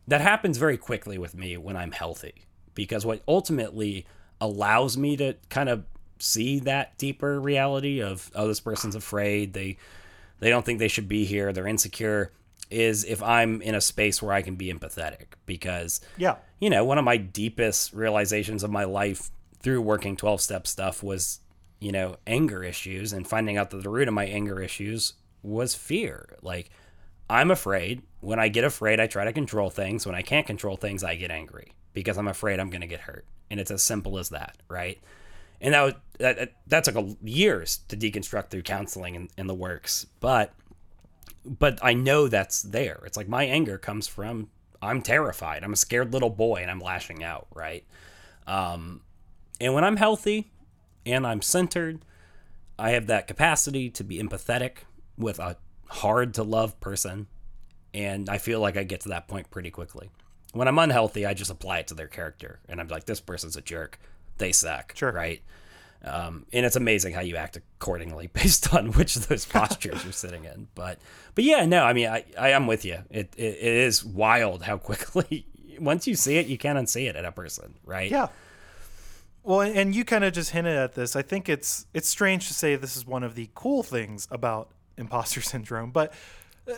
that 0.09 0.20
happens 0.20 0.57
very 0.57 0.78
quickly 0.78 1.19
with 1.19 1.35
me 1.35 1.57
when 1.57 1.77
i'm 1.77 1.93
healthy 1.93 2.47
because 2.75 3.07
what 3.07 3.23
ultimately 3.27 4.07
allows 4.41 4.97
me 4.97 5.17
to 5.17 5.35
kind 5.49 5.69
of 5.69 5.85
see 6.19 6.61
that 6.61 6.97
deeper 6.99 7.41
reality 7.41 8.03
of 8.03 8.31
oh 8.35 8.49
this 8.49 8.61
person's 8.61 8.95
afraid. 8.95 9.53
They 9.53 9.77
they 10.39 10.51
don't 10.51 10.65
think 10.65 10.79
they 10.79 10.89
should 10.89 11.09
be 11.09 11.25
here. 11.25 11.53
They're 11.53 11.67
insecure 11.67 12.33
is 12.71 13.03
if 13.03 13.21
i'm 13.21 13.61
in 13.63 13.75
a 13.75 13.81
space 13.81 14.23
where 14.23 14.33
i 14.33 14.43
can 14.43 14.55
be 14.55 14.73
empathetic 14.73 15.27
because 15.45 16.01
yeah, 16.17 16.37
you 16.61 16.69
know, 16.69 16.85
one 16.85 16.99
of 16.99 17.05
my 17.05 17.17
deepest 17.17 17.93
realizations 17.95 18.63
of 18.63 18.71
my 18.71 18.85
life 18.85 19.31
through 19.61 19.81
working 19.81 20.17
12 20.17 20.41
step 20.41 20.67
stuff 20.67 21.03
was, 21.03 21.41
you 21.81 21.91
know, 21.91 22.17
anger 22.27 22.63
issues 22.63 23.13
and 23.13 23.27
finding 23.27 23.57
out 23.57 23.71
that 23.71 23.83
the 23.83 23.89
root 23.89 24.09
of 24.09 24.15
my 24.15 24.27
anger 24.27 24.61
issues 24.61 25.15
was 25.43 25.75
fear. 25.75 26.37
Like, 26.43 26.71
I'm 27.31 27.52
afraid. 27.52 28.02
When 28.20 28.40
I 28.40 28.48
get 28.48 28.65
afraid, 28.65 28.98
I 28.98 29.07
try 29.07 29.24
to 29.24 29.32
control 29.32 29.70
things. 29.70 30.05
When 30.05 30.16
I 30.16 30.23
can't 30.23 30.47
control 30.47 30.77
things, 30.77 31.05
I 31.05 31.15
get 31.15 31.31
angry 31.31 31.73
because 31.94 32.19
I'm 32.19 32.27
afraid 32.27 32.59
I'm 32.59 32.70
going 32.70 32.81
to 32.81 32.89
get 32.89 33.01
hurt. 33.01 33.24
And 33.51 33.61
it's 33.61 33.70
as 33.70 33.85
simple 33.85 34.19
as 34.19 34.31
that, 34.31 34.57
right? 34.69 34.98
And 35.61 35.74
that, 35.74 35.82
was, 35.82 35.94
that, 36.19 36.52
that, 36.66 36.85
took 36.85 37.16
years 37.23 37.81
to 37.89 37.97
deconstruct 37.97 38.48
through 38.48 38.62
counseling 38.62 39.15
and, 39.15 39.31
and 39.39 39.48
the 39.48 39.55
works. 39.55 40.07
But 40.19 40.52
but 41.44 41.78
I 41.82 41.94
know 41.94 42.28
that's 42.28 42.62
there. 42.62 43.01
It's 43.07 43.16
like 43.16 43.28
my 43.28 43.44
anger 43.44 43.78
comes 43.78 44.09
from 44.09 44.48
I'm 44.82 45.01
terrified. 45.01 45.62
I'm 45.62 45.73
a 45.73 45.77
scared 45.77 46.12
little 46.12 46.31
boy 46.31 46.57
and 46.57 46.70
I'm 46.70 46.81
lashing 46.81 47.23
out, 47.23 47.47
right? 47.55 47.85
Um, 48.47 49.02
and 49.61 49.74
when 49.74 49.85
I'm 49.85 49.97
healthy 49.97 50.51
and 51.07 51.27
I'm 51.27 51.43
centered, 51.43 52.01
I 52.78 52.90
have 52.90 53.07
that 53.07 53.27
capacity 53.27 53.90
to 53.90 54.02
be 54.02 54.19
empathetic 54.19 54.78
with 55.16 55.39
a 55.39 55.57
hard 55.91 56.35
to 56.35 56.43
love 56.43 56.79
person. 56.81 57.27
And 57.93 58.29
I 58.29 58.39
feel 58.39 58.61
like 58.61 58.77
I 58.77 58.85
get 58.85 59.01
to 59.03 59.11
that 59.11 59.29
point 59.29 59.51
pretty 59.51 59.71
quickly. 59.71 60.11
When 60.53 60.69
I'm 60.69 60.79
unhealthy, 60.79 61.27
I 61.27 61.35
just 61.35 61.51
apply 61.51 61.79
it 61.79 61.89
to 61.89 61.95
their 61.95 62.07
character. 62.07 62.61
And 62.69 62.81
I'm 62.81 62.89
like, 62.89 63.05
this 63.05 63.21
person's 63.21 63.57
a 63.57 63.61
jerk. 63.61 63.99
They 64.39 64.53
suck. 64.53 64.95
Sure. 64.97 65.12
Right. 65.12 65.43
Um, 66.03 66.47
and 66.53 66.65
it's 66.65 66.77
amazing 66.77 67.12
how 67.12 67.21
you 67.21 67.37
act 67.37 67.57
accordingly 67.57 68.27
based 68.33 68.73
on 68.73 68.93
which 68.93 69.17
of 69.17 69.29
those 69.29 69.45
postures 69.45 70.03
you're 70.05 70.12
sitting 70.12 70.45
in. 70.45 70.69
But, 70.75 70.99
but 71.35 71.45
yeah, 71.45 71.67
no, 71.67 71.85
I 71.85 71.93
mean, 71.93 72.09
I, 72.09 72.25
I 72.39 72.51
am 72.51 72.67
with 72.67 72.85
you. 72.85 72.99
It, 73.11 73.35
it, 73.37 73.57
it 73.59 73.75
is 73.75 74.05
wild 74.05 74.62
how 74.62 74.77
quickly, 74.79 75.47
once 75.79 76.07
you 76.07 76.15
see 76.15 76.39
it, 76.39 76.47
you 76.47 76.59
can't 76.59 76.79
unsee 76.79 77.09
it 77.09 77.17
in 77.17 77.25
a 77.25 77.33
person, 77.33 77.75
right? 77.85 78.11
yeah. 78.11 78.29
Well, 79.43 79.62
and, 79.62 79.77
and 79.77 79.95
you 79.95 80.05
kind 80.05 80.25
of 80.25 80.33
just 80.33 80.51
hinted 80.51 80.77
at 80.77 80.95
this. 80.95 81.17
I 81.17 81.23
think 81.23 81.49
it's 81.49 81.87
it's 81.95 82.09
strange 82.09 82.49
to 82.49 82.55
say 82.55 82.77
this 82.77 82.97
is 82.97 83.07
one 83.07 83.23
of 83.23 83.35
the 83.35 83.49
cool 83.55 83.83
things 83.83 84.29
about 84.31 84.71
imposter 85.01 85.40
syndrome, 85.52 85.90
but 85.90 86.12
uh, 86.70 86.74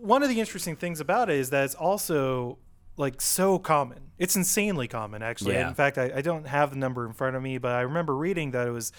one 0.00 0.22
of 0.24 0.28
the 0.28 0.40
interesting 0.40 0.74
things 0.76 0.98
about 1.00 1.30
it 1.30 1.36
is 1.36 1.50
that 1.50 1.64
it's 1.64 1.74
also 1.74 2.58
like 2.96 3.20
so 3.20 3.58
common. 3.60 4.10
It's 4.18 4.34
insanely 4.34 4.88
common, 4.88 5.22
actually. 5.22 5.54
Yeah. 5.54 5.68
In 5.68 5.74
fact, 5.74 5.98
I, 5.98 6.10
I 6.16 6.20
don't 6.20 6.46
have 6.48 6.70
the 6.70 6.76
number 6.76 7.06
in 7.06 7.12
front 7.12 7.36
of 7.36 7.42
me, 7.42 7.58
but 7.58 7.72
I 7.72 7.82
remember 7.82 8.16
reading 8.16 8.50
that 8.52 8.66
it 8.66 8.72
was. 8.72 8.90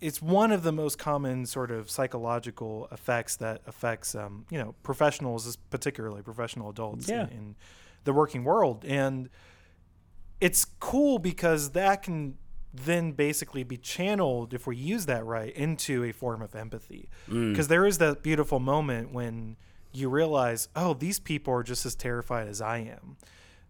It's 0.00 0.22
one 0.22 0.52
of 0.52 0.62
the 0.62 0.70
most 0.70 0.96
common 0.96 1.44
sort 1.44 1.72
of 1.72 1.90
psychological 1.90 2.86
effects 2.92 3.34
that 3.36 3.62
affects, 3.66 4.14
um, 4.14 4.46
you 4.48 4.56
know, 4.58 4.76
professionals, 4.84 5.56
particularly 5.70 6.22
professional 6.22 6.70
adults 6.70 7.08
Yeah. 7.08 7.22
in, 7.24 7.30
in 7.30 7.56
the 8.04 8.12
working 8.12 8.44
world, 8.44 8.84
and 8.84 9.28
it's 10.40 10.64
cool 10.78 11.18
because 11.18 11.70
that 11.72 12.02
can 12.02 12.36
then 12.72 13.12
basically 13.12 13.62
be 13.62 13.76
channeled 13.76 14.54
if 14.54 14.66
we 14.66 14.76
use 14.76 15.06
that 15.06 15.24
right 15.24 15.54
into 15.54 16.04
a 16.04 16.12
form 16.12 16.40
of 16.40 16.54
empathy. 16.54 17.08
Because 17.50 17.68
there 17.68 17.86
is 17.86 17.98
that 17.98 18.22
beautiful 18.22 18.60
moment 18.60 19.12
when 19.12 19.56
you 19.92 20.08
realize 20.08 20.68
oh 20.74 20.94
these 20.94 21.18
people 21.18 21.52
are 21.52 21.62
just 21.62 21.84
as 21.84 21.94
terrified 21.94 22.48
as 22.48 22.60
i 22.60 22.78
am. 22.78 23.16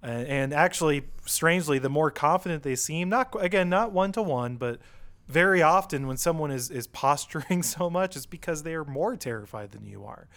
Uh, 0.04 0.06
and 0.06 0.52
actually 0.52 1.04
strangely 1.26 1.78
the 1.78 1.88
more 1.88 2.10
confident 2.10 2.62
they 2.62 2.74
seem 2.74 3.08
not 3.08 3.34
again 3.40 3.68
not 3.68 3.92
one 3.92 4.10
to 4.10 4.22
one 4.22 4.56
but 4.56 4.80
very 5.28 5.62
often 5.62 6.06
when 6.06 6.16
someone 6.16 6.50
is 6.50 6.70
is 6.70 6.86
posturing 6.88 7.62
so 7.74 7.88
much 7.90 8.16
it's 8.16 8.26
because 8.26 8.62
they 8.62 8.74
are 8.74 8.84
more 8.84 9.16
terrified 9.16 9.70
than 9.72 9.86
you 9.86 10.04
are. 10.04 10.28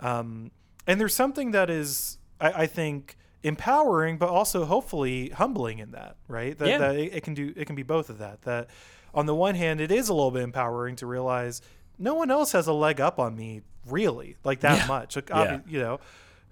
Um, 0.00 0.50
and 0.86 1.00
there's 1.00 1.14
something 1.14 1.50
that 1.52 1.70
is 1.70 2.18
I, 2.40 2.62
I 2.62 2.66
think 2.66 3.16
empowering 3.42 4.18
but 4.18 4.28
also 4.28 4.64
hopefully 4.64 5.28
humbling 5.30 5.78
in 5.78 5.92
that 5.92 6.16
right 6.26 6.58
that, 6.58 6.68
Yeah. 6.68 6.78
that 6.78 6.96
it, 6.96 7.14
it 7.14 7.22
can 7.22 7.34
do 7.34 7.52
it 7.56 7.66
can 7.66 7.76
be 7.76 7.82
both 7.84 8.10
of 8.10 8.18
that 8.18 8.42
that 8.42 8.68
on 9.14 9.26
the 9.26 9.34
one 9.34 9.54
hand 9.54 9.80
it 9.80 9.92
is 9.92 10.08
a 10.08 10.14
little 10.14 10.30
bit 10.32 10.42
empowering 10.42 10.96
to 10.96 11.06
realize 11.06 11.62
no 11.98 12.14
one 12.14 12.30
else 12.30 12.52
has 12.52 12.66
a 12.66 12.72
leg 12.72 13.00
up 13.00 13.18
on 13.18 13.36
me 13.36 13.62
really 13.86 14.36
like 14.44 14.60
that 14.60 14.78
Yeah. 14.80 14.86
much 14.86 15.16
like, 15.16 15.28
Yeah. 15.30 15.60
you 15.68 15.78
know 15.80 16.00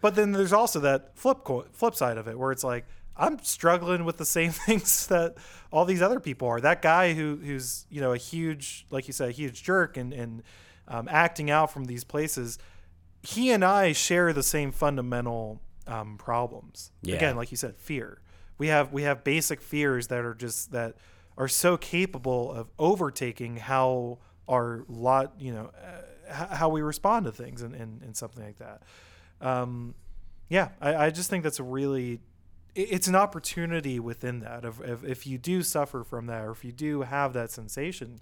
but 0.00 0.14
then 0.14 0.32
there's 0.32 0.52
also 0.52 0.78
that 0.80 1.16
flip 1.18 1.38
co- 1.42 1.66
flip 1.72 1.94
side 1.94 2.18
of 2.18 2.28
it 2.28 2.38
where 2.38 2.52
it's 2.52 2.64
like 2.64 2.86
I'm 3.18 3.42
struggling 3.42 4.04
with 4.04 4.18
the 4.18 4.26
same 4.26 4.50
things 4.66 5.06
that 5.06 5.36
all 5.72 5.86
these 5.86 6.02
other 6.02 6.20
people 6.20 6.48
are. 6.48 6.60
That 6.60 6.82
guy 6.82 7.14
who 7.14 7.36
who's 7.42 7.86
you 7.88 8.02
know 8.02 8.12
a 8.12 8.18
huge, 8.18 8.86
like 8.90 9.06
you 9.06 9.14
said, 9.14 9.30
a 9.30 9.32
huge 9.32 9.62
jerk 9.62 9.96
and 9.96 10.12
and 10.12 10.42
um, 10.86 11.08
acting 11.10 11.50
out 11.50 11.70
from 11.72 11.86
these 11.86 12.04
places. 12.04 12.58
He 13.22 13.50
and 13.52 13.64
I 13.64 13.92
share 13.92 14.34
the 14.34 14.42
same 14.42 14.70
fundamental 14.70 15.62
um, 15.86 16.18
problems. 16.18 16.90
Yeah. 17.02 17.16
Again, 17.16 17.36
like 17.36 17.50
you 17.50 17.56
said, 17.56 17.76
fear. 17.76 18.20
We 18.58 18.68
have 18.68 18.92
we 18.92 19.02
have 19.02 19.24
basic 19.24 19.60
fears 19.60 20.08
that 20.08 20.24
are 20.24 20.34
just 20.34 20.72
that 20.72 20.96
are 21.36 21.48
so 21.48 21.76
capable 21.76 22.52
of 22.52 22.70
overtaking 22.78 23.56
how 23.56 24.18
our 24.48 24.84
lot 24.88 25.34
you 25.38 25.52
know 25.52 25.70
uh, 25.76 26.46
how 26.54 26.68
we 26.68 26.82
respond 26.82 27.26
to 27.26 27.32
things 27.32 27.62
and, 27.62 27.74
and, 27.74 28.02
and 28.02 28.16
something 28.16 28.44
like 28.44 28.58
that. 28.58 28.82
Um, 29.40 29.94
yeah, 30.48 30.70
I, 30.80 31.06
I 31.06 31.10
just 31.10 31.30
think 31.30 31.44
that's 31.44 31.60
a 31.60 31.64
really 31.64 32.20
it's 32.74 33.08
an 33.08 33.14
opportunity 33.14 33.98
within 33.98 34.40
that 34.40 34.64
of, 34.64 34.80
of 34.80 35.04
if 35.04 35.26
you 35.26 35.38
do 35.38 35.62
suffer 35.62 36.04
from 36.04 36.26
that 36.26 36.44
or 36.44 36.50
if 36.50 36.64
you 36.64 36.72
do 36.72 37.02
have 37.02 37.32
that 37.32 37.50
sensation, 37.50 38.20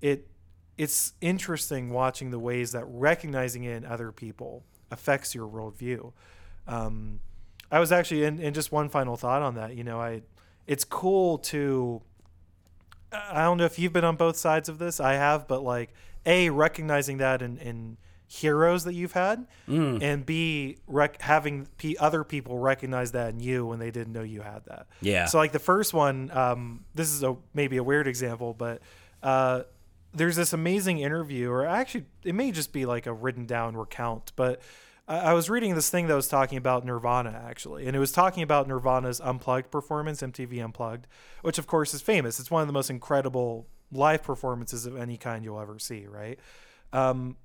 it 0.00 0.28
it's 0.76 1.14
interesting 1.20 1.90
watching 1.90 2.30
the 2.30 2.38
ways 2.38 2.72
that 2.72 2.84
recognizing 2.86 3.64
it 3.64 3.76
in 3.76 3.84
other 3.84 4.12
people 4.12 4.64
affects 4.90 5.34
your 5.34 5.48
worldview. 5.48 6.12
Um, 6.68 7.20
I 7.70 7.80
was 7.80 7.90
actually 7.92 8.24
in, 8.24 8.38
in 8.40 8.54
just 8.54 8.70
one 8.72 8.88
final 8.88 9.16
thought 9.16 9.42
on 9.42 9.54
that. 9.56 9.74
You 9.76 9.82
know, 9.84 10.00
I 10.00 10.22
it's 10.66 10.84
cool 10.84 11.38
to 11.38 12.02
I 13.12 13.42
don't 13.42 13.56
know 13.56 13.64
if 13.64 13.78
you've 13.78 13.92
been 13.92 14.04
on 14.04 14.16
both 14.16 14.36
sides 14.36 14.68
of 14.68 14.78
this. 14.78 15.00
I 15.00 15.14
have, 15.14 15.48
but 15.48 15.62
like 15.62 15.92
a 16.26 16.50
recognizing 16.50 17.18
that 17.18 17.40
in, 17.42 17.56
in 17.58 17.96
heroes 18.26 18.84
that 18.84 18.92
you've 18.92 19.12
had, 19.12 19.46
Mm. 19.66 20.02
and 20.02 20.26
b 20.26 20.76
rec- 20.86 21.22
having 21.22 21.66
p- 21.78 21.96
other 21.96 22.22
people 22.24 22.58
recognize 22.58 23.12
that 23.12 23.30
in 23.30 23.40
you 23.40 23.64
when 23.64 23.78
they 23.78 23.90
didn't 23.90 24.12
know 24.12 24.22
you 24.22 24.42
had 24.42 24.64
that. 24.66 24.86
Yeah. 25.00 25.24
So 25.24 25.38
like 25.38 25.52
the 25.52 25.58
first 25.58 25.94
one, 25.94 26.30
um, 26.32 26.84
this 26.94 27.10
is 27.10 27.22
a 27.22 27.36
maybe 27.54 27.78
a 27.78 27.82
weird 27.82 28.06
example, 28.06 28.52
but 28.52 28.82
uh, 29.22 29.62
there's 30.12 30.36
this 30.36 30.52
amazing 30.52 30.98
interview, 30.98 31.50
or 31.50 31.64
actually 31.64 32.04
it 32.24 32.34
may 32.34 32.52
just 32.52 32.72
be 32.74 32.84
like 32.84 33.06
a 33.06 33.12
written 33.12 33.46
down 33.46 33.76
recount, 33.76 34.32
but. 34.36 34.60
I 35.08 35.32
was 35.32 35.48
reading 35.48 35.74
this 35.74 35.88
thing 35.88 36.06
that 36.08 36.14
was 36.14 36.28
talking 36.28 36.58
about 36.58 36.84
Nirvana 36.84 37.42
actually, 37.48 37.86
and 37.86 37.96
it 37.96 37.98
was 37.98 38.12
talking 38.12 38.42
about 38.42 38.68
Nirvana's 38.68 39.20
Unplugged 39.20 39.70
performance, 39.70 40.20
MTV 40.20 40.62
Unplugged, 40.62 41.06
which 41.40 41.58
of 41.58 41.66
course 41.66 41.94
is 41.94 42.02
famous. 42.02 42.38
It's 42.38 42.50
one 42.50 42.60
of 42.60 42.66
the 42.66 42.74
most 42.74 42.90
incredible 42.90 43.66
live 43.90 44.22
performances 44.22 44.84
of 44.84 44.96
any 44.96 45.16
kind 45.16 45.44
you'll 45.44 45.60
ever 45.60 45.78
see, 45.78 46.06
right? 46.06 46.38
Um, 46.92 47.36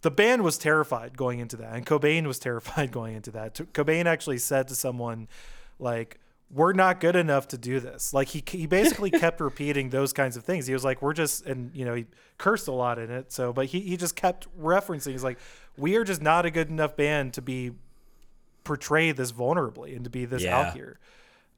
the 0.00 0.10
band 0.10 0.42
was 0.42 0.58
terrified 0.58 1.16
going 1.16 1.38
into 1.38 1.56
that, 1.58 1.74
and 1.74 1.86
Cobain 1.86 2.26
was 2.26 2.38
terrified 2.40 2.90
going 2.90 3.14
into 3.14 3.30
that. 3.30 3.54
Cobain 3.54 4.06
actually 4.06 4.38
said 4.38 4.66
to 4.68 4.74
someone, 4.74 5.28
like, 5.78 6.18
"We're 6.52 6.72
not 6.74 7.00
good 7.00 7.16
enough 7.16 7.48
to 7.48 7.58
do 7.58 7.80
this." 7.80 8.12
Like 8.12 8.28
he 8.28 8.42
he 8.46 8.66
basically 8.66 9.10
kept 9.24 9.40
repeating 9.40 9.90
those 9.90 10.12
kinds 10.12 10.36
of 10.36 10.44
things. 10.44 10.66
He 10.66 10.72
was 10.74 10.84
like, 10.84 11.00
"We're 11.02 11.12
just," 11.14 11.46
and 11.46 11.74
you 11.74 11.84
know 11.84 11.94
he 11.94 12.06
cursed 12.38 12.68
a 12.68 12.72
lot 12.72 12.98
in 12.98 13.10
it. 13.10 13.32
So, 13.32 13.52
but 13.52 13.66
he 13.66 13.80
he 13.80 13.96
just 13.96 14.14
kept 14.16 14.46
referencing. 14.60 15.12
He's 15.12 15.24
like, 15.24 15.38
"We 15.76 15.96
are 15.96 16.04
just 16.04 16.20
not 16.22 16.44
a 16.46 16.50
good 16.50 16.68
enough 16.68 16.96
band 16.96 17.32
to 17.34 17.42
be 17.42 17.72
portrayed 18.64 19.16
this 19.16 19.32
vulnerably 19.32 19.94
and 19.96 20.04
to 20.04 20.10
be 20.10 20.24
this 20.24 20.42
Yeah. 20.42 20.58
out 20.58 20.74
here." 20.74 20.98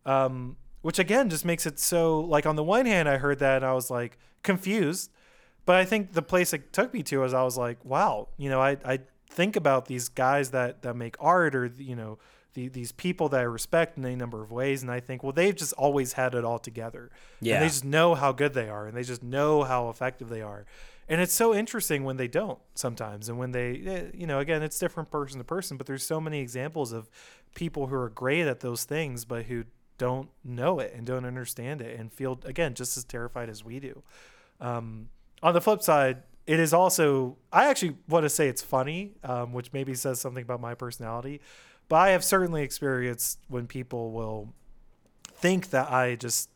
um, 0.07 0.57
which 0.83 0.99
again 0.99 1.31
just 1.31 1.47
makes 1.47 1.65
it 1.65 1.79
so 1.79 2.21
like 2.21 2.45
on 2.45 2.57
the 2.57 2.63
one 2.63 2.85
hand 2.85 3.09
i 3.09 3.17
heard 3.17 3.39
that 3.39 3.57
and 3.57 3.65
i 3.65 3.73
was 3.73 3.91
like 3.91 4.19
confused 4.43 5.11
but 5.65 5.77
i 5.77 5.83
think 5.87 6.13
the 6.13 6.21
place 6.21 6.53
it 6.53 6.75
took 6.75 6.93
me 6.93 7.03
to 7.03 7.25
is 7.25 7.33
i 7.33 7.43
was 7.43 7.57
like 7.57 7.83
wow 7.87 8.29
you 8.37 8.51
know 8.51 8.61
i, 8.61 8.77
I 8.85 8.99
think 9.31 9.57
about 9.57 9.87
these 9.87 10.11
guys 10.11 10.51
that 10.51 10.83
that 10.83 10.95
make 10.95 11.17
art 11.19 11.55
or 11.55 11.73
you 11.79 11.97
know 11.97 12.19
the, 12.55 12.69
these 12.69 12.93
people 12.93 13.29
that 13.29 13.41
i 13.41 13.45
respect 13.45 13.99
in 13.99 14.05
any 14.05 14.17
number 14.17 14.43
of 14.43 14.51
ways 14.51 14.83
and 14.83 14.91
i 14.91 15.01
think 15.01 15.23
well 15.23 15.33
they've 15.33 15.55
just 15.57 15.73
always 15.75 16.15
had 16.15 16.35
it 16.35 16.45
all 16.45 16.59
together. 16.59 17.11
Yeah. 17.41 17.55
and 17.55 17.63
they 17.65 17.69
just 17.69 17.85
know 17.85 18.15
how 18.15 18.33
good 18.33 18.55
they 18.55 18.69
are 18.69 18.87
and 18.87 18.97
they 18.97 19.03
just 19.03 19.23
know 19.23 19.63
how 19.65 19.89
effective 19.89 20.29
they 20.29 20.43
are. 20.43 20.65
And 21.07 21.21
it's 21.21 21.35
so 21.35 21.55
interesting 21.55 22.05
when 22.05 22.17
they 22.17 22.29
don't 22.29 22.59
sometimes 22.75 23.29
and 23.29 23.39
when 23.39 23.53
they 23.53 23.83
eh, 23.87 24.05
you 24.15 24.27
know 24.27 24.39
again 24.39 24.63
it's 24.63 24.79
different 24.79 25.11
person 25.11 25.39
to 25.39 25.45
person 25.45 25.77
but 25.77 25.87
there's 25.87 26.05
so 26.05 26.21
many 26.21 26.41
examples 26.41 26.93
of 26.93 27.11
people 27.55 27.89
who 27.89 27.95
are 27.95 28.09
great 28.09 28.47
at 28.47 28.61
those 28.61 28.85
things 28.85 29.25
but 29.25 29.45
who 29.45 29.65
don't 29.99 30.31
know 30.43 30.81
it 30.81 30.93
and 30.97 31.07
don't 31.07 31.25
understand 31.25 31.81
it 31.81 31.99
and 31.99 32.13
feel 32.13 32.41
again 32.45 32.75
just 32.75 32.97
as 32.97 33.05
terrified 33.05 33.49
as 33.49 33.65
we 33.65 33.79
do. 33.81 34.03
Um, 34.61 35.09
on 35.43 35.53
the 35.53 35.61
flip 35.61 35.83
side 35.83 36.23
it 36.47 36.59
is 36.61 36.73
also 36.73 37.37
i 37.53 37.67
actually 37.69 37.97
want 38.09 38.25
to 38.25 38.31
say 38.31 38.49
it's 38.49 38.63
funny 38.63 39.13
um, 39.25 39.53
which 39.53 39.73
maybe 39.73 39.95
says 39.95 40.21
something 40.21 40.43
about 40.43 40.61
my 40.61 40.75
personality 40.75 41.41
but 41.89 41.97
i 41.97 42.09
have 42.11 42.25
certainly 42.25 42.63
experienced 42.63 43.39
when 43.49 43.67
people 43.67 44.11
will 44.13 44.53
think 45.35 45.71
that 45.71 45.91
i 45.91 46.15
just 46.15 46.49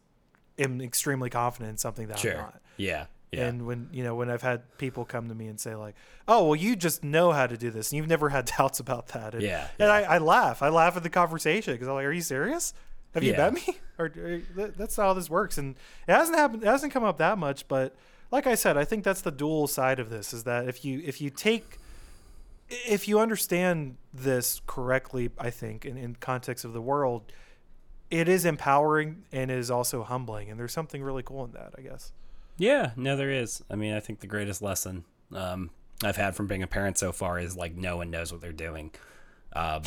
am 0.59 0.81
extremely 0.81 1.31
confident 1.31 1.71
in 1.71 1.77
something 1.77 2.09
that 2.09 2.25
i'm 2.25 2.37
not 2.37 2.61
Yeah. 2.77 3.07
Yeah. 3.31 3.47
and 3.47 3.67
when 3.67 3.91
you 3.93 4.03
know 4.05 4.15
when 4.15 4.31
I've 4.31 4.41
had 4.41 4.79
people 4.79 5.05
come 5.05 5.29
to 5.29 5.35
me 5.35 5.49
and 5.49 5.61
say 5.61 5.75
like, 5.75 5.95
"Oh, 6.27 6.47
well, 6.47 6.57
you 6.57 6.75
just 6.75 7.05
know 7.05 7.31
how 7.31 7.47
to 7.47 7.59
do 7.59 7.69
this, 7.71 7.91
and 7.93 7.99
you've 7.99 8.09
never 8.09 8.31
had 8.31 8.47
doubts 8.59 8.81
about 8.81 9.09
that," 9.09 9.35
and, 9.35 9.43
Yeah, 9.43 9.69
and 9.79 9.91
I, 9.93 10.01
I 10.15 10.17
laugh. 10.19 10.63
I 10.63 10.71
laugh 10.71 10.97
at 10.97 11.03
the 11.03 11.11
conversation 11.11 11.75
because 11.75 11.89
I'm 11.89 11.95
like, 11.95 12.07
"Are 12.07 12.11
you 12.13 12.23
serious? 12.23 12.73
Have 13.13 13.23
you 13.23 13.33
Yeah. 13.33 13.37
met 13.51 13.53
me? 13.53 13.63
Or, 13.99 14.07
or 14.07 14.41
that's 14.57 14.97
how 14.97 15.13
this 15.13 15.29
works." 15.29 15.59
And 15.59 15.77
it 16.09 16.13
hasn't 16.13 16.39
happened. 16.39 16.63
It 16.63 16.67
hasn't 16.69 16.91
come 16.95 17.05
up 17.05 17.19
that 17.19 17.37
much, 17.37 17.69
but 17.69 17.95
like 18.31 18.47
I 18.47 18.55
said, 18.55 18.79
I 18.79 18.85
think 18.87 19.05
that's 19.05 19.21
the 19.21 19.31
dual 19.31 19.67
side 19.67 20.01
of 20.01 20.09
this: 20.09 20.33
is 20.33 20.45
that 20.45 20.67
if 20.67 20.83
you 20.83 21.03
if 21.05 21.21
you 21.21 21.29
take 21.29 21.77
if 22.71 23.09
you 23.09 23.19
understand 23.21 23.97
this 24.13 24.61
correctly, 24.67 25.31
I 25.39 25.51
think 25.51 25.85
in, 25.85 25.97
in 25.97 26.17
context 26.17 26.65
of 26.65 26.73
the 26.73 26.81
world, 26.83 27.33
it 28.11 28.29
is 28.29 28.45
empowering 28.45 29.25
and 29.33 29.51
it 29.51 29.59
is 29.59 29.71
also 29.71 30.03
humbling, 30.03 30.51
and 30.51 30.59
there's 30.59 30.73
something 30.73 31.03
really 31.03 31.23
cool 31.23 31.45
in 31.45 31.53
that, 31.53 31.75
I 31.77 31.83
guess. 31.83 32.13
Yeah, 32.57 32.91
no, 32.97 33.17
there 33.17 33.31
is. 33.31 33.63
I 33.71 33.77
mean, 33.77 33.95
I 33.95 34.01
think 34.01 34.21
the 34.21 34.27
greatest 34.27 34.61
lesson 34.63 35.05
um, 35.35 35.71
I've 36.03 36.17
had 36.17 36.35
from 36.35 36.47
being 36.47 36.63
a 36.63 36.67
parent 36.67 36.99
so 36.99 37.13
far 37.13 37.39
is 37.39 37.57
like 37.57 37.77
no 37.77 37.97
one 37.97 38.11
knows 38.11 38.33
what 38.33 38.41
they're 38.41 38.53
doing. 38.53 38.91
Um, 39.53 39.83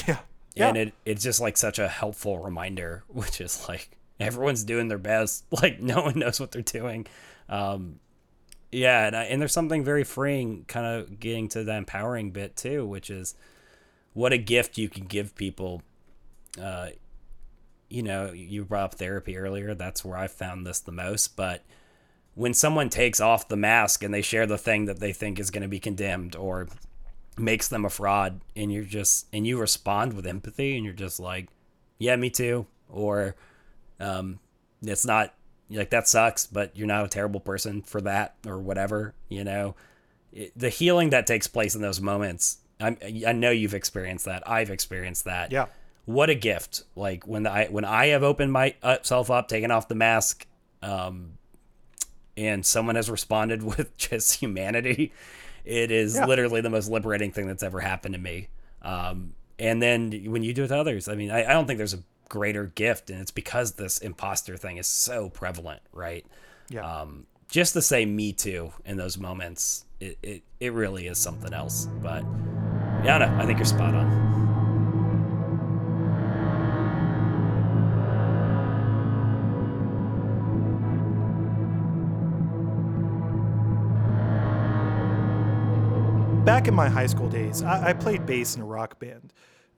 Yeah. 0.55 0.67
and 0.67 0.77
it 0.77 0.93
it's 1.05 1.23
just 1.23 1.39
like 1.39 1.55
such 1.57 1.79
a 1.79 1.87
helpful 1.87 2.39
reminder, 2.39 3.03
which 3.09 3.39
is 3.41 3.67
like 3.69 3.89
everyone's 4.19 4.63
doing 4.63 4.87
their 4.87 4.97
best. 4.97 5.45
Like 5.51 5.81
no 5.81 6.01
one 6.01 6.17
knows 6.19 6.39
what 6.39 6.51
they're 6.51 6.61
doing. 6.61 7.07
Um, 7.49 7.99
yeah, 8.72 9.07
and, 9.07 9.15
I, 9.15 9.23
and 9.26 9.41
there's 9.41 9.53
something 9.53 9.84
very 9.84 10.03
freeing, 10.03 10.65
kind 10.68 10.85
of 10.85 11.19
getting 11.19 11.48
to 11.49 11.64
the 11.64 11.76
empowering 11.76 12.31
bit 12.31 12.56
too, 12.56 12.85
which 12.85 13.10
is 13.10 13.35
what 14.14 14.34
a 14.34 14.38
gift 14.38 14.77
you 14.77 14.89
can 14.89 15.06
give 15.06 15.35
people. 15.35 15.81
Uh, 16.61 16.89
you 17.89 18.03
know, 18.03 18.31
you 18.31 18.64
brought 18.64 18.84
up 18.85 18.95
therapy 18.95 19.38
earlier. 19.38 19.73
That's 19.76 20.06
where 20.06 20.18
I 20.18 20.27
found 20.27 20.65
this 20.65 20.80
the 20.80 20.91
most, 20.91 21.35
but 21.35 21.64
when 22.34 22.53
someone 22.53 22.89
takes 22.89 23.19
off 23.19 23.48
the 23.48 23.57
mask 23.57 24.03
and 24.03 24.14
they 24.14 24.22
share 24.22 24.48
the 24.48 24.57
thing 24.57 24.85
that 24.85 24.99
they 24.99 25.11
think 25.11 25.39
is 25.39 25.52
going 25.52 25.64
to 25.64 25.68
be 25.68 25.80
condemned 25.80 26.35
or 26.35 26.68
makes 27.38 27.68
them 27.68 27.85
a 27.85 27.89
fraud 27.89 28.41
and 28.56 28.72
you're 28.72 28.84
just 28.84 29.27
and 29.34 29.48
you 29.48 29.60
respond 29.60 30.14
with 30.14 30.27
empathy 30.27 30.76
and 30.76 30.85
you're 30.85 30.93
just 30.93 31.19
like 31.19 31.48
yeah 31.98 32.15
me 32.15 32.30
too 32.30 32.65
or 32.89 33.35
um 33.99 34.39
it's 34.81 35.06
not 35.06 35.34
like 35.72 35.89
that 35.91 36.07
sucks 36.07 36.45
but 36.45 36.76
you're 36.76 36.88
not 36.88 37.06
a 37.06 37.07
terrible 37.07 37.39
person 37.39 37.81
for 37.81 38.02
that 38.02 38.35
or 38.45 38.57
whatever 38.60 39.14
you 39.30 39.43
know? 39.43 39.76
It, 40.34 40.52
the 40.57 40.69
healing 40.69 41.10
that 41.11 41.27
takes 41.27 41.48
place 41.48 41.76
in 41.76 41.81
those 41.81 41.99
moments 42.02 42.57
I'm, 42.80 42.98
i 43.27 43.31
know 43.31 43.52
you've 43.52 43.73
experienced 43.76 44.26
that. 44.26 44.41
I've 44.49 44.69
experienced 44.72 45.26
that. 45.26 45.52
Yeah. 45.52 45.68
what 46.06 46.30
a 46.30 46.35
gift. 46.35 46.84
Like 46.95 47.27
when 47.27 47.45
i 47.48 47.68
when 47.68 47.85
i 47.85 48.07
have 48.07 48.23
opened 48.23 48.52
myself 48.53 49.30
up 49.30 49.48
taken 49.48 49.72
off 49.72 49.88
the 49.88 49.95
mask 49.95 50.45
um 50.81 51.34
and 52.38 52.65
someone 52.65 52.95
has 52.95 53.10
responded 53.10 53.61
with 53.77 53.95
just 53.98 54.39
humanity 54.39 55.11
it 55.64 55.91
is 55.91 56.15
Yeah. 56.15 56.26
literally 56.26 56.61
the 56.61 56.69
most 56.72 56.89
liberating 56.89 57.31
thing 57.31 57.45
that's 57.45 57.61
ever 57.61 57.80
happened 57.81 58.15
to 58.15 58.19
me. 58.22 58.48
Um 58.81 59.34
and 59.60 59.80
then 59.80 60.11
when 60.31 60.41
you 60.41 60.53
do 60.56 60.64
it 60.64 60.69
to 60.69 60.77
others 60.77 61.07
i 61.07 61.14
mean 61.15 61.30
i, 61.30 61.43
I 61.45 61.53
don't 61.53 61.68
think 61.68 61.77
there's 61.77 61.93
a 61.93 61.99
greater 62.31 62.67
gift 62.67 63.09
and 63.09 63.19
it's 63.19 63.29
because 63.29 63.73
this 63.73 63.97
imposter 63.97 64.55
thing 64.55 64.77
is 64.77 64.87
so 64.87 65.29
prevalent 65.29 65.81
right 65.91 66.25
Yeah. 66.69 67.01
um 67.01 67.25
just 67.49 67.73
to 67.73 67.81
say 67.81 68.05
me 68.05 68.31
too 68.31 68.71
in 68.85 68.95
those 68.95 69.17
moments 69.17 69.83
it, 69.99 70.17
it, 70.23 70.41
it 70.61 70.71
really 70.71 71.07
is 71.07 71.17
something 71.17 71.53
else 71.53 71.89
but 72.01 72.23
yeah 73.03 73.17
no, 73.17 73.25
i 73.37 73.45
think 73.45 73.59
you're 73.59 73.65
spot 73.65 73.93
on 73.93 74.31
Back 86.45 86.67
in 86.67 86.73
my 86.73 86.89
high 86.89 87.05
school 87.05 87.29
days, 87.29 87.61
I, 87.61 87.89
I 87.89 87.93
played 87.93 88.25
bass 88.25 88.55
in 88.55 88.63
a 88.63 88.65
rock 88.65 88.97
band. 88.99 89.31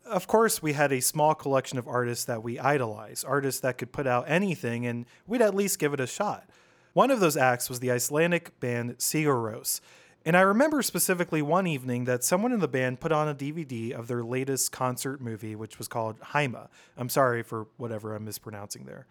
Of 0.06 0.28
course, 0.28 0.62
we 0.62 0.74
had 0.74 0.92
a 0.92 1.02
small 1.02 1.34
collection 1.34 1.78
of 1.78 1.88
artists 1.88 2.26
that 2.26 2.44
we 2.44 2.60
idolize, 2.60 3.24
artists 3.24 3.62
that 3.62 3.78
could 3.78 3.92
put 3.92 4.06
out 4.06 4.26
anything 4.28 4.86
and 4.86 5.06
we'd 5.26 5.42
at 5.42 5.56
least 5.56 5.80
give 5.80 5.94
it 5.94 6.00
a 6.00 6.08
shot. 6.08 6.50
One 6.94 7.10
of 7.10 7.20
those 7.20 7.38
acts 7.38 7.70
was 7.70 7.80
the 7.80 7.92
Icelandic 7.92 8.60
band 8.60 8.98
Sigur 8.98 9.52
Rós. 9.52 9.80
And 10.26 10.38
I 10.38 10.42
remember 10.42 10.82
specifically 10.82 11.42
one 11.42 11.68
evening 11.68 12.06
that 12.06 12.24
someone 12.24 12.54
in 12.54 12.60
the 12.60 12.68
band 12.68 13.00
put 13.00 13.12
on 13.12 13.28
a 13.28 13.36
DVD 13.36 13.92
of 13.92 14.08
their 14.08 14.24
latest 14.24 14.72
concert 14.72 15.20
movie, 15.20 15.56
which 15.56 15.78
was 15.78 15.88
called 15.88 16.20
Heima. 16.20 16.70
I'm 16.96 17.10
sorry 17.10 17.44
for 17.44 17.68
whatever 17.78 18.16
I'm 18.16 18.24
mispronouncing 18.24 18.86
there. 18.86 19.06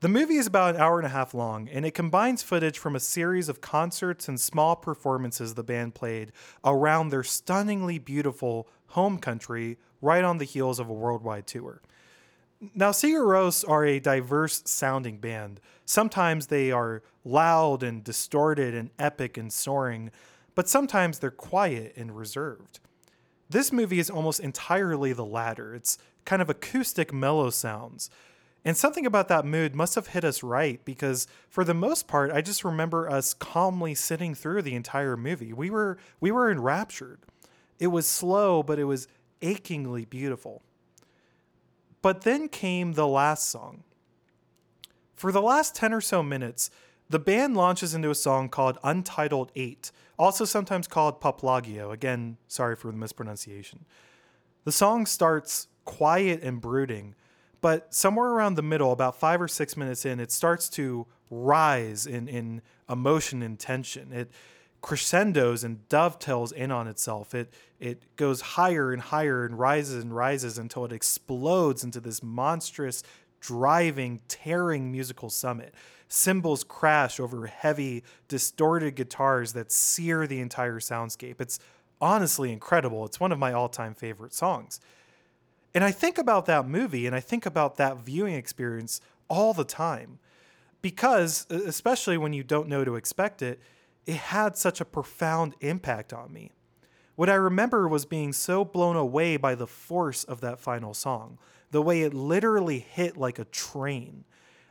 The 0.00 0.08
movie 0.08 0.34
is 0.34 0.48
about 0.48 0.74
an 0.74 0.80
hour 0.80 0.98
and 0.98 1.06
a 1.06 1.10
half 1.10 1.32
long, 1.32 1.68
and 1.68 1.86
it 1.86 1.94
combines 1.94 2.42
footage 2.42 2.76
from 2.76 2.96
a 2.96 3.00
series 3.00 3.48
of 3.48 3.60
concerts 3.60 4.26
and 4.26 4.40
small 4.40 4.74
performances 4.74 5.54
the 5.54 5.62
band 5.62 5.94
played 5.94 6.32
around 6.64 7.10
their 7.10 7.22
stunningly 7.22 8.00
beautiful 8.00 8.66
home 8.88 9.18
country 9.18 9.78
right 10.02 10.24
on 10.24 10.36
the 10.36 10.44
heels 10.44 10.78
of 10.78 10.90
a 10.90 10.92
worldwide 10.92 11.46
tour. 11.46 11.80
Now, 12.74 12.90
Sigur 12.90 13.24
Rós 13.24 13.68
are 13.68 13.84
a 13.84 13.98
diverse 13.98 14.62
sounding 14.66 15.16
band. 15.16 15.60
Sometimes 15.84 16.46
they 16.46 16.70
are 16.70 17.02
loud 17.24 17.82
and 17.82 18.04
distorted 18.04 18.74
and 18.74 18.90
epic 18.98 19.36
and 19.36 19.52
soaring, 19.52 20.10
but 20.54 20.68
sometimes 20.68 21.18
they're 21.18 21.30
quiet 21.30 21.94
and 21.96 22.16
reserved. 22.16 22.78
This 23.48 23.72
movie 23.72 23.98
is 23.98 24.10
almost 24.10 24.38
entirely 24.38 25.12
the 25.12 25.24
latter. 25.24 25.74
It's 25.74 25.98
kind 26.24 26.40
of 26.40 26.48
acoustic, 26.48 27.12
mellow 27.12 27.50
sounds. 27.50 28.10
And 28.64 28.76
something 28.76 29.06
about 29.06 29.28
that 29.28 29.44
mood 29.44 29.74
must 29.74 29.96
have 29.96 30.08
hit 30.08 30.24
us 30.24 30.42
right 30.42 30.82
because 30.84 31.26
for 31.48 31.64
the 31.64 31.74
most 31.74 32.06
part, 32.06 32.30
I 32.30 32.42
just 32.42 32.64
remember 32.64 33.10
us 33.10 33.34
calmly 33.34 33.94
sitting 33.94 34.34
through 34.34 34.62
the 34.62 34.76
entire 34.76 35.16
movie. 35.16 35.52
We 35.52 35.68
were 35.68 35.98
we 36.20 36.30
were 36.30 36.50
enraptured. 36.50 37.20
It 37.80 37.88
was 37.88 38.06
slow, 38.06 38.62
but 38.62 38.78
it 38.78 38.84
was 38.84 39.08
achingly 39.42 40.04
beautiful. 40.04 40.62
But 42.00 42.22
then 42.22 42.48
came 42.48 42.92
the 42.92 43.06
last 43.06 43.48
song. 43.48 43.84
For 45.14 45.30
the 45.30 45.42
last 45.42 45.76
10 45.76 45.92
or 45.92 46.00
so 46.00 46.22
minutes, 46.22 46.70
the 47.08 47.18
band 47.18 47.56
launches 47.56 47.94
into 47.94 48.10
a 48.10 48.14
song 48.14 48.48
called 48.48 48.78
Untitled 48.82 49.52
8, 49.54 49.92
also 50.18 50.44
sometimes 50.44 50.88
called 50.88 51.20
Popplagið. 51.20 51.92
Again, 51.92 52.38
sorry 52.48 52.74
for 52.74 52.90
the 52.90 52.96
mispronunciation. 52.96 53.84
The 54.64 54.72
song 54.72 55.06
starts 55.06 55.68
quiet 55.84 56.42
and 56.42 56.60
brooding, 56.60 57.14
but 57.60 57.94
somewhere 57.94 58.30
around 58.30 58.54
the 58.54 58.62
middle, 58.62 58.92
about 58.92 59.20
five 59.20 59.40
or 59.40 59.48
six 59.48 59.76
minutes 59.76 60.04
in, 60.04 60.20
it 60.20 60.32
starts 60.32 60.68
to 60.70 61.06
rise 61.30 62.06
in, 62.06 62.28
in 62.28 62.62
emotion 62.88 63.42
and 63.42 63.58
tension. 63.58 64.12
It 64.12 64.30
crescendos 64.82 65.64
and 65.64 65.88
dovetails 65.88 66.52
in 66.52 66.70
on 66.70 66.88
itself. 66.88 67.34
It 67.34 67.54
it 67.80 68.14
goes 68.16 68.40
higher 68.40 68.92
and 68.92 69.00
higher 69.02 69.44
and 69.44 69.58
rises 69.58 70.04
and 70.04 70.14
rises 70.14 70.58
until 70.58 70.84
it 70.84 70.92
explodes 70.92 71.82
into 71.82 71.98
this 71.98 72.22
monstrous, 72.22 73.02
driving, 73.40 74.20
tearing 74.28 74.92
musical 74.92 75.30
summit. 75.30 75.74
Cymbals 76.08 76.62
crash 76.62 77.18
over 77.18 77.46
heavy, 77.46 78.04
distorted 78.28 78.94
guitars 78.94 79.52
that 79.54 79.72
sear 79.72 80.28
the 80.28 80.40
entire 80.40 80.78
soundscape. 80.78 81.40
It's 81.40 81.58
honestly 82.00 82.52
incredible. 82.52 83.04
It's 83.04 83.18
one 83.18 83.32
of 83.32 83.38
my 83.38 83.52
all-time 83.52 83.94
favorite 83.94 84.34
songs. 84.34 84.78
And 85.74 85.82
I 85.82 85.90
think 85.90 86.18
about 86.18 86.46
that 86.46 86.68
movie 86.68 87.06
and 87.06 87.16
I 87.16 87.20
think 87.20 87.46
about 87.46 87.78
that 87.78 87.98
viewing 87.98 88.34
experience 88.34 89.00
all 89.28 89.54
the 89.54 89.64
time 89.64 90.18
because, 90.82 91.46
especially 91.50 92.18
when 92.18 92.32
you 92.32 92.44
don't 92.44 92.68
know 92.68 92.84
to 92.84 92.94
expect 92.94 93.42
it, 93.42 93.60
it 94.06 94.16
had 94.16 94.56
such 94.56 94.80
a 94.80 94.84
profound 94.84 95.54
impact 95.60 96.12
on 96.12 96.32
me. 96.32 96.50
What 97.14 97.28
I 97.28 97.34
remember 97.34 97.86
was 97.86 98.04
being 98.04 98.32
so 98.32 98.64
blown 98.64 98.96
away 98.96 99.36
by 99.36 99.54
the 99.54 99.66
force 99.66 100.24
of 100.24 100.40
that 100.40 100.60
final 100.60 100.94
song, 100.94 101.38
the 101.70 101.82
way 101.82 102.02
it 102.02 102.14
literally 102.14 102.78
hit 102.78 103.16
like 103.16 103.38
a 103.38 103.44
train. 103.44 104.24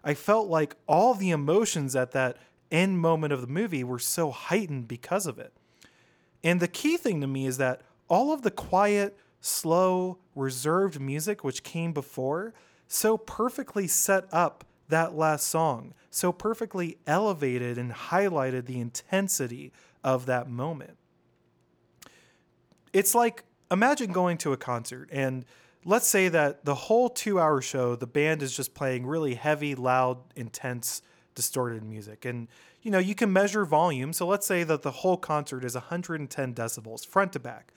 I 0.03 0.15
felt 0.15 0.47
like 0.47 0.75
all 0.87 1.13
the 1.13 1.29
emotions 1.29 1.95
at 1.95 2.11
that 2.11 2.37
end 2.71 2.99
moment 2.99 3.33
of 3.33 3.41
the 3.41 3.47
movie 3.47 3.83
were 3.83 3.99
so 3.99 4.31
heightened 4.31 4.87
because 4.87 5.27
of 5.27 5.37
it. 5.37 5.53
And 6.43 6.59
the 6.59 6.67
key 6.67 6.97
thing 6.97 7.21
to 7.21 7.27
me 7.27 7.45
is 7.45 7.57
that 7.57 7.81
all 8.07 8.33
of 8.33 8.41
the 8.41 8.51
quiet, 8.51 9.17
slow, 9.39 10.17
reserved 10.35 10.99
music 10.99 11.43
which 11.43 11.63
came 11.63 11.93
before 11.93 12.53
so 12.87 13.17
perfectly 13.17 13.87
set 13.87 14.25
up 14.31 14.65
that 14.91 15.15
last 15.15 15.47
song, 15.47 15.93
so 16.09 16.31
perfectly 16.31 16.97
elevated 17.05 17.77
and 17.77 17.91
highlighted 17.91 18.65
the 18.65 18.80
intensity 18.80 19.73
of 20.03 20.26
that 20.27 20.49
moment. 20.49 20.97
It's 22.93 23.15
like 23.15 23.43
imagine 23.69 24.11
going 24.11 24.38
to 24.39 24.53
a 24.53 24.57
concert 24.57 25.09
and 25.11 25.45
let's 25.85 26.07
say 26.07 26.27
that 26.30 26.65
the 26.65 26.76
whole 26.76 27.09
two 27.09 27.39
hour 27.39 27.61
show, 27.61 27.95
the 27.95 28.07
band 28.07 28.41
is 28.41 28.55
just 28.55 28.73
playing 28.73 29.05
really 29.05 29.35
heavy, 29.35 29.76
loud, 29.76 30.18
intense, 30.35 31.01
distorted 31.35 31.84
music. 31.84 32.26
And, 32.26 32.47
you 32.81 32.91
know, 32.91 32.99
you 32.99 33.15
can 33.15 33.31
measure 33.31 33.65
volume. 33.65 34.13
So 34.13 34.27
let's 34.27 34.45
say 34.45 34.63
that 34.63 34.81
the 34.81 34.91
whole 34.91 35.18
concert 35.18 35.63
is 35.63 35.76
110 35.76 36.53
decibels, 36.53 37.05
front 37.05 37.34
to 37.34 37.39
back. 37.39 37.73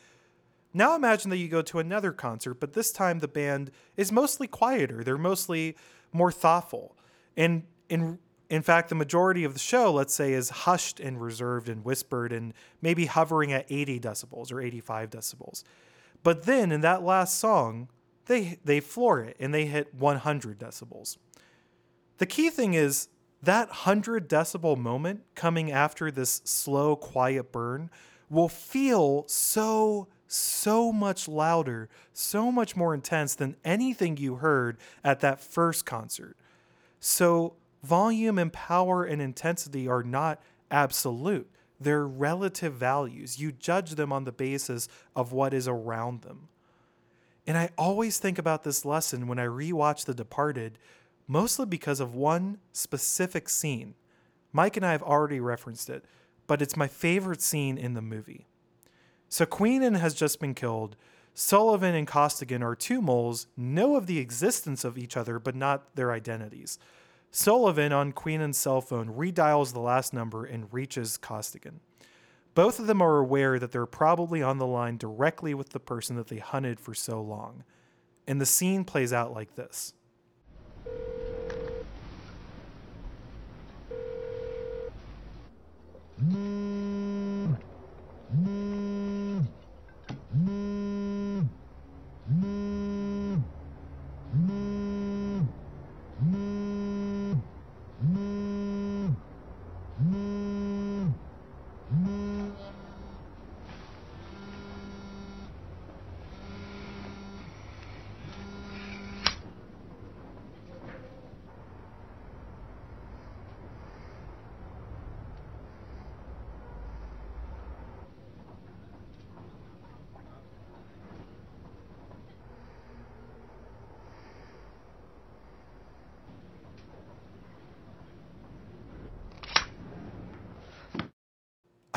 Now 0.72 0.96
imagine 0.96 1.30
that 1.30 1.36
you 1.36 1.48
go 1.48 1.62
to 1.62 1.78
another 1.78 2.12
concert, 2.12 2.54
but 2.54 2.72
this 2.72 2.90
time 2.90 3.20
the 3.20 3.28
band 3.28 3.70
is 3.96 4.10
mostly 4.10 4.48
quieter. 4.48 5.04
They're 5.04 5.16
mostly 5.16 5.76
more 6.12 6.32
thoughtful. 6.32 6.96
And 7.36 7.64
in 7.88 8.18
in 8.50 8.62
fact, 8.62 8.88
the 8.88 8.94
majority 8.94 9.42
of 9.44 9.54
the 9.54 9.58
show, 9.58 9.92
let's 9.92 10.14
say, 10.14 10.32
is 10.32 10.50
hushed 10.50 11.00
and 11.00 11.20
reserved 11.20 11.68
and 11.68 11.84
whispered 11.84 12.32
and 12.32 12.52
maybe 12.82 13.06
hovering 13.06 13.52
at 13.52 13.66
80 13.68 13.98
decibels 14.00 14.52
or 14.52 14.60
85 14.60 15.10
decibels. 15.10 15.64
But 16.22 16.44
then 16.44 16.70
in 16.70 16.80
that 16.82 17.02
last 17.02 17.38
song, 17.38 17.88
they 18.26 18.58
they 18.64 18.80
floor 18.80 19.20
it 19.20 19.36
and 19.40 19.52
they 19.52 19.66
hit 19.66 19.94
100 19.94 20.58
decibels. 20.58 21.16
The 22.18 22.26
key 22.26 22.50
thing 22.50 22.74
is 22.74 23.08
that 23.42 23.68
100 23.68 24.28
decibel 24.28 24.76
moment 24.76 25.22
coming 25.34 25.70
after 25.70 26.10
this 26.10 26.40
slow 26.44 26.96
quiet 26.96 27.50
burn 27.52 27.90
will 28.30 28.48
feel 28.48 29.24
so 29.26 30.08
so 30.26 30.90
much 30.92 31.28
louder, 31.28 31.88
so 32.12 32.50
much 32.50 32.74
more 32.74 32.94
intense 32.94 33.34
than 33.34 33.56
anything 33.64 34.16
you 34.16 34.36
heard 34.36 34.78
at 35.04 35.20
that 35.20 35.40
first 35.40 35.84
concert. 35.86 36.36
So, 37.06 37.52
volume 37.82 38.38
and 38.38 38.50
power 38.50 39.04
and 39.04 39.20
intensity 39.20 39.86
are 39.86 40.02
not 40.02 40.40
absolute, 40.70 41.50
they're 41.78 42.06
relative 42.06 42.72
values. 42.72 43.38
You 43.38 43.52
judge 43.52 43.96
them 43.96 44.10
on 44.10 44.24
the 44.24 44.32
basis 44.32 44.88
of 45.14 45.30
what 45.30 45.52
is 45.52 45.68
around 45.68 46.22
them. 46.22 46.48
And 47.46 47.58
I 47.58 47.68
always 47.76 48.16
think 48.16 48.38
about 48.38 48.64
this 48.64 48.86
lesson 48.86 49.26
when 49.26 49.38
I 49.38 49.44
rewatch 49.44 50.06
The 50.06 50.14
Departed, 50.14 50.78
mostly 51.28 51.66
because 51.66 52.00
of 52.00 52.14
one 52.14 52.56
specific 52.72 53.50
scene. 53.50 53.96
Mike 54.50 54.78
and 54.78 54.86
I 54.86 54.92
have 54.92 55.02
already 55.02 55.40
referenced 55.40 55.90
it, 55.90 56.06
but 56.46 56.62
it's 56.62 56.74
my 56.74 56.88
favorite 56.88 57.42
scene 57.42 57.76
in 57.76 57.92
the 57.92 58.00
movie. 58.00 58.46
So 59.28 59.44
Queenan 59.44 59.96
has 59.96 60.14
just 60.14 60.40
been 60.40 60.54
killed. 60.54 60.96
Sullivan 61.36 61.96
and 61.96 62.06
Costigan 62.06 62.62
are 62.62 62.76
two 62.76 63.02
moles, 63.02 63.48
know 63.56 63.96
of 63.96 64.06
the 64.06 64.20
existence 64.20 64.84
of 64.84 64.96
each 64.96 65.16
other, 65.16 65.40
but 65.40 65.56
not 65.56 65.96
their 65.96 66.12
identities. 66.12 66.78
Sullivan 67.32 67.92
on 67.92 68.12
Queenan's 68.12 68.56
cell 68.56 68.80
phone 68.80 69.08
redials 69.08 69.72
the 69.72 69.80
last 69.80 70.14
number 70.14 70.44
and 70.44 70.72
reaches 70.72 71.16
Costigan. 71.16 71.80
Both 72.54 72.78
of 72.78 72.86
them 72.86 73.02
are 73.02 73.18
aware 73.18 73.58
that 73.58 73.72
they're 73.72 73.84
probably 73.84 74.40
on 74.40 74.58
the 74.58 74.66
line 74.66 74.96
directly 74.96 75.54
with 75.54 75.70
the 75.70 75.80
person 75.80 76.14
that 76.14 76.28
they 76.28 76.38
hunted 76.38 76.78
for 76.78 76.94
so 76.94 77.20
long. 77.20 77.64
And 78.28 78.40
the 78.40 78.46
scene 78.46 78.84
plays 78.84 79.12
out 79.12 79.32
like 79.32 79.56
this. 79.56 79.92
I 86.20 86.73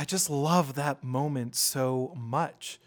just 0.08 0.30
love 0.30 0.76
that 0.76 1.04
moment 1.04 1.56
so 1.56 2.14
much. 2.18 2.80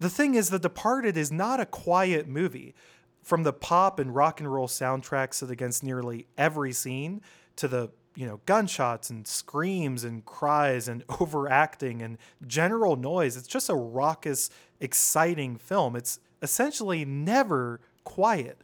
The 0.00 0.10
thing 0.10 0.34
is, 0.34 0.50
The 0.50 0.58
Departed 0.58 1.16
is 1.16 1.32
not 1.32 1.60
a 1.60 1.66
quiet 1.66 2.28
movie. 2.28 2.74
From 3.22 3.42
the 3.42 3.54
pop 3.54 3.98
and 3.98 4.14
rock 4.14 4.38
and 4.38 4.52
roll 4.52 4.68
soundtracks 4.68 5.40
that 5.40 5.50
against 5.50 5.82
nearly 5.82 6.26
every 6.36 6.72
scene 6.72 7.22
to 7.56 7.66
the 7.66 7.90
you 8.14 8.26
know 8.26 8.40
gunshots 8.44 9.08
and 9.08 9.26
screams 9.26 10.04
and 10.04 10.24
cries 10.26 10.88
and 10.88 11.04
overacting 11.20 12.02
and 12.02 12.18
general 12.46 12.96
noise, 12.96 13.36
it's 13.36 13.48
just 13.48 13.70
a 13.70 13.74
raucous, 13.74 14.50
exciting 14.78 15.56
film. 15.56 15.96
It's 15.96 16.20
essentially 16.42 17.06
never 17.06 17.80
quiet, 18.04 18.60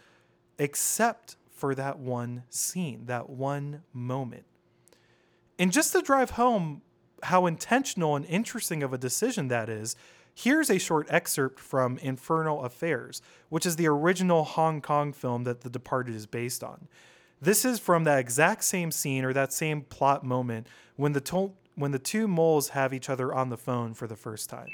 except 0.58 1.36
for 1.50 1.74
that 1.74 1.98
one 1.98 2.42
scene, 2.50 3.06
that 3.06 3.30
one 3.30 3.82
moment. 3.94 4.44
And 5.58 5.72
just 5.72 5.92
to 5.92 6.02
drive 6.02 6.30
home 6.30 6.82
how 7.24 7.46
intentional 7.46 8.16
and 8.16 8.24
interesting 8.26 8.82
of 8.82 8.92
a 8.92 8.98
decision 8.98 9.48
that 9.48 9.68
is, 9.68 9.96
here's 10.34 10.70
a 10.70 10.78
short 10.78 11.06
excerpt 11.10 11.60
from 11.60 11.98
Infernal 11.98 12.64
Affairs, 12.64 13.22
which 13.48 13.66
is 13.66 13.76
the 13.76 13.86
original 13.86 14.44
Hong 14.44 14.80
Kong 14.80 15.12
film 15.12 15.44
that 15.44 15.60
The 15.60 15.70
Departed 15.70 16.14
is 16.14 16.26
based 16.26 16.64
on. 16.64 16.88
This 17.40 17.64
is 17.64 17.78
from 17.78 18.04
that 18.04 18.18
exact 18.18 18.64
same 18.64 18.90
scene 18.90 19.24
or 19.24 19.32
that 19.32 19.52
same 19.52 19.82
plot 19.82 20.24
moment 20.24 20.66
when 20.96 21.12
the 21.12 21.20
to- 21.22 21.52
when 21.74 21.92
the 21.92 21.98
two 21.98 22.28
moles 22.28 22.70
have 22.70 22.92
each 22.92 23.08
other 23.08 23.32
on 23.32 23.48
the 23.48 23.56
phone 23.56 23.94
for 23.94 24.06
the 24.06 24.16
first 24.16 24.50
time. 24.50 24.68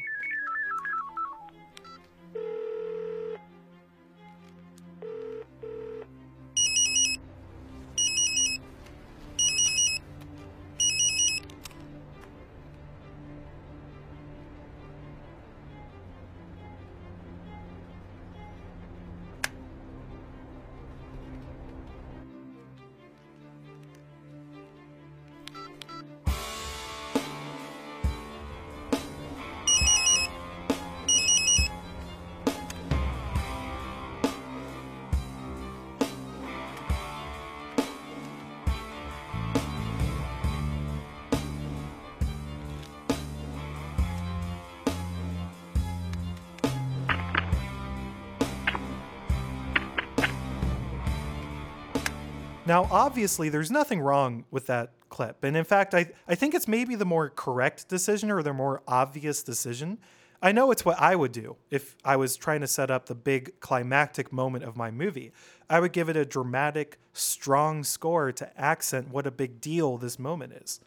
Now, 52.67 52.89
obviously, 52.91 53.49
there's 53.49 53.71
nothing 53.71 54.01
wrong 54.01 54.45
with 54.51 54.67
that 54.67 54.91
clip. 55.09 55.45
And 55.45 55.57
in 55.57 55.65
fact, 55.65 55.95
I, 55.95 56.11
I 56.27 56.35
think 56.35 56.53
it's 56.53 56.67
maybe 56.67 56.97
the 56.97 57.05
more 57.05 57.31
correct 57.31 57.89
decision 57.89 58.31
or 58.31 58.43
the 58.43 58.53
more 58.53 58.83
obvious 58.89 59.45
decision. 59.45 59.99
I 60.43 60.51
know 60.51 60.73
it's 60.73 60.85
what 60.85 61.01
I 61.01 61.15
would 61.15 61.31
do 61.31 61.57
if 61.71 61.97
I 62.05 62.17
was 62.17 62.37
trying 62.37 62.61
to 62.63 62.67
set 62.67 62.91
up 62.91 63.07
the 63.07 63.15
big 63.15 63.61
climactic 63.61 64.33
moment 64.33 64.65
of 64.65 64.77
my 64.77 64.91
movie. 64.91 65.33
I 65.71 65.79
would 65.79 65.93
give 65.93 66.09
it 66.09 66.17
a 66.17 66.25
dramatic, 66.25 66.99
strong 67.13 67.85
score 67.85 68.33
to 68.33 68.61
accent 68.61 69.11
what 69.11 69.29
a 69.29 69.31
big 69.31 69.61
deal 69.61 69.97
this 69.97 70.19
moment 70.19 70.53
is. 70.53 70.81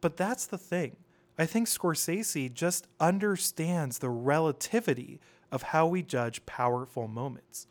But 0.00 0.16
that's 0.16 0.46
the 0.46 0.58
thing. 0.58 0.96
I 1.38 1.44
think 1.44 1.68
Scorsese 1.68 2.52
just 2.52 2.88
understands 2.98 3.98
the 3.98 4.10
relativity 4.10 5.20
of 5.50 5.64
how 5.64 5.86
we 5.86 6.02
judge 6.02 6.44
powerful 6.46 7.08
moments 7.08 7.66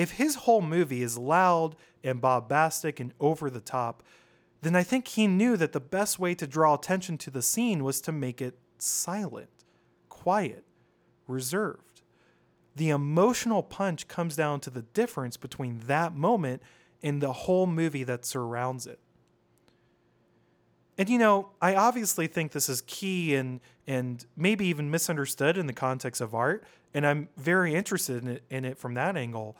if 0.00 0.12
his 0.12 0.34
whole 0.34 0.62
movie 0.62 1.02
is 1.02 1.18
loud 1.18 1.76
and 2.02 2.22
bombastic 2.22 3.00
and 3.00 3.12
over 3.20 3.50
the 3.50 3.60
top, 3.60 4.02
then 4.62 4.74
I 4.74 4.82
think 4.82 5.08
he 5.08 5.26
knew 5.26 5.58
that 5.58 5.72
the 5.72 5.80
best 5.80 6.18
way 6.18 6.34
to 6.36 6.46
draw 6.46 6.72
attention 6.72 7.18
to 7.18 7.30
the 7.30 7.42
scene 7.42 7.84
was 7.84 8.00
to 8.02 8.10
make 8.10 8.40
it 8.40 8.58
silent, 8.78 9.50
quiet, 10.08 10.64
reserved. 11.26 12.00
The 12.76 12.88
emotional 12.88 13.62
punch 13.62 14.08
comes 14.08 14.36
down 14.36 14.60
to 14.60 14.70
the 14.70 14.80
difference 14.80 15.36
between 15.36 15.80
that 15.80 16.14
moment 16.14 16.62
and 17.02 17.20
the 17.20 17.34
whole 17.34 17.66
movie 17.66 18.04
that 18.04 18.24
surrounds 18.24 18.86
it. 18.86 19.00
And 20.96 21.10
you 21.10 21.18
know, 21.18 21.50
I 21.60 21.74
obviously 21.74 22.26
think 22.26 22.52
this 22.52 22.70
is 22.70 22.82
key 22.86 23.34
and 23.34 23.60
and 23.86 24.24
maybe 24.34 24.66
even 24.66 24.90
misunderstood 24.90 25.58
in 25.58 25.66
the 25.66 25.74
context 25.74 26.22
of 26.22 26.34
art, 26.34 26.64
and 26.94 27.06
I'm 27.06 27.28
very 27.36 27.74
interested 27.74 28.22
in 28.22 28.28
it, 28.28 28.44
in 28.48 28.64
it 28.64 28.78
from 28.78 28.94
that 28.94 29.14
angle. 29.14 29.58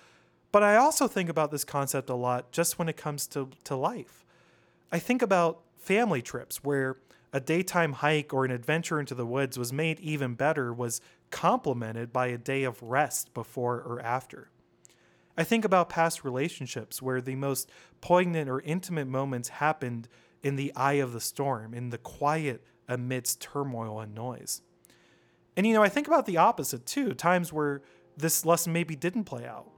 But 0.53 0.63
I 0.63 0.77
also 0.77 1.07
think 1.07 1.29
about 1.29 1.51
this 1.51 1.65
concept 1.65 2.11
a 2.11 2.15
lot 2.15 2.51
just 2.51 2.79
when 2.79 2.89
it 2.89 2.97
comes 2.97 3.27
to, 3.29 3.51
to 3.65 3.77
life. 3.77 4.25
I 4.91 4.99
think 4.99 5.23
about 5.23 5.61
family 5.79 6.23
trips 6.23 6.65
where 6.65 6.97
a 7.33 7.41
daytime 7.41 7.93
hike 7.95 8.35
or 8.35 8.45
an 8.45 8.51
adventure 8.51 8.99
into 8.99 9.15
the 9.15 9.27
woods 9.27 9.59
was 9.59 9.73
made 9.73 10.01
even 10.01 10.35
better, 10.35 10.73
was 10.73 11.01
complemented 11.31 12.13
by 12.13 12.27
a 12.27 12.39
day 12.39 12.65
of 12.65 12.83
rest 12.83 13.33
before 13.35 13.77
or 13.77 14.01
after. 14.01 14.51
I 15.37 15.45
think 15.45 15.65
about 15.65 15.89
past 15.89 16.25
relationships 16.25 17.01
where 17.01 17.21
the 17.21 17.37
most 17.37 17.71
poignant 18.01 18.51
or 18.51 18.61
intimate 18.63 19.07
moments 19.07 19.49
happened 19.49 20.09
in 20.43 20.57
the 20.57 20.75
eye 20.75 20.95
of 20.95 21.13
the 21.13 21.21
storm, 21.21 21.73
in 21.73 21.91
the 21.91 21.99
quiet 21.99 22.65
amidst 22.89 23.41
turmoil 23.41 24.01
and 24.01 24.13
noise. 24.13 24.63
And 25.57 25.67
you 25.67 25.73
know, 25.73 25.83
I 25.83 25.89
think 25.89 26.09
about 26.09 26.27
the 26.27 26.37
opposite 26.37 26.85
too, 26.85 27.15
times 27.15 27.53
where 27.53 27.83
this 28.17 28.45
lesson 28.45 28.73
maybe 28.73 28.97
didn't 28.97 29.25
play 29.25 29.47
out 29.47 29.71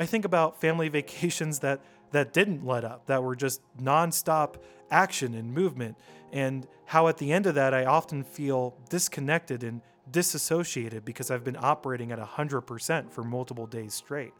I 0.00 0.06
think 0.06 0.24
about 0.24 0.60
family 0.60 0.88
vacations 0.98 1.60
that 1.60 1.80
that 2.12 2.32
didn't 2.32 2.66
let 2.66 2.84
up, 2.84 3.06
that 3.06 3.22
were 3.22 3.36
just 3.36 3.60
nonstop 3.80 4.56
action 4.90 5.32
and 5.34 5.54
movement, 5.54 5.96
and 6.32 6.66
how 6.86 7.06
at 7.06 7.18
the 7.18 7.30
end 7.30 7.46
of 7.46 7.54
that 7.54 7.72
I 7.72 7.84
often 7.84 8.24
feel 8.24 8.76
disconnected 8.88 9.62
and 9.62 9.80
disassociated 10.10 11.04
because 11.04 11.30
I've 11.30 11.44
been 11.44 11.56
operating 11.56 12.10
at 12.10 12.18
100% 12.18 13.12
for 13.12 13.22
multiple 13.22 13.66
days 13.66 13.94
straight. 13.94 14.32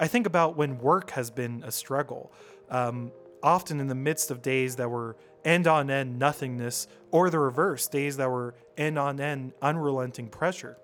I 0.00 0.08
think 0.08 0.26
about 0.26 0.56
when 0.56 0.78
work 0.78 1.10
has 1.10 1.30
been 1.30 1.62
a 1.64 1.70
struggle, 1.70 2.32
um, 2.68 3.12
often 3.44 3.78
in 3.78 3.86
the 3.86 3.94
midst 3.94 4.32
of 4.32 4.42
days 4.42 4.74
that 4.74 4.90
were 4.90 5.16
end 5.44 5.68
on 5.68 5.88
end 5.88 6.18
nothingness, 6.18 6.88
or 7.12 7.30
the 7.30 7.38
reverse, 7.38 7.86
days 7.86 8.16
that 8.16 8.28
were 8.28 8.56
end 8.76 8.98
on 8.98 9.20
end 9.20 9.52
unrelenting 9.62 10.28
pressure. 10.28 10.78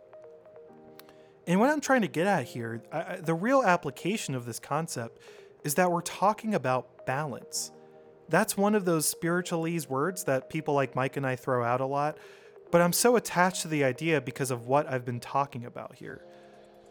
And 1.47 1.61
what 1.61 1.71
I'm 1.71 1.81
trying 1.81 2.03
to 2.03 2.09
get 2.09 2.27
at 2.27 2.47
here, 2.47 2.83
I, 2.93 3.17
the 3.17 3.35
real 3.35 3.63
application 3.63 4.35
of 4.35 4.47
this 4.47 4.59
concept 4.59 5.19
is 5.63 5.75
that 5.75 5.91
we're 5.91 6.01
talking 6.01 6.55
about 6.55 7.07
balance. 7.07 7.71
That's 8.29 8.57
one 8.57 8.75
of 8.75 8.85
those 8.85 9.13
spiritualese 9.13 9.89
words 9.89 10.25
that 10.25 10.49
people 10.49 10.75
like 10.75 10.97
Mike 10.97 11.17
and 11.17 11.27
I 11.27 11.37
throw 11.37 11.63
out 11.63 11.81
a 11.81 11.87
lot, 11.87 12.17
but 12.71 12.81
I'm 12.81 12.93
so 12.93 13.17
attached 13.17 13.63
to 13.63 13.69
the 13.69 13.85
idea 13.85 14.21
because 14.21 14.51
of 14.51 14.67
what 14.67 14.91
I've 14.91 15.05
been 15.05 15.21
talking 15.21 15.67
about 15.67 15.97
here. 15.97 16.25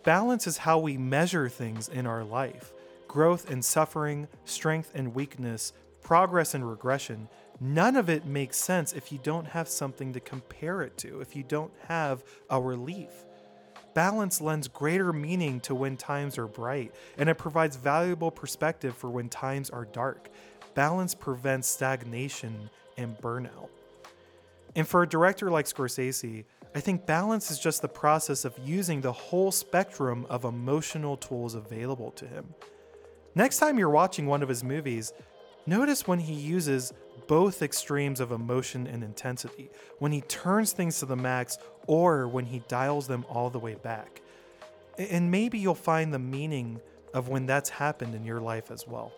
Balance 0.04 0.48
is 0.48 0.58
how 0.58 0.80
we 0.80 0.98
measure 0.98 1.50
things 1.50 1.88
in 1.88 2.06
our 2.06 2.24
life 2.24 2.74
growth 3.08 3.50
and 3.50 3.64
suffering, 3.64 4.28
strength 4.44 4.92
and 4.96 5.14
weakness, 5.14 5.72
progress 6.02 6.56
and 6.56 6.68
regression. 6.68 7.30
None 7.60 7.96
of 7.96 8.10
it 8.10 8.26
makes 8.26 8.58
sense 8.58 8.92
if 8.92 9.12
you 9.12 9.20
don't 9.22 9.46
have 9.46 9.68
something 9.68 10.14
to 10.14 10.20
compare 10.20 10.82
it 10.82 10.98
to, 10.98 11.22
if 11.22 11.36
you 11.36 11.44
don't 11.44 11.72
have 11.88 12.24
a 12.50 12.60
relief. 12.60 13.12
Balance 13.94 14.42
lends 14.42 14.68
greater 14.68 15.14
meaning 15.14 15.60
to 15.62 15.76
when 15.76 15.98
times 15.98 16.38
are 16.38 16.48
bright, 16.48 16.94
and 17.18 17.30
it 17.30 17.38
provides 17.38 17.76
valuable 17.76 18.32
perspective 18.32 18.96
for 18.96 19.10
when 19.10 19.30
times 19.30 19.70
are 19.70 19.86
dark. 19.86 20.30
Balance 20.74 21.14
prevents 21.14 21.68
stagnation 21.68 22.70
and 22.98 23.18
burnout. 23.20 23.70
And 24.76 24.88
for 24.88 25.04
a 25.04 25.08
director 25.08 25.52
like 25.52 25.68
Scorsese, 25.68 26.46
I 26.76 26.80
think 26.80 27.06
balance 27.06 27.52
is 27.52 27.60
just 27.60 27.84
the 27.84 27.88
process 27.88 28.46
of 28.46 28.58
using 28.64 29.02
the 29.02 29.12
whole 29.12 29.52
spectrum 29.52 30.26
of 30.30 30.44
emotional 30.44 31.18
tools 31.18 31.54
available 31.54 32.10
to 32.12 32.26
him. 32.26 32.56
Next 33.36 33.60
time 33.60 33.78
you're 33.78 33.90
watching 33.90 34.26
one 34.26 34.42
of 34.42 34.50
his 34.50 34.64
movies, 34.64 35.14
notice 35.68 36.08
when 36.08 36.20
he 36.20 36.34
uses 36.34 36.92
both 37.28 37.62
extremes 37.62 38.20
of 38.20 38.32
emotion 38.32 38.88
and 38.88 39.04
intensity, 39.04 39.70
when 40.00 40.12
he 40.12 40.22
turns 40.22 40.72
things 40.72 41.00
to 41.00 41.06
the 41.06 41.16
max 41.16 41.60
or 41.88 42.28
when 42.28 42.46
he 42.46 42.60
dials 42.68 43.08
them 43.08 43.26
all 43.30 43.50
the 43.50 43.60
way 43.60 43.76
back. 43.76 44.22
And 44.98 45.32
maybe 45.32 45.58
you'll 45.58 45.76
find 45.76 46.14
the 46.14 46.20
meaning 46.20 46.80
of 47.14 47.30
when 47.30 47.46
that's 47.46 47.70
happened 47.70 48.16
in 48.16 48.24
your 48.24 48.42
life 48.42 48.72
as 48.72 48.88
well. 48.88 49.12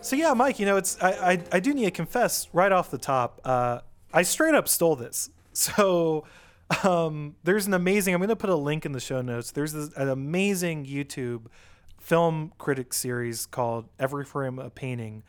So 0.00 0.16
yeah, 0.16 0.32
Mike, 0.32 0.58
you 0.58 0.64
know, 0.64 0.78
it's 0.78 0.96
I, 1.02 1.10
I, 1.32 1.42
I 1.52 1.60
do 1.60 1.74
need 1.74 1.84
to 1.84 1.90
confess 1.90 2.48
right 2.54 2.72
off 2.72 2.90
the 2.90 2.96
top, 2.96 3.42
uh, 3.44 3.80
I 4.12 4.22
straight 4.22 4.54
up 4.54 4.68
stole 4.68 4.96
this. 4.96 5.30
So 5.52 6.24
um, 6.84 7.34
there's 7.42 7.66
an 7.66 7.74
amazing. 7.74 8.14
I'm 8.14 8.20
going 8.20 8.28
to 8.28 8.36
put 8.36 8.48
a 8.48 8.54
link 8.54 8.86
in 8.86 8.92
the 8.92 9.00
show 9.00 9.22
notes. 9.22 9.50
There's 9.50 9.72
this, 9.72 9.92
an 9.94 10.08
amazing 10.08 10.86
YouTube 10.86 11.46
film 12.08 12.52
critic 12.56 12.94
series 12.94 13.44
called 13.44 13.86
Every 13.98 14.24
Frame 14.24 14.58
a 14.58 14.70
Painting, 14.70 15.22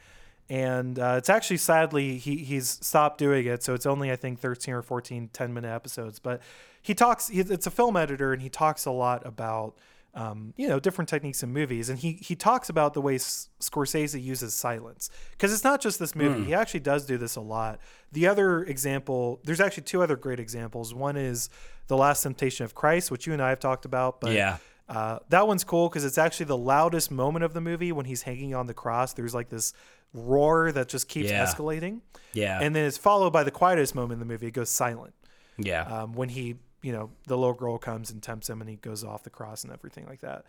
and 0.49 0.97
uh, 0.97 1.15
it's 1.17 1.29
actually 1.29 1.57
sadly 1.57 2.17
he 2.17 2.37
he's 2.37 2.69
stopped 2.69 3.17
doing 3.17 3.45
it. 3.45 3.63
So 3.63 3.73
it's 3.73 3.85
only 3.85 4.11
I 4.11 4.15
think 4.15 4.39
13 4.39 4.73
or 4.73 4.81
14 4.81 5.29
10 5.31 5.53
minute 5.53 5.67
episodes. 5.67 6.19
But 6.19 6.41
he 6.81 6.93
talks. 6.93 7.27
He, 7.27 7.41
it's 7.41 7.67
a 7.67 7.71
film 7.71 7.97
editor, 7.97 8.31
and 8.31 8.41
he 8.41 8.49
talks 8.49 8.85
a 8.85 8.91
lot 8.91 9.25
about 9.25 9.75
um, 10.15 10.53
you 10.57 10.67
know, 10.67 10.79
different 10.79 11.07
techniques 11.07 11.43
in 11.43 11.51
movies. 11.51 11.89
And 11.89 11.99
he 11.99 12.13
he 12.13 12.35
talks 12.35 12.69
about 12.69 12.93
the 12.93 13.01
way 13.01 13.15
S- 13.15 13.49
Scorsese 13.59 14.21
uses 14.21 14.53
silence 14.53 15.09
because 15.31 15.53
it's 15.53 15.63
not 15.63 15.81
just 15.81 15.99
this 15.99 16.15
movie. 16.15 16.41
Mm. 16.41 16.45
He 16.47 16.53
actually 16.53 16.79
does 16.79 17.05
do 17.05 17.17
this 17.17 17.35
a 17.35 17.41
lot. 17.41 17.79
The 18.11 18.25
other 18.25 18.63
example, 18.63 19.39
there's 19.43 19.59
actually 19.59 19.83
two 19.83 20.01
other 20.01 20.15
great 20.15 20.39
examples. 20.39 20.93
One 20.93 21.17
is 21.17 21.49
The 21.87 21.97
Last 21.97 22.23
Temptation 22.23 22.63
of 22.63 22.73
Christ, 22.73 23.11
which 23.11 23.27
you 23.27 23.33
and 23.33 23.41
I 23.41 23.49
have 23.49 23.59
talked 23.59 23.85
about. 23.85 24.19
But 24.21 24.31
yeah. 24.31 24.57
Uh, 24.89 25.19
that 25.29 25.47
one's 25.47 25.63
cool 25.63 25.87
because 25.87 26.03
it's 26.03 26.17
actually 26.17 26.47
the 26.47 26.57
loudest 26.57 27.11
moment 27.11 27.45
of 27.45 27.53
the 27.53 27.61
movie 27.61 27.91
when 27.91 28.05
he's 28.05 28.23
hanging 28.23 28.55
on 28.55 28.67
the 28.67 28.73
cross. 28.73 29.13
There's 29.13 29.35
like 29.35 29.49
this 29.49 29.73
roar 30.13 30.71
that 30.71 30.89
just 30.89 31.07
keeps 31.07 31.29
yeah. 31.29 31.45
escalating. 31.45 32.01
Yeah. 32.33 32.59
And 32.59 32.75
then 32.75 32.85
it's 32.85 32.97
followed 32.97 33.31
by 33.31 33.43
the 33.43 33.51
quietest 33.51 33.93
moment 33.93 34.13
in 34.13 34.19
the 34.19 34.33
movie. 34.33 34.47
It 34.47 34.53
goes 34.53 34.69
silent. 34.69 35.13
Yeah. 35.57 35.83
Um, 35.83 36.13
when 36.13 36.29
he 36.29 36.55
you 36.81 36.91
know, 36.91 37.09
the 37.27 37.37
little 37.37 37.53
girl 37.53 37.77
comes 37.77 38.11
and 38.11 38.21
tempts 38.21 38.49
him 38.49 38.61
and 38.61 38.69
he 38.69 38.77
goes 38.77 39.03
off 39.03 39.23
the 39.23 39.29
cross 39.29 39.63
and 39.63 39.73
everything 39.73 40.05
like 40.07 40.21
that. 40.21 40.45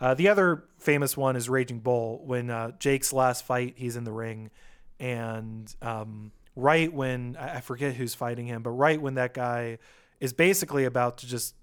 Uh, 0.00 0.14
the 0.14 0.28
other 0.28 0.64
famous 0.78 1.16
one 1.16 1.36
is 1.36 1.48
Raging 1.48 1.78
Bull. 1.78 2.22
When 2.24 2.50
uh, 2.50 2.72
Jake's 2.78 3.12
last 3.12 3.44
fight, 3.44 3.74
he's 3.76 3.96
in 3.96 4.04
the 4.04 4.12
ring, 4.12 4.50
and 4.98 5.72
um, 5.82 6.32
right 6.56 6.92
when 6.92 7.36
I 7.38 7.56
I 7.56 7.60
forget 7.60 7.94
who's 7.94 8.14
fighting 8.14 8.46
him, 8.46 8.62
but 8.62 8.70
right 8.70 9.00
when 9.00 9.14
that 9.14 9.34
guy 9.34 9.78
is 10.20 10.32
basically 10.32 10.84
about 10.84 11.18
to 11.18 11.26
just 11.26 11.54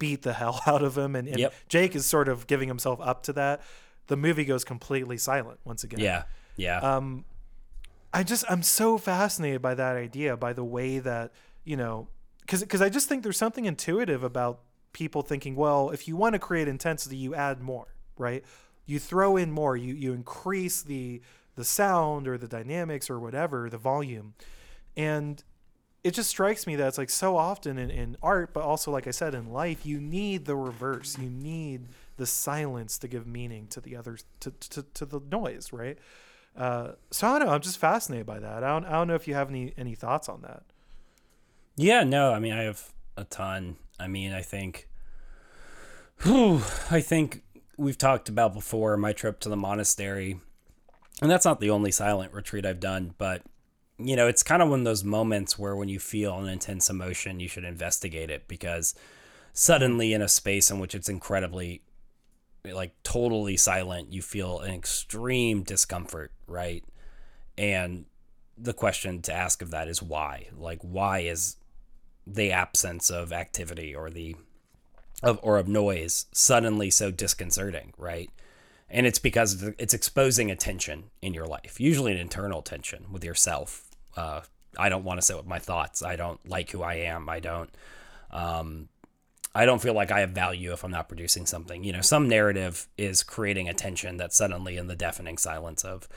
beat 0.00 0.22
the 0.22 0.32
hell 0.40 0.60
out 0.66 0.82
of 0.82 0.98
him, 0.98 1.14
and, 1.14 1.28
and 1.28 1.38
Yep. 1.38 1.54
Jake 1.68 1.94
is 1.94 2.04
sort 2.04 2.28
of 2.28 2.48
giving 2.48 2.66
himself 2.66 2.98
up 3.00 3.22
to 3.24 3.32
that. 3.34 3.62
The 4.08 4.16
movie 4.16 4.44
goes 4.44 4.64
completely 4.64 5.16
silent 5.16 5.60
once 5.64 5.84
again. 5.84 6.00
Yeah. 6.00 6.24
Yeah. 6.56 6.78
Um, 6.78 7.24
I 8.12 8.24
just 8.24 8.44
I'm 8.50 8.64
so 8.64 8.98
fascinated 8.98 9.62
by 9.62 9.74
that 9.74 9.94
idea, 9.94 10.36
by 10.36 10.52
the 10.52 10.64
way 10.64 10.98
that 10.98 11.30
you 11.64 11.76
know, 11.76 12.08
because 12.40 12.60
because 12.62 12.82
I 12.82 12.88
just 12.88 13.08
think 13.08 13.22
there's 13.22 13.36
something 13.38 13.66
intuitive 13.66 14.24
about 14.24 14.62
people 14.92 15.22
thinking, 15.22 15.54
well, 15.54 15.90
if 15.90 16.08
you 16.08 16.16
want 16.16 16.32
to 16.32 16.40
create 16.40 16.66
intensity, 16.66 17.16
you 17.16 17.36
add 17.36 17.60
more, 17.60 17.94
right? 18.18 18.44
You 18.86 18.98
throw 18.98 19.36
in 19.36 19.52
more, 19.52 19.76
you 19.76 19.94
you 19.94 20.12
increase 20.12 20.82
the 20.82 21.20
the 21.54 21.64
sound 21.64 22.26
or 22.26 22.36
the 22.36 22.48
dynamics 22.48 23.08
or 23.08 23.20
whatever, 23.20 23.70
the 23.70 23.78
volume, 23.78 24.34
and 24.96 25.44
it 26.02 26.12
just 26.12 26.30
strikes 26.30 26.66
me 26.66 26.76
that 26.76 26.88
it's 26.88 26.98
like 26.98 27.10
so 27.10 27.36
often 27.36 27.78
in, 27.78 27.90
in 27.90 28.16
art, 28.22 28.52
but 28.52 28.62
also 28.62 28.90
like 28.90 29.06
I 29.06 29.10
said 29.10 29.34
in 29.34 29.52
life, 29.52 29.84
you 29.84 30.00
need 30.00 30.46
the 30.46 30.56
reverse. 30.56 31.18
You 31.18 31.28
need 31.28 31.88
the 32.16 32.26
silence 32.26 32.98
to 32.98 33.08
give 33.08 33.26
meaning 33.26 33.66
to 33.68 33.80
the 33.80 33.96
others 33.96 34.24
to 34.40 34.50
to, 34.50 34.82
to 34.94 35.04
the 35.04 35.20
noise, 35.30 35.72
right? 35.72 35.98
Uh, 36.56 36.92
so 37.10 37.28
I 37.28 37.38
don't 37.38 37.48
know. 37.48 37.54
I'm 37.54 37.60
just 37.60 37.78
fascinated 37.78 38.26
by 38.26 38.40
that. 38.40 38.64
I 38.64 38.68
don't, 38.68 38.84
I 38.84 38.92
don't 38.92 39.08
know 39.08 39.14
if 39.14 39.28
you 39.28 39.34
have 39.34 39.50
any 39.50 39.72
any 39.76 39.94
thoughts 39.94 40.28
on 40.28 40.42
that. 40.42 40.62
Yeah, 41.76 42.02
no, 42.02 42.32
I 42.32 42.38
mean, 42.38 42.52
I 42.52 42.62
have 42.62 42.92
a 43.16 43.24
ton. 43.24 43.76
I 43.98 44.06
mean, 44.06 44.32
I 44.32 44.42
think, 44.42 44.88
whew, 46.22 46.62
I 46.90 47.00
think 47.00 47.42
we've 47.76 47.98
talked 47.98 48.28
about 48.28 48.52
before 48.52 48.96
my 48.96 49.12
trip 49.12 49.40
to 49.40 49.48
the 49.48 49.56
monastery, 49.56 50.40
and 51.22 51.30
that's 51.30 51.44
not 51.44 51.60
the 51.60 51.70
only 51.70 51.90
silent 51.90 52.32
retreat 52.32 52.66
I've 52.66 52.80
done, 52.80 53.14
but 53.16 53.42
you 54.06 54.16
know, 54.16 54.26
it's 54.26 54.42
kind 54.42 54.62
of 54.62 54.68
one 54.68 54.80
of 54.80 54.84
those 54.84 55.04
moments 55.04 55.58
where 55.58 55.76
when 55.76 55.88
you 55.88 55.98
feel 55.98 56.38
an 56.38 56.48
intense 56.48 56.90
emotion, 56.90 57.40
you 57.40 57.48
should 57.48 57.64
investigate 57.64 58.30
it 58.30 58.48
because 58.48 58.94
suddenly 59.52 60.12
in 60.12 60.22
a 60.22 60.28
space 60.28 60.70
in 60.70 60.78
which 60.78 60.94
it's 60.94 61.08
incredibly 61.08 61.82
like 62.64 62.94
totally 63.02 63.56
silent, 63.56 64.12
you 64.12 64.22
feel 64.22 64.60
an 64.60 64.72
extreme 64.72 65.62
discomfort, 65.62 66.32
right? 66.46 66.84
And 67.56 68.06
the 68.56 68.74
question 68.74 69.22
to 69.22 69.32
ask 69.32 69.62
of 69.62 69.70
that 69.70 69.88
is 69.88 70.02
why? 70.02 70.48
Like 70.56 70.80
why 70.82 71.20
is 71.20 71.56
the 72.26 72.52
absence 72.52 73.10
of 73.10 73.32
activity 73.32 73.94
or 73.94 74.10
the 74.10 74.36
of 75.22 75.38
or 75.42 75.58
of 75.58 75.68
noise 75.68 76.26
suddenly 76.32 76.90
so 76.90 77.10
disconcerting, 77.10 77.92
right? 77.98 78.30
And 78.88 79.06
it's 79.06 79.18
because 79.18 79.62
it's 79.78 79.94
exposing 79.94 80.50
a 80.50 80.56
tension 80.56 81.04
in 81.22 81.32
your 81.32 81.46
life, 81.46 81.78
usually 81.78 82.12
an 82.12 82.18
internal 82.18 82.60
tension 82.60 83.06
with 83.10 83.24
yourself. 83.24 83.89
Uh, 84.16 84.40
I 84.78 84.88
don't 84.88 85.04
want 85.04 85.20
to 85.20 85.26
sit 85.26 85.36
with 85.36 85.46
my 85.46 85.58
thoughts. 85.58 86.02
I 86.02 86.16
don't 86.16 86.46
like 86.48 86.70
who 86.70 86.82
I 86.82 86.94
am. 86.94 87.28
I 87.28 87.40
don't. 87.40 87.70
Um, 88.30 88.88
I 89.54 89.64
don't 89.64 89.82
feel 89.82 89.94
like 89.94 90.12
I 90.12 90.20
have 90.20 90.30
value 90.30 90.72
if 90.72 90.84
I'm 90.84 90.92
not 90.92 91.08
producing 91.08 91.44
something. 91.44 91.82
You 91.82 91.92
know, 91.92 92.02
some 92.02 92.28
narrative 92.28 92.86
is 92.96 93.24
creating 93.24 93.68
a 93.68 93.74
tension 93.74 94.18
that 94.18 94.32
suddenly, 94.32 94.76
in 94.76 94.86
the 94.86 94.94
deafening 94.94 95.38
silence 95.38 95.84
of 95.84 96.08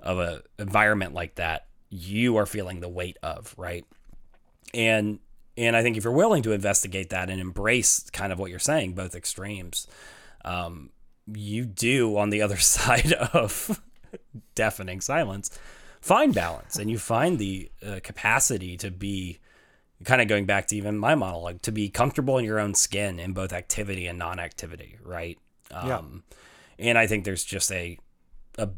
of 0.00 0.18
a 0.18 0.42
environment 0.58 1.12
like 1.12 1.34
that, 1.36 1.66
you 1.90 2.36
are 2.36 2.46
feeling 2.46 2.80
the 2.80 2.88
weight 2.88 3.18
of, 3.22 3.54
right? 3.56 3.84
And 4.72 5.18
and 5.56 5.74
I 5.76 5.82
think 5.82 5.96
if 5.96 6.04
you're 6.04 6.12
willing 6.12 6.44
to 6.44 6.52
investigate 6.52 7.10
that 7.10 7.30
and 7.30 7.40
embrace 7.40 8.08
kind 8.10 8.32
of 8.32 8.38
what 8.38 8.50
you're 8.50 8.60
saying, 8.60 8.92
both 8.92 9.16
extremes, 9.16 9.88
um, 10.44 10.90
you 11.26 11.64
do 11.64 12.16
on 12.16 12.30
the 12.30 12.42
other 12.42 12.56
side 12.58 13.12
of 13.12 13.82
deafening 14.54 15.00
silence 15.00 15.58
find 16.00 16.34
balance 16.34 16.76
and 16.76 16.90
you 16.90 16.98
find 16.98 17.38
the 17.38 17.70
uh, 17.86 18.00
capacity 18.02 18.76
to 18.76 18.90
be 18.90 19.38
kind 20.04 20.22
of 20.22 20.28
going 20.28 20.46
back 20.46 20.66
to 20.68 20.76
even 20.76 20.96
my 20.96 21.14
monologue 21.14 21.60
to 21.62 21.72
be 21.72 21.88
comfortable 21.88 22.38
in 22.38 22.44
your 22.44 22.60
own 22.60 22.74
skin 22.74 23.18
in 23.18 23.32
both 23.32 23.52
activity 23.52 24.06
and 24.06 24.18
non-activity 24.18 24.96
right? 25.02 25.38
Yeah. 25.70 25.98
um 25.98 26.22
and 26.78 26.96
i 26.96 27.06
think 27.06 27.24
there's 27.24 27.44
just 27.44 27.70
a 27.72 27.98
a 28.56 28.68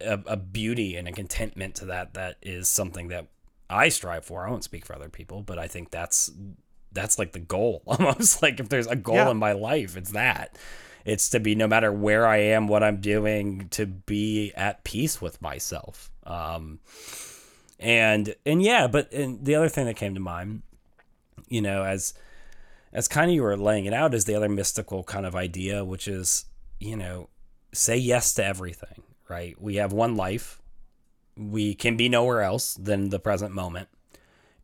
a, 0.00 0.20
a 0.26 0.36
beauty 0.36 0.96
and 0.96 1.06
a 1.08 1.12
contentment 1.12 1.74
to 1.76 1.84
that 1.86 2.14
that 2.14 2.36
is 2.42 2.68
something 2.68 3.08
that 3.08 3.26
i 3.68 3.88
strive 3.88 4.24
for. 4.24 4.46
I 4.46 4.50
won't 4.50 4.64
speak 4.64 4.84
for 4.86 4.94
other 4.94 5.08
people 5.08 5.42
but 5.42 5.58
i 5.58 5.66
think 5.68 5.90
that's 5.90 6.30
that's 6.92 7.18
like 7.18 7.32
the 7.32 7.40
goal 7.40 7.82
almost. 7.86 8.40
Like 8.40 8.60
if 8.60 8.68
there's 8.68 8.86
a 8.86 8.94
goal 8.96 9.16
Yeah. 9.16 9.30
in 9.32 9.36
my 9.36 9.52
life 9.52 9.96
it's 9.96 10.12
that. 10.12 10.56
It's 11.04 11.28
to 11.30 11.40
be 11.40 11.54
no 11.54 11.66
matter 11.68 11.92
where 11.92 12.26
i 12.26 12.38
am 12.38 12.66
what 12.68 12.82
i'm 12.82 12.98
doing 13.02 13.68
to 13.72 13.84
be 13.84 14.52
at 14.56 14.84
peace 14.84 15.20
with 15.20 15.42
myself 15.42 16.10
um 16.26 16.78
and 17.78 18.34
and 18.46 18.62
yeah 18.62 18.86
but 18.86 19.12
and 19.12 19.44
the 19.44 19.54
other 19.54 19.68
thing 19.68 19.86
that 19.86 19.96
came 19.96 20.14
to 20.14 20.20
mind 20.20 20.62
you 21.48 21.60
know 21.60 21.84
as 21.84 22.14
as 22.92 23.08
kind 23.08 23.30
of 23.30 23.34
you 23.34 23.42
were 23.42 23.56
laying 23.56 23.84
it 23.84 23.92
out 23.92 24.14
is 24.14 24.24
the 24.24 24.34
other 24.34 24.48
mystical 24.48 25.02
kind 25.02 25.26
of 25.26 25.34
idea 25.34 25.84
which 25.84 26.08
is 26.08 26.46
you 26.80 26.96
know 26.96 27.28
say 27.72 27.96
yes 27.96 28.32
to 28.34 28.44
everything 28.44 29.02
right? 29.28 29.60
We 29.60 29.76
have 29.76 29.92
one 29.92 30.16
life. 30.16 30.60
We 31.36 31.74
can 31.74 31.96
be 31.96 32.08
nowhere 32.08 32.42
else 32.42 32.74
than 32.74 33.10
the 33.10 33.18
present 33.18 33.52
moment. 33.52 33.88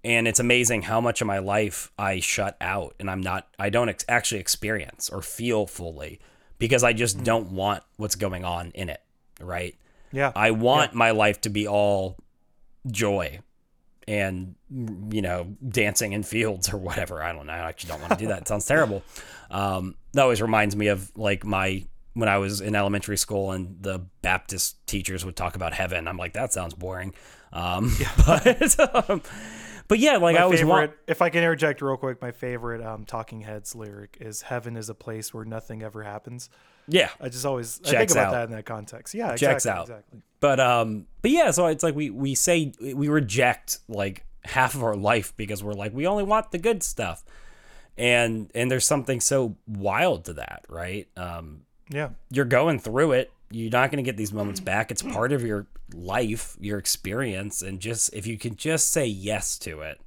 And 0.02 0.26
it's 0.26 0.40
amazing 0.40 0.82
how 0.82 1.00
much 1.00 1.20
of 1.20 1.26
my 1.26 1.38
life 1.38 1.92
I 1.98 2.20
shut 2.20 2.56
out 2.60 2.94
and 2.98 3.10
I'm 3.10 3.20
not 3.20 3.48
I 3.58 3.68
don't 3.68 3.90
ex- 3.90 4.04
actually 4.08 4.40
experience 4.40 5.10
or 5.10 5.20
feel 5.20 5.66
fully 5.66 6.20
because 6.58 6.82
I 6.82 6.94
just 6.94 7.22
don't 7.22 7.52
want 7.52 7.82
what's 7.96 8.16
going 8.16 8.44
on 8.44 8.70
in 8.74 8.88
it 8.88 9.02
right 9.40 9.74
Yeah. 10.12 10.32
I 10.34 10.50
want 10.50 10.94
my 10.94 11.10
life 11.12 11.40
to 11.42 11.50
be 11.50 11.66
all 11.68 12.16
joy 12.86 13.40
and 14.08 14.54
you 15.10 15.22
know 15.22 15.54
dancing 15.68 16.12
in 16.12 16.22
fields 16.22 16.72
or 16.72 16.78
whatever. 16.78 17.22
I 17.22 17.32
don't 17.32 17.46
know. 17.46 17.52
I 17.52 17.58
actually 17.58 17.90
don't 17.92 18.00
want 18.00 18.12
to 18.12 18.18
do 18.18 18.26
that. 18.28 18.42
It 18.42 18.48
sounds 18.48 18.66
terrible. 18.66 19.02
Um, 19.52 19.96
that 20.12 20.22
always 20.22 20.40
reminds 20.40 20.76
me 20.76 20.86
of 20.86 21.10
like 21.16 21.44
my 21.44 21.84
when 22.14 22.28
I 22.28 22.38
was 22.38 22.60
in 22.60 22.76
elementary 22.76 23.16
school 23.16 23.50
and 23.50 23.82
the 23.82 23.98
Baptist 24.22 24.86
teachers 24.86 25.24
would 25.24 25.34
talk 25.34 25.56
about 25.56 25.72
heaven. 25.72 26.06
I'm 26.06 26.16
like 26.16 26.34
that 26.34 26.52
sounds 26.52 26.72
boring. 26.72 27.14
Um, 27.52 27.92
but 28.26 29.10
um, 29.10 29.22
but 29.88 29.98
yeah, 29.98 30.18
like 30.18 30.36
my 30.36 30.40
I 30.40 30.42
always 30.44 30.60
favorite, 30.60 30.72
want. 30.72 30.92
if 31.08 31.20
I 31.20 31.30
can 31.30 31.38
interject 31.38 31.82
real 31.82 31.96
quick, 31.96 32.22
my 32.22 32.30
favorite 32.30 32.80
um, 32.80 33.04
Talking 33.04 33.40
Heads 33.40 33.74
lyric 33.74 34.18
is 34.20 34.42
"Heaven 34.42 34.76
is 34.76 34.88
a 34.88 34.94
place 34.94 35.34
where 35.34 35.44
nothing 35.44 35.82
ever 35.82 36.04
happens." 36.04 36.48
Yeah, 36.88 37.10
I 37.20 37.28
just 37.28 37.44
always 37.46 37.80
I 37.86 37.90
think 37.90 38.10
about 38.12 38.26
out. 38.26 38.30
that 38.32 38.44
in 38.48 38.52
that 38.52 38.64
context. 38.66 39.14
Yeah, 39.14 39.36
Checks 39.36 39.64
exactly, 39.64 39.70
out. 39.70 39.82
Exactly. 40.00 40.20
but 40.40 40.60
um 40.60 41.06
but 41.22 41.30
yeah 41.30 41.50
so 41.50 41.66
it's 41.66 41.82
like 41.82 41.94
we 41.94 42.10
we 42.10 42.34
say 42.34 42.72
we 42.80 43.08
reject 43.08 43.78
like 43.88 44.24
half 44.44 44.74
of 44.74 44.82
our 44.82 44.96
life 44.96 45.34
because 45.36 45.62
we're 45.62 45.74
like 45.74 45.92
we 45.94 46.06
only 46.06 46.24
want 46.24 46.50
the 46.50 46.58
good 46.58 46.82
stuff 46.82 47.22
and 47.98 48.50
and 48.54 48.70
there's 48.70 48.86
something 48.86 49.20
so 49.20 49.56
wild 49.66 50.24
to 50.24 50.32
that 50.34 50.64
right 50.68 51.08
um 51.16 51.62
Yeah. 51.90 52.10
you're 52.30 52.44
going 52.46 52.78
through 52.78 53.12
it 53.12 53.30
you're 53.50 53.70
not 53.70 53.90
going 53.90 54.02
to 54.02 54.08
get 54.08 54.16
these 54.16 54.32
moments 54.32 54.60
back 54.60 54.90
it's 54.90 55.02
part 55.02 55.32
of 55.32 55.42
your 55.42 55.66
life 55.92 56.56
your 56.60 56.78
experience 56.78 57.60
and 57.62 57.80
just 57.80 58.14
if 58.14 58.26
you 58.26 58.38
can 58.38 58.56
just 58.56 58.90
say 58.90 59.04
yes 59.04 59.58
to 59.58 59.80
it 59.82 60.00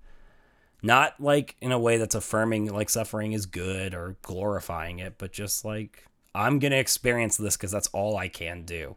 not 0.81 1.13
like 1.19 1.55
in 1.61 1.71
a 1.71 1.77
way 1.79 1.97
that's 1.97 2.15
affirming 2.15 2.65
like 2.73 2.89
suffering 2.89 3.33
is 3.33 3.45
good 3.45 3.93
or 3.93 4.15
glorifying 4.23 4.97
it 4.99 5.15
but 5.19 5.31
just 5.31 5.63
like 5.63 6.05
i'm 6.35 6.60
going 6.60 6.72
to 6.72 6.77
experience 6.77 7.38
this 7.38 7.55
because 7.57 7.72
that's 7.72 7.88
all 7.89 8.18
i 8.18 8.27
can 8.27 8.64
do 8.64 8.95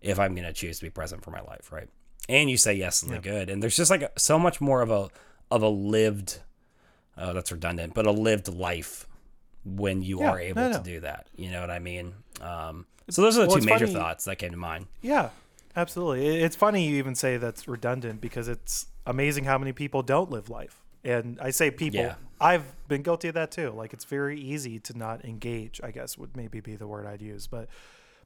if 0.00 0.18
i'm 0.18 0.34
going 0.34 0.46
to 0.46 0.52
choose 0.52 0.78
to 0.78 0.84
be 0.84 0.90
present 0.90 1.22
for 1.24 1.30
my 1.30 1.40
life 1.42 1.70
right? 1.72 1.88
And 2.28 2.50
you 2.50 2.56
say 2.56 2.74
yes 2.74 3.00
to 3.00 3.08
the 3.08 3.18
good 3.20 3.48
and 3.50 3.62
there's 3.62 3.76
just 3.76 3.90
like 3.90 4.10
so 4.18 4.38
much 4.38 4.60
more 4.60 4.82
of 4.82 4.90
a 4.90 5.08
of 5.50 5.62
a 5.62 5.68
lived 5.68 6.40
oh 7.16 7.32
that's 7.32 7.52
redundant 7.52 7.94
but 7.94 8.04
a 8.06 8.10
lived 8.10 8.48
life 8.48 9.06
when 9.64 10.02
you 10.02 10.20
Yeah, 10.20 10.30
are 10.30 10.40
able 10.40 10.62
no, 10.62 10.72
to 10.78 10.82
do 10.82 11.00
that 11.00 11.26
you 11.36 11.50
know 11.50 11.60
what 11.60 11.70
i 11.70 11.78
mean? 11.78 12.14
Um 12.40 12.86
so 13.08 13.22
those 13.22 13.36
are 13.38 13.42
the 13.42 13.46
Well, 13.48 13.58
two 13.58 13.64
major 13.64 13.86
funny- 13.86 13.92
thoughts 13.92 14.24
that 14.24 14.36
came 14.38 14.50
to 14.50 14.56
mind. 14.56 14.86
Yeah, 15.00 15.30
absolutely. 15.76 16.26
It's 16.42 16.56
funny 16.56 16.88
you 16.88 16.96
even 16.96 17.14
say 17.14 17.36
that's 17.36 17.68
redundant 17.68 18.20
because 18.20 18.48
it's 18.48 18.86
amazing 19.06 19.44
how 19.44 19.56
many 19.58 19.72
people 19.72 20.02
don't 20.02 20.28
live 20.30 20.48
life. 20.50 20.82
And 21.06 21.38
I 21.40 21.50
say 21.50 21.70
people, 21.70 22.00
Yeah. 22.00 22.14
I've 22.40 22.64
been 22.88 23.02
guilty 23.02 23.28
of 23.28 23.34
that 23.34 23.50
too. 23.50 23.70
Like 23.70 23.92
it's 23.92 24.04
very 24.04 24.38
easy 24.38 24.78
to 24.80 24.98
not 24.98 25.24
engage, 25.24 25.80
I 25.82 25.90
guess 25.90 26.18
would 26.18 26.36
maybe 26.36 26.60
be 26.60 26.76
the 26.76 26.86
word 26.86 27.06
I'd 27.06 27.22
use. 27.22 27.46
But 27.46 27.68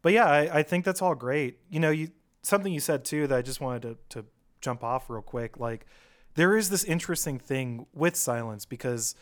but 0.03 0.13
yeah, 0.13 0.27
I, 0.27 0.59
I 0.59 0.63
think 0.63 0.85
that's 0.85 1.03
all 1.03 1.15
great. 1.15 1.59
You 1.69 1.79
know, 1.79 1.91
you 1.91 2.11
something 2.43 2.73
you 2.73 2.81
said 2.81 3.05
too 3.05 3.27
that 3.27 3.37
I 3.37 3.43
just 3.43 3.61
wanted 3.61 3.83
to, 3.83 4.21
to 4.21 4.27
jump 4.61 4.83
off 4.83 5.11
real 5.11 5.23
quick. 5.23 5.61
Like 5.61 5.87
there 6.35 6.57
is 6.57 6.71
this 6.71 6.85
interesting 6.85 7.39
thing 7.39 7.87
with 7.93 8.17
silence 8.17 8.65
because, 8.65 9.15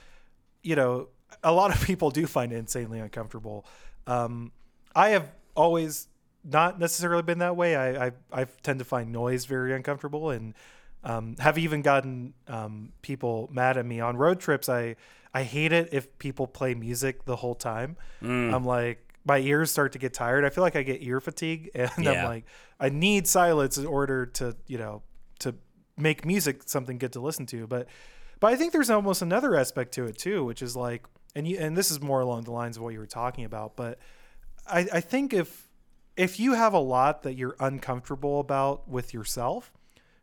you 0.63 0.77
know, 0.77 1.09
a 1.43 1.53
lot 1.53 1.75
of 1.75 1.83
people 1.85 2.11
do 2.11 2.27
find 2.27 2.53
it 2.53 2.57
insanely 2.57 3.01
uncomfortable. 3.01 3.67
Um, 4.07 4.53
I 4.95 5.11
have 5.11 5.33
always 5.55 6.09
not 6.45 6.79
necessarily 6.79 7.23
been 7.23 7.39
that 7.39 7.57
way. 7.57 7.77
I, 7.77 8.07
I, 8.07 8.13
I 8.33 8.45
tend 8.63 8.79
to 8.79 8.85
find 8.85 9.13
noise 9.13 9.45
very 9.45 9.75
uncomfortable 9.75 10.31
and 10.31 10.55
um, 11.05 11.37
have 11.39 11.59
even 11.59 11.83
gotten 11.83 12.35
um, 12.49 12.93
people 13.03 13.49
mad 13.53 13.77
at 13.77 13.87
me 13.87 14.01
on 14.01 14.17
road 14.17 14.41
trips. 14.41 14.69
I, 14.69 14.97
I 15.33 15.43
hate 15.43 15.73
it 15.73 15.91
if 15.93 16.19
people 16.19 16.47
play 16.47 16.75
music 16.75 17.25
the 17.25 17.37
whole 17.37 17.55
time. 17.55 17.97
I'm 18.55 18.65
like, 18.65 19.05
my 19.25 19.39
ears 19.39 19.71
start 19.71 19.93
to 19.93 19.99
get 19.99 20.15
tired. 20.15 20.45
I 20.45 20.51
feel 20.51 20.63
like 20.63 20.75
I 20.77 20.83
get 20.83 21.03
ear 21.03 21.21
fatigue, 21.21 21.71
and 21.75 21.91
I'm 21.99 22.25
like, 22.25 22.45
I 22.81 22.89
need 22.89 23.27
silence 23.27 23.77
in 23.79 23.87
order 23.87 24.27
to 24.27 24.57
you 24.67 24.79
know 24.79 25.03
to 25.41 25.55
make 25.97 26.25
music 26.25 26.63
something 26.67 26.99
good 26.99 27.13
to 27.13 27.21
listen 27.21 27.47
to. 27.47 27.67
But 27.67 27.89
but 28.41 28.53
I 28.53 28.57
think 28.57 28.73
there's 28.73 28.91
almost 28.91 29.23
another 29.23 29.57
aspect 29.57 29.93
to 29.95 30.07
it 30.07 30.17
too, 30.19 30.45
which 30.45 30.63
is 30.63 30.75
like, 30.77 31.05
and 31.35 31.47
you 31.47 31.59
and 31.59 31.77
this 31.77 31.91
is 31.91 32.01
more 32.01 32.21
along 32.21 32.45
the 32.45 32.53
lines 32.53 32.77
of 32.77 32.83
what 32.83 32.93
you 32.93 32.99
were 32.99 33.07
talking 33.07 33.45
about. 33.45 33.77
But 33.77 33.99
I, 34.67 34.87
I 34.95 35.01
think 35.01 35.33
if 35.33 35.69
if 36.17 36.41
you 36.41 36.55
have 36.55 36.73
a 36.73 36.81
lot 36.81 37.23
that 37.23 37.35
you're 37.35 37.57
uncomfortable 37.61 38.41
about 38.41 38.89
with 38.89 39.15
yourself, 39.15 39.73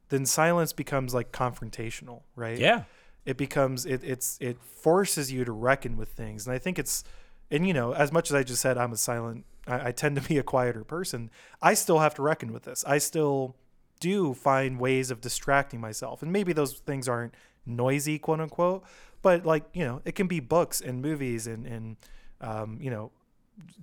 then 0.09 0.25
silence 0.25 0.73
becomes 0.73 1.13
like 1.13 1.31
confrontational, 1.31 2.21
right? 2.35 2.57
Yeah. 2.57 2.83
it 3.25 3.37
becomes 3.37 3.85
it 3.85 4.03
it's 4.03 4.37
it 4.39 4.61
forces 4.61 5.31
you 5.31 5.43
to 5.45 5.51
reckon 5.51 5.97
with 5.97 6.09
things 6.09 6.45
and 6.45 6.53
i 6.53 6.59
think 6.59 6.77
it's 6.77 7.03
and 7.49 7.65
you 7.67 7.73
know 7.73 7.91
as 7.93 8.11
much 8.11 8.29
as 8.29 8.35
i 8.35 8.43
just 8.43 8.61
said 8.61 8.77
i'm 8.77 8.93
a 8.93 8.97
silent 8.97 9.45
I, 9.65 9.87
I 9.87 9.91
tend 9.91 10.15
to 10.17 10.21
be 10.21 10.37
a 10.37 10.43
quieter 10.43 10.83
person 10.83 11.31
i 11.59 11.73
still 11.73 11.99
have 11.99 12.13
to 12.15 12.21
reckon 12.21 12.53
with 12.53 12.63
this 12.63 12.83
i 12.85 12.99
still 12.99 13.55
do 13.99 14.35
find 14.35 14.79
ways 14.79 15.09
of 15.09 15.21
distracting 15.21 15.81
myself 15.81 16.21
and 16.21 16.31
maybe 16.31 16.53
those 16.53 16.73
things 16.73 17.07
aren't 17.09 17.33
noisy 17.65 18.19
quote 18.19 18.39
unquote 18.41 18.83
but 19.23 19.43
like 19.43 19.63
you 19.73 19.83
know 19.83 20.01
it 20.05 20.13
can 20.13 20.27
be 20.27 20.39
books 20.39 20.79
and 20.79 21.01
movies 21.01 21.47
and 21.47 21.65
and 21.65 21.97
um, 22.41 22.77
you 22.79 22.91
know 22.91 23.09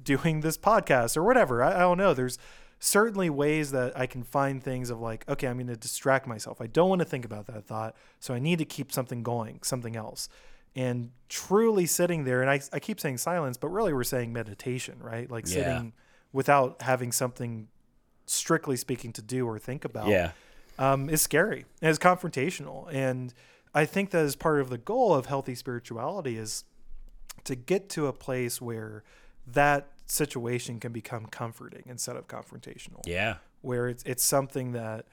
doing 0.04 0.40
this 0.42 0.58
podcast 0.58 1.16
or 1.16 1.22
whatever. 1.24 1.62
I, 1.62 1.74
I 1.76 1.78
don't 1.80 1.96
know. 1.98 2.12
There's 2.14 2.38
certainly 2.84 3.30
ways 3.30 3.70
that 3.70 3.96
I 3.96 4.06
can 4.06 4.24
find 4.24 4.60
things 4.60 4.90
of 4.90 5.00
like, 5.00 5.24
okay, 5.28 5.46
I'm 5.46 5.56
going 5.56 5.68
to 5.68 5.76
distract 5.76 6.26
myself. 6.26 6.60
I 6.60 6.66
don't 6.66 6.88
want 6.88 6.98
to 6.98 7.04
think 7.04 7.24
about 7.24 7.46
that 7.46 7.64
thought. 7.64 7.94
So 8.18 8.34
I 8.34 8.40
need 8.40 8.58
to 8.58 8.64
keep 8.64 8.90
something 8.90 9.22
going, 9.22 9.60
something 9.62 9.94
else. 9.94 10.28
And 10.74 11.12
truly 11.28 11.86
sitting 11.86 12.24
there, 12.24 12.40
and 12.42 12.50
I, 12.50 12.60
I 12.72 12.80
keep 12.80 12.98
saying 12.98 13.18
silence, 13.18 13.56
but 13.56 13.68
really 13.68 13.92
we're 13.92 14.02
saying 14.02 14.32
meditation, 14.32 14.96
right? 15.00 15.30
Like 15.30 15.46
Yeah. 15.46 15.54
sitting 15.54 15.92
without 16.32 16.82
having 16.82 17.12
something 17.12 17.68
strictly 18.26 18.76
speaking 18.76 19.12
to 19.12 19.22
do 19.22 19.46
or 19.46 19.60
think 19.60 19.84
about 19.84 20.08
Yeah. 20.08 20.32
um, 20.76 21.08
is 21.08 21.22
scary 21.22 21.66
and 21.80 21.88
is 21.88 22.00
confrontational. 22.00 22.92
And 22.92 23.32
I 23.72 23.84
think 23.84 24.10
that 24.10 24.24
is 24.24 24.34
part 24.34 24.60
of 24.60 24.70
the 24.70 24.78
goal 24.78 25.14
of 25.14 25.26
healthy 25.26 25.54
spirituality 25.54 26.36
is 26.36 26.64
to 27.44 27.54
get 27.54 27.88
to 27.90 28.08
a 28.08 28.12
place 28.12 28.60
where 28.60 29.04
that 29.46 29.86
situation 30.12 30.78
can 30.78 30.92
become 30.92 31.24
comforting 31.26 31.84
instead 31.86 32.16
of 32.16 32.28
confrontational. 32.28 33.00
Yeah. 33.06 33.36
Where 33.62 33.88
it's 33.88 34.02
it's 34.04 34.22
something 34.22 34.72
that 34.72 35.06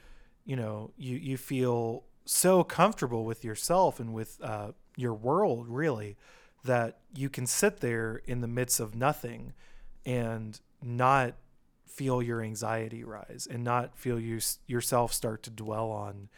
you 0.45 0.55
know 0.55 0.91
you 0.97 1.15
you 1.15 1.37
feel 1.37 2.03
so 2.25 2.63
comfortable 2.63 3.23
with 3.23 3.43
yourself 3.43 3.99
and 3.99 4.13
with 4.13 4.39
uh, 4.43 4.71
your 4.97 5.13
world 5.13 5.67
really 5.69 6.17
that 6.65 6.99
you 7.15 7.29
can 7.29 7.47
sit 7.47 7.79
there 7.79 8.21
in 8.25 8.41
the 8.41 8.47
midst 8.47 8.79
of 8.79 8.93
nothing 8.93 9.53
and 10.05 10.59
not 10.83 11.35
feel 11.87 12.21
your 12.21 12.41
anxiety 12.41 13.03
rise 13.03 13.47
and 13.49 13.63
not 13.63 13.97
feel 13.97 14.19
you, 14.19 14.39
yourself 14.67 15.13
start 15.13 15.41
to 15.43 15.49
dwell 15.49 15.89
on 15.89 16.29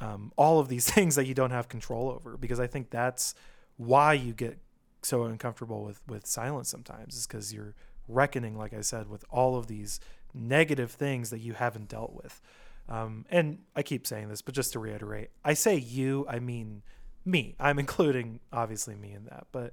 um, 0.00 0.32
all 0.36 0.58
of 0.58 0.68
these 0.68 0.90
things 0.92 1.14
that 1.14 1.26
you 1.26 1.34
don't 1.34 1.52
have 1.52 1.68
control 1.68 2.10
over 2.10 2.36
because 2.36 2.60
i 2.60 2.66
think 2.66 2.90
that's 2.90 3.34
why 3.76 4.12
you 4.12 4.32
get 4.32 4.58
so 5.02 5.24
uncomfortable 5.24 5.84
with 5.84 6.00
with 6.06 6.26
silence 6.26 6.68
sometimes 6.68 7.16
is 7.16 7.26
because 7.26 7.54
you're 7.54 7.74
reckoning 8.12 8.56
like 8.56 8.72
i 8.74 8.80
said 8.80 9.08
with 9.08 9.24
all 9.30 9.56
of 9.56 9.66
these 9.66 10.00
negative 10.34 10.90
things 10.90 11.30
that 11.30 11.40
you 11.40 11.54
haven't 11.54 11.88
dealt 11.88 12.12
with. 12.12 12.40
Um, 12.88 13.24
and 13.30 13.58
i 13.76 13.82
keep 13.82 14.06
saying 14.06 14.28
this 14.28 14.42
but 14.42 14.54
just 14.54 14.72
to 14.72 14.78
reiterate 14.78 15.30
i 15.44 15.54
say 15.54 15.76
you 15.76 16.26
i 16.28 16.38
mean 16.38 16.82
me. 17.24 17.54
I'm 17.60 17.78
including 17.84 18.40
obviously 18.52 18.94
me 18.96 19.12
in 19.12 19.24
that. 19.26 19.46
But 19.52 19.72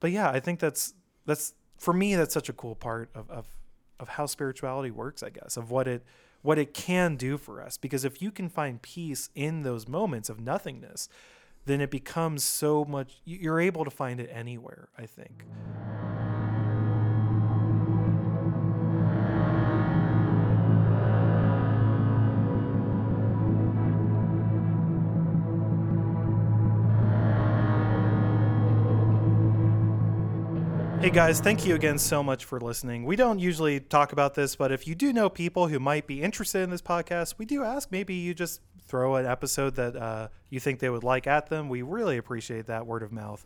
but 0.00 0.10
yeah 0.12 0.30
i 0.30 0.40
think 0.40 0.60
that's 0.60 0.94
that's 1.26 1.54
for 1.78 1.92
me 1.92 2.14
that's 2.14 2.32
such 2.34 2.48
a 2.48 2.52
cool 2.52 2.74
part 2.74 3.10
of 3.14 3.30
of 3.30 3.46
of 3.98 4.08
how 4.10 4.26
spirituality 4.26 4.90
works 4.90 5.22
i 5.22 5.30
guess 5.30 5.56
of 5.56 5.70
what 5.70 5.88
it 5.88 6.02
what 6.42 6.58
it 6.58 6.72
can 6.74 7.16
do 7.16 7.36
for 7.36 7.60
us. 7.60 7.76
Because 7.76 8.04
if 8.04 8.22
you 8.22 8.30
can 8.30 8.48
find 8.48 8.80
peace 8.80 9.30
in 9.34 9.62
those 9.62 9.88
moments 9.88 10.28
of 10.28 10.38
nothingness 10.40 11.08
then 11.64 11.80
it 11.80 11.90
becomes 11.90 12.44
so 12.44 12.84
much 12.84 13.20
you- 13.24 13.38
you're 13.40 13.58
able 13.60 13.84
to 13.84 13.90
find 13.90 14.20
it 14.20 14.30
anywhere 14.32 14.88
i 14.96 15.04
think 15.06 15.44
Hey 31.06 31.12
guys, 31.12 31.38
thank 31.38 31.64
you 31.64 31.76
again 31.76 31.98
so 31.98 32.20
much 32.20 32.44
for 32.44 32.58
listening. 32.58 33.04
We 33.04 33.14
don't 33.14 33.38
usually 33.38 33.78
talk 33.78 34.10
about 34.10 34.34
this, 34.34 34.56
but 34.56 34.72
if 34.72 34.88
you 34.88 34.96
do 34.96 35.12
know 35.12 35.28
people 35.28 35.68
who 35.68 35.78
might 35.78 36.08
be 36.08 36.20
interested 36.20 36.62
in 36.62 36.70
this 36.70 36.82
podcast, 36.82 37.34
we 37.38 37.46
do 37.46 37.62
ask 37.62 37.92
maybe 37.92 38.14
you 38.14 38.34
just 38.34 38.60
throw 38.88 39.14
an 39.14 39.24
episode 39.24 39.76
that 39.76 39.94
uh, 39.94 40.26
you 40.50 40.58
think 40.58 40.80
they 40.80 40.90
would 40.90 41.04
like 41.04 41.28
at 41.28 41.48
them. 41.48 41.68
We 41.68 41.82
really 41.82 42.16
appreciate 42.16 42.66
that 42.66 42.88
word 42.88 43.04
of 43.04 43.12
mouth. 43.12 43.44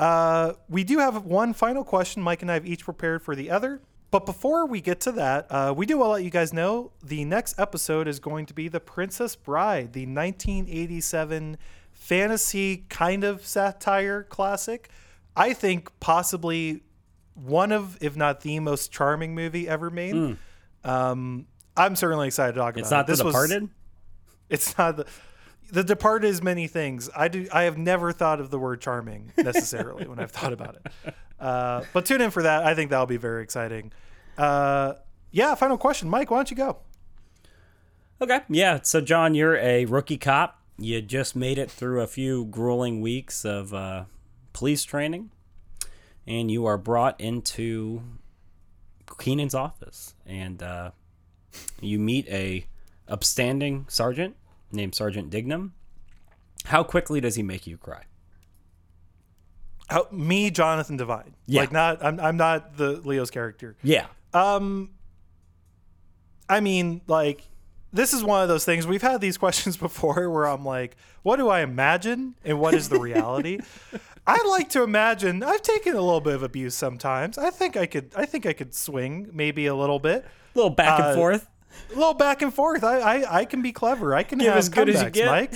Uh, 0.00 0.54
we 0.68 0.82
do 0.82 0.98
have 0.98 1.24
one 1.24 1.52
final 1.52 1.84
question 1.84 2.24
Mike 2.24 2.42
and 2.42 2.50
I 2.50 2.54
have 2.54 2.66
each 2.66 2.84
prepared 2.84 3.22
for 3.22 3.36
the 3.36 3.52
other. 3.52 3.80
But 4.10 4.26
before 4.26 4.66
we 4.66 4.80
get 4.80 4.98
to 5.02 5.12
that, 5.12 5.46
uh, 5.48 5.72
we 5.76 5.86
do 5.86 5.98
want 5.98 6.08
to 6.08 6.12
let 6.14 6.24
you 6.24 6.30
guys 6.30 6.52
know 6.52 6.90
the 7.04 7.24
next 7.24 7.56
episode 7.56 8.08
is 8.08 8.18
going 8.18 8.46
to 8.46 8.52
be 8.52 8.66
The 8.66 8.80
Princess 8.80 9.36
Bride, 9.36 9.92
the 9.92 10.06
1987 10.06 11.56
fantasy 11.92 12.78
kind 12.88 13.22
of 13.22 13.46
satire 13.46 14.24
classic. 14.24 14.90
I 15.36 15.52
think 15.52 15.92
possibly 16.00 16.82
one 17.36 17.70
of, 17.70 17.96
if 18.00 18.16
not 18.16 18.40
the 18.40 18.58
most 18.60 18.90
charming 18.90 19.34
movie 19.34 19.68
ever 19.68 19.90
made. 19.90 20.36
Um, 20.84 21.46
I'm 21.76 21.94
certainly 21.96 22.26
excited 22.26 22.54
to 22.54 22.58
talk 22.60 22.74
Hmm. 22.74 22.80
It's 22.80 22.88
about 22.88 22.96
not 22.96 23.04
it. 23.04 23.12
This 23.12 23.18
The 23.20 23.24
was- 23.26 23.34
Departed? 23.34 23.68
it's 24.48 24.78
not 24.78 24.96
the 24.96 25.06
the 25.72 25.82
departed 25.82 26.28
is 26.28 26.40
many 26.40 26.68
things 26.68 27.10
i 27.16 27.26
do 27.26 27.48
i 27.52 27.64
have 27.64 27.76
never 27.76 28.12
thought 28.12 28.38
of 28.38 28.50
the 28.52 28.58
word 28.60 28.80
charming 28.80 29.32
necessarily 29.36 30.06
when 30.06 30.20
i've 30.20 30.30
thought 30.30 30.52
about 30.52 30.76
it 30.76 31.14
uh, 31.40 31.82
but 31.92 32.06
tune 32.06 32.20
in 32.20 32.30
for 32.30 32.44
that 32.44 32.64
i 32.64 32.72
think 32.72 32.90
that'll 32.90 33.06
be 33.06 33.16
very 33.16 33.42
exciting 33.42 33.90
uh, 34.38 34.92
yeah 35.32 35.52
final 35.56 35.76
question 35.76 36.08
mike 36.08 36.30
why 36.30 36.36
don't 36.36 36.50
you 36.52 36.56
go 36.56 36.78
Okay. 38.20 38.40
Yeah. 38.48 38.78
So, 38.82 39.00
John, 39.02 39.34
you're 39.34 39.56
a 39.58 39.84
rookie 39.84 40.16
cop. 40.16 40.58
You 40.78 41.02
just 41.02 41.36
made 41.36 41.58
it 41.58 41.70
through 41.70 42.00
a 42.00 42.06
few 42.06 42.46
grueling 42.46 43.02
weeks 43.02 43.44
of 43.44 43.74
uh, 43.74 44.04
police 44.54 44.84
training, 44.84 45.32
and 46.26 46.50
you 46.50 46.66
are 46.66 46.76
brought 46.78 47.20
into 47.20 48.02
Queenan's 49.06 49.54
office, 49.54 50.14
and 50.26 50.62
uh, 50.62 50.90
you 51.80 51.98
meet 51.98 52.26
a 52.28 52.66
upstanding 53.08 53.86
sergeant 53.88 54.36
named 54.72 54.94
Sergeant 54.94 55.30
Dignam. 55.30 55.70
How 56.64 56.82
quickly 56.82 57.20
does 57.20 57.36
he 57.36 57.42
make 57.42 57.66
you 57.66 57.76
cry? 57.78 58.02
How, 59.88 60.08
me 60.10 60.50
jonathan 60.50 60.96
devine 60.96 61.34
Yeah. 61.46 61.60
like 61.60 61.70
not 61.70 62.04
I'm, 62.04 62.18
I'm 62.18 62.36
not 62.36 62.76
the 62.76 63.00
leo's 63.04 63.30
character 63.30 63.76
Yeah. 63.84 64.06
Um, 64.34 64.90
I 66.48 66.58
mean, 66.60 67.00
like, 67.06 67.42
this 67.96 68.12
is 68.12 68.22
one 68.22 68.42
of 68.42 68.48
those 68.48 68.64
things. 68.64 68.86
We've 68.86 69.02
had 69.02 69.20
these 69.20 69.38
questions 69.44 69.76
before 69.76 70.30
where 70.30 70.46
I'm 70.46 70.64
like, 70.64 70.96
what 71.22 71.36
do 71.36 71.48
I 71.48 71.60
imagine 71.60 72.34
and 72.44 72.60
what 72.60 72.74
is 72.74 72.88
the 72.88 72.98
reality? 73.00 73.60
I 74.26 74.42
like 74.48 74.70
to 74.70 74.82
imagine. 74.82 75.42
I've 75.42 75.62
taken 75.62 75.94
a 75.94 76.00
little 76.00 76.20
bit 76.20 76.34
of 76.34 76.42
abuse 76.42 76.74
sometimes. 76.74 77.38
I 77.38 77.50
think 77.50 77.76
I 77.76 77.86
could. 77.86 78.10
I 78.16 78.26
think 78.26 78.44
I 78.44 78.52
could 78.52 78.74
swing 78.74 79.30
maybe 79.32 79.66
a 79.66 79.74
little 79.74 80.00
bit, 80.00 80.24
A 80.24 80.58
little 80.58 80.70
back 80.70 80.98
and 80.98 81.08
Uh, 81.10 81.14
forth. 81.14 81.48
a 81.92 81.94
little 81.94 82.14
back 82.14 82.42
and 82.42 82.52
forth. 82.52 82.82
I 82.82 82.98
I, 82.98 83.38
I 83.40 83.44
can 83.44 83.62
be 83.62 83.70
clever. 83.72 84.14
I 84.16 84.24
can 84.24 84.38
Give 84.38 84.48
have 84.48 84.56
as 84.56 84.68
good 84.68 84.88
as 84.88 85.00
you 85.02 85.10
get. 85.10 85.26
Mike. 85.26 85.54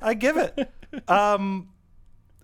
I 0.00 0.14
give 0.14 0.36
it. 0.36 0.70
Um, 1.08 1.70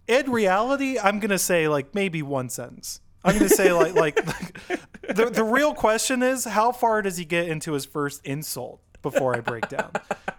in 0.09 0.29
reality, 0.29 0.99
I'm 0.99 1.21
gonna 1.21 1.39
say 1.39 1.69
like 1.69 1.95
maybe 1.95 2.21
one 2.21 2.49
sentence. 2.49 3.01
I'm 3.23 3.35
gonna 3.37 3.49
say 3.49 3.73
like 3.73 3.95
like, 3.95 4.17
the 5.07 5.31
the 5.33 5.45
real 5.45 5.73
question 5.73 6.21
is 6.25 6.47
how 6.47 6.73
far 6.73 7.01
does 7.01 7.17
he 7.17 7.25
get 7.25 7.49
into 7.49 7.75
his 7.75 7.85
first 7.85 8.27
insult 8.27 8.81
before 9.02 9.36
I 9.36 9.40
break 9.40 9.68
down? 9.68 9.90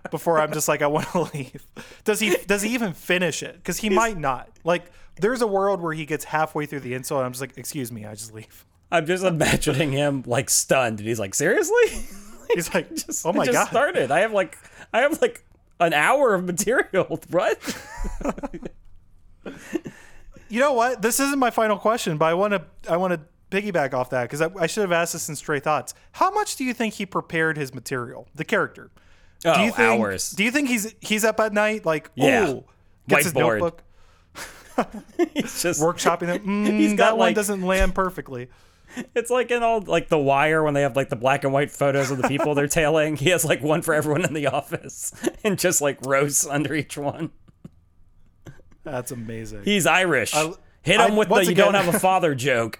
Before 0.09 0.39
I'm 0.39 0.51
just 0.51 0.67
like 0.67 0.81
I 0.81 0.87
want 0.87 1.07
to 1.09 1.21
leave. 1.33 1.65
Does 2.03 2.19
he 2.19 2.35
does 2.47 2.61
he 2.61 2.73
even 2.73 2.93
finish 2.93 3.43
it? 3.43 3.55
Because 3.55 3.77
he 3.77 3.89
might 3.89 4.17
not. 4.17 4.49
Like 4.63 4.91
there's 5.19 5.41
a 5.41 5.47
world 5.47 5.81
where 5.81 5.93
he 5.93 6.05
gets 6.05 6.25
halfway 6.25 6.65
through 6.65 6.81
the 6.81 6.93
insult. 6.93 7.19
And 7.19 7.25
I'm 7.25 7.31
just 7.31 7.41
like, 7.41 7.57
excuse 7.57 7.91
me, 7.91 8.05
I 8.05 8.13
just 8.15 8.33
leave. 8.33 8.65
I'm 8.91 9.05
just 9.05 9.23
imagining 9.23 9.91
him 9.91 10.23
like 10.25 10.49
stunned, 10.49 10.99
and 10.99 11.07
he's 11.07 11.19
like, 11.19 11.33
"Seriously?" 11.33 12.05
He's 12.53 12.73
like, 12.73 12.93
just, 12.93 13.25
oh 13.25 13.31
my 13.31 13.43
I 13.43 13.45
just 13.45 13.55
god. 13.55 13.67
started. 13.69 14.11
I 14.11 14.19
have 14.19 14.33
like, 14.33 14.57
I 14.93 14.99
have 14.99 15.21
like 15.21 15.41
an 15.79 15.93
hour 15.93 16.33
of 16.33 16.43
material. 16.43 17.21
What? 17.29 17.57
You 20.49 20.59
know 20.59 20.73
what? 20.73 21.01
This 21.01 21.21
isn't 21.21 21.39
my 21.39 21.49
final 21.49 21.77
question, 21.77 22.17
but 22.17 22.25
I 22.25 22.33
want 22.33 22.51
to 22.53 22.65
I 22.91 22.97
want 22.97 23.13
to 23.13 23.21
piggyback 23.51 23.93
off 23.93 24.09
that 24.09 24.23
because 24.23 24.41
I, 24.41 24.49
I 24.59 24.65
should 24.67 24.81
have 24.81 24.91
asked 24.91 25.13
this 25.13 25.29
in 25.29 25.35
Stray 25.35 25.59
Thoughts. 25.59 25.93
How 26.13 26.31
much 26.31 26.55
do 26.55 26.63
you 26.63 26.73
think 26.73 26.95
he 26.95 27.05
prepared 27.05 27.57
his 27.57 27.73
material, 27.73 28.27
the 28.33 28.45
character? 28.45 28.89
Oh, 29.45 29.53
do 29.55 29.61
you 29.61 29.71
think, 29.71 29.79
hours. 30.01 30.31
Do 30.31 30.43
you 30.43 30.51
think 30.51 30.69
he's 30.69 30.95
he's 31.01 31.23
up 31.25 31.39
at 31.39 31.53
night 31.53 31.85
like 31.85 32.09
Yeah. 32.15 32.45
oh 32.47 32.63
gets 33.07 33.25
his 33.25 33.35
notebook 33.35 33.83
It's 35.19 35.61
just 35.61 35.81
workshopping 35.81 36.33
it? 36.33 36.43
Mm, 36.45 36.79
He's 36.79 36.93
got, 36.93 37.11
that 37.11 37.17
one 37.17 37.33
doesn't 37.33 37.61
land 37.61 37.93
perfectly. 37.93 38.49
It's 39.15 39.29
like 39.31 39.51
in 39.51 39.63
all 39.63 39.81
like 39.81 40.09
The 40.09 40.17
Wire 40.17 40.63
when 40.63 40.73
they 40.73 40.81
have 40.81 40.95
like 40.95 41.09
the 41.09 41.15
black 41.15 41.43
and 41.43 41.53
white 41.53 41.71
photos 41.71 42.11
of 42.11 42.21
the 42.21 42.27
people 42.27 42.55
they're 42.55 42.67
tailing. 42.67 43.15
He 43.17 43.29
has 43.29 43.43
like 43.45 43.61
one 43.63 43.81
for 43.81 43.93
everyone 43.93 44.25
in 44.25 44.33
the 44.33 44.47
office 44.47 45.13
and 45.43 45.57
just 45.57 45.81
like 45.81 45.97
roasts 46.05 46.45
under 46.45 46.73
each 46.73 46.97
one. 46.97 47.31
That's 48.83 49.11
amazing. 49.11 49.63
He's 49.63 49.85
Irish. 49.85 50.33
I- 50.35 50.53
Hit 50.83 50.99
I- 50.99 51.07
him 51.09 51.15
with 51.15 51.29
the 51.29 51.45
you 51.45 51.53
don't 51.55 51.75
have 51.75 51.93
a 51.93 51.99
father 51.99 52.33
joke. 52.35 52.79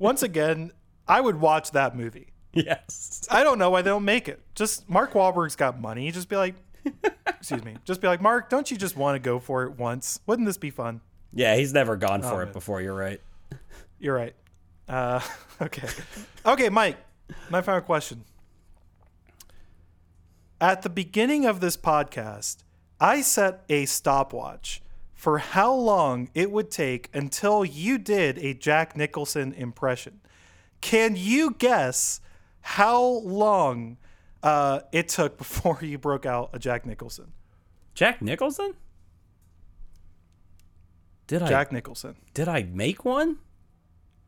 Once 0.00 0.24
again, 0.24 0.72
I 1.06 1.20
would 1.20 1.36
watch 1.40 1.70
that 1.70 1.94
movie. 1.96 2.32
yes. 2.52 3.24
I 3.30 3.44
don't 3.44 3.58
know 3.60 3.70
why 3.70 3.82
they 3.82 3.90
don't 3.90 4.04
make 4.04 4.26
it. 4.28 4.40
Just 4.56 4.88
Mark 4.90 5.12
Wahlberg's 5.12 5.54
got 5.54 5.80
money. 5.80 6.10
Just 6.10 6.28
be 6.28 6.34
like, 6.36 6.56
excuse 7.28 7.62
me, 7.62 7.76
just 7.84 8.00
be 8.00 8.08
like, 8.08 8.20
Mark, 8.20 8.48
don't 8.50 8.70
you 8.70 8.76
just 8.76 8.96
want 8.96 9.14
to 9.14 9.18
go 9.20 9.38
for 9.38 9.62
it 9.64 9.78
once? 9.78 10.18
Wouldn't 10.26 10.46
this 10.46 10.56
be 10.56 10.70
fun? 10.70 11.00
Yeah, 11.32 11.54
he's 11.54 11.72
never 11.72 11.96
gone 11.96 12.22
for 12.22 12.34
Oh, 12.34 12.40
it 12.40 12.44
man. 12.46 12.52
before. 12.54 12.80
You're 12.80 12.94
right. 12.94 13.20
You're 14.00 14.16
right. 14.16 14.34
Uh, 14.88 15.20
okay. 15.62 15.86
Okay, 16.44 16.68
Mike, 16.70 16.96
my 17.50 17.60
final 17.62 17.82
question. 17.82 18.24
At 20.60 20.82
the 20.82 20.90
beginning 20.90 21.46
of 21.46 21.60
this 21.60 21.76
podcast, 21.76 22.58
I 22.98 23.20
set 23.20 23.62
a 23.68 23.86
stopwatch 23.86 24.82
for 25.20 25.36
how 25.36 25.70
long 25.74 26.30
it 26.32 26.50
would 26.50 26.70
take 26.70 27.10
until 27.12 27.62
you 27.62 27.98
did 27.98 28.38
a 28.38 28.54
Jack 28.54 28.96
Nicholson 28.96 29.52
impression. 29.52 30.22
Can 30.80 31.14
you 31.14 31.54
guess 31.58 32.22
how 32.62 33.02
long 33.02 33.98
uh, 34.42 34.80
it 34.92 35.10
took 35.10 35.36
before 35.36 35.78
you 35.82 35.98
broke 35.98 36.24
out 36.24 36.48
a 36.54 36.58
Jack 36.58 36.86
Nicholson? 36.86 37.32
Jack 37.92 38.22
Nicholson? 38.22 38.72
Did 41.26 41.42
I 41.42 41.48
Jack 41.50 41.70
Nicholson. 41.70 42.16
did 42.32 42.48
I 42.48 42.62
make 42.62 43.04
one? 43.04 43.36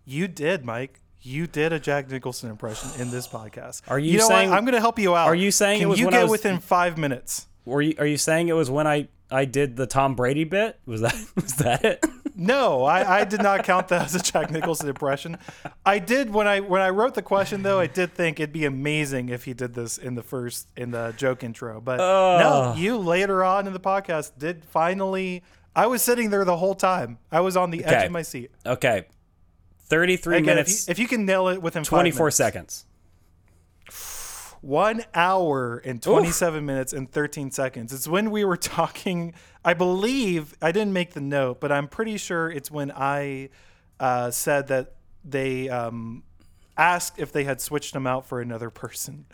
You 0.05 0.29
did, 0.29 0.63
Mike. 0.63 1.01
You 1.23 1.47
did 1.47 1.73
a 1.73 1.81
Jack 1.81 2.11
Nicholson 2.11 2.51
impression 2.51 2.91
in 3.01 3.11
this 3.11 3.27
podcast. 3.27 3.81
Are 3.89 3.99
you 3.99 4.13
you 4.13 4.19
know 4.19 4.29
saying- 4.29 4.51
What? 4.51 4.59
I'm 4.59 4.67
going 4.67 4.75
to 4.75 4.81
help 4.81 4.99
you 4.99 5.17
out. 5.17 5.27
Are 5.29 5.35
you 5.35 5.53
saying 5.53 5.79
Can 5.79 5.87
it 5.89 5.91
was 5.91 5.99
you 6.01 6.11
get 6.11 6.25
was- 6.25 6.33
within 6.33 6.61
five 6.61 6.99
minutes? 6.99 7.47
Were 7.65 7.81
you 7.81 7.95
are 7.99 8.05
you 8.07 8.19
saying 8.19 8.49
it 8.49 8.55
was 8.55 8.71
when 8.71 8.87
I 8.87 9.09
I 9.33 9.45
did 9.45 9.77
the 9.77 9.87
Tom 9.87 10.15
Brady 10.15 10.45
bit? 10.45 10.79
Was 10.87 11.01
that 11.01 11.15
was 11.37 11.55
that 11.57 11.85
it? 11.85 12.05
No, 12.35 12.85
I, 12.85 13.21
I 13.21 13.25
did 13.25 13.43
not 13.43 13.65
count 13.65 13.89
that 13.89 14.03
as 14.07 14.15
a 14.15 14.23
Jack 14.23 14.51
Nicholson 14.51 14.89
impression. 14.89 15.39
I 15.85 15.99
did 15.99 16.33
when 16.33 16.47
I 16.47 16.61
when 16.61 16.81
I 16.81 16.91
wrote 16.91 17.15
the 17.15 17.23
question 17.23 17.63
though. 17.63 17.79
I 17.79 17.87
did 17.87 18.15
think 18.15 18.41
it'd 18.41 18.53
be 18.53 18.65
amazing 18.65 19.29
if 19.29 19.45
he 19.45 19.55
did 19.55 19.75
this 19.75 19.99
in 19.99 20.15
the 20.15 20.23
first 20.23 20.69
in 20.77 20.91
the 20.91 21.15
joke 21.17 21.43
intro. 21.45 21.81
But 21.81 21.99
no, 21.99 22.75
you 22.77 22.99
later 22.99 23.45
on 23.45 23.67
in 23.67 23.73
the 23.73 23.81
podcast 23.81 24.33
did 24.39 24.65
finally. 24.65 25.43
I 25.75 25.87
was 25.87 26.03
sitting 26.03 26.29
there 26.29 26.45
the 26.45 26.59
whole 26.59 26.75
time. 26.75 27.19
I 27.31 27.41
was 27.41 27.57
on 27.57 27.71
the 27.71 27.85
edge 27.85 28.05
of 28.07 28.13
my 28.13 28.23
seat. 28.23 28.51
Okay. 28.67 29.07
33 29.87 30.37
Again, 30.37 30.49
if 30.49 30.55
minutes, 30.57 30.87
you, 30.87 30.91
if 30.91 30.99
you 30.99 31.09
can 31.09 31.27
nail 31.27 31.49
it 31.49 31.61
within 31.61 31.83
24 31.83 32.31
seconds. 32.31 32.85
One 34.63 35.03
hour 35.13 35.83
and 35.85 36.01
27 36.01 36.65
minutes 36.65 36.93
and 36.93 37.11
13 37.11 37.51
seconds. 37.51 37.93
It's 37.93 38.09
when 38.09 38.31
we 38.31 38.45
were 38.45 38.57
talking. 38.79 39.35
I 39.65 39.75
believe 39.75 40.57
I 40.63 40.73
didn't 40.73 40.93
make 40.93 41.13
the 41.13 41.21
note, 41.21 41.61
but 41.61 41.71
I'm 41.71 41.89
pretty 41.89 42.17
sure 42.17 42.51
it's 42.51 42.71
when 42.71 42.91
I 42.91 43.51
uh, 44.01 44.31
said 44.31 44.69
that 44.69 44.95
they 45.25 45.69
um, 45.69 46.23
asked 46.77 47.19
if 47.19 47.33
they 47.33 47.45
had 47.45 47.61
switched 47.61 47.95
him 47.95 48.07
out 48.07 48.27
for 48.27 48.41
another 48.41 48.71
person. 48.71 49.27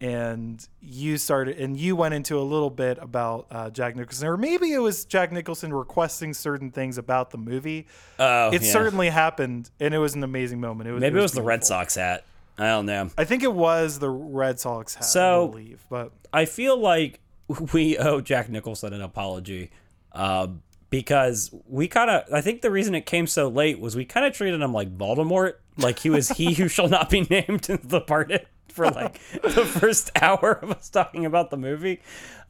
And 0.00 0.66
you 0.80 1.16
started, 1.16 1.60
and 1.60 1.76
you 1.76 1.94
went 1.94 2.12
into 2.12 2.36
a 2.36 2.42
little 2.42 2.70
bit 2.70 2.98
about 3.00 3.46
uh, 3.52 3.70
Jack 3.70 3.94
Nicholson, 3.94 4.26
or 4.26 4.36
maybe 4.36 4.72
it 4.72 4.80
was 4.80 5.04
Jack 5.04 5.30
Nicholson 5.30 5.72
requesting 5.72 6.34
certain 6.34 6.72
things 6.72 6.98
about 6.98 7.30
the 7.30 7.38
movie. 7.38 7.86
Oh, 8.18 8.48
it 8.48 8.62
yeah. 8.62 8.72
certainly 8.72 9.10
happened, 9.10 9.70
and 9.78 9.94
it 9.94 9.98
was 9.98 10.16
an 10.16 10.24
amazing 10.24 10.60
moment. 10.60 10.88
It 10.88 10.92
was, 10.92 11.00
Maybe 11.00 11.20
it 11.20 11.22
was 11.22 11.32
the 11.32 11.42
Red. 11.42 11.64
Sox 11.64 11.94
hat. 11.94 12.24
I 12.58 12.66
don't 12.68 12.86
know. 12.86 13.10
I 13.16 13.24
think 13.24 13.42
it 13.42 13.52
was 13.52 13.98
the 13.98 14.10
Red 14.10 14.60
Sox 14.60 14.94
hat, 14.94 15.04
So- 15.04 15.44
I 15.44 15.50
believe, 15.50 15.84
but 15.88 16.12
I 16.32 16.44
feel 16.44 16.78
like 16.78 17.20
we 17.72 17.96
owe 17.98 18.20
Jack 18.20 18.48
Nicholson 18.48 18.92
an 18.92 19.00
apology 19.02 19.70
uh, 20.12 20.48
because 20.90 21.50
we 21.66 21.88
kind 21.88 22.10
of. 22.10 22.24
I 22.32 22.40
think 22.40 22.60
the 22.62 22.70
reason 22.70 22.94
it 22.94 23.06
came 23.06 23.26
so 23.26 23.48
late 23.48 23.80
was 23.80 23.96
we 23.96 24.04
kind 24.04 24.26
of 24.26 24.32
treated 24.34 24.60
him 24.60 24.72
like 24.72 24.96
Voldemort, 24.96 25.54
like 25.78 25.98
he 25.98 26.10
was 26.10 26.28
he 26.30 26.52
who 26.54 26.68
shall 26.68 26.88
not 26.88 27.08
be 27.10 27.22
named 27.22 27.68
in 27.70 27.80
the 27.82 28.00
part 28.00 28.30
for 28.68 28.90
like 28.90 29.14
the 29.42 29.64
first 29.66 30.10
hour 30.22 30.52
of 30.62 30.70
us 30.72 30.88
talking 30.88 31.24
about 31.26 31.50
the 31.50 31.56
movie. 31.56 32.00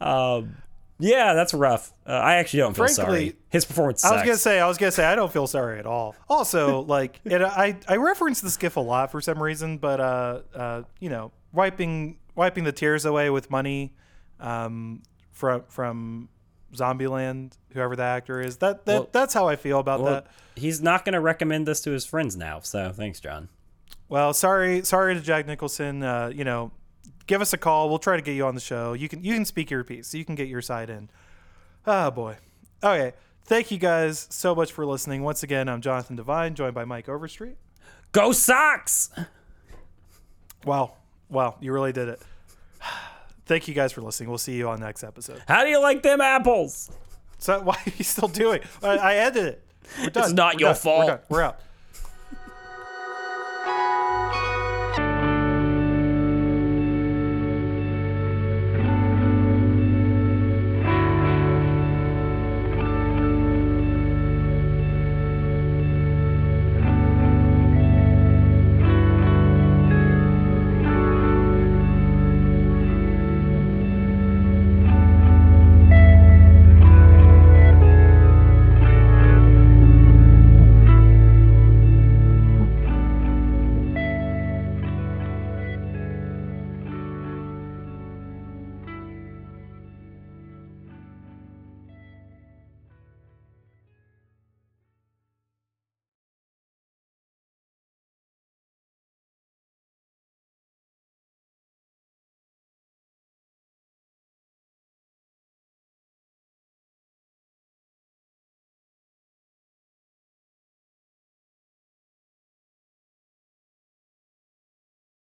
Um, 0.00 0.56
yeah, 1.02 1.34
that's 1.34 1.52
rough. 1.52 1.92
Uh, 2.06 2.12
I 2.12 2.36
actually 2.36 2.60
don't 2.60 2.74
feel 2.74 2.86
sorry. 2.88 3.34
His 3.50 3.64
performance. 3.64 4.04
I 4.04 4.14
was 4.14 4.22
gonna 4.22 4.36
say, 4.36 4.60
I 4.60 4.66
was 4.68 4.78
gonna 4.78 4.92
say, 4.92 5.04
I 5.04 5.14
don't 5.14 5.32
feel 5.32 5.46
sorry 5.46 5.78
at 5.78 5.86
all. 5.86 6.14
Also, 6.28 6.80
like, 6.96 7.20
it, 7.24 7.42
I 7.42 7.76
I 7.88 7.96
reference 7.96 8.40
the 8.40 8.50
skiff 8.50 8.76
a 8.76 8.80
lot 8.80 9.10
for 9.10 9.20
some 9.20 9.42
reason, 9.42 9.78
but 9.78 10.00
uh, 10.00 10.40
uh, 10.54 10.82
you 11.00 11.10
know, 11.10 11.32
wiping 11.52 12.18
wiping 12.34 12.64
the 12.64 12.72
tears 12.72 13.04
away 13.04 13.28
with 13.30 13.50
money, 13.50 13.92
um, 14.40 15.02
from 15.32 15.64
from 15.68 16.28
Zombieland, 16.74 17.52
whoever 17.72 17.96
the 17.96 18.04
actor 18.04 18.40
is. 18.40 18.58
That 18.58 18.86
that 18.86 18.92
Well- 18.92 19.08
that's 19.12 19.34
how 19.34 19.48
I 19.48 19.56
feel 19.56 19.78
about 19.80 20.00
Well, 20.00 20.12
that. 20.14 20.26
he's 20.56 20.80
not 20.80 21.04
going 21.04 21.14
to 21.14 21.20
recommend 21.20 21.66
this 21.66 21.80
to 21.82 21.90
his 21.90 22.04
friends 22.06 22.36
now. 22.36 22.60
So 22.60 22.92
thanks, 22.92 23.20
John. 23.20 23.48
Well, 24.08 24.32
sorry, 24.34 24.82
sorry 24.84 25.14
to 25.14 25.20
Jack 25.20 25.46
Nicholson. 25.46 26.02
Uh, 26.02 26.30
you 26.34 26.44
know, 26.44 26.70
give 27.26 27.40
us 27.40 27.52
a 27.52 27.58
call. 27.58 27.88
We'll 27.88 27.98
try 27.98 28.16
to 28.16 28.22
get 28.22 28.32
you 28.34 28.46
on 28.46 28.54
the 28.54 28.60
show. 28.60 28.92
You 28.92 29.08
can 29.08 29.22
you 29.24 29.34
can 29.34 29.44
speak 29.44 29.70
your 29.70 29.84
piece. 29.84 30.14
You 30.14 30.24
can 30.24 30.34
get 30.34 30.48
your 30.48 30.62
side 30.62 30.90
in. 30.90 31.10
Oh 31.86 32.10
boy. 32.10 32.36
Okay. 32.82 33.12
Thank 33.44 33.70
you 33.70 33.78
guys 33.78 34.28
so 34.30 34.54
much 34.54 34.70
for 34.72 34.86
listening. 34.86 35.22
Once 35.22 35.42
again, 35.42 35.68
I'm 35.68 35.80
Jonathan 35.80 36.14
Devine, 36.16 36.54
joined 36.54 36.74
by 36.74 36.84
Mike 36.84 37.08
Overstreet. 37.08 37.56
Go 38.12 38.32
Sox! 38.32 39.10
Wow. 40.64 40.92
Wow. 41.28 41.56
You 41.60 41.72
really 41.72 41.92
did 41.92 42.08
it. 42.08 42.22
Thank 43.46 43.66
you 43.66 43.74
guys 43.74 43.92
for 43.92 44.00
listening. 44.00 44.28
We'll 44.28 44.38
see 44.38 44.54
you 44.54 44.68
on 44.68 44.78
next 44.80 45.02
episode. 45.02 45.42
How 45.48 45.64
do 45.64 45.70
you 45.70 45.80
like 45.80 46.02
them 46.02 46.20
apples? 46.20 46.90
So 47.38 47.60
why 47.64 47.74
are 47.74 47.92
you 47.96 48.04
still 48.04 48.28
doing? 48.28 48.60
I, 48.82 48.96
I 48.98 49.14
ended 49.16 49.44
it. 49.46 50.12
Done. 50.12 50.34
not 50.36 50.54
We're 50.54 50.60
your 50.60 50.68
done. 50.74 50.76
fault. 50.82 51.06
We're. 51.08 51.20
We're 51.28 51.42
out. 51.42 51.60